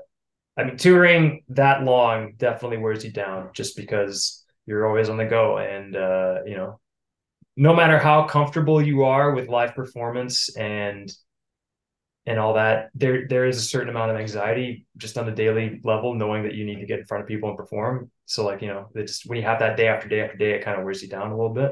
i 0.57 0.63
mean 0.63 0.77
touring 0.77 1.43
that 1.49 1.83
long 1.83 2.33
definitely 2.37 2.77
wears 2.77 3.03
you 3.03 3.11
down 3.11 3.49
just 3.53 3.75
because 3.75 4.45
you're 4.65 4.87
always 4.87 5.09
on 5.09 5.17
the 5.17 5.25
go 5.25 5.57
and 5.57 5.95
uh 5.95 6.39
you 6.45 6.55
know 6.55 6.79
no 7.55 7.75
matter 7.75 7.97
how 7.97 8.23
comfortable 8.23 8.81
you 8.81 9.03
are 9.03 9.33
with 9.33 9.49
live 9.49 9.75
performance 9.75 10.55
and 10.55 11.11
and 12.27 12.39
all 12.39 12.53
that 12.53 12.89
there 12.93 13.25
there 13.27 13.45
is 13.45 13.57
a 13.57 13.61
certain 13.61 13.89
amount 13.89 14.11
of 14.11 14.17
anxiety 14.17 14.85
just 14.97 15.17
on 15.17 15.27
a 15.29 15.33
daily 15.33 15.79
level 15.83 16.13
knowing 16.13 16.43
that 16.43 16.53
you 16.53 16.65
need 16.65 16.79
to 16.79 16.85
get 16.85 16.99
in 16.99 17.05
front 17.05 17.21
of 17.21 17.27
people 17.27 17.49
and 17.49 17.57
perform. 17.57 18.11
So 18.25 18.45
like 18.45 18.61
you 18.61 18.67
know 18.67 18.89
it's 18.95 19.25
when 19.25 19.37
you 19.37 19.45
have 19.45 19.59
that 19.59 19.77
day 19.77 19.87
after 19.87 20.09
day 20.09 20.19
after 20.19 20.37
day 20.37 20.51
it 20.51 20.63
kind 20.63 20.77
of 20.77 20.83
wears 20.83 21.01
you 21.01 21.07
down 21.07 21.31
a 21.31 21.37
little 21.37 21.53
bit. 21.53 21.71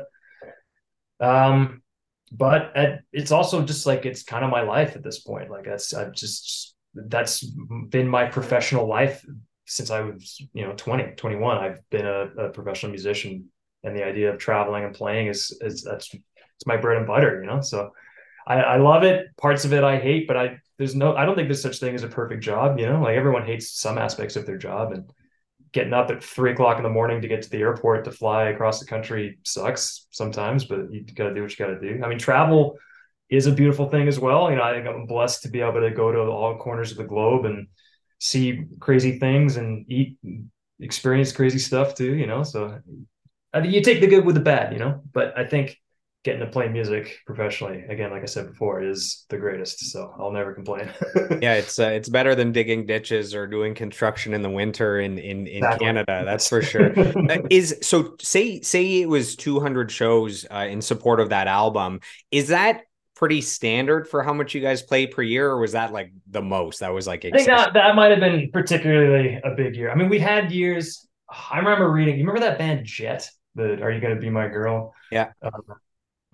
Um 1.20 1.84
but 2.32 2.76
at, 2.76 3.02
it's 3.14 3.32
also 3.32 3.62
just 3.62 3.86
like 3.86 4.06
it's 4.06 4.24
kind 4.24 4.44
of 4.44 4.52
my 4.52 4.62
life 4.62 4.96
at 4.96 5.04
this 5.04 5.20
point 5.20 5.50
like 5.50 5.66
that's 5.66 5.94
i've 5.94 6.14
just 6.14 6.76
that's 6.94 7.44
been 7.90 8.08
my 8.08 8.26
professional 8.26 8.88
life 8.88 9.26
since 9.66 9.90
i 9.92 10.02
was 10.02 10.42
you 10.54 10.66
know 10.66 10.74
20 10.74 11.16
21 11.16 11.58
i've 11.58 11.90
been 11.90 12.06
a, 12.06 12.26
a 12.38 12.50
professional 12.50 12.92
musician 12.92 13.46
and 13.84 13.96
the 13.96 14.04
idea 14.04 14.32
of 14.32 14.40
traveling 14.40 14.84
and 14.84 14.96
playing 14.96 15.28
is 15.28 15.58
is 15.62 15.84
that's 15.84 16.14
it's 16.14 16.66
my 16.66 16.78
bread 16.78 16.98
and 16.98 17.08
butter 17.08 17.42
you 17.42 17.48
know 17.48 17.62
so 17.62 17.92
I, 18.48 18.56
I 18.62 18.78
love 18.78 19.04
it. 19.04 19.36
Parts 19.38 19.66
of 19.66 19.74
it 19.74 19.84
I 19.84 19.98
hate, 19.98 20.28
but 20.28 20.38
I 20.38 20.58
there's 20.78 20.96
no 20.96 21.16
I 21.16 21.26
don't 21.26 21.36
think 21.36 21.48
there's 21.48 21.62
such 21.62 21.80
thing 21.80 21.96
as 21.96 22.04
a 22.04 22.08
perfect 22.08 22.44
job. 22.44 22.80
You 22.80 22.88
know, 22.88 23.02
like 23.02 23.18
everyone 23.18 23.46
hates 23.46 23.80
some 23.80 23.98
aspects 23.98 24.36
of 24.36 24.46
their 24.46 24.58
job, 24.58 24.92
and 24.92 25.10
getting 25.76 25.94
up 25.94 26.10
at 26.10 26.24
three 26.24 26.54
o'clock 26.54 26.78
in 26.78 26.84
the 26.84 26.90
morning 26.90 27.22
to 27.22 27.28
get 27.28 27.42
to 27.42 27.50
the 27.50 27.58
airport 27.58 28.06
to 28.06 28.12
fly 28.12 28.46
across 28.46 28.80
the 28.80 28.86
country 28.86 29.38
sucks 29.44 30.08
sometimes, 30.10 30.64
but 30.64 30.90
you 30.90 31.02
got 31.02 31.28
to 31.28 31.34
do 31.34 31.42
what 31.42 31.52
you 31.52 31.66
got 31.66 31.78
to 31.78 31.80
do. 31.82 32.02
I 32.02 32.08
mean, 32.08 32.18
travel 32.18 32.78
is 33.30 33.46
a 33.46 33.52
beautiful 33.52 33.90
thing 33.90 34.08
as 34.08 34.18
well. 34.18 34.50
You 34.50 34.56
know, 34.56 34.64
I 34.64 34.74
think 34.74 34.88
I'm 34.88 35.06
blessed 35.06 35.44
to 35.44 35.50
be 35.50 35.60
able 35.60 35.82
to 35.82 35.92
go 35.92 36.14
to 36.14 36.20
all 36.20 36.58
corners 36.58 36.92
of 36.92 36.98
the 36.98 37.04
globe 37.04 37.44
and 37.44 37.68
see 38.20 38.64
crazy 38.80 39.20
things 39.20 39.58
and 39.58 39.86
eat, 39.92 40.18
experience 40.80 41.34
crazy 41.34 41.60
stuff 41.60 41.94
too. 41.94 42.16
You 42.16 42.26
know, 42.26 42.44
so 42.44 42.80
I 43.54 43.60
mean, 43.60 43.72
you 43.72 43.82
take 43.82 44.00
the 44.00 44.08
good 44.08 44.24
with 44.24 44.36
the 44.36 44.42
bad. 44.42 44.72
You 44.72 44.80
know, 44.80 45.02
but 45.12 45.38
I 45.38 45.44
think 45.44 45.78
getting 46.26 46.40
to 46.40 46.48
play 46.48 46.68
music 46.68 47.20
professionally 47.28 47.84
again 47.88 48.10
like 48.10 48.24
i 48.24 48.26
said 48.26 48.48
before 48.48 48.84
is 48.84 49.26
the 49.30 49.38
greatest 49.38 49.92
so 49.92 50.12
i'll 50.20 50.32
never 50.32 50.54
complain. 50.54 50.92
Yeah 51.42 51.54
it's 51.54 51.78
uh, 51.78 51.88
it's 51.88 52.10
better 52.10 52.34
than 52.34 52.52
digging 52.52 52.86
ditches 52.86 53.36
or 53.36 53.46
doing 53.46 53.76
construction 53.76 54.34
in 54.34 54.42
the 54.42 54.50
winter 54.50 55.00
in 55.00 55.20
in, 55.20 55.46
in 55.46 55.58
exactly. 55.58 55.86
canada 55.86 56.24
that's 56.26 56.50
for 56.50 56.62
sure. 56.62 56.98
Uh, 56.98 57.38
is 57.52 57.78
so 57.82 58.16
say 58.20 58.60
say 58.62 59.02
it 59.02 59.10
was 59.10 59.36
200 59.36 59.92
shows 59.92 60.46
uh, 60.50 60.66
in 60.68 60.82
support 60.82 61.20
of 61.20 61.30
that 61.30 61.48
album 61.48 62.00
is 62.32 62.48
that 62.48 62.82
pretty 63.16 63.42
standard 63.42 64.08
for 64.08 64.24
how 64.24 64.34
much 64.34 64.56
you 64.56 64.62
guys 64.62 64.82
play 64.82 65.06
per 65.06 65.22
year 65.22 65.50
or 65.50 65.60
was 65.60 65.74
that 65.74 65.94
like 65.94 66.12
the 66.28 66.42
most? 66.42 66.80
That 66.80 66.94
was 66.94 67.06
like 67.06 67.24
i 67.24 67.30
think 67.30 67.46
that, 67.48 67.74
that 67.74 67.96
might 67.96 68.10
have 68.10 68.20
been 68.20 68.50
particularly 68.52 69.40
a 69.44 69.52
big 69.56 69.76
year. 69.76 69.92
I 69.92 69.96
mean 69.96 70.10
we 70.10 70.20
had 70.20 70.52
years 70.52 71.08
i 71.52 71.58
remember 71.60 71.92
reading 71.92 72.16
you 72.16 72.26
remember 72.26 72.42
that 72.42 72.58
band 72.58 72.84
jet? 72.86 73.30
The 73.54 73.82
are 73.82 73.92
you 73.92 74.02
going 74.02 74.16
to 74.16 74.22
be 74.22 74.30
my 74.30 74.48
girl? 74.48 74.94
Yeah. 75.12 75.32
Um, 75.42 75.62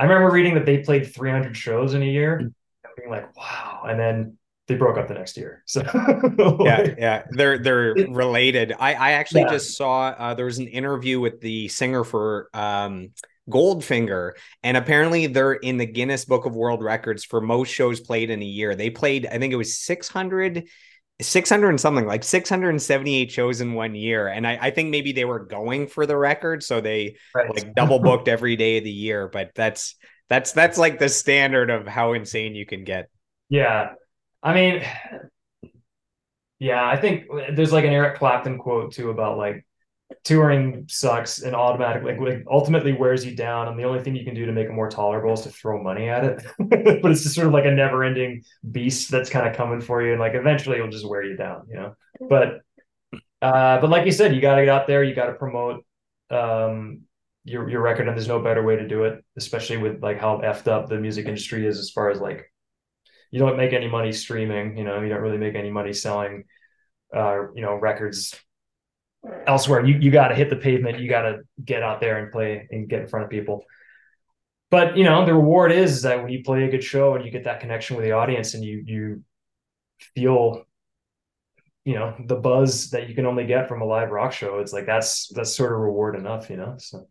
I 0.02 0.06
remember 0.06 0.32
reading 0.32 0.56
that 0.56 0.66
they 0.66 0.80
played 0.80 1.14
300 1.14 1.56
shows 1.56 1.94
in 1.94 2.02
a 2.02 2.08
year, 2.08 2.38
and 2.38 2.56
being 2.98 3.12
like, 3.12 3.38
wow. 3.38 3.84
And 3.88 4.00
then 4.00 4.36
they 4.68 4.74
broke 4.74 4.98
up 4.98 5.08
the 5.08 5.14
next 5.14 5.38
year. 5.38 5.62
So 5.68 5.84
yeah, 6.62 6.96
yeah, 6.98 7.24
they're 7.30 7.60
they're 7.60 7.94
related. 8.10 8.74
I 8.80 8.96
I 8.96 9.12
actually 9.12 9.42
yeah. 9.42 9.52
just 9.52 9.78
saw 9.78 10.08
uh, 10.08 10.34
there 10.34 10.48
was 10.48 10.58
an 10.58 10.66
interview 10.66 11.20
with 11.20 11.40
the 11.40 11.68
singer 11.68 12.04
for 12.04 12.50
um, 12.56 13.10
Goldfinger, 13.48 14.32
and 14.64 14.76
apparently 14.76 15.28
they're 15.28 15.54
in 15.54 15.78
the 15.78 15.86
Guinness 15.86 16.26
Book 16.26 16.48
of 16.48 16.56
World 16.56 16.82
Records 16.82 17.24
for 17.24 17.40
most 17.40 17.70
shows 17.70 18.00
played 18.00 18.32
in 18.32 18.42
a 18.42 18.46
year. 18.46 18.74
They 18.74 18.90
played, 18.90 19.28
I 19.28 19.38
think 19.38 19.54
it 19.54 19.58
was 19.58 19.78
600 19.78 20.68
600 21.22 21.70
and 21.70 21.80
something 21.80 22.06
like 22.06 22.24
678 22.24 23.32
shows 23.32 23.62
in 23.62 23.74
one 23.74 23.96
year. 23.96 24.28
And 24.28 24.46
I, 24.46 24.58
I 24.62 24.72
think 24.72 24.90
maybe 24.90 25.12
they 25.12 25.26
were 25.26 25.40
going 25.40 25.88
for 25.88 26.06
the 26.06 26.18
record 26.18 26.64
so 26.64 26.82
they 26.82 27.16
right. 27.34 27.50
like 27.50 27.74
double 27.76 28.00
booked 28.00 28.28
every 28.28 28.56
day 28.56 28.78
of 28.78 28.84
the 28.84 28.92
year 28.92 29.28
but 29.28 29.52
that's 29.56 29.96
that's 30.30 30.52
that's 30.54 30.78
like 30.78 31.00
the 31.00 31.10
standard 31.10 31.70
of 31.70 31.88
how 31.88 32.14
insane 32.14 32.56
you 32.56 32.66
can 32.66 32.84
get. 32.84 33.10
Yeah. 33.50 33.94
I 34.42 34.54
mean 34.54 34.84
yeah 36.62 36.88
i 36.88 36.96
think 36.96 37.26
there's 37.54 37.74
like 37.74 37.84
an 37.84 37.92
eric 37.92 38.18
clapton 38.18 38.60
quote 38.60 38.94
too 38.94 39.10
about 39.10 39.36
like 39.36 39.66
touring 40.24 40.86
sucks 40.88 41.42
and 41.42 41.56
automatically 41.56 42.18
like, 42.18 42.44
ultimately 42.50 42.94
wears 42.94 43.26
you 43.26 43.36
down 43.36 43.68
and 43.68 43.80
the 43.80 43.84
only 43.84 44.02
thing 44.02 44.16
you 44.16 44.26
can 44.26 44.36
do 44.36 44.46
to 44.46 44.52
make 44.52 44.68
it 44.68 44.74
more 44.74 44.90
tolerable 44.90 45.34
is 45.34 45.42
to 45.42 45.50
throw 45.50 45.82
money 45.82 46.10
at 46.10 46.24
it. 46.24 46.44
But 47.02 47.12
it's 47.12 47.24
just 47.24 47.36
sort 47.36 47.48
of 47.48 47.54
like 47.54 47.66
a 47.66 47.72
never 47.72 48.04
ending 48.04 48.44
beast 48.72 49.12
that's 49.12 49.30
kind 49.30 49.48
of 49.48 49.56
coming 49.56 49.82
for 49.82 50.02
you 50.02 50.12
and 50.12 50.20
like 50.20 50.34
eventually 50.36 50.78
it'll 50.78 50.90
just 50.90 51.08
wear 51.08 51.24
you 51.24 51.36
down 51.36 51.64
you 51.70 51.76
know? 51.76 51.96
But 52.30 52.62
uh 53.42 53.80
but 53.82 53.90
like 53.90 54.06
you 54.06 54.12
said 54.12 54.36
you 54.36 54.42
got 54.42 54.56
to 54.56 54.62
get 54.62 54.70
out 54.70 54.88
there 54.88 55.04
you 55.04 55.16
got 55.16 55.28
to 55.28 55.34
promote 55.34 55.84
um 56.30 57.02
your 57.44 57.70
your 57.70 57.82
record 57.82 58.08
and 58.08 58.16
there's 58.16 58.28
no 58.28 58.40
better 58.40 58.64
way 58.64 58.76
to 58.76 58.88
do 58.88 59.04
it 59.04 59.24
especially 59.38 59.78
with 59.78 60.02
like 60.04 60.20
how 60.20 60.38
effed 60.40 60.68
up 60.68 60.88
the 60.88 60.98
music 60.98 61.26
industry 61.26 61.66
is 61.66 61.80
as 61.80 61.90
far 61.90 62.10
as 62.10 62.20
like 62.20 62.52
you 63.32 63.40
don't 63.40 63.58
make 63.58 63.74
any 63.74 63.90
money 63.90 64.12
streaming 64.12 64.78
you 64.78 64.84
know 64.84 65.02
you 65.02 65.10
don't 65.10 65.22
really 65.22 65.38
make 65.38 65.56
any 65.56 65.72
money 65.72 65.94
selling 65.94 66.44
uh 67.16 67.52
you 67.56 67.62
know 67.62 67.74
records 67.74 68.40
elsewhere. 69.46 69.86
You 69.86 69.98
you 70.00 70.12
got 70.12 70.30
to 70.30 70.36
hit 70.36 70.50
the 70.50 70.56
pavement. 70.56 71.00
You 71.00 71.10
got 71.10 71.24
to 71.24 71.40
get 71.64 71.84
out 71.84 72.00
there 72.00 72.18
and 72.18 72.32
play 72.32 72.68
and 72.72 72.88
get 72.90 73.02
in 73.02 73.08
front 73.08 73.26
of 73.26 73.30
people. 73.30 73.66
But 74.70 74.98
you 74.98 75.04
know 75.04 75.26
the 75.26 75.34
reward 75.34 75.72
is 75.72 76.04
that 76.04 76.22
when 76.22 76.32
you 76.32 76.44
play 76.44 76.64
a 76.64 76.72
good 76.72 76.84
show 76.84 77.16
and 77.16 77.26
you 77.26 77.32
get 77.32 77.44
that 77.44 77.60
connection 77.60 77.98
with 77.98 78.06
the 78.06 78.14
audience 78.14 78.54
and 78.54 78.64
you 78.64 78.84
you 78.86 79.24
feel 80.16 80.64
you 81.84 81.96
know 81.96 82.16
the 82.26 82.36
buzz 82.36 82.90
that 82.92 83.10
you 83.10 83.16
can 83.16 83.26
only 83.26 83.46
get 83.46 83.68
from 83.68 83.82
a 83.82 83.86
live 83.86 84.12
rock 84.12 84.32
show 84.32 84.60
it's 84.60 84.74
like 84.74 84.86
that's 84.86 85.28
that's 85.34 85.56
sort 85.56 85.72
of 85.72 85.80
reward 85.80 86.16
enough 86.16 86.50
you 86.50 86.58
know 86.58 86.76
so 86.78 87.08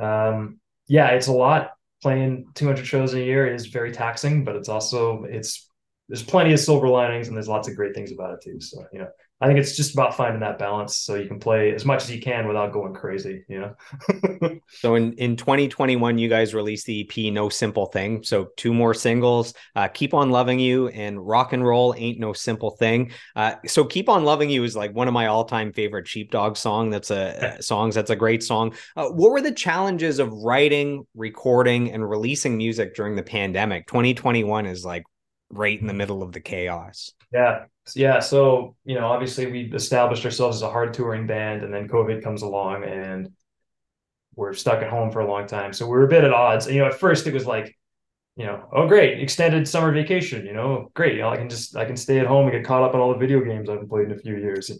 um 0.00 0.58
yeah 0.88 1.08
it's 1.08 1.28
a 1.28 1.32
lot 1.32 1.72
playing 2.02 2.46
200 2.54 2.84
shows 2.84 3.14
a 3.14 3.22
year 3.22 3.52
is 3.52 3.66
very 3.66 3.92
taxing 3.92 4.44
but 4.44 4.56
it's 4.56 4.68
also 4.68 5.24
it's 5.24 5.68
there's 6.08 6.22
plenty 6.22 6.52
of 6.52 6.58
silver 6.58 6.88
linings 6.88 7.28
and 7.28 7.36
there's 7.36 7.48
lots 7.48 7.68
of 7.68 7.76
great 7.76 7.94
things 7.94 8.10
about 8.10 8.34
it 8.34 8.40
too 8.42 8.60
so 8.60 8.84
you 8.92 8.98
know 8.98 9.08
I 9.42 9.46
think 9.46 9.58
it's 9.58 9.74
just 9.74 9.94
about 9.94 10.14
finding 10.14 10.40
that 10.40 10.58
balance 10.58 10.96
so 10.96 11.14
you 11.14 11.26
can 11.26 11.40
play 11.40 11.74
as 11.74 11.86
much 11.86 12.02
as 12.02 12.10
you 12.10 12.20
can 12.20 12.46
without 12.46 12.72
going 12.72 12.92
crazy, 12.92 13.42
you 13.48 13.60
know. 13.60 14.60
so 14.68 14.96
in 14.96 15.14
in 15.14 15.36
2021 15.36 16.18
you 16.18 16.28
guys 16.28 16.52
released 16.52 16.84
the 16.84 17.08
EP 17.08 17.32
No 17.32 17.48
Simple 17.48 17.86
Thing. 17.86 18.22
So 18.22 18.50
two 18.56 18.74
more 18.74 18.92
singles, 18.92 19.54
uh, 19.76 19.88
Keep 19.88 20.12
on 20.12 20.30
Loving 20.30 20.60
You 20.60 20.88
and 20.88 21.26
Rock 21.26 21.54
and 21.54 21.64
Roll 21.64 21.94
Ain't 21.96 22.18
No 22.18 22.34
Simple 22.34 22.72
Thing. 22.72 23.12
Uh, 23.34 23.54
so 23.66 23.82
Keep 23.82 24.10
on 24.10 24.24
Loving 24.24 24.50
You 24.50 24.62
is 24.62 24.76
like 24.76 24.94
one 24.94 25.08
of 25.08 25.14
my 25.14 25.26
all-time 25.26 25.72
favorite 25.72 26.06
Sheepdog 26.06 26.58
song. 26.58 26.90
That's 26.90 27.10
a, 27.10 27.56
a 27.58 27.62
songs 27.62 27.94
that's 27.94 28.10
a 28.10 28.16
great 28.16 28.42
song. 28.42 28.74
Uh, 28.94 29.08
what 29.08 29.30
were 29.30 29.40
the 29.40 29.52
challenges 29.52 30.18
of 30.18 30.30
writing, 30.32 31.06
recording 31.14 31.92
and 31.92 32.08
releasing 32.08 32.58
music 32.58 32.94
during 32.94 33.16
the 33.16 33.22
pandemic? 33.22 33.86
2021 33.86 34.66
is 34.66 34.84
like 34.84 35.04
right 35.48 35.80
in 35.80 35.86
the 35.86 35.94
middle 35.94 36.22
of 36.22 36.32
the 36.32 36.40
chaos. 36.40 37.14
Yeah. 37.32 37.64
Yeah. 37.94 38.20
So, 38.20 38.76
you 38.84 38.94
know, 38.94 39.06
obviously 39.06 39.50
we 39.50 39.72
established 39.72 40.24
ourselves 40.24 40.56
as 40.58 40.62
a 40.62 40.70
hard 40.70 40.94
touring 40.94 41.26
band 41.26 41.62
and 41.62 41.72
then 41.74 41.88
COVID 41.88 42.22
comes 42.22 42.42
along 42.42 42.84
and 42.84 43.30
we're 44.36 44.52
stuck 44.54 44.82
at 44.82 44.90
home 44.90 45.10
for 45.10 45.20
a 45.20 45.26
long 45.26 45.46
time. 45.46 45.72
So 45.72 45.86
we 45.86 45.96
are 45.96 46.04
a 46.04 46.08
bit 46.08 46.24
at 46.24 46.32
odds. 46.32 46.66
And, 46.66 46.74
You 46.74 46.82
know, 46.82 46.88
at 46.88 46.98
first 46.98 47.26
it 47.26 47.34
was 47.34 47.46
like, 47.46 47.76
you 48.36 48.46
know, 48.46 48.68
oh 48.72 48.86
great, 48.86 49.20
extended 49.20 49.66
summer 49.68 49.92
vacation, 49.92 50.46
you 50.46 50.52
know, 50.52 50.90
great. 50.94 51.16
You 51.16 51.22
know, 51.22 51.30
I 51.30 51.36
can 51.36 51.48
just 51.48 51.76
I 51.76 51.84
can 51.84 51.96
stay 51.96 52.20
at 52.20 52.26
home 52.26 52.46
and 52.46 52.52
get 52.52 52.64
caught 52.64 52.82
up 52.82 52.94
on 52.94 53.00
all 53.00 53.12
the 53.12 53.18
video 53.18 53.40
games 53.42 53.68
I 53.68 53.72
haven't 53.72 53.88
played 53.88 54.06
in 54.06 54.12
a 54.12 54.18
few 54.18 54.36
years. 54.36 54.70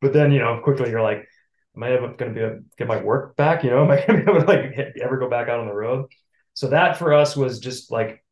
But 0.00 0.12
then, 0.12 0.32
you 0.32 0.40
know, 0.40 0.60
quickly 0.62 0.90
you're 0.90 1.02
like, 1.02 1.28
am 1.76 1.82
I 1.82 1.92
ever 1.92 2.08
going 2.14 2.34
to 2.34 2.40
be 2.40 2.44
able 2.44 2.60
get 2.78 2.88
my 2.88 3.02
work 3.02 3.36
back? 3.36 3.64
You 3.64 3.70
know, 3.70 3.84
am 3.84 3.90
I 3.90 4.04
going 4.06 4.20
to 4.20 4.24
be 4.24 4.30
able 4.30 4.40
to 4.42 4.46
like 4.46 4.96
ever 5.02 5.18
go 5.18 5.30
back 5.30 5.48
out 5.48 5.60
on 5.60 5.66
the 5.66 5.74
road? 5.74 6.06
So 6.54 6.68
that 6.68 6.98
for 6.98 7.14
us 7.14 7.36
was 7.36 7.60
just 7.60 7.90
like 7.92 8.24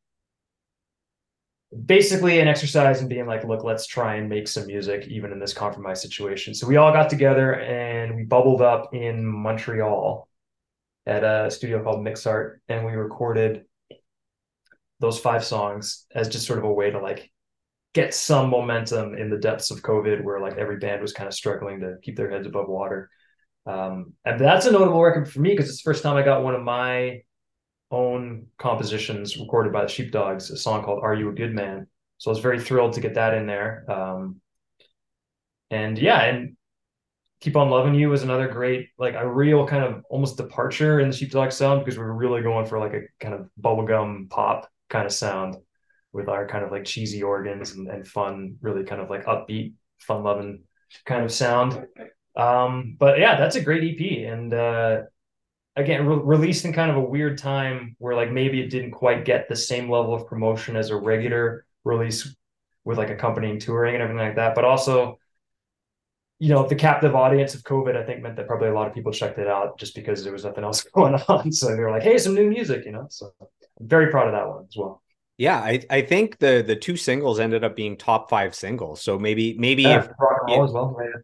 basically 1.84 2.40
an 2.40 2.48
exercise 2.48 3.02
in 3.02 3.08
being 3.08 3.26
like, 3.26 3.44
look, 3.44 3.62
let's 3.62 3.86
try 3.86 4.16
and 4.16 4.28
make 4.28 4.48
some 4.48 4.66
music 4.66 5.06
even 5.08 5.32
in 5.32 5.38
this 5.38 5.52
compromised 5.52 6.02
situation. 6.02 6.54
So 6.54 6.66
we 6.66 6.76
all 6.76 6.92
got 6.92 7.10
together 7.10 7.54
and 7.60 8.16
we 8.16 8.24
bubbled 8.24 8.62
up 8.62 8.94
in 8.94 9.24
Montreal 9.24 10.28
at 11.06 11.24
a 11.24 11.50
studio 11.50 11.82
called 11.82 12.04
Mixart 12.04 12.56
and 12.68 12.86
we 12.86 12.92
recorded 12.92 13.64
those 15.00 15.18
five 15.18 15.44
songs 15.44 16.06
as 16.14 16.28
just 16.28 16.46
sort 16.46 16.58
of 16.58 16.64
a 16.64 16.72
way 16.72 16.90
to 16.90 16.98
like 16.98 17.30
get 17.94 18.14
some 18.14 18.50
momentum 18.50 19.14
in 19.14 19.30
the 19.30 19.38
depths 19.38 19.70
of 19.70 19.82
COVID 19.82 20.22
where 20.22 20.40
like 20.40 20.56
every 20.56 20.78
band 20.78 21.00
was 21.00 21.12
kind 21.12 21.26
of 21.26 21.34
struggling 21.34 21.80
to 21.80 21.96
keep 22.02 22.16
their 22.16 22.30
heads 22.30 22.46
above 22.46 22.68
water. 22.68 23.10
Um, 23.66 24.14
and 24.24 24.40
that's 24.40 24.66
a 24.66 24.72
notable 24.72 25.02
record 25.02 25.30
for 25.30 25.40
me 25.40 25.50
because 25.50 25.68
it's 25.68 25.82
the 25.82 25.88
first 25.88 26.02
time 26.02 26.16
I 26.16 26.22
got 26.22 26.42
one 26.42 26.54
of 26.54 26.62
my 26.62 27.22
own 27.90 28.46
compositions 28.58 29.36
recorded 29.38 29.72
by 29.72 29.82
the 29.82 29.88
Sheepdogs, 29.88 30.50
a 30.50 30.56
song 30.56 30.82
called 30.84 31.02
"Are 31.02 31.14
You 31.14 31.30
a 31.30 31.32
Good 31.32 31.54
Man." 31.54 31.86
So 32.18 32.30
I 32.30 32.32
was 32.32 32.40
very 32.40 32.60
thrilled 32.60 32.94
to 32.94 33.00
get 33.00 33.14
that 33.14 33.34
in 33.34 33.46
there. 33.46 33.84
Um, 33.90 34.40
and 35.70 35.98
yeah, 35.98 36.22
and 36.22 36.56
"Keep 37.40 37.56
on 37.56 37.70
Loving 37.70 37.94
You" 37.94 38.10
was 38.10 38.22
another 38.22 38.48
great, 38.48 38.88
like 38.98 39.14
a 39.14 39.26
real 39.28 39.66
kind 39.66 39.84
of 39.84 40.04
almost 40.10 40.36
departure 40.36 41.00
in 41.00 41.10
the 41.10 41.16
Sheepdog 41.16 41.52
sound 41.52 41.84
because 41.84 41.98
we 41.98 42.04
were 42.04 42.14
really 42.14 42.42
going 42.42 42.66
for 42.66 42.78
like 42.78 42.94
a 42.94 43.02
kind 43.20 43.34
of 43.34 43.48
bubblegum 43.60 44.28
pop 44.30 44.68
kind 44.88 45.06
of 45.06 45.12
sound 45.12 45.56
with 46.12 46.28
our 46.28 46.46
kind 46.48 46.64
of 46.64 46.70
like 46.72 46.84
cheesy 46.84 47.22
organs 47.22 47.72
and, 47.72 47.88
and 47.88 48.06
fun, 48.06 48.56
really 48.60 48.84
kind 48.84 49.00
of 49.00 49.10
like 49.10 49.24
upbeat, 49.26 49.74
fun 49.98 50.22
loving 50.22 50.62
kind 51.04 51.24
of 51.24 51.32
sound. 51.32 51.86
Um, 52.36 52.96
but 52.98 53.18
yeah, 53.18 53.36
that's 53.36 53.56
a 53.56 53.60
great 53.60 53.84
EP. 53.84 54.32
And 54.32 54.52
uh, 54.54 55.02
again 55.78 56.06
re- 56.06 56.20
released 56.22 56.64
in 56.64 56.72
kind 56.72 56.90
of 56.90 56.96
a 56.96 57.00
weird 57.00 57.38
time 57.38 57.96
where 57.98 58.14
like 58.14 58.30
maybe 58.30 58.60
it 58.60 58.68
didn't 58.68 58.90
quite 58.90 59.24
get 59.24 59.48
the 59.48 59.56
same 59.56 59.90
level 59.90 60.14
of 60.14 60.26
promotion 60.26 60.76
as 60.76 60.90
a 60.90 60.96
regular 60.96 61.64
release 61.84 62.34
with 62.84 62.98
like 62.98 63.10
accompanying 63.10 63.58
touring 63.58 63.94
and 63.94 64.02
everything 64.02 64.26
like 64.26 64.36
that 64.36 64.54
but 64.54 64.64
also 64.64 65.18
you 66.38 66.48
know 66.48 66.66
the 66.66 66.74
captive 66.74 67.14
audience 67.14 67.54
of 67.54 67.62
covid 67.62 67.96
i 67.96 68.04
think 68.04 68.22
meant 68.22 68.36
that 68.36 68.46
probably 68.46 68.68
a 68.68 68.74
lot 68.74 68.86
of 68.86 68.94
people 68.94 69.12
checked 69.12 69.38
it 69.38 69.46
out 69.46 69.78
just 69.78 69.94
because 69.94 70.22
there 70.22 70.32
was 70.32 70.44
nothing 70.44 70.64
else 70.64 70.82
going 70.94 71.14
on 71.14 71.52
so 71.52 71.74
they 71.74 71.82
were 71.82 71.90
like 71.90 72.02
hey 72.02 72.18
some 72.18 72.34
new 72.34 72.48
music 72.48 72.84
you 72.84 72.92
know 72.92 73.06
so 73.08 73.32
i'm 73.40 73.48
very 73.80 74.10
proud 74.10 74.26
of 74.26 74.32
that 74.32 74.48
one 74.48 74.64
as 74.68 74.76
well 74.76 75.02
yeah, 75.38 75.60
I, 75.60 75.80
I 75.88 76.02
think 76.02 76.38
the 76.38 76.64
the 76.66 76.74
two 76.74 76.96
singles 76.96 77.38
ended 77.38 77.62
up 77.62 77.76
being 77.76 77.96
top 77.96 78.28
five 78.28 78.56
singles. 78.56 79.00
So 79.00 79.20
maybe 79.20 79.54
maybe 79.56 79.82
yeah, 79.82 80.00
if, 80.00 80.06
if, 80.06 80.10
well. 80.72 80.96
Yeah. 81.00 81.20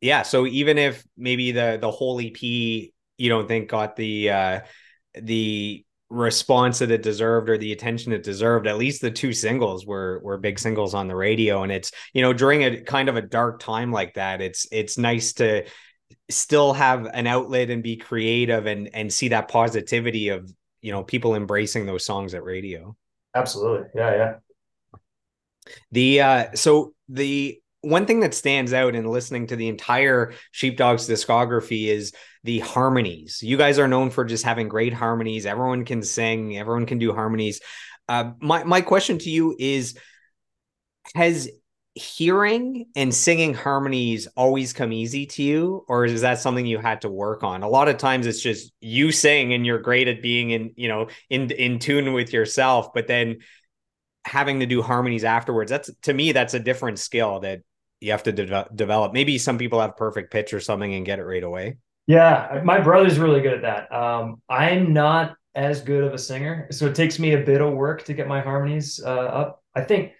yeah. 0.00 0.22
So 0.22 0.44
even 0.44 0.76
if 0.76 1.06
maybe 1.16 1.52
the 1.52 1.78
the 1.80 1.90
whole 1.90 2.20
EP 2.20 2.90
you 3.18 3.28
don't 3.28 3.48
think 3.48 3.68
got 3.68 3.96
the 3.96 4.30
uh 4.30 4.60
the 5.14 5.84
response 6.10 6.78
that 6.78 6.90
it 6.90 7.02
deserved 7.02 7.50
or 7.50 7.58
the 7.58 7.72
attention 7.72 8.12
it 8.12 8.22
deserved. 8.22 8.66
At 8.66 8.78
least 8.78 9.02
the 9.02 9.10
two 9.10 9.32
singles 9.32 9.84
were 9.84 10.20
were 10.22 10.38
big 10.38 10.58
singles 10.58 10.94
on 10.94 11.08
the 11.08 11.16
radio, 11.16 11.62
and 11.62 11.72
it's 11.72 11.92
you 12.14 12.22
know 12.22 12.32
during 12.32 12.64
a 12.64 12.80
kind 12.80 13.08
of 13.08 13.16
a 13.16 13.22
dark 13.22 13.60
time 13.60 13.92
like 13.92 14.14
that, 14.14 14.40
it's 14.40 14.66
it's 14.72 14.96
nice 14.96 15.34
to 15.34 15.66
still 16.30 16.72
have 16.72 17.06
an 17.06 17.26
outlet 17.26 17.70
and 17.70 17.82
be 17.82 17.96
creative 17.96 18.66
and 18.66 18.88
and 18.94 19.12
see 19.12 19.28
that 19.28 19.48
positivity 19.48 20.28
of 20.28 20.50
you 20.80 20.92
know 20.92 21.02
people 21.02 21.34
embracing 21.34 21.86
those 21.86 22.04
songs 22.04 22.34
at 22.34 22.44
radio. 22.44 22.96
Absolutely, 23.34 23.88
yeah, 23.94 24.14
yeah. 24.14 24.34
The 25.92 26.20
uh, 26.20 26.46
so 26.54 26.94
the 27.08 27.60
one 27.82 28.06
thing 28.06 28.20
that 28.20 28.34
stands 28.34 28.72
out 28.72 28.94
in 28.94 29.06
listening 29.06 29.46
to 29.48 29.56
the 29.56 29.68
entire 29.68 30.32
Sheepdogs 30.50 31.08
discography 31.08 31.86
is 31.86 32.12
the 32.42 32.58
harmonies. 32.60 33.40
You 33.42 33.56
guys 33.56 33.78
are 33.78 33.88
known 33.88 34.10
for 34.10 34.24
just 34.24 34.44
having 34.44 34.68
great 34.68 34.92
harmonies. 34.92 35.46
Everyone 35.46 35.84
can 35.84 36.02
sing, 36.02 36.56
everyone 36.56 36.86
can 36.86 36.98
do 36.98 37.12
harmonies. 37.12 37.60
Uh, 38.08 38.32
my 38.40 38.64
my 38.64 38.80
question 38.80 39.18
to 39.18 39.30
you 39.30 39.54
is: 39.58 39.96
Has 41.14 41.48
hearing 41.94 42.86
and 42.94 43.12
singing 43.12 43.54
harmonies 43.54 44.28
always 44.36 44.72
come 44.72 44.92
easy 44.92 45.26
to 45.26 45.42
you, 45.42 45.84
or 45.88 46.04
is 46.04 46.22
that 46.22 46.38
something 46.40 46.66
you 46.66 46.78
had 46.78 47.02
to 47.02 47.08
work 47.08 47.44
on? 47.44 47.62
A 47.62 47.68
lot 47.68 47.88
of 47.88 47.98
times, 47.98 48.26
it's 48.26 48.40
just 48.40 48.72
you 48.80 49.12
sing 49.12 49.52
and 49.52 49.66
you're 49.66 49.78
great 49.78 50.08
at 50.08 50.22
being 50.22 50.50
in 50.50 50.72
you 50.76 50.88
know 50.88 51.08
in 51.30 51.50
in 51.50 51.78
tune 51.78 52.12
with 52.12 52.32
yourself, 52.32 52.92
but 52.92 53.06
then 53.06 53.38
having 54.24 54.60
to 54.60 54.66
do 54.66 54.82
harmonies 54.82 55.24
afterwards 55.24 55.70
that's 55.70 55.90
to 56.02 56.12
me 56.12 56.32
that's 56.32 56.52
a 56.52 56.58
different 56.58 56.98
skill 56.98 57.40
that 57.40 57.60
you 58.00 58.12
have 58.12 58.22
to 58.24 58.32
de- 58.32 58.68
develop. 58.74 59.12
Maybe 59.12 59.38
some 59.38 59.58
people 59.58 59.80
have 59.80 59.96
perfect 59.96 60.32
pitch 60.32 60.52
or 60.52 60.60
something 60.60 60.94
and 60.94 61.04
get 61.04 61.18
it 61.18 61.24
right 61.24 61.42
away. 61.42 61.78
Yeah 62.06 62.62
my 62.64 62.80
brother's 62.80 63.18
really 63.18 63.40
good 63.40 63.52
at 63.52 63.62
that. 63.62 63.94
Um, 63.94 64.40
i'm 64.48 64.92
not 64.92 65.36
as 65.54 65.80
good 65.80 66.04
of 66.04 66.14
a 66.14 66.18
singer 66.18 66.68
so 66.70 66.86
it 66.86 66.94
takes 66.94 67.18
me 67.18 67.32
a 67.32 67.42
bit 67.42 67.60
of 67.60 67.72
work 67.74 68.04
to 68.04 68.14
get 68.14 68.28
my 68.28 68.40
harmonies 68.40 69.00
uh, 69.04 69.08
up. 69.10 69.62
I 69.74 69.82
think 69.82 70.12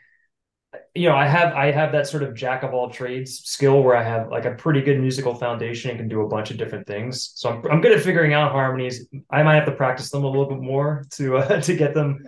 you 0.94 1.08
know 1.08 1.16
i 1.16 1.26
have 1.26 1.54
i 1.54 1.70
have 1.70 1.92
that 1.92 2.06
sort 2.06 2.22
of 2.22 2.34
jack 2.34 2.62
of 2.62 2.74
all 2.74 2.90
trades 2.90 3.40
skill 3.44 3.82
where 3.82 3.96
i 3.96 4.02
have 4.02 4.28
like 4.28 4.44
a 4.44 4.50
pretty 4.52 4.82
good 4.82 5.00
musical 5.00 5.34
foundation 5.34 5.90
and 5.90 5.98
can 5.98 6.08
do 6.08 6.20
a 6.20 6.28
bunch 6.28 6.50
of 6.50 6.58
different 6.58 6.86
things. 6.86 7.32
So 7.36 7.50
i'm, 7.50 7.64
I'm 7.70 7.80
good 7.80 7.92
at 7.92 8.02
figuring 8.02 8.34
out 8.34 8.52
harmonies. 8.52 9.06
I 9.30 9.42
might 9.42 9.54
have 9.54 9.66
to 9.66 9.72
practice 9.72 10.10
them 10.10 10.24
a 10.24 10.26
little 10.26 10.48
bit 10.48 10.60
more 10.60 11.04
to 11.12 11.38
uh, 11.38 11.60
to 11.68 11.74
get 11.74 11.94
them 11.94 12.22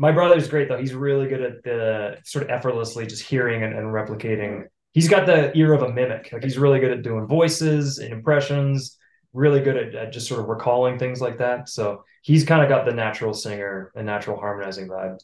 my 0.00 0.12
brother's 0.12 0.48
great 0.48 0.66
though. 0.66 0.78
He's 0.78 0.94
really 0.94 1.28
good 1.28 1.42
at 1.42 1.62
the 1.62 2.16
sort 2.24 2.44
of 2.44 2.50
effortlessly 2.50 3.06
just 3.06 3.22
hearing 3.22 3.62
and, 3.64 3.74
and 3.74 3.88
replicating. 3.88 4.64
He's 4.92 5.08
got 5.08 5.26
the 5.26 5.54
ear 5.56 5.74
of 5.74 5.82
a 5.82 5.92
mimic. 5.92 6.30
Like 6.32 6.42
he's 6.42 6.56
really 6.56 6.80
good 6.80 6.90
at 6.90 7.02
doing 7.02 7.26
voices 7.26 7.98
and 7.98 8.10
impressions. 8.10 8.96
Really 9.34 9.60
good 9.60 9.76
at, 9.76 9.94
at 9.94 10.12
just 10.12 10.26
sort 10.26 10.40
of 10.40 10.46
recalling 10.46 10.98
things 10.98 11.20
like 11.20 11.36
that. 11.38 11.68
So 11.68 12.04
he's 12.22 12.44
kind 12.46 12.62
of 12.62 12.70
got 12.70 12.86
the 12.86 12.94
natural 12.94 13.34
singer 13.34 13.92
and 13.94 14.06
natural 14.06 14.40
harmonizing 14.40 14.88
vibe. 14.88 15.18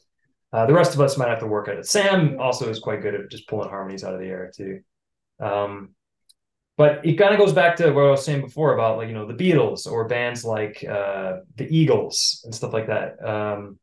Uh, 0.53 0.67
the 0.67 0.75
rest 0.75 0.93
of 0.93 1.01
us 1.01 1.17
might 1.17 1.31
have 1.31 1.41
to 1.41 1.47
work 1.47 1.69
at 1.69 1.79
it. 1.79 1.87
Sam 1.87 2.39
also 2.39 2.69
is 2.69 2.79
quite 2.79 3.01
good 3.01 3.15
at 3.15 3.31
just 3.31 3.49
pulling 3.49 3.71
harmonies 3.71 4.05
out 4.05 4.13
of 4.13 4.21
the 4.21 4.27
air 4.27 4.53
too. 4.55 4.81
Um, 5.41 5.95
but 6.77 7.01
it 7.07 7.15
kind 7.15 7.33
of 7.33 7.41
goes 7.41 7.55
back 7.55 7.77
to 7.77 7.91
what 7.93 8.05
I 8.05 8.11
was 8.11 8.27
saying 8.27 8.43
before 8.43 8.75
about 8.75 8.99
like 8.99 9.09
you 9.09 9.15
know 9.15 9.27
the 9.27 9.33
Beatles 9.33 9.91
or 9.91 10.07
bands 10.07 10.45
like 10.45 10.85
uh, 10.85 11.39
the 11.57 11.67
Eagles 11.75 12.43
and 12.45 12.55
stuff 12.55 12.75
like 12.75 12.89
that. 12.89 13.27
Um, 13.27 13.79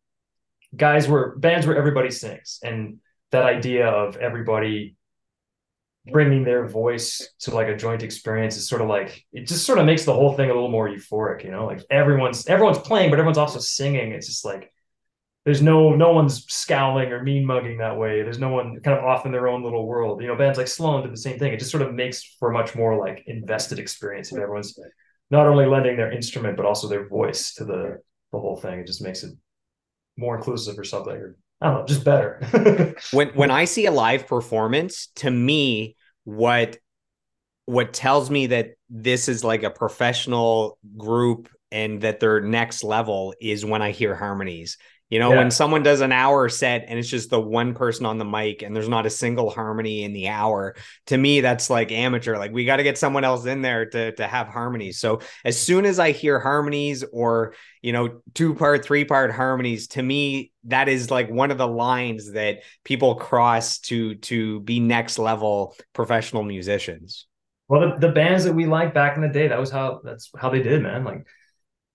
guys 0.76 1.08
were 1.08 1.36
bands 1.38 1.68
where 1.68 1.78
everybody 1.78 2.12
sings. 2.12 2.60
And 2.64 3.00
that 3.32 3.44
idea 3.45 3.88
of 3.88 4.18
everybody 4.18 4.95
bringing 6.12 6.44
their 6.44 6.68
voice 6.68 7.30
to 7.40 7.52
like 7.52 7.68
a 7.68 7.78
joint 7.78 8.04
experience 8.04 8.58
is 8.58 8.68
sort 8.68 8.82
of 8.82 8.90
like 8.90 9.24
it 9.32 9.48
just 9.48 9.66
sort 9.66 9.80
of 9.80 9.86
makes 9.86 10.04
the 10.04 10.14
whole 10.14 10.34
thing 10.34 10.50
a 10.50 10.54
little 10.54 10.70
more 10.70 10.90
euphoric 10.90 11.45
you 11.45 11.52
know? 11.52 11.66
Like 11.66 11.82
everyone's 11.90 12.45
everyone's 12.48 12.80
playing 12.80 13.10
but 13.10 13.20
everyone's 13.20 13.38
also 13.38 13.60
singing. 13.60 14.12
It's 14.12 14.28
just 14.28 14.44
like 14.44 14.70
there's 15.45 15.62
no 15.62 15.95
no 15.95 16.12
one's 16.12 16.45
scowling 16.48 17.12
or 17.12 17.24
mean 17.24 17.45
mugging 17.45 17.78
that 17.78 17.98
way. 17.98 18.22
There's 18.22 18.40
no 18.40 18.50
one 18.50 18.80
kind 18.82 18.98
of 18.98 19.04
off 19.04 19.26
in 19.26 19.32
their 19.32 19.48
own 19.48 19.64
little 19.64 19.88
world. 19.88 20.22
You 20.22 20.28
know 20.28 20.36
bands 20.36 20.58
like 20.58 20.68
sloan 20.68 21.04
do 21.04 21.10
the 21.10 21.18
same 21.18 21.40
thing. 21.40 21.54
It 21.54 21.60
just 21.60 21.72
sort 21.72 21.84
of 21.84 21.94
makes 21.94 22.24
for 22.40 22.52
a 22.52 22.54
much 22.54 22.76
more 22.76 22.98
like 22.98 23.24
invested 23.28 23.80
experience 23.80 24.32
if 24.32 24.40
everyone's 24.40 24.78
not 25.30 25.48
only 25.48 25.66
lending 25.66 25.95
their 25.95 26.12
instrument 26.12 26.58
but 26.58 26.66
also 26.66 26.88
their 26.88 27.08
voice 27.08 27.54
to 27.56 27.66
the 27.66 28.00
the 28.32 28.40
whole 28.40 28.58
thing. 28.58 28.80
It 28.80 28.88
just 28.88 29.02
makes 29.02 29.24
it 29.24 29.34
more 30.18 30.35
inclusive 30.35 30.77
or 30.77 30.84
something 30.84 31.15
or 31.15 31.38
I 31.61 31.68
don't 31.68 31.80
know, 31.80 31.85
just 31.85 32.03
better. 32.03 32.95
when 33.11 33.30
when 33.30 33.49
I 33.49 33.65
see 33.65 33.85
a 33.85 33.91
live 33.91 34.27
performance, 34.27 35.07
to 35.15 35.31
me, 35.31 35.95
what 36.26 36.77
what 37.65 37.94
tells 37.94 38.30
me 38.30 38.48
that 38.48 38.72
this 38.90 39.30
is 39.30 39.44
like 39.44 39.64
a 39.64 39.69
professional 39.69 40.77
group 40.98 41.49
and 41.72 42.02
that 42.02 42.19
they're 42.19 42.41
next 42.41 42.84
level 42.84 43.34
is 43.40 43.64
when 43.64 43.81
I 43.81 43.91
hear 43.91 44.14
harmonies. 44.14 44.77
You 45.14 45.19
know, 45.19 45.30
yeah. 45.30 45.38
when 45.38 45.52
someone 45.52 45.84
does 45.84 46.02
an 46.02 46.11
hour 46.11 46.49
set 46.49 46.85
and 46.88 46.98
it's 46.98 47.07
just 47.07 47.30
the 47.30 47.40
one 47.40 47.76
person 47.76 48.07
on 48.07 48.18
the 48.18 48.26
mic 48.26 48.64
and 48.64 48.76
there's 48.76 48.90
not 48.90 49.06
a 49.06 49.11
single 49.11 49.52
harmony 49.52 50.02
in 50.02 50.11
the 50.11 50.30
hour, 50.30 50.76
to 51.06 51.15
me 51.15 51.40
that's 51.40 51.69
like 51.69 51.91
amateur. 51.91 52.35
Like 52.35 52.52
we 52.52 52.65
got 52.65 52.77
to 52.77 52.84
get 52.84 52.98
someone 52.98 53.23
else 53.23 53.45
in 53.45 53.61
there 53.61 53.85
to 53.85 54.14
to 54.14 54.26
have 54.26 54.48
harmonies. 54.48 54.98
So 54.98 55.19
as 55.45 55.61
soon 55.61 55.85
as 55.85 55.99
I 55.99 56.14
hear 56.14 56.40
harmonies 56.40 57.03
or, 57.14 57.53
you 57.84 57.94
know, 57.94 58.22
two 58.34 58.56
part, 58.56 58.84
three 58.84 59.06
part 59.06 59.31
harmonies, 59.31 59.90
to 59.90 60.02
me 60.02 60.52
that 60.64 60.90
is 60.90 61.11
like 61.11 61.30
one 61.30 61.52
of 61.52 61.60
the 61.60 61.68
lines 61.68 62.31
that 62.31 62.64
people 62.84 63.14
cross 63.14 63.77
to 63.81 64.15
to 64.15 64.61
be 64.61 64.80
next 64.80 65.19
level 65.19 65.76
professional 65.94 66.41
musicians. 66.41 67.27
Well, 67.68 67.81
the, 67.81 68.07
the 68.07 68.14
bands 68.14 68.45
that 68.45 68.56
we 68.56 68.65
liked 68.65 68.95
back 68.95 69.15
in 69.15 69.22
the 69.22 69.30
day, 69.30 69.49
that 69.49 69.60
was 69.60 69.69
how 69.69 70.02
that's 70.03 70.31
how 70.35 70.49
they 70.49 70.64
did, 70.64 70.81
man. 70.81 71.03
Like 71.03 71.27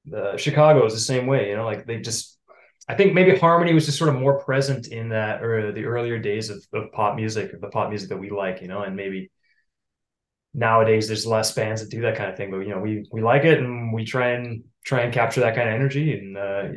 the 0.05 0.36
Chicago 0.36 0.86
is 0.86 0.95
the 0.95 1.01
same 1.01 1.27
way, 1.27 1.51
you 1.51 1.57
know, 1.57 1.65
like 1.65 1.85
they 1.85 2.01
just 2.01 2.38
I 2.89 2.94
think 2.94 3.12
maybe 3.12 3.36
harmony 3.36 3.74
was 3.74 3.85
just 3.85 3.98
sort 3.98 4.09
of 4.09 4.16
more 4.16 4.43
present 4.43 4.89
in 4.89 5.10
that 5.10 5.43
or 5.43 5.73
the 5.73 5.85
earlier 5.85 6.19
days 6.19 6.48
of, 6.48 6.65
of 6.73 6.90
pop 6.93 7.16
music, 7.16 7.60
the 7.60 7.69
pop 7.69 7.90
music 7.90 8.09
that 8.09 8.16
we 8.16 8.31
like, 8.31 8.62
you 8.62 8.69
know, 8.69 8.82
and 8.82 8.97
maybe 8.97 9.31
nowadays 10.55 11.06
there's 11.06 11.27
less 11.27 11.52
bands 11.52 11.82
that 11.82 11.90
do 11.90 12.01
that 12.02 12.16
kind 12.16 12.31
of 12.31 12.36
thing, 12.36 12.51
but 12.51 12.60
you 12.60 12.70
know, 12.70 12.81
we 12.81 13.06
we 13.12 13.20
like 13.20 13.44
it 13.44 13.59
and 13.59 13.93
we 13.93 14.05
try 14.05 14.31
and 14.31 14.65
try 14.85 15.02
and 15.02 15.12
capture 15.12 15.40
that 15.40 15.55
kind 15.55 15.69
of 15.69 15.74
energy. 15.74 16.19
And 16.19 16.36
uh, 16.39 16.69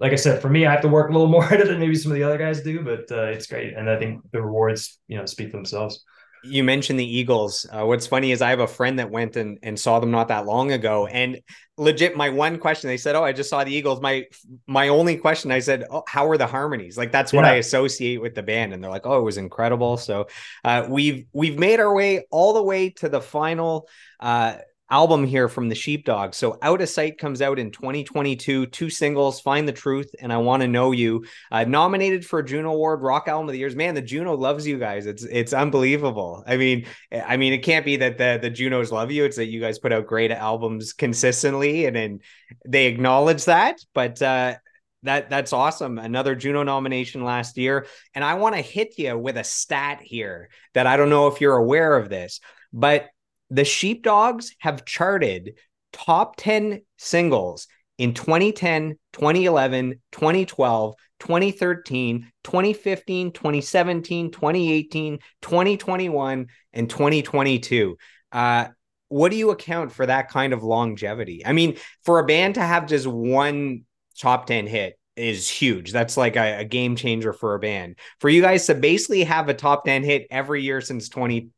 like 0.00 0.12
I 0.12 0.16
said, 0.16 0.40
for 0.40 0.48
me, 0.48 0.64
I 0.64 0.72
have 0.72 0.80
to 0.82 0.88
work 0.88 1.10
a 1.10 1.12
little 1.12 1.28
more 1.36 1.44
at 1.44 1.60
it 1.60 1.66
than 1.66 1.80
maybe 1.80 1.96
some 1.96 2.12
of 2.12 2.16
the 2.16 2.24
other 2.24 2.38
guys 2.38 2.62
do, 2.62 2.82
but 2.82 3.14
uh, 3.14 3.24
it's 3.24 3.46
great. 3.46 3.74
And 3.74 3.90
I 3.90 3.98
think 3.98 4.22
the 4.32 4.40
rewards, 4.40 4.98
you 5.06 5.18
know, 5.18 5.26
speak 5.26 5.50
for 5.50 5.58
themselves 5.58 6.02
you 6.44 6.64
mentioned 6.64 6.98
the 6.98 7.16
Eagles. 7.18 7.66
Uh, 7.70 7.84
what's 7.84 8.06
funny 8.06 8.32
is 8.32 8.42
I 8.42 8.50
have 8.50 8.60
a 8.60 8.66
friend 8.66 8.98
that 8.98 9.10
went 9.10 9.36
and, 9.36 9.58
and 9.62 9.78
saw 9.78 10.00
them 10.00 10.10
not 10.10 10.28
that 10.28 10.46
long 10.46 10.72
ago. 10.72 11.06
And 11.06 11.40
legit, 11.76 12.16
my 12.16 12.28
one 12.28 12.58
question, 12.58 12.88
they 12.88 12.96
said, 12.96 13.14
"Oh, 13.16 13.24
I 13.24 13.32
just 13.32 13.50
saw 13.50 13.64
the 13.64 13.72
Eagles." 13.72 14.00
My 14.00 14.26
my 14.66 14.88
only 14.88 15.16
question, 15.16 15.50
I 15.50 15.58
said, 15.60 15.84
"Oh, 15.90 16.02
how 16.06 16.28
are 16.28 16.36
the 16.36 16.46
harmonies?" 16.46 16.96
Like 16.98 17.12
that's 17.12 17.32
what 17.32 17.44
yeah. 17.44 17.52
I 17.52 17.54
associate 17.54 18.20
with 18.20 18.34
the 18.34 18.42
band. 18.42 18.72
And 18.72 18.82
they're 18.82 18.90
like, 18.90 19.06
"Oh, 19.06 19.18
it 19.18 19.24
was 19.24 19.36
incredible." 19.36 19.96
So 19.96 20.28
uh, 20.64 20.86
we've 20.88 21.26
we've 21.32 21.58
made 21.58 21.80
our 21.80 21.94
way 21.94 22.26
all 22.30 22.52
the 22.52 22.62
way 22.62 22.90
to 22.90 23.08
the 23.08 23.20
final 23.20 23.88
uh, 24.20 24.56
album 24.90 25.26
here 25.26 25.48
from 25.48 25.68
the 25.68 25.74
Sheepdog. 25.74 26.34
So 26.34 26.58
Outta 26.62 26.86
Sight 26.86 27.18
comes 27.18 27.42
out 27.42 27.58
in 27.58 27.70
2022, 27.70 28.66
two 28.66 28.90
singles, 28.90 29.40
Find 29.40 29.68
the 29.68 29.72
Truth 29.72 30.14
and 30.20 30.32
I 30.32 30.38
Want 30.38 30.62
to 30.62 30.68
Know 30.68 30.92
You. 30.92 31.24
Uh, 31.50 31.64
nominated 31.64 32.24
for 32.24 32.38
a 32.38 32.44
Juno 32.44 32.72
Award, 32.72 33.02
Rock 33.02 33.28
Album 33.28 33.48
of 33.48 33.52
the 33.52 33.58
Years. 33.58 33.76
Man, 33.76 33.94
the 33.94 34.02
Juno 34.02 34.34
loves 34.34 34.66
you 34.66 34.78
guys. 34.78 35.06
It's 35.06 35.24
it's 35.24 35.52
unbelievable. 35.52 36.42
I 36.46 36.56
mean, 36.56 36.86
I 37.12 37.36
mean, 37.36 37.52
it 37.52 37.58
can't 37.58 37.84
be 37.84 37.96
that 37.96 38.18
the 38.18 38.38
the 38.40 38.50
Junos 38.50 38.90
love 38.90 39.10
you. 39.10 39.24
It's 39.24 39.36
that 39.36 39.46
you 39.46 39.60
guys 39.60 39.78
put 39.78 39.92
out 39.92 40.06
great 40.06 40.30
albums 40.30 40.92
consistently 40.92 41.86
and 41.86 41.94
then 41.94 42.20
they 42.66 42.86
acknowledge 42.86 43.44
that. 43.44 43.78
But 43.92 44.22
uh 44.22 44.56
that 45.04 45.30
that's 45.30 45.52
awesome. 45.52 45.98
Another 45.98 46.34
Juno 46.34 46.62
nomination 46.62 47.22
last 47.24 47.56
year. 47.56 47.86
And 48.14 48.24
I 48.24 48.34
want 48.34 48.56
to 48.56 48.60
hit 48.60 48.98
you 48.98 49.16
with 49.16 49.36
a 49.36 49.44
stat 49.44 50.00
here 50.02 50.50
that 50.74 50.86
I 50.86 50.96
don't 50.96 51.10
know 51.10 51.28
if 51.28 51.40
you're 51.40 51.56
aware 51.56 51.96
of 51.96 52.08
this, 52.08 52.40
but 52.72 53.08
the 53.50 53.64
Sheepdogs 53.64 54.54
have 54.58 54.84
charted 54.84 55.54
top 55.92 56.36
10 56.36 56.82
singles 56.96 57.66
in 57.96 58.14
2010, 58.14 58.98
2011, 59.12 60.00
2012, 60.12 60.94
2013, 61.18 62.30
2015, 62.44 63.32
2017, 63.32 64.30
2018, 64.30 65.18
2021, 65.42 66.46
and 66.72 66.90
2022. 66.90 67.96
Uh, 68.30 68.66
what 69.08 69.30
do 69.30 69.36
you 69.36 69.50
account 69.50 69.90
for 69.90 70.06
that 70.06 70.28
kind 70.28 70.52
of 70.52 70.62
longevity? 70.62 71.44
I 71.44 71.52
mean, 71.52 71.76
for 72.04 72.18
a 72.18 72.26
band 72.26 72.54
to 72.54 72.62
have 72.62 72.86
just 72.86 73.06
one 73.06 73.84
top 74.20 74.46
10 74.46 74.66
hit 74.66 74.98
is 75.16 75.48
huge. 75.48 75.92
That's 75.92 76.16
like 76.16 76.36
a, 76.36 76.60
a 76.60 76.64
game 76.64 76.94
changer 76.94 77.32
for 77.32 77.54
a 77.54 77.58
band. 77.58 77.98
For 78.20 78.28
you 78.28 78.42
guys 78.42 78.66
to 78.66 78.74
basically 78.74 79.24
have 79.24 79.48
a 79.48 79.54
top 79.54 79.84
10 79.84 80.04
hit 80.04 80.26
every 80.30 80.62
year 80.62 80.80
since 80.80 81.08
20, 81.08 81.48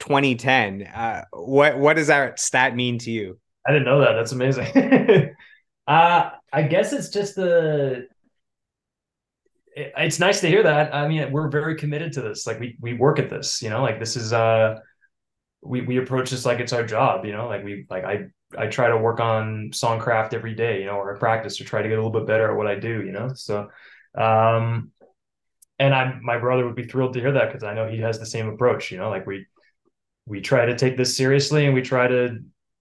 2010. 0.00 0.82
Uh, 0.82 1.24
what 1.32 1.78
what 1.78 1.94
does 1.94 2.08
that 2.08 2.38
stat 2.38 2.74
mean 2.74 2.98
to 3.00 3.10
you? 3.10 3.38
I 3.66 3.72
didn't 3.72 3.86
know 3.86 4.00
that. 4.00 4.14
That's 4.14 4.32
amazing. 4.32 4.66
uh, 5.86 6.30
I 6.52 6.62
guess 6.62 6.92
it's 6.92 7.10
just 7.10 7.36
the. 7.36 8.06
It, 9.76 9.92
it's 9.96 10.18
nice 10.18 10.40
to 10.40 10.48
hear 10.48 10.62
that. 10.62 10.94
I 10.94 11.06
mean, 11.08 11.30
we're 11.32 11.48
very 11.48 11.76
committed 11.76 12.12
to 12.14 12.22
this. 12.22 12.46
Like 12.46 12.60
we 12.60 12.76
we 12.80 12.94
work 12.94 13.18
at 13.18 13.30
this. 13.30 13.62
You 13.62 13.70
know, 13.70 13.82
like 13.82 13.98
this 13.98 14.16
is 14.16 14.32
uh, 14.32 14.76
we 15.62 15.82
we 15.82 15.98
approach 15.98 16.30
this 16.30 16.46
like 16.46 16.60
it's 16.60 16.72
our 16.72 16.84
job. 16.84 17.24
You 17.24 17.32
know, 17.32 17.48
like 17.48 17.64
we 17.64 17.86
like 17.90 18.04
I 18.04 18.26
I 18.56 18.68
try 18.68 18.88
to 18.88 18.96
work 18.96 19.20
on 19.20 19.70
songcraft 19.72 20.32
every 20.32 20.54
day, 20.54 20.80
you 20.80 20.86
know, 20.86 20.96
or 20.96 21.14
I 21.14 21.18
practice 21.18 21.58
to 21.58 21.64
try 21.64 21.82
to 21.82 21.88
get 21.88 21.98
a 21.98 22.02
little 22.02 22.18
bit 22.18 22.26
better 22.26 22.50
at 22.50 22.56
what 22.56 22.66
I 22.66 22.76
do, 22.76 23.02
you 23.04 23.12
know. 23.12 23.30
So, 23.34 23.68
um, 24.16 24.92
and 25.78 25.94
I'm 25.94 26.24
my 26.24 26.38
brother 26.38 26.64
would 26.64 26.74
be 26.74 26.86
thrilled 26.86 27.14
to 27.14 27.20
hear 27.20 27.32
that 27.32 27.48
because 27.48 27.64
I 27.64 27.74
know 27.74 27.88
he 27.88 27.98
has 27.98 28.18
the 28.18 28.26
same 28.26 28.48
approach, 28.48 28.90
you 28.90 28.98
know, 28.98 29.10
like 29.10 29.26
we 29.26 29.46
we 30.28 30.40
try 30.40 30.66
to 30.66 30.76
take 30.76 30.96
this 30.96 31.16
seriously 31.16 31.64
and 31.64 31.74
we 31.74 31.82
try 31.82 32.06
to 32.06 32.38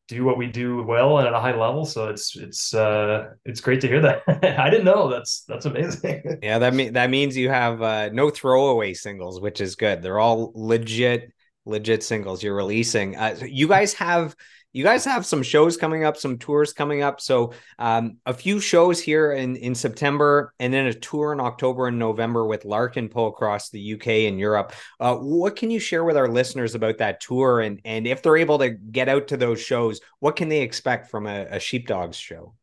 do 0.08 0.24
what 0.24 0.38
we 0.38 0.48
do 0.48 0.84
well 0.84 1.18
and 1.18 1.28
at 1.28 1.34
a 1.34 1.40
high 1.40 1.56
level. 1.56 1.86
So 1.86 2.08
it's 2.08 2.36
it's 2.36 2.74
uh 2.74 3.30
it's 3.46 3.62
great 3.62 3.82
to 3.82 3.88
hear 3.88 4.02
that. 4.02 4.24
I 4.60 4.70
didn't 4.70 4.86
know. 4.86 5.10
That's 5.10 5.44
that's 5.48 5.66
amazing. 5.66 6.40
yeah, 6.44 6.60
that 6.60 6.74
mean 6.74 6.94
that 6.94 7.10
means 7.10 7.36
you 7.36 7.50
have 7.50 7.82
uh, 7.82 8.10
no 8.10 8.30
throwaway 8.30 8.94
singles, 8.94 9.42
which 9.42 9.60
is 9.60 9.76
good. 9.76 10.02
They're 10.02 10.20
all 10.20 10.52
legit 10.56 11.34
legit 11.66 12.04
singles 12.04 12.42
you're 12.42 12.56
releasing. 12.56 13.18
Uh, 13.18 13.36
you 13.46 13.68
guys 13.68 13.94
have 13.96 14.36
you 14.78 14.84
guys 14.84 15.04
have 15.06 15.26
some 15.26 15.42
shows 15.42 15.76
coming 15.76 16.04
up, 16.04 16.18
some 16.18 16.38
tours 16.38 16.72
coming 16.72 17.02
up. 17.02 17.20
So 17.20 17.52
um, 17.80 18.18
a 18.28 18.34
few 18.34 18.60
shows 18.60 19.02
here 19.02 19.32
in 19.32 19.56
in 19.56 19.74
September, 19.74 20.54
and 20.60 20.72
then 20.72 20.86
a 20.86 20.94
tour 20.94 21.34
in 21.34 21.40
October 21.40 21.88
and 21.88 21.98
November 21.98 22.46
with 22.46 22.64
Larkin 22.64 23.10
Poe 23.10 23.26
across 23.26 23.72
the 23.72 23.96
UK 23.96 24.08
and 24.30 24.40
Europe. 24.40 24.74
Uh, 25.00 25.16
what 25.16 25.56
can 25.56 25.72
you 25.72 25.80
share 25.80 26.04
with 26.04 26.16
our 26.16 26.28
listeners 26.28 26.76
about 26.76 27.00
that 27.00 27.20
tour, 27.22 27.62
and 27.62 27.82
and 27.86 28.06
if 28.06 28.22
they're 28.22 28.38
able 28.38 28.60
to 28.60 28.70
get 28.70 29.10
out 29.10 29.30
to 29.30 29.38
those 29.38 29.60
shows, 29.60 30.00
what 30.20 30.36
can 30.36 30.48
they 30.48 30.62
expect 30.62 31.10
from 31.10 31.26
a, 31.26 31.48
a 31.50 31.60
Sheepdogs 31.60 32.18
show? 32.18 32.54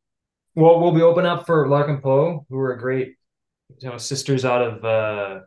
Well, 0.54 0.78
we'll 0.78 0.92
be 0.92 1.02
open 1.02 1.26
up 1.26 1.46
for 1.46 1.68
Larkin 1.68 2.00
Poe, 2.00 2.46
who 2.48 2.58
are 2.60 2.74
a 2.74 2.78
great, 2.78 3.16
you 3.80 3.88
know, 3.88 3.98
sisters 3.98 4.44
out 4.44 4.62
of. 4.62 4.84
Uh... 4.84 5.40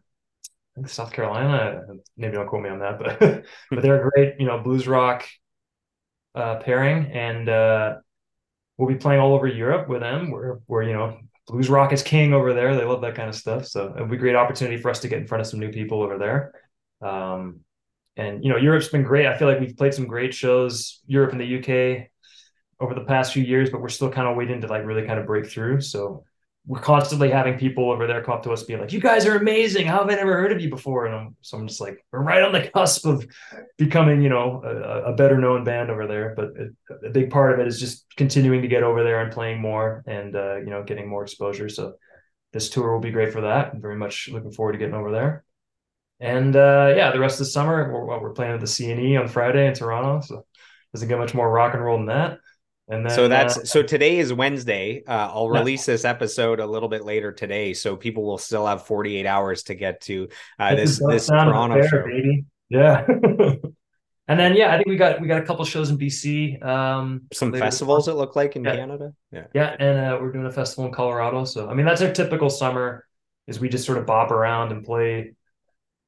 South 0.85 1.11
Carolina. 1.11 1.81
Maybe 2.17 2.33
don't 2.33 2.47
quote 2.47 2.61
me 2.61 2.69
on 2.69 2.77
that, 2.77 2.99
but 2.99 3.19
but 3.71 3.81
they're 3.81 4.07
a 4.07 4.11
great, 4.11 4.35
you 4.37 4.45
know, 4.45 4.59
blues 4.59 4.87
rock 4.87 5.27
uh, 6.37 6.59
pairing, 6.59 7.11
and 7.11 7.49
uh, 7.49 7.95
we'll 8.77 8.87
be 8.87 8.95
playing 8.95 9.19
all 9.19 9.33
over 9.33 9.47
Europe 9.47 9.89
with 9.89 10.01
them. 10.01 10.29
We're 10.29 10.59
we're 10.67 10.83
you 10.83 10.93
know 10.93 11.17
blues 11.47 11.69
rock 11.69 11.93
is 11.93 12.03
king 12.03 12.33
over 12.33 12.53
there. 12.53 12.75
They 12.75 12.85
love 12.85 13.01
that 13.01 13.15
kind 13.15 13.29
of 13.29 13.35
stuff. 13.35 13.65
So 13.65 13.93
it'll 13.95 14.07
be 14.07 14.17
a 14.17 14.19
great 14.19 14.35
opportunity 14.35 14.77
for 14.77 14.91
us 14.91 14.99
to 14.99 15.07
get 15.07 15.19
in 15.19 15.27
front 15.27 15.41
of 15.41 15.47
some 15.47 15.59
new 15.59 15.71
people 15.71 16.03
over 16.03 16.17
there. 16.17 16.53
Um, 17.01 17.61
and 18.15 18.43
you 18.43 18.51
know 18.51 18.57
Europe's 18.57 18.89
been 18.89 19.03
great. 19.03 19.25
I 19.25 19.37
feel 19.37 19.47
like 19.47 19.59
we've 19.59 19.75
played 19.75 19.93
some 19.93 20.05
great 20.05 20.33
shows 20.33 21.01
Europe 21.07 21.31
and 21.31 21.41
the 21.41 21.57
UK 21.57 22.07
over 22.79 22.93
the 22.93 23.05
past 23.05 23.33
few 23.33 23.43
years, 23.43 23.71
but 23.71 23.81
we're 23.81 23.89
still 23.89 24.11
kind 24.11 24.27
of 24.27 24.35
waiting 24.35 24.61
to 24.61 24.67
like 24.67 24.85
really 24.85 25.05
kind 25.07 25.19
of 25.19 25.25
break 25.25 25.47
through. 25.47 25.81
So 25.81 26.23
we're 26.67 26.81
constantly 26.81 27.31
having 27.31 27.57
people 27.57 27.89
over 27.89 28.07
there 28.07 28.21
come 28.21 28.35
up 28.35 28.43
to 28.43 28.51
us 28.51 28.63
being 28.63 28.79
like, 28.79 28.91
"You 28.91 28.99
guys 28.99 29.25
are 29.25 29.37
amazing! 29.37 29.87
How 29.87 29.99
have 29.99 30.09
I 30.09 30.15
never 30.15 30.33
heard 30.33 30.51
of 30.51 30.61
you 30.61 30.69
before?" 30.69 31.05
And 31.05 31.15
I'm, 31.15 31.35
so 31.41 31.57
I'm 31.57 31.67
just 31.67 31.79
like, 31.79 32.05
we're 32.11 32.21
right 32.21 32.43
on 32.43 32.51
the 32.51 32.67
cusp 32.75 33.05
of 33.05 33.25
becoming, 33.77 34.21
you 34.21 34.29
know, 34.29 34.61
a, 34.63 35.13
a 35.13 35.15
better 35.15 35.37
known 35.37 35.63
band 35.63 35.89
over 35.89 36.05
there. 36.07 36.33
But 36.35 36.49
it, 36.57 36.73
a 37.05 37.09
big 37.09 37.31
part 37.31 37.53
of 37.53 37.59
it 37.59 37.67
is 37.67 37.79
just 37.79 38.05
continuing 38.17 38.61
to 38.61 38.67
get 38.67 38.83
over 38.83 39.03
there 39.03 39.21
and 39.21 39.31
playing 39.31 39.61
more, 39.61 40.03
and 40.05 40.35
uh, 40.35 40.57
you 40.57 40.69
know, 40.69 40.83
getting 40.83 41.07
more 41.07 41.23
exposure. 41.23 41.69
So 41.69 41.93
this 42.51 42.69
tour 42.69 42.91
will 42.91 42.99
be 42.99 43.11
great 43.11 43.31
for 43.31 43.41
that. 43.41 43.73
I'm 43.73 43.81
very 43.81 43.95
much 43.95 44.29
looking 44.29 44.51
forward 44.51 44.73
to 44.73 44.77
getting 44.77 44.95
over 44.95 45.11
there. 45.11 45.45
And 46.19 46.55
uh, 46.55 46.93
yeah, 46.95 47.11
the 47.11 47.19
rest 47.19 47.35
of 47.35 47.45
the 47.45 47.51
summer, 47.51 47.93
we're, 47.93 48.19
we're 48.19 48.33
playing 48.33 48.53
at 48.53 48.59
the 48.59 48.65
CNE 48.65 49.19
on 49.19 49.27
Friday 49.27 49.67
in 49.67 49.73
Toronto. 49.73 50.21
So 50.25 50.45
doesn't 50.93 51.07
get 51.07 51.19
much 51.19 51.33
more 51.33 51.49
rock 51.49 51.73
and 51.73 51.83
roll 51.83 51.97
than 51.97 52.07
that. 52.07 52.39
And 52.89 53.05
then, 53.05 53.13
so 53.13 53.27
that's 53.27 53.57
uh, 53.57 53.65
so 53.65 53.83
today 53.83 54.17
is 54.17 54.31
Wednesday. 54.31 55.03
Uh, 55.05 55.29
I'll 55.33 55.49
release 55.49 55.85
this 55.85 56.05
episode 56.05 56.61
a 56.61 56.65
little 56.65 56.87
bit 56.87 57.03
later 57.03 57.33
today, 57.33 57.73
so 57.73 57.97
people 57.97 58.23
will 58.23 58.37
still 58.37 58.65
have 58.65 58.85
48 58.85 59.25
hours 59.25 59.63
to 59.63 59.75
get 59.75 59.99
to 60.01 60.29
uh, 60.57 60.73
this 60.73 61.01
this 61.05 61.27
Toronto 61.27 61.81
fair, 61.81 61.89
show. 61.89 62.05
Baby. 62.05 62.45
Yeah. 62.69 63.05
and 64.29 64.39
then 64.39 64.55
yeah, 64.55 64.73
I 64.73 64.77
think 64.77 64.87
we 64.87 64.95
got 64.95 65.19
we 65.19 65.27
got 65.27 65.41
a 65.41 65.45
couple 65.45 65.65
shows 65.65 65.89
in 65.89 65.97
BC. 65.97 66.63
Um, 66.65 67.23
some 67.33 67.51
festivals 67.51 68.07
it 68.07 68.13
look 68.13 68.37
like 68.37 68.55
in 68.55 68.63
yeah. 68.63 68.75
Canada. 68.77 69.13
Yeah. 69.33 69.47
Yeah, 69.53 69.75
and 69.77 69.99
uh, 69.99 70.17
we're 70.21 70.31
doing 70.31 70.45
a 70.45 70.51
festival 70.51 70.85
in 70.85 70.93
Colorado. 70.93 71.43
So 71.43 71.69
I 71.69 71.73
mean, 71.73 71.85
that's 71.85 72.01
our 72.01 72.13
typical 72.13 72.49
summer. 72.49 73.05
Is 73.47 73.59
we 73.59 73.67
just 73.67 73.85
sort 73.85 73.97
of 73.97 74.05
bop 74.05 74.31
around 74.31 74.71
and 74.71 74.85
play 74.85 75.33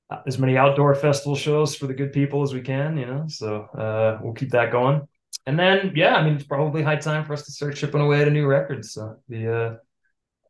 uh, 0.09 0.21
as 0.25 0.39
many 0.39 0.55
outdoor 0.55 0.95
festival 0.95 1.35
shows 1.35 1.75
for 1.75 1.87
the 1.87 1.93
good 1.93 2.13
people 2.13 2.41
as 2.41 2.53
we 2.53 2.61
can. 2.61 2.97
You 2.97 3.05
know, 3.05 3.25
so 3.27 3.63
uh, 3.77 4.19
we'll 4.21 4.33
keep 4.33 4.51
that 4.51 4.71
going 4.71 5.05
and 5.49 5.57
then 5.57 5.93
yeah, 5.95 6.15
I 6.15 6.23
mean 6.23 6.35
it's 6.35 6.43
probably 6.43 6.83
high 6.83 6.97
time 6.97 7.25
for 7.25 7.33
us 7.33 7.43
to 7.45 7.51
start 7.51 7.75
chipping 7.75 8.01
away 8.01 8.21
at 8.21 8.27
a 8.27 8.31
new 8.31 8.45
records. 8.45 8.93
So 8.93 9.17
the 9.27 9.53
uh 9.53 9.75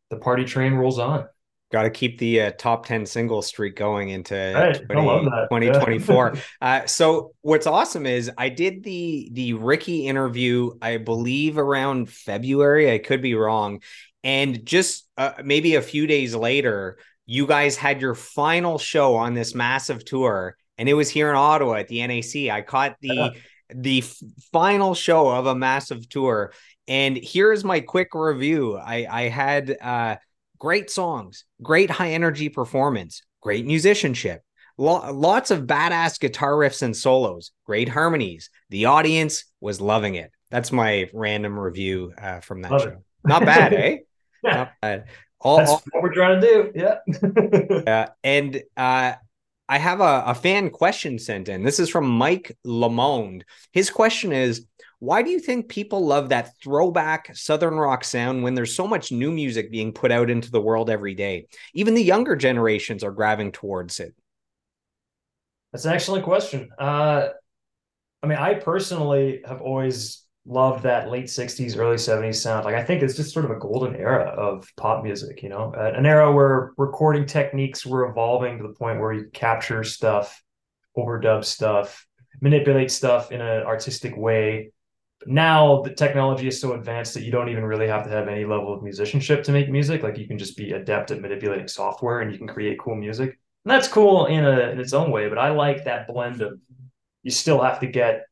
the 0.10 0.18
party 0.18 0.44
train 0.44 0.74
rolls 0.74 1.00
on. 1.00 1.26
Got 1.72 1.84
to 1.84 1.90
keep 1.92 2.18
the 2.18 2.42
uh, 2.42 2.52
top 2.58 2.88
10 2.88 3.06
single 3.06 3.44
streak 3.44 3.76
going 3.76 4.10
into 4.10 4.34
right. 4.34 4.90
20, 4.90 5.68
2024. 5.68 6.34
Yeah. 6.34 6.42
uh, 6.62 6.86
so 6.88 7.34
what's 7.42 7.68
awesome 7.68 8.08
is 8.08 8.30
I 8.38 8.50
did 8.50 8.84
the 8.84 9.30
the 9.32 9.54
Ricky 9.54 10.08
interview, 10.08 10.72
I 10.82 10.98
believe 10.98 11.58
around 11.58 12.10
February. 12.10 12.92
I 12.92 12.98
could 12.98 13.22
be 13.22 13.36
wrong. 13.36 13.82
And 14.24 14.66
just 14.66 15.08
uh, 15.16 15.34
maybe 15.44 15.76
a 15.76 15.82
few 15.82 16.08
days 16.08 16.36
later, 16.36 16.98
you 17.26 17.48
guys 17.48 17.78
had 17.78 18.02
your 18.02 18.16
final 18.16 18.80
show 18.80 19.16
on 19.16 19.34
this 19.34 19.56
massive 19.56 20.04
tour, 20.04 20.58
and 20.78 20.90
it 20.90 20.96
was 20.96 21.10
here 21.10 21.30
in 21.30 21.36
Ottawa 21.38 21.76
at 21.76 21.88
the 21.88 22.06
NAC. 22.06 22.52
I 22.52 22.62
caught 22.64 22.98
the 23.00 23.36
the 23.74 24.00
f- 24.00 24.22
final 24.52 24.94
show 24.94 25.30
of 25.30 25.46
a 25.46 25.56
massive 25.56 26.08
tour. 26.10 26.54
And 26.88 27.18
here's 27.18 27.64
my 27.64 27.82
quick 27.82 28.10
review. 28.14 28.78
I, 28.78 29.08
I 29.10 29.22
had 29.30 29.78
uh, 29.80 30.16
great 30.58 30.90
songs, 30.90 31.46
great 31.62 31.90
high 31.90 32.12
energy 32.12 32.50
performance, 32.50 33.22
great 33.42 33.66
musicianship, 33.66 34.42
lo- 34.78 35.12
lots 35.12 35.52
of 35.52 35.68
badass 35.68 36.20
guitar 36.20 36.54
riffs 36.54 36.82
and 36.82 36.96
solos, 36.96 37.52
great 37.66 37.90
harmonies. 37.90 38.50
The 38.70 38.86
audience 38.86 39.46
was 39.62 39.80
loving 39.80 40.16
it. 40.16 40.32
That's 40.50 40.72
my 40.72 41.10
random 41.14 41.60
review 41.60 42.14
uh, 42.18 42.40
from 42.40 42.64
that 42.64 42.72
Love 42.72 42.82
show. 42.82 42.90
It. 42.90 42.98
Not 43.24 43.46
bad, 43.46 43.74
eh? 43.74 43.98
Yeah. 44.42 44.56
Not 44.56 44.72
bad. 44.82 45.06
All, 45.42 45.58
That's 45.58 45.70
all, 45.70 45.84
what 45.92 46.02
we're 46.04 46.14
trying 46.14 46.40
to 46.40 46.48
do. 46.48 46.72
Yeah. 46.76 47.84
uh, 47.88 48.08
and 48.24 48.64
uh, 48.78 49.16
I 49.70 49.78
have 49.78 50.02
a, 50.02 50.24
a 50.26 50.34
fan 50.34 50.72
question 50.72 51.20
sent 51.20 51.48
in. 51.48 51.64
This 51.64 51.80
is 51.80 51.90
from 51.90 52.10
Mike 52.10 52.58
Lamonde. 52.66 53.44
His 53.72 53.92
question 53.92 54.34
is 54.34 54.66
Why 54.98 55.22
do 55.22 55.30
you 55.30 55.40
think 55.40 55.70
people 55.70 56.04
love 56.04 56.30
that 56.30 56.58
throwback 56.62 57.36
Southern 57.36 57.76
rock 57.76 58.04
sound 58.04 58.42
when 58.44 58.56
there's 58.56 58.76
so 58.76 58.88
much 58.88 59.12
new 59.12 59.32
music 59.32 59.72
being 59.72 59.94
put 59.94 60.12
out 60.12 60.32
into 60.32 60.50
the 60.50 60.60
world 60.60 60.90
every 60.90 61.14
day? 61.14 61.46
Even 61.76 61.94
the 61.94 62.04
younger 62.04 62.36
generations 62.36 63.04
are 63.04 63.12
grabbing 63.12 63.52
towards 63.52 64.00
it. 64.00 64.16
That's 65.72 65.86
an 65.86 65.94
excellent 65.94 66.24
question. 66.24 66.70
Uh, 66.80 67.28
I 68.24 68.28
mean, 68.28 68.40
I 68.40 68.56
personally 68.56 69.44
have 69.46 69.62
always 69.62 70.26
loved 70.46 70.84
that 70.84 71.12
late 71.12 71.26
60s 71.26 71.78
early 71.78 71.98
70s 71.98 72.36
sound. 72.36 72.66
Like 72.66 72.76
i 72.76 72.84
think 72.84 73.04
it's 73.04 73.16
just 73.16 73.34
sort 73.34 73.46
of 73.46 73.52
a 73.52 73.60
golden 73.60 73.96
era 73.96 74.26
of 74.26 74.68
pop 74.78 75.04
music 75.04 75.44
you 75.44 75.50
know? 75.50 75.74
Uh, 75.78 75.92
an 75.96 76.06
era 76.06 76.32
where 76.32 76.72
recording 76.78 77.26
techniques 77.26 77.86
were 77.86 78.10
evolving 78.10 78.58
to 78.58 78.64
the 78.64 78.74
point 78.74 79.00
where 79.00 79.14
you 79.14 79.30
capture 79.34 79.84
stuff 79.84 80.42
overdub 80.98 81.46
stuff 81.46 82.06
manipulate 82.42 82.90
stuff 82.90 83.32
in 83.32 83.42
an 83.42 83.64
artistic 83.64 84.16
way. 84.16 84.72
But 85.20 85.28
now 85.28 85.82
the 85.82 85.94
technology 85.94 86.48
is 86.48 86.62
so 86.62 86.74
advanced 86.74 87.14
that 87.16 87.24
you 87.24 87.32
don't 87.32 87.50
even 87.50 87.66
really 87.66 87.88
have 87.88 88.06
to 88.06 88.10
have 88.10 88.30
any 88.30 88.46
level 88.46 88.74
of 88.74 88.82
musicianship 88.82 89.44
to 89.44 89.52
make 89.52 89.70
music. 89.70 90.04
Like 90.04 90.18
you 90.18 90.26
can 90.26 90.38
just 90.38 90.56
be 90.56 90.72
adept 90.72 91.12
at 91.12 91.20
manipulating 91.20 91.68
software 91.68 92.22
and 92.22 92.32
you 92.32 92.38
can 92.38 92.48
create 92.48 92.80
cool 92.80 92.96
music. 92.96 93.38
And 93.66 93.72
that's 93.72 93.90
cool 93.90 94.28
in 94.28 94.46
a 94.46 94.70
in 94.70 94.80
its 94.80 94.94
own 94.94 95.12
way 95.12 95.28
but 95.28 95.38
i 95.38 95.50
like 95.50 95.84
that 95.84 96.08
blend 96.08 96.42
of 96.42 96.60
you 97.24 97.32
still 97.32 97.62
have 97.62 97.80
to 97.82 97.88
get 97.88 98.24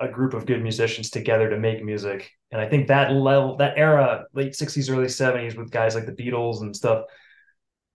a 0.00 0.08
group 0.08 0.34
of 0.34 0.46
good 0.46 0.62
musicians 0.62 1.10
together 1.10 1.50
to 1.50 1.58
make 1.58 1.84
music. 1.84 2.30
And 2.52 2.60
I 2.60 2.68
think 2.68 2.88
that 2.88 3.12
level, 3.12 3.56
that 3.56 3.76
era, 3.76 4.26
late 4.32 4.52
60s, 4.52 4.90
early 4.90 5.06
70s, 5.06 5.56
with 5.56 5.70
guys 5.70 5.94
like 5.94 6.06
the 6.06 6.12
Beatles 6.12 6.60
and 6.60 6.74
stuff, 6.74 7.04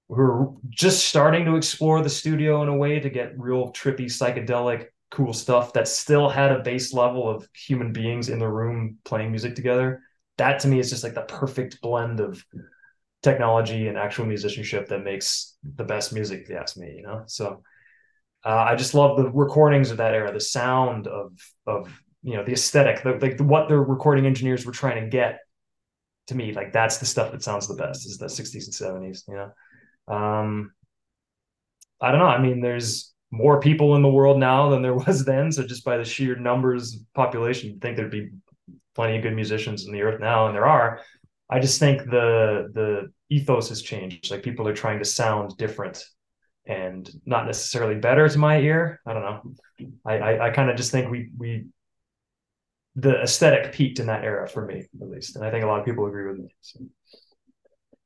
who 0.09 0.15
were 0.15 0.47
just 0.69 1.07
starting 1.07 1.45
to 1.45 1.55
explore 1.55 2.01
the 2.01 2.09
studio 2.09 2.61
in 2.61 2.69
a 2.69 2.75
way 2.75 2.99
to 2.99 3.09
get 3.09 3.39
real 3.39 3.71
trippy, 3.71 4.05
psychedelic, 4.05 4.87
cool 5.11 5.33
stuff 5.33 5.73
that 5.73 5.87
still 5.87 6.27
had 6.27 6.51
a 6.51 6.59
base 6.59 6.93
level 6.93 7.29
of 7.29 7.47
human 7.53 7.93
beings 7.93 8.29
in 8.29 8.39
the 8.39 8.47
room 8.47 8.97
playing 9.05 9.31
music 9.31 9.55
together. 9.55 10.01
That 10.37 10.59
to 10.61 10.67
me 10.67 10.79
is 10.79 10.89
just 10.89 11.03
like 11.03 11.13
the 11.13 11.21
perfect 11.21 11.81
blend 11.81 12.19
of 12.19 12.43
technology 13.21 13.87
and 13.87 13.97
actual 13.97 14.25
musicianship 14.25 14.89
that 14.89 15.03
makes 15.03 15.55
the 15.63 15.83
best 15.83 16.13
music, 16.13 16.41
if 16.41 16.49
you 16.49 16.57
ask 16.57 16.75
me, 16.75 16.95
you 16.97 17.03
know? 17.03 17.23
So 17.27 17.63
uh, 18.45 18.65
I 18.69 18.75
just 18.75 18.93
love 18.93 19.17
the 19.17 19.29
recordings 19.29 19.91
of 19.91 19.97
that 19.97 20.13
era, 20.13 20.31
the 20.31 20.39
sound 20.39 21.07
of 21.07 21.31
of 21.65 21.91
you 22.23 22.35
know 22.35 22.43
the 22.43 22.53
aesthetic, 22.53 23.03
the, 23.03 23.13
like 23.13 23.37
the, 23.37 23.43
what 23.43 23.69
the 23.69 23.77
recording 23.77 24.25
engineers 24.25 24.65
were 24.65 24.71
trying 24.71 25.03
to 25.03 25.09
get. 25.09 25.39
To 26.27 26.35
me, 26.35 26.53
like 26.53 26.71
that's 26.71 26.99
the 26.99 27.05
stuff 27.05 27.33
that 27.33 27.43
sounds 27.43 27.67
the 27.67 27.75
best 27.75 28.05
is 28.05 28.17
the 28.17 28.27
60s 28.27 28.81
and 28.81 29.13
70s. 29.13 29.27
You 29.27 29.35
know, 29.35 30.15
um, 30.15 30.71
I 31.99 32.11
don't 32.11 32.19
know. 32.19 32.27
I 32.27 32.41
mean, 32.41 32.61
there's 32.61 33.13
more 33.29 33.59
people 33.59 33.97
in 33.97 34.01
the 34.01 34.09
world 34.09 34.39
now 34.39 34.69
than 34.69 34.81
there 34.81 34.93
was 35.07 35.25
then. 35.25 35.51
So 35.51 35.63
just 35.67 35.83
by 35.83 35.97
the 35.97 36.05
sheer 36.05 36.37
numbers 36.37 37.03
population, 37.13 37.71
you'd 37.71 37.81
think 37.81 37.97
there'd 37.97 38.09
be 38.09 38.29
plenty 38.95 39.17
of 39.17 39.23
good 39.23 39.35
musicians 39.35 39.85
in 39.85 39.91
the 39.91 40.01
earth 40.01 40.21
now, 40.21 40.47
and 40.47 40.55
there 40.55 40.65
are. 40.65 41.01
I 41.49 41.59
just 41.59 41.79
think 41.79 42.03
the 42.05 42.69
the 42.73 43.11
ethos 43.29 43.69
has 43.69 43.81
changed. 43.81 44.31
Like 44.31 44.43
people 44.43 44.67
are 44.67 44.73
trying 44.73 44.99
to 44.99 45.05
sound 45.05 45.57
different 45.57 46.03
and 46.65 47.09
not 47.25 47.45
necessarily 47.45 47.95
better 47.95 48.27
to 48.27 48.39
my 48.39 48.59
ear. 48.59 49.01
I 49.05 49.13
don't 49.13 49.21
know. 49.23 49.89
I 50.05 50.17
I, 50.17 50.47
I 50.47 50.49
kind 50.51 50.69
of 50.69 50.77
just 50.77 50.91
think 50.91 51.11
we 51.11 51.29
we 51.37 51.65
the 52.95 53.21
aesthetic 53.21 53.73
peaked 53.73 53.99
in 53.99 54.07
that 54.07 54.23
era 54.23 54.47
for 54.47 54.65
me 54.65 54.85
at 55.01 55.09
least 55.09 55.35
and 55.35 55.43
i 55.43 55.49
think 55.49 55.63
a 55.63 55.67
lot 55.67 55.79
of 55.79 55.85
people 55.85 56.05
agree 56.05 56.27
with 56.27 56.37
me 56.37 56.55
so. 56.61 56.79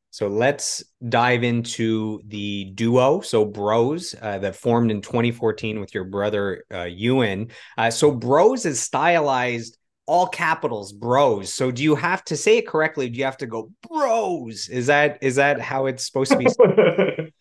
So 0.10 0.28
let's 0.28 0.84
dive 1.10 1.44
into 1.44 2.22
the 2.26 2.72
duo. 2.74 3.22
So 3.22 3.46
Bros 3.46 4.16
uh, 4.20 4.40
that 4.40 4.56
formed 4.56 4.90
in 4.90 5.02
2014 5.02 5.80
with 5.80 5.94
your 5.94 6.06
brother 6.06 6.64
uh, 6.74 6.86
Ewan. 6.86 7.52
Uh, 7.78 7.92
so 7.92 8.10
Bros 8.12 8.66
is 8.66 8.80
stylized 8.80 9.78
all 10.08 10.26
capitals 10.26 10.92
Bros. 10.92 11.54
So 11.54 11.70
do 11.70 11.84
you 11.84 11.94
have 11.94 12.24
to 12.26 12.36
say 12.36 12.58
it 12.58 12.68
correctly? 12.68 13.10
Do 13.10 13.20
you 13.20 13.26
have 13.26 13.38
to 13.38 13.46
go 13.46 13.70
Bros? 13.88 14.70
Is 14.70 14.88
that 14.88 15.20
is 15.22 15.36
that 15.36 15.60
how 15.60 15.86
it's 15.86 16.08
supposed 16.08 16.32
to 16.32 16.38
be? 16.40 16.48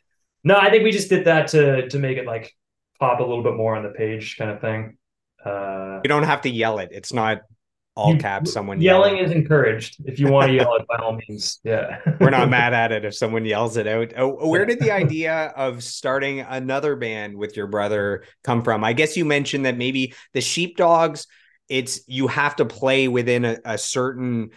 no, 0.46 0.56
I 0.56 0.70
think 0.70 0.84
we 0.84 0.92
just 0.92 1.08
did 1.08 1.24
that 1.24 1.48
to 1.48 1.88
to 1.88 1.98
make 1.98 2.18
it 2.18 2.24
like 2.24 2.54
pop 3.00 3.18
a 3.18 3.24
little 3.24 3.42
bit 3.42 3.54
more 3.54 3.74
on 3.74 3.82
the 3.82 3.90
page, 3.90 4.36
kind 4.38 4.48
of 4.48 4.60
thing. 4.60 4.96
Uh, 5.44 6.00
you 6.04 6.08
don't 6.08 6.22
have 6.22 6.42
to 6.42 6.48
yell 6.48 6.78
it. 6.78 6.90
It's 6.92 7.12
not 7.12 7.42
all 7.96 8.16
caps 8.16 8.52
someone 8.52 8.80
yelling, 8.80 9.16
yelling, 9.16 9.24
is 9.24 9.32
encouraged. 9.32 9.96
If 10.04 10.20
you 10.20 10.30
want 10.30 10.48
to 10.48 10.54
yell 10.54 10.76
it 10.76 10.86
by 10.86 10.98
all 10.98 11.18
means 11.28 11.58
yeah. 11.64 11.98
We're 12.20 12.30
not 12.30 12.48
mad 12.48 12.74
at 12.74 12.92
it 12.92 13.04
if 13.04 13.16
someone 13.16 13.44
yells 13.44 13.76
it 13.76 13.88
out. 13.88 14.12
Oh, 14.16 14.48
where 14.48 14.66
did 14.66 14.78
the 14.78 14.92
idea 14.92 15.46
of 15.56 15.82
starting 15.82 16.40
another 16.40 16.94
band 16.94 17.36
with 17.36 17.56
your 17.56 17.66
brother 17.66 18.22
come 18.44 18.62
from? 18.62 18.84
I 18.84 18.92
guess 18.92 19.16
you 19.16 19.24
mentioned 19.24 19.64
that 19.64 19.76
maybe 19.76 20.14
the 20.32 20.40
sheepdogs 20.40 21.26
it's 21.68 22.02
you 22.06 22.28
have 22.28 22.54
to 22.56 22.64
play 22.64 23.08
within 23.08 23.44
a, 23.44 23.58
a 23.64 23.78
certain 23.78 24.50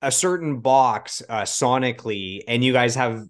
a 0.00 0.10
certain 0.10 0.60
box 0.60 1.22
uh, 1.28 1.42
sonically 1.42 2.40
and 2.48 2.64
you 2.64 2.72
guys 2.72 2.94
have 2.94 3.26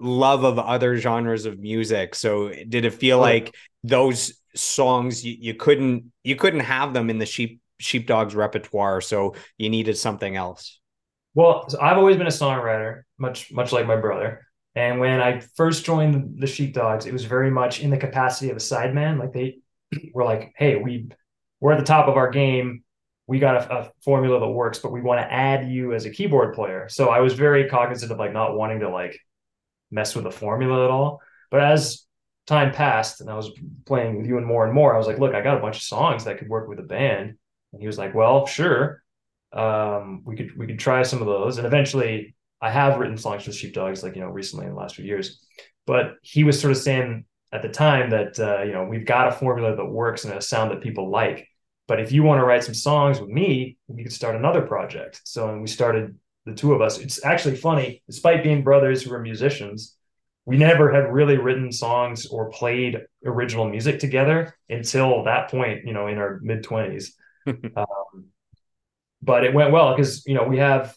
love 0.00 0.44
of 0.44 0.58
other 0.58 0.96
genres 0.96 1.44
of 1.44 1.58
music. 1.58 2.14
So 2.14 2.48
did 2.48 2.84
it 2.84 2.94
feel 2.94 3.18
oh. 3.18 3.22
like 3.22 3.54
those 3.84 4.34
songs 4.54 5.24
you, 5.24 5.36
you 5.38 5.54
couldn't 5.54 6.10
you 6.24 6.36
couldn't 6.36 6.60
have 6.60 6.92
them 6.92 7.10
in 7.10 7.18
the 7.18 7.26
sheep 7.26 7.60
sheepdog's 7.78 8.34
repertoire 8.34 9.00
so 9.00 9.34
you 9.58 9.68
needed 9.70 9.96
something 9.96 10.36
else? 10.36 10.80
Well 11.34 11.68
i've 11.80 11.98
always 11.98 12.16
been 12.16 12.26
a 12.26 12.30
songwriter 12.30 13.02
much 13.18 13.52
much 13.52 13.72
like 13.72 13.86
my 13.86 13.96
brother. 13.96 14.46
And 14.74 15.00
when 15.00 15.20
i 15.20 15.40
first 15.56 15.84
joined 15.84 16.40
the 16.40 16.46
sheepdogs 16.46 17.06
it 17.06 17.12
was 17.12 17.24
very 17.24 17.50
much 17.50 17.80
in 17.80 17.90
the 17.90 17.96
capacity 17.96 18.50
of 18.50 18.56
a 18.56 18.60
sideman. 18.60 19.18
Like 19.18 19.32
they 19.32 19.58
were 20.12 20.24
like 20.24 20.52
hey 20.56 20.76
we 20.76 21.08
we're 21.60 21.72
at 21.72 21.78
the 21.78 21.84
top 21.84 22.08
of 22.08 22.16
our 22.16 22.30
game. 22.30 22.82
We 23.26 23.38
got 23.38 23.70
a, 23.70 23.74
a 23.74 23.92
formula 24.02 24.40
that 24.40 24.48
works 24.48 24.78
but 24.78 24.92
we 24.92 25.00
want 25.00 25.20
to 25.20 25.32
add 25.32 25.70
you 25.70 25.92
as 25.92 26.06
a 26.06 26.10
keyboard 26.10 26.54
player. 26.54 26.88
So 26.88 27.10
i 27.10 27.20
was 27.20 27.34
very 27.34 27.68
cognizant 27.68 28.10
of 28.10 28.18
like 28.18 28.32
not 28.32 28.56
wanting 28.56 28.80
to 28.80 28.88
like 28.88 29.18
mess 29.90 30.14
with 30.14 30.24
the 30.24 30.30
formula 30.30 30.84
at 30.84 30.90
all 30.90 31.20
but 31.50 31.62
as 31.62 32.04
time 32.46 32.72
passed 32.72 33.20
and 33.20 33.30
i 33.30 33.34
was 33.34 33.50
playing 33.86 34.16
with 34.16 34.26
you 34.26 34.38
and 34.38 34.46
more 34.46 34.64
and 34.64 34.74
more 34.74 34.94
i 34.94 34.98
was 34.98 35.06
like 35.06 35.18
look 35.18 35.34
i 35.34 35.40
got 35.40 35.56
a 35.56 35.60
bunch 35.60 35.76
of 35.76 35.82
songs 35.82 36.24
that 36.24 36.38
could 36.38 36.48
work 36.48 36.68
with 36.68 36.78
a 36.78 36.82
band 36.82 37.36
and 37.72 37.80
he 37.80 37.86
was 37.86 37.98
like, 37.98 38.14
well, 38.14 38.46
sure. 38.46 39.02
Um, 39.52 40.22
we 40.24 40.36
could 40.36 40.56
we 40.56 40.66
could 40.66 40.78
try 40.78 41.02
some 41.02 41.20
of 41.20 41.26
those. 41.26 41.58
And 41.58 41.66
eventually 41.66 42.34
I 42.60 42.70
have 42.70 42.98
written 42.98 43.16
songs 43.16 43.44
for 43.44 43.52
sheepdogs, 43.52 44.02
like, 44.02 44.14
you 44.14 44.22
know, 44.22 44.28
recently 44.28 44.66
in 44.66 44.72
the 44.72 44.78
last 44.78 44.96
few 44.96 45.04
years. 45.04 45.40
But 45.86 46.14
he 46.22 46.44
was 46.44 46.60
sort 46.60 46.72
of 46.72 46.78
saying 46.78 47.24
at 47.52 47.62
the 47.62 47.68
time 47.68 48.10
that 48.10 48.38
uh, 48.38 48.62
you 48.62 48.72
know, 48.72 48.84
we've 48.84 49.06
got 49.06 49.28
a 49.28 49.32
formula 49.32 49.74
that 49.74 49.84
works 49.84 50.24
and 50.24 50.34
a 50.34 50.40
sound 50.40 50.70
that 50.70 50.82
people 50.82 51.10
like. 51.10 51.48
But 51.88 52.00
if 52.00 52.12
you 52.12 52.22
want 52.22 52.40
to 52.40 52.44
write 52.44 52.62
some 52.62 52.74
songs 52.74 53.20
with 53.20 53.30
me, 53.30 53.76
we 53.88 54.04
could 54.04 54.12
start 54.12 54.36
another 54.36 54.62
project. 54.62 55.20
So 55.24 55.48
and 55.48 55.60
we 55.60 55.66
started 55.66 56.16
the 56.46 56.54
two 56.54 56.72
of 56.72 56.80
us. 56.80 56.98
It's 56.98 57.24
actually 57.24 57.56
funny, 57.56 58.02
despite 58.06 58.42
being 58.42 58.62
brothers 58.62 59.02
who 59.02 59.12
are 59.12 59.20
musicians, 59.20 59.96
we 60.46 60.56
never 60.56 60.92
had 60.92 61.12
really 61.12 61.36
written 61.36 61.70
songs 61.70 62.26
or 62.26 62.50
played 62.50 62.98
original 63.24 63.68
music 63.68 64.00
together 64.00 64.56
until 64.68 65.24
that 65.24 65.50
point, 65.50 65.84
you 65.84 65.92
know, 65.92 66.06
in 66.06 66.18
our 66.18 66.40
mid 66.42 66.64
20s. 66.64 67.10
um, 67.46 68.26
but 69.22 69.44
it 69.44 69.54
went 69.54 69.72
well 69.72 69.94
because 69.94 70.26
you 70.26 70.34
know 70.34 70.44
we 70.44 70.58
have 70.58 70.96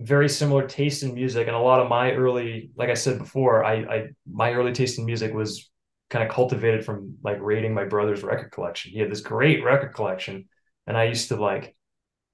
very 0.00 0.28
similar 0.28 0.66
taste 0.66 1.02
in 1.02 1.14
music, 1.14 1.46
and 1.48 1.56
a 1.56 1.60
lot 1.60 1.80
of 1.80 1.88
my 1.88 2.12
early, 2.12 2.70
like 2.76 2.88
I 2.88 2.94
said 2.94 3.18
before, 3.18 3.64
I, 3.64 3.74
I 3.74 4.08
my 4.30 4.52
early 4.52 4.72
taste 4.72 4.98
in 4.98 5.04
music 5.04 5.34
was 5.34 5.70
kind 6.10 6.26
of 6.26 6.32
cultivated 6.32 6.84
from 6.84 7.16
like 7.22 7.38
raiding 7.40 7.74
my 7.74 7.84
brother's 7.84 8.22
record 8.22 8.50
collection. 8.52 8.92
He 8.92 9.00
had 9.00 9.10
this 9.10 9.20
great 9.20 9.64
record 9.64 9.94
collection, 9.94 10.48
and 10.86 10.96
I 10.96 11.04
used 11.04 11.28
to 11.28 11.36
like, 11.36 11.74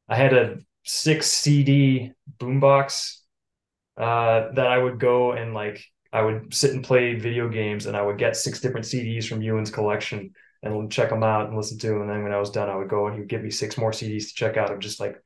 I 0.09 0.17
had 0.17 0.35
a 0.35 0.59
six 0.85 1.27
CD 1.27 2.13
boombox 2.39 3.19
uh, 3.97 4.53
that 4.53 4.67
I 4.67 4.79
would 4.79 5.01
go 5.01 5.33
and 5.33 5.55
like 5.55 5.85
I 6.13 6.23
would 6.23 6.55
sit 6.55 6.73
and 6.73 6.85
play 6.85 7.15
video 7.15 7.49
games, 7.49 7.87
and 7.87 7.97
I 7.97 8.03
would 8.03 8.19
get 8.19 8.37
six 8.37 8.61
different 8.61 8.87
CDs 8.87 9.27
from 9.27 9.43
Ewan's 9.43 9.71
collection 9.71 10.33
and 10.63 10.91
check 10.91 11.11
them 11.11 11.25
out 11.25 11.49
and 11.49 11.57
listen 11.57 11.79
to 11.79 11.89
them. 11.89 12.03
And 12.03 12.11
then 12.11 12.23
when 12.23 12.33
I 12.33 12.39
was 12.39 12.51
done, 12.51 12.71
I 12.71 12.77
would 12.77 12.89
go 12.89 13.07
and 13.07 13.15
he 13.15 13.21
would 13.21 13.29
give 13.29 13.43
me 13.43 13.51
six 13.51 13.77
more 13.77 13.91
CDs 13.91 14.29
to 14.29 14.35
check 14.35 14.57
out 14.57 14.73
of 14.73 14.79
just 14.79 15.01
like 15.01 15.21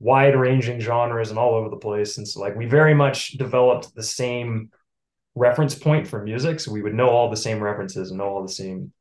wide 0.00 0.34
ranging 0.34 0.80
genres 0.80 1.30
and 1.30 1.38
all 1.38 1.54
over 1.54 1.68
the 1.68 1.76
place. 1.76 2.16
And 2.16 2.26
so 2.26 2.40
like 2.40 2.56
we 2.56 2.66
very 2.66 2.94
much 2.94 3.32
developed 3.32 3.94
the 3.94 4.02
same 4.02 4.70
reference 5.34 5.74
point 5.74 6.08
for 6.08 6.22
music. 6.22 6.58
So 6.58 6.72
we 6.72 6.82
would 6.82 6.94
know 6.94 7.10
all 7.10 7.30
the 7.30 7.36
same 7.36 7.62
references 7.62 8.10
and 8.10 8.18
know 8.18 8.28
all 8.28 8.42
the 8.42 8.52
same 8.52 8.92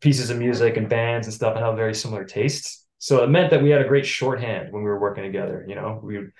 pieces 0.00 0.30
of 0.30 0.38
music 0.38 0.76
and 0.76 0.88
bands 0.88 1.26
and 1.26 1.34
stuff 1.34 1.54
and 1.56 1.64
have 1.64 1.76
very 1.76 1.94
similar 1.94 2.24
tastes. 2.24 2.81
So 3.02 3.24
it 3.24 3.30
meant 3.30 3.50
that 3.50 3.60
we 3.60 3.70
had 3.70 3.82
a 3.82 3.88
great 3.88 4.06
shorthand 4.06 4.72
when 4.72 4.84
we 4.84 4.88
were 4.88 5.00
working 5.00 5.24
together. 5.24 5.64
You 5.66 5.74
know, 5.74 5.98
we 6.04 6.18
would 6.18 6.32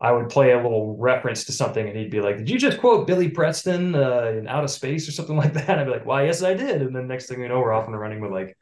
I 0.00 0.12
would 0.12 0.30
play 0.30 0.52
a 0.52 0.56
little 0.56 0.96
reference 0.96 1.44
to 1.44 1.52
something 1.52 1.86
and 1.86 1.94
he'd 1.94 2.10
be 2.10 2.22
like, 2.22 2.38
Did 2.38 2.48
you 2.48 2.58
just 2.58 2.78
quote 2.80 3.06
Billy 3.06 3.28
Preston 3.28 3.94
uh, 3.94 4.32
in 4.34 4.48
Outa-Space 4.48 5.06
or 5.06 5.12
something 5.12 5.36
like 5.44 5.52
that? 5.52 5.78
I'd 5.78 5.84
be 5.84 5.90
like, 5.90 6.06
Why, 6.06 6.24
yes, 6.24 6.42
I 6.42 6.54
did. 6.54 6.80
And 6.80 6.96
then 6.96 7.06
next 7.06 7.26
thing 7.26 7.38
we 7.38 7.48
know, 7.48 7.60
we're 7.60 7.74
off 7.74 7.86
and 7.86 8.00
running 8.00 8.22
with 8.22 8.32
like, 8.32 8.56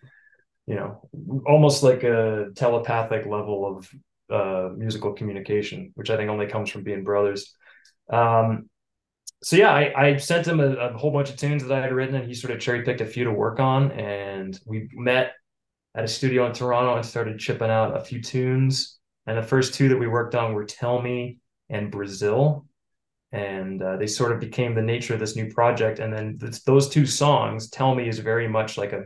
you 0.66 0.74
know, 0.74 1.08
almost 1.46 1.84
like 1.84 2.02
a 2.02 2.46
telepathic 2.56 3.24
level 3.24 3.78
of 3.78 3.90
uh, 4.30 4.70
musical 4.76 5.12
communication, 5.12 5.92
which 5.94 6.10
I 6.10 6.16
think 6.16 6.30
only 6.30 6.46
comes 6.46 6.70
from 6.70 6.82
being 6.82 7.04
brothers. 7.04 7.54
Um, 8.10 8.68
so 9.44 9.54
yeah, 9.54 9.72
I, 9.72 10.06
I 10.06 10.16
sent 10.16 10.48
him 10.48 10.58
a, 10.58 10.72
a, 10.74 10.98
whole 10.98 11.12
bunch 11.12 11.30
of 11.30 11.36
tunes 11.36 11.62
that 11.62 11.72
I 11.72 11.82
had 11.82 11.92
written, 11.92 12.16
and 12.16 12.26
he 12.26 12.34
sort 12.34 12.52
of 12.52 12.58
cherry 12.58 12.82
picked 12.82 13.00
a 13.00 13.06
few 13.06 13.24
to 13.24 13.32
work 13.32 13.60
on. 13.60 13.92
And 13.92 14.58
we 14.66 14.88
met 14.92 15.34
at 15.94 16.04
a 16.04 16.08
studio 16.08 16.46
in 16.46 16.52
Toronto 16.52 16.96
and 16.96 17.06
started 17.06 17.38
chipping 17.38 17.70
out 17.70 17.96
a 17.96 18.04
few 18.04 18.20
tunes. 18.20 18.98
And 19.26 19.38
the 19.38 19.42
first 19.42 19.74
two 19.74 19.88
that 19.88 19.98
we 19.98 20.06
worked 20.06 20.34
on 20.34 20.52
were 20.52 20.64
Tell 20.64 21.00
Me 21.00 21.38
and 21.70 21.90
Brazil. 21.90 22.66
And 23.32 23.82
uh, 23.82 23.96
they 23.96 24.06
sort 24.06 24.32
of 24.32 24.40
became 24.40 24.74
the 24.74 24.82
nature 24.82 25.14
of 25.14 25.20
this 25.20 25.36
new 25.36 25.52
project. 25.52 25.98
And 25.98 26.12
then 26.12 26.38
those 26.66 26.88
two 26.88 27.06
songs, 27.06 27.70
Tell 27.70 27.94
Me 27.94 28.08
is 28.08 28.18
very 28.18 28.48
much 28.48 28.76
like 28.76 28.92
a, 28.92 29.04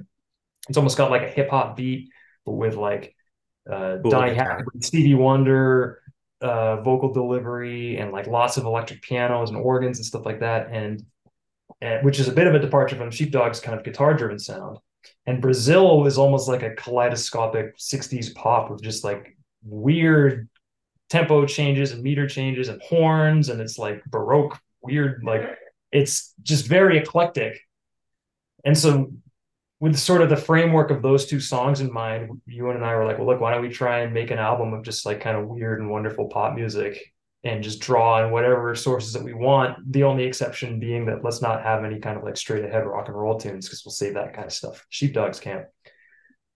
it's 0.68 0.76
almost 0.76 0.98
got 0.98 1.10
like 1.10 1.22
a 1.22 1.28
hip 1.28 1.50
hop 1.50 1.76
beat, 1.76 2.10
but 2.44 2.52
with 2.52 2.74
like 2.74 3.14
uh, 3.70 3.98
cool 4.02 4.10
Donny 4.10 4.34
Hathaway, 4.34 4.80
Stevie 4.80 5.14
Wonder, 5.14 6.02
uh, 6.40 6.80
vocal 6.82 7.12
delivery, 7.12 7.98
and 7.98 8.12
like 8.12 8.26
lots 8.26 8.56
of 8.56 8.64
electric 8.64 9.02
pianos 9.02 9.50
and 9.50 9.58
organs 9.58 9.98
and 9.98 10.06
stuff 10.06 10.26
like 10.26 10.40
that. 10.40 10.68
And, 10.72 11.02
and 11.80 12.04
which 12.04 12.18
is 12.18 12.28
a 12.28 12.32
bit 12.32 12.46
of 12.46 12.54
a 12.54 12.58
departure 12.58 12.96
from 12.96 13.10
Sheepdog's 13.10 13.60
kind 13.60 13.78
of 13.78 13.84
guitar 13.84 14.14
driven 14.14 14.38
sound. 14.38 14.78
And 15.26 15.42
Brazil 15.42 16.06
is 16.06 16.18
almost 16.18 16.48
like 16.48 16.62
a 16.62 16.74
kaleidoscopic 16.74 17.76
60s 17.76 18.34
pop 18.34 18.70
with 18.70 18.82
just 18.82 19.04
like 19.04 19.36
weird 19.64 20.48
tempo 21.10 21.46
changes 21.46 21.92
and 21.92 22.02
meter 22.02 22.28
changes 22.28 22.68
and 22.68 22.80
horns 22.82 23.48
and 23.48 23.60
it's 23.60 23.78
like 23.78 24.04
baroque 24.06 24.58
weird 24.82 25.22
like 25.24 25.58
it's 25.90 26.34
just 26.42 26.66
very 26.66 26.98
eclectic. 26.98 27.58
And 28.64 28.76
so 28.76 29.10
with 29.80 29.96
sort 29.96 30.22
of 30.22 30.28
the 30.28 30.36
framework 30.36 30.90
of 30.90 31.02
those 31.02 31.26
two 31.26 31.40
songs 31.40 31.80
in 31.80 31.92
mind 31.92 32.40
Ewan 32.46 32.76
and 32.76 32.84
i 32.84 32.94
were 32.96 33.06
like 33.06 33.18
well 33.18 33.26
look 33.26 33.40
why 33.40 33.52
don't 33.52 33.62
we 33.62 33.68
try 33.68 34.00
and 34.00 34.12
make 34.12 34.30
an 34.30 34.38
album 34.38 34.72
of 34.72 34.84
just 34.84 35.06
like 35.06 35.20
kind 35.20 35.36
of 35.36 35.46
weird 35.46 35.80
and 35.80 35.90
wonderful 35.90 36.26
pop 36.26 36.54
music 36.54 37.12
and 37.48 37.62
just 37.62 37.80
draw 37.80 38.22
on 38.22 38.30
whatever 38.30 38.74
sources 38.74 39.12
that 39.12 39.24
we 39.24 39.32
want 39.32 39.76
the 39.90 40.04
only 40.04 40.24
exception 40.24 40.78
being 40.78 41.06
that 41.06 41.24
let's 41.24 41.42
not 41.42 41.62
have 41.62 41.84
any 41.84 41.98
kind 41.98 42.16
of 42.16 42.24
like 42.24 42.36
straight 42.36 42.64
ahead 42.64 42.86
rock 42.86 43.08
and 43.08 43.16
roll 43.16 43.38
tunes 43.38 43.66
because 43.66 43.82
we'll 43.84 43.92
save 43.92 44.14
that 44.14 44.34
kind 44.34 44.46
of 44.46 44.52
stuff 44.52 44.86
sheepdogs 44.90 45.40
camp 45.40 45.66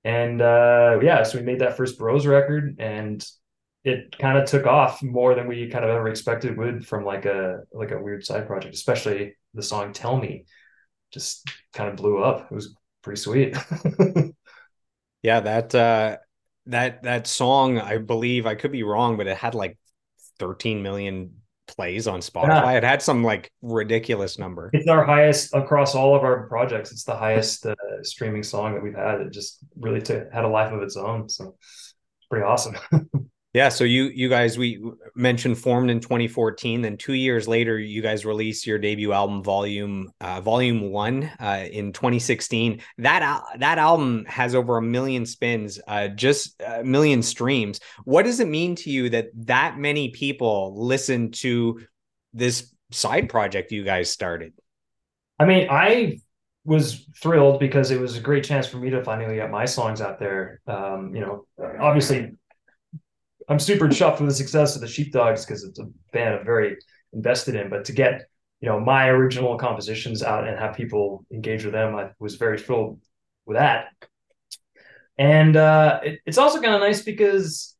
and 0.05 0.43
uh, 0.43 0.98
yeah, 1.02 1.23
so 1.23 1.39
we 1.39 1.44
made 1.44 1.60
that 1.60 1.77
first 1.77 1.98
Bros 1.98 2.27
record, 2.27 2.77
and 2.81 3.24
it 3.85 4.16
kind 4.19 4.39
of 4.39 4.48
took 4.48 4.66
off 4.66 5.02
more 5.02 5.35
than 5.35 5.47
we 5.47 5.69
kind 5.69 5.85
of 5.85 5.90
ever 5.90 6.09
expected 6.09 6.56
would 6.56 6.86
from 6.86 7.05
like 7.05 7.24
a 7.24 7.60
like 7.73 7.93
a 7.93 8.01
weird 8.01 8.24
side 8.24 8.47
project. 8.47 8.74
Especially 8.74 9.36
the 9.55 9.62
song 9.62 9.93
"Tell 9.93 10.16
Me," 10.16 10.44
just 11.12 11.48
kind 11.73 11.89
of 11.89 11.97
blew 11.97 12.23
up. 12.23 12.51
It 12.51 12.55
was 12.55 12.74
pretty 13.02 13.20
sweet. 13.20 13.56
yeah, 15.23 15.40
that 15.40 15.73
uh, 15.73 16.16
that 16.66 17.05
that 17.05 17.28
song, 17.28 17.78
I 17.78 17.98
believe 17.98 18.44
I 18.44 18.56
could 18.56 18.73
be 18.73 18.82
wrong, 18.82 19.16
but 19.16 19.28
it 19.28 19.36
had 19.36 19.55
like 19.55 19.78
13 20.43 20.82
million 20.82 21.31
plays 21.69 22.09
on 22.09 22.19
Spotify. 22.19 22.73
Yeah. 22.73 22.73
It 22.73 22.82
had 22.82 23.01
some 23.01 23.23
like 23.23 23.52
ridiculous 23.62 24.40
number. 24.40 24.70
It's 24.73 24.89
our 24.89 25.05
highest 25.05 25.55
across 25.55 25.94
all 25.94 26.16
of 26.16 26.24
our 26.24 26.48
projects. 26.48 26.90
It's 26.90 27.05
the 27.05 27.16
highest 27.16 27.64
uh, 27.64 27.77
streaming 28.02 28.43
song 28.43 28.74
that 28.74 28.82
we've 28.82 28.97
had. 28.97 29.20
It 29.20 29.32
just 29.32 29.59
really 29.78 30.02
t- 30.02 30.19
had 30.32 30.44
a 30.44 30.48
life 30.48 30.73
of 30.73 30.82
its 30.82 30.97
own. 30.97 31.28
So 31.28 31.55
pretty 32.28 32.44
awesome. 32.44 32.77
Yeah, 33.55 33.69
so 33.69 33.85
you 33.85 34.05
you 34.05 34.31
guys 34.31 34.57
we 34.57 34.83
mentioned 35.15 35.59
formed 35.59 35.91
in 35.91 36.01
2014. 36.01 36.81
Then 36.81 36.97
two 36.97 37.12
years 37.12 37.47
later, 37.47 37.79
you 37.79 38.01
guys 38.01 38.24
released 38.24 38.66
your 38.66 38.79
debut 38.79 39.12
album, 39.12 39.43
Volume 39.43 40.11
uh, 40.23 40.41
Volume 40.41 40.91
One, 40.91 41.31
uh, 41.39 41.66
in 41.70 41.93
2016. 41.93 42.81
That 42.99 43.20
al- 43.20 43.47
that 43.59 43.77
album 43.77 44.24
has 44.27 44.55
over 44.55 44.79
a 44.79 44.83
million 44.83 45.27
spins, 45.27 45.79
uh, 45.87 46.09
just 46.09 46.62
a 46.66 46.83
million 46.83 47.23
streams. 47.23 47.79
What 48.05 48.24
does 48.24 48.41
it 48.41 48.49
mean 48.49 48.74
to 48.77 48.91
you 48.91 49.11
that 49.11 49.27
that 49.47 49.77
many 49.79 50.12
people 50.12 50.74
listen 50.87 51.31
to 51.33 51.81
this 52.33 52.74
side 52.91 53.29
project 53.29 53.70
you 53.70 53.85
guys 53.85 54.11
started? 54.11 54.55
I 55.39 55.45
mean, 55.45 55.69
I 55.70 56.20
was 56.65 57.07
thrilled 57.20 57.61
because 57.61 57.91
it 57.91 58.01
was 58.01 58.16
a 58.16 58.20
great 58.20 58.45
chance 58.45 58.66
for 58.66 58.79
me 58.79 58.89
to 58.91 59.05
finally 59.05 59.35
get 59.35 59.51
my 59.51 59.66
songs 59.66 60.01
out 60.01 60.19
there. 60.19 60.61
Um, 60.66 61.15
you 61.15 61.20
know, 61.20 61.47
obviously 61.81 62.31
I'm 63.48 63.59
super 63.59 63.89
chuffed 63.89 64.20
with 64.20 64.28
the 64.28 64.35
success 64.35 64.74
of 64.74 64.81
the 64.81 64.89
Sheepdogs 64.89 65.44
because 65.44 65.64
it's 65.64 65.78
a 65.78 65.86
band 66.12 66.35
I'm 66.36 66.44
very 66.44 66.77
invested 67.12 67.55
in. 67.55 67.69
But 67.70 67.85
to 67.86 67.93
get 67.93 68.23
you 68.60 68.69
know 68.69 68.81
my 68.81 69.09
original 69.09 69.59
compositions 69.59 70.23
out 70.23 70.47
and 70.47 70.59
have 70.59 70.77
people 70.77 71.24
engage 71.32 71.64
with 71.64 71.73
them, 71.73 71.94
I 71.94 72.10
was 72.19 72.36
very 72.36 72.59
thrilled 72.59 73.01
with 73.47 73.56
that. 73.56 73.86
And 75.19 75.56
uh, 75.56 76.01
it, 76.02 76.20
it's 76.27 76.39
also 76.39 76.60
kind 76.60 76.74
of 76.74 76.81
nice 76.81 77.02
because 77.02 77.77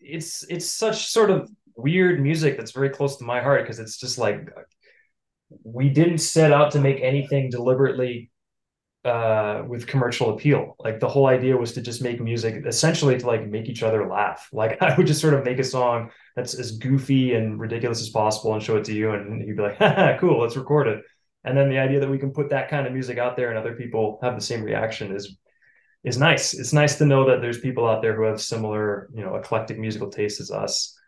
it's 0.00 0.44
it's 0.48 0.70
such 0.70 1.06
sort 1.06 1.30
of 1.30 1.50
weird 1.76 2.22
music 2.22 2.56
that's 2.56 2.72
very 2.72 2.90
close 2.90 3.16
to 3.16 3.24
my 3.24 3.40
heart 3.40 3.62
because 3.62 3.78
it's 3.78 3.98
just 3.98 4.18
like 4.18 4.48
we 5.62 5.88
didn't 5.88 6.18
set 6.18 6.52
out 6.52 6.72
to 6.72 6.80
make 6.80 7.00
anything 7.00 7.50
deliberately 7.50 8.30
uh, 9.06 9.62
with 9.66 9.86
commercial 9.86 10.34
appeal. 10.34 10.74
Like 10.80 10.98
the 10.98 11.08
whole 11.08 11.26
idea 11.28 11.56
was 11.56 11.72
to 11.74 11.80
just 11.80 12.02
make 12.02 12.20
music 12.20 12.64
essentially 12.66 13.16
to 13.18 13.26
like 13.26 13.46
make 13.46 13.68
each 13.68 13.82
other 13.82 14.08
laugh. 14.08 14.48
Like 14.52 14.82
I 14.82 14.96
would 14.96 15.06
just 15.06 15.20
sort 15.20 15.34
of 15.34 15.44
make 15.44 15.58
a 15.58 15.64
song 15.64 16.10
that's 16.34 16.54
as 16.54 16.78
goofy 16.78 17.34
and 17.34 17.60
ridiculous 17.60 18.00
as 18.00 18.08
possible 18.08 18.54
and 18.54 18.62
show 18.62 18.76
it 18.78 18.84
to 18.86 18.94
you, 18.94 19.12
and 19.12 19.46
you'd 19.46 19.56
be 19.56 19.62
like, 19.62 19.78
"Cool, 20.20 20.40
let's 20.40 20.56
record 20.56 20.88
it." 20.88 21.02
And 21.44 21.56
then 21.56 21.68
the 21.68 21.78
idea 21.78 22.00
that 22.00 22.10
we 22.10 22.18
can 22.18 22.32
put 22.32 22.50
that 22.50 22.68
kind 22.68 22.86
of 22.86 22.92
music 22.92 23.18
out 23.18 23.36
there 23.36 23.50
and 23.50 23.58
other 23.58 23.74
people 23.74 24.18
have 24.22 24.34
the 24.34 24.40
same 24.40 24.62
reaction 24.62 25.14
is 25.14 25.36
is 26.04 26.18
nice. 26.18 26.54
It's 26.54 26.72
nice 26.72 26.98
to 26.98 27.06
know 27.06 27.28
that 27.28 27.40
there's 27.40 27.60
people 27.60 27.86
out 27.88 28.02
there 28.02 28.16
who 28.16 28.22
have 28.24 28.40
similar, 28.40 29.08
you 29.14 29.24
know, 29.24 29.36
eclectic 29.36 29.78
musical 29.78 30.10
tastes 30.10 30.40
as 30.40 30.50
us. 30.50 30.98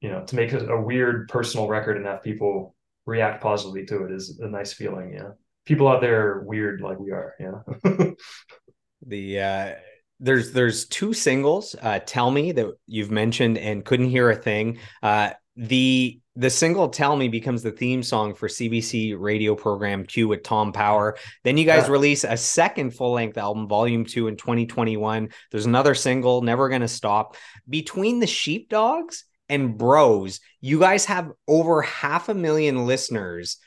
You 0.00 0.10
know, 0.10 0.24
to 0.24 0.36
make 0.36 0.52
a, 0.52 0.66
a 0.66 0.80
weird 0.80 1.28
personal 1.28 1.68
record 1.68 1.96
and 1.96 2.06
have 2.06 2.22
people 2.22 2.74
react 3.06 3.42
positively 3.42 3.86
to 3.86 4.04
it 4.04 4.12
is 4.12 4.40
a 4.40 4.48
nice 4.48 4.72
feeling. 4.72 5.12
Yeah 5.14 5.30
people 5.64 5.88
out 5.88 6.00
there 6.00 6.28
are 6.28 6.42
weird 6.44 6.80
like 6.80 6.98
we 6.98 7.10
are. 7.10 7.34
Yeah. 7.38 8.10
the 9.06 9.40
uh 9.40 9.74
there's 10.20 10.52
there's 10.52 10.86
two 10.86 11.12
singles 11.12 11.74
uh 11.82 11.98
tell 11.98 12.30
me 12.30 12.52
that 12.52 12.66
you've 12.86 13.10
mentioned 13.10 13.58
and 13.58 13.84
couldn't 13.84 14.08
hear 14.08 14.30
a 14.30 14.36
thing 14.36 14.78
uh 15.02 15.30
the 15.56 16.18
the 16.36 16.50
single 16.50 16.88
tell 16.88 17.16
me 17.16 17.28
becomes 17.28 17.62
the 17.62 17.70
theme 17.70 18.02
song 18.02 18.34
for 18.34 18.48
cbc 18.48 19.14
radio 19.18 19.54
program 19.54 20.04
q 20.04 20.26
with 20.28 20.42
tom 20.42 20.72
power 20.72 21.16
then 21.42 21.56
you 21.56 21.64
guys 21.64 21.86
yeah. 21.86 21.92
release 21.92 22.24
a 22.24 22.36
second 22.36 22.92
full-length 22.92 23.36
album 23.36 23.68
volume 23.68 24.04
2 24.04 24.28
in 24.28 24.36
2021 24.36 25.28
there's 25.50 25.66
another 25.66 25.94
single 25.94 26.40
never 26.42 26.68
gonna 26.68 26.88
stop 26.88 27.36
between 27.68 28.20
the 28.20 28.26
sheepdogs 28.26 29.24
and 29.48 29.76
bros 29.76 30.40
you 30.60 30.80
guys 30.80 31.04
have 31.04 31.30
over 31.46 31.82
half 31.82 32.28
a 32.28 32.34
million 32.34 32.86
listeners 32.86 33.58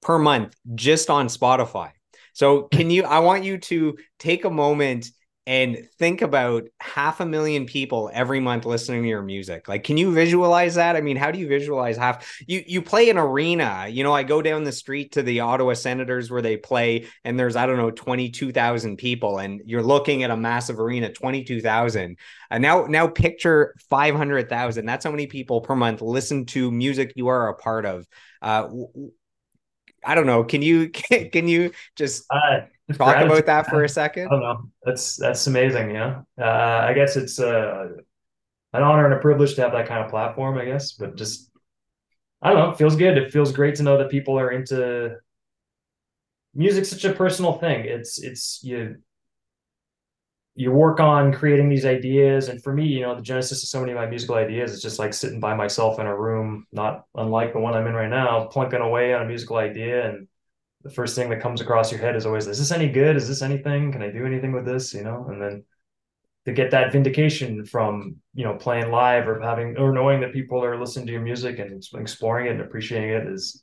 per 0.00 0.18
month 0.18 0.54
just 0.74 1.10
on 1.10 1.26
Spotify. 1.28 1.90
So, 2.32 2.62
can 2.62 2.90
you? 2.90 3.04
I 3.04 3.18
want 3.18 3.44
you 3.44 3.58
to 3.58 3.98
take 4.18 4.44
a 4.44 4.50
moment 4.50 5.10
and 5.46 5.88
think 5.98 6.22
about 6.22 6.68
half 6.80 7.18
a 7.18 7.26
million 7.26 7.66
people 7.66 8.08
every 8.12 8.38
month 8.38 8.66
listening 8.66 9.02
to 9.02 9.08
your 9.08 9.22
music. 9.22 9.68
Like, 9.68 9.82
can 9.82 9.96
you 9.96 10.12
visualize 10.12 10.76
that? 10.76 10.96
I 10.96 11.00
mean, 11.00 11.16
how 11.16 11.30
do 11.30 11.40
you 11.40 11.48
visualize 11.48 11.96
half? 11.96 12.30
You 12.46 12.62
you 12.66 12.82
play 12.82 13.10
an 13.10 13.18
arena. 13.18 13.88
You 13.90 14.04
know, 14.04 14.12
I 14.12 14.22
go 14.22 14.42
down 14.42 14.64
the 14.64 14.70
street 14.70 15.12
to 15.12 15.22
the 15.22 15.40
Ottawa 15.40 15.74
Senators 15.74 16.30
where 16.30 16.42
they 16.42 16.56
play, 16.56 17.08
and 17.24 17.38
there's 17.38 17.56
I 17.56 17.66
don't 17.66 17.78
know 17.78 17.90
twenty 17.90 18.30
two 18.30 18.52
thousand 18.52 18.98
people, 18.98 19.38
and 19.38 19.60
you're 19.64 19.82
looking 19.82 20.22
at 20.22 20.30
a 20.30 20.36
massive 20.36 20.78
arena, 20.78 21.10
twenty 21.10 21.42
two 21.42 21.60
thousand. 21.60 22.18
And 22.50 22.62
now 22.62 22.86
now 22.86 23.08
picture 23.08 23.74
five 23.88 24.14
hundred 24.14 24.48
thousand. 24.48 24.86
That's 24.86 25.04
how 25.04 25.10
many 25.10 25.26
people 25.26 25.62
per 25.62 25.74
month 25.74 26.00
listen 26.00 26.46
to 26.46 26.70
music 26.70 27.14
you 27.16 27.28
are 27.28 27.48
a 27.48 27.54
part 27.54 27.86
of. 27.86 28.06
Uh, 28.40 28.68
I 30.04 30.14
don't 30.14 30.26
know. 30.26 30.44
Can 30.44 30.62
you 30.62 30.88
can, 30.90 31.30
can 31.32 31.48
you 31.48 31.72
just 31.96 32.24
uh, 32.30 32.60
talk 32.92 33.14
gratitude. 33.14 33.30
about 33.30 33.46
that 33.46 33.66
for 33.68 33.84
a 33.84 33.88
second? 33.88 34.28
I 34.28 34.30
don't 34.30 34.40
know. 34.40 34.70
That's 34.84 35.16
that's 35.16 35.46
amazing. 35.46 35.90
Yeah. 35.90 36.22
Uh, 36.38 36.84
I 36.88 36.92
guess 36.92 37.16
it's 37.16 37.38
uh, 37.38 37.88
an 38.72 38.82
honor 38.82 39.04
and 39.04 39.14
a 39.14 39.18
privilege 39.18 39.54
to 39.54 39.62
have 39.62 39.72
that 39.72 39.86
kind 39.86 40.04
of 40.04 40.10
platform. 40.10 40.58
I 40.58 40.64
guess, 40.64 40.92
but 40.92 41.16
just 41.16 41.50
I 42.42 42.50
don't 42.50 42.58
know. 42.58 42.70
It 42.70 42.78
feels 42.78 42.96
good. 42.96 43.18
It 43.18 43.32
feels 43.32 43.52
great 43.52 43.74
to 43.76 43.82
know 43.82 43.98
that 43.98 44.10
people 44.10 44.38
are 44.38 44.50
into 44.50 45.16
music. 46.54 46.84
Such 46.84 47.04
a 47.04 47.12
personal 47.12 47.54
thing. 47.54 47.84
It's 47.84 48.22
it's 48.22 48.60
you 48.62 48.96
you 50.60 50.70
work 50.70 51.00
on 51.00 51.32
creating 51.32 51.70
these 51.70 51.86
ideas. 51.86 52.48
And 52.48 52.62
for 52.62 52.74
me 52.74 52.86
you 52.86 53.00
know 53.00 53.14
the 53.14 53.22
genesis 53.22 53.62
of 53.62 53.68
so 53.70 53.80
many 53.80 53.92
of 53.92 53.96
my 53.96 54.06
musical 54.06 54.34
ideas 54.34 54.72
is 54.72 54.82
just 54.82 54.98
like 54.98 55.14
sitting 55.14 55.40
by 55.40 55.54
myself 55.54 55.98
in 55.98 56.06
a 56.06 56.14
room 56.16 56.66
not 56.70 57.06
unlike 57.14 57.54
the 57.54 57.58
one 57.58 57.72
i'm 57.74 57.86
in 57.86 57.94
right 57.94 58.10
now 58.10 58.46
plunking 58.46 58.82
away 58.82 59.14
on 59.14 59.22
a 59.22 59.26
musical 59.26 59.56
idea. 59.56 60.10
And 60.10 60.28
the 60.82 60.90
first 60.90 61.16
thing 61.16 61.30
that 61.30 61.40
comes 61.40 61.62
across 61.62 61.90
your 61.90 62.00
head 62.00 62.14
is 62.14 62.26
always 62.26 62.46
is 62.46 62.58
this 62.58 62.72
any 62.72 62.88
good? 62.90 63.16
Is 63.16 63.26
this 63.26 63.40
anything? 63.42 63.90
Can 63.90 64.02
i 64.02 64.10
do 64.10 64.26
anything 64.26 64.52
with 64.52 64.66
this? 64.66 64.92
You 64.92 65.02
know? 65.02 65.26
And 65.28 65.40
then 65.40 65.64
to 66.44 66.52
get 66.52 66.70
that 66.72 66.92
vindication 66.92 67.64
from 67.64 68.16
you 68.34 68.44
know 68.44 68.54
playing 68.54 68.90
live 68.90 69.28
or 69.28 69.40
having 69.40 69.78
or 69.78 69.92
knowing 69.92 70.20
that 70.20 70.34
people 70.34 70.62
are 70.62 70.78
listening 70.78 71.06
to 71.06 71.12
your 71.12 71.22
music 71.22 71.58
and 71.58 71.82
exploring 71.94 72.46
it 72.48 72.52
and 72.52 72.60
appreciating 72.60 73.10
it 73.10 73.26
is 73.26 73.62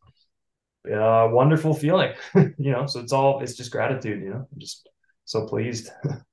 a 0.92 1.30
wonderful 1.30 1.76
feeling 1.76 2.14
you 2.36 2.72
know? 2.72 2.88
So 2.88 3.02
it's 3.02 3.14
all 3.14 3.42
it's 3.42 3.56
just 3.56 3.72
gratitude 3.72 4.24
you 4.24 4.32
know? 4.32 4.48
I'm 4.52 4.60
just 4.60 4.90
so 5.26 5.46
pleased 5.46 5.92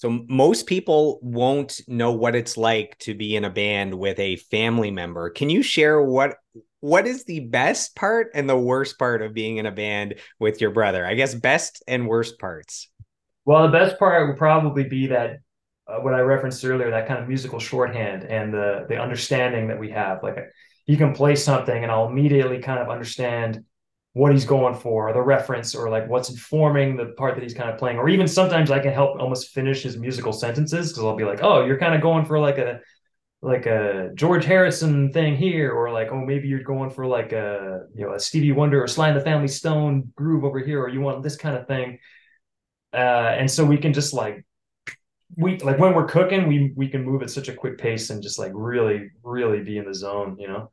So 0.00 0.24
most 0.28 0.66
people 0.66 1.18
won't 1.20 1.78
know 1.86 2.12
what 2.12 2.34
it's 2.34 2.56
like 2.56 2.96
to 3.00 3.12
be 3.12 3.36
in 3.36 3.44
a 3.44 3.50
band 3.50 3.92
with 3.92 4.18
a 4.18 4.36
family 4.36 4.90
member. 4.90 5.28
Can 5.28 5.50
you 5.50 5.62
share 5.62 6.00
what 6.00 6.36
what 6.80 7.06
is 7.06 7.24
the 7.24 7.40
best 7.40 7.94
part 7.94 8.30
and 8.32 8.48
the 8.48 8.56
worst 8.56 8.98
part 8.98 9.20
of 9.20 9.34
being 9.34 9.58
in 9.58 9.66
a 9.66 9.70
band 9.70 10.14
with 10.38 10.58
your 10.58 10.70
brother? 10.70 11.04
I 11.04 11.12
guess 11.16 11.34
best 11.34 11.82
and 11.86 12.08
worst 12.08 12.38
parts. 12.38 12.88
Well, 13.44 13.64
the 13.64 13.78
best 13.78 13.98
part 13.98 14.26
would 14.26 14.38
probably 14.38 14.84
be 14.84 15.08
that 15.08 15.40
uh, 15.86 15.98
what 15.98 16.14
I 16.14 16.20
referenced 16.20 16.64
earlier, 16.64 16.90
that 16.90 17.06
kind 17.06 17.20
of 17.20 17.28
musical 17.28 17.58
shorthand 17.58 18.24
and 18.24 18.54
the 18.54 18.86
the 18.88 18.96
understanding 18.96 19.68
that 19.68 19.78
we 19.78 19.90
have. 19.90 20.22
Like 20.22 20.38
you 20.86 20.96
can 20.96 21.12
play 21.12 21.36
something, 21.36 21.82
and 21.82 21.92
I'll 21.92 22.08
immediately 22.08 22.60
kind 22.60 22.78
of 22.78 22.88
understand 22.88 23.66
what 24.12 24.32
he's 24.32 24.44
going 24.44 24.74
for, 24.74 25.12
the 25.12 25.22
reference, 25.22 25.74
or 25.74 25.88
like 25.88 26.08
what's 26.08 26.30
informing 26.30 26.96
the 26.96 27.06
part 27.16 27.34
that 27.36 27.42
he's 27.42 27.54
kind 27.54 27.70
of 27.70 27.78
playing. 27.78 27.98
Or 27.98 28.08
even 28.08 28.26
sometimes 28.26 28.70
I 28.70 28.80
can 28.80 28.92
help 28.92 29.20
almost 29.20 29.50
finish 29.50 29.82
his 29.82 29.96
musical 29.96 30.32
sentences 30.32 30.88
because 30.88 31.04
I'll 31.04 31.16
be 31.16 31.24
like, 31.24 31.40
oh, 31.42 31.64
you're 31.64 31.78
kind 31.78 31.94
of 31.94 32.00
going 32.00 32.24
for 32.24 32.38
like 32.38 32.58
a 32.58 32.80
like 33.42 33.64
a 33.64 34.10
George 34.14 34.44
Harrison 34.44 35.12
thing 35.12 35.36
here, 35.36 35.72
or 35.72 35.90
like, 35.92 36.08
oh, 36.10 36.20
maybe 36.20 36.48
you're 36.48 36.62
going 36.62 36.90
for 36.90 37.06
like 37.06 37.32
a 37.32 37.86
you 37.94 38.04
know 38.04 38.14
a 38.14 38.20
Stevie 38.20 38.52
Wonder 38.52 38.82
or 38.82 38.88
Sly 38.88 39.08
and 39.08 39.16
the 39.16 39.24
Family 39.24 39.48
Stone 39.48 40.12
groove 40.16 40.44
over 40.44 40.58
here, 40.58 40.82
or 40.82 40.88
you 40.88 41.00
want 41.00 41.22
this 41.22 41.36
kind 41.36 41.56
of 41.56 41.66
thing. 41.66 41.98
Uh, 42.92 42.96
and 43.38 43.48
so 43.48 43.64
we 43.64 43.78
can 43.78 43.92
just 43.92 44.12
like 44.12 44.44
we 45.36 45.58
like 45.58 45.78
when 45.78 45.94
we're 45.94 46.06
cooking, 46.06 46.48
we 46.48 46.72
we 46.74 46.88
can 46.88 47.04
move 47.04 47.22
at 47.22 47.30
such 47.30 47.48
a 47.48 47.54
quick 47.54 47.78
pace 47.78 48.10
and 48.10 48.22
just 48.22 48.38
like 48.38 48.52
really, 48.54 49.10
really 49.22 49.62
be 49.62 49.78
in 49.78 49.84
the 49.84 49.94
zone, 49.94 50.36
you 50.38 50.48
know. 50.48 50.70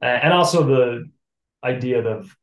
And 0.00 0.32
also 0.32 0.66
the 0.66 1.10
idea 1.62 2.06
of 2.06 2.34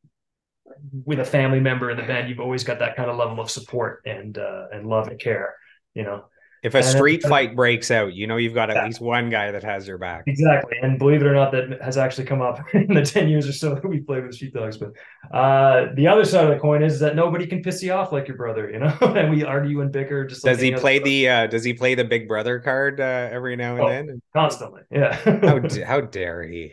with 1.04 1.20
a 1.20 1.24
family 1.24 1.60
member 1.60 1.90
in 1.90 1.96
the 1.96 2.02
band, 2.02 2.28
you've 2.28 2.40
always 2.40 2.64
got 2.64 2.78
that 2.78 2.96
kind 2.96 3.10
of 3.10 3.16
level 3.16 3.40
of 3.40 3.50
support 3.50 4.02
and 4.06 4.38
uh, 4.38 4.66
and 4.72 4.86
love 4.86 5.08
and 5.08 5.18
care. 5.18 5.54
You 5.94 6.02
know, 6.02 6.24
if 6.64 6.74
a 6.74 6.82
street 6.82 7.22
fight 7.22 7.54
breaks 7.54 7.90
out, 7.90 8.14
you 8.14 8.26
know 8.26 8.38
you've 8.38 8.54
got 8.54 8.70
at 8.70 8.76
yeah. 8.76 8.86
least 8.86 8.98
one 8.98 9.28
guy 9.28 9.50
that 9.50 9.62
has 9.62 9.86
your 9.86 9.98
back. 9.98 10.24
Exactly, 10.26 10.78
and 10.80 10.98
believe 10.98 11.20
it 11.20 11.26
or 11.26 11.34
not, 11.34 11.52
that 11.52 11.82
has 11.82 11.98
actually 11.98 12.24
come 12.24 12.40
up 12.40 12.58
in 12.74 12.94
the 12.94 13.02
ten 13.02 13.28
years 13.28 13.46
or 13.46 13.52
so 13.52 13.74
that 13.74 13.84
we 13.84 14.00
played 14.00 14.24
with 14.24 14.34
Sheepdogs. 14.34 14.78
But 14.78 14.92
uh, 15.30 15.94
the 15.94 16.08
other 16.08 16.24
side 16.24 16.44
of 16.44 16.50
the 16.50 16.58
coin 16.58 16.82
is 16.82 16.98
that 17.00 17.16
nobody 17.16 17.46
can 17.46 17.62
piss 17.62 17.82
you 17.82 17.92
off 17.92 18.12
like 18.12 18.26
your 18.28 18.38
brother, 18.38 18.70
you 18.70 18.78
know. 18.78 18.96
and 19.02 19.30
we 19.30 19.44
argue 19.44 19.82
and 19.82 19.92
bicker. 19.92 20.26
Just 20.26 20.42
does 20.42 20.58
he 20.58 20.72
play 20.72 20.98
the 21.00 21.28
uh, 21.28 21.46
Does 21.48 21.64
he 21.64 21.74
play 21.74 21.94
the 21.94 22.04
Big 22.04 22.26
Brother 22.26 22.58
card 22.60 22.98
uh, 22.98 23.28
every 23.30 23.56
now 23.56 23.74
and 23.74 23.84
oh, 23.84 23.88
then? 23.90 24.22
Constantly, 24.32 24.82
yeah. 24.90 25.12
how 25.14 25.60
how 25.86 26.00
dare 26.00 26.42
he? 26.44 26.72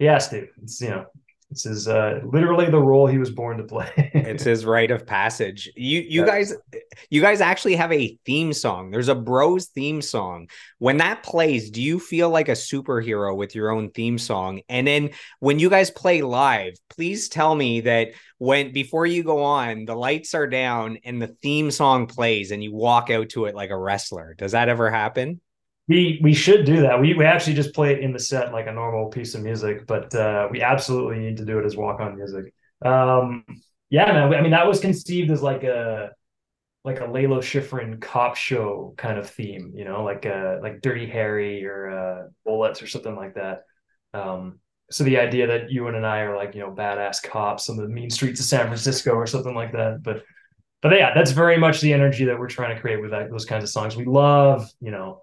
Yes, 0.00 0.28
dude. 0.28 0.48
It's 0.60 0.80
you 0.80 0.90
know 0.90 1.06
this 1.50 1.64
is 1.64 1.88
uh, 1.88 2.20
literally 2.24 2.68
the 2.70 2.80
role 2.80 3.06
he 3.06 3.16
was 3.16 3.30
born 3.30 3.56
to 3.56 3.64
play. 3.64 3.90
it's 4.14 4.44
his 4.44 4.66
rite 4.66 4.90
of 4.90 5.06
passage. 5.06 5.70
You 5.76 6.00
you 6.00 6.26
guys 6.26 6.54
you 7.08 7.22
guys 7.22 7.40
actually 7.40 7.76
have 7.76 7.90
a 7.90 8.18
theme 8.26 8.52
song. 8.52 8.90
There's 8.90 9.08
a 9.08 9.14
Bros 9.14 9.66
theme 9.66 10.02
song. 10.02 10.48
When 10.78 10.98
that 10.98 11.22
plays, 11.22 11.70
do 11.70 11.80
you 11.80 12.00
feel 12.00 12.28
like 12.28 12.50
a 12.50 12.52
superhero 12.52 13.34
with 13.34 13.54
your 13.54 13.70
own 13.70 13.90
theme 13.92 14.18
song? 14.18 14.60
And 14.68 14.86
then 14.86 15.10
when 15.40 15.58
you 15.58 15.70
guys 15.70 15.90
play 15.90 16.20
live, 16.20 16.74
please 16.90 17.30
tell 17.30 17.54
me 17.54 17.80
that 17.80 18.08
when 18.36 18.72
before 18.72 19.06
you 19.06 19.22
go 19.22 19.42
on, 19.42 19.86
the 19.86 19.96
lights 19.96 20.34
are 20.34 20.46
down 20.46 20.98
and 21.04 21.20
the 21.20 21.34
theme 21.42 21.70
song 21.70 22.08
plays 22.08 22.50
and 22.50 22.62
you 22.62 22.74
walk 22.74 23.08
out 23.08 23.30
to 23.30 23.46
it 23.46 23.54
like 23.54 23.70
a 23.70 23.78
wrestler. 23.78 24.34
Does 24.36 24.52
that 24.52 24.68
ever 24.68 24.90
happen? 24.90 25.40
We 25.88 26.20
we 26.22 26.34
should 26.34 26.66
do 26.66 26.82
that. 26.82 27.00
We 27.00 27.14
we 27.14 27.24
actually 27.24 27.54
just 27.54 27.74
play 27.74 27.92
it 27.92 28.00
in 28.00 28.12
the 28.12 28.18
set 28.18 28.52
like 28.52 28.66
a 28.66 28.72
normal 28.72 29.08
piece 29.08 29.34
of 29.34 29.42
music, 29.42 29.86
but 29.86 30.14
uh, 30.14 30.48
we 30.50 30.60
absolutely 30.60 31.18
need 31.18 31.38
to 31.38 31.46
do 31.46 31.58
it 31.58 31.64
as 31.64 31.76
walk 31.76 32.00
on 32.00 32.16
music. 32.16 32.52
Um, 32.84 33.44
yeah, 33.88 34.12
man. 34.12 34.34
I 34.34 34.42
mean, 34.42 34.50
that 34.50 34.66
was 34.66 34.80
conceived 34.80 35.30
as 35.30 35.42
like 35.42 35.64
a 35.64 36.10
like 36.84 37.00
a 37.00 37.06
Lalo 37.06 37.40
Schifrin 37.40 38.00
cop 38.00 38.36
show 38.36 38.94
kind 38.96 39.18
of 39.18 39.30
theme, 39.30 39.72
you 39.74 39.84
know, 39.84 40.04
like 40.04 40.26
uh 40.26 40.58
like 40.62 40.82
Dirty 40.82 41.06
Harry 41.06 41.64
or 41.66 41.90
uh 41.90 42.28
Bullitt 42.44 42.82
or 42.82 42.86
something 42.86 43.16
like 43.16 43.34
that. 43.34 43.62
Um, 44.14 44.60
so 44.90 45.04
the 45.04 45.18
idea 45.18 45.46
that 45.48 45.70
you 45.70 45.86
and 45.88 46.06
I 46.06 46.20
are 46.20 46.36
like 46.36 46.54
you 46.54 46.60
know 46.60 46.70
badass 46.70 47.22
cops 47.22 47.68
on 47.70 47.76
the 47.76 47.88
mean 47.88 48.10
streets 48.10 48.40
of 48.40 48.46
San 48.46 48.66
Francisco 48.66 49.12
or 49.12 49.26
something 49.26 49.54
like 49.54 49.72
that, 49.72 50.02
but 50.02 50.22
but 50.82 50.92
yeah, 50.92 51.12
that's 51.14 51.32
very 51.32 51.58
much 51.58 51.80
the 51.80 51.92
energy 51.92 52.26
that 52.26 52.38
we're 52.38 52.48
trying 52.48 52.74
to 52.74 52.80
create 52.80 53.00
with 53.00 53.10
that, 53.10 53.30
those 53.30 53.44
kinds 53.44 53.64
of 53.64 53.70
songs. 53.70 53.96
We 53.96 54.04
love, 54.04 54.70
you 54.80 54.90
know, 54.92 55.22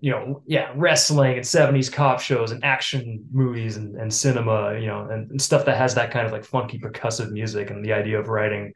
you 0.00 0.10
know, 0.10 0.42
yeah, 0.46 0.72
wrestling 0.74 1.34
and 1.34 1.44
70s 1.44 1.92
cop 1.92 2.20
shows 2.20 2.50
and 2.50 2.64
action 2.64 3.26
movies 3.32 3.76
and, 3.76 3.96
and 3.96 4.12
cinema, 4.12 4.78
you 4.78 4.86
know, 4.86 5.08
and, 5.10 5.30
and 5.30 5.40
stuff 5.40 5.64
that 5.66 5.76
has 5.76 5.94
that 5.94 6.10
kind 6.10 6.26
of 6.26 6.32
like 6.32 6.44
funky 6.44 6.78
percussive 6.78 7.30
music. 7.30 7.70
And 7.70 7.84
the 7.84 7.92
idea 7.92 8.18
of 8.18 8.28
writing 8.28 8.72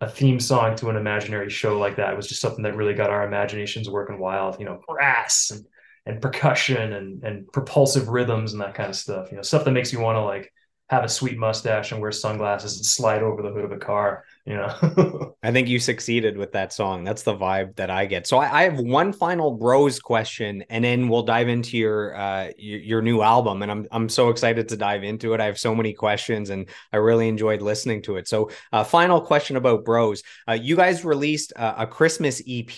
a 0.00 0.08
theme 0.08 0.38
song 0.38 0.76
to 0.76 0.90
an 0.90 0.96
imaginary 0.96 1.50
show 1.50 1.78
like 1.78 1.96
that 1.96 2.16
was 2.16 2.28
just 2.28 2.40
something 2.40 2.62
that 2.62 2.76
really 2.76 2.94
got 2.94 3.10
our 3.10 3.26
imaginations 3.26 3.90
working 3.90 4.18
wild, 4.18 4.58
you 4.58 4.64
know, 4.64 4.80
brass 4.86 5.50
and, 5.50 5.66
and 6.06 6.22
percussion 6.22 6.92
and, 6.92 7.22
and 7.24 7.52
propulsive 7.52 8.08
rhythms 8.08 8.52
and 8.52 8.62
that 8.62 8.74
kind 8.74 8.88
of 8.88 8.96
stuff, 8.96 9.30
you 9.30 9.36
know, 9.36 9.42
stuff 9.42 9.64
that 9.64 9.72
makes 9.72 9.92
you 9.92 10.00
want 10.00 10.16
to 10.16 10.22
like 10.22 10.52
have 10.88 11.04
a 11.04 11.08
sweet 11.08 11.36
mustache 11.36 11.92
and 11.92 12.00
wear 12.00 12.12
sunglasses 12.12 12.76
and 12.76 12.86
slide 12.86 13.22
over 13.22 13.42
the 13.42 13.50
hood 13.50 13.64
of 13.64 13.72
a 13.72 13.78
car 13.78 14.24
know 14.54 15.34
i 15.42 15.52
think 15.52 15.68
you 15.68 15.78
succeeded 15.78 16.36
with 16.36 16.52
that 16.52 16.72
song. 16.72 17.04
That's 17.04 17.22
the 17.22 17.34
vibe 17.34 17.76
that 17.76 17.90
i 17.90 18.06
get. 18.06 18.26
So 18.26 18.38
I, 18.38 18.60
I, 18.60 18.62
have 18.64 18.78
one 18.78 19.12
final 19.12 19.52
bros 19.52 20.00
question 20.00 20.64
and 20.70 20.84
then 20.84 21.08
we'll 21.08 21.22
dive 21.22 21.48
into 21.48 21.76
your 21.76 22.16
uh 22.16 22.50
your, 22.56 22.80
your, 22.80 23.02
new 23.02 23.22
album. 23.22 23.62
And 23.62 23.70
i'm 23.70 23.86
i'm 23.90 24.08
so 24.08 24.30
excited 24.30 24.68
to 24.68 24.76
dive 24.76 25.04
into 25.04 25.34
it. 25.34 25.40
I 25.40 25.46
have 25.46 25.58
so 25.58 25.74
many 25.74 25.92
questions 25.92 26.50
and 26.50 26.68
i 26.92 26.96
really 26.96 27.28
enjoyed 27.28 27.62
listening 27.62 28.02
to 28.02 28.16
it. 28.16 28.28
So 28.28 28.50
uh 28.72 28.84
final 28.84 29.20
question 29.20 29.56
about 29.56 29.84
bros. 29.84 30.22
Uh, 30.48 30.52
you 30.52 30.76
guys 30.76 31.04
released 31.04 31.52
uh, 31.56 31.74
a 31.78 31.86
christmas 31.86 32.42
ep 32.48 32.70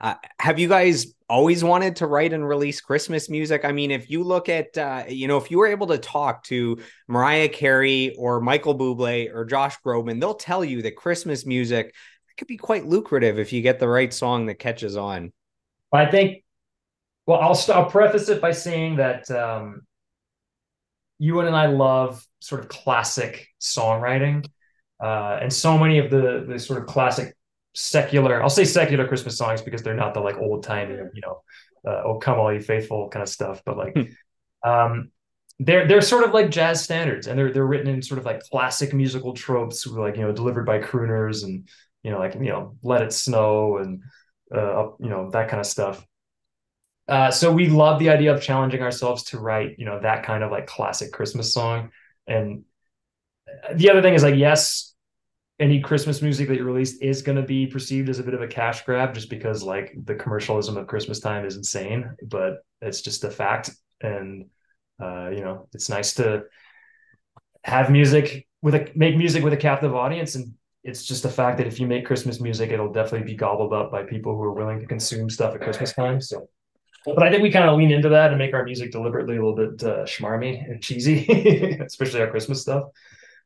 uh, 0.00 0.14
have 0.38 0.58
you 0.58 0.68
guys 0.68 1.14
always 1.30 1.62
wanted 1.62 1.94
to 1.96 2.08
write 2.08 2.32
and 2.32 2.46
release 2.46 2.80
Christmas 2.80 3.30
music. 3.30 3.64
I 3.64 3.70
mean, 3.70 3.92
if 3.92 4.10
you 4.10 4.24
look 4.24 4.48
at, 4.48 4.76
uh, 4.76 5.04
you 5.08 5.28
know, 5.28 5.36
if 5.36 5.50
you 5.50 5.58
were 5.58 5.68
able 5.68 5.86
to 5.86 5.96
talk 5.96 6.42
to 6.44 6.78
Mariah 7.06 7.48
Carey 7.48 8.14
or 8.18 8.40
Michael 8.40 8.76
Bublé 8.76 9.32
or 9.32 9.44
Josh 9.44 9.76
Groban, 9.86 10.20
they'll 10.20 10.34
tell 10.34 10.64
you 10.64 10.82
that 10.82 10.89
Christmas 10.96 11.46
music 11.46 11.94
could 12.38 12.48
be 12.48 12.56
quite 12.56 12.86
lucrative 12.86 13.38
if 13.38 13.52
you 13.52 13.62
get 13.62 13.78
the 13.78 13.88
right 13.88 14.12
song 14.12 14.46
that 14.46 14.54
catches 14.54 14.96
on. 14.96 15.32
I 15.92 16.06
think, 16.06 16.44
well, 17.26 17.40
I'll, 17.40 17.60
I'll 17.74 17.90
preface 17.90 18.28
it 18.28 18.40
by 18.40 18.52
saying 18.52 18.96
that 18.96 19.30
um, 19.30 19.82
Ewan 21.18 21.46
and 21.46 21.56
I 21.56 21.66
love 21.66 22.24
sort 22.40 22.60
of 22.62 22.68
classic 22.68 23.46
songwriting. 23.60 24.46
Uh, 25.02 25.38
and 25.42 25.52
so 25.52 25.78
many 25.78 25.98
of 25.98 26.10
the 26.10 26.44
the 26.46 26.58
sort 26.58 26.78
of 26.78 26.86
classic 26.86 27.34
secular 27.72 28.42
i'll 28.42 28.50
say 28.50 28.64
secular 28.64 29.06
christmas 29.06 29.38
songs 29.38 29.62
because 29.62 29.82
they're 29.82 29.94
not 29.94 30.12
the 30.12 30.20
like 30.20 30.36
old 30.38 30.64
timey 30.64 30.94
you 31.14 31.20
know 31.22 31.40
uh, 31.86 32.02
oh 32.04 32.18
come 32.18 32.38
all 32.38 32.52
you 32.52 32.60
faithful 32.60 33.08
kind 33.08 33.22
of 33.22 33.28
stuff 33.28 33.62
but 33.64 33.76
like 33.76 33.94
hmm. 33.94 34.68
um 34.68 35.10
they're 35.60 35.86
they're 35.86 36.00
sort 36.00 36.24
of 36.24 36.32
like 36.32 36.50
jazz 36.50 36.82
standards 36.82 37.26
and 37.26 37.38
they're 37.38 37.52
they're 37.52 37.66
written 37.66 37.86
in 37.88 38.02
sort 38.02 38.18
of 38.18 38.24
like 38.24 38.40
classic 38.40 38.94
musical 38.94 39.34
tropes 39.34 39.86
like 39.86 40.16
you 40.16 40.22
know 40.22 40.32
delivered 40.32 40.64
by 40.64 40.78
crooners 40.78 41.44
and 41.44 41.68
you 42.02 42.10
know 42.10 42.18
like 42.18 42.34
you 42.34 42.48
know 42.48 42.74
let 42.82 43.02
it 43.02 43.12
snow 43.12 43.76
and 43.76 44.02
uh 44.54 44.88
you 44.98 45.10
know 45.10 45.30
that 45.30 45.48
kind 45.48 45.60
of 45.60 45.66
stuff 45.66 46.04
uh 47.08 47.30
so 47.30 47.52
we 47.52 47.68
love 47.68 47.98
the 47.98 48.08
idea 48.08 48.34
of 48.34 48.42
challenging 48.42 48.82
ourselves 48.82 49.22
to 49.24 49.38
write 49.38 49.78
you 49.78 49.84
know 49.84 50.00
that 50.00 50.24
kind 50.24 50.42
of 50.42 50.50
like 50.50 50.66
classic 50.66 51.12
christmas 51.12 51.52
song 51.52 51.90
and 52.26 52.64
the 53.74 53.90
other 53.90 54.00
thing 54.00 54.14
is 54.14 54.22
like 54.22 54.36
yes 54.36 54.94
any 55.58 55.78
Christmas 55.78 56.22
music 56.22 56.48
that 56.48 56.56
you 56.56 56.64
release 56.64 56.96
is 57.02 57.20
going 57.20 57.36
to 57.36 57.42
be 57.42 57.66
perceived 57.66 58.08
as 58.08 58.18
a 58.18 58.22
bit 58.22 58.32
of 58.32 58.40
a 58.40 58.48
cash 58.48 58.82
grab 58.86 59.12
just 59.12 59.28
because 59.28 59.62
like 59.62 59.94
the 60.06 60.14
commercialism 60.14 60.78
of 60.78 60.86
Christmas 60.86 61.20
time 61.20 61.44
is 61.44 61.54
insane, 61.54 62.16
but 62.22 62.64
it's 62.80 63.02
just 63.02 63.24
a 63.24 63.30
fact. 63.30 63.68
And, 64.00 64.46
uh, 65.00 65.30
you 65.30 65.40
know, 65.40 65.68
it's 65.72 65.88
nice 65.88 66.14
to 66.14 66.44
have 67.62 67.90
music 67.90 68.46
with 68.62 68.74
a, 68.74 68.90
make 68.94 69.16
music 69.16 69.42
with 69.42 69.52
a 69.52 69.56
captive 69.56 69.94
audience. 69.94 70.34
And 70.34 70.54
it's 70.82 71.04
just 71.04 71.22
the 71.22 71.28
fact 71.28 71.58
that 71.58 71.66
if 71.66 71.78
you 71.78 71.86
make 71.86 72.06
Christmas 72.06 72.40
music, 72.40 72.70
it'll 72.70 72.92
definitely 72.92 73.26
be 73.26 73.36
gobbled 73.36 73.72
up 73.72 73.90
by 73.90 74.02
people 74.02 74.34
who 74.34 74.42
are 74.42 74.52
willing 74.52 74.80
to 74.80 74.86
consume 74.86 75.28
stuff 75.30 75.54
at 75.54 75.60
Christmas 75.60 75.92
time. 75.92 76.20
So, 76.20 76.48
but 77.04 77.22
I 77.22 77.30
think 77.30 77.42
we 77.42 77.50
kind 77.50 77.68
of 77.68 77.76
lean 77.78 77.90
into 77.90 78.10
that 78.10 78.30
and 78.30 78.38
make 78.38 78.54
our 78.54 78.64
music 78.64 78.92
deliberately 78.92 79.36
a 79.36 79.44
little 79.44 79.56
bit 79.56 79.82
uh, 79.82 80.04
schmarmy 80.04 80.68
and 80.70 80.82
cheesy, 80.82 81.78
especially 81.80 82.20
our 82.20 82.30
Christmas 82.30 82.62
stuff 82.62 82.84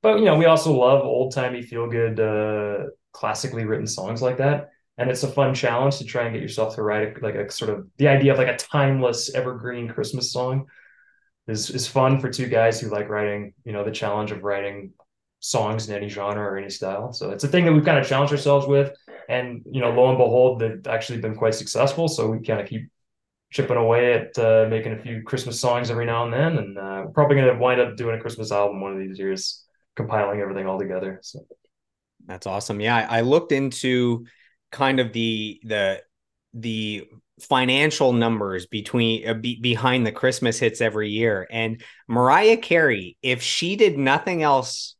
but 0.04 0.18
you 0.18 0.26
know, 0.26 0.36
we 0.36 0.44
also 0.44 0.70
love 0.70 1.02
old 1.02 1.32
timey, 1.32 1.62
feel 1.62 1.88
good, 1.88 2.20
uh, 2.20 2.90
classically 3.12 3.64
written 3.64 3.86
songs 3.86 4.20
like 4.20 4.36
that. 4.36 4.68
And 4.98 5.10
it's 5.10 5.22
a 5.22 5.28
fun 5.28 5.54
challenge 5.54 5.96
to 5.96 6.04
try 6.04 6.24
and 6.24 6.34
get 6.34 6.42
yourself 6.42 6.74
to 6.74 6.82
write 6.82 7.16
a, 7.16 7.20
like 7.24 7.34
a 7.36 7.50
sort 7.50 7.70
of 7.70 7.88
the 7.96 8.08
idea 8.08 8.32
of 8.32 8.38
like 8.38 8.48
a 8.48 8.56
timeless, 8.58 9.34
evergreen 9.34 9.88
Christmas 9.88 10.30
song 10.30 10.66
is 11.46 11.70
is 11.70 11.86
fun 11.86 12.20
for 12.20 12.30
two 12.30 12.46
guys 12.46 12.80
who 12.80 12.88
like 12.88 13.08
writing. 13.08 13.54
You 13.64 13.72
know, 13.72 13.84
the 13.84 13.90
challenge 13.90 14.30
of 14.30 14.42
writing 14.42 14.92
songs 15.40 15.88
in 15.88 15.94
any 15.94 16.08
genre 16.08 16.42
or 16.42 16.56
any 16.56 16.70
style. 16.70 17.12
So 17.12 17.30
it's 17.30 17.44
a 17.44 17.48
thing 17.48 17.64
that 17.66 17.72
we've 17.72 17.84
kind 17.84 17.98
of 17.98 18.06
challenged 18.06 18.32
ourselves 18.32 18.66
with. 18.66 18.92
And 19.28 19.62
you 19.70 19.80
know, 19.80 19.90
lo 19.90 20.08
and 20.08 20.18
behold, 20.18 20.60
they've 20.60 20.86
actually 20.86 21.20
been 21.20 21.34
quite 21.34 21.54
successful. 21.54 22.08
So 22.08 22.28
we 22.28 22.44
kind 22.44 22.60
of 22.60 22.68
keep 22.68 22.88
chipping 23.54 23.76
away 23.76 24.14
at 24.14 24.38
uh, 24.38 24.66
making 24.68 24.92
a 24.92 24.98
few 24.98 25.22
Christmas 25.22 25.60
songs 25.60 25.90
every 25.90 26.06
now 26.06 26.24
and 26.24 26.32
then, 26.32 26.58
and 26.58 26.76
uh, 26.76 27.02
we're 27.04 27.12
probably 27.12 27.36
going 27.36 27.52
to 27.52 27.58
wind 27.58 27.80
up 27.80 27.96
doing 27.96 28.16
a 28.16 28.20
Christmas 28.20 28.50
album 28.50 28.80
one 28.80 28.92
of 28.92 28.98
these 28.98 29.18
years 29.18 29.64
compiling 29.94 30.40
everything 30.40 30.66
all 30.66 30.78
together. 30.78 31.20
So 31.22 31.46
that's 32.26 32.48
awesome. 32.48 32.80
Yeah, 32.80 32.96
I, 32.96 33.18
I 33.18 33.20
looked 33.20 33.52
into 33.52 34.26
kind 34.72 34.98
of 34.98 35.12
the 35.12 35.60
the 35.62 36.02
the 36.52 37.08
financial 37.40 38.12
numbers 38.12 38.66
between 38.66 39.28
uh, 39.28 39.34
be, 39.34 39.60
behind 39.60 40.06
the 40.06 40.12
Christmas 40.12 40.58
hits 40.58 40.80
every 40.80 41.10
year, 41.10 41.46
and 41.50 41.82
Mariah 42.08 42.56
Carey, 42.56 43.16
if 43.22 43.42
she 43.42 43.76
did 43.76 43.98
nothing 43.98 44.42
else, 44.42 44.96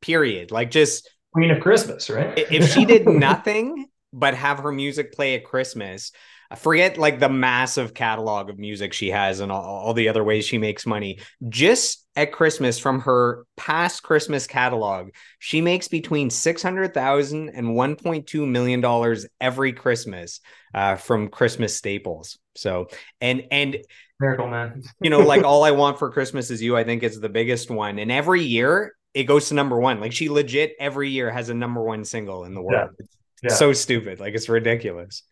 period, 0.00 0.50
like 0.50 0.70
just 0.70 1.08
Queen 1.32 1.50
of 1.50 1.60
Christmas, 1.60 2.10
right? 2.10 2.32
if 2.36 2.72
she 2.72 2.84
did 2.84 3.08
nothing 3.08 3.86
but 4.12 4.34
have 4.34 4.60
her 4.60 4.72
music 4.72 5.12
play 5.12 5.34
at 5.34 5.44
Christmas, 5.44 6.12
forget 6.56 6.98
like 6.98 7.20
the 7.20 7.28
massive 7.28 7.94
catalog 7.94 8.50
of 8.50 8.58
music 8.58 8.92
she 8.92 9.10
has 9.10 9.40
and 9.40 9.50
all, 9.50 9.62
all, 9.62 9.94
the 9.94 10.08
other 10.08 10.24
ways 10.24 10.44
she 10.44 10.58
makes 10.58 10.86
money. 10.86 11.18
Just 11.48 12.06
at 12.16 12.32
Christmas 12.32 12.78
from 12.78 13.00
her 13.00 13.44
past 13.56 14.02
Christmas 14.02 14.46
catalog, 14.46 15.10
she 15.38 15.60
makes 15.60 15.88
between 15.88 16.30
600,000 16.30 17.48
and 17.48 17.68
1.2 17.68 18.48
million 18.48 18.80
dollars 18.80 19.26
every 19.40 19.72
Christmas 19.72 20.40
uh, 20.74 20.96
from 20.96 21.28
Christmas 21.28 21.76
staples. 21.76 22.38
So, 22.56 22.88
and 23.20 23.44
and 23.50 23.78
miracle 24.20 24.48
man. 24.48 24.82
you 25.00 25.10
know, 25.10 25.20
like 25.20 25.42
all 25.44 25.64
I 25.64 25.72
want 25.72 25.98
for 25.98 26.10
Christmas 26.10 26.50
is 26.50 26.62
you, 26.62 26.76
I 26.76 26.84
think 26.84 27.02
is 27.02 27.20
the 27.20 27.28
biggest 27.28 27.70
one. 27.70 27.98
And 27.98 28.12
every 28.12 28.42
year 28.42 28.94
it 29.14 29.24
goes 29.24 29.48
to 29.48 29.54
number 29.54 29.78
1. 29.78 30.00
Like 30.00 30.12
she 30.12 30.28
legit 30.28 30.74
every 30.78 31.10
year 31.10 31.30
has 31.30 31.48
a 31.48 31.54
number 31.54 31.82
1 31.82 32.04
single 32.04 32.44
in 32.44 32.54
the 32.54 32.60
world. 32.60 32.90
Yeah. 32.98 33.06
It's 33.44 33.54
yeah. 33.54 33.58
so 33.58 33.72
stupid. 33.72 34.20
Like 34.20 34.34
it's 34.34 34.48
ridiculous. 34.48 35.22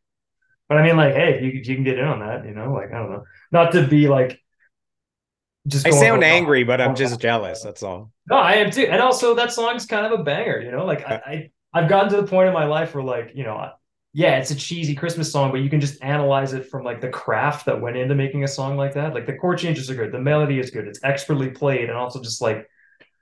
But 0.72 0.80
I 0.80 0.86
mean, 0.86 0.96
like, 0.96 1.12
hey, 1.12 1.42
you, 1.42 1.50
you 1.50 1.74
can 1.74 1.84
get 1.84 1.98
in 1.98 2.04
on 2.06 2.20
that, 2.20 2.46
you 2.46 2.54
know, 2.54 2.72
like, 2.72 2.94
I 2.94 2.98
don't 2.98 3.10
know. 3.12 3.24
Not 3.50 3.72
to 3.72 3.86
be 3.86 4.08
like, 4.08 4.40
just 5.68 5.86
I 5.86 5.90
sound 5.90 6.24
angry, 6.24 6.64
but 6.64 6.80
I'm 6.80 6.94
just 6.94 7.20
jealous. 7.20 7.60
That's 7.62 7.82
all. 7.82 8.10
No, 8.30 8.36
I 8.36 8.54
am 8.54 8.70
too. 8.70 8.86
And 8.86 9.02
also, 9.02 9.34
that 9.34 9.52
song's 9.52 9.84
kind 9.84 10.06
of 10.06 10.18
a 10.18 10.22
banger, 10.22 10.62
you 10.62 10.70
know? 10.70 10.86
Like, 10.86 11.06
I, 11.06 11.50
I, 11.74 11.78
I've 11.78 11.90
gotten 11.90 12.08
to 12.08 12.16
the 12.16 12.26
point 12.26 12.48
in 12.48 12.54
my 12.54 12.64
life 12.64 12.94
where, 12.94 13.04
like, 13.04 13.32
you 13.34 13.44
know, 13.44 13.68
yeah, 14.14 14.38
it's 14.38 14.50
a 14.50 14.54
cheesy 14.54 14.94
Christmas 14.94 15.30
song, 15.30 15.50
but 15.50 15.60
you 15.60 15.68
can 15.68 15.80
just 15.80 16.02
analyze 16.02 16.54
it 16.54 16.70
from 16.70 16.84
like 16.84 17.02
the 17.02 17.10
craft 17.10 17.66
that 17.66 17.82
went 17.82 17.98
into 17.98 18.14
making 18.14 18.44
a 18.44 18.48
song 18.48 18.78
like 18.78 18.94
that. 18.94 19.12
Like 19.12 19.26
the 19.26 19.34
chord 19.34 19.58
changes 19.58 19.90
are 19.90 19.94
good, 19.94 20.10
the 20.10 20.20
melody 20.20 20.58
is 20.58 20.70
good, 20.70 20.88
it's 20.88 21.04
expertly 21.04 21.50
played, 21.50 21.90
and 21.90 21.98
also 21.98 22.22
just 22.22 22.40
like 22.40 22.66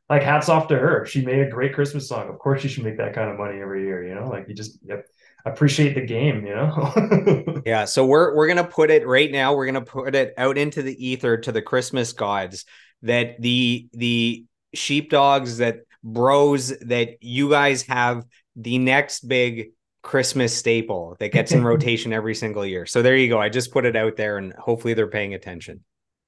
like 0.09 0.23
hats 0.23 0.49
off 0.49 0.69
to 0.69 0.79
her. 0.79 1.07
She 1.07 1.25
made 1.25 1.41
a 1.41 1.51
great 1.51 1.75
Christmas 1.75 2.09
song. 2.09 2.29
Of 2.29 2.39
course, 2.39 2.63
she 2.63 2.69
should 2.69 2.85
make 2.85 2.97
that 2.99 3.15
kind 3.15 3.31
of 3.31 3.39
money 3.39 3.61
every 3.61 3.85
year. 3.85 4.05
You 4.05 4.17
know, 4.17 4.29
like 4.29 4.49
you 4.49 4.55
just 4.55 4.79
yep 4.85 5.07
appreciate 5.45 5.95
the 5.95 6.01
game, 6.07 6.47
you 6.47 6.55
know? 6.55 7.63
yeah. 7.67 7.85
So 7.85 8.05
we're 8.05 8.35
we're 8.35 8.49
gonna 8.49 8.65
put 8.65 8.91
it 8.91 9.07
right 9.07 9.31
now, 9.31 9.55
we're 9.55 9.67
gonna 9.67 9.81
put 9.81 10.15
it 10.15 10.35
out 10.37 10.59
into 10.59 10.83
the 10.83 11.07
ether 11.07 11.37
to 11.39 11.53
the 11.53 11.63
Christmas 11.63 12.13
gods 12.13 12.65
that 13.03 13.41
the 13.41 13.89
the 13.93 14.45
sheepdogs 14.75 15.59
that 15.59 15.81
bros 16.03 16.77
that 16.81 17.23
you 17.23 17.51
guys 17.51 17.83
have 17.83 18.25
the 18.57 18.79
next 18.79 19.27
big 19.29 19.71
Christmas 20.03 20.57
staple 20.57 21.17
that 21.21 21.33
gets 21.33 21.53
in 21.53 21.65
rotation 21.65 22.13
every 22.13 22.35
single 22.35 22.65
year. 22.65 22.87
So 22.87 23.03
there 23.03 23.17
you 23.17 23.29
go. 23.29 23.41
I 23.41 23.49
just 23.49 23.73
put 23.73 23.85
it 23.85 23.97
out 23.97 24.17
there 24.17 24.39
and 24.39 24.53
hopefully 24.55 24.95
they're 24.95 25.09
paying 25.09 25.35
attention. 25.35 25.85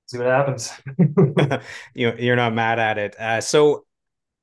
See 0.06 0.18
what 0.18 0.26
happens. 0.26 0.72
you 1.94 2.12
you're 2.18 2.36
not 2.36 2.54
mad 2.54 2.78
at 2.78 2.98
it. 2.98 3.18
Uh, 3.18 3.40
so 3.40 3.84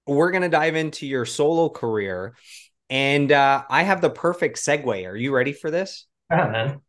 we're 0.08 0.32
going 0.32 0.42
to 0.42 0.50
dive 0.50 0.76
into 0.76 1.06
your 1.06 1.26
solo 1.26 1.70
career 1.70 2.34
and 2.90 3.32
uh, 3.32 3.64
I 3.70 3.84
have 3.84 4.02
the 4.02 4.10
perfect 4.10 4.58
segue. 4.58 5.08
Are 5.08 5.16
you 5.16 5.34
ready 5.34 5.54
for 5.54 5.72
this? 5.72 6.06
Yeah, 6.32 6.50
man. 6.50 6.82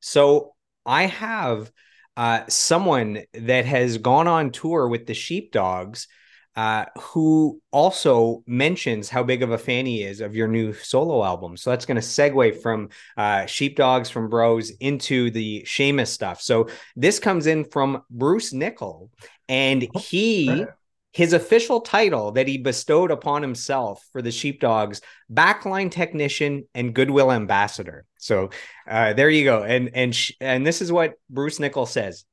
So 0.00 0.54
I 0.84 1.06
have 1.06 1.70
uh, 2.16 2.42
someone 2.48 3.22
that 3.32 3.64
has 3.64 3.98
gone 3.98 4.28
on 4.28 4.50
tour 4.50 4.88
with 4.88 5.06
the 5.06 5.14
Sheepdogs 5.14 6.08
uh, 6.56 6.86
who 6.98 7.60
also 7.70 8.42
mentions 8.44 9.08
how 9.08 9.22
big 9.22 9.44
of 9.44 9.52
a 9.52 9.58
fan 9.58 9.86
he 9.86 10.02
is 10.02 10.20
of 10.20 10.34
your 10.34 10.48
new 10.48 10.72
solo 10.72 11.24
album. 11.24 11.56
So 11.56 11.70
that's 11.70 11.86
going 11.86 12.00
to 12.00 12.06
segue 12.06 12.60
from 12.60 12.88
uh, 13.16 13.46
Sheepdogs 13.46 14.10
from 14.10 14.28
Bros 14.28 14.70
into 14.80 15.30
the 15.30 15.62
Shamus 15.62 16.08
stuff. 16.08 16.40
So 16.42 16.68
this 16.96 17.20
comes 17.20 17.46
in 17.46 17.64
from 17.64 18.02
Bruce 18.10 18.52
Nickel, 18.52 19.10
and 19.48 19.86
oh, 19.94 20.00
he. 20.00 20.64
His 21.12 21.32
official 21.32 21.80
title 21.80 22.32
that 22.32 22.48
he 22.48 22.58
bestowed 22.58 23.10
upon 23.10 23.42
himself 23.42 24.06
for 24.12 24.20
the 24.20 24.30
Sheepdogs, 24.30 25.00
backline 25.32 25.90
technician 25.90 26.68
and 26.74 26.94
goodwill 26.94 27.32
ambassador. 27.32 28.04
So 28.18 28.50
uh, 28.86 29.14
there 29.14 29.30
you 29.30 29.44
go. 29.44 29.62
And 29.62 29.90
and 29.94 30.16
and 30.40 30.66
this 30.66 30.82
is 30.82 30.92
what 30.92 31.14
Bruce 31.30 31.58
Nickel 31.58 31.86
says. 31.86 32.24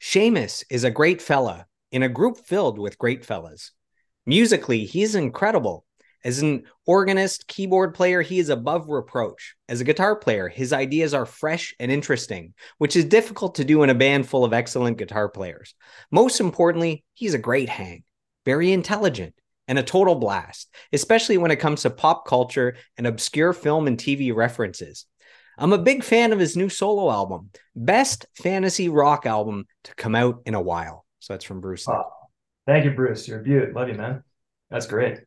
Shamus 0.00 0.64
is 0.70 0.84
a 0.84 0.90
great 0.90 1.22
fella 1.22 1.66
in 1.90 2.02
a 2.02 2.08
group 2.08 2.38
filled 2.38 2.78
with 2.78 2.98
great 2.98 3.24
fellas. 3.24 3.72
Musically, 4.26 4.84
he's 4.84 5.14
incredible. 5.14 5.84
As 6.24 6.40
an 6.40 6.64
organist, 6.84 7.46
keyboard 7.46 7.94
player, 7.94 8.22
he 8.22 8.38
is 8.38 8.48
above 8.48 8.88
reproach. 8.88 9.54
As 9.68 9.80
a 9.80 9.84
guitar 9.84 10.16
player, 10.16 10.48
his 10.48 10.72
ideas 10.72 11.14
are 11.14 11.26
fresh 11.26 11.74
and 11.78 11.92
interesting, 11.92 12.54
which 12.78 12.96
is 12.96 13.04
difficult 13.04 13.54
to 13.56 13.64
do 13.64 13.82
in 13.82 13.90
a 13.90 13.94
band 13.94 14.28
full 14.28 14.44
of 14.44 14.52
excellent 14.52 14.98
guitar 14.98 15.28
players. 15.28 15.74
Most 16.10 16.40
importantly, 16.40 17.04
he's 17.14 17.34
a 17.34 17.38
great 17.38 17.68
hang, 17.68 18.02
very 18.44 18.72
intelligent, 18.72 19.34
and 19.68 19.78
a 19.78 19.82
total 19.82 20.16
blast, 20.16 20.74
especially 20.92 21.38
when 21.38 21.50
it 21.50 21.60
comes 21.60 21.82
to 21.82 21.90
pop 21.90 22.26
culture 22.26 22.76
and 22.96 23.06
obscure 23.06 23.52
film 23.52 23.86
and 23.86 23.98
TV 23.98 24.34
references. 24.34 25.06
I'm 25.56 25.72
a 25.72 25.78
big 25.78 26.02
fan 26.02 26.32
of 26.32 26.38
his 26.38 26.56
new 26.56 26.68
solo 26.68 27.10
album, 27.10 27.50
best 27.76 28.26
fantasy 28.34 28.88
rock 28.88 29.26
album 29.26 29.66
to 29.84 29.94
come 29.94 30.14
out 30.14 30.42
in 30.46 30.54
a 30.54 30.60
while. 30.60 31.04
So 31.20 31.32
that's 31.32 31.44
from 31.44 31.60
Bruce. 31.60 31.86
Thank 32.66 32.84
you, 32.84 32.92
Bruce. 32.92 33.28
You're 33.28 33.40
a 33.40 33.42
beaut. 33.42 33.74
Love 33.74 33.88
you, 33.88 33.94
man. 33.94 34.22
That's 34.70 34.86
great. 34.86 35.20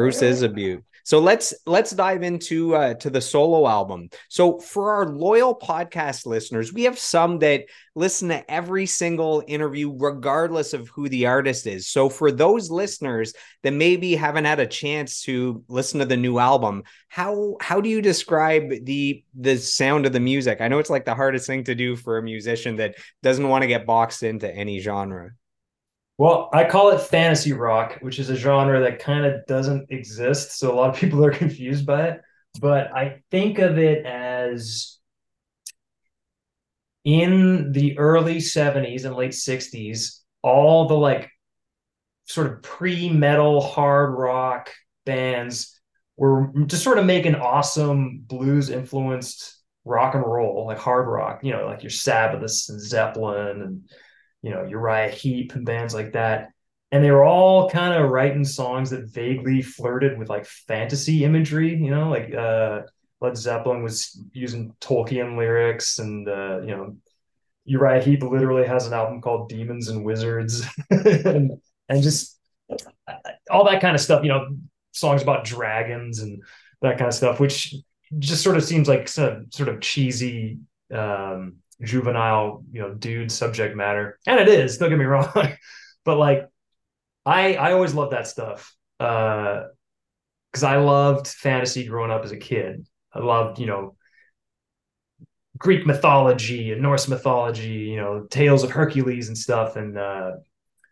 Bruce 0.00 0.22
is 0.22 0.40
a 0.40 0.48
beaut. 0.48 0.82
So 1.04 1.18
let's 1.18 1.52
let's 1.66 1.90
dive 1.90 2.22
into 2.22 2.74
uh, 2.74 2.94
to 2.94 3.10
the 3.10 3.20
solo 3.20 3.68
album. 3.68 4.08
So 4.28 4.58
for 4.58 4.92
our 4.92 5.08
loyal 5.08 5.54
podcast 5.54 6.24
listeners, 6.24 6.72
we 6.72 6.84
have 6.84 6.98
some 6.98 7.38
that 7.40 7.64
listen 7.94 8.28
to 8.28 8.50
every 8.50 8.86
single 8.86 9.42
interview, 9.46 9.94
regardless 9.94 10.72
of 10.72 10.88
who 10.88 11.08
the 11.10 11.26
artist 11.26 11.66
is. 11.66 11.88
So 11.88 12.08
for 12.08 12.32
those 12.32 12.70
listeners 12.70 13.34
that 13.62 13.72
maybe 13.72 14.14
haven't 14.14 14.46
had 14.46 14.60
a 14.60 14.66
chance 14.66 15.20
to 15.22 15.62
listen 15.68 16.00
to 16.00 16.06
the 16.06 16.16
new 16.16 16.38
album, 16.38 16.84
how 17.08 17.56
how 17.60 17.82
do 17.82 17.90
you 17.90 18.00
describe 18.00 18.70
the 18.84 19.22
the 19.38 19.58
sound 19.58 20.06
of 20.06 20.14
the 20.14 20.20
music? 20.20 20.62
I 20.62 20.68
know 20.68 20.78
it's 20.78 20.90
like 20.90 21.04
the 21.04 21.14
hardest 21.14 21.46
thing 21.46 21.64
to 21.64 21.74
do 21.74 21.94
for 21.94 22.16
a 22.16 22.22
musician 22.22 22.76
that 22.76 22.94
doesn't 23.22 23.48
want 23.48 23.62
to 23.62 23.68
get 23.68 23.84
boxed 23.84 24.22
into 24.22 24.50
any 24.50 24.78
genre. 24.78 25.32
Well, 26.20 26.50
I 26.52 26.64
call 26.64 26.90
it 26.90 27.00
fantasy 27.00 27.54
rock, 27.54 27.96
which 28.02 28.18
is 28.18 28.28
a 28.28 28.36
genre 28.36 28.78
that 28.80 28.98
kind 28.98 29.24
of 29.24 29.46
doesn't 29.46 29.90
exist. 29.90 30.58
So 30.58 30.70
a 30.70 30.76
lot 30.76 30.90
of 30.90 30.96
people 30.96 31.24
are 31.24 31.30
confused 31.30 31.86
by 31.86 32.08
it. 32.08 32.20
But 32.60 32.94
I 32.94 33.22
think 33.30 33.58
of 33.58 33.78
it 33.78 34.04
as 34.04 34.98
in 37.06 37.72
the 37.72 37.96
early 37.96 38.36
70s 38.36 39.06
and 39.06 39.16
late 39.16 39.30
60s, 39.30 40.18
all 40.42 40.88
the 40.88 40.94
like 40.94 41.30
sort 42.26 42.48
of 42.48 42.60
pre 42.60 43.08
metal 43.08 43.62
hard 43.62 44.12
rock 44.12 44.68
bands 45.06 45.80
were 46.18 46.52
just 46.66 46.84
sort 46.84 46.98
of 46.98 47.06
making 47.06 47.36
awesome 47.36 48.24
blues 48.26 48.68
influenced 48.68 49.56
rock 49.86 50.14
and 50.14 50.26
roll, 50.26 50.66
like 50.66 50.76
hard 50.76 51.08
rock, 51.08 51.40
you 51.42 51.52
know, 51.52 51.64
like 51.64 51.82
your 51.82 51.88
Sabbaths 51.88 52.68
and 52.68 52.78
Zeppelin 52.78 53.62
and 53.62 53.90
you 54.42 54.50
know 54.50 54.64
Uriah 54.64 55.10
Heep 55.10 55.54
and 55.54 55.66
bands 55.66 55.94
like 55.94 56.12
that. 56.12 56.50
And 56.92 57.04
they 57.04 57.12
were 57.12 57.24
all 57.24 57.70
kind 57.70 57.94
of 57.94 58.10
writing 58.10 58.44
songs 58.44 58.90
that 58.90 59.04
vaguely 59.04 59.62
flirted 59.62 60.18
with 60.18 60.28
like 60.28 60.44
fantasy 60.44 61.24
imagery, 61.24 61.76
you 61.76 61.90
know, 61.90 62.10
like 62.10 62.34
uh, 62.34 62.82
Led 63.20 63.36
Zeppelin 63.36 63.82
was 63.82 64.20
using 64.32 64.74
Tolkien 64.80 65.36
lyrics, 65.36 65.98
and 65.98 66.28
uh, 66.28 66.60
you 66.62 66.70
know 66.70 66.96
Uriah 67.64 68.02
Heep 68.02 68.22
literally 68.22 68.66
has 68.66 68.86
an 68.86 68.94
album 68.94 69.20
called 69.20 69.48
Demons 69.48 69.88
and 69.88 70.04
Wizards, 70.04 70.66
and, 70.90 71.52
and 71.88 72.02
just 72.02 72.38
all 73.50 73.64
that 73.64 73.80
kind 73.80 73.94
of 73.94 74.00
stuff. 74.00 74.22
You 74.22 74.30
know, 74.30 74.56
songs 74.92 75.22
about 75.22 75.44
dragons 75.44 76.20
and 76.20 76.42
that 76.82 76.96
kind 76.98 77.08
of 77.08 77.14
stuff, 77.14 77.40
which 77.40 77.74
just 78.18 78.42
sort 78.42 78.56
of 78.56 78.64
seems 78.64 78.88
like 78.88 79.06
some 79.06 79.46
sort 79.50 79.68
of 79.68 79.80
cheesy 79.80 80.58
um, 80.92 81.56
juvenile, 81.82 82.64
you 82.70 82.80
know, 82.80 82.94
dude 82.94 83.32
subject 83.32 83.76
matter. 83.76 84.18
And 84.26 84.40
it 84.40 84.48
is, 84.48 84.78
don't 84.78 84.90
get 84.90 84.98
me 84.98 85.04
wrong. 85.06 85.30
but 86.04 86.18
like 86.18 86.48
I 87.24 87.54
I 87.54 87.72
always 87.72 87.94
loved 87.94 88.12
that 88.12 88.26
stuff. 88.26 88.74
Uh 88.98 89.64
because 90.50 90.64
I 90.64 90.76
loved 90.78 91.28
fantasy 91.28 91.86
growing 91.86 92.10
up 92.10 92.24
as 92.24 92.32
a 92.32 92.36
kid. 92.36 92.84
I 93.14 93.20
loved, 93.20 93.60
you 93.60 93.66
know, 93.66 93.94
Greek 95.58 95.86
mythology 95.86 96.72
and 96.72 96.82
Norse 96.82 97.06
mythology, 97.06 97.68
you 97.68 97.96
know, 97.96 98.26
tales 98.30 98.64
of 98.64 98.70
Hercules 98.70 99.28
and 99.28 99.36
stuff. 99.38 99.76
And 99.76 99.96
uh, 99.96 100.32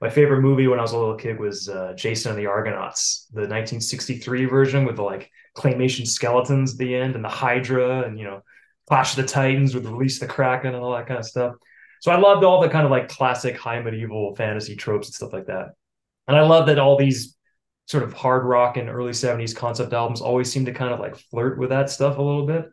my 0.00 0.10
favorite 0.10 0.42
movie 0.42 0.68
when 0.68 0.78
I 0.78 0.82
was 0.82 0.92
a 0.92 0.98
little 0.98 1.16
kid 1.16 1.40
was 1.40 1.68
uh, 1.68 1.94
Jason 1.96 2.30
and 2.30 2.38
the 2.38 2.46
Argonauts, 2.46 3.26
the 3.32 3.40
1963 3.40 4.44
version 4.44 4.84
with 4.84 4.96
the 4.96 5.02
like 5.02 5.30
claymation 5.56 6.06
skeletons 6.06 6.72
at 6.72 6.78
the 6.78 6.94
end 6.94 7.16
and 7.16 7.24
the 7.24 7.28
Hydra 7.28 8.02
and 8.02 8.18
you 8.18 8.24
know 8.24 8.42
Clash 8.88 9.16
of 9.16 9.24
the 9.24 9.30
Titans 9.30 9.74
with 9.74 9.86
Release 9.86 10.18
the 10.18 10.26
Kraken 10.26 10.74
and 10.74 10.82
all 10.82 10.92
that 10.92 11.06
kind 11.06 11.20
of 11.20 11.26
stuff. 11.26 11.54
So 12.00 12.10
I 12.10 12.18
loved 12.18 12.44
all 12.44 12.62
the 12.62 12.68
kind 12.68 12.84
of 12.84 12.90
like 12.90 13.08
classic 13.08 13.56
high 13.56 13.80
medieval 13.80 14.34
fantasy 14.34 14.76
tropes 14.76 15.08
and 15.08 15.14
stuff 15.14 15.32
like 15.32 15.46
that. 15.46 15.70
And 16.26 16.36
I 16.36 16.42
love 16.42 16.66
that 16.66 16.78
all 16.78 16.96
these 16.96 17.36
sort 17.86 18.02
of 18.02 18.12
hard 18.12 18.44
rock 18.44 18.76
and 18.76 18.88
early 18.88 19.12
70s 19.12 19.56
concept 19.56 19.92
albums 19.92 20.20
always 20.20 20.50
seem 20.50 20.66
to 20.66 20.72
kind 20.72 20.92
of 20.92 21.00
like 21.00 21.16
flirt 21.16 21.58
with 21.58 21.70
that 21.70 21.90
stuff 21.90 22.18
a 22.18 22.22
little 22.22 22.46
bit. 22.46 22.66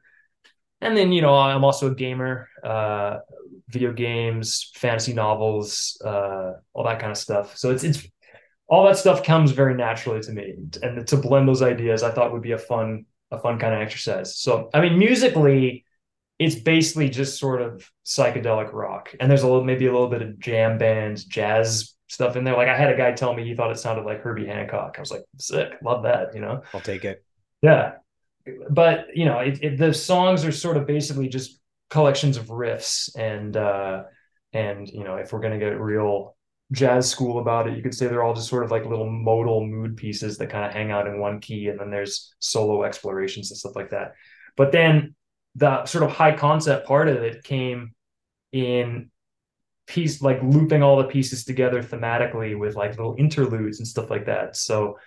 And 0.82 0.96
then, 0.96 1.12
you 1.12 1.22
know, 1.22 1.36
I'm 1.36 1.64
also 1.64 1.92
a 1.92 1.96
gamer, 1.96 2.50
uh, 2.64 3.20
video 3.70 3.94
games, 3.94 4.72
fantasy 4.76 5.14
novels, 5.14 6.00
uh, 6.06 6.54
all 6.74 6.84
that 6.84 7.00
kind 7.00 7.12
of 7.12 7.18
stuff. 7.18 7.58
So 7.58 7.72
it's 7.72 7.84
it's 7.84 8.06
all 8.68 8.86
that 8.86 8.98
stuff 8.98 9.24
comes 9.24 9.52
very 9.52 9.74
naturally 9.74 10.22
to 10.22 10.32
me. 10.32 10.54
And 10.84 11.08
to 11.08 11.18
blend 11.18 11.48
those 11.48 11.62
ideas, 11.62 12.04
I 12.04 12.12
thought 12.12 12.34
would 12.34 12.42
be 12.42 12.52
a 12.52 12.58
fun, 12.58 13.06
a 13.32 13.40
fun 13.40 13.58
kind 13.58 13.74
of 13.74 13.82
exercise. 13.82 14.38
So 14.38 14.70
I 14.74 14.82
mean, 14.82 15.00
musically, 15.00 15.85
it's 16.38 16.56
basically 16.56 17.10
just 17.10 17.40
sort 17.40 17.62
of 17.62 17.90
psychedelic 18.06 18.74
rock. 18.74 19.14
And 19.20 19.30
there's 19.30 19.44
a 19.44 19.48
little, 19.48 19.64
maybe 19.64 19.88
a 19.88 19.92
little 19.92 20.10
bit 20.10 20.22
of 20.22 20.40
jam 20.40 20.78
band, 20.78 21.28
jazz 21.30 21.96
stuff 22.08 22.36
in 22.36 22.44
there. 22.44 22.58
Like 22.58 22.68
I 22.68 22.78
had 22.78 22.92
a 22.92 22.98
guy 22.98 23.14
tell 23.14 23.34
me 23.34 23.46
he 23.46 23.56
thought 23.56 23.72
it 23.72 23.80
sounded 23.80 24.06
like 24.06 24.22
Herbie 24.22 24.46
Hancock. 24.46 24.96
I 24.98 25.00
was 25.00 25.12
like, 25.12 25.24
sick, 25.38 25.74
love 25.82 26.04
that, 26.04 26.36
you 26.36 26.42
know? 26.42 26.62
I'll 26.74 26.82
take 26.82 27.06
it. 27.06 27.24
Yeah. 27.62 27.94
But, 28.70 29.08
you 29.16 29.26
know, 29.26 29.40
it, 29.40 29.64
it, 29.64 29.78
the 29.78 29.94
songs 29.94 30.46
are 30.46 30.52
sort 30.52 30.78
of 30.78 30.86
basically 30.86 31.30
just 31.30 31.60
collections 31.90 32.38
of 32.38 32.48
riffs. 32.48 33.10
And, 33.18 33.56
uh, 33.56 34.04
and, 34.54 34.88
you 34.90 35.04
know, 35.04 35.16
if 35.16 35.32
we're 35.32 35.40
going 35.40 35.58
to 35.58 35.66
get 35.66 35.80
real 35.80 36.36
jazz 36.72 37.10
school 37.10 37.40
about 37.40 37.68
it, 37.68 37.78
you 37.78 37.82
could 37.82 37.96
say 37.96 38.08
they're 38.08 38.24
all 38.24 38.36
just 38.36 38.50
sort 38.50 38.64
of 38.64 38.72
like 38.72 38.86
little 38.86 39.10
modal 39.10 39.66
mood 39.66 39.96
pieces 39.96 40.38
that 40.38 40.50
kind 40.50 40.66
of 40.66 40.74
hang 40.74 40.92
out 40.92 41.08
in 41.08 41.20
one 41.20 41.40
key. 41.40 41.70
And 41.70 41.80
then 41.80 41.92
there's 41.92 42.36
solo 42.40 42.84
explorations 42.84 43.52
and 43.52 43.58
stuff 43.58 43.76
like 43.76 43.92
that. 43.92 44.14
But 44.58 44.72
then 44.72 45.16
the 45.56 45.86
sort 45.86 46.04
of 46.04 46.12
high 46.12 46.36
concept 46.36 46.88
part 46.88 47.08
of 47.08 47.18
it 47.18 47.44
came 47.44 47.94
in 48.52 49.10
piece 49.88 50.22
like 50.22 50.42
looping 50.42 50.82
all 50.82 50.98
the 50.98 51.06
pieces 51.06 51.46
together 51.46 51.82
thematically 51.82 52.58
with 52.58 52.76
like 52.76 52.92
little 52.92 53.16
interludes 53.18 53.80
and 53.80 53.88
stuff 53.88 54.10
like 54.10 54.26
that. 54.26 54.56
So 54.56 54.98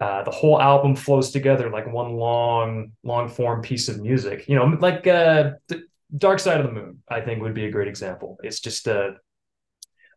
uh, 0.00 0.24
the 0.24 0.30
whole 0.30 0.60
album 0.60 0.96
flows 0.96 1.30
together 1.30 1.70
like 1.70 1.90
one 1.90 2.14
long 2.14 2.92
long 3.04 3.28
form 3.28 3.62
piece 3.62 3.88
of 3.88 4.00
music. 4.00 4.48
You 4.48 4.56
know 4.56 4.64
like 4.80 5.06
uh 5.06 5.52
the 5.68 5.84
dark 6.16 6.38
side 6.38 6.60
of 6.60 6.66
the 6.66 6.72
moon 6.72 6.98
i 7.08 7.22
think 7.22 7.40
would 7.40 7.54
be 7.54 7.66
a 7.66 7.70
great 7.70 7.88
example. 7.88 8.38
It's 8.42 8.60
just 8.60 8.86
a 8.86 9.14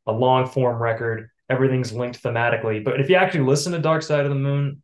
a 0.08 0.12
long 0.12 0.48
form 0.48 0.82
record. 0.82 1.30
Everything's 1.50 1.94
linked 1.94 2.22
thematically. 2.22 2.84
But 2.84 3.00
if 3.00 3.10
you 3.10 3.16
actually 3.16 3.46
listen 3.46 3.74
to 3.74 3.80
dark 3.80 4.02
side 4.02 4.26
of 4.26 4.30
the 4.30 4.36
moon 4.36 4.82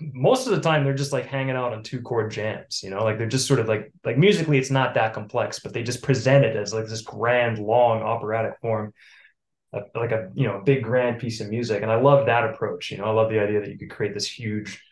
most 0.00 0.46
of 0.46 0.54
the 0.54 0.60
time 0.60 0.84
they're 0.84 0.94
just 0.94 1.12
like 1.12 1.26
hanging 1.26 1.56
out 1.56 1.72
on 1.72 1.82
two 1.82 2.00
chord 2.00 2.30
jams 2.30 2.82
you 2.82 2.90
know? 2.90 3.04
Like 3.04 3.18
they're 3.18 3.26
just 3.26 3.46
sort 3.46 3.60
of 3.60 3.68
like 3.68 3.92
like 4.04 4.18
musically 4.18 4.58
it's 4.58 4.70
not 4.70 4.94
that 4.94 5.14
complex 5.14 5.58
but 5.58 5.72
they 5.72 5.82
just 5.82 6.02
present 6.02 6.44
it 6.44 6.56
as 6.56 6.72
like 6.72 6.86
this 6.86 7.02
grand 7.02 7.58
long 7.58 8.02
operatic 8.02 8.58
form 8.60 8.92
uh, 9.72 9.80
like 9.94 10.12
a 10.12 10.30
you 10.34 10.46
know 10.46 10.62
big 10.64 10.82
grand 10.82 11.18
piece 11.18 11.40
of 11.40 11.48
music. 11.48 11.82
And 11.82 11.90
i 11.90 11.96
love 11.96 12.26
that 12.26 12.44
approach 12.44 12.90
you 12.90 12.98
know? 12.98 13.04
I 13.04 13.10
love 13.10 13.30
the 13.30 13.40
idea 13.40 13.60
that 13.60 13.70
you 13.70 13.78
could 13.78 13.90
create 13.90 14.14
this 14.14 14.30
huge 14.30 14.82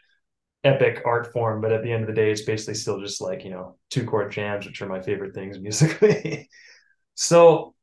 epic 0.65 1.03
art 1.05 1.33
form 1.33 1.61
but 1.61 1.73
at 1.73 1.83
the 1.83 1.93
end 1.93 2.03
of 2.03 2.09
the 2.09 2.15
day 2.15 2.31
it's 2.31 2.43
basically 2.43 2.75
still 2.75 2.99
just 2.99 3.21
like 3.21 3.45
you 3.45 3.51
know 3.51 3.77
two 3.91 4.07
chord 4.07 4.33
jams 4.33 4.65
which 4.67 4.81
are 4.81 4.89
my 4.89 5.01
favorite 5.01 5.35
things 5.35 5.59
musically. 5.61 6.49
So 7.15 7.75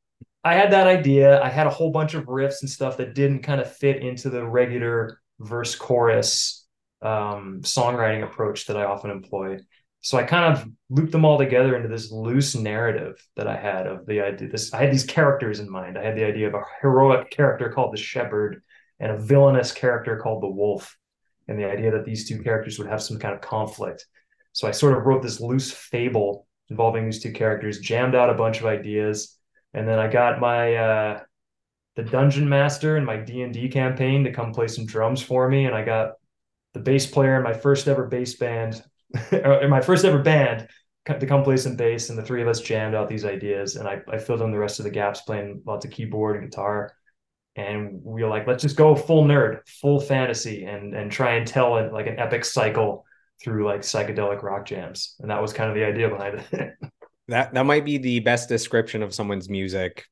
i 0.43 0.55
had 0.55 0.71
that 0.71 0.87
idea. 0.87 1.41
I 1.41 1.49
had 1.49 1.67
a 1.67 1.71
whole 1.71 1.91
bunch 1.91 2.13
of 2.13 2.25
riffs 2.25 2.61
and 2.61 2.69
stuff 2.69 2.97
that 2.97 3.13
didn't 3.13 3.43
kind 3.43 3.61
of 3.61 3.71
fit 3.71 4.01
into 4.01 4.29
the 4.29 4.45
regular 4.45 5.21
verse 5.41 5.75
chorus 5.75 6.60
um, 7.01 7.61
songwriting 7.61 8.23
approach 8.23 8.67
that 8.67 8.77
I 8.77 8.85
often 8.85 9.11
employ. 9.11 9.57
so 10.01 10.17
I 10.17 10.23
kind 10.23 10.53
of 10.53 10.67
looped 10.89 11.11
them 11.11 11.25
all 11.25 11.37
together 11.37 11.75
into 11.75 11.87
this 11.87 12.11
loose 12.11 12.55
narrative 12.55 13.23
that 13.35 13.47
I 13.47 13.55
had 13.55 13.87
of 13.87 14.05
the 14.05 14.21
idea. 14.21 14.49
This 14.49 14.73
I 14.73 14.83
had 14.83 14.91
these 14.91 15.05
characters 15.05 15.59
in 15.59 15.69
mind. 15.69 15.97
I 15.97 16.03
had 16.03 16.15
the 16.15 16.25
idea 16.25 16.47
of 16.47 16.55
a 16.55 16.63
heroic 16.81 17.29
character 17.29 17.69
called 17.69 17.93
the 17.93 17.97
Shepherd 17.97 18.61
and 18.99 19.11
a 19.11 19.17
villainous 19.17 19.71
character 19.71 20.17
called 20.17 20.43
the 20.43 20.47
Wolf, 20.47 20.95
and 21.47 21.57
the 21.57 21.69
idea 21.69 21.91
that 21.91 22.05
these 22.05 22.27
two 22.27 22.41
characters 22.43 22.77
would 22.77 22.87
have 22.87 23.01
some 23.01 23.17
kind 23.17 23.33
of 23.33 23.41
conflict. 23.41 24.05
So 24.53 24.67
I 24.67 24.71
sort 24.71 24.95
of 24.95 25.05
wrote 25.05 25.23
this 25.23 25.41
loose 25.41 25.71
fable 25.71 26.47
involving 26.69 27.05
these 27.05 27.21
two 27.21 27.31
characters, 27.31 27.79
jammed 27.79 28.15
out 28.15 28.29
a 28.29 28.35
bunch 28.35 28.59
of 28.59 28.65
ideas, 28.65 29.37
and 29.73 29.87
then 29.87 29.99
I 29.99 30.07
got 30.07 30.39
my 30.39 30.75
uh, 30.75 31.19
the 31.95 32.03
dungeon 32.03 32.47
master 32.47 32.97
in 32.97 33.05
my 33.05 33.17
D 33.17 33.41
and 33.41 33.53
D 33.53 33.69
campaign 33.69 34.23
to 34.23 34.31
come 34.31 34.53
play 34.53 34.67
some 34.67 34.85
drums 34.85 35.21
for 35.21 35.49
me, 35.49 35.65
and 35.65 35.75
I 35.75 35.83
got 35.83 36.13
the 36.73 36.79
bass 36.79 37.05
player 37.05 37.37
in 37.37 37.43
my 37.43 37.53
first 37.53 37.87
ever 37.87 38.07
bass 38.07 38.35
band 38.35 38.81
in 39.31 39.69
my 39.69 39.81
first 39.81 40.05
ever 40.05 40.19
band 40.19 40.67
to 41.05 41.25
come 41.25 41.43
play 41.43 41.57
some 41.57 41.75
bass, 41.75 42.09
and 42.09 42.17
the 42.17 42.23
three 42.23 42.41
of 42.41 42.47
us 42.47 42.61
jammed 42.61 42.95
out 42.95 43.09
these 43.09 43.25
ideas, 43.25 43.75
and 43.75 43.87
I, 43.87 44.01
I 44.07 44.17
filled 44.17 44.41
in 44.41 44.51
the 44.51 44.59
rest 44.59 44.79
of 44.79 44.83
the 44.83 44.91
gaps 44.91 45.21
playing 45.21 45.61
lots 45.65 45.83
of 45.83 45.91
keyboard 45.91 46.37
and 46.37 46.49
guitar. 46.49 46.93
And 47.55 48.01
we 48.03 48.23
were 48.23 48.29
like, 48.29 48.47
let's 48.47 48.61
just 48.61 48.77
go 48.77 48.95
full 48.95 49.25
nerd, 49.25 49.67
full 49.67 49.99
fantasy, 49.99 50.63
and 50.63 50.95
and 50.95 51.11
try 51.11 51.33
and 51.33 51.45
tell 51.45 51.77
it 51.77 51.91
like 51.91 52.07
an 52.07 52.19
epic 52.19 52.45
cycle 52.45 53.05
through 53.43 53.65
like 53.65 53.81
psychedelic 53.81 54.43
rock 54.43 54.65
jams. 54.65 55.15
And 55.19 55.29
that 55.31 55.41
was 55.41 55.51
kind 55.51 55.69
of 55.69 55.75
the 55.75 55.83
idea 55.83 56.07
behind 56.07 56.43
it. 56.51 56.73
that 57.27 57.53
that 57.53 57.65
might 57.65 57.83
be 57.83 57.97
the 57.97 58.19
best 58.19 58.47
description 58.47 59.03
of 59.03 59.13
someone's 59.13 59.49
music 59.49 60.05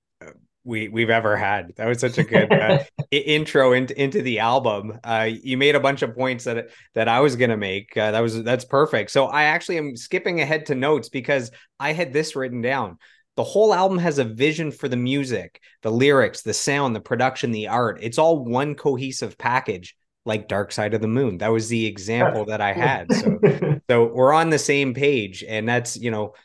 we 0.70 0.88
we've 0.88 1.10
ever 1.10 1.36
had. 1.36 1.74
That 1.76 1.88
was 1.88 2.00
such 2.00 2.18
a 2.18 2.24
good 2.24 2.54
uh, 2.54 2.84
intro 3.12 3.74
into 3.74 4.00
into 4.02 4.22
the 4.22 4.40
album. 4.40 5.00
Uh, 5.04 5.30
you 5.30 5.58
made 5.58 5.76
a 5.76 5.80
bunch 5.80 6.04
of 6.04 6.16
points 6.16 6.46
that 6.46 6.70
that 6.94 7.10
I 7.10 7.20
was 7.20 7.36
gonna 7.36 7.58
make. 7.58 7.98
Uh, 7.98 8.12
that 8.12 8.22
was 8.22 8.44
that's 8.44 8.64
perfect. 8.64 9.12
So 9.12 9.26
I 9.26 9.44
actually 9.46 9.80
am 9.80 9.98
skipping 9.98 10.40
ahead 10.40 10.68
to 10.68 10.76
notes 10.76 11.10
because 11.10 11.52
I 11.80 11.92
had 11.94 12.14
this 12.14 12.36
written 12.36 12.62
down. 12.62 13.00
The 13.36 13.44
whole 13.44 13.74
album 13.74 13.98
has 13.98 14.20
a 14.20 14.24
vision 14.24 14.72
for 14.72 14.88
the 14.88 14.98
music, 14.98 15.60
the 15.82 15.92
lyrics, 15.92 16.42
the 16.44 16.54
sound, 16.54 16.96
the 16.96 17.02
production, 17.02 17.52
the 17.52 17.70
art. 17.70 18.00
It's 18.02 18.18
all 18.18 18.46
one 18.46 18.76
cohesive 18.76 19.38
package, 19.38 19.96
like 20.26 20.48
Dark 20.48 20.72
Side 20.72 20.94
of 20.94 21.02
the 21.02 21.08
Moon. 21.08 21.40
That 21.40 21.52
was 21.52 21.68
the 21.68 21.86
example 21.86 22.46
that 22.46 22.62
I 22.62 22.74
had. 22.74 23.12
So 23.14 23.40
so 23.90 24.14
we're 24.14 24.34
on 24.34 24.52
the 24.52 24.60
same 24.60 24.94
page, 24.94 25.44
and 25.44 25.68
that's 25.68 25.98
you 25.98 26.12
know 26.12 26.36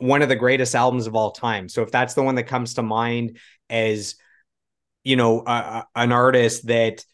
one 0.00 0.22
of 0.22 0.28
the 0.28 0.36
greatest 0.36 0.74
albums 0.74 1.06
of 1.06 1.14
all 1.14 1.30
time. 1.30 1.68
So 1.68 1.82
if 1.82 1.90
that's 1.90 2.14
the 2.14 2.22
one 2.22 2.34
that 2.36 2.44
comes 2.44 2.74
to 2.74 2.82
mind 2.82 3.38
as 3.70 4.16
you 5.04 5.16
know 5.16 5.40
uh, 5.40 5.82
an 5.94 6.12
artist 6.12 6.66
that 6.66 7.04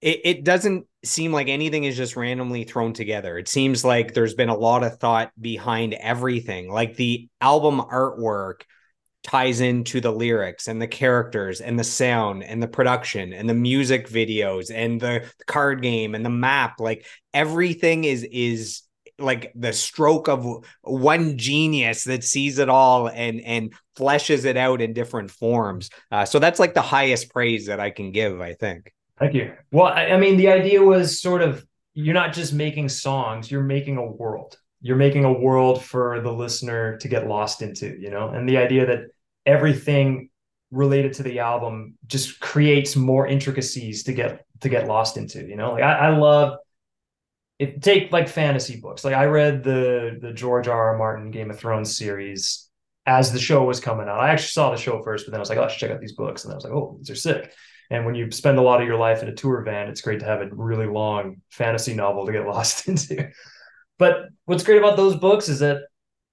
it, 0.00 0.20
it 0.24 0.44
doesn't 0.44 0.86
seem 1.04 1.32
like 1.32 1.48
anything 1.48 1.84
is 1.84 1.96
just 1.96 2.16
randomly 2.16 2.64
thrown 2.64 2.92
together. 2.92 3.38
It 3.38 3.48
seems 3.48 3.84
like 3.84 4.14
there's 4.14 4.34
been 4.34 4.48
a 4.48 4.56
lot 4.56 4.84
of 4.84 4.98
thought 4.98 5.32
behind 5.40 5.94
everything. 5.94 6.70
Like 6.70 6.96
the 6.96 7.28
album 7.40 7.80
artwork 7.80 8.62
ties 9.24 9.60
into 9.60 10.00
the 10.00 10.12
lyrics 10.12 10.68
and 10.68 10.80
the 10.80 10.86
characters 10.86 11.60
and 11.60 11.78
the 11.78 11.84
sound 11.84 12.44
and 12.44 12.62
the 12.62 12.68
production 12.68 13.32
and 13.32 13.48
the 13.48 13.54
music 13.54 14.08
videos 14.08 14.70
and 14.72 15.00
the 15.00 15.28
card 15.46 15.82
game 15.82 16.14
and 16.14 16.24
the 16.24 16.30
map 16.30 16.78
like 16.78 17.04
everything 17.34 18.04
is 18.04 18.22
is 18.22 18.82
like 19.18 19.52
the 19.54 19.72
stroke 19.72 20.28
of 20.28 20.46
one 20.82 21.36
genius 21.36 22.04
that 22.04 22.24
sees 22.24 22.58
it 22.58 22.68
all 22.68 23.08
and 23.08 23.40
and 23.40 23.72
fleshes 23.96 24.44
it 24.44 24.56
out 24.56 24.80
in 24.80 24.92
different 24.92 25.30
forms. 25.30 25.90
Uh, 26.10 26.24
so 26.24 26.38
that's 26.38 26.60
like 26.60 26.74
the 26.74 26.82
highest 26.82 27.30
praise 27.32 27.66
that 27.66 27.80
I 27.80 27.90
can 27.90 28.12
give. 28.12 28.40
I 28.40 28.54
think. 28.54 28.92
Thank 29.18 29.34
you. 29.34 29.52
Well, 29.72 29.86
I, 29.86 30.06
I 30.06 30.16
mean, 30.16 30.36
the 30.36 30.48
idea 30.48 30.82
was 30.82 31.20
sort 31.20 31.42
of 31.42 31.64
you're 31.94 32.14
not 32.14 32.32
just 32.32 32.52
making 32.52 32.88
songs; 32.88 33.50
you're 33.50 33.62
making 33.62 33.96
a 33.96 34.06
world. 34.06 34.56
You're 34.80 34.96
making 34.96 35.24
a 35.24 35.32
world 35.32 35.84
for 35.84 36.20
the 36.20 36.32
listener 36.32 36.96
to 36.98 37.08
get 37.08 37.26
lost 37.26 37.62
into. 37.62 37.98
You 37.98 38.10
know, 38.10 38.28
and 38.28 38.48
the 38.48 38.58
idea 38.58 38.86
that 38.86 39.00
everything 39.44 40.30
related 40.70 41.14
to 41.14 41.22
the 41.22 41.38
album 41.38 41.94
just 42.06 42.40
creates 42.40 42.94
more 42.94 43.26
intricacies 43.26 44.04
to 44.04 44.12
get 44.12 44.44
to 44.60 44.68
get 44.68 44.86
lost 44.86 45.16
into. 45.16 45.44
You 45.44 45.56
know, 45.56 45.72
like 45.72 45.82
I, 45.82 45.94
I 45.94 46.16
love 46.16 46.58
it 47.58 47.82
take 47.82 48.12
like 48.12 48.28
fantasy 48.28 48.80
books. 48.80 49.04
Like 49.04 49.14
I 49.14 49.24
read 49.24 49.64
the 49.64 50.18
the 50.20 50.32
George 50.32 50.68
R. 50.68 50.90
R. 50.90 50.98
Martin 50.98 51.30
Game 51.30 51.50
of 51.50 51.58
Thrones 51.58 51.96
series 51.96 52.68
as 53.06 53.32
the 53.32 53.38
show 53.38 53.64
was 53.64 53.80
coming 53.80 54.08
out. 54.08 54.20
I 54.20 54.30
actually 54.30 54.48
saw 54.48 54.70
the 54.70 54.76
show 54.76 55.02
first, 55.02 55.26
but 55.26 55.32
then 55.32 55.38
I 55.38 55.42
was 55.42 55.48
like, 55.48 55.58
oh, 55.58 55.64
I 55.64 55.68
should 55.68 55.80
check 55.80 55.90
out 55.90 56.00
these 56.00 56.12
books. 56.12 56.44
And 56.44 56.52
I 56.52 56.56
was 56.56 56.64
like, 56.64 56.72
oh, 56.72 56.96
these 56.98 57.10
are 57.10 57.14
sick. 57.14 57.52
And 57.90 58.04
when 58.04 58.14
you 58.14 58.30
spend 58.30 58.58
a 58.58 58.62
lot 58.62 58.82
of 58.82 58.86
your 58.86 58.98
life 58.98 59.22
in 59.22 59.28
a 59.28 59.34
tour 59.34 59.62
van, 59.62 59.88
it's 59.88 60.02
great 60.02 60.20
to 60.20 60.26
have 60.26 60.42
a 60.42 60.48
really 60.52 60.86
long 60.86 61.40
fantasy 61.48 61.94
novel 61.94 62.26
to 62.26 62.32
get 62.32 62.46
lost 62.46 62.86
into. 62.86 63.30
But 63.98 64.28
what's 64.44 64.62
great 64.62 64.78
about 64.78 64.96
those 64.96 65.16
books 65.16 65.48
is 65.48 65.60
that 65.60 65.82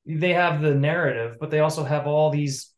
they 0.05 0.33
have 0.33 0.61
the 0.61 0.75
narrative, 0.75 1.37
but 1.39 1.49
they 1.49 1.61
also 1.61 1.83
have 1.83 2.07
all 2.07 2.29
these 2.29 2.71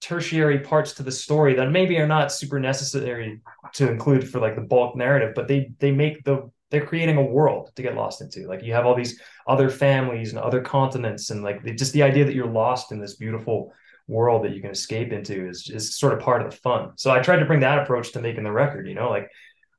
tertiary 0.00 0.60
parts 0.60 0.94
to 0.94 1.02
the 1.02 1.12
story 1.12 1.54
that 1.54 1.70
maybe 1.70 1.98
are 1.98 2.06
not 2.06 2.32
super 2.32 2.60
necessary 2.60 3.40
to 3.72 3.90
include 3.90 4.30
for 4.30 4.38
like 4.38 4.54
the 4.54 4.60
bulk 4.60 4.96
narrative, 4.96 5.32
but 5.34 5.48
they 5.48 5.72
they 5.78 5.92
make 5.92 6.22
the 6.24 6.50
they're 6.74 6.84
creating 6.84 7.16
a 7.16 7.22
world 7.22 7.70
to 7.76 7.82
get 7.82 7.94
lost 7.94 8.20
into. 8.20 8.48
Like 8.48 8.64
you 8.64 8.72
have 8.72 8.84
all 8.84 8.96
these 8.96 9.20
other 9.46 9.70
families 9.70 10.30
and 10.30 10.40
other 10.40 10.60
continents, 10.60 11.30
and 11.30 11.44
like 11.44 11.64
just 11.76 11.92
the 11.92 12.02
idea 12.02 12.24
that 12.24 12.34
you're 12.34 12.46
lost 12.46 12.90
in 12.90 12.98
this 12.98 13.14
beautiful 13.14 13.72
world 14.08 14.44
that 14.44 14.52
you 14.52 14.60
can 14.60 14.72
escape 14.72 15.12
into 15.12 15.48
is 15.48 15.70
is 15.70 15.96
sort 15.96 16.12
of 16.12 16.18
part 16.18 16.42
of 16.42 16.50
the 16.50 16.56
fun. 16.56 16.90
So 16.96 17.12
I 17.12 17.20
tried 17.20 17.38
to 17.38 17.46
bring 17.46 17.60
that 17.60 17.78
approach 17.78 18.12
to 18.12 18.20
making 18.20 18.42
the 18.42 18.50
record. 18.50 18.88
You 18.88 18.94
know, 18.94 19.08
like 19.08 19.30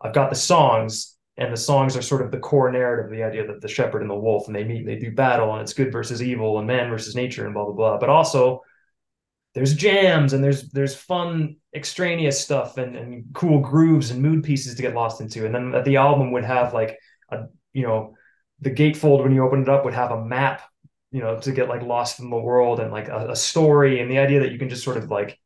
I've 0.01 0.13
got 0.13 0.29
the 0.29 0.37
songs, 0.37 1.17
and 1.35 1.51
the 1.51 1.57
songs 1.57 1.97
are 1.97 2.01
sort 2.01 2.21
of 2.21 2.31
the 2.31 2.39
core 2.39 2.71
narrative, 2.71 3.11
the 3.11 3.23
idea 3.23 3.45
that 3.47 3.59
the 3.59 3.67
shepherd 3.67 4.01
and 4.01 4.09
the 4.09 4.15
wolf, 4.15 4.47
and 4.47 4.55
they 4.55 4.63
meet, 4.63 4.79
and 4.79 4.87
they 4.87 4.95
do 4.95 5.11
battle, 5.11 5.51
and 5.51 5.61
it's 5.61 5.73
good 5.73 5.91
versus 5.91 6.23
evil, 6.23 6.59
and 6.59 6.67
man 6.67 6.89
versus 6.89 7.13
nature, 7.13 7.43
and 7.43 7.53
blah 7.53 7.65
blah 7.65 7.73
blah. 7.73 7.97
But 7.97 8.09
also 8.09 8.61
there's 9.55 9.73
jams 9.73 10.33
and 10.33 10.43
there's 10.43 10.69
there's 10.69 10.95
fun 10.95 11.55
extraneous 11.73 12.39
stuff 12.39 12.77
and, 12.77 12.95
and 12.95 13.25
cool 13.33 13.59
grooves 13.59 14.11
and 14.11 14.21
mood 14.21 14.43
pieces 14.43 14.75
to 14.75 14.81
get 14.81 14.93
lost 14.93 15.21
into. 15.21 15.45
And 15.45 15.55
then 15.55 15.83
the 15.83 15.95
album 15.95 16.31
would 16.33 16.45
have 16.45 16.73
like 16.73 16.99
a 17.31 17.45
you 17.73 17.83
know 17.83 18.13
the 18.59 18.71
gatefold 18.71 19.23
when 19.23 19.33
you 19.33 19.43
open 19.43 19.63
it 19.63 19.69
up 19.69 19.85
would 19.85 19.93
have 19.93 20.11
a 20.11 20.23
map 20.23 20.61
you 21.11 21.21
know 21.21 21.39
to 21.39 21.51
get 21.51 21.69
like 21.69 21.81
lost 21.81 22.19
in 22.19 22.29
the 22.29 22.37
world 22.37 22.79
and 22.79 22.91
like 22.91 23.07
a, 23.07 23.31
a 23.31 23.35
story 23.35 24.01
and 24.01 24.11
the 24.11 24.19
idea 24.19 24.41
that 24.41 24.51
you 24.51 24.59
can 24.59 24.69
just 24.69 24.83
sort 24.83 24.97
of 24.97 25.09
like 25.09 25.39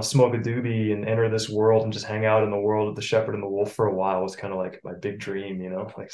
smoke 0.00 0.34
a 0.34 0.38
doobie 0.38 0.92
and 0.92 1.06
enter 1.06 1.28
this 1.28 1.48
world 1.48 1.84
and 1.84 1.92
just 1.92 2.06
hang 2.06 2.24
out 2.24 2.42
in 2.42 2.50
the 2.50 2.58
world 2.58 2.88
of 2.88 2.96
the 2.96 3.02
shepherd 3.02 3.34
and 3.34 3.42
the 3.42 3.48
wolf 3.48 3.72
for 3.72 3.86
a 3.86 3.94
while 3.94 4.22
was 4.22 4.36
kind 4.36 4.52
of 4.52 4.58
like 4.58 4.80
my 4.84 4.92
big 4.94 5.18
dream, 5.18 5.60
you 5.60 5.70
know, 5.70 5.90
like 5.98 6.10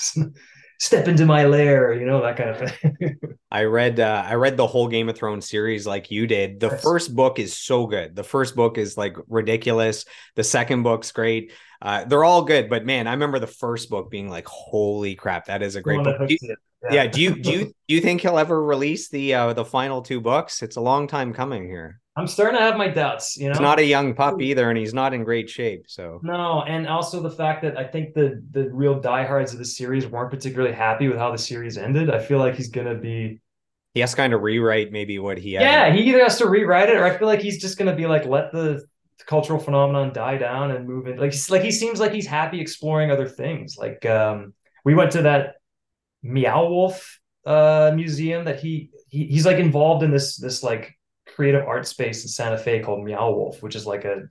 step 0.80 1.06
into 1.06 1.26
my 1.26 1.44
lair, 1.44 1.92
you 1.92 2.06
know, 2.06 2.22
that 2.22 2.36
kind 2.36 2.50
of 2.50 2.58
thing. 2.58 3.18
I 3.50 3.64
read 3.64 4.00
uh, 4.00 4.24
I 4.26 4.34
read 4.34 4.56
the 4.56 4.66
whole 4.66 4.88
Game 4.88 5.08
of 5.08 5.16
Thrones 5.16 5.48
series 5.48 5.86
like 5.86 6.10
you 6.10 6.26
did. 6.26 6.58
The 6.58 6.68
yes. 6.68 6.82
first 6.82 7.14
book 7.14 7.38
is 7.38 7.56
so 7.56 7.86
good. 7.86 8.16
The 8.16 8.24
first 8.24 8.56
book 8.56 8.78
is 8.78 8.96
like 8.96 9.16
ridiculous. 9.28 10.04
The 10.36 10.44
second 10.44 10.82
book's 10.82 11.12
great. 11.12 11.52
Uh, 11.82 12.04
they're 12.04 12.24
all 12.24 12.42
good, 12.42 12.68
but 12.68 12.84
man, 12.84 13.06
I 13.06 13.12
remember 13.12 13.38
the 13.38 13.46
first 13.46 13.90
book 13.90 14.10
being 14.10 14.28
like, 14.28 14.46
"Holy 14.46 15.14
crap, 15.14 15.46
that 15.46 15.62
is 15.62 15.76
a 15.76 15.80
great 15.80 16.02
book." 16.02 16.28
Do 16.28 16.36
you, 16.40 16.56
yeah. 16.84 17.02
yeah. 17.02 17.06
do 17.06 17.20
you 17.20 17.34
do 17.36 17.50
you 17.50 17.64
do 17.64 17.94
you 17.94 18.00
think 18.00 18.20
he'll 18.20 18.38
ever 18.38 18.62
release 18.62 19.08
the 19.08 19.34
uh, 19.34 19.52
the 19.52 19.64
final 19.64 20.02
two 20.02 20.20
books? 20.20 20.62
It's 20.62 20.76
a 20.76 20.80
long 20.80 21.06
time 21.06 21.32
coming 21.32 21.64
here. 21.66 22.00
I'm 22.16 22.26
starting 22.26 22.58
to 22.58 22.62
have 22.62 22.76
my 22.76 22.88
doubts. 22.88 23.36
You 23.36 23.46
know, 23.46 23.52
he's 23.52 23.60
not 23.60 23.78
a 23.78 23.84
young 23.84 24.14
pup 24.14 24.40
either, 24.40 24.68
and 24.68 24.78
he's 24.78 24.92
not 24.92 25.14
in 25.14 25.24
great 25.24 25.48
shape. 25.48 25.84
So 25.88 26.20
no, 26.22 26.62
and 26.62 26.86
also 26.86 27.22
the 27.22 27.30
fact 27.30 27.62
that 27.62 27.78
I 27.78 27.84
think 27.84 28.14
the 28.14 28.42
the 28.50 28.70
real 28.72 29.00
diehards 29.00 29.52
of 29.52 29.58
the 29.58 29.64
series 29.64 30.06
weren't 30.06 30.30
particularly 30.30 30.74
happy 30.74 31.08
with 31.08 31.18
how 31.18 31.30
the 31.30 31.38
series 31.38 31.78
ended. 31.78 32.10
I 32.10 32.18
feel 32.18 32.38
like 32.38 32.56
he's 32.56 32.68
gonna 32.68 32.96
be. 32.96 33.40
He 33.94 34.00
has 34.00 34.10
to 34.10 34.16
kind 34.16 34.32
of 34.32 34.42
rewrite 34.42 34.92
maybe 34.92 35.18
what 35.18 35.38
he. 35.38 35.54
Had. 35.54 35.62
Yeah, 35.62 35.92
he 35.92 36.02
either 36.10 36.22
has 36.22 36.38
to 36.38 36.48
rewrite 36.48 36.88
it, 36.88 36.96
or 36.96 37.04
I 37.04 37.16
feel 37.16 37.28
like 37.28 37.40
he's 37.40 37.60
just 37.60 37.78
gonna 37.78 37.96
be 37.96 38.06
like, 38.06 38.24
let 38.26 38.52
the 38.52 38.84
cultural 39.26 39.58
phenomenon 39.58 40.12
die 40.12 40.38
down 40.38 40.72
and 40.72 40.88
move 40.88 41.06
in. 41.06 41.16
Like, 41.16 41.34
like 41.48 41.62
he 41.62 41.70
seems 41.70 42.00
like 42.00 42.12
he's 42.12 42.26
happy 42.26 42.60
exploring 42.60 43.10
other 43.10 43.28
things. 43.28 43.76
Like, 43.78 44.04
um, 44.06 44.54
we 44.84 44.94
went 44.94 45.12
to 45.12 45.22
that 45.22 45.56
Meow 46.22 46.68
Wolf 46.68 47.18
uh 47.46 47.90
museum 47.94 48.44
that 48.44 48.60
he, 48.60 48.90
he 49.08 49.24
he's 49.24 49.46
like 49.46 49.56
involved 49.56 50.02
in 50.02 50.10
this 50.10 50.36
this 50.36 50.62
like 50.62 50.94
creative 51.26 51.66
art 51.66 51.86
space 51.86 52.22
in 52.22 52.28
Santa 52.28 52.58
Fe 52.58 52.80
called 52.80 53.04
Meow 53.04 53.30
Wolf, 53.30 53.62
which 53.62 53.74
is 53.74 53.86
like 53.86 54.04
a 54.04 54.22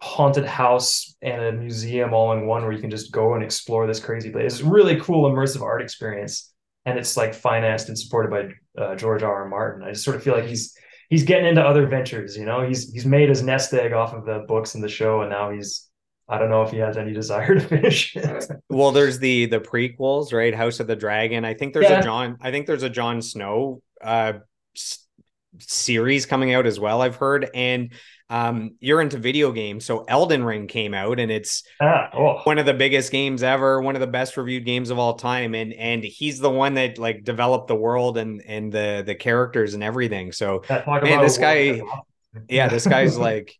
haunted 0.00 0.44
house 0.44 1.16
and 1.22 1.42
a 1.42 1.52
museum 1.52 2.12
all 2.12 2.32
in 2.32 2.46
one 2.46 2.62
where 2.62 2.72
you 2.72 2.80
can 2.80 2.90
just 2.90 3.12
go 3.12 3.34
and 3.34 3.42
explore 3.42 3.86
this 3.86 4.00
crazy 4.00 4.30
place. 4.30 4.54
It's 4.54 4.62
really 4.62 5.00
cool 5.00 5.30
immersive 5.30 5.62
art 5.62 5.82
experience. 5.82 6.52
And 6.84 6.98
it's 6.98 7.16
like 7.16 7.34
financed 7.34 7.88
and 7.88 7.98
supported 7.98 8.30
by 8.30 8.82
uh, 8.82 8.96
George 8.96 9.22
R. 9.22 9.42
R. 9.42 9.48
Martin. 9.48 9.86
I 9.86 9.92
just 9.92 10.04
sort 10.04 10.16
of 10.16 10.22
feel 10.22 10.34
like 10.34 10.46
he's 10.46 10.74
he's 11.10 11.24
getting 11.24 11.46
into 11.46 11.62
other 11.62 11.86
ventures. 11.86 12.36
You 12.36 12.46
know, 12.46 12.66
he's 12.66 12.90
he's 12.90 13.04
made 13.04 13.28
his 13.28 13.42
nest 13.42 13.74
egg 13.74 13.92
off 13.92 14.14
of 14.14 14.24
the 14.24 14.44
books 14.48 14.74
and 14.74 14.82
the 14.82 14.88
show, 14.88 15.20
and 15.20 15.30
now 15.30 15.50
he's 15.50 15.87
I 16.28 16.38
don't 16.38 16.50
know 16.50 16.62
if 16.62 16.70
he 16.70 16.78
has 16.78 16.96
any 16.96 17.12
desire 17.12 17.54
to 17.54 17.60
finish 17.68 18.14
it. 18.16 18.46
well, 18.68 18.92
there's 18.92 19.18
the 19.18 19.46
the 19.46 19.60
prequels, 19.60 20.32
right? 20.32 20.54
House 20.54 20.80
of 20.80 20.86
the 20.86 20.96
Dragon. 20.96 21.44
I 21.44 21.54
think 21.54 21.74
there's 21.74 21.88
yeah. 21.88 22.00
a 22.00 22.02
John. 22.02 22.36
I 22.40 22.50
think 22.50 22.66
there's 22.66 22.82
a 22.82 22.90
Jon 22.90 23.22
Snow 23.22 23.82
uh 24.02 24.34
series 25.60 26.24
coming 26.24 26.54
out 26.54 26.66
as 26.66 26.78
well 26.78 27.02
i've 27.02 27.16
heard 27.16 27.50
and 27.52 27.90
um, 28.30 28.76
you're 28.80 29.00
into 29.00 29.16
video 29.16 29.52
games. 29.52 29.84
So 29.84 30.04
Elden 30.06 30.44
Ring 30.44 30.66
came 30.66 30.92
out 30.92 31.18
and 31.18 31.30
it's 31.30 31.62
ah, 31.80 32.10
oh. 32.12 32.40
one 32.44 32.58
of 32.58 32.66
the 32.66 32.74
biggest 32.74 33.10
games 33.10 33.42
ever, 33.42 33.80
one 33.80 33.96
of 33.96 34.00
the 34.00 34.06
best 34.06 34.36
reviewed 34.36 34.66
games 34.66 34.90
of 34.90 34.98
all 34.98 35.14
time. 35.14 35.54
And 35.54 35.72
and 35.72 36.04
he's 36.04 36.38
the 36.38 36.50
one 36.50 36.74
that 36.74 36.98
like 36.98 37.24
developed 37.24 37.68
the 37.68 37.74
world 37.74 38.18
and 38.18 38.42
and 38.46 38.70
the 38.70 39.02
the 39.04 39.14
characters 39.14 39.74
and 39.74 39.82
everything. 39.82 40.32
So 40.32 40.62
man, 40.68 41.22
this 41.22 41.38
guy, 41.38 41.80
yeah, 42.48 42.68
this 42.68 42.86
guy's 42.86 43.16
like 43.16 43.54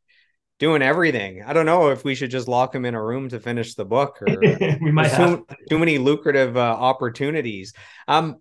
doing 0.58 0.82
everything. 0.82 1.42
I 1.46 1.52
don't 1.52 1.66
know 1.66 1.90
if 1.90 2.04
we 2.04 2.14
should 2.14 2.30
just 2.30 2.48
lock 2.48 2.74
him 2.74 2.84
in 2.84 2.94
a 2.94 3.02
room 3.02 3.28
to 3.28 3.40
finish 3.40 3.74
the 3.74 3.84
book 3.84 4.20
or 4.20 4.26
we 4.80 4.90
might 4.90 5.12
have 5.12 5.46
too, 5.46 5.46
too 5.70 5.78
many 5.78 5.98
lucrative 5.98 6.56
uh, 6.56 6.60
opportunities. 6.60 7.72
Um, 8.08 8.36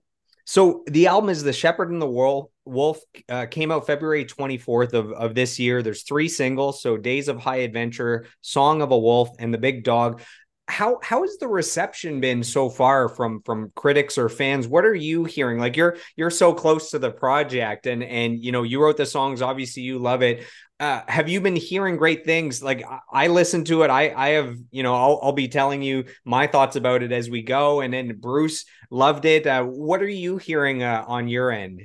so 0.46 0.84
the 0.88 1.08
album 1.08 1.30
is 1.30 1.44
The 1.44 1.54
Shepherd 1.54 1.92
and 1.92 2.02
the 2.02 2.10
Wolf. 2.10 2.50
Wolf 2.66 3.00
uh, 3.28 3.48
came 3.48 3.70
out 3.70 3.86
February 3.86 4.26
24th 4.26 4.94
of, 4.94 5.12
of 5.12 5.36
this 5.36 5.60
year. 5.60 5.84
There's 5.84 6.04
three 6.04 6.30
singles. 6.30 6.82
So 6.82 6.96
Days 6.96 7.28
of 7.28 7.38
High 7.38 7.58
Adventure, 7.58 8.26
Song 8.42 8.82
of 8.82 8.92
a 8.92 8.98
Wolf, 8.98 9.30
and 9.40 9.54
The 9.54 9.58
Big 9.58 9.84
Dog. 9.84 10.22
How 10.70 11.00
how 11.02 11.22
has 11.22 11.38
the 11.38 11.48
reception 11.48 12.20
been 12.20 12.44
so 12.44 12.70
far 12.70 13.08
from 13.08 13.42
from 13.46 13.72
critics 13.74 14.18
or 14.18 14.28
fans? 14.28 14.68
What 14.68 14.84
are 14.84 14.94
you 14.94 15.24
hearing? 15.24 15.60
Like 15.60 15.78
you're 15.78 15.96
you're 16.18 16.30
so 16.30 16.54
close 16.54 16.92
to 16.92 17.00
the 17.00 17.10
project 17.10 17.88
and 17.88 18.04
and 18.04 18.44
you 18.44 18.52
know 18.52 18.64
you 18.64 18.84
wrote 18.84 18.98
the 18.98 19.06
songs, 19.06 19.42
obviously 19.42 19.84
you 19.84 19.98
love 19.98 20.24
it 20.24 20.46
uh, 20.80 21.02
have 21.08 21.28
you 21.28 21.42
been 21.42 21.56
hearing 21.56 21.98
great 21.98 22.24
things? 22.24 22.62
Like 22.62 22.84
I, 22.86 23.00
I 23.12 23.28
to 23.28 23.84
it. 23.84 23.90
I 23.90 24.14
I 24.16 24.30
have 24.30 24.56
you 24.72 24.84
know 24.84 24.94
I'll 24.96 25.20
I'll 25.24 25.32
be 25.32 25.48
telling 25.48 25.82
you 25.82 26.06
my 26.24 26.48
thoughts 26.48 26.76
about 26.76 27.04
it 27.04 27.12
as 27.12 27.30
we 27.30 27.42
go. 27.42 27.82
And 27.82 27.94
then 27.94 28.18
Bruce 28.20 28.66
loved 28.92 29.26
it. 29.26 29.48
Uh, 29.48 29.64
what 29.64 30.02
are 30.02 30.08
you 30.08 30.38
hearing 30.38 30.84
uh, 30.84 31.04
on 31.08 31.28
your 31.28 31.52
end? 31.52 31.84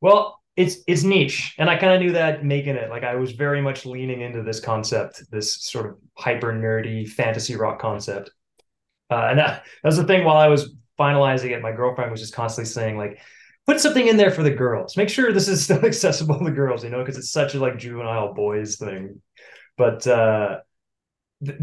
Well, 0.00 0.40
it's 0.56 0.78
it's 0.86 1.02
niche, 1.02 1.54
and 1.58 1.68
I 1.68 1.76
kind 1.76 1.94
of 1.94 2.00
knew 2.00 2.12
that 2.12 2.44
making 2.44 2.76
it. 2.76 2.88
Like 2.88 3.02
I 3.02 3.16
was 3.16 3.32
very 3.32 3.60
much 3.60 3.84
leaning 3.84 4.20
into 4.20 4.42
this 4.42 4.60
concept, 4.60 5.24
this 5.30 5.64
sort 5.64 5.86
of 5.86 5.96
hyper 6.16 6.52
nerdy 6.52 7.08
fantasy 7.08 7.56
rock 7.56 7.80
concept. 7.80 8.30
Uh, 9.10 9.26
and 9.30 9.38
that, 9.38 9.64
that 9.82 9.88
was 9.88 9.96
the 9.96 10.04
thing. 10.04 10.24
While 10.24 10.36
I 10.36 10.48
was 10.48 10.74
finalizing 10.98 11.50
it, 11.50 11.62
my 11.62 11.72
girlfriend 11.72 12.10
was 12.10 12.20
just 12.20 12.34
constantly 12.34 12.70
saying 12.70 12.96
like 12.96 13.18
put 13.66 13.80
something 13.80 14.06
in 14.06 14.16
there 14.16 14.30
for 14.30 14.42
the 14.42 14.50
girls. 14.50 14.96
Make 14.96 15.08
sure 15.08 15.32
this 15.32 15.48
is 15.48 15.64
still 15.64 15.84
accessible 15.84 16.38
to 16.38 16.50
girls, 16.50 16.84
you 16.84 16.90
know, 16.90 17.00
because 17.00 17.16
it's 17.16 17.30
such 17.30 17.54
a 17.54 17.60
like 17.60 17.78
juvenile 17.78 18.34
boys 18.34 18.76
thing. 18.76 19.20
But 19.76 20.06
uh, 20.06 20.58
th- 21.44 21.58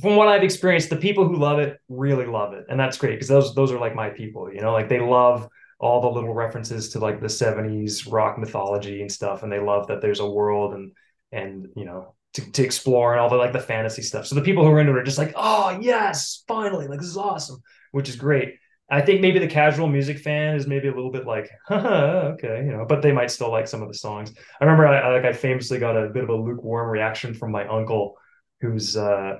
from 0.00 0.16
what 0.16 0.28
I've 0.28 0.42
experienced, 0.42 0.90
the 0.90 0.96
people 0.96 1.26
who 1.26 1.36
love 1.36 1.58
it 1.58 1.78
really 1.88 2.26
love 2.26 2.54
it, 2.54 2.66
and 2.68 2.78
that's 2.78 2.96
great 2.98 3.16
because 3.16 3.28
those 3.28 3.54
those 3.54 3.72
are 3.72 3.78
like 3.78 3.94
my 3.94 4.10
people, 4.10 4.52
you 4.52 4.60
know, 4.60 4.72
like 4.72 4.88
they 4.88 5.00
love 5.00 5.48
all 5.80 6.02
the 6.02 6.08
little 6.08 6.34
references 6.34 6.90
to 6.90 6.98
like 6.98 7.20
the 7.20 7.28
70s 7.28 8.10
rock 8.10 8.38
mythology 8.38 9.00
and 9.00 9.10
stuff 9.10 9.42
and 9.42 9.50
they 9.50 9.58
love 9.58 9.86
that 9.88 10.02
there's 10.02 10.20
a 10.20 10.28
world 10.28 10.74
and 10.74 10.92
and 11.32 11.68
you 11.74 11.86
know 11.86 12.14
to, 12.34 12.52
to 12.52 12.62
explore 12.62 13.12
and 13.12 13.20
all 13.20 13.30
the 13.30 13.36
like 13.36 13.54
the 13.54 13.58
fantasy 13.58 14.02
stuff 14.02 14.26
so 14.26 14.34
the 14.34 14.42
people 14.42 14.62
who 14.62 14.70
are 14.70 14.78
into 14.78 14.92
it 14.92 14.98
are 14.98 15.02
just 15.02 15.18
like 15.18 15.32
oh 15.36 15.76
yes 15.80 16.44
finally 16.46 16.86
like 16.86 17.00
this 17.00 17.08
is 17.08 17.16
awesome 17.16 17.62
which 17.92 18.08
is 18.08 18.16
great 18.16 18.56
I 18.90 19.00
think 19.00 19.20
maybe 19.20 19.38
the 19.38 19.46
casual 19.46 19.88
music 19.88 20.18
fan 20.18 20.56
is 20.56 20.66
maybe 20.66 20.88
a 20.88 20.94
little 20.94 21.12
bit 21.12 21.24
like, 21.24 21.48
okay, 21.70 22.64
you 22.64 22.72
know, 22.72 22.84
but 22.88 23.02
they 23.02 23.12
might 23.12 23.30
still 23.30 23.50
like 23.50 23.68
some 23.68 23.82
of 23.82 23.88
the 23.88 23.94
songs. 23.94 24.32
I 24.60 24.64
remember 24.64 24.86
I, 24.86 24.98
I 24.98 25.14
like 25.14 25.24
I 25.24 25.32
famously 25.32 25.78
got 25.78 25.96
a 25.96 26.08
bit 26.08 26.24
of 26.24 26.28
a 26.28 26.34
lukewarm 26.34 26.90
reaction 26.90 27.32
from 27.34 27.52
my 27.52 27.66
uncle, 27.68 28.16
who's 28.60 28.96
uh, 28.96 29.36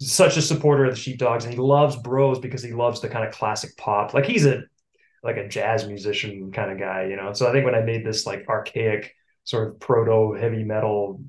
such 0.00 0.36
a 0.36 0.42
supporter 0.42 0.84
of 0.84 0.92
the 0.92 1.00
Sheepdogs, 1.00 1.44
and 1.44 1.52
he 1.52 1.60
loves 1.60 1.96
Bros 1.96 2.38
because 2.38 2.62
he 2.62 2.72
loves 2.72 3.00
the 3.00 3.08
kind 3.08 3.26
of 3.26 3.34
classic 3.34 3.76
pop. 3.76 4.14
Like 4.14 4.24
he's 4.24 4.46
a 4.46 4.62
like 5.22 5.36
a 5.36 5.48
jazz 5.48 5.86
musician 5.86 6.52
kind 6.52 6.70
of 6.70 6.78
guy, 6.78 7.06
you 7.06 7.16
know. 7.16 7.32
So 7.32 7.48
I 7.48 7.52
think 7.52 7.64
when 7.64 7.74
I 7.74 7.80
made 7.82 8.04
this 8.04 8.26
like 8.26 8.48
archaic 8.48 9.14
sort 9.44 9.68
of 9.68 9.80
proto 9.80 10.34
heavy 10.34 10.64
metal 10.64 11.20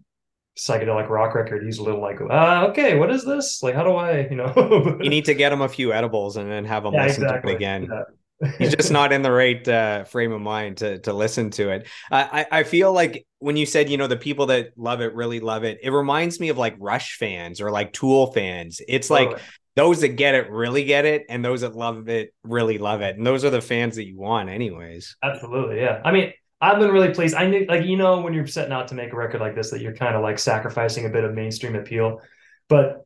psychedelic 0.57 1.09
rock 1.09 1.35
record, 1.35 1.63
he's 1.63 1.79
a 1.79 1.83
little 1.83 2.01
like, 2.01 2.19
uh, 2.21 2.67
okay, 2.69 2.97
what 2.97 3.11
is 3.11 3.25
this? 3.25 3.61
Like, 3.63 3.75
how 3.75 3.83
do 3.83 3.91
I, 3.91 4.27
you 4.27 4.35
know? 4.35 4.97
you 5.01 5.09
need 5.09 5.25
to 5.25 5.33
get 5.33 5.51
him 5.51 5.61
a 5.61 5.69
few 5.69 5.93
edibles 5.93 6.37
and 6.37 6.51
then 6.51 6.65
have 6.65 6.85
him 6.85 6.93
yeah, 6.93 7.05
listen 7.05 7.23
exactly. 7.23 7.49
to 7.49 7.53
it 7.53 7.55
again. 7.55 7.87
Yeah. 7.91 8.03
He's 8.57 8.75
just 8.75 8.91
not 8.91 9.13
in 9.13 9.21
the 9.21 9.31
right 9.31 9.65
uh, 9.67 10.03
frame 10.03 10.33
of 10.33 10.41
mind 10.41 10.77
to 10.77 10.99
to 10.99 11.13
listen 11.13 11.49
to 11.51 11.69
it. 11.69 11.87
I 12.11 12.45
I 12.51 12.63
feel 12.63 12.91
like 12.91 13.25
when 13.39 13.55
you 13.55 13.65
said 13.65 13.89
you 13.89 13.95
know 13.95 14.07
the 14.07 14.17
people 14.17 14.47
that 14.47 14.71
love 14.75 14.99
it 14.99 15.13
really 15.13 15.39
love 15.39 15.63
it, 15.63 15.79
it 15.81 15.91
reminds 15.91 16.41
me 16.41 16.49
of 16.49 16.57
like 16.57 16.75
Rush 16.77 17.15
fans 17.17 17.61
or 17.61 17.71
like 17.71 17.93
Tool 17.93 18.33
fans. 18.33 18.81
It's 18.85 19.09
like 19.09 19.39
those 19.75 20.01
that 20.01 20.09
get 20.09 20.35
it 20.35 20.49
really 20.51 20.83
get 20.83 21.05
it, 21.05 21.25
and 21.29 21.45
those 21.45 21.61
that 21.61 21.75
love 21.75 22.09
it 22.09 22.33
really 22.43 22.79
love 22.79 23.01
it, 23.01 23.15
and 23.15 23.25
those 23.25 23.45
are 23.45 23.49
the 23.49 23.61
fans 23.61 23.95
that 23.95 24.07
you 24.07 24.17
want, 24.17 24.49
anyways. 24.49 25.15
Absolutely, 25.23 25.79
yeah. 25.79 26.01
I 26.03 26.11
mean, 26.11 26.33
I've 26.63 26.79
been 26.79 26.91
really 26.91 27.13
pleased. 27.13 27.35
I 27.35 27.45
knew, 27.45 27.65
like, 27.67 27.85
you 27.85 27.97
know, 27.97 28.21
when 28.21 28.33
you're 28.33 28.47
setting 28.47 28.71
out 28.71 28.87
to 28.87 28.95
make 28.95 29.11
a 29.11 29.17
record 29.17 29.41
like 29.41 29.53
this, 29.53 29.71
that 29.71 29.81
you're 29.81 29.95
kind 29.95 30.15
of 30.15 30.21
like 30.21 30.39
sacrificing 30.39 31.05
a 31.05 31.09
bit 31.09 31.25
of 31.25 31.33
mainstream 31.33 31.75
appeal. 31.75 32.21
But 32.69 33.05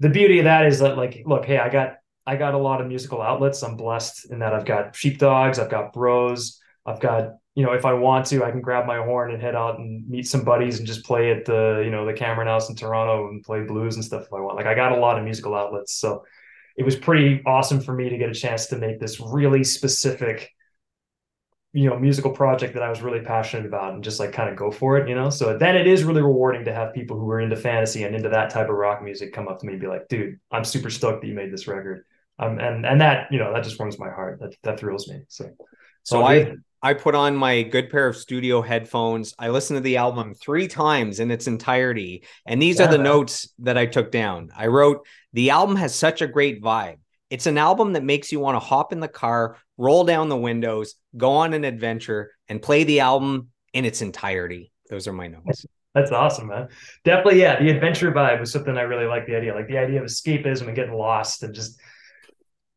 the 0.00 0.08
beauty 0.08 0.40
of 0.40 0.46
that 0.46 0.66
is 0.66 0.80
that, 0.80 0.96
like, 0.96 1.22
look, 1.24 1.44
hey, 1.44 1.58
I 1.58 1.68
got, 1.68 1.98
I 2.26 2.34
got 2.34 2.54
a 2.54 2.58
lot 2.58 2.80
of 2.80 2.88
musical 2.88 3.22
outlets. 3.22 3.62
I'm 3.62 3.76
blessed 3.76 4.28
in 4.32 4.40
that 4.40 4.54
I've 4.54 4.64
got 4.64 4.96
sheepdogs, 4.96 5.60
I've 5.60 5.70
got 5.70 5.92
bros, 5.92 6.60
I've 6.84 6.98
got, 6.98 7.34
you 7.54 7.64
know, 7.64 7.74
if 7.74 7.84
I 7.84 7.92
want 7.92 8.26
to, 8.26 8.42
I 8.42 8.50
can 8.50 8.60
grab 8.60 8.86
my 8.86 8.96
horn 8.96 9.30
and 9.30 9.40
head 9.40 9.54
out 9.54 9.78
and 9.78 10.08
meet 10.08 10.26
some 10.26 10.42
buddies 10.42 10.78
and 10.78 10.86
just 10.86 11.04
play 11.04 11.30
at 11.30 11.44
the, 11.44 11.80
you 11.84 11.92
know, 11.92 12.04
the 12.04 12.12
Cameron 12.12 12.48
House 12.48 12.70
in 12.70 12.74
Toronto 12.74 13.28
and 13.28 13.44
play 13.44 13.62
blues 13.62 13.94
and 13.94 14.04
stuff 14.04 14.22
if 14.22 14.32
I 14.32 14.40
want. 14.40 14.56
Like, 14.56 14.66
I 14.66 14.74
got 14.74 14.90
a 14.90 14.98
lot 14.98 15.16
of 15.16 15.22
musical 15.22 15.54
outlets, 15.54 15.92
so 15.92 16.24
it 16.76 16.82
was 16.82 16.96
pretty 16.96 17.40
awesome 17.46 17.80
for 17.80 17.94
me 17.94 18.08
to 18.08 18.18
get 18.18 18.30
a 18.30 18.34
chance 18.34 18.66
to 18.66 18.78
make 18.78 18.98
this 18.98 19.20
really 19.20 19.62
specific 19.62 20.50
you 21.74 21.90
know 21.90 21.98
musical 21.98 22.30
project 22.30 22.72
that 22.74 22.84
I 22.84 22.88
was 22.88 23.02
really 23.02 23.20
passionate 23.20 23.66
about 23.66 23.94
and 23.94 24.04
just 24.04 24.20
like 24.20 24.32
kind 24.32 24.48
of 24.48 24.54
go 24.54 24.70
for 24.70 24.96
it, 24.96 25.08
you 25.08 25.16
know. 25.16 25.28
So 25.28 25.58
then 25.58 25.76
it 25.76 25.88
is 25.88 26.04
really 26.04 26.22
rewarding 26.22 26.64
to 26.66 26.72
have 26.72 26.94
people 26.94 27.18
who 27.18 27.28
are 27.30 27.40
into 27.40 27.56
fantasy 27.56 28.04
and 28.04 28.14
into 28.14 28.28
that 28.28 28.50
type 28.50 28.68
of 28.68 28.76
rock 28.76 29.02
music 29.02 29.32
come 29.32 29.48
up 29.48 29.58
to 29.58 29.66
me 29.66 29.72
and 29.72 29.82
be 29.82 29.88
like, 29.88 30.06
"Dude, 30.08 30.38
I'm 30.52 30.64
super 30.64 30.88
stoked 30.88 31.22
that 31.22 31.26
you 31.26 31.34
made 31.34 31.52
this 31.52 31.66
record." 31.66 32.04
Um, 32.38 32.60
and 32.60 32.86
and 32.86 33.00
that 33.00 33.26
you 33.32 33.40
know 33.40 33.52
that 33.52 33.64
just 33.64 33.78
warms 33.78 33.98
my 33.98 34.08
heart. 34.08 34.38
That 34.40 34.54
that 34.62 34.78
thrills 34.78 35.08
me. 35.08 35.22
So 35.26 35.50
so 36.04 36.22
I 36.22 36.54
I 36.80 36.94
put 36.94 37.16
on 37.16 37.34
my 37.34 37.62
good 37.62 37.90
pair 37.90 38.06
of 38.06 38.16
studio 38.16 38.62
headphones. 38.62 39.34
I 39.36 39.48
listened 39.48 39.78
to 39.78 39.82
the 39.82 39.96
album 39.96 40.34
three 40.34 40.68
times 40.68 41.18
in 41.18 41.32
its 41.32 41.48
entirety, 41.48 42.24
and 42.46 42.62
these 42.62 42.78
yeah, 42.78 42.86
are 42.86 42.90
the 42.90 42.98
notes 42.98 43.52
that 43.58 43.76
I 43.76 43.86
took 43.86 44.12
down. 44.12 44.50
I 44.56 44.68
wrote, 44.68 45.04
"The 45.32 45.50
album 45.50 45.74
has 45.74 45.92
such 45.92 46.22
a 46.22 46.28
great 46.28 46.62
vibe." 46.62 46.98
It's 47.34 47.46
an 47.46 47.58
album 47.58 47.94
that 47.94 48.04
makes 48.04 48.30
you 48.30 48.38
want 48.38 48.54
to 48.54 48.60
hop 48.60 48.92
in 48.92 49.00
the 49.00 49.08
car, 49.08 49.56
roll 49.76 50.04
down 50.04 50.28
the 50.28 50.36
windows, 50.36 50.94
go 51.16 51.32
on 51.32 51.52
an 51.52 51.64
adventure, 51.64 52.30
and 52.48 52.62
play 52.62 52.84
the 52.84 53.00
album 53.00 53.48
in 53.72 53.84
its 53.84 54.02
entirety. 54.02 54.70
Those 54.88 55.08
are 55.08 55.12
my 55.12 55.26
notes. 55.26 55.66
That's 55.96 56.12
awesome, 56.12 56.46
man. 56.46 56.68
Definitely, 57.04 57.40
yeah. 57.40 57.60
The 57.60 57.70
adventure 57.70 58.12
vibe 58.12 58.38
was 58.38 58.52
something 58.52 58.76
I 58.76 58.82
really 58.82 59.06
like. 59.06 59.26
The 59.26 59.34
idea, 59.34 59.52
like 59.52 59.66
the 59.66 59.78
idea 59.78 60.00
of 60.00 60.06
escapism 60.06 60.68
and 60.68 60.76
getting 60.76 60.94
lost, 60.94 61.42
and 61.42 61.52
just 61.52 61.80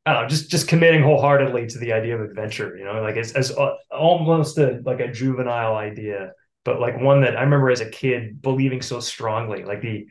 I 0.08 0.14
don't 0.14 0.24
know, 0.24 0.28
just 0.28 0.50
just 0.50 0.68
committing 0.68 1.04
wholeheartedly 1.04 1.68
to 1.68 1.78
the 1.78 1.94
idea 1.94 2.16
of 2.18 2.28
adventure. 2.28 2.76
You 2.80 2.86
know, 2.86 3.04
like 3.04 3.16
it's 3.16 3.34
as 3.34 3.56
uh, 3.56 3.76
almost 3.92 4.58
a 4.58 4.82
like 4.84 5.02
a 5.02 5.12
juvenile 5.12 5.76
idea, 5.76 6.32
but 6.66 6.82
like 6.82 7.00
one 7.00 7.22
that 7.22 7.38
I 7.38 7.44
remember 7.44 7.70
as 7.70 7.82
a 7.82 7.90
kid 7.92 8.42
believing 8.42 8.82
so 8.82 9.02
strongly. 9.02 9.66
Like 9.66 9.84
the 9.84 10.08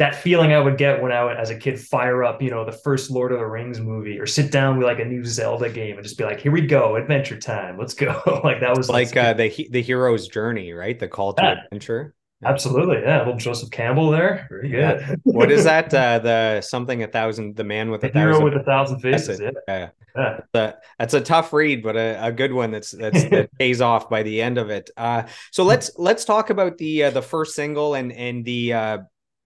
that 0.00 0.14
feeling 0.14 0.54
I 0.54 0.58
would 0.58 0.78
get 0.78 1.02
when 1.02 1.12
I 1.12 1.22
would, 1.22 1.36
as 1.36 1.50
a 1.50 1.54
kid, 1.54 1.78
fire 1.78 2.24
up, 2.24 2.40
you 2.40 2.50
know, 2.50 2.64
the 2.64 2.72
first 2.72 3.10
Lord 3.10 3.32
of 3.32 3.38
the 3.38 3.44
Rings 3.44 3.80
movie 3.80 4.18
or 4.18 4.26
sit 4.26 4.50
down 4.50 4.78
with 4.78 4.86
like 4.86 4.98
a 4.98 5.04
new 5.04 5.26
Zelda 5.26 5.68
game 5.68 5.96
and 5.96 6.02
just 6.02 6.16
be 6.16 6.24
like, 6.24 6.40
here 6.40 6.50
we 6.50 6.62
go, 6.62 6.96
adventure 6.96 7.38
time, 7.38 7.78
let's 7.78 7.92
go. 7.92 8.40
like 8.42 8.60
that 8.60 8.74
was 8.74 8.88
like 8.88 9.14
uh, 9.14 9.34
the 9.34 9.68
the 9.70 9.82
hero's 9.82 10.26
journey, 10.26 10.72
right? 10.72 10.98
The 10.98 11.06
call 11.06 11.34
to 11.34 11.42
yeah. 11.42 11.64
adventure. 11.64 12.14
Absolutely, 12.42 13.02
yeah. 13.02 13.18
Little 13.18 13.36
Joseph 13.36 13.70
Campbell 13.70 14.10
there, 14.10 14.46
very 14.48 14.70
good. 14.70 14.78
Yeah. 14.80 15.14
what 15.24 15.52
is 15.52 15.64
that? 15.64 15.92
Uh, 16.00 16.18
the 16.18 16.60
something 16.62 17.02
a 17.02 17.06
thousand, 17.06 17.56
the 17.56 17.64
man 17.64 17.90
with 17.90 18.00
the 18.00 18.08
a 18.08 18.12
hero 18.12 18.32
thousand, 18.32 18.44
with 18.44 18.54
a 18.54 18.64
thousand 18.64 19.00
faces. 19.00 19.38
Yeah, 19.38 19.50
yeah. 19.68 19.88
yeah. 20.16 20.40
That's, 20.52 20.54
a, 20.54 20.78
that's 20.98 21.14
a 21.14 21.20
tough 21.20 21.52
read, 21.52 21.82
but 21.82 21.96
a, 21.96 22.26
a 22.26 22.32
good 22.32 22.54
one. 22.54 22.70
That's 22.70 22.92
that's 22.92 23.24
that 23.24 23.50
pays 23.58 23.82
off 23.82 24.08
by 24.08 24.22
the 24.22 24.40
end 24.40 24.56
of 24.56 24.70
it. 24.70 24.88
Uh, 24.96 25.24
so 25.50 25.64
let's 25.64 25.90
let's 25.98 26.24
talk 26.24 26.48
about 26.48 26.78
the 26.78 27.04
uh, 27.04 27.10
the 27.10 27.20
first 27.20 27.54
single 27.54 27.94
and 27.94 28.12
and 28.12 28.46
the 28.46 28.72
uh, 28.72 28.98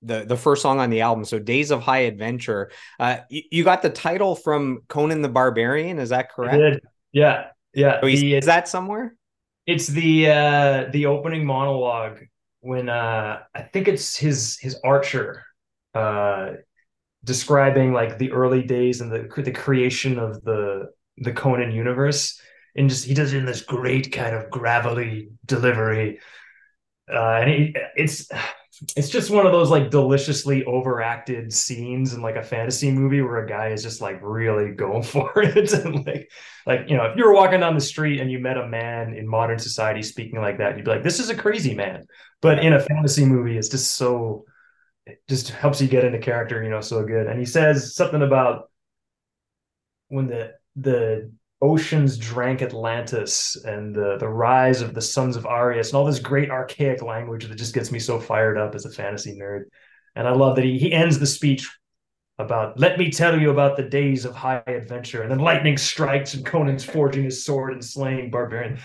the 0.04 0.24
the 0.24 0.36
first 0.36 0.62
song 0.62 0.80
on 0.80 0.90
the 0.90 1.00
album. 1.00 1.24
So 1.24 1.38
Days 1.38 1.70
of 1.70 1.82
High 1.82 2.00
Adventure. 2.00 2.70
Uh, 3.00 3.18
you, 3.28 3.42
you 3.50 3.64
got 3.64 3.82
the 3.82 3.90
title 3.90 4.36
from 4.36 4.80
Conan 4.88 5.22
the 5.22 5.28
Barbarian. 5.28 5.98
Is 5.98 6.10
that 6.10 6.30
correct? 6.30 6.84
Yeah, 7.12 7.46
yeah. 7.72 8.00
So 8.00 8.06
the, 8.06 8.34
is 8.34 8.46
that 8.46 8.68
somewhere? 8.68 9.14
It's 9.66 9.86
the 9.86 10.30
uh, 10.30 10.84
the 10.92 11.06
opening 11.06 11.46
monologue 11.46 12.20
when 12.60 12.88
uh, 12.88 13.40
I 13.54 13.62
think 13.62 13.88
it's 13.88 14.16
his 14.16 14.58
his 14.58 14.78
archer 14.84 15.42
uh, 15.94 16.52
describing 17.24 17.92
like 17.92 18.18
the 18.18 18.32
early 18.32 18.62
days 18.62 19.00
and 19.00 19.10
the 19.10 19.28
the 19.42 19.52
creation 19.52 20.18
of 20.18 20.42
the 20.44 20.90
the 21.18 21.32
Conan 21.32 21.72
universe. 21.72 22.40
And 22.76 22.90
just 22.90 23.04
he 23.04 23.14
does 23.14 23.32
it 23.32 23.38
in 23.38 23.46
this 23.46 23.62
great 23.62 24.10
kind 24.10 24.34
of 24.34 24.50
gravelly 24.50 25.28
delivery. 25.46 26.18
Uh, 27.08 27.36
and 27.40 27.50
he, 27.50 27.76
it's 27.94 28.28
it's 28.96 29.08
just 29.08 29.30
one 29.30 29.46
of 29.46 29.52
those 29.52 29.70
like 29.70 29.90
deliciously 29.90 30.64
overacted 30.64 31.52
scenes 31.52 32.12
in 32.14 32.22
like 32.22 32.36
a 32.36 32.42
fantasy 32.42 32.90
movie 32.90 33.20
where 33.20 33.44
a 33.44 33.48
guy 33.48 33.68
is 33.68 33.82
just 33.82 34.00
like 34.00 34.18
really 34.22 34.72
going 34.72 35.02
for 35.14 35.30
it. 35.36 35.72
And 35.72 36.04
like 36.06 36.30
like 36.66 36.88
you 36.88 36.96
know 36.96 37.04
if 37.04 37.16
you 37.16 37.24
were 37.24 37.34
walking 37.34 37.60
down 37.60 37.74
the 37.74 37.80
street 37.80 38.20
and 38.20 38.30
you 38.30 38.38
met 38.38 38.56
a 38.56 38.66
man 38.66 39.14
in 39.14 39.28
modern 39.28 39.58
society 39.58 40.02
speaking 40.02 40.40
like 40.40 40.58
that 40.58 40.76
you'd 40.76 40.84
be 40.84 40.90
like 40.90 41.02
this 41.02 41.20
is 41.20 41.30
a 41.30 41.36
crazy 41.36 41.74
man. 41.74 42.04
But 42.40 42.58
in 42.58 42.72
a 42.72 42.80
fantasy 42.80 43.24
movie 43.24 43.56
it's 43.56 43.68
just 43.68 43.92
so 43.92 44.44
it 45.06 45.22
just 45.28 45.50
helps 45.50 45.80
you 45.80 45.88
get 45.88 46.04
into 46.04 46.18
character 46.18 46.62
you 46.62 46.70
know 46.70 46.80
so 46.80 47.04
good. 47.04 47.26
And 47.26 47.38
he 47.38 47.46
says 47.46 47.94
something 47.94 48.22
about 48.22 48.70
when 50.08 50.26
the 50.26 50.54
the 50.76 51.32
oceans 51.64 52.18
drank 52.18 52.60
Atlantis 52.60 53.56
and 53.64 53.94
the 53.94 54.18
the 54.20 54.28
rise 54.28 54.82
of 54.82 54.92
the 54.92 55.00
sons 55.00 55.34
of 55.34 55.44
Aryas 55.44 55.88
and 55.88 55.94
all 55.94 56.04
this 56.04 56.18
great 56.18 56.50
archaic 56.50 57.02
language 57.02 57.48
that 57.48 57.56
just 57.56 57.74
gets 57.74 57.90
me 57.90 57.98
so 57.98 58.20
fired 58.20 58.58
up 58.58 58.74
as 58.74 58.84
a 58.84 58.90
fantasy 58.90 59.34
nerd. 59.34 59.62
And 60.14 60.28
I 60.28 60.32
love 60.32 60.56
that 60.56 60.64
he 60.64 60.78
he 60.78 60.92
ends 60.92 61.18
the 61.18 61.26
speech 61.26 61.66
about 62.38 62.78
let 62.78 62.98
me 62.98 63.10
tell 63.10 63.40
you 63.40 63.50
about 63.50 63.76
the 63.76 63.82
days 63.82 64.26
of 64.26 64.34
high 64.34 64.62
adventure 64.66 65.22
and 65.22 65.30
then 65.30 65.38
lightning 65.38 65.78
strikes 65.78 66.34
and 66.34 66.44
Conan's 66.44 66.84
forging 66.84 67.24
his 67.24 67.44
sword 67.44 67.72
and 67.72 67.84
slaying 67.84 68.30
barbarian. 68.30 68.78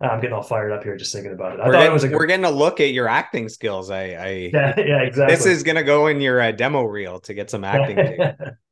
I'm 0.00 0.20
getting 0.20 0.34
all 0.34 0.42
fired 0.42 0.72
up 0.72 0.82
here 0.82 0.96
just 0.96 1.12
thinking 1.12 1.32
about 1.32 1.52
it. 1.52 1.60
I 1.60 1.66
we're 1.66 1.72
thought 1.72 1.78
getting, 1.78 1.90
it 1.90 1.92
was 1.92 2.04
a 2.04 2.10
we're 2.10 2.26
getting 2.26 2.46
a 2.46 2.50
look 2.50 2.80
at 2.80 2.92
your 2.92 3.08
acting 3.08 3.48
skills. 3.48 3.90
I, 3.90 4.02
I 4.02 4.28
yeah, 4.54 4.74
yeah, 4.78 5.02
exactly. 5.02 5.36
This 5.36 5.46
is 5.46 5.62
gonna 5.62 5.84
go 5.84 6.06
in 6.06 6.20
your 6.20 6.40
uh, 6.40 6.50
demo 6.50 6.82
reel 6.82 7.20
to 7.20 7.34
get 7.34 7.50
some 7.50 7.62
acting. 7.62 7.98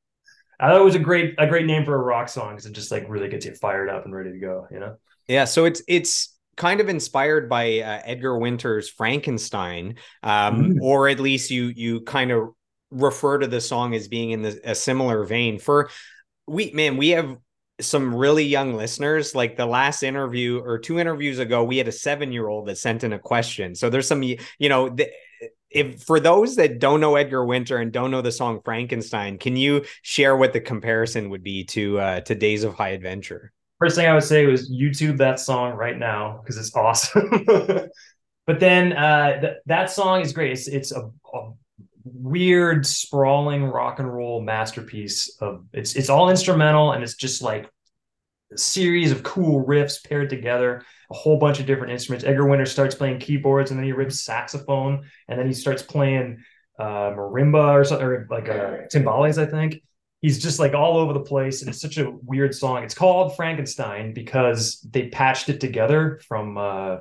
I 0.61 0.69
thought 0.69 0.81
it 0.81 0.85
was 0.85 0.95
a 0.95 1.01
great 1.01 1.35
a 1.39 1.47
great 1.47 1.67
name 1.67 1.85
for 1.85 1.95
a 1.95 2.03
rock 2.03 2.29
song 2.29 2.51
because 2.51 2.67
it 2.67 2.73
just 2.73 2.91
like 2.91 3.07
really 3.09 3.29
gets 3.29 3.47
you 3.47 3.55
fired 3.55 3.89
up 3.89 4.05
and 4.05 4.15
ready 4.15 4.33
to 4.33 4.39
go. 4.39 4.67
You 4.71 4.81
know. 4.81 4.97
Yeah. 5.27 5.45
So 5.45 5.65
it's 5.65 5.83
it's 5.89 6.37
kind 6.57 6.81
of 6.81 6.91
inspired 6.91 7.49
by 7.49 7.81
uh, 7.81 8.03
Edgar 8.05 8.39
Winter's 8.39 8.89
Frankenstein, 8.89 9.97
um, 10.23 10.75
mm. 10.75 10.81
or 10.83 11.09
at 11.09 11.19
least 11.19 11.51
you 11.51 11.73
you 11.75 12.03
kind 12.03 12.31
of 12.31 12.51
refer 12.91 13.39
to 13.39 13.47
the 13.47 13.61
song 13.61 13.95
as 13.95 14.09
being 14.09 14.33
in 14.33 14.43
the, 14.43 14.61
a 14.65 14.75
similar 14.75 15.25
vein. 15.25 15.59
For 15.59 15.91
we 16.47 16.73
man, 16.73 16.99
we 16.99 17.11
have 17.11 17.37
some 17.81 18.15
really 18.15 18.45
young 18.45 18.75
listeners. 18.75 19.35
Like 19.35 19.57
the 19.57 19.65
last 19.65 20.03
interview 20.03 20.59
or 20.59 20.79
two 20.79 20.99
interviews 20.99 21.39
ago, 21.39 21.65
we 21.65 21.79
had 21.79 21.89
a 21.89 21.93
seven 21.93 22.33
year 22.33 22.49
old 22.49 22.69
that 22.69 22.77
sent 22.77 23.03
in 23.03 23.15
a 23.15 23.19
question. 23.19 23.75
So 23.75 23.89
there's 23.89 24.07
some 24.07 24.23
you 24.23 24.39
know. 24.61 24.91
The, 24.91 25.11
if 25.71 26.03
for 26.03 26.19
those 26.19 26.57
that 26.57 26.79
don't 26.79 27.01
know 27.01 27.17
Edgar 27.17 27.45
Winter 27.45 27.79
and 27.79 27.93
don't 27.93 28.11
know 28.11 28.23
the 28.23 28.33
song 28.33 28.61
Frankenstein, 28.65 29.39
can 29.39 29.57
you 29.57 29.85
share 30.03 30.37
what 30.37 30.53
the 30.53 30.61
comparison 30.61 31.31
would 31.31 31.43
be 31.43 31.65
to 31.65 31.99
uh, 31.99 32.21
to 32.21 32.35
Days 32.35 32.65
of 32.65 32.75
High 32.75 32.91
Adventure? 32.91 33.53
First 33.79 33.97
thing 33.97 34.07
I 34.07 34.15
would 34.15 34.25
say 34.25 34.47
was 34.47 34.71
YouTube 34.71 35.19
that 35.19 35.41
song 35.41 35.73
right 35.73 35.97
now 35.97 36.41
because 36.43 36.59
it's 36.59 36.75
awesome. 36.75 37.47
but 38.47 38.61
then 38.61 38.93
uh, 38.93 39.41
th- 39.41 39.55
that 39.67 39.91
song 39.91 40.21
is 40.21 40.33
great. 40.33 40.53
It's 40.53 40.69
it's 40.69 40.93
a, 40.93 41.11
a, 41.33 41.51
weird, 42.05 42.87
sprawling 42.87 43.65
rock 43.65 43.99
and 43.99 44.13
roll 44.13 44.43
masterpiece. 44.43 45.37
Of 45.41 45.65
it's 45.73 45.95
it's 45.95 46.11
all 46.11 46.31
instrumental 46.31 46.93
and 46.93 47.03
it's 47.03 47.15
just 47.15 47.43
like 47.43 47.71
series 48.57 49.13
of 49.13 49.23
cool 49.23 49.65
riffs 49.65 50.03
paired 50.07 50.31
together 50.31 50.85
a 51.11 51.15
whole 51.15 51.39
bunch 51.39 51.61
of 51.61 51.67
different 51.67 51.93
instruments. 51.93 52.25
Edgar 52.25 52.47
Winter 52.47 52.67
starts 52.67 52.95
playing 52.95 53.19
keyboards 53.19 53.71
and 53.71 53.79
then 53.79 53.85
he 53.85 53.93
rips 53.93 54.21
saxophone 54.21 55.07
and 55.29 55.39
then 55.39 55.47
he 55.47 55.53
starts 55.53 55.83
playing 55.83 56.45
uh, 56.81 57.13
marimba 57.13 57.75
or 57.75 57.85
something, 57.85 58.07
or 58.07 58.27
like 58.31 58.49
uh, 58.49 58.87
timbales, 58.93 59.39
I 59.39 59.47
think. 59.47 59.83
He's 60.23 60.43
just 60.43 60.59
like 60.59 60.75
all 60.75 60.99
over 60.99 61.13
the 61.13 61.21
place, 61.21 61.61
and 61.61 61.71
it's 61.71 61.81
such 61.81 61.99
a 61.99 62.11
weird 62.11 62.55
song. 62.55 62.85
It's 62.85 62.95
called 62.95 63.37
Frankenstein 63.37 64.13
because 64.13 64.81
they 64.91 65.09
patched 65.09 65.49
it 65.49 65.61
together 65.61 66.21
from 66.29 66.59
uh, 66.59 66.99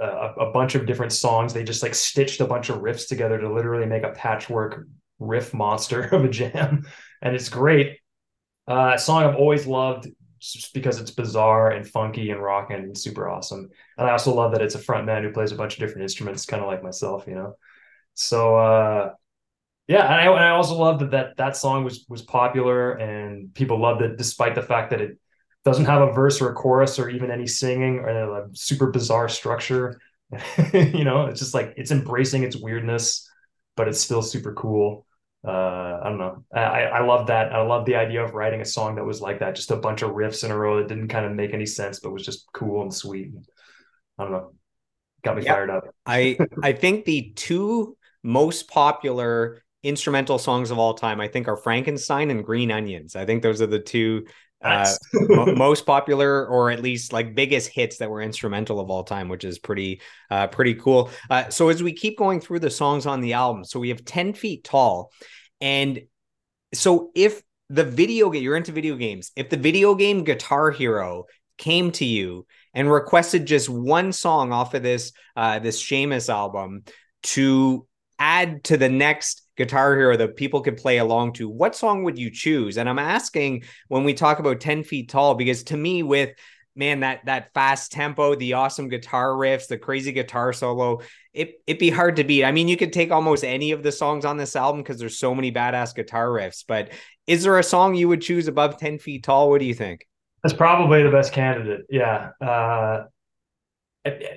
a, 0.00 0.06
a 0.06 0.52
bunch 0.52 0.74
of 0.74 0.86
different 0.86 1.12
songs. 1.12 1.52
They 1.52 1.64
just 1.64 1.82
like 1.82 1.94
stitched 1.94 2.40
a 2.40 2.46
bunch 2.46 2.68
of 2.68 2.78
riffs 2.78 3.08
together 3.08 3.38
to 3.38 3.52
literally 3.52 3.86
make 3.86 4.02
a 4.02 4.10
patchwork 4.10 4.86
riff 5.18 5.54
monster 5.54 6.02
of 6.14 6.24
a 6.24 6.28
jam, 6.28 6.86
and 7.22 7.34
it's 7.34 7.48
great. 7.48 7.97
Uh, 8.68 8.92
a 8.94 8.98
song 8.98 9.24
I've 9.24 9.36
always 9.36 9.66
loved 9.66 10.08
just 10.40 10.74
because 10.74 11.00
it's 11.00 11.10
bizarre 11.10 11.70
and 11.70 11.88
funky 11.88 12.30
and 12.30 12.42
rocking 12.42 12.76
and 12.76 12.96
super 12.96 13.28
awesome. 13.28 13.70
And 13.96 14.06
I 14.06 14.12
also 14.12 14.34
love 14.34 14.52
that 14.52 14.62
it's 14.62 14.74
a 14.74 14.78
front 14.78 15.06
man 15.06 15.22
who 15.22 15.32
plays 15.32 15.52
a 15.52 15.56
bunch 15.56 15.74
of 15.74 15.80
different 15.80 16.02
instruments, 16.02 16.46
kind 16.46 16.62
of 16.62 16.68
like 16.68 16.82
myself, 16.82 17.24
you 17.26 17.34
know. 17.34 17.54
So 18.14 18.56
uh, 18.56 19.12
yeah, 19.88 20.04
and 20.04 20.14
I, 20.14 20.26
and 20.26 20.44
I 20.44 20.50
also 20.50 20.76
love 20.76 21.00
that, 21.00 21.10
that 21.12 21.36
that 21.38 21.56
song 21.56 21.84
was 21.84 22.04
was 22.08 22.22
popular 22.22 22.92
and 22.92 23.54
people 23.54 23.80
loved 23.80 24.02
it, 24.02 24.18
despite 24.18 24.54
the 24.54 24.62
fact 24.62 24.90
that 24.90 25.00
it 25.00 25.18
doesn't 25.64 25.86
have 25.86 26.02
a 26.02 26.12
verse 26.12 26.40
or 26.40 26.50
a 26.50 26.54
chorus 26.54 26.98
or 26.98 27.08
even 27.08 27.30
any 27.30 27.46
singing 27.46 28.00
or 28.00 28.08
a 28.10 28.48
super 28.54 28.90
bizarre 28.90 29.28
structure. 29.28 30.00
you 30.74 31.04
know, 31.04 31.26
it's 31.26 31.40
just 31.40 31.54
like 31.54 31.74
it's 31.76 31.90
embracing 31.90 32.44
its 32.44 32.56
weirdness, 32.56 33.28
but 33.76 33.88
it's 33.88 34.00
still 34.00 34.22
super 34.22 34.52
cool 34.54 35.06
uh, 35.46 35.50
I 36.02 36.02
don't 36.04 36.18
know. 36.18 36.44
I, 36.52 36.84
I 36.84 37.04
love 37.04 37.28
that. 37.28 37.52
I 37.52 37.62
love 37.62 37.86
the 37.86 37.94
idea 37.94 38.24
of 38.24 38.34
writing 38.34 38.60
a 38.60 38.64
song 38.64 38.96
that 38.96 39.04
was 39.04 39.20
like 39.20 39.38
that, 39.40 39.54
just 39.54 39.70
a 39.70 39.76
bunch 39.76 40.02
of 40.02 40.10
riffs 40.10 40.44
in 40.44 40.50
a 40.50 40.58
row 40.58 40.78
that 40.78 40.88
didn't 40.88 41.08
kind 41.08 41.24
of 41.24 41.32
make 41.32 41.54
any 41.54 41.66
sense, 41.66 42.00
but 42.00 42.12
was 42.12 42.24
just 42.24 42.48
cool 42.52 42.82
and 42.82 42.92
sweet. 42.92 43.32
I 44.18 44.24
don't 44.24 44.32
know. 44.32 44.52
Got 45.22 45.36
me 45.36 45.44
fired 45.44 45.70
up. 45.70 45.84
I 46.06 46.38
I 46.62 46.72
think 46.72 47.04
the 47.04 47.32
two 47.36 47.96
most 48.22 48.68
popular 48.68 49.62
instrumental 49.82 50.38
songs 50.38 50.70
of 50.70 50.78
all 50.78 50.94
time, 50.94 51.20
I 51.20 51.28
think, 51.28 51.46
are 51.46 51.56
Frankenstein 51.56 52.30
and 52.30 52.44
Green 52.44 52.72
Onions. 52.72 53.14
I 53.14 53.24
think 53.24 53.42
those 53.42 53.62
are 53.62 53.66
the 53.66 53.78
two 53.78 54.26
uh, 54.62 54.92
most 55.56 55.86
popular 55.86 56.46
or 56.46 56.70
at 56.70 56.82
least 56.82 57.12
like 57.12 57.34
biggest 57.34 57.68
hits 57.68 57.98
that 57.98 58.10
were 58.10 58.20
instrumental 58.20 58.80
of 58.80 58.90
all 58.90 59.04
time 59.04 59.28
which 59.28 59.44
is 59.44 59.58
pretty 59.58 60.00
uh 60.30 60.46
pretty 60.48 60.74
cool. 60.74 61.10
Uh 61.30 61.48
so 61.48 61.68
as 61.68 61.82
we 61.82 61.92
keep 61.92 62.18
going 62.18 62.40
through 62.40 62.58
the 62.58 62.70
songs 62.70 63.06
on 63.06 63.20
the 63.20 63.34
album 63.34 63.64
so 63.64 63.78
we 63.78 63.90
have 63.90 64.04
10 64.04 64.32
feet 64.32 64.64
tall 64.64 65.12
and 65.60 66.00
so 66.74 67.10
if 67.14 67.42
the 67.70 67.84
video 67.84 68.30
game 68.30 68.42
you're 68.42 68.56
into 68.56 68.72
video 68.72 68.96
games 68.96 69.30
if 69.36 69.48
the 69.48 69.56
video 69.56 69.94
game 69.94 70.24
guitar 70.24 70.70
hero 70.70 71.24
came 71.56 71.90
to 71.90 72.04
you 72.04 72.46
and 72.74 72.90
requested 72.90 73.46
just 73.46 73.68
one 73.68 74.12
song 74.12 74.52
off 74.52 74.74
of 74.74 74.82
this 74.82 75.12
uh 75.36 75.58
this 75.58 75.82
Shamus 75.82 76.28
album 76.28 76.82
to 77.22 77.86
add 78.18 78.64
to 78.64 78.76
the 78.76 78.88
next 78.88 79.47
guitar 79.58 79.94
hero 79.94 80.16
that 80.16 80.36
people 80.36 80.62
could 80.62 80.78
play 80.78 80.96
along 80.96 81.34
to 81.34 81.48
what 81.48 81.76
song 81.76 82.04
would 82.04 82.18
you 82.18 82.30
choose? 82.30 82.78
And 82.78 82.88
i'm 82.88 82.98
asking 82.98 83.64
when 83.88 84.04
we 84.04 84.14
talk 84.14 84.38
about 84.38 84.60
10 84.60 84.84
feet 84.84 85.10
tall 85.10 85.34
because 85.34 85.64
to 85.64 85.76
me 85.76 86.02
with 86.02 86.30
man 86.74 87.00
that 87.00 87.24
that 87.26 87.52
fast 87.52 87.90
tempo 87.92 88.36
the 88.36 88.52
awesome 88.54 88.88
guitar 88.88 89.30
riffs 89.30 89.66
the 89.66 89.76
crazy 89.76 90.12
guitar 90.12 90.52
solo 90.52 91.00
it 91.34 91.60
it'd 91.66 91.78
be 91.78 91.90
hard 91.90 92.16
to 92.16 92.24
beat. 92.24 92.44
I 92.44 92.52
mean 92.52 92.68
you 92.68 92.76
could 92.76 92.92
take 92.92 93.10
almost 93.10 93.44
any 93.44 93.72
of 93.72 93.82
the 93.82 93.92
songs 93.92 94.24
on 94.24 94.36
this 94.36 94.56
album 94.56 94.82
because 94.82 94.98
there's 94.98 95.18
so 95.18 95.34
many 95.34 95.52
badass 95.52 95.94
guitar 95.94 96.28
riffs 96.28 96.64
but 96.66 96.90
is 97.26 97.42
there 97.42 97.58
a 97.58 97.62
song 97.62 97.94
you 97.94 98.08
would 98.08 98.22
choose 98.22 98.48
above 98.48 98.78
10 98.78 98.98
feet 98.98 99.22
tall? 99.24 99.50
What 99.50 99.60
do 99.60 99.66
you 99.66 99.74
think? 99.74 100.06
That's 100.42 100.54
probably 100.54 101.02
the 101.02 101.10
best 101.10 101.32
candidate. 101.32 101.82
Yeah. 101.90 102.30
Uh 102.40 103.04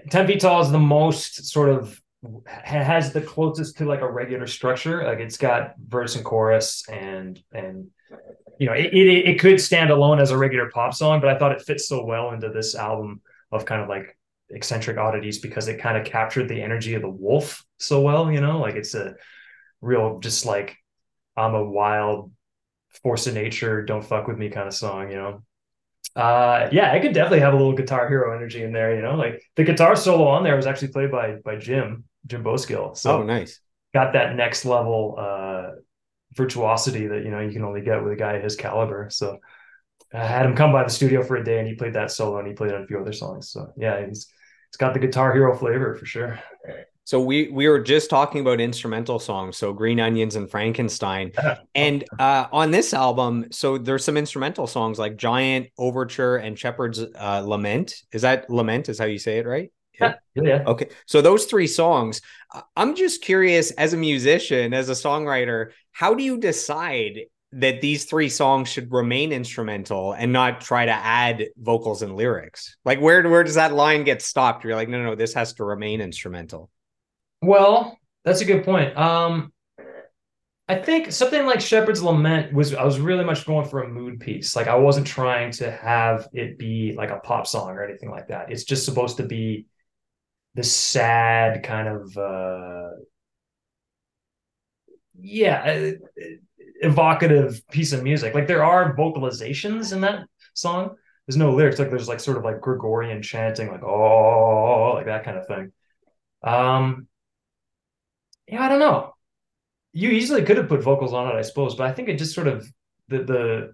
10 0.09 0.27
feet 0.27 0.41
tall 0.41 0.61
is 0.61 0.71
the 0.71 0.79
most 0.79 1.45
sort 1.45 1.69
of 1.69 2.01
has 2.45 3.13
the 3.13 3.21
closest 3.21 3.77
to 3.77 3.85
like 3.85 4.01
a 4.01 4.11
regular 4.11 4.45
structure. 4.47 5.03
Like 5.03 5.19
it's 5.19 5.37
got 5.37 5.73
verse 5.87 6.15
and 6.15 6.23
chorus 6.23 6.87
and 6.87 7.41
and 7.51 7.87
you 8.59 8.67
know 8.67 8.73
it, 8.73 8.93
it, 8.93 9.27
it 9.27 9.39
could 9.39 9.59
stand 9.59 9.89
alone 9.89 10.19
as 10.19 10.31
a 10.31 10.37
regular 10.37 10.69
pop 10.69 10.93
song, 10.93 11.19
but 11.19 11.29
I 11.29 11.37
thought 11.37 11.51
it 11.51 11.63
fits 11.63 11.87
so 11.87 12.03
well 12.05 12.31
into 12.31 12.49
this 12.49 12.75
album 12.75 13.21
of 13.51 13.65
kind 13.65 13.81
of 13.81 13.89
like 13.89 14.17
eccentric 14.49 14.97
oddities 14.97 15.39
because 15.39 15.67
it 15.67 15.79
kind 15.79 15.97
of 15.97 16.05
captured 16.05 16.47
the 16.47 16.61
energy 16.61 16.93
of 16.93 17.01
the 17.01 17.09
wolf 17.09 17.65
so 17.79 18.01
well. 18.01 18.31
You 18.31 18.41
know, 18.41 18.59
like 18.59 18.75
it's 18.75 18.93
a 18.93 19.15
real 19.81 20.19
just 20.19 20.45
like 20.45 20.77
I'm 21.35 21.55
a 21.55 21.63
wild 21.63 22.31
force 23.01 23.25
of 23.25 23.33
nature, 23.33 23.83
don't 23.83 24.05
fuck 24.05 24.27
with 24.27 24.37
me 24.37 24.49
kind 24.49 24.67
of 24.67 24.75
song. 24.75 25.09
You 25.09 25.17
know. 25.17 25.43
Uh, 26.13 26.67
yeah, 26.73 26.91
I 26.91 26.99
could 26.99 27.13
definitely 27.13 27.39
have 27.39 27.53
a 27.53 27.57
little 27.57 27.73
guitar 27.73 28.07
hero 28.09 28.35
energy 28.35 28.61
in 28.63 28.73
there. 28.73 28.95
You 28.95 29.01
know, 29.01 29.15
like 29.15 29.41
the 29.55 29.63
guitar 29.63 29.95
solo 29.95 30.27
on 30.27 30.43
there 30.43 30.55
was 30.55 30.67
actually 30.67 30.89
played 30.89 31.09
by 31.09 31.37
by 31.43 31.55
Jim 31.55 32.03
Jim 32.25 32.43
Bowskill. 32.43 32.97
So 32.97 33.21
oh, 33.21 33.23
nice. 33.23 33.59
Got 33.93 34.13
that 34.13 34.35
next 34.35 34.65
level 34.65 35.15
uh, 35.17 35.71
virtuosity 36.33 37.07
that 37.07 37.23
you 37.23 37.31
know 37.31 37.39
you 37.39 37.51
can 37.51 37.63
only 37.63 37.81
get 37.81 38.03
with 38.03 38.13
a 38.13 38.15
guy 38.15 38.39
his 38.39 38.55
caliber. 38.55 39.09
So 39.09 39.39
I 40.13 40.25
had 40.25 40.45
him 40.45 40.55
come 40.55 40.71
by 40.71 40.83
the 40.83 40.89
studio 40.89 41.23
for 41.23 41.37
a 41.37 41.43
day 41.43 41.59
and 41.59 41.67
he 41.67 41.75
played 41.75 41.93
that 41.93 42.11
solo 42.11 42.39
and 42.39 42.47
he 42.47 42.53
played 42.53 42.73
on 42.73 42.83
a 42.83 42.87
few 42.87 42.99
other 42.99 43.13
songs. 43.13 43.49
So 43.49 43.73
yeah, 43.77 44.05
he's 44.05 44.27
it's 44.69 44.77
got 44.77 44.93
the 44.93 44.99
guitar 44.99 45.33
hero 45.33 45.55
flavor 45.57 45.95
for 45.95 46.05
sure. 46.05 46.39
So 47.03 47.19
we 47.19 47.49
we 47.49 47.67
were 47.67 47.79
just 47.79 48.09
talking 48.09 48.41
about 48.41 48.61
instrumental 48.61 49.19
songs, 49.19 49.57
so 49.57 49.73
Green 49.73 49.99
Onions 49.99 50.35
and 50.35 50.49
Frankenstein, 50.49 51.33
and 51.75 52.05
uh, 52.19 52.45
on 52.53 52.71
this 52.71 52.93
album, 52.93 53.47
so 53.51 53.77
there's 53.77 54.05
some 54.05 54.15
instrumental 54.15 54.67
songs 54.67 54.99
like 54.99 55.17
Giant 55.17 55.67
Overture 55.77 56.37
and 56.37 56.57
Shepherd's 56.57 57.01
uh, 57.01 57.41
Lament. 57.43 57.95
Is 58.13 58.21
that 58.21 58.49
Lament? 58.49 58.87
Is 58.87 58.99
how 58.99 59.05
you 59.05 59.19
say 59.19 59.39
it, 59.39 59.45
right? 59.45 59.71
Yeah. 60.01 60.43
yeah. 60.43 60.63
Okay. 60.67 60.89
So 61.05 61.21
those 61.21 61.45
three 61.45 61.67
songs, 61.67 62.21
I'm 62.75 62.95
just 62.95 63.21
curious 63.21 63.71
as 63.71 63.93
a 63.93 63.97
musician, 63.97 64.73
as 64.73 64.89
a 64.89 64.93
songwriter, 64.93 65.71
how 65.91 66.13
do 66.13 66.23
you 66.23 66.37
decide 66.37 67.21
that 67.53 67.81
these 67.81 68.05
three 68.05 68.29
songs 68.29 68.69
should 68.69 68.91
remain 68.91 69.31
instrumental 69.33 70.13
and 70.13 70.31
not 70.31 70.61
try 70.61 70.85
to 70.85 70.91
add 70.91 71.47
vocals 71.57 72.01
and 72.01 72.15
lyrics? 72.15 72.77
Like 72.85 72.99
where 72.99 73.27
where 73.29 73.43
does 73.43 73.55
that 73.55 73.73
line 73.73 74.03
get 74.03 74.21
stopped? 74.21 74.63
You're 74.63 74.75
like, 74.75 74.89
no, 74.89 74.97
no, 74.99 75.05
no 75.11 75.15
this 75.15 75.33
has 75.33 75.53
to 75.53 75.63
remain 75.63 76.01
instrumental. 76.01 76.69
Well, 77.41 77.97
that's 78.23 78.41
a 78.41 78.45
good 78.45 78.63
point. 78.63 78.97
Um, 78.97 79.51
I 80.71 80.75
think 80.75 81.11
something 81.11 81.45
like 81.45 81.59
Shepherd's 81.59 82.01
Lament 82.01 82.53
was 82.53 82.73
I 82.73 82.85
was 82.85 82.97
really 82.97 83.25
much 83.25 83.45
going 83.45 83.67
for 83.67 83.83
a 83.83 83.89
mood 83.89 84.21
piece. 84.21 84.55
Like 84.55 84.67
I 84.67 84.75
wasn't 84.75 85.05
trying 85.05 85.51
to 85.53 85.69
have 85.69 86.29
it 86.31 86.57
be 86.57 86.93
like 86.95 87.09
a 87.09 87.19
pop 87.19 87.45
song 87.45 87.71
or 87.71 87.83
anything 87.83 88.09
like 88.09 88.29
that. 88.29 88.49
It's 88.49 88.63
just 88.63 88.85
supposed 88.85 89.17
to 89.17 89.23
be 89.23 89.65
this 90.55 90.75
sad 90.75 91.63
kind 91.63 91.87
of 91.87 92.17
uh 92.17 92.89
yeah, 95.19 95.61
uh, 95.63 95.91
evocative 96.81 97.61
piece 97.69 97.93
of 97.93 98.03
music. 98.03 98.33
Like 98.33 98.47
there 98.47 98.63
are 98.63 98.95
vocalizations 98.95 99.93
in 99.93 100.01
that 100.01 100.25
song. 100.53 100.95
There's 101.27 101.37
no 101.37 101.53
lyrics. 101.53 101.79
Like 101.79 101.89
there's 101.89 102.07
like 102.07 102.19
sort 102.19 102.37
of 102.37 102.43
like 102.43 102.61
Gregorian 102.61 103.21
chanting, 103.21 103.69
like 103.69 103.83
oh, 103.83 104.93
like 104.95 105.05
that 105.05 105.23
kind 105.23 105.37
of 105.37 105.47
thing. 105.47 105.71
Um, 106.43 107.07
yeah, 108.47 108.63
I 108.63 108.69
don't 108.69 108.79
know. 108.79 109.13
You 109.93 110.09
easily 110.09 110.43
could 110.43 110.57
have 110.57 110.69
put 110.69 110.83
vocals 110.83 111.13
on 111.13 111.27
it, 111.27 111.37
I 111.37 111.41
suppose, 111.41 111.75
but 111.75 111.87
I 111.87 111.93
think 111.93 112.09
it 112.09 112.17
just 112.17 112.35
sort 112.35 112.47
of 112.47 112.67
the 113.09 113.23
the 113.23 113.73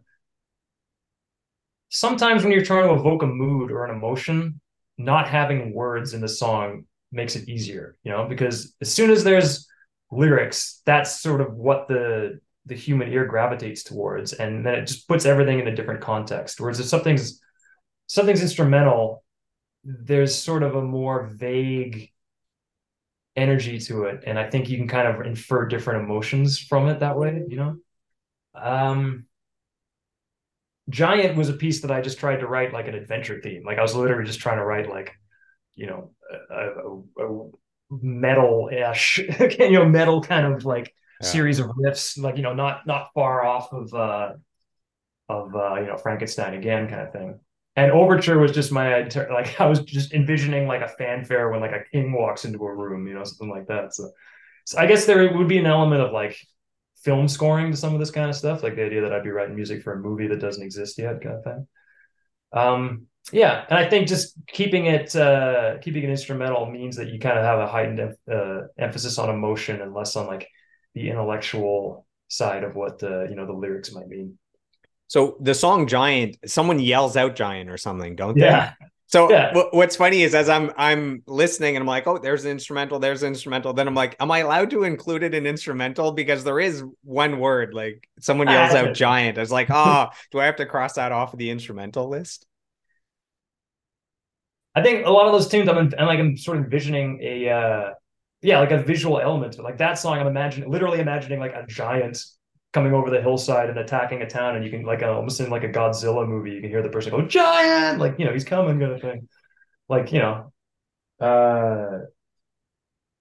sometimes 1.89 2.43
when 2.43 2.51
you're 2.51 2.65
trying 2.65 2.87
to 2.87 2.93
evoke 2.93 3.23
a 3.23 3.27
mood 3.27 3.71
or 3.71 3.85
an 3.85 3.95
emotion, 3.95 4.59
not 4.97 5.27
having 5.27 5.73
words 5.73 6.13
in 6.13 6.21
the 6.21 6.27
song 6.27 6.85
makes 7.11 7.35
it 7.35 7.47
easier, 7.47 7.95
you 8.03 8.11
know, 8.11 8.27
because 8.27 8.75
as 8.81 8.91
soon 8.93 9.11
as 9.11 9.23
there's 9.23 9.67
lyrics, 10.11 10.81
that's 10.85 11.21
sort 11.21 11.41
of 11.41 11.53
what 11.53 11.87
the 11.87 12.39
the 12.65 12.75
human 12.75 13.11
ear 13.13 13.25
gravitates 13.25 13.83
towards, 13.83 14.33
and 14.33 14.65
then 14.65 14.75
it 14.75 14.87
just 14.87 15.07
puts 15.07 15.25
everything 15.25 15.59
in 15.59 15.67
a 15.67 15.75
different 15.75 16.01
context. 16.01 16.59
Whereas 16.59 16.79
if 16.79 16.85
something's 16.85 17.41
something's 18.07 18.41
instrumental, 18.41 19.23
there's 19.83 20.35
sort 20.35 20.63
of 20.63 20.75
a 20.75 20.81
more 20.81 21.27
vague 21.27 22.11
energy 23.35 23.79
to 23.79 24.05
it, 24.05 24.23
and 24.25 24.37
I 24.37 24.49
think 24.49 24.69
you 24.69 24.77
can 24.77 24.87
kind 24.87 25.07
of 25.07 25.25
infer 25.25 25.65
different 25.67 26.03
emotions 26.03 26.59
from 26.59 26.87
it 26.87 26.99
that 26.99 27.17
way. 27.17 27.43
You 27.47 27.57
know, 27.57 27.77
um, 28.55 29.25
Giant 30.89 31.37
was 31.37 31.49
a 31.49 31.53
piece 31.53 31.81
that 31.81 31.91
I 31.91 32.01
just 32.01 32.19
tried 32.19 32.37
to 32.37 32.47
write 32.47 32.73
like 32.73 32.87
an 32.87 32.95
adventure 32.95 33.39
theme. 33.41 33.63
Like 33.65 33.77
I 33.77 33.81
was 33.81 33.95
literally 33.95 34.25
just 34.25 34.39
trying 34.39 34.57
to 34.57 34.65
write 34.65 34.89
like, 34.89 35.13
you 35.75 35.87
know, 35.87 36.11
a, 36.49 36.55
a, 36.55 37.25
a 37.25 37.49
metal-ish, 37.89 39.17
you 39.59 39.71
know, 39.71 39.85
metal 39.85 40.21
kind 40.21 40.53
of 40.53 40.65
like 40.65 40.93
yeah. 41.21 41.27
series 41.27 41.59
of 41.59 41.67
riffs, 41.67 42.17
like 42.17 42.37
you 42.37 42.43
know, 42.43 42.53
not 42.53 42.87
not 42.87 43.09
far 43.13 43.45
off 43.45 43.73
of 43.73 43.93
uh 43.93 44.33
of 45.29 45.55
uh, 45.55 45.75
you 45.75 45.87
know 45.87 45.97
Frankenstein 45.97 46.53
again 46.53 46.87
kind 46.87 47.01
of 47.01 47.11
thing. 47.11 47.39
And 47.75 47.91
Overture 47.91 48.39
was 48.39 48.51
just 48.51 48.71
my 48.71 49.03
like 49.31 49.59
I 49.61 49.67
was 49.67 49.81
just 49.81 50.13
envisioning 50.13 50.67
like 50.67 50.81
a 50.81 50.87
fanfare 50.87 51.49
when 51.49 51.61
like 51.61 51.71
a 51.71 51.83
king 51.91 52.13
walks 52.13 52.45
into 52.45 52.59
a 52.65 52.73
room, 52.73 53.07
you 53.07 53.13
know, 53.13 53.23
something 53.23 53.49
like 53.49 53.67
that. 53.67 53.93
So, 53.93 54.11
so 54.65 54.77
I 54.77 54.85
guess 54.85 55.05
there 55.05 55.31
would 55.37 55.47
be 55.47 55.59
an 55.59 55.65
element 55.65 56.01
of 56.01 56.11
like 56.11 56.37
film 57.03 57.27
scoring 57.27 57.71
to 57.71 57.77
some 57.77 57.93
of 57.93 57.99
this 57.99 58.11
kind 58.11 58.29
of 58.29 58.35
stuff, 58.35 58.63
like 58.63 58.75
the 58.75 58.85
idea 58.85 59.01
that 59.01 59.13
I'd 59.13 59.23
be 59.23 59.29
writing 59.29 59.55
music 59.55 59.83
for 59.83 59.93
a 59.93 59.99
movie 59.99 60.27
that 60.27 60.39
doesn't 60.39 60.63
exist 60.63 60.97
yet, 60.97 61.21
kind 61.21 61.35
of 61.35 61.43
thing. 61.43 61.67
Um, 62.53 63.07
yeah, 63.31 63.65
and 63.69 63.77
I 63.77 63.89
think 63.89 64.07
just 64.07 64.35
keeping 64.47 64.85
it 64.85 65.15
uh, 65.15 65.77
keeping 65.81 66.03
it 66.03 66.09
instrumental 66.09 66.65
means 66.65 66.95
that 66.95 67.09
you 67.09 67.19
kind 67.19 67.37
of 67.37 67.43
have 67.43 67.59
a 67.59 67.67
heightened 67.67 68.15
uh, 68.31 68.61
emphasis 68.77 69.17
on 69.17 69.29
emotion 69.29 69.81
and 69.81 69.93
less 69.93 70.15
on 70.15 70.27
like 70.27 70.47
the 70.93 71.09
intellectual 71.09 72.07
side 72.29 72.63
of 72.63 72.75
what 72.75 72.99
the 72.99 73.27
you 73.29 73.35
know 73.35 73.45
the 73.45 73.53
lyrics 73.53 73.93
might 73.93 74.07
mean. 74.07 74.37
So 75.07 75.37
the 75.41 75.53
song 75.53 75.87
"Giant," 75.87 76.37
someone 76.45 76.79
yells 76.79 77.17
out 77.17 77.35
"Giant" 77.35 77.69
or 77.69 77.77
something, 77.77 78.15
don't 78.15 78.37
they? 78.37 78.45
So 79.07 79.31
yeah. 79.31 79.47
w- 79.53 79.69
what's 79.71 79.95
funny 79.95 80.21
is 80.21 80.35
as 80.35 80.49
I'm 80.49 80.71
I'm 80.77 81.23
listening 81.27 81.75
and 81.75 81.81
I'm 81.83 81.87
like, 81.87 82.07
oh, 82.07 82.17
there's 82.17 82.43
an 82.43 82.51
instrumental, 82.51 82.99
there's 82.99 83.23
an 83.23 83.29
instrumental. 83.29 83.73
Then 83.73 83.87
I'm 83.87 83.95
like, 83.95 84.17
am 84.19 84.31
I 84.31 84.39
allowed 84.39 84.69
to 84.71 84.83
include 84.83 85.23
it 85.23 85.33
in 85.33 85.45
instrumental 85.45 86.11
because 86.11 86.43
there 86.43 86.59
is 86.59 86.83
one 87.03 87.39
word 87.39 87.73
like 87.73 88.07
someone 88.19 88.47
yells 88.47 88.73
out 88.73 88.93
"giant." 88.93 89.37
I 89.37 89.41
was 89.41 89.51
like, 89.51 89.69
ah, 89.69 90.09
oh, 90.11 90.17
do 90.31 90.39
I 90.39 90.45
have 90.45 90.57
to 90.57 90.65
cross 90.65 90.93
that 90.93 91.13
off 91.13 91.33
of 91.33 91.39
the 91.39 91.49
instrumental 91.49 92.09
list? 92.09 92.45
I 94.75 94.83
think 94.83 95.05
a 95.05 95.09
lot 95.09 95.25
of 95.25 95.31
those 95.31 95.47
tunes, 95.47 95.69
I'm, 95.69 95.77
I'm 95.77 96.05
like 96.05 96.19
I'm 96.19 96.37
sort 96.37 96.57
of 96.57 96.65
envisioning 96.65 97.19
a 97.23 97.49
uh, 97.49 97.89
yeah, 98.41 98.59
like 98.59 98.71
a 98.71 98.83
visual 98.83 99.19
element. 99.19 99.57
Like 99.57 99.77
that 99.77 99.97
song, 99.97 100.19
I'm 100.19 100.27
imagining 100.27 100.69
literally 100.69 100.99
imagining 100.99 101.39
like 101.39 101.53
a 101.53 101.65
giant 101.65 102.23
coming 102.73 102.93
over 102.93 103.09
the 103.09 103.21
hillside 103.21 103.69
and 103.69 103.79
attacking 103.79 104.21
a 104.21 104.29
town, 104.29 104.55
and 104.55 104.65
you 104.65 104.71
can 104.71 104.83
like 104.83 105.03
almost 105.03 105.39
in 105.39 105.49
like 105.49 105.63
a 105.63 105.69
Godzilla 105.69 106.27
movie, 106.27 106.51
you 106.51 106.61
can 106.61 106.69
hear 106.69 106.83
the 106.83 106.89
person 106.89 107.11
go 107.11 107.21
giant, 107.21 107.99
like 107.99 108.19
you 108.19 108.25
know 108.25 108.33
he's 108.33 108.45
coming, 108.45 108.79
kind 108.79 108.91
of 108.91 109.01
thing. 109.01 109.27
Like 109.89 110.11
you 110.11 110.19
know, 110.19 110.51
uh, 111.19 112.05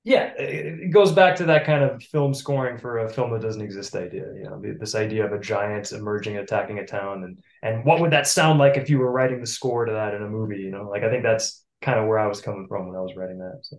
yeah, 0.05 0.33
it, 0.39 0.93
goes 0.93 1.11
back 1.11 1.35
to 1.37 1.45
that 1.47 1.65
kind 1.65 1.83
of 1.83 2.03
film 2.03 2.33
scoring 2.33 2.79
for 2.79 2.99
a 2.99 3.09
film 3.09 3.33
that 3.33 3.43
doesn't 3.43 3.63
exist 3.63 3.97
idea. 3.97 4.27
You 4.37 4.45
know, 4.45 4.63
this 4.79 4.95
idea 4.95 5.27
of 5.27 5.33
a 5.33 5.41
giant 5.41 5.91
emerging, 5.91 6.37
attacking 6.37 6.79
a 6.79 6.87
town, 6.87 7.25
and 7.25 7.41
and 7.63 7.85
what 7.85 8.01
would 8.01 8.13
that 8.13 8.29
sound 8.29 8.59
like 8.59 8.77
if 8.77 8.89
you 8.89 8.99
were 8.99 9.11
writing 9.11 9.41
the 9.41 9.47
score 9.47 9.85
to 9.85 9.93
that 9.93 10.15
in 10.15 10.23
a 10.23 10.29
movie? 10.29 10.59
You 10.59 10.71
know, 10.71 10.89
like 10.89 11.03
I 11.03 11.11
think 11.11 11.23
that's 11.23 11.65
kind 11.83 11.99
of 11.99 12.07
where 12.07 12.19
I 12.19 12.27
was 12.27 12.41
coming 12.41 12.67
from 12.69 12.87
when 12.87 12.97
I 12.97 13.01
was 13.01 13.17
writing 13.17 13.39
that. 13.39 13.61
So. 13.63 13.79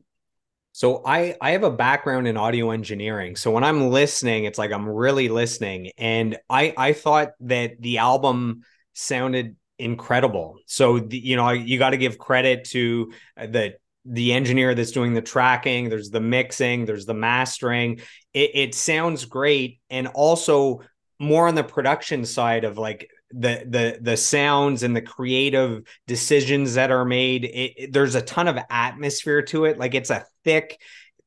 So 0.77 1.01
I 1.03 1.35
I 1.41 1.53
have 1.53 1.63
a 1.63 1.71
background 1.71 2.27
in 2.27 2.37
audio 2.37 2.69
engineering. 2.69 3.35
So 3.35 3.49
when 3.49 3.63
I'm 3.63 3.89
listening, 3.89 4.43
it's 4.43 4.59
like 4.59 4.71
I'm 4.71 4.87
really 4.87 5.27
listening 5.27 5.89
and 5.97 6.37
I 6.51 6.71
I 6.77 6.93
thought 6.93 7.29
that 7.39 7.81
the 7.81 7.97
album 7.97 8.61
sounded 8.93 9.55
incredible. 9.79 10.59
So 10.67 10.99
the, 10.99 11.17
you 11.17 11.35
know, 11.35 11.49
you 11.49 11.79
got 11.79 11.91
to 11.91 11.97
give 11.97 12.19
credit 12.19 12.65
to 12.65 13.11
uh, 13.35 13.47
the 13.47 13.73
the 14.05 14.33
engineer 14.33 14.75
that's 14.75 14.91
doing 14.91 15.15
the 15.15 15.21
tracking, 15.23 15.89
there's 15.89 16.11
the 16.11 16.21
mixing, 16.21 16.85
there's 16.85 17.07
the 17.07 17.15
mastering. 17.15 18.01
It, 18.35 18.51
it 18.53 18.75
sounds 18.75 19.25
great 19.25 19.79
and 19.89 20.05
also 20.05 20.81
more 21.17 21.47
on 21.47 21.55
the 21.55 21.63
production 21.63 22.23
side 22.23 22.65
of 22.65 22.77
like 22.77 23.09
the 23.31 23.63
the 23.67 23.99
the 24.01 24.17
sounds 24.17 24.83
and 24.83 24.95
the 24.95 25.01
creative 25.01 25.83
decisions 26.07 26.75
that 26.75 26.91
are 26.91 27.05
made 27.05 27.43
it, 27.43 27.73
it, 27.77 27.93
there's 27.93 28.15
a 28.15 28.21
ton 28.21 28.47
of 28.47 28.57
atmosphere 28.69 29.41
to 29.41 29.65
it. 29.65 29.77
Like 29.77 29.95
it's 29.95 30.09
a 30.09 30.25
thick 30.43 30.79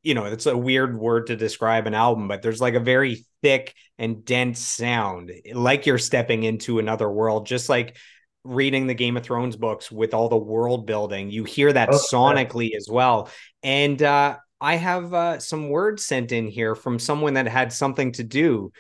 you 0.03 0.15
know 0.15 0.25
it's 0.25 0.47
a 0.47 0.57
weird 0.57 0.99
word 0.99 1.27
to 1.27 1.37
describe 1.37 1.87
an 1.87 1.93
album 1.93 2.27
but 2.27 2.41
there's 2.41 2.61
like 2.61 2.73
a 2.73 2.81
very 2.81 3.27
thick 3.43 3.75
and 3.99 4.25
dense 4.25 4.59
sound 4.59 5.31
like 5.53 5.85
you're 5.85 5.99
stepping 5.99 6.43
into 6.43 6.79
another 6.79 7.11
world. 7.11 7.47
Just 7.47 7.69
like 7.69 7.97
reading 8.45 8.87
the 8.87 8.95
game 8.95 9.19
of 9.19 9.23
thrones 9.23 9.57
books 9.57 9.93
with 9.93 10.15
all 10.15 10.31
the 10.31 10.37
world 10.37 10.87
building 10.87 11.31
you 11.31 11.45
hear 11.45 11.71
that 11.71 11.91
oh, 11.93 11.99
sonically 12.11 12.71
yeah. 12.71 12.77
as 12.79 12.89
well. 12.91 13.29
And 13.63 14.03
uh 14.03 14.39
I 14.63 14.77
have 14.77 15.15
uh, 15.15 15.39
some 15.39 15.71
words 15.71 16.05
sent 16.05 16.33
in 16.33 16.47
here 16.47 16.75
from 16.75 16.99
someone 16.99 17.35
that 17.35 17.49
had 17.49 17.73
something 17.73 18.13
to 18.13 18.23
do 18.23 18.73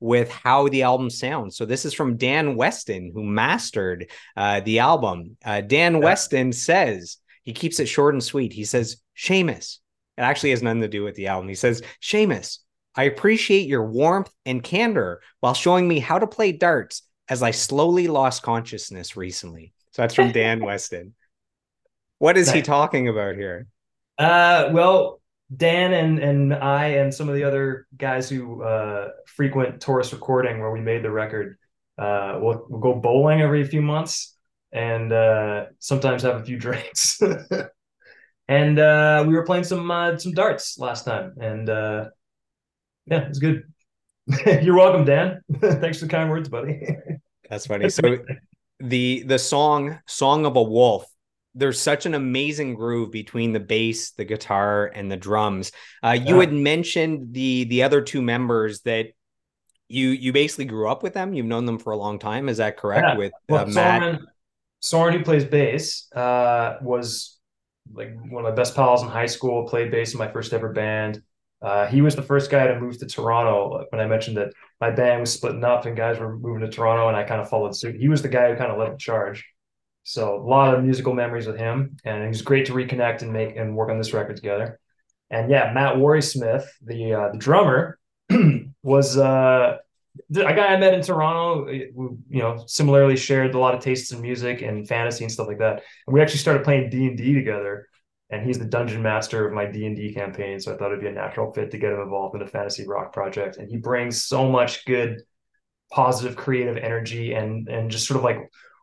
with 0.00 0.30
how 0.30 0.68
the 0.68 0.82
album 0.82 1.10
sounds. 1.10 1.56
So 1.56 1.64
this 1.64 1.84
is 1.84 1.94
from 1.94 2.16
Dan 2.16 2.56
Weston, 2.56 3.10
who 3.12 3.24
mastered 3.24 4.10
uh, 4.36 4.60
the 4.60 4.78
album. 4.78 5.36
Uh, 5.44 5.60
Dan 5.60 5.94
yeah. 5.94 6.00
Weston 6.00 6.52
says 6.52 7.18
he 7.42 7.52
keeps 7.52 7.80
it 7.80 7.86
short 7.86 8.14
and 8.14 8.22
sweet. 8.22 8.52
He 8.52 8.64
says, 8.64 8.98
"Shamus." 9.16 9.78
It 10.16 10.22
actually 10.22 10.50
has 10.50 10.62
nothing 10.62 10.80
to 10.82 10.88
do 10.88 11.04
with 11.04 11.14
the 11.14 11.28
album. 11.28 11.48
He 11.48 11.54
says, 11.54 11.82
"Shamus, 12.02 12.58
I 12.94 13.04
appreciate 13.04 13.68
your 13.68 13.86
warmth 13.86 14.30
and 14.44 14.62
candor 14.62 15.20
while 15.40 15.54
showing 15.54 15.86
me 15.86 15.98
how 15.98 16.18
to 16.18 16.26
play 16.26 16.52
darts 16.52 17.02
as 17.28 17.42
I 17.42 17.50
slowly 17.50 18.06
lost 18.08 18.42
consciousness 18.42 19.16
recently." 19.16 19.72
So 19.92 20.02
that's 20.02 20.14
from 20.14 20.32
Dan 20.32 20.60
Weston. 20.64 21.14
What 22.18 22.36
is 22.36 22.50
he 22.50 22.62
talking 22.62 23.08
about 23.08 23.36
here? 23.36 23.68
Uh, 24.18 24.70
well, 24.72 25.20
Dan 25.54 25.94
and 25.94 26.18
and 26.18 26.54
I 26.54 26.88
and 26.88 27.12
some 27.12 27.28
of 27.28 27.34
the 27.34 27.44
other 27.44 27.86
guys 27.96 28.28
who 28.28 28.62
uh, 28.62 29.08
frequent 29.26 29.80
Taurus 29.80 30.12
Recording, 30.12 30.60
where 30.60 30.70
we 30.70 30.80
made 30.80 31.02
the 31.02 31.10
record, 31.10 31.58
uh, 31.96 32.38
we'll, 32.40 32.66
we'll 32.68 32.80
go 32.80 32.94
bowling 32.94 33.40
every 33.40 33.64
few 33.64 33.80
months 33.80 34.36
and 34.72 35.12
uh, 35.12 35.66
sometimes 35.78 36.22
have 36.22 36.36
a 36.36 36.44
few 36.44 36.58
drinks. 36.58 37.20
and 38.48 38.78
uh, 38.78 39.24
we 39.26 39.34
were 39.34 39.44
playing 39.44 39.64
some 39.64 39.90
uh, 39.90 40.16
some 40.18 40.32
darts 40.32 40.78
last 40.78 41.04
time, 41.04 41.34
and 41.40 41.68
uh, 41.68 42.06
yeah, 43.06 43.22
it 43.22 43.28
was 43.28 43.38
good. 43.38 43.64
You're 44.62 44.76
welcome, 44.76 45.04
Dan. 45.04 45.40
Thanks 45.60 46.00
for 46.00 46.04
the 46.04 46.10
kind 46.10 46.28
words, 46.28 46.48
buddy. 46.48 46.86
That's 47.48 47.66
funny. 47.66 47.88
So 47.88 48.18
the 48.80 49.22
the 49.22 49.38
song 49.38 49.98
"Song 50.06 50.44
of 50.44 50.56
a 50.56 50.62
Wolf" 50.62 51.06
there's 51.58 51.80
such 51.80 52.06
an 52.06 52.14
amazing 52.14 52.74
groove 52.74 53.10
between 53.10 53.52
the 53.52 53.60
bass, 53.60 54.12
the 54.12 54.24
guitar, 54.24 54.86
and 54.94 55.10
the 55.10 55.16
drums. 55.16 55.72
Uh, 56.02 56.16
you 56.18 56.36
yeah. 56.36 56.40
had 56.40 56.52
mentioned 56.52 57.34
the 57.34 57.64
the 57.64 57.82
other 57.82 58.00
two 58.00 58.22
members 58.22 58.80
that 58.82 59.08
you 59.88 60.08
you 60.10 60.32
basically 60.32 60.66
grew 60.66 60.88
up 60.88 61.02
with 61.02 61.14
them. 61.14 61.34
You've 61.34 61.46
known 61.46 61.66
them 61.66 61.78
for 61.78 61.92
a 61.92 61.96
long 61.96 62.18
time. 62.18 62.48
Is 62.48 62.58
that 62.58 62.76
correct? 62.76 63.06
Yeah. 63.08 63.16
With 63.16 63.32
well, 63.48 63.64
uh, 63.64 63.66
Matt, 63.66 64.02
Soren, 64.02 64.26
Soren, 64.80 65.18
who 65.18 65.24
plays 65.24 65.44
bass, 65.44 66.10
uh, 66.14 66.76
was 66.80 67.38
like 67.92 68.14
one 68.30 68.44
of 68.44 68.50
my 68.50 68.54
best 68.54 68.76
pals 68.76 69.02
in 69.02 69.08
high 69.08 69.26
school. 69.26 69.66
Played 69.66 69.90
bass 69.90 70.12
in 70.12 70.18
my 70.18 70.28
first 70.28 70.52
ever 70.52 70.72
band. 70.72 71.22
Uh, 71.60 71.86
he 71.86 72.02
was 72.02 72.14
the 72.14 72.22
first 72.22 72.52
guy 72.52 72.68
to 72.68 72.78
move 72.78 72.96
to 72.98 73.06
Toronto 73.06 73.84
when 73.90 74.00
I 74.00 74.06
mentioned 74.06 74.36
that 74.36 74.52
my 74.80 74.92
band 74.92 75.20
was 75.20 75.32
splitting 75.32 75.64
up 75.64 75.86
and 75.86 75.96
guys 75.96 76.20
were 76.20 76.38
moving 76.38 76.60
to 76.60 76.68
Toronto, 76.68 77.08
and 77.08 77.16
I 77.16 77.24
kind 77.24 77.40
of 77.40 77.48
followed 77.48 77.74
suit. 77.74 77.96
He 77.96 78.08
was 78.08 78.22
the 78.22 78.28
guy 78.28 78.50
who 78.50 78.56
kind 78.56 78.70
of 78.70 78.78
led 78.78 78.92
the 78.92 78.96
charge. 78.96 79.44
So 80.04 80.36
a 80.36 80.42
lot 80.42 80.74
of 80.74 80.84
musical 80.84 81.14
memories 81.14 81.46
with 81.46 81.58
him, 81.58 81.96
and 82.04 82.24
it 82.24 82.28
was 82.28 82.42
great 82.42 82.66
to 82.66 82.72
reconnect 82.72 83.22
and 83.22 83.32
make 83.32 83.56
and 83.56 83.76
work 83.76 83.90
on 83.90 83.98
this 83.98 84.12
record 84.12 84.36
together. 84.36 84.80
And 85.30 85.50
yeah, 85.50 85.72
Matt 85.74 85.98
Worry 85.98 86.22
Smith, 86.22 86.70
the 86.82 87.12
uh, 87.14 87.32
the 87.32 87.38
drummer, 87.38 87.98
was 88.82 89.18
uh, 89.18 89.76
a 90.30 90.54
guy 90.54 90.66
I 90.66 90.76
met 90.78 90.94
in 90.94 91.02
Toronto. 91.02 91.66
We, 91.66 91.90
you 91.94 92.42
know, 92.42 92.64
similarly 92.66 93.16
shared 93.16 93.54
a 93.54 93.58
lot 93.58 93.74
of 93.74 93.80
tastes 93.80 94.12
in 94.12 94.22
music 94.22 94.62
and 94.62 94.88
fantasy 94.88 95.24
and 95.24 95.32
stuff 95.32 95.48
like 95.48 95.58
that. 95.58 95.82
And 96.06 96.14
we 96.14 96.20
actually 96.20 96.38
started 96.38 96.64
playing 96.64 96.90
D 96.90 97.06
and 97.06 97.16
D 97.16 97.34
together. 97.34 97.88
And 98.30 98.46
he's 98.46 98.58
the 98.58 98.66
dungeon 98.66 99.02
master 99.02 99.46
of 99.46 99.54
my 99.54 99.64
D 99.64 99.86
and 99.86 99.96
D 99.96 100.12
campaign, 100.12 100.60
so 100.60 100.74
I 100.74 100.76
thought 100.76 100.88
it'd 100.88 101.00
be 101.00 101.06
a 101.06 101.12
natural 101.12 101.50
fit 101.52 101.70
to 101.70 101.78
get 101.78 101.92
him 101.92 102.00
involved 102.00 102.36
in 102.36 102.42
a 102.42 102.46
fantasy 102.46 102.86
rock 102.86 103.12
project. 103.12 103.56
And 103.56 103.70
he 103.70 103.78
brings 103.78 104.22
so 104.22 104.50
much 104.50 104.84
good, 104.84 105.22
positive, 105.90 106.36
creative 106.36 106.76
energy 106.76 107.32
and 107.32 107.68
and 107.68 107.90
just 107.90 108.06
sort 108.06 108.18
of 108.18 108.24
like 108.24 108.38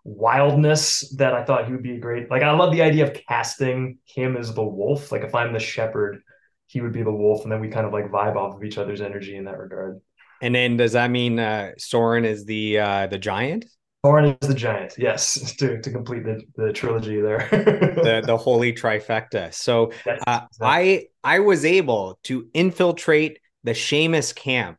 wildness 0.05 1.09
that 1.17 1.33
I 1.33 1.43
thought 1.43 1.65
he 1.65 1.73
would 1.73 1.83
be 1.83 1.97
great. 1.97 2.29
Like 2.29 2.43
I 2.43 2.51
love 2.51 2.71
the 2.71 2.83
idea 2.83 3.05
of 3.05 3.19
casting 3.27 3.97
him 4.05 4.37
as 4.37 4.53
the 4.53 4.63
wolf. 4.63 5.11
Like 5.11 5.23
if 5.23 5.35
I'm 5.35 5.51
the 5.51 5.59
shepherd, 5.59 6.21
he 6.67 6.79
would 6.79 6.93
be 6.93 7.03
the 7.03 7.11
wolf, 7.11 7.43
and 7.43 7.51
then 7.51 7.59
we 7.59 7.67
kind 7.67 7.85
of 7.85 7.91
like 7.91 8.09
vibe 8.09 8.35
off 8.35 8.55
of 8.55 8.63
each 8.63 8.77
other's 8.77 9.01
energy 9.01 9.35
in 9.35 9.45
that 9.45 9.57
regard. 9.57 9.99
And 10.41 10.53
then 10.53 10.77
does 10.77 10.93
that 10.93 11.09
mean 11.09 11.39
uh, 11.39 11.71
Soren 11.77 12.23
is 12.23 12.45
the 12.45 12.79
uh, 12.79 13.07
the 13.07 13.17
giant? 13.17 13.65
Soren 14.05 14.37
is 14.39 14.47
the 14.47 14.53
giant. 14.53 14.93
Yes, 14.97 15.55
to 15.59 15.81
to 15.81 15.91
complete 15.91 16.23
the, 16.23 16.41
the 16.55 16.71
trilogy 16.71 17.19
there. 17.19 17.47
the 17.51 18.23
the 18.25 18.37
holy 18.37 18.73
trifecta. 18.73 19.53
So 19.53 19.91
uh, 20.27 20.41
I 20.61 21.07
I 21.23 21.39
was 21.39 21.65
able 21.65 22.19
to 22.23 22.47
infiltrate 22.53 23.39
the 23.63 23.71
Shamus 23.71 24.35
camp 24.35 24.77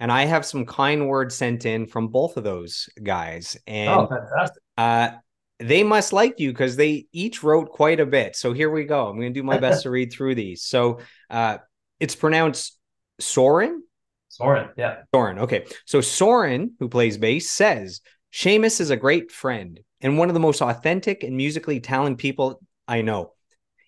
and 0.00 0.12
I 0.12 0.24
have 0.24 0.46
some 0.46 0.64
kind 0.64 1.08
words 1.08 1.34
sent 1.34 1.66
in 1.66 1.86
from 1.86 2.08
both 2.08 2.36
of 2.36 2.44
those 2.44 2.88
guys. 3.02 3.56
And 3.66 3.90
oh. 3.90 4.08
Uh, 4.76 5.10
they 5.58 5.82
must 5.82 6.12
like 6.12 6.38
you 6.38 6.52
because 6.52 6.76
they 6.76 7.06
each 7.12 7.42
wrote 7.42 7.70
quite 7.70 7.98
a 7.98 8.06
bit. 8.06 8.36
So 8.36 8.52
here 8.52 8.70
we 8.70 8.84
go. 8.84 9.08
I'm 9.08 9.18
going 9.18 9.34
to 9.34 9.40
do 9.40 9.44
my 9.44 9.58
best 9.60 9.82
to 9.82 9.90
read 9.90 10.12
through 10.12 10.36
these. 10.36 10.62
So 10.62 11.00
uh, 11.30 11.58
it's 11.98 12.14
pronounced 12.14 12.78
Soren. 13.18 13.82
Soren, 14.28 14.68
yeah. 14.76 14.98
Soren. 15.12 15.40
Okay. 15.40 15.66
So 15.84 16.00
Soren, 16.00 16.74
who 16.78 16.88
plays 16.88 17.18
bass, 17.18 17.50
says 17.50 18.00
Shamus 18.32 18.80
is 18.80 18.90
a 18.90 18.96
great 18.96 19.32
friend 19.32 19.80
and 20.00 20.16
one 20.16 20.28
of 20.28 20.34
the 20.34 20.40
most 20.40 20.62
authentic 20.62 21.24
and 21.24 21.36
musically 21.36 21.80
talented 21.80 22.18
people 22.18 22.60
I 22.86 23.02
know. 23.02 23.32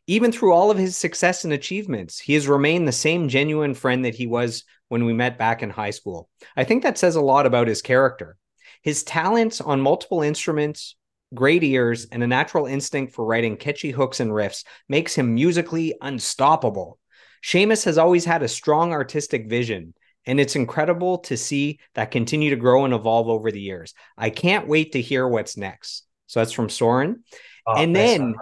Even 0.09 0.33
through 0.33 0.53
all 0.53 0.73
of 0.73 0.79
his 0.79 0.97
success 0.97 1.45
and 1.45 1.53
achievements, 1.53 2.19
he 2.19 2.35
has 2.35 2.49
remained 2.49 2.89
the 2.89 2.93
same 2.93 3.29
genuine 3.29 3.75
friend 3.75 4.05
that 4.05 4.17
he 4.17 4.27
was 4.27 4.65
when 4.91 5.05
we 5.05 5.13
met 5.15 5.39
back 5.39 5.63
in 5.63 5.71
high 5.71 5.91
school. 5.91 6.29
I 6.57 6.65
think 6.65 6.83
that 6.83 6.99
says 6.99 7.15
a 7.15 7.21
lot 7.21 7.47
about 7.47 7.69
his 7.69 7.81
character. 7.81 8.37
His 8.83 9.05
talents 9.05 9.61
on 9.61 9.81
multiple 9.81 10.21
instruments, 10.21 10.97
great 11.33 11.63
ears, 11.63 12.07
and 12.11 12.25
a 12.25 12.27
natural 12.27 12.67
instinct 12.67 13.15
for 13.15 13.25
writing 13.25 13.57
catchy 13.57 13.93
hooks 13.93 14.19
and 14.19 14.33
riffs 14.33 14.65
makes 14.89 15.15
him 15.15 15.35
musically 15.35 15.95
unstoppable. 16.03 16.99
Shamus 17.43 17.85
has 17.85 17.99
always 17.99 18.25
had 18.25 18.43
a 18.43 18.49
strong 18.49 18.93
artistic 18.93 19.49
vision, 19.49 19.95
and 20.27 20.41
it's 20.41 20.57
incredible 20.57 21.19
to 21.19 21.37
see 21.37 21.79
that 21.95 22.11
continue 22.11 22.51
to 22.51 22.57
grow 22.57 22.85
and 22.85 22.93
evolve 22.93 23.29
over 23.29 23.53
the 23.53 23.61
years. 23.61 23.95
I 24.19 24.31
can't 24.31 24.67
wait 24.67 24.93
to 24.93 25.01
hear 25.01 25.27
what's 25.27 25.57
next. 25.57 26.05
So 26.27 26.41
that's 26.41 26.53
from 26.53 26.69
Soren. 26.69 27.23
Oh, 27.65 27.75
and 27.77 27.95
then 27.95 28.35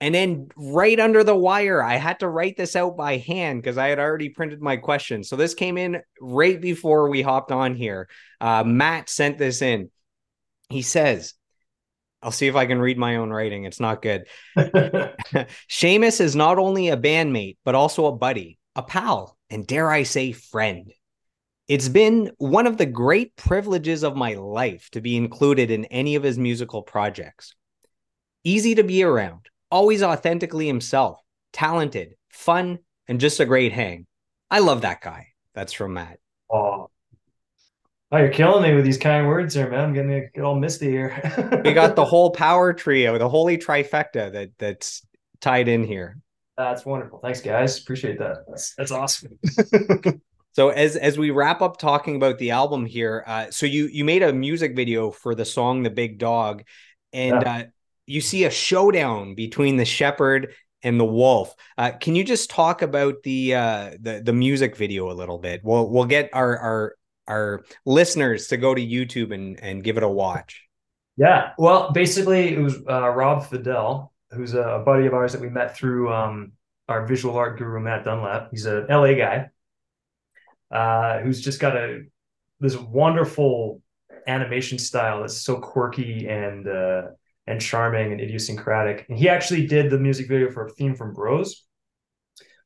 and 0.00 0.14
then 0.14 0.48
right 0.56 1.00
under 1.00 1.24
the 1.24 1.34
wire, 1.34 1.82
I 1.82 1.96
had 1.96 2.20
to 2.20 2.28
write 2.28 2.56
this 2.56 2.76
out 2.76 2.96
by 2.96 3.16
hand 3.16 3.62
because 3.62 3.78
I 3.78 3.88
had 3.88 3.98
already 3.98 4.28
printed 4.28 4.60
my 4.60 4.76
question. 4.76 5.24
So 5.24 5.36
this 5.36 5.54
came 5.54 5.78
in 5.78 6.02
right 6.20 6.60
before 6.60 7.08
we 7.08 7.22
hopped 7.22 7.50
on 7.50 7.74
here. 7.74 8.08
Uh, 8.38 8.62
Matt 8.62 9.08
sent 9.08 9.38
this 9.38 9.62
in. 9.62 9.90
He 10.68 10.82
says, 10.82 11.32
I'll 12.22 12.30
see 12.30 12.46
if 12.46 12.56
I 12.56 12.66
can 12.66 12.78
read 12.78 12.98
my 12.98 13.16
own 13.16 13.30
writing. 13.30 13.64
It's 13.64 13.80
not 13.80 14.02
good. 14.02 14.26
Shamus 14.56 16.20
is 16.20 16.36
not 16.36 16.58
only 16.58 16.88
a 16.88 16.96
bandmate, 16.96 17.56
but 17.64 17.74
also 17.74 18.06
a 18.06 18.16
buddy, 18.16 18.58
a 18.74 18.82
pal, 18.82 19.38
and 19.48 19.66
dare 19.66 19.90
I 19.90 20.02
say, 20.02 20.32
friend. 20.32 20.92
It's 21.68 21.88
been 21.88 22.32
one 22.36 22.66
of 22.66 22.76
the 22.76 22.86
great 22.86 23.34
privileges 23.36 24.04
of 24.04 24.14
my 24.14 24.34
life 24.34 24.90
to 24.90 25.00
be 25.00 25.16
included 25.16 25.70
in 25.70 25.86
any 25.86 26.16
of 26.16 26.22
his 26.22 26.38
musical 26.38 26.82
projects. 26.82 27.54
Easy 28.44 28.74
to 28.74 28.84
be 28.84 29.02
around 29.02 29.48
always 29.70 30.02
authentically 30.02 30.66
himself, 30.66 31.20
talented, 31.52 32.14
fun, 32.30 32.78
and 33.08 33.20
just 33.20 33.40
a 33.40 33.46
great 33.46 33.72
hang. 33.72 34.06
I 34.50 34.60
love 34.60 34.82
that 34.82 35.00
guy. 35.00 35.28
That's 35.54 35.72
from 35.72 35.94
Matt. 35.94 36.18
Oh, 36.50 36.90
oh 38.12 38.16
you're 38.16 38.30
killing 38.30 38.62
me 38.62 38.74
with 38.74 38.84
these 38.84 38.98
kind 38.98 39.26
words 39.26 39.54
here, 39.54 39.70
man. 39.70 39.80
I'm 39.80 39.94
getting 39.94 40.30
get 40.34 40.44
all 40.44 40.54
misty 40.54 40.90
here. 40.90 41.60
we 41.64 41.72
got 41.72 41.96
the 41.96 42.04
whole 42.04 42.30
power 42.30 42.72
trio, 42.72 43.18
the 43.18 43.28
holy 43.28 43.58
trifecta 43.58 44.32
that 44.32 44.50
that's 44.58 45.04
tied 45.40 45.68
in 45.68 45.84
here. 45.84 46.18
That's 46.56 46.86
wonderful. 46.86 47.18
Thanks, 47.18 47.40
guys. 47.40 47.78
Appreciate 47.78 48.18
that. 48.18 48.44
That's 48.48 48.74
that's 48.76 48.90
awesome. 48.90 49.38
so 50.52 50.70
as 50.70 50.96
as 50.96 51.18
we 51.18 51.30
wrap 51.30 51.60
up 51.60 51.76
talking 51.76 52.16
about 52.16 52.38
the 52.38 52.52
album 52.52 52.86
here, 52.86 53.24
uh, 53.26 53.50
so 53.50 53.66
you 53.66 53.86
you 53.86 54.04
made 54.04 54.22
a 54.22 54.32
music 54.32 54.74
video 54.74 55.10
for 55.10 55.34
the 55.34 55.44
song 55.44 55.82
"The 55.82 55.90
Big 55.90 56.18
Dog," 56.18 56.64
and 57.12 57.42
yeah. 57.42 57.56
uh, 57.56 57.64
you 58.06 58.20
see 58.20 58.44
a 58.44 58.50
showdown 58.50 59.34
between 59.34 59.76
the 59.76 59.84
shepherd 59.84 60.54
and 60.82 61.00
the 61.00 61.04
wolf. 61.04 61.54
Uh, 61.76 61.92
can 61.92 62.14
you 62.14 62.24
just 62.24 62.50
talk 62.50 62.82
about 62.82 63.22
the 63.22 63.54
uh, 63.54 63.90
the 64.00 64.22
the 64.24 64.32
music 64.32 64.76
video 64.76 65.10
a 65.10 65.14
little 65.14 65.38
bit? 65.38 65.60
We'll 65.64 65.88
we'll 65.90 66.04
get 66.04 66.30
our 66.32 66.58
our 66.58 66.96
our 67.28 67.64
listeners 67.84 68.48
to 68.48 68.56
go 68.56 68.74
to 68.74 68.80
YouTube 68.80 69.34
and 69.34 69.58
and 69.60 69.82
give 69.82 69.96
it 69.96 70.02
a 70.02 70.08
watch. 70.08 70.62
Yeah, 71.16 71.52
well, 71.58 71.92
basically, 71.92 72.54
it 72.54 72.58
was 72.58 72.76
uh, 72.88 73.08
Rob 73.08 73.46
Fidel, 73.46 74.12
who's 74.30 74.54
a 74.54 74.82
buddy 74.84 75.06
of 75.06 75.14
ours 75.14 75.32
that 75.32 75.40
we 75.40 75.48
met 75.48 75.74
through 75.74 76.12
um, 76.12 76.52
our 76.88 77.06
visual 77.06 77.36
art 77.36 77.58
guru 77.58 77.80
Matt 77.80 78.04
Dunlap. 78.04 78.50
He's 78.50 78.66
a 78.66 78.86
LA 78.88 79.14
guy 79.14 79.48
uh, 80.70 81.20
who's 81.20 81.40
just 81.40 81.60
got 81.60 81.76
a 81.76 82.02
this 82.60 82.76
wonderful 82.76 83.82
animation 84.26 84.78
style 84.78 85.20
that's 85.20 85.42
so 85.42 85.58
quirky 85.58 86.28
and 86.28 86.66
uh, 86.66 87.02
and 87.46 87.60
charming 87.60 88.12
and 88.12 88.20
idiosyncratic. 88.20 89.06
And 89.08 89.18
he 89.18 89.28
actually 89.28 89.66
did 89.66 89.90
the 89.90 89.98
music 89.98 90.28
video 90.28 90.50
for 90.50 90.66
a 90.66 90.70
theme 90.70 90.94
from 90.94 91.14
Bros, 91.14 91.64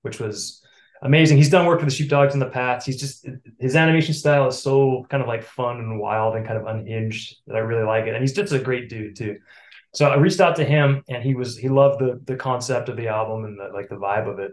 which 0.02 0.18
was 0.18 0.62
amazing. 1.02 1.36
He's 1.36 1.50
done 1.50 1.66
work 1.66 1.80
for 1.80 1.86
the 1.86 1.92
Sheepdogs 1.92 2.34
in 2.34 2.40
the 2.40 2.46
past. 2.46 2.86
He's 2.86 2.98
just 2.98 3.26
his 3.58 3.76
animation 3.76 4.14
style 4.14 4.48
is 4.48 4.62
so 4.62 5.06
kind 5.10 5.22
of 5.22 5.28
like 5.28 5.42
fun 5.42 5.78
and 5.78 6.00
wild 6.00 6.36
and 6.36 6.46
kind 6.46 6.58
of 6.58 6.66
unhinged 6.66 7.36
that 7.46 7.56
I 7.56 7.60
really 7.60 7.84
like 7.84 8.06
it. 8.06 8.14
And 8.14 8.22
he's 8.22 8.32
just 8.32 8.52
a 8.52 8.58
great 8.58 8.88
dude 8.88 9.16
too. 9.16 9.36
So 9.92 10.08
I 10.08 10.16
reached 10.16 10.40
out 10.40 10.56
to 10.56 10.64
him 10.64 11.02
and 11.08 11.22
he 11.22 11.34
was 11.34 11.56
he 11.56 11.68
loved 11.68 12.00
the 12.00 12.20
the 12.24 12.36
concept 12.36 12.88
of 12.88 12.96
the 12.96 13.08
album 13.08 13.44
and 13.44 13.58
the 13.58 13.70
like 13.74 13.88
the 13.88 13.96
vibe 13.96 14.30
of 14.30 14.38
it. 14.38 14.52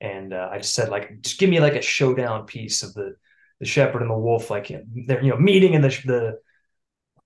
And 0.00 0.32
uh, 0.32 0.48
I 0.50 0.58
just 0.58 0.74
said 0.74 0.88
like 0.88 1.20
just 1.22 1.38
give 1.38 1.50
me 1.50 1.60
like 1.60 1.74
a 1.74 1.82
showdown 1.82 2.46
piece 2.46 2.82
of 2.82 2.94
the 2.94 3.16
the 3.60 3.66
shepherd 3.66 4.02
and 4.02 4.10
the 4.10 4.16
wolf 4.16 4.50
like 4.50 4.68
they're 5.06 5.22
you 5.22 5.30
know 5.30 5.38
meeting 5.38 5.74
in 5.74 5.80
the 5.80 5.88
the 6.04 6.38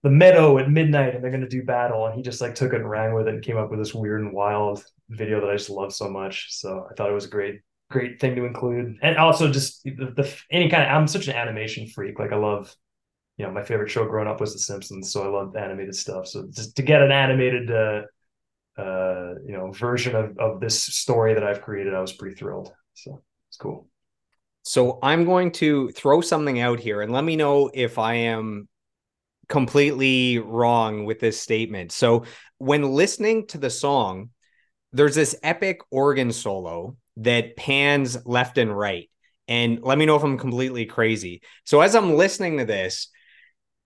the 0.02 0.10
meadow 0.10 0.58
at 0.58 0.70
midnight 0.70 1.14
and 1.14 1.22
they're 1.22 1.30
going 1.30 1.42
to 1.42 1.48
do 1.48 1.62
battle. 1.62 2.06
And 2.06 2.14
he 2.14 2.22
just 2.22 2.40
like 2.40 2.54
took 2.54 2.72
it 2.72 2.80
and 2.80 2.88
ran 2.88 3.14
with 3.14 3.28
it 3.28 3.34
and 3.34 3.42
came 3.42 3.58
up 3.58 3.70
with 3.70 3.78
this 3.78 3.94
weird 3.94 4.22
and 4.22 4.32
wild 4.32 4.82
video 5.08 5.40
that 5.40 5.50
i 5.50 5.56
just 5.56 5.70
love 5.70 5.92
so 5.92 6.08
much. 6.08 6.46
So 6.50 6.86
i 6.90 6.94
thought 6.94 7.10
it 7.10 7.14
was 7.14 7.26
a 7.26 7.30
great 7.30 7.60
great 7.90 8.20
thing 8.20 8.36
to 8.36 8.44
include. 8.44 8.96
And 9.02 9.16
also 9.16 9.50
just 9.50 9.82
the, 9.84 10.12
the 10.16 10.34
any 10.50 10.70
kind 10.70 10.84
of 10.84 10.88
i'm 10.90 11.06
such 11.06 11.28
an 11.28 11.36
animation 11.36 11.86
freak. 11.88 12.18
Like 12.18 12.32
i 12.32 12.36
love 12.36 12.74
you 13.36 13.46
know 13.46 13.52
my 13.52 13.62
favorite 13.62 13.90
show 13.90 14.06
growing 14.06 14.28
up 14.28 14.40
was 14.40 14.52
the 14.52 14.58
simpsons 14.58 15.12
so 15.12 15.22
i 15.22 15.28
love 15.28 15.56
animated 15.56 15.94
stuff. 15.94 16.26
So 16.26 16.46
just 16.50 16.76
to 16.76 16.82
get 16.82 17.02
an 17.02 17.12
animated 17.12 17.70
uh 17.70 18.02
uh 18.80 19.34
you 19.44 19.52
know 19.52 19.72
version 19.72 20.14
of 20.14 20.38
of 20.38 20.60
this 20.60 20.82
story 20.82 21.34
that 21.34 21.44
i've 21.44 21.60
created 21.60 21.92
i 21.92 22.00
was 22.00 22.12
pretty 22.12 22.36
thrilled. 22.36 22.72
So 22.94 23.22
it's 23.48 23.58
cool. 23.58 23.88
So 24.62 24.98
i'm 25.02 25.24
going 25.26 25.52
to 25.52 25.90
throw 25.90 26.22
something 26.22 26.58
out 26.60 26.80
here 26.80 27.02
and 27.02 27.12
let 27.12 27.24
me 27.24 27.36
know 27.36 27.70
if 27.74 27.98
i 27.98 28.14
am 28.14 28.68
completely 29.50 30.38
wrong 30.38 31.04
with 31.04 31.20
this 31.20 31.38
statement. 31.38 31.92
So 31.92 32.24
when 32.56 32.82
listening 32.94 33.48
to 33.48 33.58
the 33.58 33.68
song, 33.68 34.30
there's 34.92 35.14
this 35.14 35.36
epic 35.42 35.80
organ 35.90 36.32
solo 36.32 36.96
that 37.18 37.56
pans 37.56 38.16
left 38.24 38.56
and 38.56 38.76
right. 38.76 39.10
And 39.48 39.82
let 39.82 39.98
me 39.98 40.06
know 40.06 40.16
if 40.16 40.22
I'm 40.22 40.38
completely 40.38 40.86
crazy. 40.86 41.42
So 41.64 41.80
as 41.80 41.94
I'm 41.94 42.14
listening 42.14 42.58
to 42.58 42.64
this, 42.64 43.08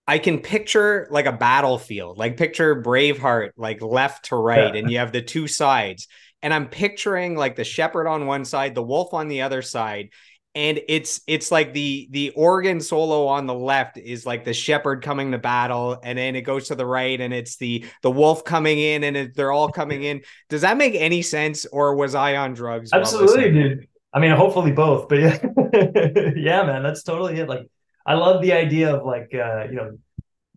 I 0.06 0.18
can 0.18 0.40
picture 0.40 1.08
like 1.10 1.24
a 1.24 1.32
battlefield, 1.32 2.18
like 2.18 2.36
picture 2.36 2.82
Braveheart, 2.82 3.52
like 3.56 3.80
left 3.80 4.26
to 4.26 4.36
right, 4.36 4.76
and 4.76 4.90
you 4.90 4.98
have 4.98 5.12
the 5.12 5.22
two 5.22 5.48
sides. 5.48 6.06
And 6.42 6.52
I'm 6.52 6.68
picturing 6.68 7.36
like 7.36 7.56
the 7.56 7.64
shepherd 7.64 8.06
on 8.06 8.26
one 8.26 8.44
side, 8.44 8.74
the 8.74 8.82
wolf 8.82 9.14
on 9.14 9.28
the 9.28 9.40
other 9.40 9.62
side, 9.62 10.10
and 10.54 10.80
it's 10.88 11.20
it's 11.26 11.50
like 11.50 11.72
the 11.72 12.08
the 12.10 12.30
organ 12.30 12.80
solo 12.80 13.26
on 13.26 13.46
the 13.46 13.54
left 13.54 13.96
is 13.96 14.24
like 14.24 14.44
the 14.44 14.54
shepherd 14.54 15.02
coming 15.02 15.32
to 15.32 15.38
battle 15.38 15.98
and 16.02 16.16
then 16.16 16.36
it 16.36 16.42
goes 16.42 16.68
to 16.68 16.74
the 16.74 16.86
right 16.86 17.20
and 17.20 17.34
it's 17.34 17.56
the 17.56 17.84
the 18.02 18.10
wolf 18.10 18.44
coming 18.44 18.78
in 18.78 19.04
and 19.04 19.16
it, 19.16 19.34
they're 19.34 19.52
all 19.52 19.70
coming 19.70 20.04
in. 20.04 20.22
Does 20.48 20.62
that 20.62 20.76
make 20.76 20.94
any 20.94 21.22
sense 21.22 21.66
or 21.66 21.94
was 21.96 22.14
i 22.14 22.36
on 22.36 22.54
drugs 22.54 22.92
absolutely 22.92 23.50
dude. 23.50 23.88
I 24.12 24.20
mean 24.20 24.30
hopefully 24.32 24.72
both 24.72 25.08
but 25.08 25.18
yeah. 25.18 25.38
Yeah 26.36 26.62
man 26.64 26.82
that's 26.82 27.02
totally 27.02 27.38
it. 27.40 27.48
Like 27.48 27.66
i 28.06 28.14
love 28.14 28.40
the 28.42 28.52
idea 28.52 28.94
of 28.94 29.04
like 29.04 29.34
uh 29.34 29.64
you 29.64 29.76
know 29.76 29.98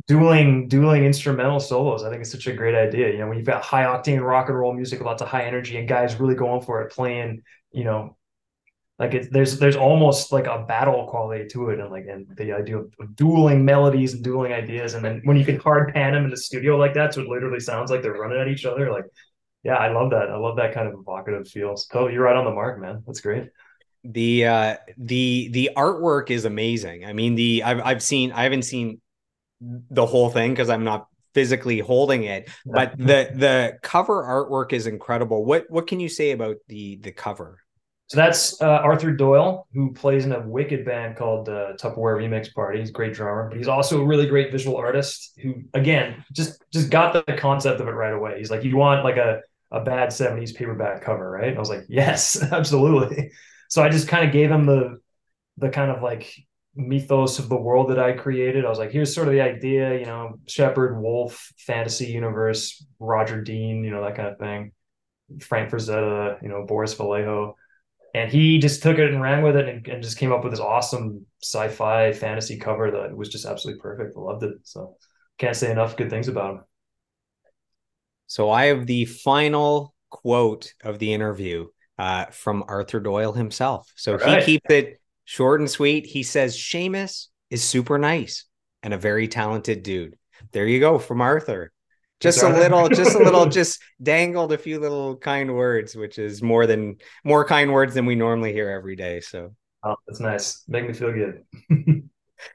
dueling 0.08 0.68
dueling 0.68 1.06
instrumental 1.06 1.60
solos. 1.60 2.04
I 2.04 2.10
think 2.10 2.22
it's 2.22 2.32
such 2.32 2.48
a 2.48 2.54
great 2.54 2.76
idea. 2.76 3.12
You 3.12 3.20
know 3.20 3.28
when 3.28 3.38
you've 3.38 3.48
got 3.48 3.64
high 3.64 3.84
octane 3.84 4.22
rock 4.22 4.50
and 4.50 4.58
roll 4.58 4.74
music 4.74 5.02
lots 5.02 5.22
of 5.22 5.28
high 5.28 5.46
energy 5.46 5.78
and 5.78 5.88
guys 5.88 6.20
really 6.20 6.36
going 6.36 6.62
for 6.62 6.82
it 6.84 6.92
playing 6.92 7.42
you 7.72 7.84
know 7.84 8.17
like 9.00 9.14
it's 9.14 9.28
there's 9.30 9.60
there's 9.60 9.76
almost 9.76 10.32
like 10.32 10.48
a 10.48 10.66
battle 10.68 11.06
quality 11.08 11.48
to 11.50 11.70
it 11.70 11.80
and 11.80 11.92
like 11.92 12.08
and 12.08 12.26
the 12.36 12.52
idea 12.52 12.80
of, 12.80 12.92
dueling 13.16 13.64
melodies 13.64 14.14
and 14.14 14.24
dueling 14.24 14.54
ideas. 14.54 14.96
And 14.96 15.06
then 15.06 15.22
when 15.24 15.38
you 15.38 15.46
can 15.46 15.60
hard 15.60 15.94
pan 15.94 16.14
them 16.14 16.26
in 16.26 16.32
the 16.32 16.38
studio 16.38 16.78
like 16.78 16.96
that 16.96 17.14
so 17.14 17.22
it 17.22 17.28
literally 17.28 17.60
sounds 17.60 17.92
like 17.92 18.02
they're 18.02 18.14
running 18.14 18.40
at 18.40 18.48
each 18.48 18.66
other 18.66 18.92
like 18.92 19.06
yeah 19.64 19.76
i 19.76 19.92
love 19.92 20.12
that. 20.12 20.30
I 20.30 20.38
love 20.38 20.56
that 20.58 20.74
kind 20.74 20.88
of 20.88 21.00
evocative 21.00 21.48
feels 21.48 21.88
so 21.92 22.08
you're 22.08 22.24
right 22.24 22.36
on 22.36 22.46
the 22.46 22.52
mark 22.52 22.80
man. 22.80 23.04
That's 23.06 23.22
great. 23.22 23.50
The 24.04 24.46
uh 24.46 24.76
the 24.98 25.50
the 25.52 25.72
artwork 25.76 26.32
is 26.32 26.46
amazing. 26.46 27.06
I 27.06 27.14
mean 27.14 27.36
the 27.36 27.64
i've, 27.64 27.82
I've 27.82 28.04
seen 28.04 28.32
i 28.32 28.44
haven't 28.44 28.64
seen 28.64 29.00
the 29.62 30.06
whole 30.06 30.30
thing 30.30 30.52
because 30.52 30.70
i'm 30.70 30.84
not 30.84 31.08
physically 31.34 31.80
holding 31.80 32.24
it 32.24 32.48
but 32.66 32.98
the 32.98 33.30
the 33.34 33.78
cover 33.84 34.24
artwork 34.24 34.74
is 34.74 34.88
incredible. 34.88 35.46
What 35.46 35.66
what 35.70 35.86
can 35.86 36.00
you 36.00 36.10
say 36.10 36.32
about 36.32 36.56
the 36.68 36.98
the 36.98 37.12
cover 37.12 37.60
so 38.08 38.16
that's 38.16 38.62
uh, 38.62 38.66
Arthur 38.66 39.12
Doyle, 39.12 39.68
who 39.74 39.92
plays 39.94 40.26
in 40.26 40.32
a 40.32 40.40
wicked 40.40 40.86
band 40.86 41.18
called 41.18 41.50
uh, 41.50 41.74
Tupperware 41.74 42.18
Remix 42.18 42.54
Party. 42.54 42.80
He's 42.80 42.90
a 42.90 42.94
great 42.94 43.14
drummer, 43.14 43.50
but 43.50 43.58
he's 43.58 43.68
also 43.68 44.02
a 44.02 44.06
really 44.06 44.26
great 44.26 44.50
visual 44.50 44.78
artist 44.78 45.38
who, 45.42 45.56
again, 45.74 46.24
just 46.32 46.64
just 46.72 46.90
got 46.90 47.12
the 47.12 47.34
concept 47.34 47.82
of 47.82 47.88
it 47.88 47.92
right 47.92 48.14
away. 48.14 48.38
He's 48.38 48.50
like, 48.50 48.64
you 48.64 48.78
want 48.78 49.04
like 49.04 49.18
a 49.18 49.42
a 49.72 49.82
bad 49.84 50.10
'70s 50.10 50.56
paperback 50.56 51.02
cover, 51.02 51.30
right? 51.30 51.50
And 51.50 51.58
I 51.58 51.60
was 51.60 51.70
like, 51.70 51.84
yes, 51.90 52.42
absolutely. 52.52 53.32
So 53.68 53.84
I 53.84 53.90
just 53.90 54.08
kind 54.08 54.26
of 54.26 54.32
gave 54.32 54.50
him 54.50 54.66
the 54.66 55.02
the 55.58 55.70
kind 55.70 55.92
of 55.92 56.02
like 56.02 56.34
mythos 56.76 57.40
of 57.40 57.50
the 57.50 57.58
world 57.58 57.90
that 57.90 58.00
I 58.00 58.14
created. 58.14 58.64
I 58.64 58.70
was 58.70 58.80
like, 58.80 58.92
here's 58.92 59.14
sort 59.14 59.28
of 59.28 59.34
the 59.34 59.42
idea, 59.42 60.00
you 60.00 60.06
know, 60.06 60.40
Shepherd, 60.48 61.02
Wolf, 61.02 61.52
fantasy 61.58 62.06
universe, 62.06 62.86
Roger 63.00 63.42
Dean, 63.42 63.84
you 63.84 63.90
know, 63.90 64.04
that 64.04 64.16
kind 64.16 64.30
of 64.30 64.38
thing. 64.38 64.72
Frank 65.42 65.72
Frazetta, 65.72 66.42
you 66.42 66.48
know, 66.48 66.64
Boris 66.66 66.94
Vallejo 66.94 67.58
and 68.18 68.32
he 68.32 68.58
just 68.58 68.82
took 68.82 68.98
it 68.98 69.12
and 69.12 69.22
ran 69.22 69.44
with 69.44 69.56
it 69.56 69.70
and, 69.70 69.88
and, 69.88 70.02
just 70.02 70.18
came 70.18 70.32
up 70.32 70.44
with 70.44 70.52
this 70.52 70.60
awesome 70.60 71.26
sci-fi 71.44 72.12
fantasy 72.14 72.58
cover 72.58 72.90
that 72.90 73.16
was 73.16 73.30
just 73.30 73.46
absolutely 73.46 73.80
perfect. 73.80 74.16
I 74.18 74.20
loved 74.20 74.44
it. 74.44 74.54
So 74.64 74.98
can't 75.38 75.56
say 75.56 75.72
enough 75.72 75.96
good 75.96 76.10
things 76.10 76.28
about 76.28 76.56
him. 76.56 76.62
So 78.26 78.50
I 78.50 78.66
have 78.66 78.88
the 78.88 79.06
final 79.06 79.94
quote 80.10 80.74
of 80.84 80.98
the 80.98 81.14
interview 81.14 81.68
uh, 82.00 82.26
from 82.26 82.64
Arthur 82.68 83.00
Doyle 83.00 83.34
himself. 83.34 83.92
So 83.96 84.16
right. 84.16 84.40
he 84.40 84.46
keeps 84.46 84.70
it 84.72 85.00
short 85.26 85.60
and 85.60 85.70
sweet. 85.70 86.08
He 86.08 86.24
says 86.24 86.58
Shamus 86.58 87.28
is 87.50 87.64
super 87.64 87.98
nice 87.98 88.46
and 88.82 88.94
a 88.94 88.98
very 88.98 89.28
talented 89.28 89.84
dude. 89.84 90.18
There 90.54 90.68
you 90.68 90.80
go 90.80 90.98
from 90.98 91.22
Arthur 91.22 91.72
just 92.20 92.42
a 92.42 92.50
little 92.50 92.90
just 92.90 93.16
a 93.16 93.20
little 93.20 93.46
just 93.60 93.82
dangled 94.02 94.52
a 94.52 94.58
few 94.58 94.80
little 94.80 95.16
kind 95.18 95.54
words 95.54 95.96
which 95.96 96.18
is 96.18 96.42
more 96.42 96.66
than 96.66 96.98
more 97.24 97.46
kind 97.46 97.72
words 97.72 97.94
than 97.94 98.06
we 98.06 98.16
normally 98.16 98.54
hear 98.54 98.70
every 98.70 98.96
day 98.96 99.20
so. 99.20 99.54
Oh 99.84 99.96
that's 100.08 100.20
nice. 100.20 100.64
Make 100.68 100.88
me 100.88 100.94
feel 100.94 101.12
good. 101.12 101.44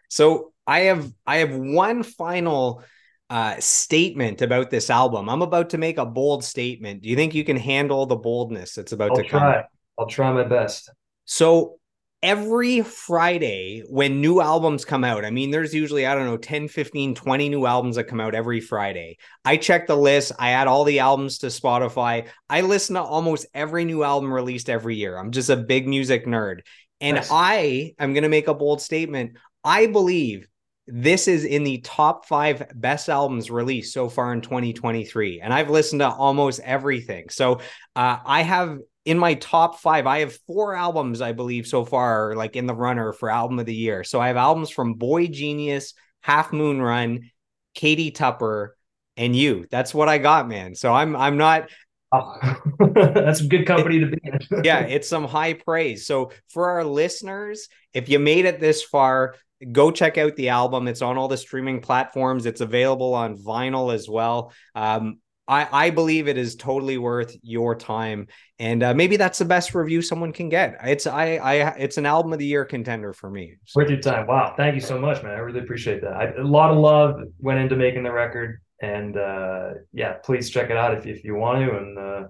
So 0.09 0.53
i 0.65 0.81
have 0.81 1.13
i 1.27 1.39
have 1.39 1.53
one 1.53 2.05
final 2.05 2.85
uh, 3.31 3.57
statement 3.59 4.43
about 4.43 4.69
this 4.71 4.91
album. 4.91 5.31
I'm 5.31 5.41
about 5.41 5.71
to 5.71 5.79
make 5.79 5.97
a 5.97 6.05
bold 6.05 6.45
statement. 6.45 7.01
Do 7.01 7.09
you 7.09 7.17
think 7.17 7.35
you 7.35 7.45
can 7.45 7.57
handle 7.57 8.05
the 8.05 8.15
boldness 8.15 8.75
that's 8.75 8.93
about 8.93 9.13
I'll 9.13 9.17
to 9.17 9.25
try. 9.25 9.55
come 9.55 9.65
i'll 9.99 10.07
try 10.07 10.31
my 10.33 10.45
best. 10.45 10.91
So 11.25 11.79
every 12.23 12.83
Friday 12.83 13.83
when 13.89 14.21
new 14.21 14.41
albums 14.41 14.85
come 14.85 15.03
out, 15.03 15.25
I 15.25 15.31
mean, 15.31 15.51
there's 15.51 15.75
usually, 15.75 16.07
I 16.07 16.15
don't 16.15 16.27
know, 16.27 16.37
10, 16.37 16.69
15, 16.69 17.15
20 17.15 17.49
new 17.49 17.67
albums 17.67 17.97
that 17.97 18.05
come 18.05 18.21
out 18.21 18.35
every 18.35 18.61
Friday. 18.61 19.19
I 19.45 19.57
check 19.57 19.87
the 19.87 19.97
list, 19.97 20.33
I 20.39 20.53
add 20.53 20.69
all 20.69 20.85
the 20.85 21.01
albums 21.01 21.39
to 21.39 21.49
Spotify. 21.49 22.29
I 22.49 22.61
listen 22.61 22.95
to 22.95 23.03
almost 23.03 23.47
every 23.55 23.85
new 23.85 24.05
album 24.05 24.33
released 24.33 24.71
every 24.71 24.97
year. 24.97 25.19
I'm 25.19 25.33
just 25.33 25.51
a 25.51 25.57
big 25.57 25.89
music 25.89 26.27
nerd. 26.27 26.61
And 27.01 27.17
nice. 27.17 27.29
I 27.31 27.95
am 27.99 28.13
going 28.13 28.23
to 28.23 28.29
make 28.29 28.47
a 28.47 28.55
bold 28.55 28.81
statement. 28.81 29.37
I 29.65 29.87
believe 29.87 30.47
this 30.87 31.29
is 31.29 31.45
in 31.45 31.65
the 31.65 31.79
top 31.79 32.27
five 32.27 32.65
best 32.75 33.09
albums 33.09 33.51
released 33.51 33.93
so 33.93 34.09
far 34.09 34.33
in 34.33 34.41
2023 34.41 35.41
and 35.41 35.55
i've 35.55 35.71
listened 35.71 36.01
to 36.01 36.09
almost 36.09 36.59
everything 36.65 37.29
so 37.29 37.61
uh, 37.95 38.19
i 38.27 38.43
have 38.43 38.79
in 39.05 39.19
my 39.19 39.35
top 39.35 39.81
five, 39.81 40.07
I 40.07 40.21
have 40.21 40.39
four 40.47 40.75
albums, 40.75 41.21
I 41.21 41.33
believe, 41.33 41.67
so 41.67 41.85
far, 41.85 42.35
like 42.37 42.57
in 42.57 42.67
the 42.67 42.75
runner 42.75 43.13
for 43.13 43.31
album 43.31 43.59
of 43.59 43.67
the 43.67 43.75
year. 43.75 44.05
So 44.05 44.21
I 44.21 44.29
have 44.29 44.37
albums 44.37 44.71
from 44.71 44.99
boygenius, 44.99 45.95
Half 46.21 46.53
Moon 46.53 46.81
Run, 46.81 47.31
Katie 47.75 48.13
Tupper, 48.13 48.77
and 49.17 49.35
you. 49.35 49.67
That's 49.71 49.93
what 49.93 50.09
I 50.09 50.19
got, 50.19 50.49
man. 50.49 50.75
So 50.75 50.93
I'm 50.93 51.17
I'm 51.17 51.37
not 51.37 51.69
Oh, 52.15 52.39
that's 52.95 53.41
good 53.41 53.67
company 53.67 54.01
to 54.01 54.07
be 54.07 54.19
in. 54.23 54.39
yeah, 54.65 54.81
it's 54.81 55.09
some 55.09 55.25
high 55.25 55.55
praise. 55.55 56.07
So 56.07 56.31
for 56.49 56.69
our 56.69 56.85
listeners, 56.85 57.69
if 57.95 58.09
you 58.11 58.19
made 58.19 58.45
it 58.45 58.61
this 58.61 58.83
far, 58.83 59.35
go 59.73 59.91
check 59.91 60.19
out 60.19 60.37
the 60.37 60.51
album. 60.51 60.89
It's 60.89 61.01
on 61.01 61.17
all 61.17 61.29
the 61.29 61.39
streaming 61.39 61.81
platforms. 61.81 62.45
It's 62.45 62.61
available 62.61 63.15
on 63.15 63.39
vinyl 63.39 63.95
as 63.95 64.11
well. 64.11 64.53
Um, 64.75 65.21
I, 65.49 65.87
I 65.87 65.91
believe 65.91 66.29
it 66.29 66.39
is 66.39 66.55
totally 66.55 66.99
worth 66.99 67.37
your 67.43 67.75
time, 67.75 68.29
and 68.59 68.83
uh, 68.83 68.95
maybe 68.95 69.17
that's 69.17 69.39
the 69.39 69.45
best 69.45 69.75
review 69.75 70.01
someone 70.01 70.33
can 70.33 70.49
get. 70.49 70.77
It's 70.85 71.07
I 71.07 71.37
I 71.37 71.55
it's 71.77 71.99
an 71.99 72.07
album 72.07 72.33
of 72.33 72.39
the 72.39 72.47
year 72.47 72.65
contender 72.65 73.13
for 73.13 73.29
me. 73.29 73.57
So. 73.67 73.81
Worth 73.81 73.91
your 73.91 74.01
time. 74.01 74.27
Wow, 74.29 74.55
thank 74.57 74.77
you 74.77 74.81
so 74.81 75.01
much, 75.01 75.23
man. 75.23 75.33
I 75.33 75.39
really 75.39 75.61
appreciate 75.61 76.01
that. 76.03 76.13
I, 76.13 76.33
a 76.35 76.45
lot 76.45 76.71
of 76.71 76.79
love 76.79 77.21
went 77.39 77.59
into 77.59 77.75
making 77.75 78.05
the 78.05 78.13
record, 78.13 78.61
and 78.81 79.17
uh, 79.17 79.71
yeah, 79.93 80.15
please 80.25 80.49
check 80.49 80.71
it 80.71 80.77
out 80.77 80.97
if 80.97 81.07
if 81.07 81.25
you 81.25 81.35
want 81.35 81.59
to. 81.59 81.77
And 81.77 81.99
uh, 81.99 82.29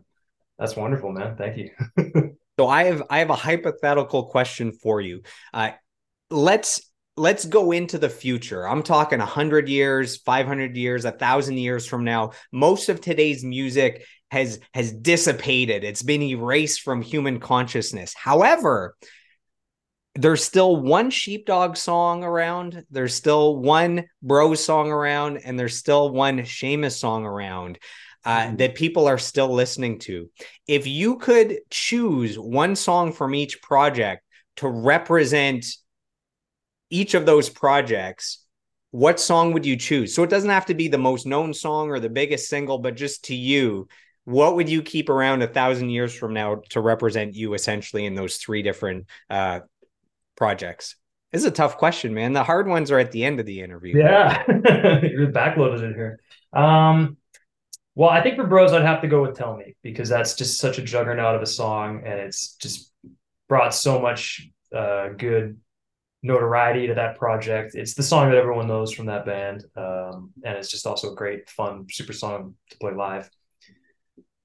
that's 0.58 0.74
wonderful, 0.74 1.12
man. 1.12 1.36
Thank 1.36 1.58
you. 1.58 1.70
so 2.58 2.66
I 2.66 2.84
have 2.84 3.02
I 3.10 3.18
have 3.18 3.30
a 3.30 3.36
hypothetical 3.36 4.24
question 4.26 4.72
for 4.72 5.02
you. 5.02 5.22
Uh, 5.52 5.72
let's 6.30 6.91
let's 7.16 7.44
go 7.44 7.72
into 7.72 7.98
the 7.98 8.08
future. 8.08 8.66
I'm 8.66 8.82
talking 8.82 9.18
100 9.18 9.68
years, 9.68 10.16
500 10.18 10.76
years, 10.76 11.04
a 11.04 11.10
1000 11.10 11.58
years 11.58 11.86
from 11.86 12.04
now. 12.04 12.32
Most 12.50 12.88
of 12.88 13.00
today's 13.00 13.44
music 13.44 14.06
has 14.30 14.60
has 14.72 14.92
dissipated. 14.92 15.84
It's 15.84 16.02
been 16.02 16.22
erased 16.22 16.80
from 16.80 17.02
human 17.02 17.38
consciousness. 17.38 18.14
However, 18.14 18.96
there's 20.14 20.44
still 20.44 20.76
one 20.76 21.10
sheepdog 21.10 21.76
song 21.76 22.22
around, 22.24 22.84
there's 22.90 23.14
still 23.14 23.56
one 23.56 24.04
bro 24.22 24.54
song 24.54 24.90
around, 24.90 25.38
and 25.44 25.58
there's 25.58 25.76
still 25.76 26.10
one 26.10 26.40
Shamus 26.40 26.98
song 26.98 27.24
around. 27.24 27.78
Uh, 28.24 28.42
mm. 28.42 28.58
that 28.58 28.76
people 28.76 29.08
are 29.08 29.18
still 29.18 29.52
listening 29.52 29.98
to. 29.98 30.30
If 30.68 30.86
you 30.86 31.16
could 31.18 31.58
choose 31.70 32.38
one 32.38 32.76
song 32.76 33.12
from 33.12 33.34
each 33.34 33.60
project 33.60 34.22
to 34.58 34.68
represent 34.68 35.66
each 36.92 37.14
of 37.14 37.26
those 37.26 37.48
projects, 37.48 38.44
what 38.90 39.18
song 39.18 39.52
would 39.52 39.64
you 39.64 39.76
choose? 39.76 40.14
So 40.14 40.22
it 40.22 40.30
doesn't 40.30 40.50
have 40.50 40.66
to 40.66 40.74
be 40.74 40.88
the 40.88 40.98
most 40.98 41.26
known 41.26 41.54
song 41.54 41.88
or 41.90 41.98
the 41.98 42.10
biggest 42.10 42.48
single, 42.48 42.78
but 42.78 42.94
just 42.94 43.24
to 43.24 43.34
you, 43.34 43.88
what 44.24 44.54
would 44.54 44.68
you 44.68 44.82
keep 44.82 45.08
around 45.08 45.42
a 45.42 45.46
thousand 45.46 45.90
years 45.90 46.14
from 46.14 46.34
now 46.34 46.62
to 46.70 46.80
represent 46.80 47.34
you 47.34 47.54
essentially 47.54 48.04
in 48.04 48.14
those 48.14 48.36
three 48.36 48.62
different 48.62 49.06
uh, 49.30 49.60
projects? 50.36 50.96
This 51.32 51.40
is 51.40 51.46
a 51.46 51.50
tough 51.50 51.78
question, 51.78 52.12
man. 52.12 52.34
The 52.34 52.44
hard 52.44 52.68
ones 52.68 52.90
are 52.90 52.98
at 52.98 53.10
the 53.10 53.24
end 53.24 53.40
of 53.40 53.46
the 53.46 53.62
interview. 53.62 53.96
Yeah, 53.96 54.44
you're 54.48 55.32
backloaded 55.32 55.82
in 55.82 55.94
here. 55.94 56.20
Um, 56.52 57.16
well, 57.94 58.10
I 58.10 58.22
think 58.22 58.36
for 58.36 58.46
Bros, 58.46 58.74
I'd 58.74 58.82
have 58.82 59.00
to 59.00 59.08
go 59.08 59.22
with 59.22 59.36
"Tell 59.36 59.56
Me" 59.56 59.74
because 59.82 60.10
that's 60.10 60.34
just 60.34 60.58
such 60.58 60.76
a 60.76 60.82
juggernaut 60.82 61.34
of 61.34 61.40
a 61.40 61.46
song, 61.46 62.02
and 62.04 62.20
it's 62.20 62.54
just 62.56 62.92
brought 63.48 63.74
so 63.74 63.98
much 63.98 64.46
uh, 64.76 65.08
good 65.16 65.58
notoriety 66.22 66.86
to 66.86 66.94
that 66.94 67.18
project. 67.18 67.74
It's 67.74 67.94
the 67.94 68.02
song 68.02 68.30
that 68.30 68.38
everyone 68.38 68.68
knows 68.68 68.92
from 68.92 69.06
that 69.06 69.26
band, 69.26 69.64
um, 69.76 70.30
and 70.44 70.56
it's 70.56 70.70
just 70.70 70.86
also 70.86 71.12
a 71.12 71.16
great, 71.16 71.50
fun, 71.50 71.86
super 71.90 72.12
song 72.12 72.54
to 72.70 72.78
play 72.78 72.94
live. 72.94 73.28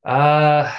Uh, 0.03 0.73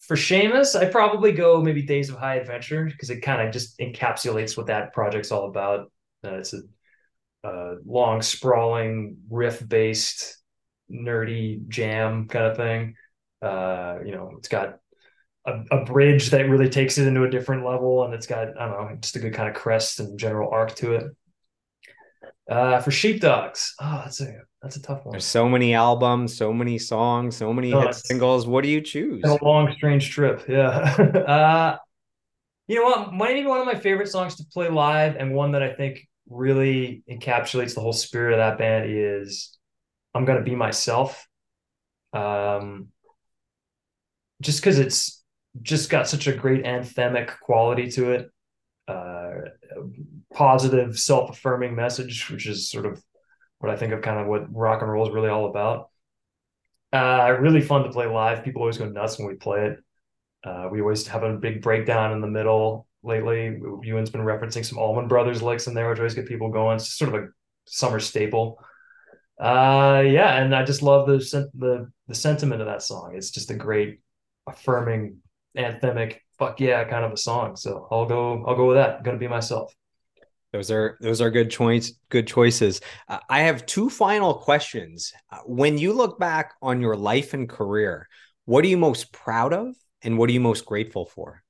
for 0.00 0.16
Shamus, 0.16 0.78
I 0.78 0.86
probably 0.86 1.32
go 1.32 1.62
maybe 1.62 1.82
Days 1.82 2.10
of 2.10 2.16
High 2.16 2.36
Adventure 2.36 2.84
because 2.84 3.08
it 3.08 3.20
kind 3.20 3.46
of 3.46 3.52
just 3.52 3.78
encapsulates 3.78 4.56
what 4.56 4.66
that 4.66 4.92
project's 4.92 5.32
all 5.32 5.46
about. 5.48 5.90
Uh, 6.24 6.34
it's 6.34 6.52
a, 6.52 6.60
long, 7.84 8.22
sprawling, 8.22 9.16
riff-based, 9.28 10.36
nerdy 10.90 11.66
jam 11.68 12.28
kind 12.28 12.46
of 12.46 12.56
thing. 12.56 12.94
Uh, 13.40 13.98
you 14.04 14.12
know, 14.12 14.32
it's 14.38 14.48
got 14.48 14.78
a, 15.44 15.60
a, 15.70 15.84
bridge 15.84 16.30
that 16.30 16.48
really 16.48 16.68
takes 16.68 16.98
it 16.98 17.06
into 17.06 17.24
a 17.24 17.30
different 17.30 17.64
level 17.64 18.04
and 18.04 18.14
it's 18.14 18.26
got 18.26 18.48
i 18.58 18.66
don't 18.66 18.90
know 18.90 18.96
just 19.00 19.16
a 19.16 19.18
good 19.18 19.34
kind 19.34 19.48
of 19.48 19.54
crest 19.54 20.00
and 20.00 20.18
general 20.18 20.50
arc 20.50 20.74
to 20.76 20.94
it. 20.94 21.04
Uh 22.50 22.80
for 22.80 22.90
sheepdogs 22.90 23.74
oh 23.80 24.02
that's 24.04 24.20
a 24.20 24.34
that's 24.60 24.76
a 24.76 24.82
tough 24.82 25.04
one. 25.04 25.12
There's 25.12 25.24
so 25.24 25.48
many 25.48 25.74
albums 25.74 26.36
so 26.36 26.52
many 26.52 26.78
songs 26.78 27.36
so 27.36 27.52
many 27.52 27.70
no, 27.70 27.82
hit 27.82 27.94
singles. 27.94 28.46
What 28.46 28.62
do 28.62 28.70
you 28.70 28.80
choose? 28.80 29.22
a 29.24 29.42
long 29.42 29.72
strange 29.72 30.10
trip 30.10 30.44
yeah. 30.48 30.94
Uh 31.26 31.76
you 32.68 32.76
know 32.76 32.84
what? 32.84 33.12
Maybe 33.12 33.46
one 33.46 33.58
of 33.58 33.66
my 33.66 33.74
favorite 33.74 34.08
songs 34.08 34.36
to 34.36 34.44
play 34.44 34.68
live 34.68 35.16
and 35.16 35.34
one 35.34 35.52
that 35.52 35.62
i 35.62 35.72
think 35.72 36.06
really 36.28 37.02
encapsulates 37.10 37.74
the 37.74 37.80
whole 37.80 37.92
spirit 37.92 38.32
of 38.32 38.38
that 38.38 38.58
band 38.58 38.88
is 38.88 39.58
i'm 40.14 40.24
gonna 40.24 40.42
be 40.42 40.54
myself. 40.54 41.26
Um 42.12 42.88
just 44.40 44.60
because 44.60 44.78
it's 44.78 45.21
just 45.60 45.90
got 45.90 46.08
such 46.08 46.26
a 46.26 46.32
great 46.32 46.64
anthemic 46.64 47.38
quality 47.40 47.90
to 47.92 48.12
it. 48.12 48.30
Uh, 48.88 49.32
positive, 50.32 50.98
self-affirming 50.98 51.74
message, 51.74 52.30
which 52.30 52.46
is 52.46 52.70
sort 52.70 52.86
of 52.86 53.02
what 53.58 53.70
I 53.70 53.76
think 53.76 53.92
of 53.92 54.02
kind 54.02 54.18
of 54.18 54.26
what 54.26 54.54
rock 54.54 54.82
and 54.82 54.90
roll 54.90 55.06
is 55.06 55.14
really 55.14 55.28
all 55.28 55.46
about. 55.46 55.88
Uh, 56.92 57.36
really 57.40 57.60
fun 57.60 57.84
to 57.84 57.90
play 57.90 58.06
live. 58.06 58.44
People 58.44 58.62
always 58.62 58.78
go 58.78 58.86
nuts 58.86 59.18
when 59.18 59.28
we 59.28 59.34
play 59.34 59.66
it. 59.66 59.78
Uh, 60.44 60.68
we 60.70 60.80
always 60.80 61.06
have 61.06 61.22
a 61.22 61.34
big 61.34 61.62
breakdown 61.62 62.12
in 62.12 62.20
the 62.20 62.26
middle. 62.26 62.86
Lately, 63.04 63.60
Ewan's 63.82 64.10
been 64.10 64.22
referencing 64.22 64.64
some 64.64 64.78
Allman 64.78 65.08
Brothers 65.08 65.42
licks 65.42 65.66
in 65.66 65.74
there, 65.74 65.88
which 65.88 65.98
always 65.98 66.14
get 66.14 66.26
people 66.26 66.50
going. 66.50 66.76
It's 66.76 66.96
sort 66.96 67.14
of 67.14 67.22
a 67.22 67.28
summer 67.66 68.00
staple. 68.00 68.58
Uh, 69.40 70.02
yeah, 70.06 70.36
and 70.36 70.54
I 70.54 70.64
just 70.64 70.82
love 70.82 71.06
the 71.06 71.18
the 71.54 71.90
the 72.08 72.14
sentiment 72.14 72.60
of 72.60 72.66
that 72.66 72.82
song. 72.82 73.14
It's 73.16 73.30
just 73.30 73.50
a 73.50 73.54
great, 73.54 74.00
affirming, 74.46 75.18
anthemic, 75.56 76.18
fuck 76.38 76.60
yeah 76.60 76.84
kind 76.84 77.04
of 77.04 77.12
a 77.12 77.16
song. 77.16 77.56
So 77.56 77.88
I'll 77.90 78.06
go 78.06 78.44
I'll 78.46 78.56
go 78.56 78.68
with 78.68 78.76
that. 78.76 78.96
I'm 78.96 79.02
gonna 79.02 79.18
be 79.18 79.28
myself. 79.28 79.74
Those 80.52 80.70
are 80.70 80.98
those 81.00 81.20
are 81.20 81.30
good 81.30 81.50
choice 81.50 81.94
good 82.10 82.26
choices. 82.26 82.80
Uh, 83.08 83.20
I 83.28 83.40
have 83.40 83.64
two 83.66 83.88
final 83.88 84.34
questions. 84.34 85.12
Uh, 85.30 85.38
when 85.46 85.78
you 85.78 85.92
look 85.92 86.18
back 86.18 86.54
on 86.60 86.80
your 86.80 86.96
life 86.96 87.32
and 87.32 87.48
career, 87.48 88.08
what 88.44 88.64
are 88.64 88.68
you 88.68 88.76
most 88.76 89.12
proud 89.12 89.52
of, 89.52 89.74
and 90.02 90.18
what 90.18 90.28
are 90.28 90.32
you 90.32 90.40
most 90.40 90.66
grateful 90.66 91.06
for? 91.06 91.42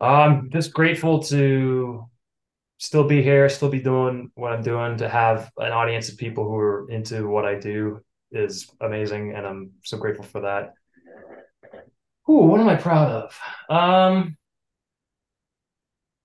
I'm 0.00 0.50
just 0.50 0.72
grateful 0.72 1.22
to 1.24 2.04
still 2.78 3.02
be 3.02 3.20
here, 3.20 3.48
still 3.48 3.68
be 3.68 3.80
doing 3.80 4.30
what 4.36 4.52
I'm 4.52 4.62
doing. 4.62 4.98
To 4.98 5.08
have 5.08 5.50
an 5.56 5.72
audience 5.72 6.08
of 6.08 6.18
people 6.18 6.44
who 6.44 6.56
are 6.56 6.90
into 6.90 7.28
what 7.28 7.44
I 7.44 7.56
do 7.56 8.00
is 8.30 8.70
amazing, 8.80 9.32
and 9.34 9.44
I'm 9.44 9.72
so 9.82 9.98
grateful 9.98 10.24
for 10.24 10.42
that. 10.42 10.74
Ooh, 12.30 12.46
what 12.46 12.60
am 12.60 12.68
I 12.68 12.76
proud 12.76 13.10
of? 13.10 13.38
Um, 13.68 14.36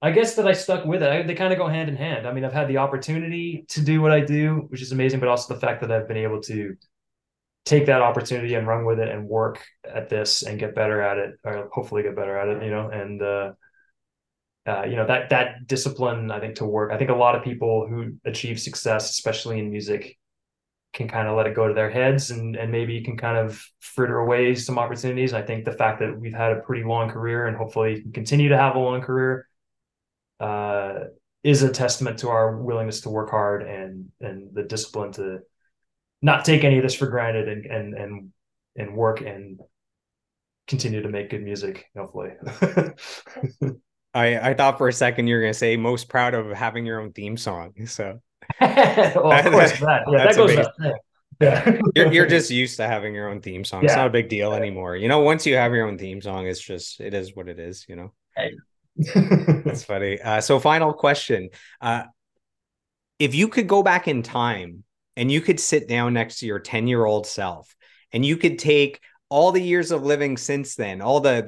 I 0.02 0.12
guess 0.12 0.36
that 0.36 0.48
I 0.48 0.54
stuck 0.54 0.86
with 0.86 1.02
it. 1.02 1.10
I, 1.10 1.22
they 1.24 1.34
kind 1.34 1.54
of 1.54 1.60
go 1.60 1.68
hand 1.68 1.90
in 1.90 1.96
hand. 1.96 2.28
I 2.28 2.34
mean, 2.34 2.44
I've 2.44 2.54
had 2.54 2.68
the 2.68 2.78
opportunity 2.78 3.66
to 3.70 3.82
do 3.82 4.02
what 4.02 4.12
I 4.12 4.20
do, 4.20 4.66
which 4.68 4.82
is 4.82 4.92
amazing, 4.92 5.20
but 5.22 5.30
also 5.30 5.54
the 5.54 5.60
fact 5.60 5.82
that 5.82 5.92
I've 5.92 6.08
been 6.08 6.18
able 6.18 6.42
to 6.44 6.76
take 7.66 7.86
that 7.88 8.02
opportunity 8.02 8.56
and 8.56 8.68
run 8.68 8.86
with 8.86 9.00
it 9.00 9.10
and 9.10 9.28
work 9.28 9.64
at 9.86 10.10
this 10.10 10.44
and 10.44 10.60
get 10.60 10.76
better 10.76 11.02
at 11.02 11.18
it, 11.18 11.36
or 11.46 11.70
hopefully 11.72 12.04
get 12.04 12.16
better 12.16 12.38
at 12.38 12.50
it, 12.50 12.64
you 12.64 12.72
know, 12.72 12.90
and 12.90 13.22
uh, 13.22 13.54
uh, 14.66 14.84
you 14.84 14.96
know 14.96 15.06
that 15.06 15.30
that 15.30 15.68
discipline 15.68 16.32
i 16.32 16.40
think 16.40 16.56
to 16.56 16.66
work 16.66 16.92
i 16.92 16.98
think 16.98 17.10
a 17.10 17.14
lot 17.14 17.36
of 17.36 17.44
people 17.44 17.86
who 17.88 18.14
achieve 18.26 18.60
success 18.60 19.10
especially 19.10 19.60
in 19.60 19.70
music 19.70 20.18
can 20.94 21.08
kind 21.08 21.28
of 21.28 21.36
let 21.36 21.48
it 21.48 21.56
go 21.56 21.68
to 21.68 21.74
their 21.74 21.90
heads 21.90 22.32
and 22.32 22.56
and 22.56 22.72
maybe 22.72 22.94
you 22.94 23.04
can 23.04 23.18
kind 23.18 23.38
of 23.38 23.64
fritter 23.80 24.20
away 24.20 24.56
some 24.56 24.78
opportunities 24.78 25.34
i 25.34 25.42
think 25.42 25.66
the 25.66 25.72
fact 25.72 26.00
that 26.00 26.18
we've 26.18 26.34
had 26.34 26.52
a 26.52 26.62
pretty 26.62 26.84
long 26.84 27.10
career 27.10 27.48
and 27.48 27.58
hopefully 27.58 28.02
can 28.02 28.12
continue 28.12 28.50
to 28.50 28.58
have 28.58 28.76
a 28.76 28.80
long 28.80 29.02
career 29.02 29.48
uh, 30.40 31.06
is 31.44 31.64
a 31.64 31.72
testament 31.72 32.20
to 32.20 32.30
our 32.30 32.58
willingness 32.58 33.02
to 33.02 33.10
work 33.10 33.30
hard 33.30 33.64
and 33.64 34.10
and 34.22 34.54
the 34.54 34.64
discipline 34.64 35.12
to 35.12 35.40
not 36.22 36.46
take 36.46 36.64
any 36.64 36.78
of 36.78 36.84
this 36.84 36.96
for 36.96 37.08
granted 37.08 37.48
and 37.48 37.66
and 37.66 37.94
and 37.94 38.30
and 38.76 38.96
work 38.96 39.22
and 39.22 39.60
continue 40.68 41.02
to 41.02 41.10
make 41.10 41.30
good 41.30 41.44
music 41.44 41.86
hopefully 41.96 42.32
I, 44.14 44.50
I 44.50 44.54
thought 44.54 44.78
for 44.78 44.88
a 44.88 44.94
second 44.94 45.28
you 45.28 45.36
were 45.36 45.42
going 45.42 45.54
to 45.54 45.58
say 45.58 45.76
most 45.76 46.08
proud 46.08 46.34
of 46.36 46.52
having 46.52 46.86
your 46.86 47.02
own 47.02 47.14
theme 47.14 47.36
song. 47.36 47.74
So, 47.88 48.22
well, 49.16 49.32
of 49.32 49.52
course, 49.52 49.72
that. 49.80 50.04
Yeah, 50.10 50.26
that 50.26 50.36
goes 50.36 50.56
Yeah. 51.42 51.80
you're, 51.96 52.14
you're 52.14 52.26
just 52.26 52.52
used 52.52 52.78
to 52.78 52.88
having 52.88 53.14
your 53.14 53.30
own 53.30 53.42
theme 53.42 53.64
song. 53.64 53.84
Yeah. 53.84 53.90
It's 53.90 53.96
not 53.96 54.08
a 54.08 54.12
big 54.12 54.30
deal 54.30 54.54
anymore. 54.54 54.96
You 54.96 55.08
know, 55.08 55.20
once 55.20 55.46
you 55.46 55.56
have 55.56 55.74
your 55.74 55.88
own 55.88 55.98
theme 55.98 56.22
song, 56.22 56.48
it's 56.48 56.60
just, 56.60 57.00
it 57.00 57.14
is 57.14 57.36
what 57.36 57.48
it 57.50 57.60
is, 57.60 57.86
you 57.88 57.96
know? 57.96 58.14
Hey. 58.36 58.52
That's 59.66 59.84
funny. 59.84 60.22
Uh, 60.22 60.40
so, 60.40 60.60
final 60.60 60.94
question. 60.94 61.50
Uh, 61.82 62.04
if 63.20 63.34
you 63.34 63.48
could 63.48 63.68
go 63.68 63.82
back 63.82 64.08
in 64.08 64.22
time 64.22 64.84
and 65.18 65.32
you 65.32 65.42
could 65.42 65.60
sit 65.60 65.88
down 65.88 66.14
next 66.14 66.40
to 66.40 66.46
your 66.46 66.60
10 66.60 66.88
year 66.88 67.04
old 67.04 67.26
self 67.26 67.76
and 68.12 68.26
you 68.26 68.38
could 68.38 68.60
take 68.60 69.02
all 69.30 69.52
the 69.52 69.62
years 69.62 69.92
of 69.92 70.04
living 70.04 70.38
since 70.38 70.76
then, 70.76 71.02
all 71.02 71.20
the, 71.20 71.44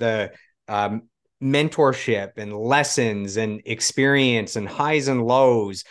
the, 0.68 0.74
um, 0.74 1.04
mentorship 1.44 2.38
and 2.38 2.56
lessons 2.56 3.38
and 3.38 3.62
experience 3.66 4.56
and 4.56 4.68
highs 4.68 5.08
and 5.08 5.26
lows 5.26 5.84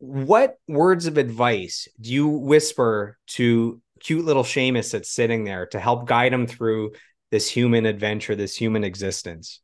what 0.00 0.56
words 0.66 1.06
of 1.06 1.18
advice 1.18 1.86
do 2.00 2.12
you 2.12 2.26
whisper 2.26 3.18
to 3.28 3.80
cute 4.00 4.24
little 4.24 4.42
Shamus 4.42 4.92
that's 4.92 5.10
sitting 5.10 5.44
there 5.44 5.66
to 5.66 5.78
help 5.78 6.08
guide 6.08 6.32
him 6.32 6.46
through 6.46 6.92
this 7.30 7.48
human 7.48 7.84
adventure, 7.84 8.34
this 8.34 8.56
human 8.56 8.82
existence? 8.82 9.60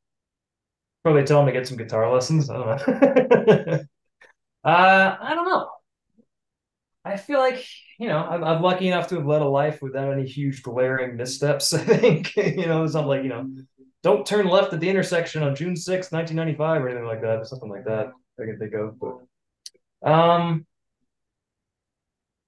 Probably 1.02 1.24
tell 1.24 1.40
him 1.40 1.46
to 1.46 1.52
get 1.52 1.66
some 1.66 1.78
guitar 1.78 2.12
lessons. 2.12 2.50
I 2.50 2.54
don't 2.54 2.66
know. 2.66 3.78
uh, 4.64 5.16
I 5.20 5.34
don't 5.34 5.48
know. 5.48 5.70
I 7.02 7.16
feel 7.16 7.38
like 7.38 7.64
you 7.98 8.08
know 8.08 8.18
I'm, 8.18 8.42
I'm, 8.42 8.62
lucky 8.62 8.88
enough 8.88 9.06
to 9.08 9.14
have 9.14 9.26
led 9.26 9.40
a 9.40 9.48
life 9.48 9.80
without 9.80 10.12
any 10.12 10.26
huge 10.26 10.62
glaring 10.62 11.16
missteps. 11.16 11.72
I 11.74 11.78
think 11.78 12.36
you 12.36 12.66
know 12.66 12.86
something 12.88 13.08
like 13.08 13.22
you 13.22 13.28
know 13.28 13.48
don't 14.02 14.26
turn 14.26 14.48
left 14.48 14.72
at 14.72 14.80
the 14.80 14.88
intersection 14.88 15.42
on 15.42 15.54
June 15.54 15.74
6th, 15.74 16.12
1995, 16.12 16.82
or 16.82 16.88
anything 16.88 17.06
like 17.06 17.22
that, 17.22 17.46
something 17.46 17.70
like 17.70 17.84
that. 17.84 18.12
I 18.40 18.44
can 18.44 18.58
think 18.58 18.74
of. 18.74 18.98
But 18.98 19.18
um 20.02 20.66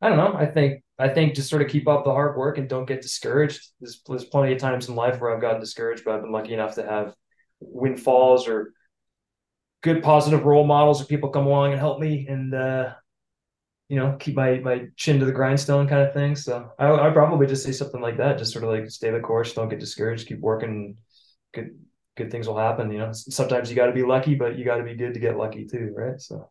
I 0.01 0.09
don't 0.09 0.19
know. 0.19 0.35
I 0.35 0.47
think 0.47 0.83
I 0.99 1.09
think 1.09 1.35
just 1.35 1.51
sort 1.51 1.63
of 1.63 1.69
keep 1.69 1.89
up 1.89 2.05
the 2.05 2.13
hard 2.13 2.37
work 2.37 2.59
and 2.59 2.69
don't 2.69 2.87
get 2.87 3.03
discouraged. 3.03 3.61
There's 3.81 4.01
there's 4.07 4.25
plenty 4.25 4.53
of 4.53 4.59
times 4.59 4.89
in 4.89 4.95
life 4.95 5.21
where 5.21 5.35
I've 5.35 5.41
gotten 5.41 5.61
discouraged, 5.61 6.05
but 6.05 6.15
I've 6.15 6.23
been 6.23 6.33
lucky 6.33 6.55
enough 6.55 6.75
to 6.77 6.85
have 6.85 7.15
windfalls 7.61 8.47
or 8.49 8.73
good 9.83 10.03
positive 10.03 10.45
role 10.45 10.65
models 10.67 11.01
or 11.01 11.05
people 11.05 11.31
come 11.31 11.47
along 11.47 11.71
and 11.71 11.79
help 11.79 12.01
me 12.01 12.27
and 12.29 12.53
uh 12.55 12.93
you 13.89 13.97
know 13.99 14.17
keep 14.19 14.35
my 14.37 14.59
my 14.59 14.87
chin 14.97 15.19
to 15.21 15.25
the 15.27 15.33
grindstone 15.33 15.89
kind 15.89 16.03
of 16.03 16.15
thing 16.15 16.37
so 16.37 16.71
i 16.79 16.91
i 16.91 17.11
probably 17.11 17.47
just 17.47 17.65
say 17.65 17.73
something 17.73 18.01
like 18.01 18.17
that 18.19 18.39
just 18.39 18.53
sort 18.53 18.65
of 18.65 18.71
like 18.71 18.91
stay 18.91 19.11
the 19.11 19.21
course 19.21 19.55
don't 19.55 19.69
get 19.69 19.81
discouraged 19.81 20.29
keep 20.29 20.41
working 20.41 20.97
good 21.55 21.79
good 22.17 22.31
things 22.31 22.49
will 22.49 22.59
happen. 22.59 22.93
You 22.93 22.99
know, 22.99 23.13
sometimes 23.13 23.71
you 23.71 23.77
got 23.77 23.87
to 23.87 23.93
be 23.93 24.03
lucky, 24.03 24.35
but 24.35 24.59
you 24.59 24.65
got 24.65 24.79
to 24.79 24.85
be 24.85 24.97
good 24.97 25.15
to 25.15 25.21
get 25.21 25.39
lucky 25.39 25.67
too, 25.67 25.95
right? 25.97 26.21
So 26.21 26.51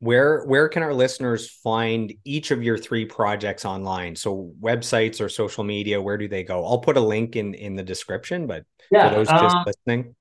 where 0.00 0.44
where 0.44 0.68
can 0.68 0.82
our 0.82 0.92
listeners 0.92 1.48
find 1.48 2.12
each 2.24 2.50
of 2.50 2.62
your 2.62 2.76
three 2.76 3.04
projects 3.04 3.64
online 3.64 4.16
so 4.16 4.52
websites 4.60 5.20
or 5.20 5.28
social 5.28 5.62
media 5.62 6.00
where 6.00 6.16
do 6.16 6.26
they 6.26 6.42
go 6.42 6.64
i'll 6.66 6.78
put 6.80 6.96
a 6.96 7.00
link 7.00 7.36
in 7.36 7.54
in 7.54 7.76
the 7.76 7.82
description 7.82 8.46
but 8.46 8.64
yeah, 8.90 9.08
for 9.08 9.16
those 9.16 9.28
just 9.28 9.56
um, 9.56 9.64
listening 9.66 10.14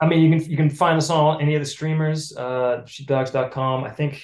i 0.00 0.06
mean 0.06 0.20
you 0.20 0.38
can 0.38 0.50
you 0.50 0.56
can 0.56 0.70
find 0.70 0.96
us 0.96 1.10
on 1.10 1.40
any 1.40 1.54
of 1.54 1.60
the 1.60 1.66
streamers 1.66 2.36
uh 2.36 2.82
sheepdogs.com 2.86 3.84
i 3.84 3.90
think 3.90 4.22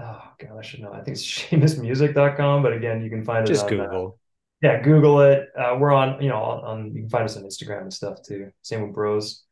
oh 0.00 0.22
god 0.38 0.58
i 0.58 0.62
should 0.62 0.80
know 0.80 0.92
i 0.92 1.00
think 1.02 1.16
it's 1.16 1.24
shamusmusic.com 1.24 2.62
but 2.62 2.72
again 2.72 3.02
you 3.02 3.10
can 3.10 3.24
find 3.24 3.46
just 3.46 3.70
it 3.70 3.80
on 3.80 3.86
google 3.86 4.18
yeah, 4.62 4.80
Google 4.80 5.20
it. 5.22 5.48
Uh, 5.58 5.76
we're 5.78 5.92
on, 5.92 6.22
you 6.22 6.28
know, 6.28 6.36
on, 6.36 6.94
you 6.94 7.00
can 7.00 7.10
find 7.10 7.24
us 7.24 7.36
on 7.36 7.42
Instagram 7.42 7.82
and 7.82 7.92
stuff 7.92 8.22
too. 8.22 8.52
Same 8.62 8.82
with 8.82 8.94
Bros. 8.94 9.42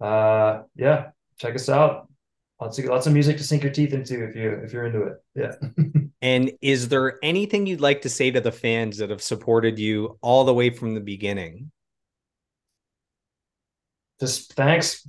Uh, 0.00 0.62
yeah, 0.76 1.08
check 1.38 1.56
us 1.56 1.68
out. 1.68 2.09
Lots 2.60 2.78
of 2.78 2.84
lots 2.84 3.06
of 3.06 3.14
music 3.14 3.38
to 3.38 3.44
sink 3.44 3.62
your 3.62 3.72
teeth 3.72 3.94
into 3.94 4.22
if 4.22 4.36
you 4.36 4.50
if 4.62 4.72
you're 4.72 4.84
into 4.84 5.02
it. 5.04 5.24
Yeah. 5.34 5.52
and 6.22 6.52
is 6.60 6.88
there 6.88 7.18
anything 7.22 7.66
you'd 7.66 7.80
like 7.80 8.02
to 8.02 8.10
say 8.10 8.30
to 8.30 8.40
the 8.40 8.52
fans 8.52 8.98
that 8.98 9.08
have 9.08 9.22
supported 9.22 9.78
you 9.78 10.18
all 10.20 10.44
the 10.44 10.52
way 10.52 10.68
from 10.68 10.94
the 10.94 11.00
beginning? 11.00 11.70
Just 14.20 14.52
thanks. 14.52 15.08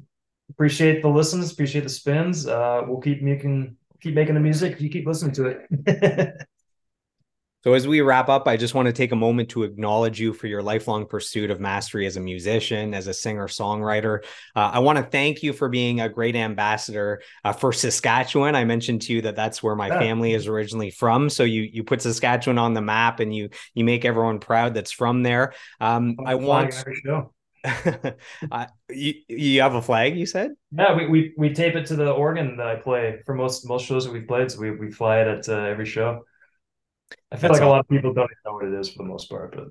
Appreciate 0.49 1.01
the 1.01 1.09
listens. 1.09 1.51
Appreciate 1.51 1.83
the 1.83 1.89
spins. 1.89 2.47
Uh, 2.47 2.83
we'll 2.87 3.01
keep 3.01 3.21
making 3.21 3.75
keep 3.99 4.15
making 4.15 4.35
the 4.35 4.41
music 4.41 4.71
if 4.71 4.81
you 4.81 4.89
keep 4.89 5.05
listening 5.05 5.33
to 5.33 5.47
it. 5.47 6.35
So, 7.63 7.73
as 7.73 7.88
we 7.88 8.01
wrap 8.01 8.27
up, 8.27 8.47
I 8.47 8.57
just 8.57 8.73
want 8.73 8.88
to 8.88 8.93
take 8.93 9.11
a 9.11 9.15
moment 9.15 9.49
to 9.49 9.63
acknowledge 9.63 10.19
you 10.19 10.33
for 10.33 10.47
your 10.47 10.63
lifelong 10.63 11.05
pursuit 11.05 11.51
of 11.51 11.59
mastery 11.59 12.07
as 12.07 12.17
a 12.17 12.19
musician, 12.19 12.95
as 12.95 13.05
a 13.05 13.13
singer 13.13 13.47
songwriter. 13.47 14.23
Uh, 14.55 14.71
I 14.73 14.79
want 14.79 14.97
to 14.97 15.03
thank 15.03 15.43
you 15.43 15.53
for 15.53 15.69
being 15.69 16.01
a 16.01 16.09
great 16.09 16.35
ambassador 16.35 17.21
uh, 17.43 17.53
for 17.53 17.71
Saskatchewan. 17.71 18.55
I 18.55 18.65
mentioned 18.65 19.03
to 19.03 19.13
you 19.13 19.21
that 19.21 19.35
that's 19.35 19.61
where 19.61 19.75
my 19.75 19.89
yeah. 19.89 19.99
family 19.99 20.33
is 20.33 20.47
originally 20.47 20.89
from. 20.89 21.29
So 21.29 21.43
you 21.43 21.61
you 21.61 21.83
put 21.83 22.01
Saskatchewan 22.01 22.57
on 22.57 22.73
the 22.73 22.81
map, 22.81 23.19
and 23.19 23.35
you 23.35 23.49
you 23.75 23.83
make 23.83 24.05
everyone 24.05 24.39
proud 24.39 24.73
that's 24.73 24.91
from 24.91 25.21
there. 25.21 25.53
Um, 25.79 26.17
I 26.25 26.35
want. 26.35 26.83
uh, 27.63 28.65
you, 28.89 29.13
you 29.27 29.61
have 29.61 29.75
a 29.75 29.83
flag, 29.83 30.17
you 30.17 30.25
said? 30.25 30.53
Yeah, 30.71 30.95
we, 30.95 31.05
we 31.07 31.33
we 31.38 31.53
tape 31.53 31.75
it 31.75 31.85
to 31.88 31.95
the 31.95 32.09
organ 32.09 32.57
that 32.57 32.65
I 32.65 32.75
play 32.77 33.19
for 33.23 33.35
most 33.35 33.67
most 33.67 33.85
shows 33.85 34.05
that 34.05 34.11
we've 34.11 34.27
played. 34.27 34.49
So 34.49 34.59
we, 34.61 34.71
we 34.71 34.89
fly 34.89 35.19
it 35.19 35.27
at 35.27 35.47
uh, 35.47 35.65
every 35.65 35.85
show. 35.85 36.25
I 37.31 37.38
feel 37.38 37.49
That's 37.49 37.59
like 37.59 37.61
all. 37.61 37.69
a 37.69 37.71
lot 37.71 37.79
of 37.81 37.89
people 37.89 38.13
don't 38.13 38.25
even 38.25 38.38
know 38.45 38.53
what 38.53 38.65
it 38.65 38.73
is 38.73 38.89
for 38.89 38.99
the 39.03 39.09
most 39.09 39.29
part, 39.29 39.55
but 39.55 39.67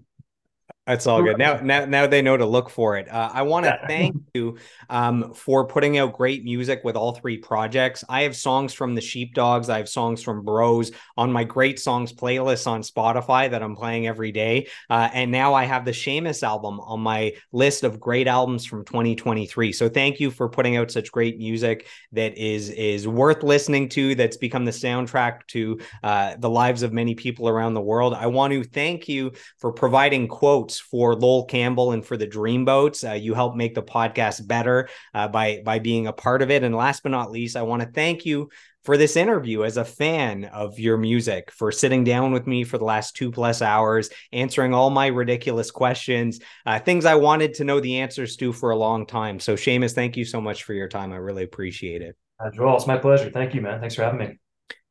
That's 0.87 1.07
all 1.07 1.23
good. 1.23 1.39
Now, 1.39 1.61
now, 1.61 1.85
now 1.85 2.07
they 2.07 2.21
know 2.21 2.37
to 2.37 2.47
look 2.47 2.69
for 2.69 2.97
it. 2.97 3.09
Uh, 3.09 3.31
I 3.33 3.43
want 3.43 3.65
to 3.65 3.79
Yeah. 3.81 3.87
thank 3.87 4.17
you 4.35 4.57
um, 4.89 5.33
for 5.35 5.67
putting 5.67 5.99
out 5.99 6.15
great 6.15 6.43
music 6.43 6.81
with 6.83 6.97
all 6.97 7.13
three 7.13 7.37
projects. 7.37 8.03
I 8.09 8.23
have 8.23 8.35
songs 8.35 8.73
from 8.73 8.95
the 8.95 9.01
Sheepdogs. 9.01 9.69
I 9.69 9.77
have 9.77 9.89
songs 9.89 10.23
from 10.23 10.43
Bros 10.43 10.91
on 11.17 11.31
my 11.31 11.45
great 11.45 11.79
songs 11.79 12.13
playlist 12.13 12.67
on 12.67 12.83
Spotify 12.83 13.51
that 13.51 13.63
I'm 13.63 13.77
playing 13.77 14.07
every 14.09 14.33
day. 14.33 14.69
Uh, 14.89 15.09
and 15.13 15.31
now 15.31 15.55
I 15.55 15.65
have 15.65 15.85
the 15.85 15.93
Shamus 15.93 16.43
album 16.43 16.81
on 16.81 16.99
my 17.01 17.35
list 17.53 17.85
of 17.85 18.01
great 18.01 18.27
albums 18.27 18.65
from 18.65 18.85
2023. 18.85 19.73
So 19.73 19.89
thank 19.89 20.19
you 20.19 20.31
for 20.31 20.49
putting 20.49 20.77
out 20.77 20.91
such 20.91 21.13
great 21.13 21.39
music 21.39 21.87
that 22.13 22.37
is 22.37 22.71
is 22.71 23.07
worth 23.07 23.43
listening 23.43 23.91
to. 23.91 24.15
That's 24.15 24.39
become 24.39 24.65
the 24.65 24.71
soundtrack 24.73 25.47
to 25.49 25.79
uh, 26.03 26.35
the 26.39 26.51
lives 26.51 26.83
of 26.83 26.93
many 26.93 27.15
people 27.15 27.49
around 27.49 27.75
the 27.75 27.81
world. 27.81 28.15
I 28.15 28.27
want 28.27 28.55
to 28.55 28.65
thank 28.65 29.09
you 29.09 29.33
for 29.59 29.73
providing 29.73 30.27
quotes 30.27 30.70
for 30.79 31.15
Lowell 31.15 31.47
Campbell 31.47 31.93
and 31.93 32.05
for 32.05 32.17
the 32.17 32.27
Dreamboats. 32.27 33.09
Uh, 33.09 33.15
you 33.15 33.35
helped 33.35 33.57
make 33.57 33.75
the 33.75 33.83
podcast 33.83 34.47
better 34.47 34.89
uh, 35.15 35.29
by 35.29 35.63
by 35.65 35.79
being 35.79 36.07
a 36.07 36.13
part 36.13 36.43
of 36.43 36.51
it. 36.51 36.63
And 36.63 36.75
last 36.75 37.03
but 37.03 37.13
not 37.13 37.31
least, 37.31 37.57
I 37.57 37.63
want 37.63 37.83
to 37.83 37.89
thank 37.89 38.25
you 38.25 38.51
for 38.85 38.97
this 38.97 39.17
interview 39.17 39.65
as 39.65 39.77
a 39.77 39.85
fan 39.85 40.45
of 40.47 40.79
your 40.79 40.97
music, 40.97 41.51
for 41.51 41.71
sitting 41.71 42.03
down 42.03 42.33
with 42.33 42.47
me 42.47 42.65
for 42.65 42.79
the 42.79 42.85
last 42.85 43.15
two 43.15 43.31
plus 43.31 43.61
hours, 43.61 44.09
answering 44.33 44.73
all 44.73 44.91
my 44.91 45.09
ridiculous 45.09 45.71
questions, 45.71 46.41
uh, 46.65 46.79
things 46.79 47.05
I 47.05 47.15
wanted 47.17 47.55
to 47.55 47.65
know 47.65 47.81
the 47.81 47.99
answers 47.99 48.37
to 48.37 48.53
for 48.53 48.71
a 48.71 48.77
long 48.77 49.07
time. 49.07 49.39
So, 49.39 49.55
Shamus, 49.55 49.95
thank 49.95 50.17
you 50.17 50.25
so 50.25 50.41
much 50.41 50.65
for 50.65 50.73
your 50.73 50.89
time. 50.89 51.13
I 51.13 51.17
really 51.17 51.45
appreciate 51.45 52.01
it. 52.03 52.17
Uh, 52.39 52.51
Joel, 52.51 52.77
it's 52.77 52.87
my 52.87 52.97
pleasure. 52.97 53.31
Thank 53.31 53.55
you, 53.55 53.61
man. 53.61 53.81
Thanks 53.81 53.95
for 53.95 54.03
having 54.03 54.21
me. 54.21 54.39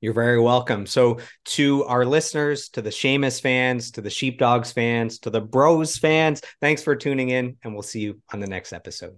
You're 0.02 0.14
very 0.14 0.40
welcome. 0.40 0.86
So, 0.86 1.20
to 1.46 1.84
our 1.86 2.06
listeners, 2.06 2.70
to 2.70 2.82
the 2.82 2.90
Shamus 2.90 3.42
fans, 3.42 3.92
to 3.92 4.02
the 4.02 4.10
Sheepdogs 4.10 4.72
fans, 4.72 5.20
to 5.20 5.30
the 5.30 5.42
Bros 5.42 5.98
fans, 5.98 6.42
thanks 6.62 6.82
for 6.82 6.96
tuning 6.96 7.30
in, 7.30 7.58
and 7.64 7.74
we'll 7.74 7.84
see 7.84 8.00
you 8.00 8.22
on 8.34 8.40
the 8.40 8.48
next 8.48 8.72
episode. 8.72 9.16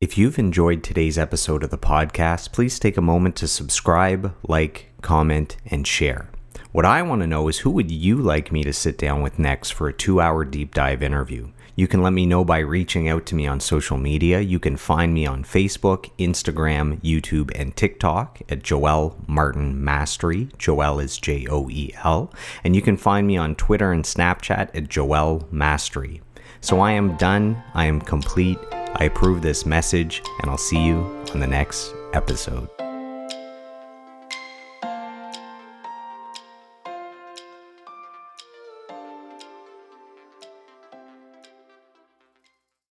If 0.00 0.16
you've 0.16 0.38
enjoyed 0.38 0.82
today's 0.82 1.18
episode 1.18 1.64
of 1.64 1.70
the 1.70 1.78
podcast, 1.78 2.52
please 2.52 2.78
take 2.78 2.96
a 2.96 3.02
moment 3.02 3.34
to 3.36 3.48
subscribe, 3.48 4.34
like, 4.44 4.92
comment, 5.02 5.56
and 5.66 5.86
share. 5.86 6.30
What 6.70 6.84
I 6.84 7.02
want 7.02 7.22
to 7.22 7.26
know 7.26 7.48
is 7.48 7.58
who 7.58 7.70
would 7.70 7.90
you 7.90 8.16
like 8.16 8.52
me 8.52 8.62
to 8.62 8.72
sit 8.72 8.98
down 8.98 9.22
with 9.22 9.38
next 9.38 9.70
for 9.70 9.88
a 9.88 9.92
two 9.92 10.20
hour 10.20 10.44
deep 10.44 10.74
dive 10.74 11.02
interview? 11.02 11.50
You 11.78 11.86
can 11.86 12.02
let 12.02 12.12
me 12.12 12.26
know 12.26 12.44
by 12.44 12.58
reaching 12.58 13.08
out 13.08 13.24
to 13.26 13.36
me 13.36 13.46
on 13.46 13.60
social 13.60 13.98
media. 13.98 14.40
You 14.40 14.58
can 14.58 14.76
find 14.76 15.14
me 15.14 15.26
on 15.26 15.44
Facebook, 15.44 16.10
Instagram, 16.18 17.00
YouTube, 17.02 17.52
and 17.54 17.76
TikTok 17.76 18.40
at 18.48 18.64
Joel 18.64 19.16
Martin 19.28 19.84
Mastery. 19.84 20.48
Joel 20.58 20.98
is 20.98 21.18
J 21.18 21.46
O 21.48 21.70
E 21.70 21.92
L. 22.02 22.32
And 22.64 22.74
you 22.74 22.82
can 22.82 22.96
find 22.96 23.28
me 23.28 23.36
on 23.36 23.54
Twitter 23.54 23.92
and 23.92 24.02
Snapchat 24.02 24.70
at 24.74 24.88
Joel 24.88 25.46
Mastery. 25.52 26.20
So 26.60 26.80
I 26.80 26.90
am 26.90 27.16
done. 27.16 27.62
I 27.74 27.84
am 27.84 28.00
complete. 28.00 28.58
I 28.72 29.04
approve 29.04 29.40
this 29.40 29.64
message, 29.64 30.20
and 30.42 30.50
I'll 30.50 30.58
see 30.58 30.84
you 30.84 30.96
on 31.32 31.38
the 31.38 31.46
next 31.46 31.94
episode. 32.12 32.68